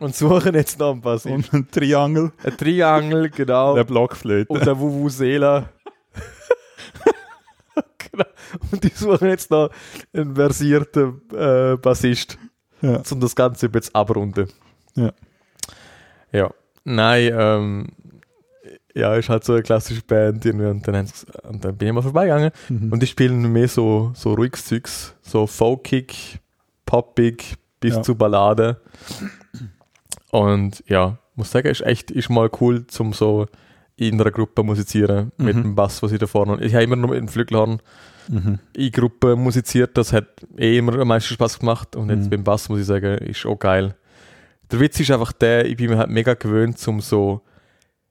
und 0.00 0.14
suchen 0.14 0.54
jetzt 0.54 0.78
noch 0.78 0.92
ein 0.92 1.00
Bassist. 1.00 1.34
Und 1.34 1.52
ein 1.52 1.70
Triangel, 1.70 2.32
Ein 2.42 2.56
Triangel, 2.56 3.30
genau. 3.30 3.74
der 3.74 3.84
Blockflöte. 3.84 4.52
Und 4.52 4.66
der 4.66 4.78
Vuvuzela. 4.78 5.68
genau. 7.98 8.24
Und 8.70 8.84
die 8.84 8.88
suchen 8.94 9.28
jetzt 9.28 9.50
noch 9.50 9.70
einen 10.12 10.34
versierten 10.34 11.20
äh, 11.32 11.76
Bassist, 11.76 12.38
Ja. 12.82 13.02
um 13.10 13.20
das 13.20 13.34
Ganze 13.34 13.70
jetzt 13.72 13.94
abrunden. 13.94 14.48
Ja. 14.94 15.12
Ja. 16.32 16.50
Nein, 16.84 17.32
ähm, 17.36 17.86
ja, 18.94 19.14
ist 19.16 19.28
halt 19.28 19.44
so 19.44 19.52
eine 19.54 19.62
klassische 19.62 20.02
Band 20.02 20.44
irgendwie 20.44 20.66
und 20.66 20.86
dann, 20.86 21.06
und 21.48 21.64
dann 21.64 21.76
bin 21.76 21.88
ich 21.88 21.94
mal 21.94 22.02
vorbeigegangen 22.02 22.50
Mhm. 22.68 22.92
und 22.92 23.02
die 23.02 23.06
spielen 23.06 23.52
mehr 23.52 23.68
so, 23.68 24.12
so 24.14 24.34
ruhiges 24.34 24.64
Zeugs, 24.66 25.14
so 25.22 25.46
folkig, 25.46 26.38
poppig 26.86 27.56
bis 27.80 27.96
Ja. 27.96 28.02
zu 28.02 28.14
Ballade. 28.14 28.80
Und 30.30 30.82
ja, 30.88 31.18
muss 31.34 31.50
sagen, 31.50 31.68
ist 31.68 31.82
echt 31.82 32.10
ist 32.10 32.30
mal 32.30 32.50
cool, 32.60 32.86
zum 32.86 33.12
so 33.12 33.46
in 33.96 34.20
einer 34.20 34.30
Gruppe 34.30 34.62
musizieren 34.62 35.30
mit 35.36 35.56
Mhm. 35.56 35.62
dem 35.62 35.74
Bass, 35.74 36.02
was 36.02 36.10
ich 36.12 36.18
da 36.18 36.26
vorne. 36.26 36.60
Ich 36.64 36.74
habe 36.74 36.84
immer 36.84 36.96
nur 36.96 37.10
mit 37.10 37.18
dem 37.18 37.28
Flügelhorn 37.28 37.80
Mhm. 38.28 38.58
in 38.74 38.90
Gruppe 38.90 39.36
musiziert, 39.36 39.96
das 39.96 40.12
hat 40.12 40.26
eh 40.56 40.78
immer 40.78 40.98
am 40.98 41.08
meisten 41.08 41.34
Spaß 41.34 41.58
gemacht 41.60 41.94
und 41.94 42.10
jetzt 42.10 42.24
Mhm. 42.26 42.30
beim 42.30 42.44
Bass 42.44 42.68
muss 42.68 42.80
ich 42.80 42.86
sagen, 42.86 43.18
ist 43.18 43.44
auch 43.46 43.58
geil. 43.58 43.94
Der 44.72 44.80
Witz 44.80 44.98
ist 44.98 45.10
einfach 45.10 45.32
der, 45.32 45.66
ich 45.66 45.76
bin 45.76 45.90
mir 45.90 45.98
halt 45.98 46.10
mega 46.10 46.34
gewöhnt, 46.34 46.78
zum 46.78 47.00
so 47.00 47.42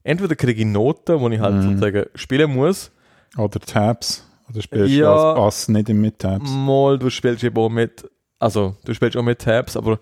entweder 0.04 0.36
kriege 0.36 0.62
ich 0.62 0.68
Noten, 0.68 1.20
wo 1.20 1.30
ich 1.30 1.40
halt 1.40 1.56
Mhm. 1.56 1.62
sozusagen 1.64 2.06
spielen 2.16 2.54
muss, 2.54 2.92
Oder 3.38 3.60
Tabs. 3.60 4.26
Oder 4.50 4.62
spielst 4.62 4.94
Ja. 4.94 5.06
du 5.06 5.12
als 5.12 5.36
Bass 5.40 5.68
nicht 5.70 5.90
mit 5.90 6.20
Tabs? 6.20 6.50
mal 6.52 7.00
du 7.00 7.10
spielst 7.10 7.44
eben 7.44 7.58
auch 7.58 7.70
mit, 7.70 8.10
also 8.40 8.76
du 8.86 8.94
spielst 8.94 9.18
auch 9.18 9.24
mit 9.24 9.40
Tabs, 9.40 9.76
aber 9.78 10.00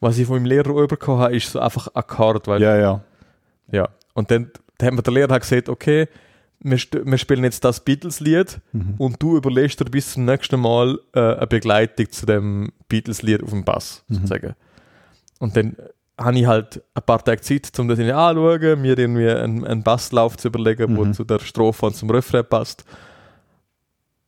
was 0.00 0.16
ich 0.18 0.26
von 0.26 0.36
meinem 0.36 0.46
Lehrer 0.46 0.68
überbekommen 0.70 1.20
habe, 1.20 1.36
ist 1.36 1.50
so 1.50 1.58
einfach 1.58 1.88
Akkord, 1.94 2.46
weil 2.46 2.62
Ja, 2.62 2.76
ja. 2.76 3.02
ja. 3.72 3.88
Und 4.14 4.30
dann, 4.30 4.50
dann 4.78 4.86
hat 4.88 4.94
mir 4.94 5.02
der 5.02 5.12
Lehrer 5.12 5.32
halt 5.32 5.42
gesagt, 5.42 5.68
okay, 5.68 6.06
wir, 6.60 6.76
wir 7.04 7.18
spielen 7.18 7.44
jetzt 7.44 7.64
das 7.64 7.80
Beatles-Lied 7.84 8.60
Mhm. 8.72 8.94
und 8.98 9.22
du 9.22 9.36
überlegst 9.36 9.80
dir 9.80 9.84
bis 9.86 10.12
zum 10.12 10.24
nächsten 10.24 10.60
Mal 10.60 10.98
äh, 11.14 11.20
eine 11.36 11.46
Begleitung 11.48 12.10
zu 12.10 12.26
dem 12.26 12.70
Beatles-Lied 12.88 13.42
auf 13.42 13.50
dem 13.50 13.64
Bass, 13.64 14.04
Mhm. 14.08 14.14
sozusagen. 14.14 14.54
Und 15.40 15.56
dann 15.56 15.76
habe 16.18 16.38
ich 16.38 16.46
halt 16.46 16.82
ein 16.94 17.02
paar 17.02 17.22
Tage 17.24 17.40
Zeit, 17.40 17.70
um 17.78 17.88
das 17.88 17.98
anzuschauen, 17.98 18.80
mir 18.82 18.98
irgendwie 18.98 19.28
einen, 19.30 19.64
einen 19.64 19.82
Basslauf 19.82 20.36
zu 20.36 20.48
überlegen, 20.48 20.96
wo 20.96 21.04
Mhm. 21.04 21.12
zu 21.14 21.24
der 21.24 21.38
Strophe 21.38 21.86
und 21.86 21.94
zum 21.94 22.10
Refrain 22.10 22.44
passt. 22.44 22.84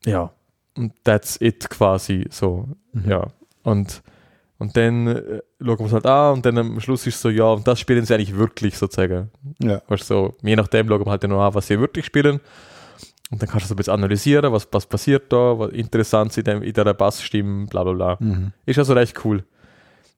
Ja, 0.05 0.31
und 0.77 0.93
that's 1.05 1.37
it 1.41 1.69
quasi 1.69 2.27
so. 2.31 2.69
Mhm. 2.93 3.11
Ja, 3.11 3.27
und, 3.65 4.03
und 4.59 4.77
dann 4.77 5.07
äh, 5.09 5.41
schauen 5.61 5.79
wir 5.79 5.87
es 5.87 5.93
halt 5.93 6.07
an 6.07 6.35
und 6.35 6.47
dann 6.47 6.59
am 6.59 6.81
Schluss 6.81 7.07
ist 7.07 7.21
so, 7.21 7.29
ja, 7.29 7.45
und 7.45 7.67
das 7.67 7.81
spielen 7.81 8.05
sie 8.05 8.15
eigentlich 8.15 8.37
wirklich 8.37 8.79
sozusagen. 8.79 9.31
Ja. 9.59 9.83
Weißt, 9.89 10.05
du, 10.11 10.15
so, 10.15 10.35
je 10.43 10.57
nachdem 10.57 10.89
schauen 10.89 11.05
wir 11.05 11.11
halt 11.11 11.23
dann 11.25 11.31
noch 11.31 11.43
an, 11.45 11.55
was 11.55 11.67
sie 11.67 11.79
wirklich 11.81 12.07
spielen. 12.07 12.41
Und 13.33 13.41
dann 13.41 13.49
kannst 13.49 13.67
du 13.67 13.69
so 13.69 13.75
ein 13.75 13.77
bisschen 13.77 13.95
analysieren, 13.95 14.53
was, 14.53 14.67
was 14.73 14.87
passiert 14.87 15.33
da, 15.33 15.57
was 15.59 15.71
interessant 15.71 16.31
ist 16.33 16.39
in, 16.39 16.45
dem, 16.45 16.63
in 16.63 16.73
der 16.73 16.95
Bassstimme, 16.95 17.67
bla 17.67 17.85
bla 17.85 17.93
bla. 17.93 18.17
Mhm. 18.19 18.53
Ist 18.67 18.79
also 18.79 18.93
recht 18.95 19.25
cool. 19.25 19.45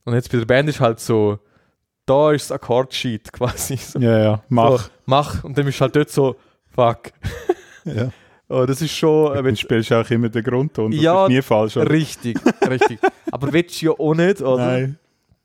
Und 0.05 0.13
jetzt 0.15 0.31
bei 0.31 0.37
der 0.39 0.45
Band 0.45 0.67
ist 0.69 0.79
halt 0.79 0.99
so, 0.99 1.39
da 2.05 2.31
ist 2.31 2.49
das 2.49 2.55
Akkordsheet 2.55 3.31
quasi. 3.33 3.77
So, 3.77 3.99
Ja, 3.99 4.17
ja. 4.19 4.43
Mach. 4.49 4.77
So, 4.83 4.89
mach. 5.05 5.43
Und 5.43 5.57
dann 5.57 5.67
ist 5.67 5.79
halt 5.81 5.95
dort 5.95 6.09
so, 6.09 6.35
fuck. 6.69 7.11
Ja. 7.85 8.09
Oh, 8.47 8.65
das 8.65 8.81
ist 8.81 8.93
schon. 8.95 9.35
Äh, 9.35 9.43
Du 9.43 9.55
spielst 9.57 9.91
auch 9.91 10.09
immer 10.09 10.29
den 10.29 10.43
Grundton. 10.43 10.91
Das 10.91 11.01
Ja, 11.01 11.23
ist 11.25 11.29
nie 11.31 11.41
falsch. 11.41 11.75
oder? 11.75 11.89
richtig, 11.89 12.37
richtig. 12.69 12.99
Aber 13.31 13.51
willst 13.51 13.81
du 13.81 13.85
ja 13.87 13.91
auch 13.91 14.13
nicht, 14.13 14.41
oder? 14.41 14.65
Nein. 14.65 14.99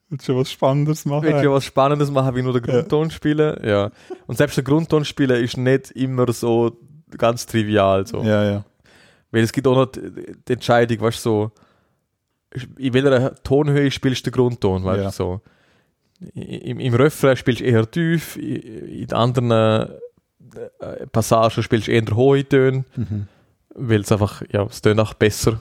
Willst 0.08 0.28
du 0.28 0.36
was 0.36 0.50
Spannendes 0.52 1.04
machen? 1.04 1.24
Willst 1.24 1.40
du 1.40 1.44
ja 1.46 1.52
was 1.52 1.64
Spannendes 1.64 2.10
machen, 2.12 2.36
wie 2.36 2.42
nur 2.42 2.52
den 2.52 2.62
Grundton 2.62 3.10
spielen? 3.10 3.58
Ja. 3.66 3.90
Und 4.26 4.38
selbst 4.38 4.56
der 4.56 4.64
Grundton 4.64 5.04
spielen 5.04 5.42
ist 5.42 5.56
nicht 5.56 5.90
immer 5.92 6.30
so 6.32 6.76
ganz 7.16 7.44
trivial. 7.46 8.06
So. 8.06 8.22
Ja, 8.22 8.44
ja. 8.44 8.64
Weil 9.32 9.42
es 9.42 9.52
gibt 9.52 9.66
auch 9.66 9.74
noch 9.76 9.86
die 9.86 10.52
Entscheidung, 10.52 11.00
weißt 11.00 11.18
du, 11.26 11.50
so, 12.54 12.64
in 12.78 12.94
welcher 12.94 13.34
Tonhöhe 13.42 13.90
spielst 13.90 14.26
du 14.26 14.30
den 14.30 14.36
Grundton, 14.36 14.84
weißt 14.84 14.98
Ja. 15.02 15.10
du, 15.10 15.14
so. 15.16 15.40
Im, 16.34 16.80
Im 16.80 16.94
Refrain 16.94 17.36
spielst 17.36 17.60
du 17.60 17.64
eher 17.64 17.88
tief, 17.90 18.36
in 18.36 19.06
den 19.06 19.12
anderen 19.12 19.50
äh, 19.52 21.06
Passagen 21.12 21.62
spielst 21.62 21.86
du 21.88 21.92
eher 21.92 22.04
hohe 22.14 22.44
Töne, 22.48 22.84
Mhm. 22.96 23.28
weil 23.74 24.00
es 24.00 24.10
einfach, 24.10 24.42
ja, 24.52 24.64
es 24.64 24.80
tönt 24.82 24.98
auch 25.00 25.14
besser. 25.14 25.60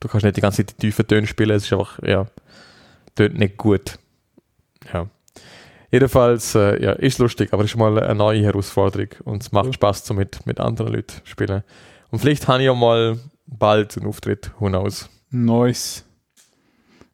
Du 0.00 0.08
kannst 0.08 0.24
nicht 0.24 0.36
die 0.36 0.40
ganze 0.40 0.58
Zeit 0.64 0.76
die 0.76 0.86
tiefen 0.86 1.06
Töne 1.06 1.26
spielen, 1.26 1.56
es 1.56 1.64
ist 1.64 1.72
einfach, 1.72 1.98
ja, 2.02 2.26
tönt 3.14 3.38
nicht 3.38 3.56
gut. 3.56 3.98
Ja. 4.92 5.08
Jedenfalls, 5.90 6.54
äh, 6.54 6.82
ja, 6.82 6.92
ist 6.92 7.18
lustig, 7.18 7.52
aber 7.52 7.64
ist 7.64 7.76
mal 7.76 7.98
eine 8.02 8.14
neue 8.14 8.42
Herausforderung 8.42 9.08
und 9.24 9.42
es 9.42 9.52
macht 9.52 9.66
Cool. 9.66 9.72
Spaß, 9.74 10.06
so 10.06 10.14
mit, 10.14 10.46
mit 10.46 10.58
anderen 10.60 10.92
Leuten 10.94 11.08
zu 11.12 11.20
spielen. 11.26 11.62
Und 12.10 12.18
vielleicht 12.20 12.46
habe 12.48 12.60
ich 12.60 12.66
ja 12.66 12.74
mal 12.74 13.18
bald 13.46 13.96
einen 13.98 14.06
Auftritt, 14.06 14.52
who 14.58 14.68
knows. 14.68 15.08
Nice. 15.30 16.04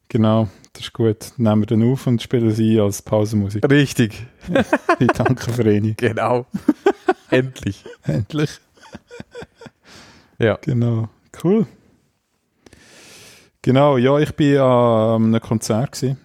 Genau, 0.07 0.49
das 0.73 0.83
ist 0.83 0.93
gut. 0.93 1.31
Nehmen 1.37 1.61
wir 1.61 1.65
den 1.67 1.83
auf 1.91 2.07
und 2.07 2.21
spielen 2.21 2.51
sie 2.51 2.79
als 2.79 3.01
Pausenmusik. 3.01 3.69
Richtig, 3.69 4.25
Die 4.99 5.07
Tankenvereinigung. 5.07 5.95
genau. 5.97 6.45
Endlich. 7.29 7.83
Endlich. 8.03 8.59
Ja. 10.39 10.57
Genau. 10.61 11.09
Cool. 11.43 11.67
Genau, 13.61 13.97
ja, 13.97 14.17
ich 14.19 14.33
bin 14.35 14.57
an 14.57 15.25
einem 15.25 15.41
Konzert 15.41 15.91
gewesen, 15.93 16.17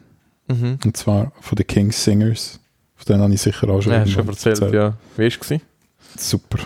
Mhm. 0.46 0.78
und 0.84 0.96
zwar 0.96 1.32
von 1.40 1.56
den 1.56 1.66
Kings 1.66 2.04
Singers. 2.04 2.60
Von 2.96 3.06
denen 3.06 3.22
habe 3.22 3.34
ich 3.34 3.40
sicher 3.40 3.68
auch 3.70 3.80
schon, 3.80 3.92
Ja, 3.92 4.06
schon 4.06 4.26
irgendwann 4.26 4.50
erzählt, 4.50 4.72
ja. 4.74 4.96
Wie 5.16 5.22
war 5.22 5.56
es? 6.16 6.28
Super. 6.30 6.58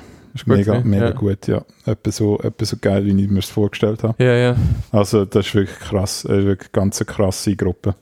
Mega, 0.45 0.75
gewesen, 0.75 0.91
mega 0.91 1.07
ja. 1.07 1.11
gut, 1.13 1.47
ja. 1.47 1.65
Etwa 1.85 2.11
so, 2.11 2.39
etwa 2.39 2.65
so 2.65 2.77
geil, 2.81 3.05
wie 3.07 3.23
ich 3.25 3.31
mir 3.31 3.39
es 3.39 3.51
vorgestellt 3.51 4.03
habe. 4.03 4.23
Ja, 4.23 4.35
ja. 4.35 4.57
Also, 4.93 5.25
das 5.25 5.47
ist 5.47 5.55
wirklich 5.55 5.79
krass. 5.79 6.23
Das 6.23 6.39
ist 6.39 6.45
wirklich 6.45 6.71
eine 6.75 6.83
ganz 6.83 7.05
krasse 7.05 7.57
Gruppe. 7.57 7.95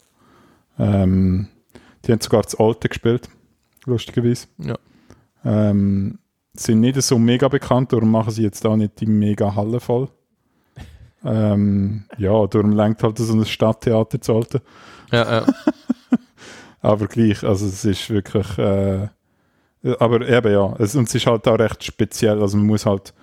Ähm, 0.78 1.48
die 2.04 2.12
haben 2.12 2.20
sogar 2.20 2.42
das 2.42 2.54
Alte 2.54 2.88
gespielt, 2.88 3.28
lustigerweise. 3.84 4.46
Ja. 4.58 4.76
Ähm, 5.44 6.18
sind 6.54 6.80
nicht 6.80 7.00
so 7.02 7.18
mega 7.18 7.48
bekannt, 7.48 7.92
darum 7.92 8.10
machen 8.10 8.32
sie 8.32 8.42
jetzt 8.42 8.64
auch 8.66 8.76
nicht 8.76 9.00
die 9.00 9.06
mega 9.06 9.54
Halle 9.54 9.80
voll. 9.80 10.08
ähm, 11.24 12.04
ja, 12.18 12.46
darum 12.46 12.72
lenkt 12.72 13.02
halt 13.02 13.18
so 13.18 13.32
ein 13.32 13.44
Stadttheater 13.44 14.20
zu 14.20 14.36
Alte. 14.36 14.62
Ja, 15.12 15.40
ja. 15.40 15.46
Aber 16.80 17.06
gleich, 17.08 17.42
also 17.42 17.66
es 17.66 17.84
ist 17.84 18.10
wirklich, 18.10 18.58
äh, 18.58 19.08
aber 19.98 20.26
eben 20.26 20.52
ja, 20.52 20.74
es, 20.78 20.94
und 20.94 21.08
es 21.08 21.14
ist 21.14 21.26
halt 21.26 21.46
auch 21.46 21.58
recht 21.58 21.84
speziell, 21.84 22.40
also 22.40 22.56
man 22.56 22.66
muss 22.66 22.86
halt, 22.86 23.14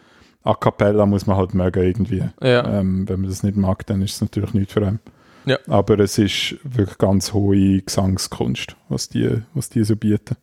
a 0.44 0.54
cappella 0.54 1.06
muss 1.06 1.26
man 1.26 1.38
halt 1.38 1.54
mögen 1.54 1.84
irgendwie. 1.84 2.24
ja. 2.42 2.80
Ähm, 2.80 3.08
wenn 3.08 3.22
man 3.22 3.30
das 3.30 3.44
nicht 3.44 3.58
mag, 3.58 3.86
dann 3.88 4.02
ist 4.02 4.16
es 4.16 4.22
natürlich 4.22 4.54
nicht 4.54 4.72
für 4.72 4.86
einen. 4.86 5.00
Ja. 5.46 5.58
Aber 5.68 6.00
es 6.00 6.18
ist 6.18 6.56
wirklich 6.64 6.98
ganz 6.98 7.34
hohe 7.34 7.82
Gesangskunst, 7.82 8.76
was 8.90 9.10
die, 9.10 9.42
was 9.54 9.70
die 9.70 9.84
so 9.84 9.96
bieten. 9.96 10.38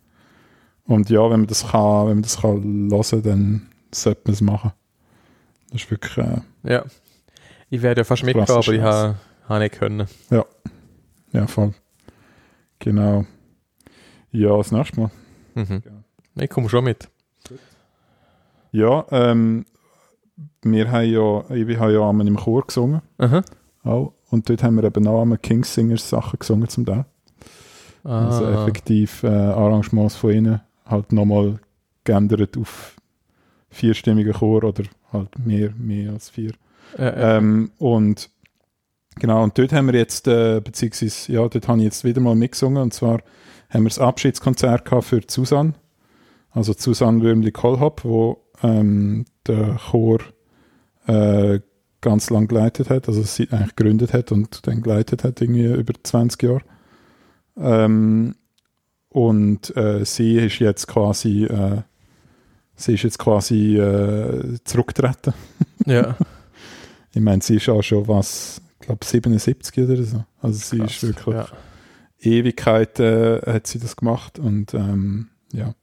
Und 0.85 1.09
ja, 1.09 1.23
wenn 1.31 1.41
man 1.41 1.47
das 1.47 1.69
kann, 1.69 2.09
wenn 2.09 2.15
man 2.17 2.23
das 2.23 2.41
kann 2.41 2.91
hören, 2.91 3.23
dann 3.23 3.67
sollte 3.95 4.23
man 4.25 4.35
es 4.35 4.41
machen. 4.41 4.73
Das 5.71 5.83
ist 5.83 5.91
wirklich, 5.91 6.19
äh, 6.19 6.41
ja. 6.65 6.85
Ich 7.71 7.83
werde 7.83 8.01
ja 8.01 8.05
fast 8.05 8.25
mitgehen, 8.25 8.49
aber 8.49 8.73
ich 8.73 8.81
habe 8.81 9.17
ha 9.49 9.59
nicht 9.59 9.79
können. 9.79 10.07
ja, 11.33 11.47
voll. 11.47 11.73
Genau. 12.81 13.25
Ja, 14.33 14.57
das 14.57 14.73
nächste 14.73 15.01
Mal. 15.01 15.11
Mhm. 15.55 15.83
Ja. 15.85 16.00
Ich 16.37 16.51
komme 16.51 16.69
schon 16.69 16.85
mit. 16.85 17.09
Ja, 18.73 19.05
ähm, 19.11 19.65
wir 20.63 20.91
haben 20.91 21.11
ja, 21.11 21.45
ich 21.55 21.79
habe 21.79 21.93
ja 21.93 22.09
einmal 22.09 22.27
im 22.27 22.37
Chor 22.37 22.67
gesungen. 22.67 23.03
Aha. 23.19 23.43
Auch. 23.83 24.13
Und 24.31 24.49
dort 24.49 24.63
haben 24.63 24.77
wir 24.77 24.85
eben 24.85 25.07
auch 25.09 25.23
einmal 25.23 25.39
Kings 25.39 25.75
Singers 25.75 26.09
Sachen 26.09 26.39
gesungen 26.39 26.69
zum 26.69 26.87
Teil. 26.87 27.05
Also 28.05 28.47
Ah. 28.47 28.63
effektiv 28.63 29.23
äh, 29.25 29.29
Arrangements 29.29 30.15
von 30.17 30.31
ihnen 30.31 30.61
halt 30.87 31.13
nochmal 31.13 31.59
geändert 32.05 32.57
auf 32.57 32.97
vierstimmigen 33.71 34.33
Chor 34.33 34.65
oder 34.65 34.85
halt 35.13 35.39
mehr, 35.39 35.73
mehr 35.77 36.13
als 36.13 36.31
vier. 36.31 36.53
Ja, 36.97 37.05
ja. 37.05 37.37
Ähm, 37.39 37.71
und 37.79 38.31
genau, 39.17 39.43
und 39.43 39.59
dort 39.59 39.73
haben 39.73 39.87
wir 39.93 39.99
jetzt, 39.99 40.27
äh, 40.29 40.61
beziehungsweise, 40.61 41.33
ja, 41.33 41.47
dort 41.49 41.69
habe 41.69 41.79
ich 41.79 41.85
jetzt 41.85 42.05
wieder 42.05 42.21
mal 42.21 42.35
mitgesungen 42.35 42.83
und 42.83 42.95
zwar 42.95 43.21
haben 43.69 43.83
wir 43.83 43.91
das 43.91 43.99
Abschiedskonzert 43.99 44.85
gehabt 44.85 45.05
für 45.05 45.21
Susan, 45.29 45.75
also 46.53 46.73
Susan 46.77 47.23
Würmli-Kohlhopp, 47.23 48.05
wo 48.05 48.45
ähm, 48.63 49.25
der 49.47 49.79
Chor 49.91 50.19
äh, 51.07 51.61
ganz 52.01 52.31
lang 52.31 52.49
geleitet 52.49 52.91
hat, 52.91 53.09
also 53.09 53.23
sie 53.23 53.49
eigentlich 53.51 53.77
gegründet 53.77 54.13
hat 54.13 54.33
und 54.33 54.67
dann 54.67 54.83
geleitet 54.83 55.25
hat, 55.25 55.41
irgendwie 55.41 55.67
über 55.67 55.93
20 56.03 56.43
Jahre. 56.43 56.63
Ähm, 57.57 58.35
und 59.11 59.77
äh, 59.77 60.05
sie 60.05 60.37
ist 60.37 60.61
jetzt 60.61 60.87
quasi, 60.87 61.45
äh, 61.45 61.83
sie 62.77 62.95
ist 62.95 63.03
jetzt 63.03 63.19
quasi 63.19 63.77
äh, 63.77 64.59
zurückgetreten. 64.65 65.35
ja. 65.87 66.17
Ich 67.13 67.21
meine, 67.21 67.43
sie 67.43 67.57
ist 67.57 67.69
auch 67.69 67.83
schon 67.83 68.07
was, 68.07 68.63
ich 68.79 68.87
glaube 68.87 69.05
77 69.05 69.79
oder 69.83 70.01
so. 70.05 70.25
Also 70.41 70.59
sie 70.59 70.79
Krass, 70.79 70.93
ist 70.93 71.03
wirklich 71.03 71.35
Ja. 71.35 71.49
Ewigkeit 72.21 73.01
äh, 73.01 73.41
hat 73.53 73.67
sie 73.67 73.81
das 73.81 73.97
gemacht 73.97 74.39
und 74.39 74.75
ähm, 74.75 75.29
ja, 75.53 75.75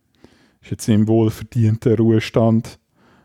ist 0.68 0.72
jetzt 0.72 0.90
im 0.90 1.08
wohlverdienten 1.08 1.96
Ruhestand. 1.96 2.78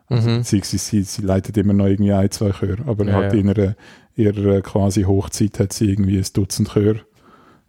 Also, 0.08 0.28
Mhm. 0.28 0.38
beziehungsweise 0.38 0.78
sie, 0.78 1.02
sie 1.02 1.22
leitet 1.22 1.56
immer 1.56 1.72
noch 1.72 1.86
irgendwie 1.86 2.12
ein, 2.12 2.30
zwei 2.30 2.50
Chöre, 2.52 2.78
aber 2.86 3.04
Ja, 3.06 3.12
halt 3.14 3.32
ja. 3.34 3.38
in 3.40 3.48
ihrer, 3.48 3.74
ihrer 4.16 4.60
quasi 4.60 5.02
Hochzeit 5.04 5.58
hat 5.58 5.72
sie 5.72 5.90
irgendwie 5.90 6.18
ein 6.18 6.26
Dutzend 6.34 6.70
Chöre 6.72 7.00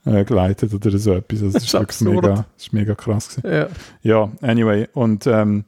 äh, 0.05 0.25
geleitet 0.25 0.73
oder 0.73 0.97
so 0.97 1.13
etwas. 1.13 1.41
Also 1.43 1.53
das, 1.53 1.53
Das 1.53 1.63
ist 1.63 1.67
ist 1.67 1.73
wirklich 1.73 1.89
absurd. 2.09 2.23
mega, 2.23 2.35
das 2.55 2.63
ist 2.65 2.73
mega 2.73 2.95
krass. 2.95 3.39
Ja. 3.43 3.67
Ja, 4.01 4.31
anyway, 4.41 4.87
und 4.93 5.25
ähm, 5.27 5.63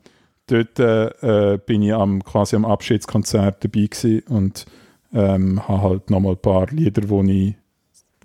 dort 0.48 0.78
äh, 0.80 1.54
äh, 1.54 1.58
bin 1.66 1.82
ich 1.82 1.94
am, 1.94 2.24
quasi 2.24 2.56
am 2.58 2.66
Abschiedskonzert 2.66 3.64
dabei 3.64 3.86
gewesen 3.88 4.22
und 4.28 4.66
ähm, 5.14 5.66
habe 5.68 5.82
halt 5.82 6.10
nochmal 6.10 6.34
ein 6.34 6.42
paar 6.42 6.68
Lieder, 6.72 7.02
die 7.02 7.48
ich 7.50 7.56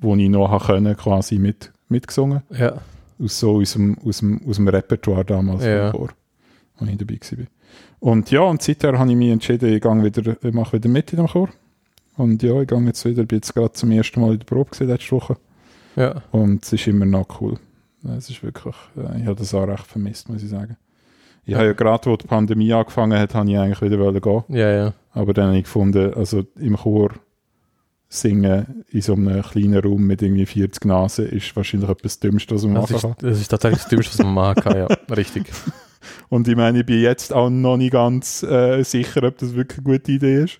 wo 0.03 0.17
ich 0.17 0.29
noch 0.31 0.67
können, 0.67 0.97
quasi 0.97 1.39
mit, 1.39 1.71
mitgesungen. 1.91 2.41
Ja. 2.51 2.73
Aus 3.23 3.39
so 3.39 3.61
aus 3.61 3.73
dem, 3.75 3.97
aus 4.05 4.19
dem, 4.19 4.41
aus 4.49 4.57
dem 4.57 4.69
Repertoire 4.69 5.25
damals 5.25 5.65
Ja. 5.65 5.91
Chor, 5.91 6.11
wo 6.79 6.87
ich 6.87 6.97
dabei 6.97 7.19
war. 7.21 7.47
Und 8.01 8.31
ja, 8.31 8.41
und 8.41 8.63
seither 8.63 8.99
habe 8.99 9.11
ich 9.11 9.17
mich 9.17 9.31
entschieden, 9.31 9.73
ich, 9.73 9.85
wieder, 9.85 10.37
ich 10.43 10.55
mache 10.55 10.75
wieder 10.75 10.89
mit 10.89 11.13
in 11.13 11.19
dem 11.19 11.27
Chor. 11.27 11.51
Und 12.17 12.43
ja, 12.43 12.61
ich 12.61 12.69
gehe 12.69 12.81
jetzt 12.81 13.05
wieder, 13.05 13.25
bin 13.25 13.39
jetzt 13.39 13.55
gerade 13.55 13.73
zum 13.73 13.91
ersten 13.93 14.21
Mal 14.21 14.33
in 14.33 14.39
der 14.39 14.47
Probe 14.47 14.71
gewesen, 14.71 14.89
letzte 14.89 15.13
Woche. 15.13 15.37
Ja. 15.97 16.23
Und 16.33 16.65
es 16.65 16.73
ist 16.73 16.87
immer 16.87 17.07
noch 17.07 17.41
cool. 17.41 17.59
Es 18.17 18.31
ist 18.31 18.43
wirklich, 18.43 18.75
äh, 18.97 19.21
ich 19.21 19.27
habe 19.27 19.37
das 19.37 19.55
auch 19.55 19.67
recht 19.67 19.87
vermisst, 19.87 20.29
muss 20.29 20.43
ich 20.43 20.49
sagen. 20.49 20.77
Ich 21.45 21.55
habe 21.55 21.67
ja 21.67 21.73
gerade, 21.73 22.11
wo 22.11 22.17
die 22.17 22.27
Pandemie 22.27 22.73
angefangen 22.73 23.19
hat, 23.19 23.35
habe 23.35 23.51
ich 23.51 23.59
eigentlich 23.59 23.81
wieder 23.81 24.21
gehen. 24.21 24.45
Ja, 24.49 24.71
ja. 24.71 24.93
Aber 25.13 25.33
dann 25.35 25.49
habe 25.49 25.59
ich 25.59 25.65
gefunden, 25.65 26.15
also 26.15 26.45
im 26.59 26.77
Chor 26.77 27.13
singen 28.13 28.85
in 28.91 29.01
so 29.03 29.15
einem 29.15 29.41
kleinen 29.43 29.79
Raum 29.79 30.03
mit 30.07 30.21
irgendwie 30.21 30.45
40 30.45 30.85
Nasen 30.85 31.27
ist 31.29 31.55
wahrscheinlich 31.55 31.89
etwas 31.89 32.19
das 32.19 32.21
Dümmste, 32.21 32.55
was 32.57 32.65
man 32.65 32.75
Das 32.75 32.91
machen 32.91 32.97
ist, 32.97 33.03
kann. 33.03 33.15
das 33.31 33.41
ist 33.41 33.49
tatsächlich 33.49 33.81
das 33.83 33.89
Dümmste, 33.89 34.19
was 34.19 34.25
man 34.27 34.35
machen 34.35 34.63
kann, 34.63 34.77
ja. 34.77 34.87
Richtig. 35.17 35.45
Und 36.29 36.49
ich 36.49 36.57
meine, 36.57 36.81
ich 36.81 36.87
bin 36.87 37.01
jetzt 37.01 37.33
auch 37.33 37.51
noch 37.51 37.77
nicht 37.77 37.93
ganz 37.93 38.43
äh, 38.43 38.83
sicher, 38.83 39.23
ob 39.23 39.39
das 39.39 39.55
wirklich 39.55 39.79
eine 39.87 39.97
gute 39.97 40.13
Idee 40.13 40.43
ist. 40.45 40.59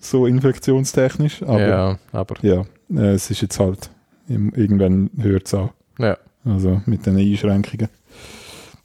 So 0.00 0.26
infektionstechnisch. 0.26 1.42
Aber 1.44 1.60
ja, 1.60 1.68
ja, 1.68 1.98
aber. 2.12 2.42
äh, 2.44 2.64
es 3.12 3.30
ist 3.30 3.42
jetzt 3.42 3.58
halt, 3.60 3.90
irgendwann 4.28 5.10
hört 5.18 5.46
es 5.46 5.54
auch. 5.54 5.70
Ja. 5.98 6.18
Also 6.44 6.82
mit 6.86 7.06
den 7.06 7.16
Einschränkungen. 7.16 7.88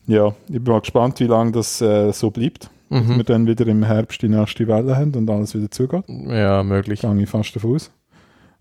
Ja, 0.07 0.35
ich 0.49 0.61
bin 0.61 0.73
mal 0.73 0.81
gespannt, 0.81 1.19
wie 1.19 1.27
lange 1.27 1.51
das 1.51 1.81
äh, 1.81 2.11
so 2.11 2.31
bleibt. 2.31 2.69
Dass 2.91 3.07
wir 3.07 3.15
Mhm. 3.15 3.23
dann 3.25 3.47
wieder 3.47 3.65
im 3.67 3.83
Herbst 3.83 4.21
die 4.21 4.27
nächste 4.29 4.67
Welle 4.67 4.97
haben 4.97 5.15
und 5.15 5.29
alles 5.29 5.55
wieder 5.55 5.71
zugeht. 5.71 6.03
Ja, 6.07 6.61
möglich. 6.61 7.01
Gehe 7.01 7.21
ich 7.23 7.29
fast 7.29 7.55
davon 7.55 7.75
aus. 7.75 7.89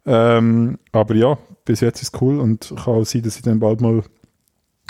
Ähm, 0.07 0.79
aber 0.93 1.15
ja, 1.17 1.37
bis 1.65 1.81
jetzt 1.81 2.01
ist 2.03 2.15
es 2.15 2.21
cool 2.23 2.39
und 2.41 2.73
kann 2.77 2.95
auch 2.95 3.05
sein, 3.05 3.23
dass 3.23 3.37
ich 3.37 3.43
dann 3.43 3.59
bald 3.61 3.81
mal 3.81 4.03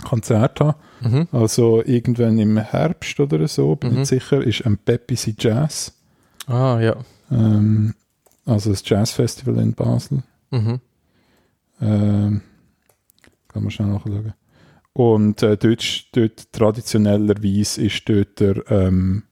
Konzert 0.05 0.61
habe. 0.61 0.77
Mhm. 1.01 1.29
Also 1.33 1.83
irgendwann 1.85 2.39
im 2.39 2.57
Herbst 2.59 3.19
oder 3.19 3.49
so, 3.49 3.77
bin 3.77 3.95
Mhm. 3.95 4.03
ich 4.03 4.09
sicher, 4.09 4.43
ist 4.45 4.65
ein 4.67 4.79
Pepsi 4.79 5.35
Jazz. 5.39 5.95
Ah, 6.47 6.79
ja. 6.81 6.97
Ähm, 7.31 7.95
also 8.47 8.71
das 8.71 8.83
Jazzfestival 8.89 9.59
in 9.59 9.75
Basel. 9.75 10.23
Mhm. 10.51 10.81
Ähm, 11.81 12.41
kann 13.49 13.63
man 13.63 13.71
schnell 13.71 13.89
nachschauen. 13.89 14.35
Und 14.93 15.43
äh, 15.43 15.57
dort, 15.57 16.17
dort 16.17 16.53
traditionellerweise 16.53 17.83
ist 17.83 18.09
dort 18.09 18.41
der, 18.41 18.71
ähm, 18.71 19.23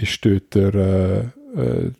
ist 0.00 0.24
dort 0.24 0.54
der, 0.54 0.74
äh, 0.74 1.60
äh, 1.60 1.92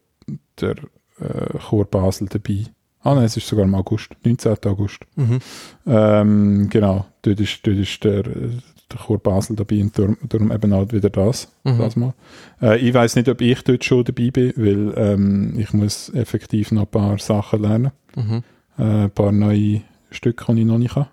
der 0.60 0.76
äh, 1.20 1.58
Chor 1.68 1.84
Basel 1.86 2.28
dabei. 2.28 2.66
Ah 3.02 3.14
nein, 3.14 3.24
es 3.24 3.36
ist 3.36 3.46
sogar 3.46 3.64
im 3.64 3.74
August, 3.74 4.10
19. 4.24 4.56
August. 4.64 4.98
Mhm. 5.14 5.38
Ähm, 5.86 6.68
genau, 6.70 7.06
dort 7.22 7.40
ist, 7.40 7.60
dort 7.64 7.76
ist 7.76 8.02
der, 8.02 8.22
der 8.24 8.98
Chor 9.06 9.18
Basel 9.18 9.54
dabei 9.56 9.80
und 9.80 9.96
darum, 9.96 10.16
darum 10.28 10.50
eben 10.52 10.74
halt 10.74 10.92
wieder 10.92 11.10
das, 11.10 11.52
Mhm. 11.64 11.78
das 11.78 11.96
mal. 11.96 12.14
Äh, 12.60 12.78
ich 12.78 12.92
weiß 12.92 13.14
nicht, 13.16 13.28
ob 13.28 13.40
ich 13.40 13.62
dort 13.62 13.84
schon 13.84 14.04
dabei 14.04 14.30
bin, 14.30 14.52
weil 14.56 14.94
ähm, 14.96 15.54
ich 15.58 15.72
muss 15.72 16.08
effektiv 16.14 16.72
noch 16.72 16.82
ein 16.82 16.88
paar 16.88 17.18
Sachen 17.18 17.62
lernen 17.62 17.92
Mhm. 18.16 18.42
äh, 18.78 18.82
ein 19.04 19.10
paar 19.10 19.30
neue 19.32 19.82
Stücke, 20.10 20.52
die 20.54 20.60
ich 20.62 20.66
noch 20.66 20.78
nicht 20.78 20.94
kann. 20.94 21.06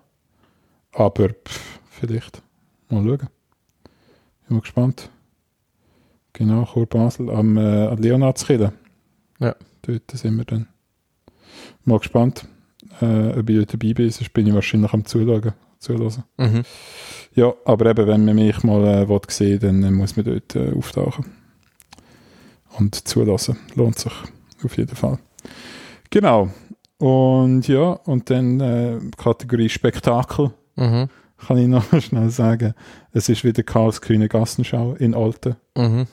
Aber 0.92 1.28
pff, 1.28 1.78
vielleicht. 1.90 2.42
Mal 2.88 3.02
schauen. 3.04 3.18
Bin 3.18 3.28
mal 4.56 4.60
gespannt. 4.60 5.10
Genau, 6.34 6.64
Chor 6.66 6.86
Basel 6.86 7.30
am 7.30 7.56
äh, 7.56 7.94
Leonardskirche. 7.94 8.72
Ja. 9.40 9.54
Dort 9.82 10.10
sind 10.12 10.36
wir 10.36 10.44
dann. 10.44 10.66
Mal 11.84 11.98
gespannt, 11.98 12.46
äh, 13.00 13.38
ob 13.38 13.48
ich 13.48 13.66
dabei 13.66 13.92
bin, 13.94 14.10
sonst 14.10 14.32
bin 14.32 14.46
ich 14.46 14.54
wahrscheinlich 14.54 14.92
am 14.92 15.04
Zuschauen. 15.04 15.52
Zuhören. 15.78 16.24
Mhm. 16.38 16.62
Ja, 17.34 17.52
aber 17.66 17.90
eben, 17.90 18.06
wenn 18.06 18.24
man 18.24 18.34
mich 18.36 18.62
mal 18.62 18.84
äh, 18.84 19.08
will 19.08 19.20
sehen 19.28 19.60
dann 19.60 19.82
äh, 19.82 19.90
muss 19.90 20.16
man 20.16 20.24
dort 20.24 20.56
äh, 20.56 20.72
auftauchen. 20.72 21.26
Und 22.78 23.06
zulassen. 23.06 23.58
Lohnt 23.74 23.98
sich 23.98 24.12
auf 24.64 24.76
jeden 24.76 24.96
Fall. 24.96 25.18
Genau. 26.10 26.48
Und 26.98 27.68
ja, 27.68 27.92
und 27.92 28.30
dann 28.30 28.60
äh, 28.60 28.98
Kategorie 29.16 29.68
Spektakel 29.68 30.52
Mhm. 30.76 31.08
kann 31.46 31.58
ich 31.58 31.68
noch 31.68 31.84
schnell 32.00 32.30
sagen. 32.30 32.74
Es 33.12 33.28
ist 33.28 33.44
wieder 33.44 33.62
Karlsgrüne 33.62 34.28
Gassenschau 34.28 34.94
in 34.94 35.14
Alten. 35.14 35.54
Mhm. 35.76 36.06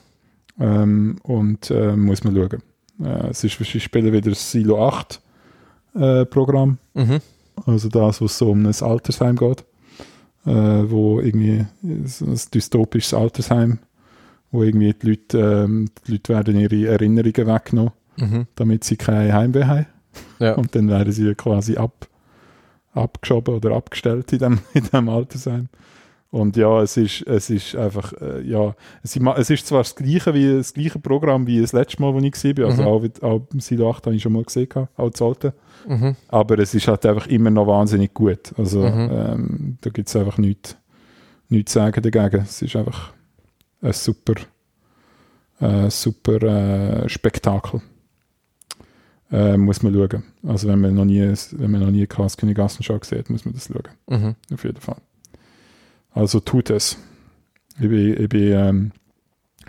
Ähm, 0.60 1.16
und 1.22 1.70
äh, 1.70 1.96
muss 1.96 2.24
man 2.24 2.34
schauen. 2.34 2.62
Äh, 3.02 3.28
es 3.30 3.42
ist, 3.44 3.58
sie 3.58 3.80
spielen 3.80 4.12
wieder 4.12 4.30
das 4.30 4.50
Silo 4.50 4.86
8 4.86 5.20
äh, 5.94 6.24
Programm. 6.26 6.78
Mhm. 6.94 7.20
Also 7.66 7.88
das, 7.88 8.20
wo 8.20 8.26
es 8.26 8.38
so 8.38 8.50
um 8.50 8.64
ein 8.66 8.74
Altersheim 8.80 9.36
geht, 9.36 9.64
äh, 10.46 10.50
wo 10.52 11.20
irgendwie 11.20 11.66
so 12.04 12.26
ein 12.26 12.40
dystopisches 12.52 13.14
Altersheim, 13.14 13.78
wo 14.50 14.62
irgendwie 14.62 14.92
die 14.94 15.06
Leute, 15.08 15.38
ähm, 15.38 15.88
die 16.06 16.12
Leute 16.12 16.32
werden 16.34 16.58
ihre 16.58 16.86
Erinnerungen 16.88 17.46
weggenommen, 17.46 17.92
Mhm. 18.18 18.46
damit 18.56 18.84
sie 18.84 18.96
kein 18.96 19.32
Heimweh 19.32 19.64
haben. 19.64 19.86
Ja. 20.38 20.54
Und 20.54 20.74
dann 20.74 20.88
werden 20.88 21.12
sie 21.12 21.34
quasi 21.34 21.76
ab, 21.76 22.06
abgeschoben 22.92 23.54
oder 23.54 23.74
abgestellt 23.74 24.32
in 24.34 24.38
dem, 24.38 24.58
in 24.74 24.84
dem 24.84 25.08
Altersheim. 25.08 25.68
Und 26.32 26.56
ja, 26.56 26.80
es 26.82 26.96
ist, 26.96 27.22
es 27.26 27.50
ist 27.50 27.76
einfach, 27.76 28.12
äh, 28.14 28.40
ja, 28.42 28.74
es, 29.02 29.14
es 29.16 29.50
ist 29.50 29.66
zwar 29.66 29.80
das 29.80 29.94
gleiche, 29.94 30.32
wie, 30.32 30.56
das 30.56 30.72
gleiche 30.72 30.98
Programm 30.98 31.46
wie 31.46 31.60
das 31.60 31.72
letzte 31.74 32.00
Mal, 32.00 32.14
wo 32.14 32.18
ich 32.20 32.32
gesehen 32.32 32.54
bin, 32.54 32.64
also 32.64 32.82
Mhm. 32.82 32.88
auch, 32.88 33.04
auch 33.22 33.42
Silo 33.58 33.90
8 33.90 34.06
habe 34.06 34.16
ich 34.16 34.22
schon 34.22 34.32
mal 34.32 34.42
gesehen, 34.42 34.68
auch 34.96 35.10
das 35.10 35.20
alte. 35.20 35.52
Mhm. 35.86 36.16
Aber 36.28 36.58
es 36.58 36.72
ist 36.74 36.88
halt 36.88 37.04
einfach 37.04 37.26
immer 37.26 37.50
noch 37.50 37.66
wahnsinnig 37.66 38.14
gut. 38.14 38.54
Also 38.56 38.80
Mhm. 38.80 39.10
ähm, 39.12 39.78
da 39.82 39.90
gibt 39.90 40.08
es 40.08 40.16
einfach 40.16 40.38
nichts, 40.38 40.74
nichts 41.50 41.72
zu 41.72 41.80
sagen 41.80 42.02
dagegen. 42.02 42.42
Es 42.42 42.62
ist 42.62 42.76
einfach 42.76 43.12
ein 43.82 43.92
super, 43.92 44.34
äh, 45.60 45.90
super 45.90 46.42
äh, 47.04 47.08
Spektakel. 47.10 47.82
Äh, 49.30 49.56
muss 49.58 49.82
man 49.82 49.92
schauen. 49.94 50.22
Also 50.46 50.66
wenn 50.68 50.80
man 50.80 50.94
noch 50.94 51.04
nie, 51.04 51.20
wenn 51.52 51.70
man 51.70 51.80
noch 51.82 51.90
nie 51.90 52.06
Kaskönig 52.06 52.56
Gassenschau 52.56 52.98
gesehen 52.98 53.18
hat, 53.18 53.28
muss 53.30 53.44
man 53.44 53.52
das 53.54 53.66
schauen. 53.68 53.88
Mhm. 54.08 54.34
Auf 54.54 54.64
jeden 54.64 54.80
Fall. 54.80 54.96
Also 56.14 56.40
tut 56.40 56.70
es. 56.70 56.98
Ich 57.74 57.88
bin, 57.88 58.20
ich 58.22 58.28
bin 58.28 58.52
ähm, 58.52 58.92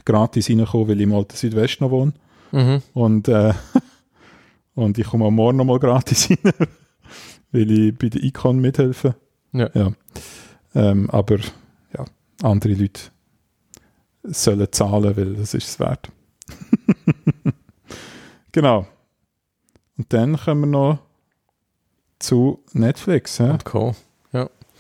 gratis 0.06 0.50
reingekommen, 0.50 0.88
weil 0.88 0.98
ich 0.98 1.04
im 1.04 1.14
alten 1.14 1.36
Südwest 1.36 1.82
noch 1.82 1.92
wohne. 1.92 2.14
Mhm. 2.52 2.82
Und, 2.94 3.28
äh, 3.28 3.54
und 4.76 4.98
ich 4.98 5.08
komme 5.08 5.26
am 5.26 5.36
Morgen 5.36 5.58
nochmal 5.58 5.80
gratis 5.80 6.30
rein, 6.44 6.54
weil 7.52 7.72
ich 7.72 7.98
bei 7.98 8.10
der 8.10 8.24
Icon 8.24 8.60
mithelfe. 8.60 9.16
Ja. 9.54 9.70
Ähm, 10.76 11.10
aber 11.12 11.38
ja, 11.96 12.06
andere 12.42 12.74
Leute 12.74 13.02
sollen 14.24 14.68
zahlen, 14.72 15.16
weil 15.16 15.36
das 15.36 15.54
ist 15.54 15.68
es 15.68 15.80
wert. 15.80 16.10
genau. 18.52 18.88
Und 19.98 20.12
dann 20.12 20.38
kommen 20.38 20.62
wir 20.62 20.68
noch 20.68 21.00
zu 22.20 22.64
Netflix 22.74 23.40
hä? 23.40 23.52
Und 23.52 23.66
Co. 23.66 23.96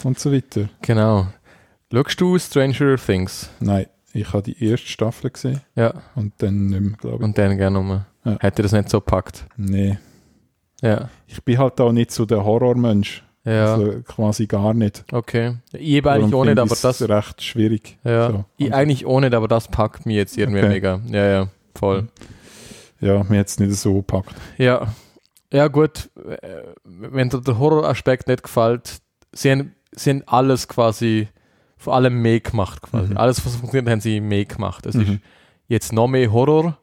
und 0.04 0.20
so 0.20 0.32
weiter. 0.32 0.70
Genau. 0.82 1.28
Schaust 1.94 2.20
du 2.22 2.40
Stranger 2.40 2.96
Things? 2.98 3.50
Nein, 3.60 3.86
ich 4.14 4.32
habe 4.34 4.42
die 4.44 4.64
erste 4.66 4.88
Staffel 4.88 5.30
gesehen 5.30 5.62
Ja. 5.76 5.94
und 6.16 6.34
dann 6.40 6.68
nicht 6.68 6.82
mehr, 6.82 6.98
glaube 6.98 7.18
ich. 7.18 7.24
Und 7.24 7.38
dann 7.38 7.58
gerne 7.58 7.80
um. 7.80 7.90
Ja. 8.26 8.38
Hätte 8.40 8.64
das 8.64 8.72
nicht 8.72 8.90
so 8.90 9.00
gepackt. 9.00 9.46
Nee. 9.58 9.98
Ja. 10.82 11.10
Ich 11.28 11.44
bin 11.44 11.58
halt 11.60 11.80
auch 11.80 11.92
nicht 11.92 12.12
so 12.12 12.26
der 12.26 12.44
Horrormensch. 12.44 13.24
Ja. 13.46 13.76
Also 13.76 14.02
quasi 14.08 14.48
gar 14.48 14.74
nicht. 14.74 15.04
Okay. 15.12 15.58
Ich 15.74 15.82
eben 15.82 16.08
eigentlich 16.08 16.34
ohne, 16.34 16.52
aber 16.52 16.76
das. 16.82 17.02
recht 17.02 17.44
schwierig. 17.44 17.98
Ja. 18.04 18.30
So. 18.32 18.46
Ich 18.58 18.74
eigentlich 18.74 19.06
ohne, 19.06 19.28
aber 19.36 19.48
das 19.48 19.68
packt 19.68 20.06
mich 20.06 20.16
jetzt 20.16 20.38
irgendwie 20.38 20.60
Okay. 20.62 20.70
mega. 20.70 21.02
Ja, 21.08 21.26
ja. 21.28 21.48
Voll. 21.76 22.08
Ja, 23.02 23.24
mir 23.26 23.42
es 23.44 23.60
nicht 23.60 23.76
so 23.76 23.96
gepackt. 23.96 24.34
Ja. 24.58 24.88
Ja, 25.52 25.68
gut. 25.68 26.10
äh, 26.26 26.64
Wenn 26.86 27.30
dir 27.30 27.42
der 27.42 27.60
Horroraspekt 27.60 28.28
nicht 28.30 28.44
gefällt, 28.44 29.02
sie 29.34 29.52
haben, 29.52 29.76
sie 29.92 30.10
haben 30.12 30.24
alles 30.26 30.68
quasi 30.70 31.28
vor 31.84 31.96
allem 31.96 32.22
mehr 32.22 32.40
gemacht 32.40 32.82
quasi. 32.82 33.12
Mhm. 33.12 33.18
Alles, 33.18 33.46
was 33.46 33.56
funktioniert, 33.58 33.90
haben 33.92 34.02
sie 34.02 34.22
mehr 34.22 34.46
gemacht. 34.46 34.86
Es 34.86 34.96
ist 34.96 35.08
Mhm. 35.08 35.20
jetzt 35.68 35.92
noch 35.92 36.08
mehr 36.08 36.32
Horror, 36.32 36.78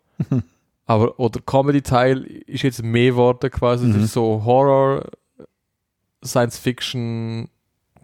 aber 0.87 1.19
oder 1.19 1.41
Comedy-Teil 1.41 2.23
ist 2.47 2.63
jetzt 2.63 2.83
mehr 2.83 3.11
geworden 3.13 3.51
quasi. 3.51 3.87
Mhm. 3.87 4.05
ist 4.05 4.13
so 4.13 4.43
Horror, 4.45 5.05
Science-Fiction, 6.25 7.49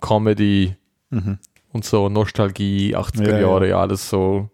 Comedy 0.01 0.77
Mhm. 1.11 1.39
und 1.73 1.85
so 1.85 2.09
Nostalgie, 2.09 2.95
80er 2.97 3.31
Ja, 3.31 3.39
ja. 3.41 3.47
Jahre, 3.49 3.69
ja, 3.69 3.81
alles 3.81 4.09
so 4.09 4.49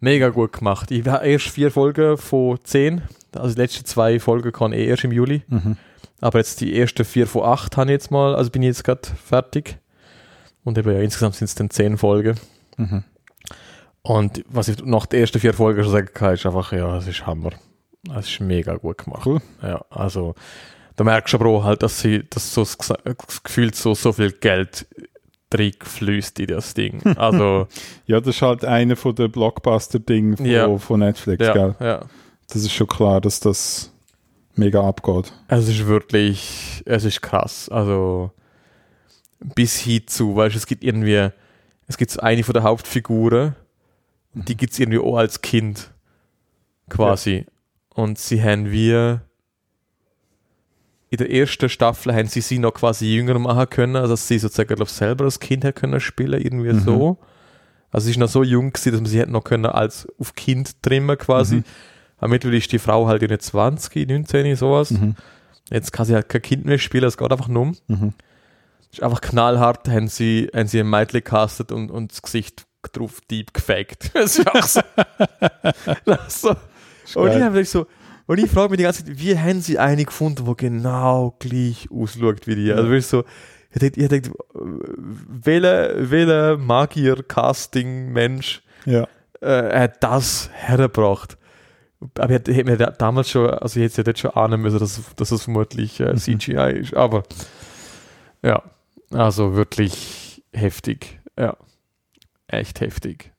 mega 0.00 0.28
gut 0.28 0.52
gemacht. 0.52 0.90
Ich 0.90 1.06
habe 1.06 1.26
erst 1.26 1.48
vier 1.48 1.70
Folgen 1.70 2.16
von 2.18 2.58
zehn, 2.62 3.02
also 3.34 3.54
die 3.54 3.60
letzten 3.60 3.84
zwei 3.86 4.20
Folgen 4.20 4.52
kann 4.52 4.72
eh 4.72 4.84
erst 4.86 5.04
im 5.04 5.12
Juli, 5.12 5.42
Mhm. 5.48 5.76
aber 6.20 6.38
jetzt 6.38 6.60
die 6.60 6.78
ersten 6.78 7.04
vier 7.04 7.26
von 7.26 7.42
acht 7.44 7.76
habe 7.76 7.90
ich 7.90 7.92
jetzt 7.94 8.10
mal, 8.10 8.34
also 8.34 8.50
bin 8.50 8.62
ich 8.62 8.68
jetzt 8.68 8.84
gerade 8.84 9.08
fertig. 9.24 9.78
Und 10.66 10.76
eben 10.76 10.92
ja, 10.92 11.00
insgesamt 11.00 11.36
sind 11.36 11.46
es 11.46 11.54
dann 11.54 11.70
zehn 11.70 11.96
Folgen. 11.96 12.34
Mhm. 12.76 13.04
Und 14.02 14.44
was 14.48 14.68
ich 14.68 14.84
nach 14.84 15.06
den 15.06 15.20
ersten 15.20 15.40
vier 15.40 15.54
Folgen 15.54 15.82
schon 15.82 15.92
sagen 15.92 16.08
kann, 16.12 16.34
ist 16.34 16.44
einfach, 16.46 16.72
ja, 16.72 16.96
es 16.96 17.06
ist 17.06 17.26
Hammer. 17.26 17.50
Es 18.16 18.28
ist 18.28 18.40
mega 18.40 18.76
gut 18.76 18.98
gemacht. 18.98 19.24
Cool. 19.26 19.40
Ja, 19.62 19.84
also 19.90 20.34
Da 20.96 21.04
merkst 21.04 21.32
du 21.34 21.38
aber 21.38 21.48
auch 21.50 21.64
halt, 21.64 21.82
dass 21.82 22.00
sie, 22.00 22.22
dass 22.30 22.52
so 22.54 22.62
das 22.62 22.76
das 22.76 23.42
Gefühl 23.42 23.72
so, 23.74 23.94
so 23.94 24.12
viel 24.12 24.32
Geld 24.32 24.86
drin 25.50 25.72
fließt 25.80 26.38
in 26.40 26.46
das 26.48 26.74
Ding. 26.74 27.00
Also, 27.16 27.68
Ja, 28.06 28.20
das 28.20 28.36
ist 28.36 28.42
halt 28.42 28.64
einer 28.64 28.96
von 28.96 29.14
den 29.14 29.30
Blockbuster-Dingen 29.30 30.36
von, 30.36 30.46
Ja. 30.46 30.76
von 30.78 31.00
Netflix, 31.00 31.44
ja, 31.46 31.52
gell? 31.52 31.74
ja. 31.80 32.00
Das 32.48 32.56
ist 32.62 32.72
schon 32.72 32.86
klar, 32.88 33.20
dass 33.20 33.40
das 33.40 33.92
mega 34.54 34.80
abgeht. 34.86 35.32
Es 35.48 35.68
ist 35.68 35.86
wirklich, 35.86 36.82
es 36.86 37.04
ist 37.04 37.22
krass. 37.22 37.68
Also 37.68 38.30
bis 39.40 39.78
hin 39.80 40.02
zu, 40.06 40.34
weißt 40.36 40.54
du, 40.54 40.58
es 40.58 40.66
gibt 40.66 40.82
irgendwie, 40.84 41.28
es 41.86 41.96
gibt 41.96 42.10
so 42.10 42.20
eine 42.20 42.42
von 42.42 42.52
der 42.54 42.62
Hauptfiguren, 42.62 43.54
und 44.34 44.48
die 44.48 44.56
gibt 44.56 44.72
es 44.74 44.78
irgendwie 44.78 44.98
auch 44.98 45.16
als 45.16 45.40
Kind 45.40 45.90
quasi. 46.90 47.46
Und 47.94 48.18
sie 48.18 48.42
haben 48.42 48.70
wir 48.70 49.22
in 51.08 51.18
der 51.18 51.30
ersten 51.30 51.68
Staffel 51.68 52.14
haben 52.14 52.26
sie 52.26 52.40
sie 52.40 52.58
noch 52.58 52.74
quasi 52.74 53.06
jünger 53.06 53.38
machen 53.38 53.70
können, 53.70 53.96
also 53.96 54.12
dass 54.12 54.28
sie 54.28 54.38
sozusagen 54.38 54.74
glaub, 54.74 54.88
selber 54.88 55.24
als 55.24 55.40
Kind 55.40 55.64
hätte 55.64 55.80
können 55.80 56.00
spielen, 56.00 56.40
irgendwie 56.42 56.72
Mhm. 56.72 56.80
so. 56.80 57.18
Also 57.90 58.06
sie 58.06 58.10
ist 58.10 58.18
noch 58.18 58.28
so 58.28 58.42
jung 58.42 58.72
gewesen, 58.72 58.92
dass 58.92 59.00
man 59.00 59.10
sie 59.10 59.20
hätte 59.20 59.30
noch 59.30 59.44
können 59.44 59.66
als 59.66 60.06
auf 60.18 60.34
Kind 60.34 60.82
trimmen 60.82 61.16
quasi. 61.16 61.56
Mhm. 61.56 61.64
Aber 62.18 62.28
mittlerweile 62.28 62.58
ist 62.58 62.72
die 62.72 62.78
Frau 62.78 63.06
halt 63.06 63.22
in 63.22 63.28
den 63.28 63.40
20, 63.40 64.06
19, 64.08 64.56
sowas. 64.56 64.90
Mhm. 64.90 65.14
Jetzt 65.70 65.92
kann 65.92 66.04
sie 66.06 66.14
halt 66.14 66.28
kein 66.28 66.42
Kind 66.42 66.64
mehr 66.66 66.78
spielen, 66.78 67.04
es 67.04 67.16
geht 67.16 67.30
einfach 67.32 67.48
nur 67.48 67.62
um. 67.62 67.76
Mhm. 67.86 68.12
Ist 68.92 69.02
einfach 69.02 69.20
knallhart, 69.20 69.88
haben 69.88 70.08
sie, 70.08 70.48
haben 70.54 70.68
sie 70.68 70.80
ein 70.80 70.88
Mädchen 70.90 71.24
castet 71.24 71.72
und, 71.72 71.90
und 71.90 72.12
das 72.12 72.22
Gesicht 72.22 72.66
drauf 72.92 73.20
deep 73.30 73.52
gefaked. 73.52 74.10
Das 74.14 74.38
ist 74.38 74.46
auch 74.48 74.62
so. 74.62 74.80
So. 76.28 76.56
Ist 77.04 77.16
Und 77.16 77.30
ich 77.32 77.42
habe 77.42 77.64
so, 77.64 77.86
und 78.26 78.38
ich 78.38 78.50
frage 78.50 78.70
mich 78.70 78.78
die 78.78 78.84
ganze 78.84 79.04
Zeit, 79.04 79.18
wie 79.18 79.38
haben 79.38 79.60
sie 79.60 79.78
eine 79.78 80.04
gefunden, 80.04 80.44
die 80.46 80.56
genau 80.56 81.36
gleich 81.38 81.88
ausschaut 81.92 82.46
wie 82.46 82.56
die? 82.56 82.72
Also 82.72 82.84
wirklich 82.88 83.06
so, 83.06 83.24
ich 83.72 83.78
denke, 83.80 84.00
ich 84.02 84.08
denk, 84.08 84.30
welcher, 84.54 86.10
welcher 86.10 86.56
Magier-Casting-Mensch 86.56 88.62
Ja. 88.84 89.06
äh, 89.40 89.80
hat 89.80 90.02
das 90.02 90.50
hergebracht? 90.54 91.36
Aber 92.18 92.30
ich 92.30 92.34
hätte 92.36 92.64
mir 92.64 92.76
da- 92.76 92.90
damals 92.90 93.30
schon, 93.30 93.48
also 93.50 93.78
ich 93.80 93.84
hätte 93.84 93.92
es 93.92 93.96
ja 94.06 94.10
jetzt 94.10 94.20
schon 94.20 94.30
ahnen 94.32 94.60
müssen, 94.60 94.78
dass, 94.78 95.00
dass 95.16 95.30
es 95.30 95.44
vermutlich 95.44 96.00
äh, 96.00 96.12
Mhm. 96.12 96.16
CGI 96.18 96.78
ist, 96.80 96.94
aber 96.94 97.22
ja, 98.42 98.62
also 99.10 99.54
wirklich 99.54 100.42
heftig, 100.52 101.20
ja, 101.38 101.56
echt 102.48 102.80
heftig. 102.80 103.32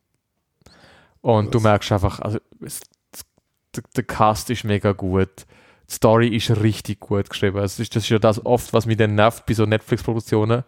Und 1.21 1.53
du 1.53 1.59
Was? 1.59 1.63
merkst 1.63 1.91
einfach, 1.91 2.19
also 2.19 2.39
es, 2.61 2.81
der, 3.95 4.03
Cast 4.03 4.49
ist 4.49 4.63
mega 4.63 4.93
gut, 4.93 5.45
die 5.89 5.93
Story 5.93 6.27
ist 6.29 6.49
richtig 6.61 6.99
gut 6.99 7.29
geschrieben. 7.29 7.57
Also 7.57 7.81
ist, 7.81 7.95
das 7.95 8.03
ist 8.03 8.09
ja 8.09 8.19
das 8.19 8.45
oft, 8.45 8.73
was 8.73 8.85
mich 8.85 8.97
dann 8.97 9.15
nervt 9.15 9.45
bei 9.45 9.53
so 9.53 9.65
Netflix-Produktionen, 9.65 10.63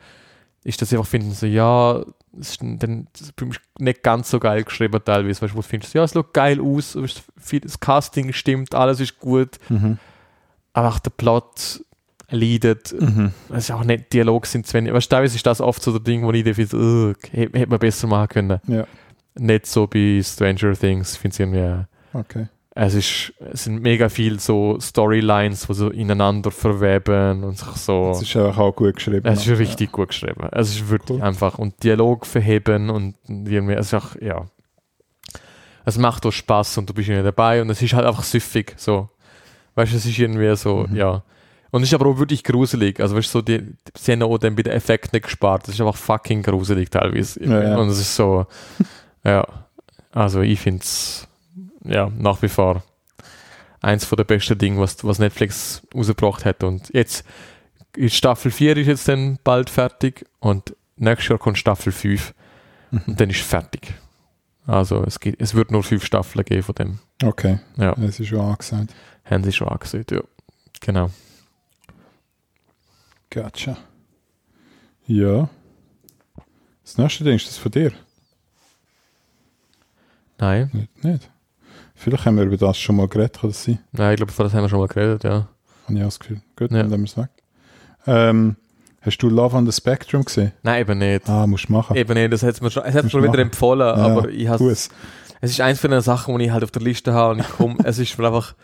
ist, 0.64 0.82
dass 0.82 0.90
sie 0.90 0.98
einfach 0.98 1.10
finden, 1.10 1.32
so, 1.32 1.46
ja, 1.46 2.04
es 2.38 2.52
ist 2.52 2.62
dann 2.62 3.08
das 3.14 3.30
ist 3.30 3.62
nicht 3.80 4.04
ganz 4.04 4.30
so 4.30 4.40
geil 4.40 4.64
geschrieben 4.64 5.00
teilweise, 5.04 5.42
weißt 5.42 5.54
du, 5.54 5.58
wo 5.58 5.62
du 5.62 5.68
findest, 5.68 5.94
ja, 5.94 6.04
es 6.04 6.12
sieht 6.12 6.34
geil 6.34 6.60
aus, 6.60 6.98
das 7.64 7.80
Casting 7.80 8.34
stimmt, 8.34 8.76
alles 8.76 9.00
ist 9.00 9.20
gut, 9.20 9.58
Mhm. 9.70 9.98
aber 10.74 10.90
auch 10.90 11.00
der 11.00 11.12
Plot 11.12 11.84
leidet, 12.32 12.94
Mhm. 13.00 13.32
es 13.50 13.66
ist 13.66 13.72
auch 13.72 13.84
nicht, 13.84 14.12
Dialog 14.14 14.46
sind 14.46 14.68
zu 14.68 14.74
wenig, 14.76 14.92
du, 14.92 15.10
teilweise 15.10 15.36
ist 15.36 15.46
das 15.46 15.62
oft 15.62 15.82
so 15.82 15.92
der 15.92 16.02
Ding, 16.02 16.24
wo 16.26 16.32
ich 16.32 16.44
finde, 16.44 16.76
uh, 16.78 17.14
hätte 17.32 17.68
man 17.70 17.80
besser 17.80 18.08
machen 18.08 18.28
können. 18.28 18.60
Ja. 18.68 18.86
Nicht 19.38 19.66
so 19.68 19.88
bei 19.88 20.22
Stranger 20.24 20.74
Things, 20.74 21.16
finde 21.16 21.34
ich 21.36 21.40
irgendwie, 21.40 21.86
Okay. 22.14 22.48
es, 22.76 22.94
ist, 22.96 23.34
es 23.52 23.64
sind 23.66 23.82
mega 23.82 24.10
viel 24.10 24.40
so 24.40 24.78
Storylines, 24.80 25.68
die 25.68 25.74
so 25.74 25.90
ineinander 25.90 26.52
verweben 26.52 27.44
und 27.44 27.58
sich 27.58 27.68
so. 27.70 28.10
Das 28.10 28.22
ist 28.22 28.36
einfach 28.36 28.58
auch 28.58 28.76
gut 28.76 28.96
geschrieben. 28.96 29.26
Es 29.26 29.46
ist 29.48 29.60
richtig 29.60 29.92
gut 29.92 30.10
geschrieben. 30.10 30.48
Es 30.52 30.70
ist 30.70 30.90
wirklich 30.90 31.20
Cool. 31.20 31.26
einfach. 31.26 31.58
Und 31.60 31.82
Dialog 31.84 32.26
verheben 32.26 32.90
und 32.90 33.16
irgendwie, 33.28 33.74
es 33.74 33.88
ist 33.88 33.94
auch, 33.94 34.16
ja. 34.22 34.46
Es 35.86 35.98
macht 35.98 36.26
auch 36.26 36.32
Spaß 36.32 36.78
und 36.80 36.90
du 36.90 36.94
bist 36.94 37.10
irgendwie 37.10 37.24
dabei 37.26 37.62
und 37.62 37.70
es 37.70 37.82
ist 37.82 37.94
halt 37.94 38.06
einfach 38.06 38.24
süffig. 38.24 38.74
So. 38.78 39.10
Weißt 39.76 39.94
du, 39.94 39.98
es 39.98 40.06
ist 40.06 40.18
irgendwie 40.20 40.56
so, 40.56 40.86
Mhm. 40.90 40.96
ja. 40.96 41.24
Und 41.72 41.84
ist 41.84 41.94
aber 41.94 42.08
auch 42.08 42.18
wirklich 42.18 42.44
gruselig. 42.44 43.00
Also, 43.00 43.16
weißt 43.16 43.28
du, 43.28 43.40
so, 43.40 43.42
die, 43.42 43.60
die 43.60 43.76
sie 43.98 44.12
haben 44.14 44.24
auch 44.24 44.38
dann 44.38 44.56
bei 44.56 44.64
den 44.64 44.74
Effekten 44.74 45.12
nicht 45.16 45.24
gespart. 45.26 45.68
Das 45.68 45.76
ist 45.76 45.82
einfach 45.82 45.96
fucking 45.96 46.42
gruselig 46.44 46.90
teilweise. 46.90 47.44
Ja, 47.44 47.64
ja. 47.64 47.78
Und 47.78 47.90
es 47.90 48.00
ist 48.00 48.16
so, 48.16 48.48
ja. 49.24 49.46
Also, 50.12 50.42
ich 50.42 50.60
finde 50.60 50.82
es, 50.82 51.28
ja, 51.84 52.10
nach 52.18 52.42
wie 52.42 52.48
vor 52.50 52.84
eins 53.82 54.04
von 54.06 54.18
der 54.18 54.24
besten 54.24 54.58
Dinge, 54.58 54.80
was, 54.80 55.04
was 55.04 55.20
Netflix 55.20 55.82
rausgebracht 55.96 56.44
hat. 56.46 56.64
Und 56.64 56.90
jetzt, 56.94 57.24
ist 57.96 58.16
Staffel 58.16 58.52
4 58.52 58.78
ist 58.78 58.88
jetzt 58.88 59.08
dann 59.08 59.40
bald 59.44 59.70
fertig 59.70 60.26
und 60.40 60.76
nächstes 60.98 61.30
Jahr 61.30 61.40
kommt 61.40 61.58
Staffel 61.58 61.92
5 61.92 62.34
Mhm. 62.92 63.02
und 63.06 63.20
dann 63.22 63.30
ist 63.30 63.42
fertig. 63.42 63.94
Also 64.66 65.04
es, 65.04 65.20
gibt, 65.20 65.40
es 65.40 65.54
wird 65.54 65.70
nur 65.70 65.84
fünf 65.84 66.04
Staffeln 66.04 66.44
geben 66.44 66.64
von 66.64 66.74
dem. 66.74 67.00
Okay, 67.24 67.60
Ja, 67.78 67.94
das 67.94 68.20
ist 68.20 68.28
schon 68.30 68.40
angesagt. 68.42 68.96
haben 69.26 69.44
sie 69.44 69.52
schon 69.52 69.68
angesehen, 69.68 70.06
ja. 70.10 70.22
Genau. 70.82 71.12
Gotcha. 73.32 73.78
Ja. 75.06 75.50
Das 76.84 76.98
nächste 76.98 77.24
Ding 77.24 77.36
ist 77.36 77.48
das 77.48 77.58
von 77.58 77.72
dir? 77.72 77.92
Nein, 80.38 80.70
Nicht? 80.74 81.04
nicht. 81.04 81.30
Vielleicht 81.96 82.26
haben 82.26 82.38
wir 82.38 82.46
über 82.46 82.56
das 82.58 82.78
schon 82.78 82.96
mal 82.96 83.08
geredet, 83.10 83.40
kann 83.42 83.50
das 83.50 83.64
sein? 83.64 83.80
nein, 83.92 84.12
ich 84.14 84.18
glaube, 84.18 84.32
vor 84.32 84.46
das 84.46 84.54
haben 84.54 84.62
wir 84.64 84.70
schon 84.70 84.80
mal 84.80 84.88
geredet, 84.88 85.24
ja. 85.26 85.48
Habe 85.86 85.98
ich 85.98 86.00
auch 86.02 86.06
das 86.08 86.20
Gefühl. 86.20 86.42
Gut, 86.56 86.72
Ja. 86.72 86.78
dann 86.84 86.90
lassen 86.90 87.02
wir 87.02 87.06
es 87.10 87.18
weg. 87.18 87.30
Ähm, 88.08 88.56
hast 89.02 89.18
du 89.18 89.30
Love 89.30 89.58
on 89.58 89.66
the 89.66 89.72
Spectrum 89.74 90.24
gesehen? 90.24 90.54
Nein, 90.64 90.82
eben 90.82 90.98
nicht. 90.98 91.28
Ah, 91.30 91.46
musst 91.46 91.68
du 91.68 91.74
machen. 91.74 91.98
Eben 91.98 92.14
nicht, 92.14 92.32
das 92.32 92.42
hat 92.44 92.62
mir 92.62 92.72
schon, 92.72 92.84
es 92.84 92.90
hat 92.90 92.96
mir 92.96 93.04
Musst 93.04 93.12
schon 93.12 93.24
wieder 93.24 93.40
empfohlen, 93.40 93.82
Ja, 93.82 93.94
aber 93.96 94.30
ich 94.30 94.48
habe 94.48 94.72
es. 94.72 94.90
es 95.42 95.52
ist 95.52 95.60
eins 95.62 95.80
von 95.82 95.92
den 95.92 96.02
Sachen, 96.02 96.38
die 96.40 96.46
ich 96.46 96.52
halt 96.52 96.64
auf 96.64 96.72
der 96.72 96.82
Liste 96.82 97.12
habe 97.14 97.34
und 97.34 97.40
ich 97.42 97.50
komme, 97.50 97.76
es 97.84 98.00
ist 98.00 98.18
mir 98.18 98.28
einfach, 98.28 98.56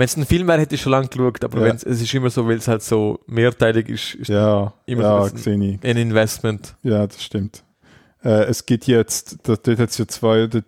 wenn 0.00 0.06
es 0.06 0.16
ein 0.16 0.26
Film 0.26 0.48
wäre, 0.48 0.60
hätte 0.60 0.74
ich 0.74 0.80
schon 0.80 0.90
lange 0.92 1.06
geschaut, 1.08 1.44
aber 1.44 1.66
Ja. 1.66 1.72
es 1.74 1.84
ist 1.84 2.12
immer 2.14 2.30
so, 2.30 2.46
weil 2.48 2.56
es 2.56 2.66
halt 2.68 2.82
so 2.82 3.20
mehrteilig 3.26 3.88
ist, 3.88 4.14
ist 4.16 4.28
Ja, 4.28 4.72
Immer 4.86 5.02
ja, 5.02 5.28
so 5.28 5.50
ein 5.50 5.78
ein 5.82 5.96
Investment. 5.96 6.74
Ja, 6.82 7.06
das 7.06 7.22
stimmt. 7.22 7.62
Äh, 8.24 8.44
es 8.44 8.66
gibt 8.66 8.86
jetzt, 8.86 9.38
da- 9.44 9.56
dort 9.56 9.78
hat 9.78 9.90
es 9.90 9.98
ja 9.98 10.06
zwei 10.08 10.44
oder, 10.44 10.62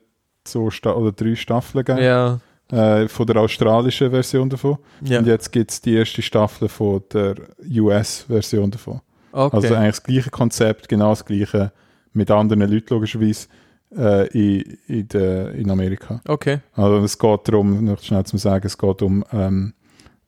so 0.46 0.62
oder 0.84 1.12
drei 1.12 1.34
Staffeln 1.34 1.84
gegeben, 1.84 2.04
Ja, 2.04 2.40
äh, 2.70 3.08
von 3.08 3.26
der 3.26 3.36
australischen 3.36 4.10
Version 4.10 4.48
davon. 4.48 4.78
ja. 5.02 5.18
Und 5.18 5.26
jetzt 5.26 5.50
gibt 5.52 5.70
es 5.70 5.80
die 5.80 5.94
erste 5.94 6.22
Staffel 6.22 6.68
von 6.68 7.02
der 7.12 7.34
US-Version 7.68 8.70
davon. 8.70 9.00
okay. 9.32 9.56
Also 9.56 9.74
eigentlich 9.74 9.96
das 9.96 10.02
gleiche 10.02 10.30
Konzept, 10.30 10.88
genau 10.88 11.10
das 11.10 11.24
gleiche, 11.24 11.72
mit 12.14 12.30
anderen 12.30 12.60
Leuten 12.70 12.92
logischerweise, 12.94 13.48
äh, 13.96 14.26
in, 14.28 14.78
in, 14.88 15.08
der, 15.08 15.52
in 15.54 15.70
Amerika. 15.70 16.20
okay. 16.26 16.60
Also 16.74 16.98
es 17.04 17.18
geht 17.18 17.40
darum, 17.48 17.84
noch 17.84 18.00
schnell 18.02 18.24
zu 18.24 18.36
sagen, 18.38 18.66
es 18.66 18.76
geht 18.78 19.02
um 19.02 19.24
ähm, 19.32 19.74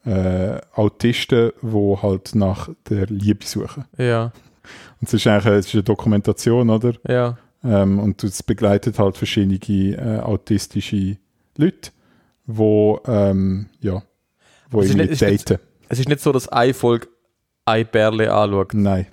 äh, 0.05 0.59
Autisten, 0.75 1.53
die 1.63 1.97
halt 2.03 2.35
nach 2.35 2.69
der 2.89 3.07
Liebe 3.07 3.45
suchen. 3.47 3.85
Ja, 3.97 4.33
Und 5.01 5.09
es 5.09 5.15
ist 5.15 5.27
eigentlich 5.27 5.47
eine, 5.47 5.57
es 5.57 5.67
ist 5.69 5.75
eine 5.75 5.83
Dokumentation, 5.83 6.71
oder? 6.71 6.95
ja. 7.09 7.39
Ähm, 7.67 7.99
und 7.99 8.23
es 8.23 8.43
begleitet 8.43 8.99
halt 8.99 9.17
verschiedene 9.17 9.57
äh, 9.97 10.21
autistische 10.21 11.17
Leute, 11.57 11.93
wo 12.45 13.01
ähm, 13.07 13.71
ja, 13.81 14.03
wo 14.71 14.81
Es 14.81 14.87
ist 14.87 14.91
irgendwie 14.97 15.11
nicht- 15.13 15.23
es 15.23 15.45
daten. 15.47 15.63
Es 15.89 15.99
ist 15.99 16.09
nicht 16.11 16.21
so, 16.21 16.31
dass 16.31 16.47
ein 16.49 16.75
Volk 16.75 17.09
ein 17.65 17.87
Bärle 17.91 18.31
anschaut. 18.31 18.75
Nein, 18.75 19.07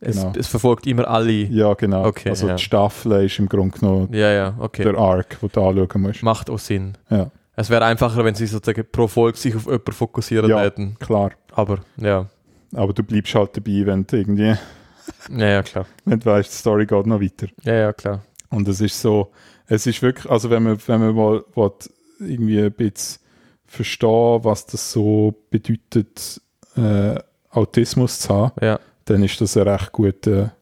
Es, 0.00 0.16
Genau. 0.16 0.32
es 0.38 0.46
verfolgt 0.46 0.86
immer 0.86 1.08
alle. 1.08 1.32
ja 1.32 1.74
genau. 1.74 2.04
Okay, 2.06 2.28
also 2.30 2.48
ja. 2.48 2.54
die 2.56 2.62
Staffel 2.62 3.24
ist 3.24 3.38
im 3.38 3.48
Grunde 3.48 3.76
genommen 3.78 4.12
Ja, 4.12 4.30
ja, 4.30 4.54
okay. 4.58 4.84
der 4.84 4.96
Arc, 4.96 5.38
den 5.40 5.48
du 5.52 5.60
anschauen 5.68 6.02
musst. 6.02 6.22
Macht 6.22 6.50
auch 6.50 6.58
Sinn. 6.58 6.96
Ja, 7.10 7.30
Es 7.56 7.68
wäre 7.70 7.84
einfacher, 7.84 8.24
wenn 8.24 8.34
sie 8.36 8.46
sozusagen 8.46 8.86
pro 8.92 9.08
Volk 9.08 9.36
sich 9.36 9.56
auf 9.56 9.66
jemanden 9.66 9.92
fokussieren 9.92 10.48
Ja. 10.50 10.60
hätten. 10.60 10.96
klar. 11.00 11.32
Aber 11.52 11.78
ja, 11.96 12.26
Aber 12.74 12.92
du 12.92 13.02
bleibst 13.02 13.34
halt 13.34 13.56
dabei, 13.56 13.84
wenn 13.86 14.06
du 14.06 14.16
irgendwie, 14.16 14.54
ja, 15.36 15.46
ja, 15.46 15.62
klar. 15.62 15.86
wenn 16.04 16.20
du 16.20 16.26
weißt, 16.26 16.52
die 16.52 16.56
Story 16.56 16.86
geht 16.86 17.06
noch 17.06 17.20
weiter. 17.20 17.48
Ja, 17.62 17.74
ja, 17.74 17.92
klar. 17.92 18.22
Und 18.50 18.68
es 18.68 18.80
ist 18.80 19.00
so, 19.00 19.32
es 19.66 19.86
ist 19.86 20.00
wirklich, 20.02 20.30
also 20.30 20.48
wenn 20.50 20.62
man, 20.62 20.78
wenn 20.86 21.00
man 21.00 21.14
mal 21.14 21.42
will, 21.54 21.72
irgendwie 22.20 22.60
ein 22.62 22.72
bisschen 22.72 23.20
verstehen, 23.66 24.44
was 24.44 24.64
das 24.66 24.92
so 24.92 25.34
bedeutet, 25.50 26.40
äh, 26.76 27.16
Autismus 27.50 28.20
zu 28.20 28.34
haben, 28.34 28.52
Ja. 28.64 28.78
Dann 29.10 29.22
ist 29.22 29.40
das 29.40 29.56
eine 29.56 29.72
recht 29.72 29.92
gute, 29.92 30.52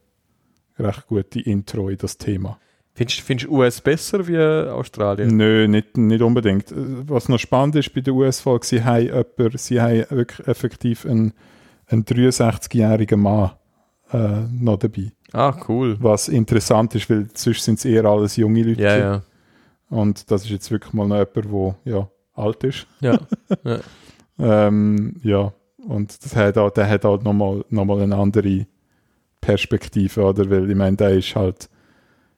recht 0.79 1.07
gute 1.07 1.39
Intro 1.39 1.89
in 1.89 1.97
das 1.97 2.17
Thema. 2.17 2.59
Findest 2.93 3.21
findest 3.21 3.49
du 3.49 3.57
US 3.57 3.79
besser 3.81 4.27
wie 4.27 4.39
Australien? 4.39 5.37
Nö, 5.37 5.67
nicht, 5.67 5.97
nicht 5.97 6.21
unbedingt. 6.21 6.73
Was 6.75 7.29
noch 7.29 7.37
spannend 7.37 7.75
ist 7.75 7.93
bei 7.93 8.01
der 8.01 8.13
US-Folge, 8.13 8.65
sie 8.65 8.83
haben, 8.83 9.03
jemanden, 9.03 9.57
sie 9.57 9.79
haben 9.79 10.05
wirklich 10.09 10.47
effektiv 10.47 11.05
einen, 11.05 11.33
einen 11.85 12.05
63-jährigen 12.05 13.19
Mann 13.19 13.51
äh, 14.11 14.41
noch 14.51 14.77
dabei. 14.77 15.11
Ah, 15.31 15.53
cool. 15.67 15.97
Was 15.99 16.27
interessant 16.27 16.95
ist, 16.95 17.09
weil 17.09 17.27
sonst 17.35 17.63
sind 17.63 17.77
es 17.77 17.85
eher 17.85 18.05
alles 18.05 18.35
junge 18.35 18.63
Leute. 18.63 18.81
Ja, 18.81 18.97
ja. 18.97 19.21
Und 19.89 20.31
das 20.31 20.45
ist 20.45 20.49
jetzt 20.49 20.71
wirklich 20.71 20.93
mal 20.93 21.07
noch 21.07 21.17
jemand, 21.17 21.77
der 21.85 21.93
ja, 21.93 22.09
alt 22.33 22.63
ist. 22.63 22.87
Ja, 22.99 23.19
Ähm, 24.39 25.15
ja, 25.23 25.53
Und 25.87 26.23
das 26.23 26.35
hat 26.35 26.57
auch, 26.57 26.69
der 26.69 26.89
hat 26.89 27.05
halt 27.05 27.23
nochmal 27.23 27.63
noch 27.69 27.85
mal 27.85 28.01
eine 28.01 28.15
andere 28.15 28.67
Perspektive, 29.39 30.23
oder? 30.23 30.49
Weil 30.49 30.69
ich 30.69 30.75
meine, 30.75 30.97
der 30.97 31.11
ist 31.11 31.35
halt 31.35 31.69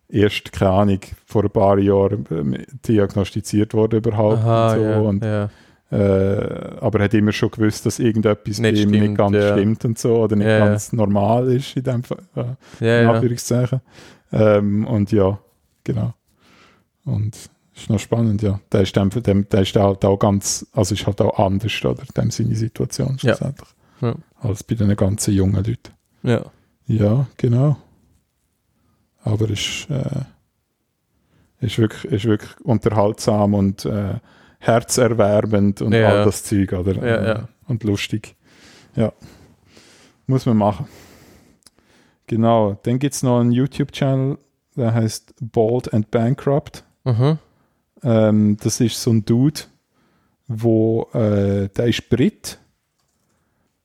erst, 0.07 0.51
keine 0.51 0.71
Ahnung, 0.71 0.99
vor 1.25 1.43
ein 1.43 1.49
paar 1.49 1.79
Jahren 1.79 2.25
äh, 2.53 2.65
diagnostiziert 2.87 3.73
worden 3.73 3.97
überhaupt 3.97 4.37
Aha, 4.37 4.73
und 4.73 4.77
so. 4.77 4.83
ja, 4.83 4.99
Und, 4.99 5.23
ja. 5.23 5.49
äh, 5.91 6.77
aber 6.79 6.99
er 6.99 7.05
hat 7.05 7.13
immer 7.13 7.31
schon 7.31 7.51
gewusst, 7.51 7.85
dass 7.85 7.99
irgendetwas 7.99 8.59
Nicht 8.59 8.75
bei 8.75 8.81
ihm 8.81 8.89
stimmt, 8.89 9.07
nicht 9.07 9.17
ganz 9.17 9.35
ja. 9.35 9.53
stimmt 9.53 9.85
und 9.85 9.97
so, 9.97 10.17
oder 10.17 10.35
nicht 10.35 10.47
ganz 10.47 10.93
normal 10.93 11.51
ist 11.51 11.75
in 11.75 11.83
dem 11.83 12.03
Fall. 12.03 12.57
Ja, 12.79 13.01
in. 13.01 13.07
Anführungszeichen. 13.07 13.81
Ähm, 14.31 14.85
und 14.85 15.11
ja, 15.11 15.39
genau. 15.83 16.13
Und 17.05 17.35
ist 17.81 17.89
noch 17.89 17.99
spannend, 17.99 18.41
ja. 18.41 18.59
Der 18.71 18.81
ist, 18.81 18.95
dem, 18.95 19.09
dem, 19.09 19.47
der 19.49 19.61
ist 19.61 19.75
halt 19.75 20.03
auch 20.05 20.17
ganz, 20.17 20.65
also 20.73 20.93
ist 20.95 21.05
halt 21.07 21.21
auch 21.21 21.37
anders, 21.39 21.83
oder? 21.85 22.03
Dem 22.17 22.31
seine 22.31 22.55
Situation 22.55 23.17
Ja. 23.21 23.35
schlussendlich. 23.35 23.69
Ja. 24.01 24.15
Als 24.41 24.63
bei 24.63 24.75
den 24.75 24.95
ganzen 24.95 25.33
jungen 25.33 25.55
Leuten. 25.63 25.93
ja. 26.23 26.45
Ja, 26.87 27.27
genau. 27.37 27.77
Aber 29.21 29.47
ist, 29.49 29.87
äh, 29.91 30.23
ist, 31.59 31.77
wirklich, 31.77 32.11
ist 32.11 32.25
wirklich 32.25 32.59
unterhaltsam 32.61 33.53
und 33.53 33.85
äh, 33.85 34.15
herzerwärmend 34.57 35.81
und 35.83 35.93
Ja. 35.93 36.09
all 36.09 36.25
das 36.25 36.43
Zeug, 36.43 36.73
oder? 36.73 36.95
Ja, 36.95 37.27
ja. 37.27 37.47
Und 37.67 37.83
lustig. 37.83 38.35
Ja. 38.95 39.11
Muss 40.25 40.47
man 40.47 40.57
machen. 40.57 40.87
Genau. 42.27 42.79
Dann 42.83 42.97
gibt 42.97 43.13
es 43.13 43.21
noch 43.23 43.39
einen 43.39 43.51
YouTube-Channel, 43.51 44.37
der 44.75 44.93
heißt 44.93 45.33
Bald 45.41 45.93
and 45.93 46.09
Bankrupt. 46.09 46.83
Mhm. 47.03 47.37
Ähm, 48.03 48.57
das 48.61 48.79
ist 48.79 49.01
so 49.01 49.11
ein 49.11 49.25
Dude, 49.25 49.61
wo 50.47 51.07
äh, 51.13 51.69
der 51.69 51.87
ist 51.87 52.09
Brit, 52.09 52.59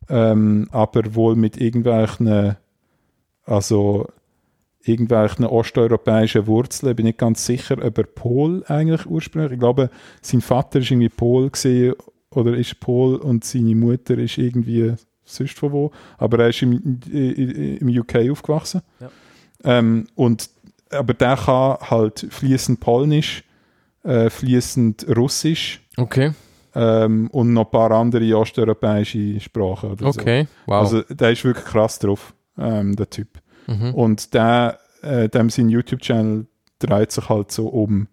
ähm, 0.08 0.68
aber 0.70 1.14
wohl 1.14 1.36
mit 1.36 1.60
irgendwelchen, 1.60 2.56
also 3.44 4.08
irgendwelchen 4.82 5.46
osteuropäischen 5.46 6.46
Wurzeln. 6.46 6.94
Bin 6.94 7.06
nicht 7.06 7.18
ganz 7.18 7.44
sicher, 7.44 7.76
ob 7.82 7.98
er 7.98 8.04
Pol 8.04 8.64
eigentlich 8.66 9.06
ursprünglich. 9.06 9.52
Ich 9.52 9.58
glaube, 9.58 9.90
sein 10.20 10.40
Vater 10.40 10.80
ist 10.80 10.90
irgendwie 10.90 11.08
Pol 11.08 11.50
gesehen 11.50 11.94
oder 12.30 12.54
ist 12.56 12.80
Pol 12.80 13.16
und 13.16 13.44
seine 13.44 13.74
Mutter 13.74 14.18
ist 14.18 14.38
irgendwie 14.38 14.94
sonst 15.24 15.58
von 15.58 15.72
wo. 15.72 15.90
Aber 16.18 16.38
er 16.40 16.48
ist 16.50 16.62
im, 16.62 17.00
im 17.10 17.88
UK 17.88 18.30
aufgewachsen. 18.30 18.82
Ja. 19.00 19.10
Ähm, 19.64 20.06
und 20.14 20.50
aber 20.90 21.14
der 21.14 21.36
kann 21.36 21.78
halt 21.80 22.26
fließend 22.30 22.80
Polnisch, 22.80 23.43
äh, 24.04 24.30
fließend 24.30 25.06
Russisch 25.16 25.80
Okay. 25.96 26.32
ähm, 26.74 27.28
und 27.32 27.52
noch 27.52 27.64
ein 27.64 27.70
paar 27.70 27.90
andere 27.90 28.36
osteuropäische 28.36 29.40
Sprachen. 29.40 29.92
Oder 29.92 30.06
Okay. 30.06 30.44
So. 30.44 30.48
Wow. 30.72 30.80
Also 30.82 31.02
der 31.02 31.30
ist 31.32 31.44
wirklich 31.44 31.64
krass 31.64 31.98
drauf, 31.98 32.34
ähm, 32.58 32.94
der 32.96 33.10
Typ. 33.10 33.28
mhm. 33.66 33.94
Und 33.94 34.34
der, 34.34 34.78
äh, 35.02 35.28
dem 35.28 35.50
sein 35.50 35.68
YouTube-Channel 35.68 36.46
dreht 36.78 37.12
sich 37.12 37.28
halt 37.28 37.50
so 37.50 37.68
um, 37.68 38.08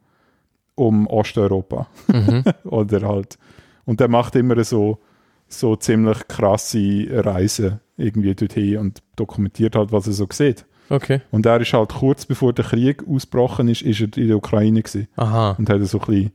um 0.76 1.08
Osteuropa. 1.08 1.88
mhm. 2.08 2.44
Oder 2.64 3.02
halt. 3.08 3.38
Und 3.86 4.00
der 4.00 4.08
macht 4.08 4.36
immer 4.36 4.64
so, 4.64 5.00
so 5.48 5.76
ziemlich 5.76 6.28
krasse 6.30 7.08
Reisen 7.10 7.82
irgendwie 7.98 8.34
dorthin 8.34 8.78
und 8.78 9.00
dokumentiert 9.18 9.76
halt, 9.76 9.92
was 9.92 10.08
er 10.08 10.14
so 10.14 10.28
sieht. 10.32 10.66
Okay. 10.92 11.22
Und 11.32 11.45
er 11.45 11.60
ist 11.61 11.74
halt 11.74 11.90
kurz 11.90 12.26
bevor 12.26 12.53
der 12.53 12.66
Krieg 12.66 13.03
ausgebrochen 13.08 13.68
ist, 13.70 13.82
ist 13.82 14.02
er 14.02 14.18
in 14.18 14.28
der 14.28 14.38
Ukraine 14.38 14.82
gewesen. 14.82 15.08
Aha. 15.16 15.56
und 15.58 15.70
hat 15.70 15.82
so 15.86 16.00
ein 16.00 16.06
bisschen 16.06 16.32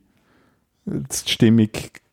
die 0.87 1.31
Stimmung 1.31 1.69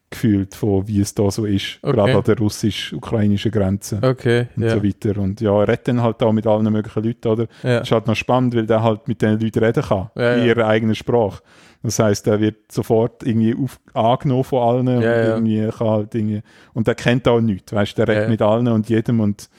gefühlt, 0.10 0.54
von 0.54 0.88
wie 0.88 1.00
es 1.02 1.14
da 1.16 1.30
so 1.32 1.46
ist, 1.46 1.80
Okay. 1.82 1.94
gerade 1.96 2.16
an 2.18 2.24
der 2.24 2.38
russisch-ukrainischen 2.38 3.52
Grenze 3.52 4.00
Okay. 4.02 4.48
und 4.56 4.64
Ja. 4.64 4.70
so 4.72 4.84
weiter. 4.84 5.18
Und 5.20 5.42
ja, 5.42 5.52
er 5.60 5.68
redet 5.68 5.88
dann 5.88 6.02
halt 6.04 6.22
auch 6.22 6.32
mit 6.32 6.46
allen 6.46 6.72
möglichen 6.72 7.04
Leuten, 7.04 7.28
oder? 7.28 7.48
ja. 7.64 7.80
Das 7.80 7.88
ist 7.88 7.92
halt 7.92 8.08
noch 8.08 8.16
spannend, 8.16 8.56
weil 8.56 8.66
der 8.68 8.84
halt 8.84 9.08
mit 9.08 9.22
den 9.22 9.40
Leuten 9.40 9.64
reden 9.64 9.84
kann, 9.84 10.10
Ja, 10.16 10.36
in 10.36 10.46
ihrer 10.46 10.68
eigenen 10.68 10.96
Sprache. 10.96 11.42
Das 11.82 12.00
heißt, 12.00 12.28
er 12.28 12.40
wird 12.40 12.72
sofort 12.72 13.24
irgendwie 13.24 13.56
auf, 13.56 13.80
angenommen 13.94 14.44
von 14.46 14.60
allen 14.62 14.88
und 14.88 15.04
irgendwie 15.04 15.68
kann 15.70 15.88
halt 15.88 16.16
irgendwie, 16.16 16.42
und 16.74 16.88
der 16.88 16.96
kennt 16.96 17.28
auch 17.28 17.42
nichts, 17.42 17.74
weißt 17.74 17.98
der 17.98 18.08
redet 18.08 18.30
mit 18.30 18.42
allen 18.42 18.68
und 18.70 18.88
jedem 18.90 19.20
und 19.20 19.50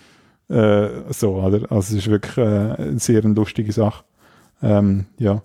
äh, 0.48 1.12
so, 1.12 1.36
oder? 1.36 1.70
Also 1.72 1.96
es 1.96 2.04
ist 2.04 2.06
wirklich 2.08 2.36
äh, 2.38 2.42
eine 2.74 2.98
sehr 2.98 3.22
lustige 3.22 3.72
Sache. 3.72 4.04
Ähm, 4.62 5.06
ja. 5.18 5.42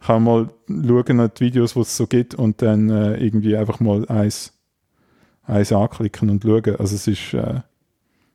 Kann 0.00 0.22
mal 0.24 0.48
schauen 0.68 1.20
an 1.20 1.30
die 1.36 1.44
Videos, 1.46 1.74
die 1.74 1.80
es 1.80 1.96
so 1.96 2.06
gibt 2.06 2.34
und 2.34 2.62
dann 2.62 2.88
äh, 2.90 3.16
irgendwie 3.16 3.56
einfach 3.56 3.80
mal 3.80 4.06
eins, 4.08 4.52
eins 5.44 5.72
anklicken 5.72 6.30
und 6.30 6.42
schauen. 6.44 6.76
Also 6.78 6.94
es 6.94 7.06
ist, 7.08 7.34
äh, 7.34 7.60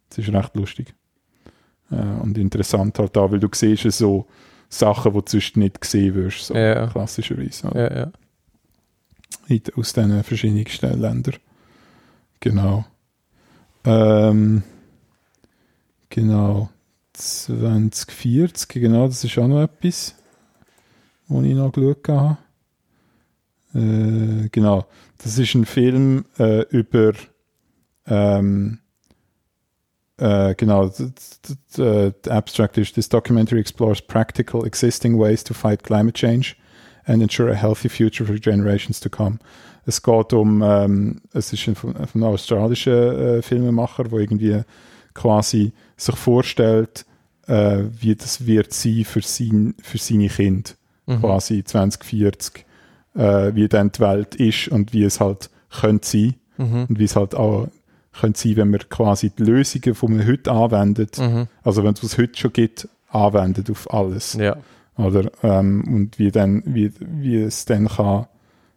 es 0.09 0.17
ist 0.17 0.33
recht 0.33 0.55
lustig. 0.55 0.93
Äh, 1.91 1.95
und 2.21 2.37
interessant 2.37 2.99
halt 2.99 3.15
da, 3.15 3.31
weil 3.31 3.39
du 3.39 3.47
siehst 3.53 3.83
so 3.91 4.25
Sachen, 4.69 5.13
die 5.13 5.19
du 5.19 5.23
sonst 5.25 5.55
nicht 5.55 5.79
gesehen 5.81 6.15
wirst, 6.15 6.47
so 6.47 6.53
Ja. 6.55 6.87
klassischerweise. 6.87 7.67
oder? 7.67 7.91
Ja, 7.91 7.97
ja. 8.01 8.11
in- 9.47 9.61
aus 9.77 9.93
diesen 9.93 10.23
verschiedensten 10.23 10.99
Ländern. 10.99 11.35
Genau. 12.39 12.85
Ähm, 13.85 14.63
genau. 16.13 16.69
2040, 17.13 18.67
genau, 18.69 19.07
das 19.07 19.23
ist 19.23 19.37
auch 19.37 19.47
noch 19.47 19.61
etwas, 19.61 20.15
wo 21.27 21.41
ich 21.41 21.53
noch 21.53 21.71
geschaut 21.71 22.07
habe. 22.07 22.37
Äh, 23.75 24.49
genau. 24.51 24.85
Das 25.19 25.37
ist 25.37 25.53
ein 25.55 25.65
Film 25.65 26.25
äh, 26.37 26.61
über 26.69 27.13
ähm, 28.07 28.79
äh, 30.17 30.53
genau, 30.55 30.89
d- 30.89 31.11
the 31.75 32.29
abstract 32.29 32.77
is 32.77 32.91
this 32.91 33.07
documentary 33.09 33.59
explores 33.59 34.01
practical 34.01 34.65
existing 34.65 35.17
ways 35.17 35.43
to 35.43 35.53
fight 35.53 35.83
climate 35.83 36.15
change 36.15 36.55
and 37.05 37.21
ensure 37.21 37.51
a 37.51 37.55
healthy 37.55 37.89
future 37.89 38.25
for 38.25 38.35
generations 38.37 38.99
to 38.99 39.09
come. 39.09 39.39
Es 39.85 40.01
geht 40.01 40.33
um, 40.33 40.61
ähm, 40.61 41.21
es 41.33 41.53
ist 41.53 41.67
ein, 41.67 41.75
einem 41.95 42.23
australischen 42.23 42.93
äh, 42.93 43.41
Filmemacher, 43.41 44.05
der 44.05 44.19
irgendwie 44.19 44.61
quasi 45.13 45.73
sich 45.97 46.15
vorstellt, 46.15 47.05
äh, 47.47 47.83
wie 47.99 48.15
das 48.15 48.45
wird 48.45 48.73
sein 48.73 49.03
für, 49.05 49.21
sein, 49.21 49.75
für 49.81 49.97
seine 49.97 50.27
Kinder, 50.29 50.71
Mhm. 51.05 51.19
quasi 51.19 51.63
2040, 51.63 52.65
äh, 53.15 53.53
wie 53.53 53.67
dann 53.67 53.91
die 53.91 53.99
Welt 53.99 54.35
ist 54.35 54.69
und 54.69 54.93
wie 54.93 55.03
es 55.03 55.19
halt 55.19 55.49
könnte 55.69 56.07
sein 56.07 56.35
Mhm. 56.57 56.85
und 56.89 56.99
wie 56.99 57.03
es 57.03 57.15
halt 57.15 57.35
auch 57.35 57.67
könnte 58.19 58.39
sein, 58.39 58.55
wenn 58.57 58.69
man 58.71 58.79
quasi 58.89 59.29
die 59.31 59.43
Lösungen, 59.43 59.95
die 59.99 60.07
man 60.07 60.27
heute 60.27 60.51
anwendet, 60.51 61.17
Mhm. 61.19 61.47
also 61.63 61.83
wenn 61.83 61.93
es 61.93 62.03
was 62.03 62.17
heute 62.17 62.39
schon 62.39 62.53
gibt, 62.53 62.87
anwendet 63.09 63.69
auf 63.69 63.91
alles. 63.93 64.33
Ja. 64.33 64.55
Oder, 64.97 65.31
ähm, 65.41 65.83
und 65.87 66.19
wie, 66.19 66.31
dann, 66.31 66.61
wie, 66.65 66.91
wie 66.99 67.41
es 67.41 67.65
dann 67.65 67.87
kann, 67.87 68.27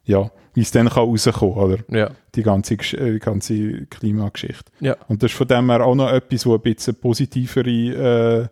ja, 0.07 0.31
wie 0.55 0.61
es 0.61 0.71
dann 0.71 0.89
kann 0.89 1.03
rauskommen, 1.03 1.53
oder? 1.55 1.77
Ja. 1.89 2.09
Die 2.33 2.41
ganze, 2.41 2.73
äh, 2.73 3.13
die 3.13 3.19
ganze 3.19 3.85
Klimageschichte. 3.85 4.71
Ja. 4.79 4.95
Und 5.07 5.21
das 5.21 5.31
ist 5.31 5.37
von 5.37 5.47
dem 5.47 5.69
her 5.69 5.85
auch 5.85 5.93
noch 5.95 6.11
etwas, 6.11 6.45
wo 6.47 6.55
ein 6.55 6.61
bisschen 6.61 6.95
positivere 6.95 8.49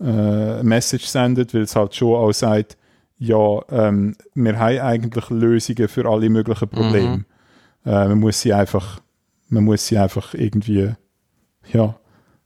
äh, 0.00 0.04
äh, 0.04 0.62
Message 0.62 1.06
sendet, 1.06 1.52
weil 1.54 1.62
es 1.62 1.74
halt 1.74 1.94
schon 1.94 2.14
auch 2.14 2.32
sagt, 2.32 2.76
ja, 3.18 3.60
ähm, 3.70 4.14
wir 4.34 4.58
haben 4.58 4.78
eigentlich 4.80 5.30
Lösungen 5.30 5.88
für 5.88 6.08
alle 6.08 6.28
möglichen 6.28 6.68
Probleme. 6.68 7.16
Mhm. 7.18 7.24
Äh, 7.86 8.08
man 8.08 8.20
muss 8.20 8.40
sie 8.40 8.52
einfach, 8.52 9.00
man 9.48 9.64
muss 9.64 9.86
sie 9.86 9.98
einfach 9.98 10.34
irgendwie, 10.34 10.90
ja, 11.72 11.94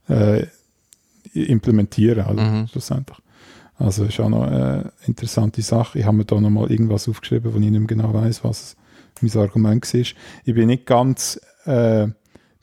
äh, 0.08 0.46
implementieren, 1.32 2.24
also, 2.26 2.40
Mhm. 2.40 2.68
schlussendlich. 2.68 3.18
Also 3.78 4.04
ist 4.04 4.18
auch 4.20 4.28
noch 4.28 4.44
eine 4.44 4.92
interessante 5.06 5.60
Sache. 5.62 5.98
Ich 5.98 6.04
habe 6.06 6.16
mir 6.16 6.24
da 6.24 6.40
noch 6.40 6.50
mal 6.50 6.70
irgendwas 6.70 7.08
aufgeschrieben, 7.08 7.52
wo 7.52 7.58
ich 7.58 7.62
nicht 7.62 7.72
mehr 7.72 7.86
genau 7.86 8.14
weiß, 8.14 8.42
was 8.44 8.76
mein 9.20 9.36
Argument 9.36 9.92
war. 9.94 10.00
Ich 10.00 10.14
bin 10.54 10.66
nicht 10.66 10.86
ganz, 10.86 11.40
äh, 11.66 12.06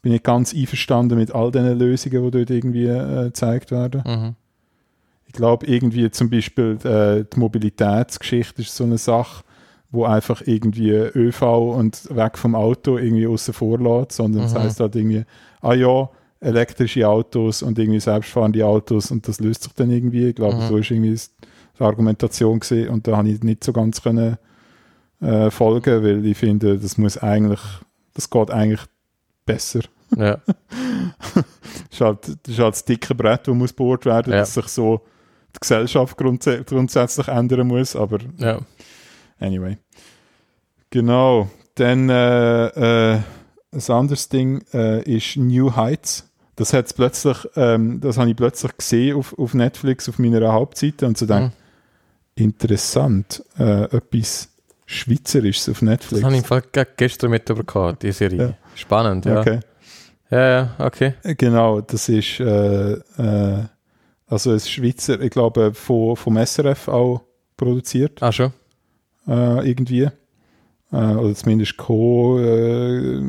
bin 0.01 0.11
nicht 0.11 0.23
ganz 0.23 0.53
einverstanden 0.55 1.17
mit 1.17 1.33
all 1.33 1.51
den 1.51 1.77
Lösungen, 1.77 2.23
die 2.23 2.31
dort 2.31 2.49
irgendwie 2.49 2.85
äh, 2.87 3.25
gezeigt 3.25 3.71
werden. 3.71 4.03
Mhm. 4.05 4.35
Ich 5.27 5.33
glaube, 5.33 5.65
irgendwie 5.65 6.09
zum 6.11 6.29
Beispiel 6.29 6.77
äh, 6.83 7.25
die 7.31 7.39
Mobilitätsgeschichte 7.39 8.61
ist 8.61 8.75
so 8.75 8.83
eine 8.83 8.97
Sache, 8.97 9.43
wo 9.91 10.05
einfach 10.05 10.41
irgendwie 10.45 10.89
ÖV 10.91 11.41
und 11.75 12.15
weg 12.15 12.37
vom 12.37 12.55
Auto 12.55 12.97
irgendwie 12.97 13.27
außen 13.27 13.53
vor 13.53 13.77
lässt, 13.79 14.13
sondern 14.13 14.45
es 14.45 14.53
Mhm. 14.53 14.59
heißt 14.59 14.79
halt 14.79 14.95
irgendwie, 14.95 15.23
ah 15.61 15.73
ja, 15.73 16.09
elektrische 16.43 17.07
Autos 17.07 17.61
und 17.63 17.79
irgendwie 17.79 17.99
selbstfahrende 17.99 18.65
Autos 18.65 19.11
und 19.11 19.27
das 19.27 19.39
löst 19.39 19.63
sich 19.63 19.73
dann 19.73 19.89
irgendwie. 19.91 20.29
Ich 20.29 20.35
glaube, 20.35 20.57
Mhm. 20.57 20.67
so 20.67 20.77
ist 20.77 20.91
irgendwie 20.91 21.15
die 21.79 21.83
Argumentation 21.83 22.59
gesehen 22.59 22.89
und 22.89 23.07
da 23.07 23.17
habe 23.17 23.29
ich 23.29 23.41
nicht 23.43 23.63
so 23.63 23.73
ganz 23.73 24.01
können 24.01 24.37
äh, 25.21 25.49
folgen, 25.51 26.03
weil 26.03 26.25
ich 26.25 26.37
finde, 26.37 26.77
das 26.77 26.97
muss 26.97 27.17
eigentlich, 27.17 27.61
das 28.13 28.29
geht 28.29 28.51
eigentlich 28.51 28.81
besser. 29.45 29.79
Ja. 30.17 30.37
Das 30.45 31.43
ist 31.91 32.01
halt, 32.01 32.19
das 32.27 32.37
ist 32.53 32.59
halt 32.59 32.73
das 32.73 32.85
dicke 32.85 33.15
Brett, 33.15 33.47
das 33.47 33.55
muss 33.55 33.71
gebohrt 33.71 34.05
werden, 34.05 34.33
Ja. 34.33 34.39
dass 34.39 34.53
sich 34.53 34.67
so 34.67 35.01
die 35.55 35.59
Gesellschaft 35.61 36.17
grundsä 36.17 36.63
grundsätzlich 36.65 37.27
ändern 37.29 37.67
muss, 37.67 37.95
aber 37.95 38.19
Ja. 38.37 38.59
anyway. 39.39 39.77
Genau, 40.89 41.49
dann 41.75 42.09
äh, 42.09 43.13
äh, 43.15 43.19
ein 43.71 43.91
anderes 43.91 44.29
Ding 44.29 44.63
äh, 44.73 45.01
ist 45.03 45.37
New 45.37 45.75
Heights. 45.75 46.29
Das 46.55 46.71
hat's 46.73 46.93
plötzlich, 46.93 47.37
ähm, 47.55 47.99
das 47.99 48.17
habe 48.17 48.29
ich 48.29 48.35
plötzlich 48.35 48.77
gesehen 48.77 49.17
auf, 49.17 49.37
auf 49.39 49.53
Netflix 49.53 50.07
auf 50.07 50.19
meiner 50.19 50.51
Hauptseite 50.53 51.05
und 51.07 51.17
so 51.17 51.25
denke, 51.25 51.45
Mhm. 51.45 52.43
interessant, 52.43 53.43
äh, 53.57 53.83
etwas 53.95 54.49
Schweizerisches 54.85 55.69
auf 55.69 55.81
Netflix. 55.81 56.21
Das 56.21 56.23
habe 56.23 56.33
ich 56.35 56.41
im 56.41 56.45
Fall 56.45 56.63
gestern 56.97 57.31
mitbekommen, 57.31 57.97
die 58.01 58.11
Serie. 58.11 58.37
Ja. 58.37 58.53
Spannend, 58.75 59.25
ja. 59.25 59.39
Okay. 59.39 59.59
Ja, 60.29 60.49
ja, 60.49 60.75
okay. 60.79 61.13
Äh, 61.23 61.35
Genau, 61.35 61.81
das 61.81 62.09
ist 62.09 62.39
äh, 62.39 62.93
äh, 62.93 63.63
also 64.27 64.51
ein 64.51 64.59
Schweizer, 64.59 65.19
ich 65.21 65.29
glaube 65.31 65.73
von, 65.73 66.15
vom 66.15 66.37
SRF 66.37 66.87
auch 66.87 67.21
produziert, 67.57 68.21
Ah, 68.21 68.31
schon? 68.31 68.51
äh, 69.27 69.67
irgendwie. 69.69 70.09
Äh, 70.93 71.15
oder 71.15 71.33
zumindest 71.33 71.75
co 71.77 72.37
äh, 72.39 73.19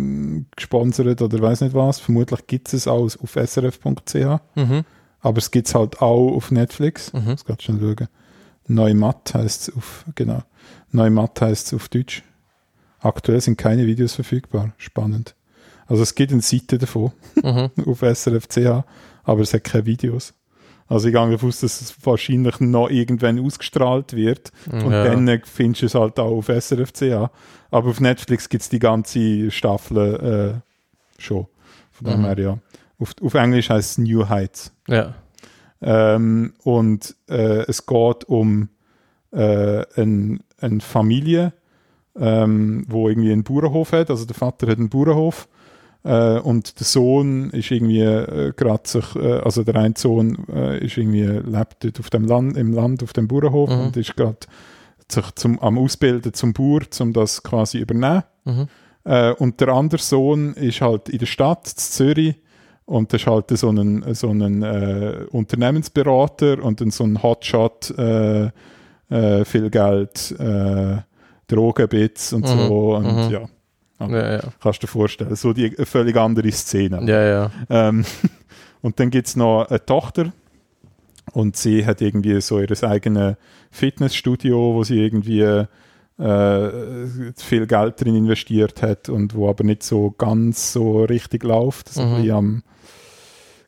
gesponsert 0.55 1.23
oder 1.23 1.41
weiß 1.41 1.63
nicht 1.63 1.75
was. 1.75 1.99
Vermutlich 1.99 2.47
gibt 2.47 2.69
es 2.69 2.75
es 2.75 2.87
auch 2.87 3.05
auf 3.05 3.35
srf.ch, 3.37 4.41
Mhm. 4.55 4.85
aber 5.21 5.39
es 5.39 5.51
gibt 5.51 5.69
es 5.69 5.75
halt 5.75 6.01
auch 6.03 6.33
auf 6.37 6.51
Netflix. 6.51 7.13
Mhm. 7.13 7.27
Das 7.27 7.45
kannst 7.45 7.63
du 7.63 7.65
schon 7.73 7.81
schauen. 7.81 8.09
Neumatt 8.69 9.33
heißt 9.35 9.69
es 9.69 9.77
auf, 9.77 10.05
genau. 10.15 10.43
Neumatt 10.93 11.41
heißt 11.41 11.69
es 11.69 11.75
auf 11.75 11.89
Deutsch. 11.89 12.23
Aktuell 13.01 13.41
sind 13.41 13.57
keine 13.59 13.87
Videos 13.87 14.15
verfügbar. 14.15 14.73
Spannend. 14.79 15.35
Also 15.87 16.03
es 16.03 16.15
gibt 16.15 16.33
eine 16.33 16.41
Seite 16.43 16.79
davon 16.79 17.13
Mhm. 17.43 17.71
auf 17.87 18.01
SRF.ch, 18.03 18.85
aber 19.25 19.41
es 19.41 19.53
hat 19.55 19.65
keine 19.65 19.87
Videos. 19.87 20.35
Also 20.87 21.09
ich 21.09 21.15
gehe 21.15 21.31
davon 21.31 21.49
aus, 21.49 21.61
dass 21.61 21.81
es 21.81 21.95
wahrscheinlich 22.05 22.61
noch 22.61 22.91
irgendwann 22.91 23.39
ausgestrahlt 23.45 24.15
wird 24.15 24.53
und 24.71 24.91
ja. 24.91 25.05
dann 25.05 25.41
findest 25.45 25.83
du 25.83 25.87
es 25.87 25.95
halt 25.95 26.19
auch 26.19 26.31
auf 26.37 26.49
SRF.ch. 26.49 27.31
Aber 27.71 27.89
auf 27.91 28.01
Netflix 28.01 28.49
gibt 28.49 28.63
es 28.63 28.69
die 28.69 28.79
ganze 28.79 29.51
Staffel 29.51 30.61
äh, 31.19 31.21
schon. 31.21 31.47
Von 31.91 32.07
dem 32.11 32.21
Mhm. 32.21 32.25
her, 32.27 32.39
ja. 32.39 32.59
Auf, 32.99 33.15
auf 33.23 33.35
Englisch 33.35 33.71
heißt 33.71 33.93
es 33.93 33.99
New 33.99 34.29
Heights. 34.29 34.73
Ja. 34.89 35.15
Ähm, 35.81 36.55
und 36.63 37.15
äh, 37.29 37.63
es 37.69 37.87
geht 37.87 38.25
um 38.25 38.69
äh, 39.33 39.85
ein, 40.01 40.41
eine 40.59 40.81
Familie, 40.81 41.53
ähm, 42.17 42.85
wo 42.89 43.09
irgendwie 43.09 43.33
einen 43.33 43.43
Bauernhof 43.45 43.93
hat. 43.93 44.11
Also 44.11 44.25
der 44.25 44.37
Vater 44.37 44.67
hat 44.69 44.79
einen 44.79 44.89
Bauernhof 44.91 45.49
äh, 46.05 46.39
und 46.39 46.79
der 46.79 46.87
Sohn 46.87 47.51
ist 47.51 47.71
irgendwie 47.71 48.01
äh, 48.01 48.53
gerade 48.57 48.83
sich, 48.87 49.17
äh, 49.17 49.39
also 49.41 49.63
der 49.65 49.77
eine 49.77 49.95
Sohn 49.97 50.47
äh, 50.55 50.85
ist 50.85 50.97
irgendwie 50.97 51.23
lebt 51.25 51.83
dort 51.85 51.99
auf 52.01 52.11
dem 52.11 52.25
Land, 52.25 52.57
im 52.57 52.73
Land 52.73 53.03
auf 53.03 53.13
dem 53.13 53.27
Bauernhof 53.27 53.71
Mhm. 53.71 53.81
und 53.81 53.97
ist 53.97 54.17
gerade 54.17 54.39
sich 55.11 55.31
zum, 55.35 55.59
am 55.61 55.79
Ausbilden 55.79 56.33
zum 56.33 56.53
Bauer, 56.53 56.81
um 57.01 57.13
das 57.13 57.43
quasi 57.43 57.79
übernehmen. 57.79 58.23
Mhm. 58.45 58.69
Äh, 59.05 59.33
und 59.33 59.61
der 59.61 59.69
andere 59.69 60.01
Sohn 60.01 60.55
ist 60.55 60.81
halt 60.81 61.09
in 61.09 61.19
der 61.19 61.27
Stadt, 61.27 61.67
in 61.69 61.77
Zürich. 61.79 62.35
Und 62.87 63.13
das 63.15 63.23
ist 63.23 63.27
halt 63.27 63.51
so 63.57 63.71
ein, 63.71 64.05
so 64.15 64.29
ein 64.29 64.63
äh, 64.63 65.25
Unternehmensberater 65.31 66.63
und 66.63 66.81
dann 66.81 66.91
so 66.91 67.05
ein 67.05 67.23
Hotshot, 67.23 67.91
äh, 67.99 68.51
äh, 69.11 69.45
viel 69.45 69.71
Geld, 69.71 70.35
äh, 70.39 70.99
Drogenbits 71.49 72.33
und 72.33 72.43
Mhm, 72.45 72.69
so. 72.69 72.95
Und 72.97 73.27
mhm. 73.27 73.31
ja, 73.33 73.41
Ja, 74.01 74.33
ja. 74.37 74.41
kannst 74.61 74.83
du 74.83 74.87
dir 74.87 74.93
vorstellen. 74.93 75.35
So 75.37 75.53
die 75.53 75.75
eine 75.77 75.87
völlig 75.87 76.17
andere 76.17 76.51
Szene. 76.53 77.01
Ja, 77.07 77.23
ja. 77.23 77.51
Ähm, 77.71 78.05
und 78.83 78.99
dann 79.01 79.11
gibt 79.11 79.29
es 79.29 79.37
noch 79.37 79.67
eine 79.69 79.85
Tochter 79.85 80.33
und 81.33 81.57
sie 81.57 81.87
hat 81.87 82.01
irgendwie 82.01 82.41
so 82.41 82.61
ihr 82.61 82.83
eigenes 82.85 83.37
Fitnessstudio, 83.71 84.75
wo 84.75 84.85
sie 84.85 84.99
irgendwie 85.01 85.41
äh, 86.19 87.07
viel 87.37 87.67
Geld 87.67 88.01
drin 88.01 88.17
investiert 88.17 88.83
hat 88.83 89.09
und 89.09 89.35
wo 89.35 89.49
aber 89.49 89.65
nicht 89.65 89.83
so 89.83 90.11
ganz 90.13 90.73
so 90.73 91.05
richtig 91.05 91.43
läuft, 91.45 91.89
so 91.89 92.03
Mhm. 92.03 92.15
bisschen 92.17 92.37
am 92.37 92.63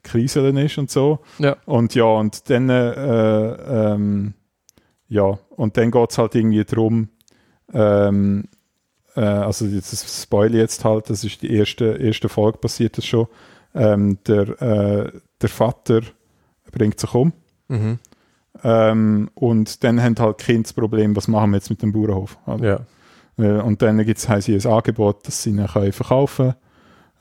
Kriseln 0.03 0.57
ist 0.57 0.79
und 0.79 0.91
so. 0.91 1.21
Ja. 1.39 1.57
Und 1.65 1.95
ja, 1.95 2.05
und 2.05 2.49
dann 2.51 2.69
äh, 2.69 3.93
ähm, 3.93 4.35
ja, 5.09 5.39
und 5.51 5.77
dann 5.77 5.91
geht 5.91 6.11
es 6.11 6.19
halt 6.19 6.35
irgendwie 6.35 6.65
darum, 6.65 7.09
ähm, 7.73 8.45
äh, 9.17 9.21
also 9.21 9.65
jetzt 9.67 9.93
das 9.93 10.23
spoil 10.23 10.55
ich 10.55 10.61
jetzt 10.61 10.85
halt, 10.85 11.11
das 11.11 11.25
ist 11.25 11.43
die 11.43 11.53
erste, 11.53 11.97
erste 11.97 12.29
Folge 12.29 12.59
passiert 12.59 12.99
das 12.99 13.05
schon, 13.07 13.27
ähm, 13.75 14.19
der, 14.27 14.63
äh, 14.63 15.13
der 15.41 15.49
Vater 15.49 16.01
bringt 16.73 17.01
sich 17.01 17.15
um 17.15 17.33
Mhm. 17.69 17.99
ähm, 18.63 19.31
und 19.35 19.83
dann 19.83 20.01
haben 20.03 20.15
halt 20.19 20.39
Kinder 20.39 20.63
das 20.63 20.73
Problem, 20.73 21.17
was 21.17 21.27
machen 21.29 21.51
wir 21.51 21.57
jetzt 21.57 21.71
mit 21.71 21.83
dem 21.83 21.93
Bauernhof? 21.93 22.39
Ja. 22.61 22.81
Äh, 23.39 23.61
Und 23.61 23.83
dann 23.83 23.99
haben 23.99 24.41
sie 24.41 24.55
ein 24.55 24.67
Angebot, 24.73 25.27
das 25.27 25.43
sie 25.43 25.55
dann 25.55 25.67
können 25.67 25.93
verkaufen 25.93 26.55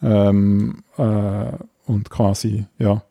ähm, 0.04 0.84
äh, 0.98 1.52
und 1.88 2.10
quasi, 2.10 2.66
ja. 2.78 3.04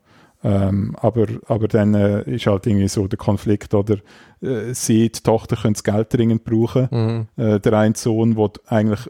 Ähm, 0.43 0.95
aber, 1.01 1.27
aber 1.47 1.69
dann 1.69 1.95
äh, 1.95 2.23
ist 2.31 2.47
halt 2.47 2.67
irgendwie 2.67 2.89
so 2.89 3.09
der 3.09 3.19
Konflikt, 3.19 3.73
oder 3.73 3.97
äh, 4.45 4.75
sie, 4.75 5.11
die 5.11 5.21
Tochter, 5.23 5.57
können 5.57 5.75
das 5.75 5.85
Geld 5.85 6.13
dringend 6.13 6.45
brauchen. 6.45 6.89
Mhm. 6.91 7.43
Äh, 7.43 7.61
der 7.61 7.73
eine 7.75 7.95
Sohn 7.97 8.37
will 8.37 8.51
eigentlich, 8.67 9.09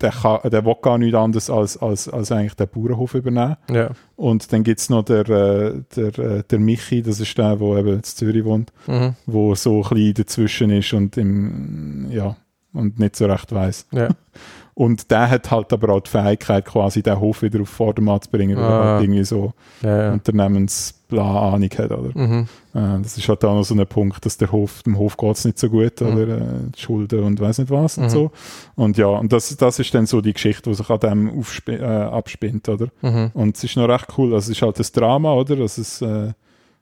der, 0.00 0.10
kann, 0.12 0.50
der 0.50 0.64
will 0.64 0.76
gar 0.80 0.96
nichts 0.98 1.14
anderes 1.16 1.50
als, 1.50 1.76
als, 1.76 2.08
als 2.08 2.32
eigentlich 2.32 2.54
den 2.54 2.68
Bauernhof 2.68 3.14
übernehmen. 3.14 3.56
Ja. 3.70 3.90
Und 4.16 4.52
dann 4.52 4.62
gibt's 4.64 4.88
noch 4.88 5.04
der, 5.04 5.28
äh, 5.28 5.82
der, 5.94 6.18
äh, 6.18 6.42
der 6.48 6.58
Michi, 6.58 7.02
das 7.02 7.20
ist 7.20 7.36
der, 7.36 7.56
der 7.56 7.76
eben 7.78 7.94
in 7.94 8.02
Zürich 8.02 8.44
wohnt 8.44 8.72
Mhm. 8.86 9.14
wo 9.26 9.54
so 9.54 9.82
ein 9.82 9.88
bisschen 9.90 10.14
dazwischen 10.14 10.70
ist 10.70 10.92
und 10.92 11.16
im, 11.16 12.08
ja, 12.10 12.36
und 12.72 12.98
nicht 12.98 13.16
so 13.16 13.26
recht 13.26 13.52
weiß. 13.52 13.86
Ja. 13.92 14.08
Und 14.80 15.10
der 15.10 15.28
hat 15.28 15.50
halt 15.50 15.72
aber 15.74 15.90
auch 15.92 16.00
die 16.00 16.08
Fähigkeit, 16.10 16.64
quasi 16.64 17.02
den 17.02 17.20
Hof 17.20 17.42
wieder 17.42 17.60
auf 17.60 17.68
Vordermann 17.68 18.22
zu 18.22 18.30
bringen, 18.30 18.56
weil 18.56 18.64
er 18.64 18.70
Ah. 18.70 18.84
halt 18.94 19.02
irgendwie 19.04 19.24
so 19.24 19.52
Ja, 19.82 20.02
ja. 20.04 20.12
Unternehmensplan 20.14 21.36
Ahnung 21.54 21.68
hat, 21.76 21.90
oder? 21.90 22.10
Mhm. 22.18 22.48
Äh, 22.72 23.02
das 23.02 23.18
ist 23.18 23.28
halt 23.28 23.44
auch 23.44 23.54
noch 23.54 23.62
so 23.64 23.74
ein 23.74 23.86
Punkt, 23.86 24.24
dass 24.24 24.38
der 24.38 24.50
Hof, 24.50 24.82
dem 24.84 24.96
Hof 24.96 25.18
geht's 25.18 25.44
nicht 25.44 25.58
so 25.58 25.68
gut, 25.68 26.00
Mhm. 26.00 26.06
oder 26.06 26.38
äh, 26.38 26.42
Schulden 26.78 27.24
und 27.24 27.38
weiß 27.40 27.58
nicht 27.58 27.70
was 27.70 27.98
Mhm. 27.98 28.04
und 28.04 28.10
so. 28.10 28.30
Und 28.74 28.96
ja, 28.96 29.06
und 29.08 29.30
das, 29.32 29.54
das 29.56 29.78
ist 29.78 29.92
dann 29.94 30.06
so 30.06 30.22
die 30.22 30.32
Geschichte, 30.32 30.70
die 30.70 30.74
sich 30.76 30.88
an 30.88 30.98
dem 31.00 31.42
äh, 31.66 31.82
abspinnt, 31.84 32.66
oder? 32.70 32.86
Mhm. 33.02 33.30
Und 33.34 33.56
es 33.58 33.64
ist 33.64 33.76
noch 33.76 33.86
recht 33.88 34.06
cool, 34.16 34.32
also 34.32 34.50
es 34.50 34.56
ist 34.56 34.62
halt 34.62 34.78
ein 34.80 34.86
Drama, 34.94 35.34
oder? 35.34 35.58
Also 35.58 35.82
es, 35.82 36.00
äh, 36.00 36.32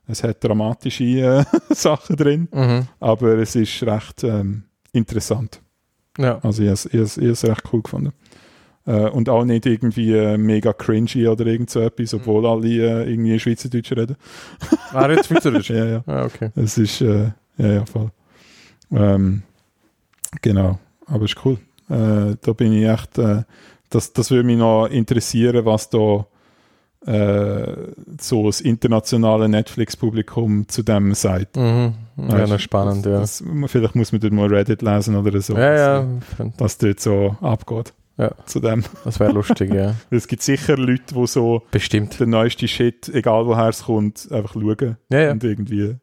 es 0.06 0.22
hat 0.22 0.44
dramatische 0.44 1.02
äh, 1.04 1.44
Sachen 1.74 2.14
drin. 2.16 2.46
Mhm. 2.52 2.86
aber 3.00 3.38
es 3.38 3.56
ist 3.56 3.82
recht 3.82 4.22
ähm, 4.22 4.62
interessant. 4.92 5.60
Ja. 6.18 6.38
Also 6.42 6.62
ich 6.62 6.68
habe 6.68 7.02
es- 7.02 7.44
recht 7.44 7.62
cool 7.72 7.82
gefunden. 7.82 8.12
Äh, 8.86 9.08
und 9.10 9.28
auch 9.28 9.44
nicht 9.44 9.66
irgendwie 9.66 10.12
äh, 10.12 10.36
mega 10.38 10.72
cringy 10.72 11.26
oder 11.28 11.47
irgend 11.47 11.70
so 11.70 11.80
etwas, 11.80 12.14
obwohl 12.14 12.47
alle 12.47 12.68
äh, 13.05 13.10
irgendwie 13.10 13.38
Schweizerdeutsch 13.38 13.92
reden. 13.92 14.16
Ah, 14.92 15.08
jetzt 15.10 15.26
Schweizerisch. 15.26 15.70
Ja, 15.70 15.84
ja. 15.84 16.02
Ah, 16.06 16.24
okay. 16.24 16.50
Es 16.56 16.78
ist, 16.78 17.00
äh, 17.02 17.30
ja, 17.58 17.66
ja, 17.72 17.84
voll. 17.86 18.10
Ähm, 18.90 19.42
genau, 20.42 20.78
aber 21.06 21.24
es 21.24 21.32
ist 21.32 21.44
cool. 21.44 21.58
Äh, 21.90 22.36
da 22.40 22.52
bin 22.56 22.72
ich 22.72 22.86
echt, 22.88 23.18
das, 23.90 24.12
das 24.12 24.30
würde 24.30 24.44
mich 24.47 24.56
noch 24.58 24.86
interessieren, 24.86 25.64
was 25.66 25.90
da 25.90 26.26
äh, 27.06 27.92
so 28.20 28.46
das 28.46 28.60
internationale 28.60 29.48
Netflix-Publikum 29.48 30.68
zu 30.68 30.82
dem 30.82 31.14
sagt. 31.14 31.56
Mhm. 31.56 31.94
Ja, 32.16 32.48
Weißt, 32.50 32.62
spannend, 32.62 33.06
ja. 33.06 33.20
Das, 33.20 33.42
vielleicht 33.66 33.94
muss 33.94 34.12
man 34.12 34.20
dort 34.20 34.32
mal 34.32 34.48
Reddit 34.48 34.82
lesen 34.82 35.16
oder 35.16 35.40
so. 35.40 35.54
Ja, 35.56 35.74
ja. 36.00 36.06
was 36.58 36.78
dort 36.78 37.00
so 37.00 37.36
abgeht. 37.40 37.92
Ja. 38.16 38.32
Zu 38.46 38.58
dem. 38.58 38.82
Das 39.04 39.20
wäre 39.20 39.30
lustig, 39.30 39.72
ja. 39.72 39.94
Es 40.10 40.26
gibt 40.26 40.42
sicher 40.42 40.76
Leute, 40.76 41.14
die 41.14 41.26
so 41.28 41.62
Bestimmt. 41.70 42.18
den 42.18 42.30
neuesten 42.30 42.66
Shit, 42.66 43.08
egal 43.14 43.46
woher 43.46 43.68
es 43.68 43.84
kommt, 43.84 44.26
einfach 44.32 44.54
schauen 44.54 44.96
Ja, 45.10 45.20
ja. 45.20 45.30
und 45.30 45.44
irgendwie 45.44 45.94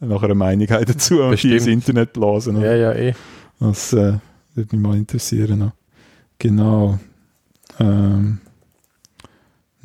nachher 0.00 0.24
eine 0.24 0.34
Meinung 0.34 0.66
haben 0.68 0.84
dazu 0.86 1.22
und 1.22 1.40
die 1.40 1.54
ins 1.54 1.68
Internet 1.68 2.12
blasen. 2.12 2.60
Ja, 2.60 2.74
ja, 2.74 2.92
eh. 2.92 3.14
Das 3.60 3.92
äh, 3.92 4.14
würde 4.54 4.76
mich 4.76 4.80
mal 4.80 4.96
interessieren. 4.96 5.72
Genau. 6.38 6.98
Ähm, 7.78 8.40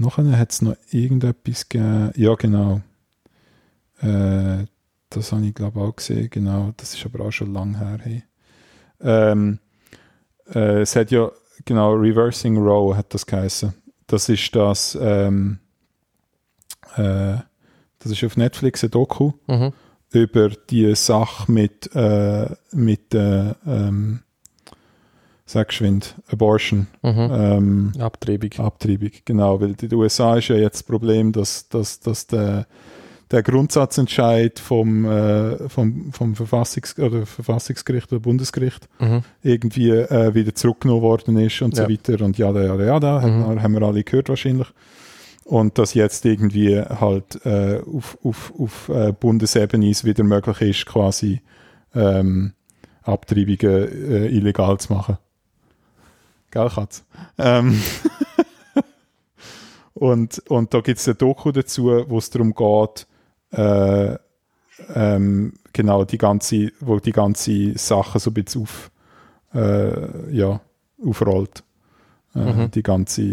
nachher 0.01 0.37
hat 0.37 0.51
es 0.51 0.61
noch 0.61 0.75
irgendetwas 0.91 1.69
gegeben. 1.69 2.11
Ja, 2.15 2.35
genau. 2.35 2.81
Äh, 4.01 4.65
das 5.09 5.31
habe 5.31 5.45
ich 5.45 5.53
glaube 5.53 5.79
auch 5.81 5.95
gesehen. 5.95 6.29
Genau. 6.29 6.73
Das 6.77 6.93
ist 6.93 7.05
aber 7.05 7.25
auch 7.25 7.31
schon 7.31 7.53
lang 7.53 7.77
her. 7.77 7.99
Hey. 8.01 8.23
Ähm, 9.01 9.59
äh, 10.53 10.81
es 10.81 10.95
hat 10.95 11.11
ja, 11.11 11.31
genau, 11.65 11.93
Reversing 11.93 12.57
Row 12.57 12.95
hat 12.95 13.13
das 13.13 13.25
geheißen. 13.25 13.73
Das 14.07 14.27
ist 14.29 14.55
das, 14.55 14.97
ähm, 14.99 15.59
äh, 16.95 17.37
das 17.99 18.11
ist 18.11 18.23
auf 18.23 18.37
Netflix 18.37 18.83
ein 18.83 18.91
Doku 18.91 19.31
Mhm. 19.47 19.71
über 20.11 20.49
die 20.49 20.93
Sache 20.95 21.51
mit, 21.51 21.89
äh, 21.95 22.49
mit 22.71 23.13
äh, 23.13 23.53
ähm, 23.65 24.21
sag 25.51 25.67
geschwind, 25.69 26.15
Abortion, 26.31 26.87
Mhm. 27.03 27.29
ähm, 27.31 27.91
Abtreibung. 27.99 28.51
Abtreibung, 28.57 29.11
genau, 29.25 29.59
weil 29.61 29.69
in 29.71 29.75
den 29.89 29.93
USA 29.95 30.37
ist 30.37 30.47
ja 30.49 30.55
jetzt 30.55 30.75
das 30.77 30.83
Problem, 30.83 31.31
dass, 31.31 31.67
dass, 31.69 31.99
dass 31.99 32.27
der, 32.27 32.65
der 33.31 33.43
Grundsatzentscheid 33.43 34.59
vom, 34.59 35.05
äh, 35.05 35.69
vom, 35.69 36.11
vom 36.11 36.35
Verfassungs 36.35 36.97
oder 36.99 37.25
Verfassungsgericht 37.25 38.11
oder 38.11 38.19
Bundesgericht 38.21 38.87
Mhm. 38.99 39.21
irgendwie 39.43 39.89
äh, 39.91 40.33
wieder 40.33 40.53
zurückgenommen 40.55 41.01
worden 41.01 41.37
ist 41.37 41.61
und 41.61 41.77
Ja. 41.77 41.83
so 41.85 41.89
weiter 41.89 42.23
und 42.25 42.37
ja, 42.37 42.51
ja, 42.51 42.75
ja, 42.75 42.99
da 42.99 43.21
Mhm. 43.25 43.61
haben 43.61 43.73
wir 43.73 43.81
alle 43.83 44.03
gehört 44.03 44.29
wahrscheinlich. 44.29 44.67
Und 45.45 45.77
dass 45.77 45.93
jetzt 45.95 46.23
irgendwie 46.25 46.79
halt 46.79 47.43
äh, 47.45 47.79
auf, 47.81 48.17
auf, 48.23 48.53
auf 48.57 48.89
äh, 48.89 49.11
Bundesebene 49.11 49.89
es 49.89 50.05
wieder 50.05 50.23
möglich 50.23 50.61
ist, 50.61 50.85
quasi 50.85 51.41
ähm, 51.95 52.53
Abtreibungen 53.03 54.11
äh, 54.11 54.27
illegal 54.27 54.77
zu 54.77 54.93
machen. 54.93 55.17
Gell, 56.51 56.69
Katz? 56.69 57.03
Ähm, 57.37 57.81
und, 59.93 60.39
und 60.49 60.73
da 60.73 60.81
gibt 60.81 60.99
es 60.99 61.07
ein 61.07 61.17
Doku 61.17 61.51
dazu, 61.51 62.03
wo 62.07 62.17
es 62.17 62.29
darum 62.29 62.53
geht, 62.53 63.07
äh, 63.51 64.15
ähm, 64.95 65.53
genau 65.73 66.05
die 66.05 66.17
ganze, 66.17 66.71
wo 66.79 66.99
die 66.99 67.11
ganze 67.11 67.77
Sache 67.77 68.19
so 68.19 68.31
ein 68.31 68.33
bisschen 68.33 68.63
auf, 68.63 68.91
äh, 69.53 70.35
ja, 70.35 70.61
aufrollt. 71.05 71.59
Äh, 72.33 72.39
Mhm. 72.39 72.71
Die 72.71 72.81
ganze 72.83 73.23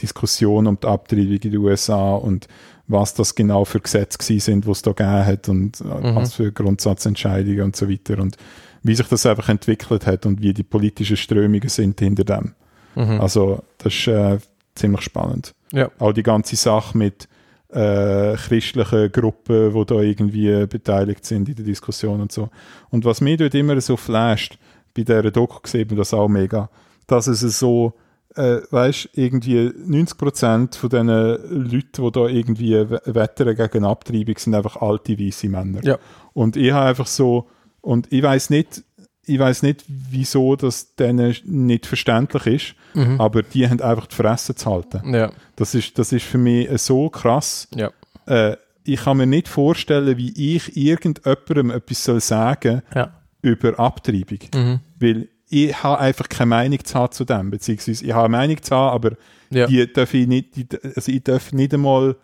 Diskussion 0.00 0.68
um 0.68 0.78
die 0.80 0.86
Abtreibung 0.86 1.32
in 1.32 1.40
den 1.50 1.56
USA 1.56 2.12
und 2.14 2.46
was 2.86 3.12
das 3.14 3.34
genau 3.34 3.64
für 3.64 3.80
Gesetze 3.80 4.18
sind, 4.40 4.64
die 4.64 4.70
es 4.70 4.82
da 4.82 4.92
gegeben 4.92 5.26
hat 5.26 5.48
und 5.48 5.80
äh, 5.80 5.84
Mhm. 5.84 6.14
was 6.14 6.34
für 6.34 6.52
Grundsatzentscheidungen 6.52 7.62
und 7.62 7.76
so 7.76 7.90
weiter 7.90 8.20
und 8.20 8.36
wie 8.82 8.94
sich 8.94 9.06
das 9.08 9.26
einfach 9.26 9.48
entwickelt 9.48 10.06
hat 10.06 10.26
und 10.26 10.40
wie 10.42 10.52
die 10.54 10.62
politischen 10.62 11.16
Strömungen 11.16 11.68
sind 11.68 11.98
hinter 12.00 12.24
dem. 12.24 12.54
Mhm. 12.94 13.20
Also 13.20 13.62
das 13.78 13.94
ist 13.94 14.06
äh, 14.08 14.38
ziemlich 14.74 15.02
spannend. 15.02 15.54
Ja. 15.72 15.90
Auch 15.98 16.12
die 16.12 16.22
ganze 16.22 16.56
Sache 16.56 16.96
mit 16.96 17.28
äh, 17.70 18.34
christlichen 18.36 19.12
Gruppen, 19.12 19.74
die 19.74 19.84
da 19.86 19.94
irgendwie 20.00 20.66
beteiligt 20.66 21.24
sind 21.26 21.48
in 21.48 21.54
der 21.56 21.64
Diskussion 21.66 22.20
und 22.20 22.32
so. 22.32 22.48
Und 22.90 23.04
was 23.04 23.20
mir 23.20 23.36
dort 23.36 23.54
immer 23.54 23.78
so 23.80 23.96
flasht, 23.96 24.58
bei 24.96 25.02
dieser 25.02 25.30
Doku 25.30 25.60
gesehen 25.60 25.94
das 25.96 26.14
auch 26.14 26.28
mega, 26.28 26.70
dass 27.06 27.26
es 27.26 27.40
so, 27.58 27.92
äh, 28.36 28.58
weißt 28.70 29.10
irgendwie 29.14 29.68
90% 29.68 30.76
von 30.76 30.88
diesen 30.90 31.06
Leuten, 31.08 32.04
die 32.04 32.12
da 32.12 32.26
irgendwie 32.26 32.72
we- 32.90 33.02
wettern 33.04 33.54
gegen 33.54 33.84
Abtreibung, 33.84 34.38
sind 34.38 34.54
einfach 34.54 34.76
alte 34.80 35.18
weiße 35.18 35.48
Männer. 35.48 35.80
Ja. 35.84 35.98
Und 36.32 36.56
ich 36.56 36.72
habe 36.72 36.86
einfach 36.86 37.06
so, 37.06 37.48
und 37.88 38.12
ich 38.12 38.22
weiß 38.22 38.50
nicht, 38.50 38.82
ich 39.24 39.38
weiß 39.38 39.62
nicht, 39.62 39.84
wieso 39.88 40.56
das 40.56 40.94
denen 40.96 41.34
nicht 41.44 41.86
verständlich 41.86 42.46
ist, 42.46 42.74
Mhm. 42.94 43.20
aber 43.20 43.42
die 43.42 43.68
haben 43.68 43.80
einfach 43.80 44.06
die 44.06 44.14
Fresse 44.14 44.54
zu 44.54 44.70
halten. 44.70 45.14
Ja. 45.14 45.30
Das 45.56 45.74
ist, 45.74 45.98
das 45.98 46.12
ist 46.12 46.24
für 46.24 46.38
mich 46.38 46.68
äh, 46.70 46.78
so 46.78 47.08
krass. 47.10 47.68
Ja. 47.74 47.90
Äh, 48.26 48.56
ich 48.84 49.00
kann 49.04 49.18
mir 49.18 49.26
nicht 49.26 49.48
vorstellen, 49.48 50.16
wie 50.16 50.32
ich 50.56 50.76
irgendjemandem 50.76 51.70
etwas 51.70 52.04
soll 52.04 52.20
sagen 52.20 52.82
Ja. 52.94 53.12
über 53.42 53.78
Abtreibung. 53.78 54.38
Mhm. 54.54 54.80
Weil 54.98 55.28
ich 55.50 55.82
habe 55.82 55.98
einfach 55.98 56.28
keine 56.28 56.48
Meinung 56.48 56.82
zu 56.84 57.08
zu 57.08 57.24
dem. 57.24 57.50
Beziehungsweise 57.50 58.04
ich 58.04 58.12
habe 58.12 58.24
eine 58.26 58.36
Meinung 58.38 58.62
zu 58.62 58.74
haben, 58.74 58.94
aber 58.94 59.16
Ja. 59.50 59.66
die 59.66 59.92
darf 59.92 60.12
ich 60.14 60.26
nicht, 60.26 60.56
die, 60.56 60.66
also 60.96 61.10
ich 61.12 61.22
darf 61.22 61.52
nicht 61.52 61.72
einmal, 61.74 62.16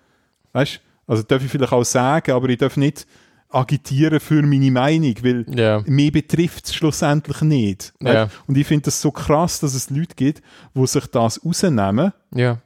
weißt 0.53 0.81
also 1.07 1.23
darf 1.23 1.45
ich 1.45 1.51
vielleicht 1.51 1.73
auch 1.73 1.85
sagen, 1.85 2.33
aber 2.33 2.49
ich 2.49 2.59
darf 2.59 2.77
nicht 2.79 3.07
agitieren 3.55 4.21
für 4.21 4.43
meine 4.43 4.71
Meinung, 4.71 5.15
weil 5.23 5.47
Ja. 5.55 5.83
mich 5.87 6.13
betrifft 6.13 6.67
es 6.67 6.75
schlussendlich 6.75 7.41
nicht. 7.43 7.93
Ja. 8.03 8.29
Und 8.47 8.57
ich 8.59 8.67
finde 8.67 8.85
das 8.87 9.01
so 9.01 9.11
krass, 9.11 9.61
dass 9.61 9.75
es 9.75 9.91
Leute 9.91 10.15
gibt, 10.17 10.43
die 10.75 10.87
sich 10.87 11.07
das 11.07 11.45
rausnehmen, 11.45 12.13
Ja. 12.35 12.59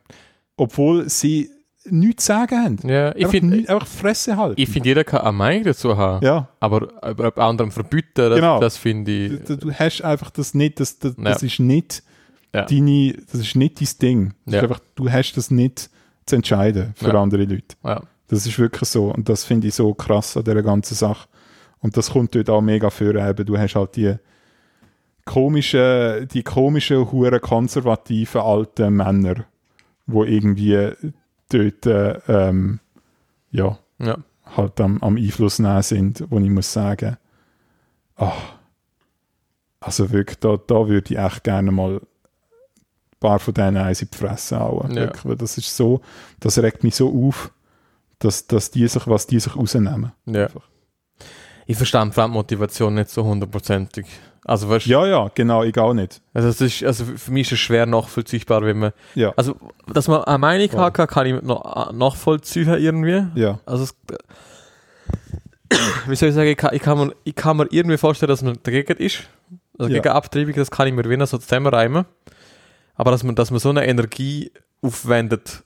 obwohl 0.57 1.09
sie 1.09 1.51
nichts 1.91 2.25
zu 2.27 2.33
sagen 2.33 2.57
haben. 2.65 2.79
Ja. 2.89 3.15
Ich 3.17 3.25
einfach, 3.27 3.41
nicht- 3.41 3.69
einfach 3.71 3.87
Fresse 3.87 4.37
halten. 4.37 4.61
ich 4.61 4.69
finde, 4.69 4.89
jeder 4.91 5.05
kann 5.05 5.21
eine 5.23 5.33
Meinung 5.33 5.65
dazu 5.65 5.97
haben. 5.97 6.25
ja, 6.25 6.49
Aber 6.61 6.89
über 7.09 7.39
anderen 7.39 7.71
verbieten, 7.71 8.11
das, 8.15 8.35
Genau. 8.35 8.61
das 8.61 8.77
finde 8.77 9.11
ich. 9.11 9.45
du, 9.45 9.57
du 9.57 9.73
hast 9.73 10.03
einfach 10.03 10.31
das 10.31 10.53
nicht, 10.55 10.81
das, 10.81 10.99
das, 10.99 11.15
das 11.17 11.43
ist 11.43 11.61
nicht 11.61 12.03
deine, 12.53 13.15
das 13.31 13.41
ist 13.41 13.57
nicht 13.57 13.81
dein 13.81 13.89
Ding. 14.03 14.35
Einfach, 14.61 14.81
du 14.97 15.11
hast 15.11 15.33
das 15.35 15.51
nicht 15.51 15.89
zu 16.27 16.37
entscheiden 16.37 16.93
für 16.95 17.15
andere 17.19 17.45
Leute. 17.45 17.75
Das 18.29 18.47
ist 18.47 18.59
wirklich 18.59 18.89
so. 18.89 19.13
Und 19.13 19.29
das 19.29 19.45
finde 19.45 19.69
ich 19.69 19.75
so 19.75 19.95
krass 19.95 20.37
an 20.37 20.45
dieser 20.45 20.63
ganzen 20.63 20.95
Sache. 20.95 21.29
Und 21.81 21.97
das 21.97 22.11
kommt 22.11 22.35
dort 22.35 22.51
auch 22.51 22.61
mega 22.61 22.91
für. 22.91 23.15
Eben, 23.15 23.47
du 23.47 23.57
hast 23.59 23.75
halt 23.75 23.97
die 23.97 24.15
komischen, 25.25 26.29
die 26.29 26.43
komischen, 26.43 27.11
hure 27.13 27.41
konservativen 27.41 28.41
alten 28.41 28.95
Männer, 28.97 29.45
wo 30.07 30.25
irgendwie 30.25 30.91
dort, 31.51 31.87
äh, 31.87 32.19
ähm, 32.29 32.81
ja, 33.51 33.79
Ja. 33.99 34.19
halt 34.57 34.81
am, 34.81 35.03
am 35.03 35.17
Einfluss 35.17 35.59
nehmen 35.59 35.83
sind, 35.83 36.25
wo 36.31 36.39
ich 36.39 36.51
muss 36.51 36.73
sagen, 36.73 37.17
ah, 38.17 38.33
also 39.81 40.11
wirklich, 40.11 40.39
da, 40.41 40.57
da 40.67 40.89
würde 40.89 41.13
ich 41.15 41.19
echt 41.19 41.45
gerne 41.45 41.71
mal 41.71 41.97
ein 41.99 42.07
paar 43.21 43.39
von 43.39 43.55
denen 43.55 43.77
eins 43.77 44.03
in 44.03 44.09
die 44.13 44.17
Fresse 44.17 44.59
hauen. 44.59 44.91
Ja. 44.91 45.03
Wirklich, 45.03 45.25
weil 45.25 45.37
das 45.37 45.57
ist 45.59 45.77
so, 45.77 46.01
das 46.41 46.59
regt 46.59 46.85
mich 46.85 46.95
so 46.97 47.09
auf, 47.27 47.53
dass, 48.19 48.47
dass 48.47 48.71
die 48.71 48.87
sich, 48.89 49.07
was 49.07 49.27
die 49.27 49.39
sich 49.41 49.57
rausnehmen. 49.57 50.13
ja. 50.27 50.45
Einfach. 50.45 50.63
Ich 51.71 51.77
verstehe 51.77 52.11
die 52.11 52.29
Motivation 52.29 52.95
nicht 52.95 53.11
so 53.11 53.25
hundertprozentig. 53.25 54.07
Also, 54.45 54.71
weißt, 54.71 54.87
Ja, 54.87 55.07
ja, 55.07 55.31
genau, 55.35 55.63
ich 55.65 55.77
auch 55.77 55.93
nicht. 55.93 56.23
also, 56.33 56.49
es 56.49 56.61
ist, 56.63 56.83
also 56.83 57.05
für 57.05 57.31
mich 57.31 57.49
ist 57.49 57.53
es 57.53 57.59
schwer 57.59 57.85
nachvollziehbar, 57.85 58.63
wenn 58.63 58.79
man. 58.79 58.93
Ja, 59.15 59.35
Also, 59.37 59.55
dass 59.93 60.09
man 60.09 60.25
eine 60.25 60.39
Meinung 60.39 60.71
Voll. 60.71 60.81
haben 60.81 60.93
kann, 60.95 61.07
kann 61.07 61.27
ich 61.27 61.43
noch 61.43 61.93
nachvollziehen 61.93 62.69
irgendwie. 62.73 63.27
ja, 63.39 63.61
Also, 63.67 63.85
es, 63.85 63.95
wie 66.07 66.17
soll 66.17 66.31
ich 66.31 66.35
sagen, 66.35 66.49
ich 66.49 66.57
kann, 66.57 66.75
ich, 66.75 66.81
kann 66.83 66.99
mir, 66.99 67.15
ich 67.25 67.35
kann 67.35 67.57
mir 67.59 67.67
irgendwie 67.71 67.99
vorstellen, 67.99 68.31
dass 68.31 68.43
man 68.43 68.59
dagegen 68.63 68.97
ist. 68.97 69.25
Also 69.79 69.93
Ja. 69.93 70.01
gegen 70.01 70.09
Abtreibung, 70.15 70.55
das 70.55 70.71
kann 70.71 70.89
ich 70.89 70.95
mir 70.95 71.05
wieder 71.09 71.27
so 71.27 71.37
zusammenreimen. 71.39 72.07
Aber 72.95 73.11
dass 73.11 73.23
man, 73.23 73.35
dass 73.35 73.51
man 73.51 73.61
so 73.61 73.69
eine 73.69 73.87
Energie 73.87 74.51
aufwendet, 74.83 75.63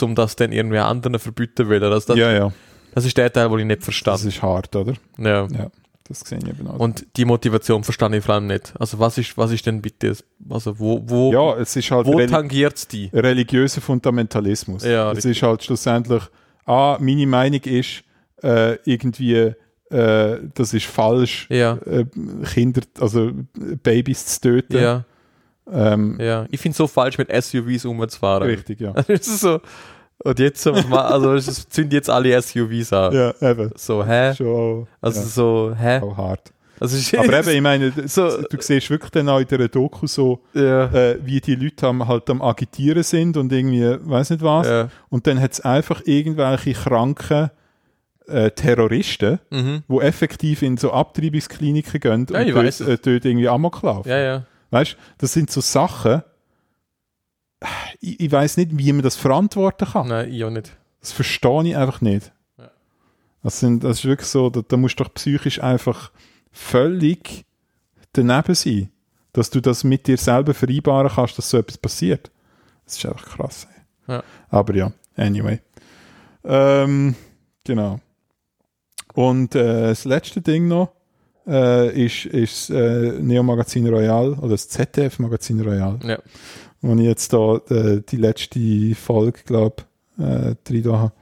um 0.00 0.14
das 0.14 0.36
dann 0.36 0.52
irgendwie 0.52 0.78
anderen 0.78 1.18
verbieten 1.18 1.68
will, 1.68 1.80
das, 1.80 2.06
das, 2.06 2.16
ja, 2.16 2.32
ja, 2.32 2.52
das 2.94 3.04
ist 3.04 3.16
der 3.16 3.32
Teil, 3.32 3.48
den 3.50 3.58
ich 3.60 3.64
nicht 3.66 3.78
das 3.80 3.84
verstehe. 3.96 4.28
ist 4.28 4.42
hart, 4.42 4.74
oder? 4.76 4.94
Ja. 5.18 5.46
Ja, 5.48 5.70
das 6.08 6.20
sehe 6.20 6.38
ich 6.38 6.48
eben 6.48 6.66
auch. 6.68 6.78
Und 6.78 7.06
die 7.16 7.24
Motivation 7.24 7.84
verstehe 7.84 8.16
ich 8.16 8.24
vor 8.24 8.34
allem 8.36 8.46
nicht. 8.46 8.72
Also 8.78 8.98
was 8.98 9.18
ist, 9.18 9.36
was 9.36 9.50
ist 9.52 9.66
denn 9.66 9.82
bitte, 9.82 10.16
also 10.48 10.78
wo, 10.78 11.02
wo, 11.06 11.32
ja, 11.32 11.56
es 11.60 11.76
ist 11.76 11.90
halt 11.90 12.06
wo 12.06 12.18
tangiert 12.26 12.76
es 12.76 12.88
die? 12.88 13.10
religiöser 13.12 13.80
Fundamentalismus. 13.80 14.84
Ja, 14.84 15.10
es 15.10 15.18
richtig. 15.18 15.38
ist 15.38 15.42
halt 15.42 15.62
schlussendlich, 15.64 16.22
ah, 16.66 16.96
meine 17.00 17.26
Meinung 17.26 17.60
ist, 17.60 18.02
äh, 18.42 18.76
irgendwie, 18.84 19.52
äh, 19.90 20.38
das 20.54 20.74
ist 20.74 20.86
falsch, 20.86 21.46
Ja, 21.50 21.78
äh, 21.86 22.04
Kinder, 22.52 22.82
also 22.98 23.30
Babys 23.82 24.26
zu 24.26 24.40
töten. 24.40 24.76
ja, 24.78 25.04
Ähm, 25.70 26.18
ja. 26.20 26.46
Ich 26.50 26.60
finde 26.60 26.72
es 26.72 26.78
so 26.78 26.86
falsch, 26.86 27.18
mit 27.18 27.28
SUVs 27.30 27.84
umzufahren. 27.84 28.48
Richtig, 28.48 28.80
ja. 28.80 28.92
Das 29.06 29.08
ist 29.26 29.40
so, 29.40 29.60
und 30.24 30.38
jetzt, 30.38 30.66
also 30.66 31.34
es 31.34 31.66
sind 31.70 31.92
jetzt 31.92 32.08
alle 32.10 32.40
SUVs 32.40 32.92
an. 32.92 33.12
ja, 33.14 33.34
eben. 33.50 33.70
So, 33.76 34.04
hä? 34.04 34.34
Schon 34.34 34.86
Also 35.00 35.20
ja, 35.20 35.26
so, 35.26 35.74
hä? 35.78 36.00
auch 36.00 36.16
hart. 36.16 36.52
Also 36.80 36.96
Aber 37.18 37.38
eben, 37.40 37.48
ich 37.50 37.60
meine, 37.60 37.92
So- 38.06 38.42
du 38.42 38.56
siehst 38.60 38.90
wirklich 38.90 39.10
dann 39.12 39.28
auch 39.28 39.38
in 39.38 39.46
dieser 39.46 39.68
Doku 39.68 40.06
so, 40.08 40.40
ja, 40.52 40.86
äh, 40.92 41.18
wie 41.24 41.40
die 41.40 41.54
Leute 41.54 41.86
am, 41.86 42.06
halt 42.08 42.28
am 42.30 42.42
Agitieren 42.42 43.02
sind 43.04 43.36
und 43.36 43.52
irgendwie, 43.52 43.96
weiß 44.00 44.30
nicht 44.30 44.42
was. 44.42 44.66
ja. 44.66 44.88
Und 45.08 45.26
dann 45.28 45.40
hat 45.40 45.52
es 45.52 45.60
einfach 45.60 46.02
irgendwelche 46.04 46.72
kranken 46.72 47.50
äh, 48.28 48.50
Terroristen, 48.50 49.38
Mhm. 49.50 49.82
die 49.88 49.98
effektiv 49.98 50.62
in 50.62 50.76
so 50.76 50.92
Abtreibungskliniken 50.92 52.00
gehen 52.00 52.26
Ja, 52.32 52.40
und 52.40 52.50
dort, 52.54 52.80
äh, 52.80 52.98
dort 52.98 53.24
irgendwie 53.24 53.48
Amok 53.48 53.82
laufen. 53.82 54.08
ja, 54.08 54.18
ja. 54.18 54.42
Weißt 54.72 54.96
das 55.18 55.34
sind 55.34 55.50
so 55.50 55.60
Sachen, 55.60 56.22
ich, 58.00 58.18
ich 58.18 58.32
weiß 58.32 58.56
nicht, 58.56 58.76
wie 58.76 58.92
man 58.92 59.02
das 59.02 59.16
verantworten 59.16 59.86
kann. 59.86 60.08
Nein, 60.08 60.32
ich 60.32 60.42
auch 60.44 60.50
nicht. 60.50 60.74
Das 61.00 61.12
verstehe 61.12 61.68
ich 61.68 61.76
einfach 61.76 62.00
nicht. 62.00 62.32
Ja. 62.56 62.70
Das, 63.42 63.60
sind, 63.60 63.84
das 63.84 63.98
ist 63.98 64.04
wirklich 64.06 64.28
so, 64.28 64.48
da, 64.48 64.62
da 64.66 64.76
musst 64.78 64.98
du 64.98 65.04
doch 65.04 65.12
psychisch 65.12 65.62
einfach 65.62 66.10
völlig 66.50 67.44
daneben 68.14 68.54
sein, 68.54 68.90
dass 69.34 69.50
du 69.50 69.60
das 69.60 69.84
mit 69.84 70.06
dir 70.06 70.16
selber 70.16 70.54
vereinbaren 70.54 71.10
kannst, 71.14 71.36
dass 71.36 71.50
so 71.50 71.58
etwas 71.58 71.76
passiert. 71.76 72.30
Das 72.86 72.96
ist 72.96 73.04
einfach 73.04 73.26
krass. 73.26 73.68
Ja. 74.08 74.24
Aber 74.48 74.74
ja, 74.74 74.90
anyway. 75.16 75.60
Ähm, 76.44 77.14
genau. 77.64 78.00
Und 79.12 79.54
äh, 79.54 79.88
das 79.88 80.06
letzte 80.06 80.40
Ding 80.40 80.66
noch 80.66 80.92
äh, 81.46 82.04
ist, 82.06 82.26
ist 82.26 82.70
äh, 82.70 83.12
Neo 83.20 83.42
Magazin 83.42 83.88
Royal 83.88 84.32
oder 84.34 84.50
das 84.50 84.68
ZDF 84.68 85.18
Magazin 85.18 85.60
Royal 85.60 85.98
Ja. 86.04 86.18
ich 86.82 87.06
jetzt 87.06 87.32
da 87.32 87.56
äh, 87.70 88.02
die 88.08 88.16
letzte 88.16 88.94
Folge, 88.94 89.40
glaube 89.46 89.82
äh, 90.18 90.54
drin 90.64 90.82
da 90.82 90.98
habe, 90.98 91.12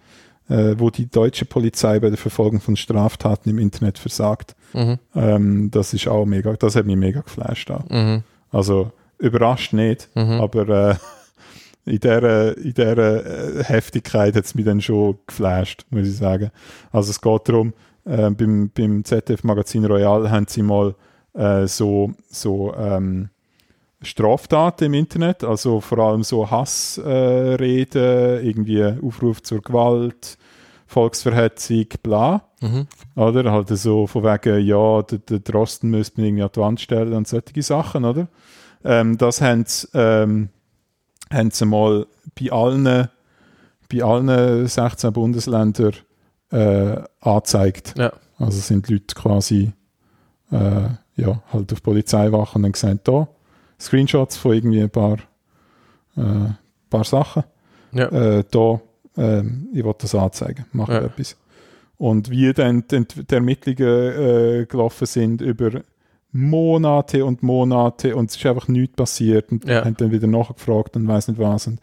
äh, 0.48 0.74
wo 0.78 0.90
die 0.90 1.06
deutsche 1.10 1.44
Polizei 1.44 2.00
bei 2.00 2.08
der 2.08 2.18
Verfolgung 2.18 2.60
von 2.60 2.76
Straftaten 2.76 3.48
im 3.50 3.58
Internet 3.58 3.98
versagt. 3.98 4.54
Mhm. 4.72 4.98
Ähm, 5.14 5.70
das 5.70 5.92
ist 5.94 6.08
auch 6.08 6.26
mega, 6.26 6.52
das 6.54 6.76
hat 6.76 6.86
mich 6.86 6.96
mega 6.96 7.20
geflasht. 7.20 7.70
Auch. 7.70 7.88
Mhm. 7.88 8.22
Also 8.50 8.90
überrascht 9.18 9.72
nicht, 9.72 10.08
Mhm. 10.14 10.40
aber 10.40 10.68
äh, 10.90 10.94
in 11.90 12.00
dieser, 12.00 12.56
in 12.56 12.74
äh, 13.58 13.64
Heftigkeit 13.64 14.34
hat 14.34 14.44
es 14.44 14.54
mich 14.54 14.64
dann 14.64 14.80
schon 14.80 15.18
geflasht, 15.26 15.84
muss 15.90 16.08
ich 16.08 16.16
sagen. 16.16 16.50
Also 16.92 17.10
es 17.10 17.20
geht 17.20 17.48
darum, 17.48 17.72
äh, 18.04 18.30
beim, 18.30 18.70
beim 18.70 19.04
ZDF-Magazin 19.04 19.84
Royal 19.84 20.30
haben 20.30 20.46
sie 20.48 20.62
mal 20.62 20.94
äh, 21.34 21.66
so, 21.66 22.12
so 22.28 22.74
ähm, 22.74 23.30
Straftaten 24.02 24.86
im 24.86 24.94
Internet, 24.94 25.44
also 25.44 25.80
vor 25.80 25.98
allem 25.98 26.22
so 26.22 26.50
Hassreden, 26.50 28.02
äh, 28.02 28.40
irgendwie 28.40 28.84
Aufruf 29.02 29.42
zur 29.42 29.60
Gewalt, 29.60 30.38
Volksverhetzung, 30.86 31.86
bla. 32.02 32.42
Mhm. 32.60 32.86
Oder? 33.14 33.52
Halt 33.52 33.68
so 33.68 34.06
von 34.06 34.24
wegen, 34.24 34.64
ja, 34.64 35.02
der, 35.02 35.18
der 35.18 35.38
Drosten 35.40 35.90
müsste 35.90 36.20
man 36.20 36.26
irgendwie 36.26 36.42
an 36.42 36.50
die 36.54 36.60
Wand 36.60 36.80
stellen 36.80 37.12
und 37.12 37.28
solche 37.28 37.62
Sachen, 37.62 38.04
oder? 38.04 38.28
Ähm, 38.84 39.18
das 39.18 39.40
haben 39.40 39.64
sie, 39.66 39.86
ähm, 39.94 40.48
haben 41.30 41.50
sie 41.50 41.66
mal 41.66 42.06
bei 42.38 42.50
allen, 42.50 43.08
bei 43.92 44.02
allen 44.02 44.66
16 44.66 45.12
Bundesländern 45.12 45.94
äh, 46.50 46.96
angezeigt. 47.20 47.94
Ja. 47.96 48.12
Also 48.38 48.58
sind 48.60 48.88
die 48.88 48.94
Leute 48.94 49.14
quasi 49.14 49.72
äh, 50.50 50.88
ja, 51.16 51.42
halt 51.52 51.72
auf 51.72 51.82
Polizeiwachen 51.82 52.60
und 52.60 52.64
haben 52.64 52.72
gesagt, 52.72 53.08
da, 53.08 53.28
Screenshots 53.78 54.36
von 54.36 54.52
irgendwie 54.54 54.82
ein 54.82 54.90
paar, 54.90 55.18
äh, 56.16 56.50
paar 56.88 57.04
Sachen. 57.04 57.44
Ja. 57.92 58.06
Äh, 58.08 58.44
da, 58.50 58.80
ähm, 59.16 59.68
ich 59.72 59.84
will 59.84 59.94
das 59.98 60.14
anzeigen, 60.14 60.64
mache 60.72 60.92
Ja. 60.94 61.00
etwas. 61.02 61.36
Und 61.98 62.30
wie 62.30 62.52
dann 62.54 62.84
die, 62.90 63.04
die 63.04 63.34
Ermittlungen 63.34 63.80
äh, 64.62 64.66
gelaufen 64.66 65.06
sind 65.06 65.42
über 65.42 65.82
Monate 66.32 67.24
und 67.24 67.42
Monate 67.42 68.14
und 68.16 68.30
es 68.30 68.36
ist 68.36 68.46
einfach 68.46 68.68
nichts 68.68 68.96
passiert 68.96 69.50
und 69.52 69.64
Ja. 69.68 69.84
haben 69.84 69.96
dann 69.96 70.12
wieder 70.12 70.26
nachgefragt 70.28 70.96
und 70.96 71.06
weiß 71.06 71.28
nicht 71.28 71.38
was. 71.40 71.66
Und 71.66 71.80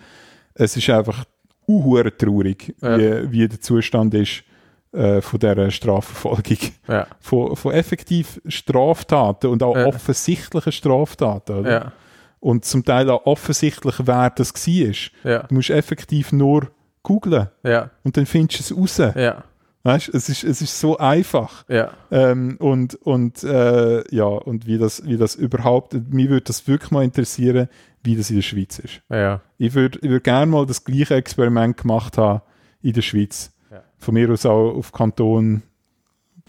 es 0.56 0.76
ist 0.78 0.90
einfach 0.90 1.26
uhuere 1.68 2.16
traurig, 2.16 2.74
Ja. 2.82 2.98
wie, 2.98 3.32
wie 3.32 3.48
der 3.48 3.60
Zustand 3.62 4.14
ist 4.14 4.44
äh, 4.94 5.22
von 5.22 5.40
dieser 5.40 5.70
Strafverfolgung. 5.72 6.58
Ja. 6.88 7.08
Von, 7.20 7.56
von 7.56 7.74
effektiv 7.74 8.40
Straftaten 8.48 9.48
und 9.48 9.64
auch 9.64 9.76
Ja. 9.76 9.86
offensichtlichen 9.88 10.72
Straftaten. 10.72 11.60
Oder? 11.60 11.72
Ja. 11.72 11.92
Und 12.40 12.66
zum 12.66 12.86
Teil 12.86 13.10
auch 13.10 13.26
offensichtlich, 13.26 13.96
wer 14.06 14.30
das 14.30 14.54
war. 14.54 15.32
Ja. 15.32 15.44
Du 15.44 15.56
musst 15.56 15.70
effektiv 15.70 16.32
nur 16.32 16.68
googlen 17.04 17.48
Ja. 17.64 17.90
und 18.04 18.16
dann 18.18 18.26
findest 18.26 18.70
du 18.72 18.84
es 18.86 19.00
raus. 19.00 19.14
Ja. 19.16 19.44
Weißt? 19.84 20.10
Es, 20.10 20.28
ist, 20.28 20.44
es 20.44 20.62
ist 20.62 20.80
so 20.80 20.98
einfach. 20.98 21.64
Ja. 21.70 21.92
Ähm, 22.12 22.58
und 22.60 22.96
und 22.96 23.42
äh, 23.44 24.04
ja, 24.14 24.26
und 24.26 24.68
wie 24.68 24.78
das, 24.78 25.06
wie 25.06 25.16
das 25.18 25.36
überhaupt, 25.36 25.94
mich 25.94 26.28
würde 26.30 26.42
das 26.46 26.68
wirklich 26.68 26.92
mal 26.92 27.04
interessieren, 27.06 27.70
wie 28.04 28.16
das 28.18 28.30
in 28.30 28.38
der 28.38 28.44
Schweiz 28.44 28.80
ist. 28.80 29.02
Ja. 29.10 29.40
Ich 29.58 29.74
würde 29.76 30.00
ich 30.02 30.10
würd 30.10 30.24
gerne 30.26 30.46
mal 30.52 30.66
das 30.66 30.84
gleiche 30.84 31.16
Experiment 31.16 31.78
gemacht 31.78 32.18
haben 32.18 32.42
in 32.82 32.94
der 32.94 33.02
Schweiz. 33.02 33.52
Von 34.00 34.14
mir 34.14 34.30
aus 34.32 34.46
auch 34.46 34.76
auf 34.76 34.92
Kanton, 34.92 35.64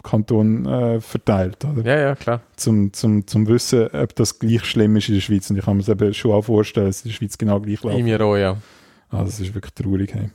Kanton 0.03 0.65
äh, 0.65 1.01
verteilt. 1.01 1.65
Oder? 1.65 1.83
Ja, 1.85 1.99
ja, 1.99 2.15
klar. 2.15 2.41
Zum, 2.55 2.93
zum, 2.93 3.25
zum 3.27 3.47
Wissen, 3.47 3.87
ob 3.87 4.15
das 4.15 4.39
gleich 4.39 4.63
schlimm 4.65 4.95
ist 4.95 5.09
in 5.09 5.15
der 5.15 5.21
Schweiz. 5.21 5.49
Und 5.49 5.57
ich 5.57 5.65
kann 5.65 5.77
mir 5.77 5.81
es 5.83 5.89
eben 5.89 6.13
schon 6.13 6.31
auch 6.31 6.43
vorstellen, 6.43 6.87
dass 6.87 6.97
es 6.97 7.05
in 7.05 7.09
der 7.09 7.15
Schweiz 7.15 7.37
genau 7.37 7.59
gleich 7.59 7.81
läuft. 7.83 7.97
In 7.97 8.05
mir 8.05 8.21
auch, 8.21 8.37
ja. 8.37 8.57
Also 9.09 9.25
das 9.25 9.39
ist 9.39 9.53
wirklich 9.53 9.73
traurig. 9.73 10.13
Hey. 10.13 10.29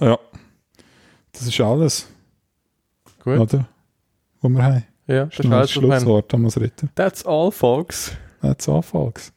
Ja, 0.00 0.18
das 1.32 1.46
ist 1.46 1.60
alles, 1.60 2.08
Gut. 3.22 3.38
oder? 3.38 3.66
Was 4.40 4.50
wir 4.52 4.62
haben. 4.62 4.84
Ja, 5.06 5.24
das 5.26 5.38
ist 5.38 5.46
alles, 5.46 5.50
wir 5.50 5.54
haben. 5.54 5.68
Schlusswort, 6.00 6.28
Thomas 6.28 6.60
Ritter. 6.60 6.88
That's 6.94 7.24
all, 7.24 7.50
folks. 7.50 8.12
That's 8.42 8.68
all, 8.68 8.82
folks. 8.82 9.32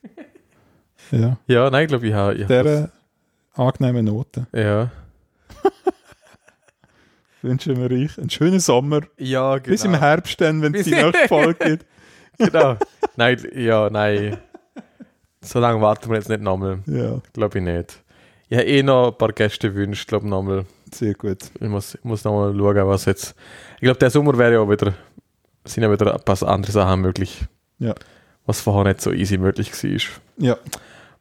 Ja, 1.12 1.38
Ja, 1.48 1.70
nein, 1.70 1.84
ich 1.84 1.88
glaube, 1.88 2.08
ich 2.08 2.14
habe. 2.14 2.36
Ich 2.36 2.44
habe 2.44 2.64
dieser 2.64 2.92
angenehmen 3.54 4.06
Note 4.06 4.48
ja. 4.54 4.92
wünschen 7.48 7.78
wir 7.78 7.90
euch 7.92 8.18
einen 8.18 8.30
schönen 8.30 8.60
Sommer. 8.60 9.02
Ja, 9.18 9.58
genau. 9.58 9.70
Bis 9.70 9.84
im 9.86 9.96
Herbst 9.96 10.40
dann, 10.42 10.62
wenn 10.62 10.76
es 10.76 10.86
die 10.86 10.92
nächste 10.92 11.28
Folge 11.28 11.66
gibt. 11.70 11.86
Genau. 12.40 12.76
nein, 13.16 13.40
ja, 13.56 13.90
nein. 13.90 14.38
So 15.42 15.60
lange 15.60 15.82
warten 15.82 16.10
wir 16.10 16.18
jetzt 16.18 16.30
nicht 16.30 16.42
nochmal. 16.42 16.80
Ja, 16.86 17.20
Glaube 17.34 17.58
ich 17.60 17.64
nicht. 17.64 18.04
Ich 18.50 18.58
habe 18.58 18.68
eh 18.68 18.84
noch 18.84 19.12
ein 19.12 19.18
paar 19.18 19.32
Gäste 19.34 19.70
gewünscht, 19.72 20.08
glaube 20.08 20.28
nochmal. 20.28 20.66
sehr 20.94 21.14
gut. 21.16 21.38
Ich 21.60 21.68
muss, 21.68 21.96
ich 21.96 22.04
muss 22.04 22.24
nochmal 22.24 22.54
schauen, 22.56 22.88
was 22.88 23.06
jetzt. 23.06 23.36
Ich 23.76 23.82
glaube, 23.82 24.00
der 24.00 24.10
Sommer 24.10 24.38
wäre 24.38 24.54
ja 24.54 24.60
auch 24.60 24.70
wieder. 24.70 24.94
Sind 25.66 25.84
ja 25.84 25.92
wieder 25.92 26.14
ein 26.16 26.22
paar 26.24 26.42
andere 26.44 26.72
Sachen 26.72 27.02
möglich. 27.02 27.44
Ja. 27.80 27.96
Was 28.46 28.62
vorher 28.62 28.86
nicht 28.86 29.02
so 29.02 29.12
easy 29.12 29.38
möglich 29.38 29.72
war. 29.74 30.00
Ja, 30.38 30.58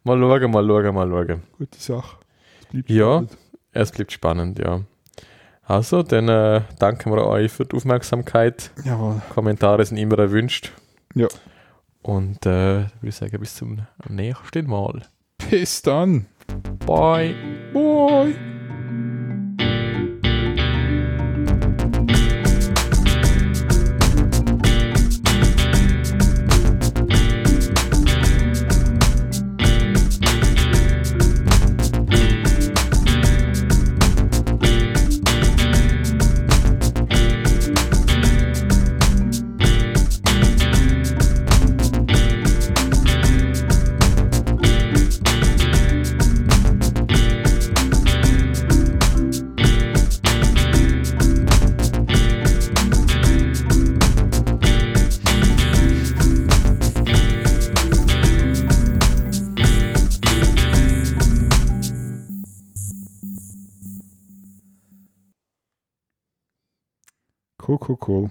Mal 0.04 0.18
schauen, 0.20 0.50
mal 0.52 0.64
schauen, 0.66 0.94
mal 0.94 1.08
schauen. 1.08 1.42
gute 1.58 1.78
Sache. 1.80 2.16
Es 2.62 2.68
bleibt 2.72 2.90
Ja. 2.90 3.06
spannend. 3.14 3.36
Es 3.72 3.90
bleibt 3.90 4.12
spannend, 4.12 4.58
ja. 4.60 4.80
Also, 5.66 6.02
dann 6.02 6.28
äh, 6.28 6.62
danken 6.78 7.12
wir 7.12 7.26
euch 7.26 7.50
für 7.50 7.64
die 7.64 7.76
Aufmerksamkeit. 7.76 8.70
Jawohl. 8.84 9.20
Kommentare 9.34 9.84
sind 9.84 9.96
immer 9.98 10.18
erwünscht. 10.18 10.72
Ja. 11.14 11.26
Und 12.02 12.46
äh, 12.46 12.84
würde 12.84 13.08
ich 13.08 13.16
sagen, 13.16 13.38
bis 13.40 13.56
zum 13.56 13.80
nächsten 14.08 14.70
Mal. 14.70 15.02
Bis 15.50 15.82
dann. 15.82 16.26
Bye. 16.86 17.34
Bye. 17.72 18.55
Cool, 67.66 67.78
cool, 67.78 67.96
cool. 67.96 68.30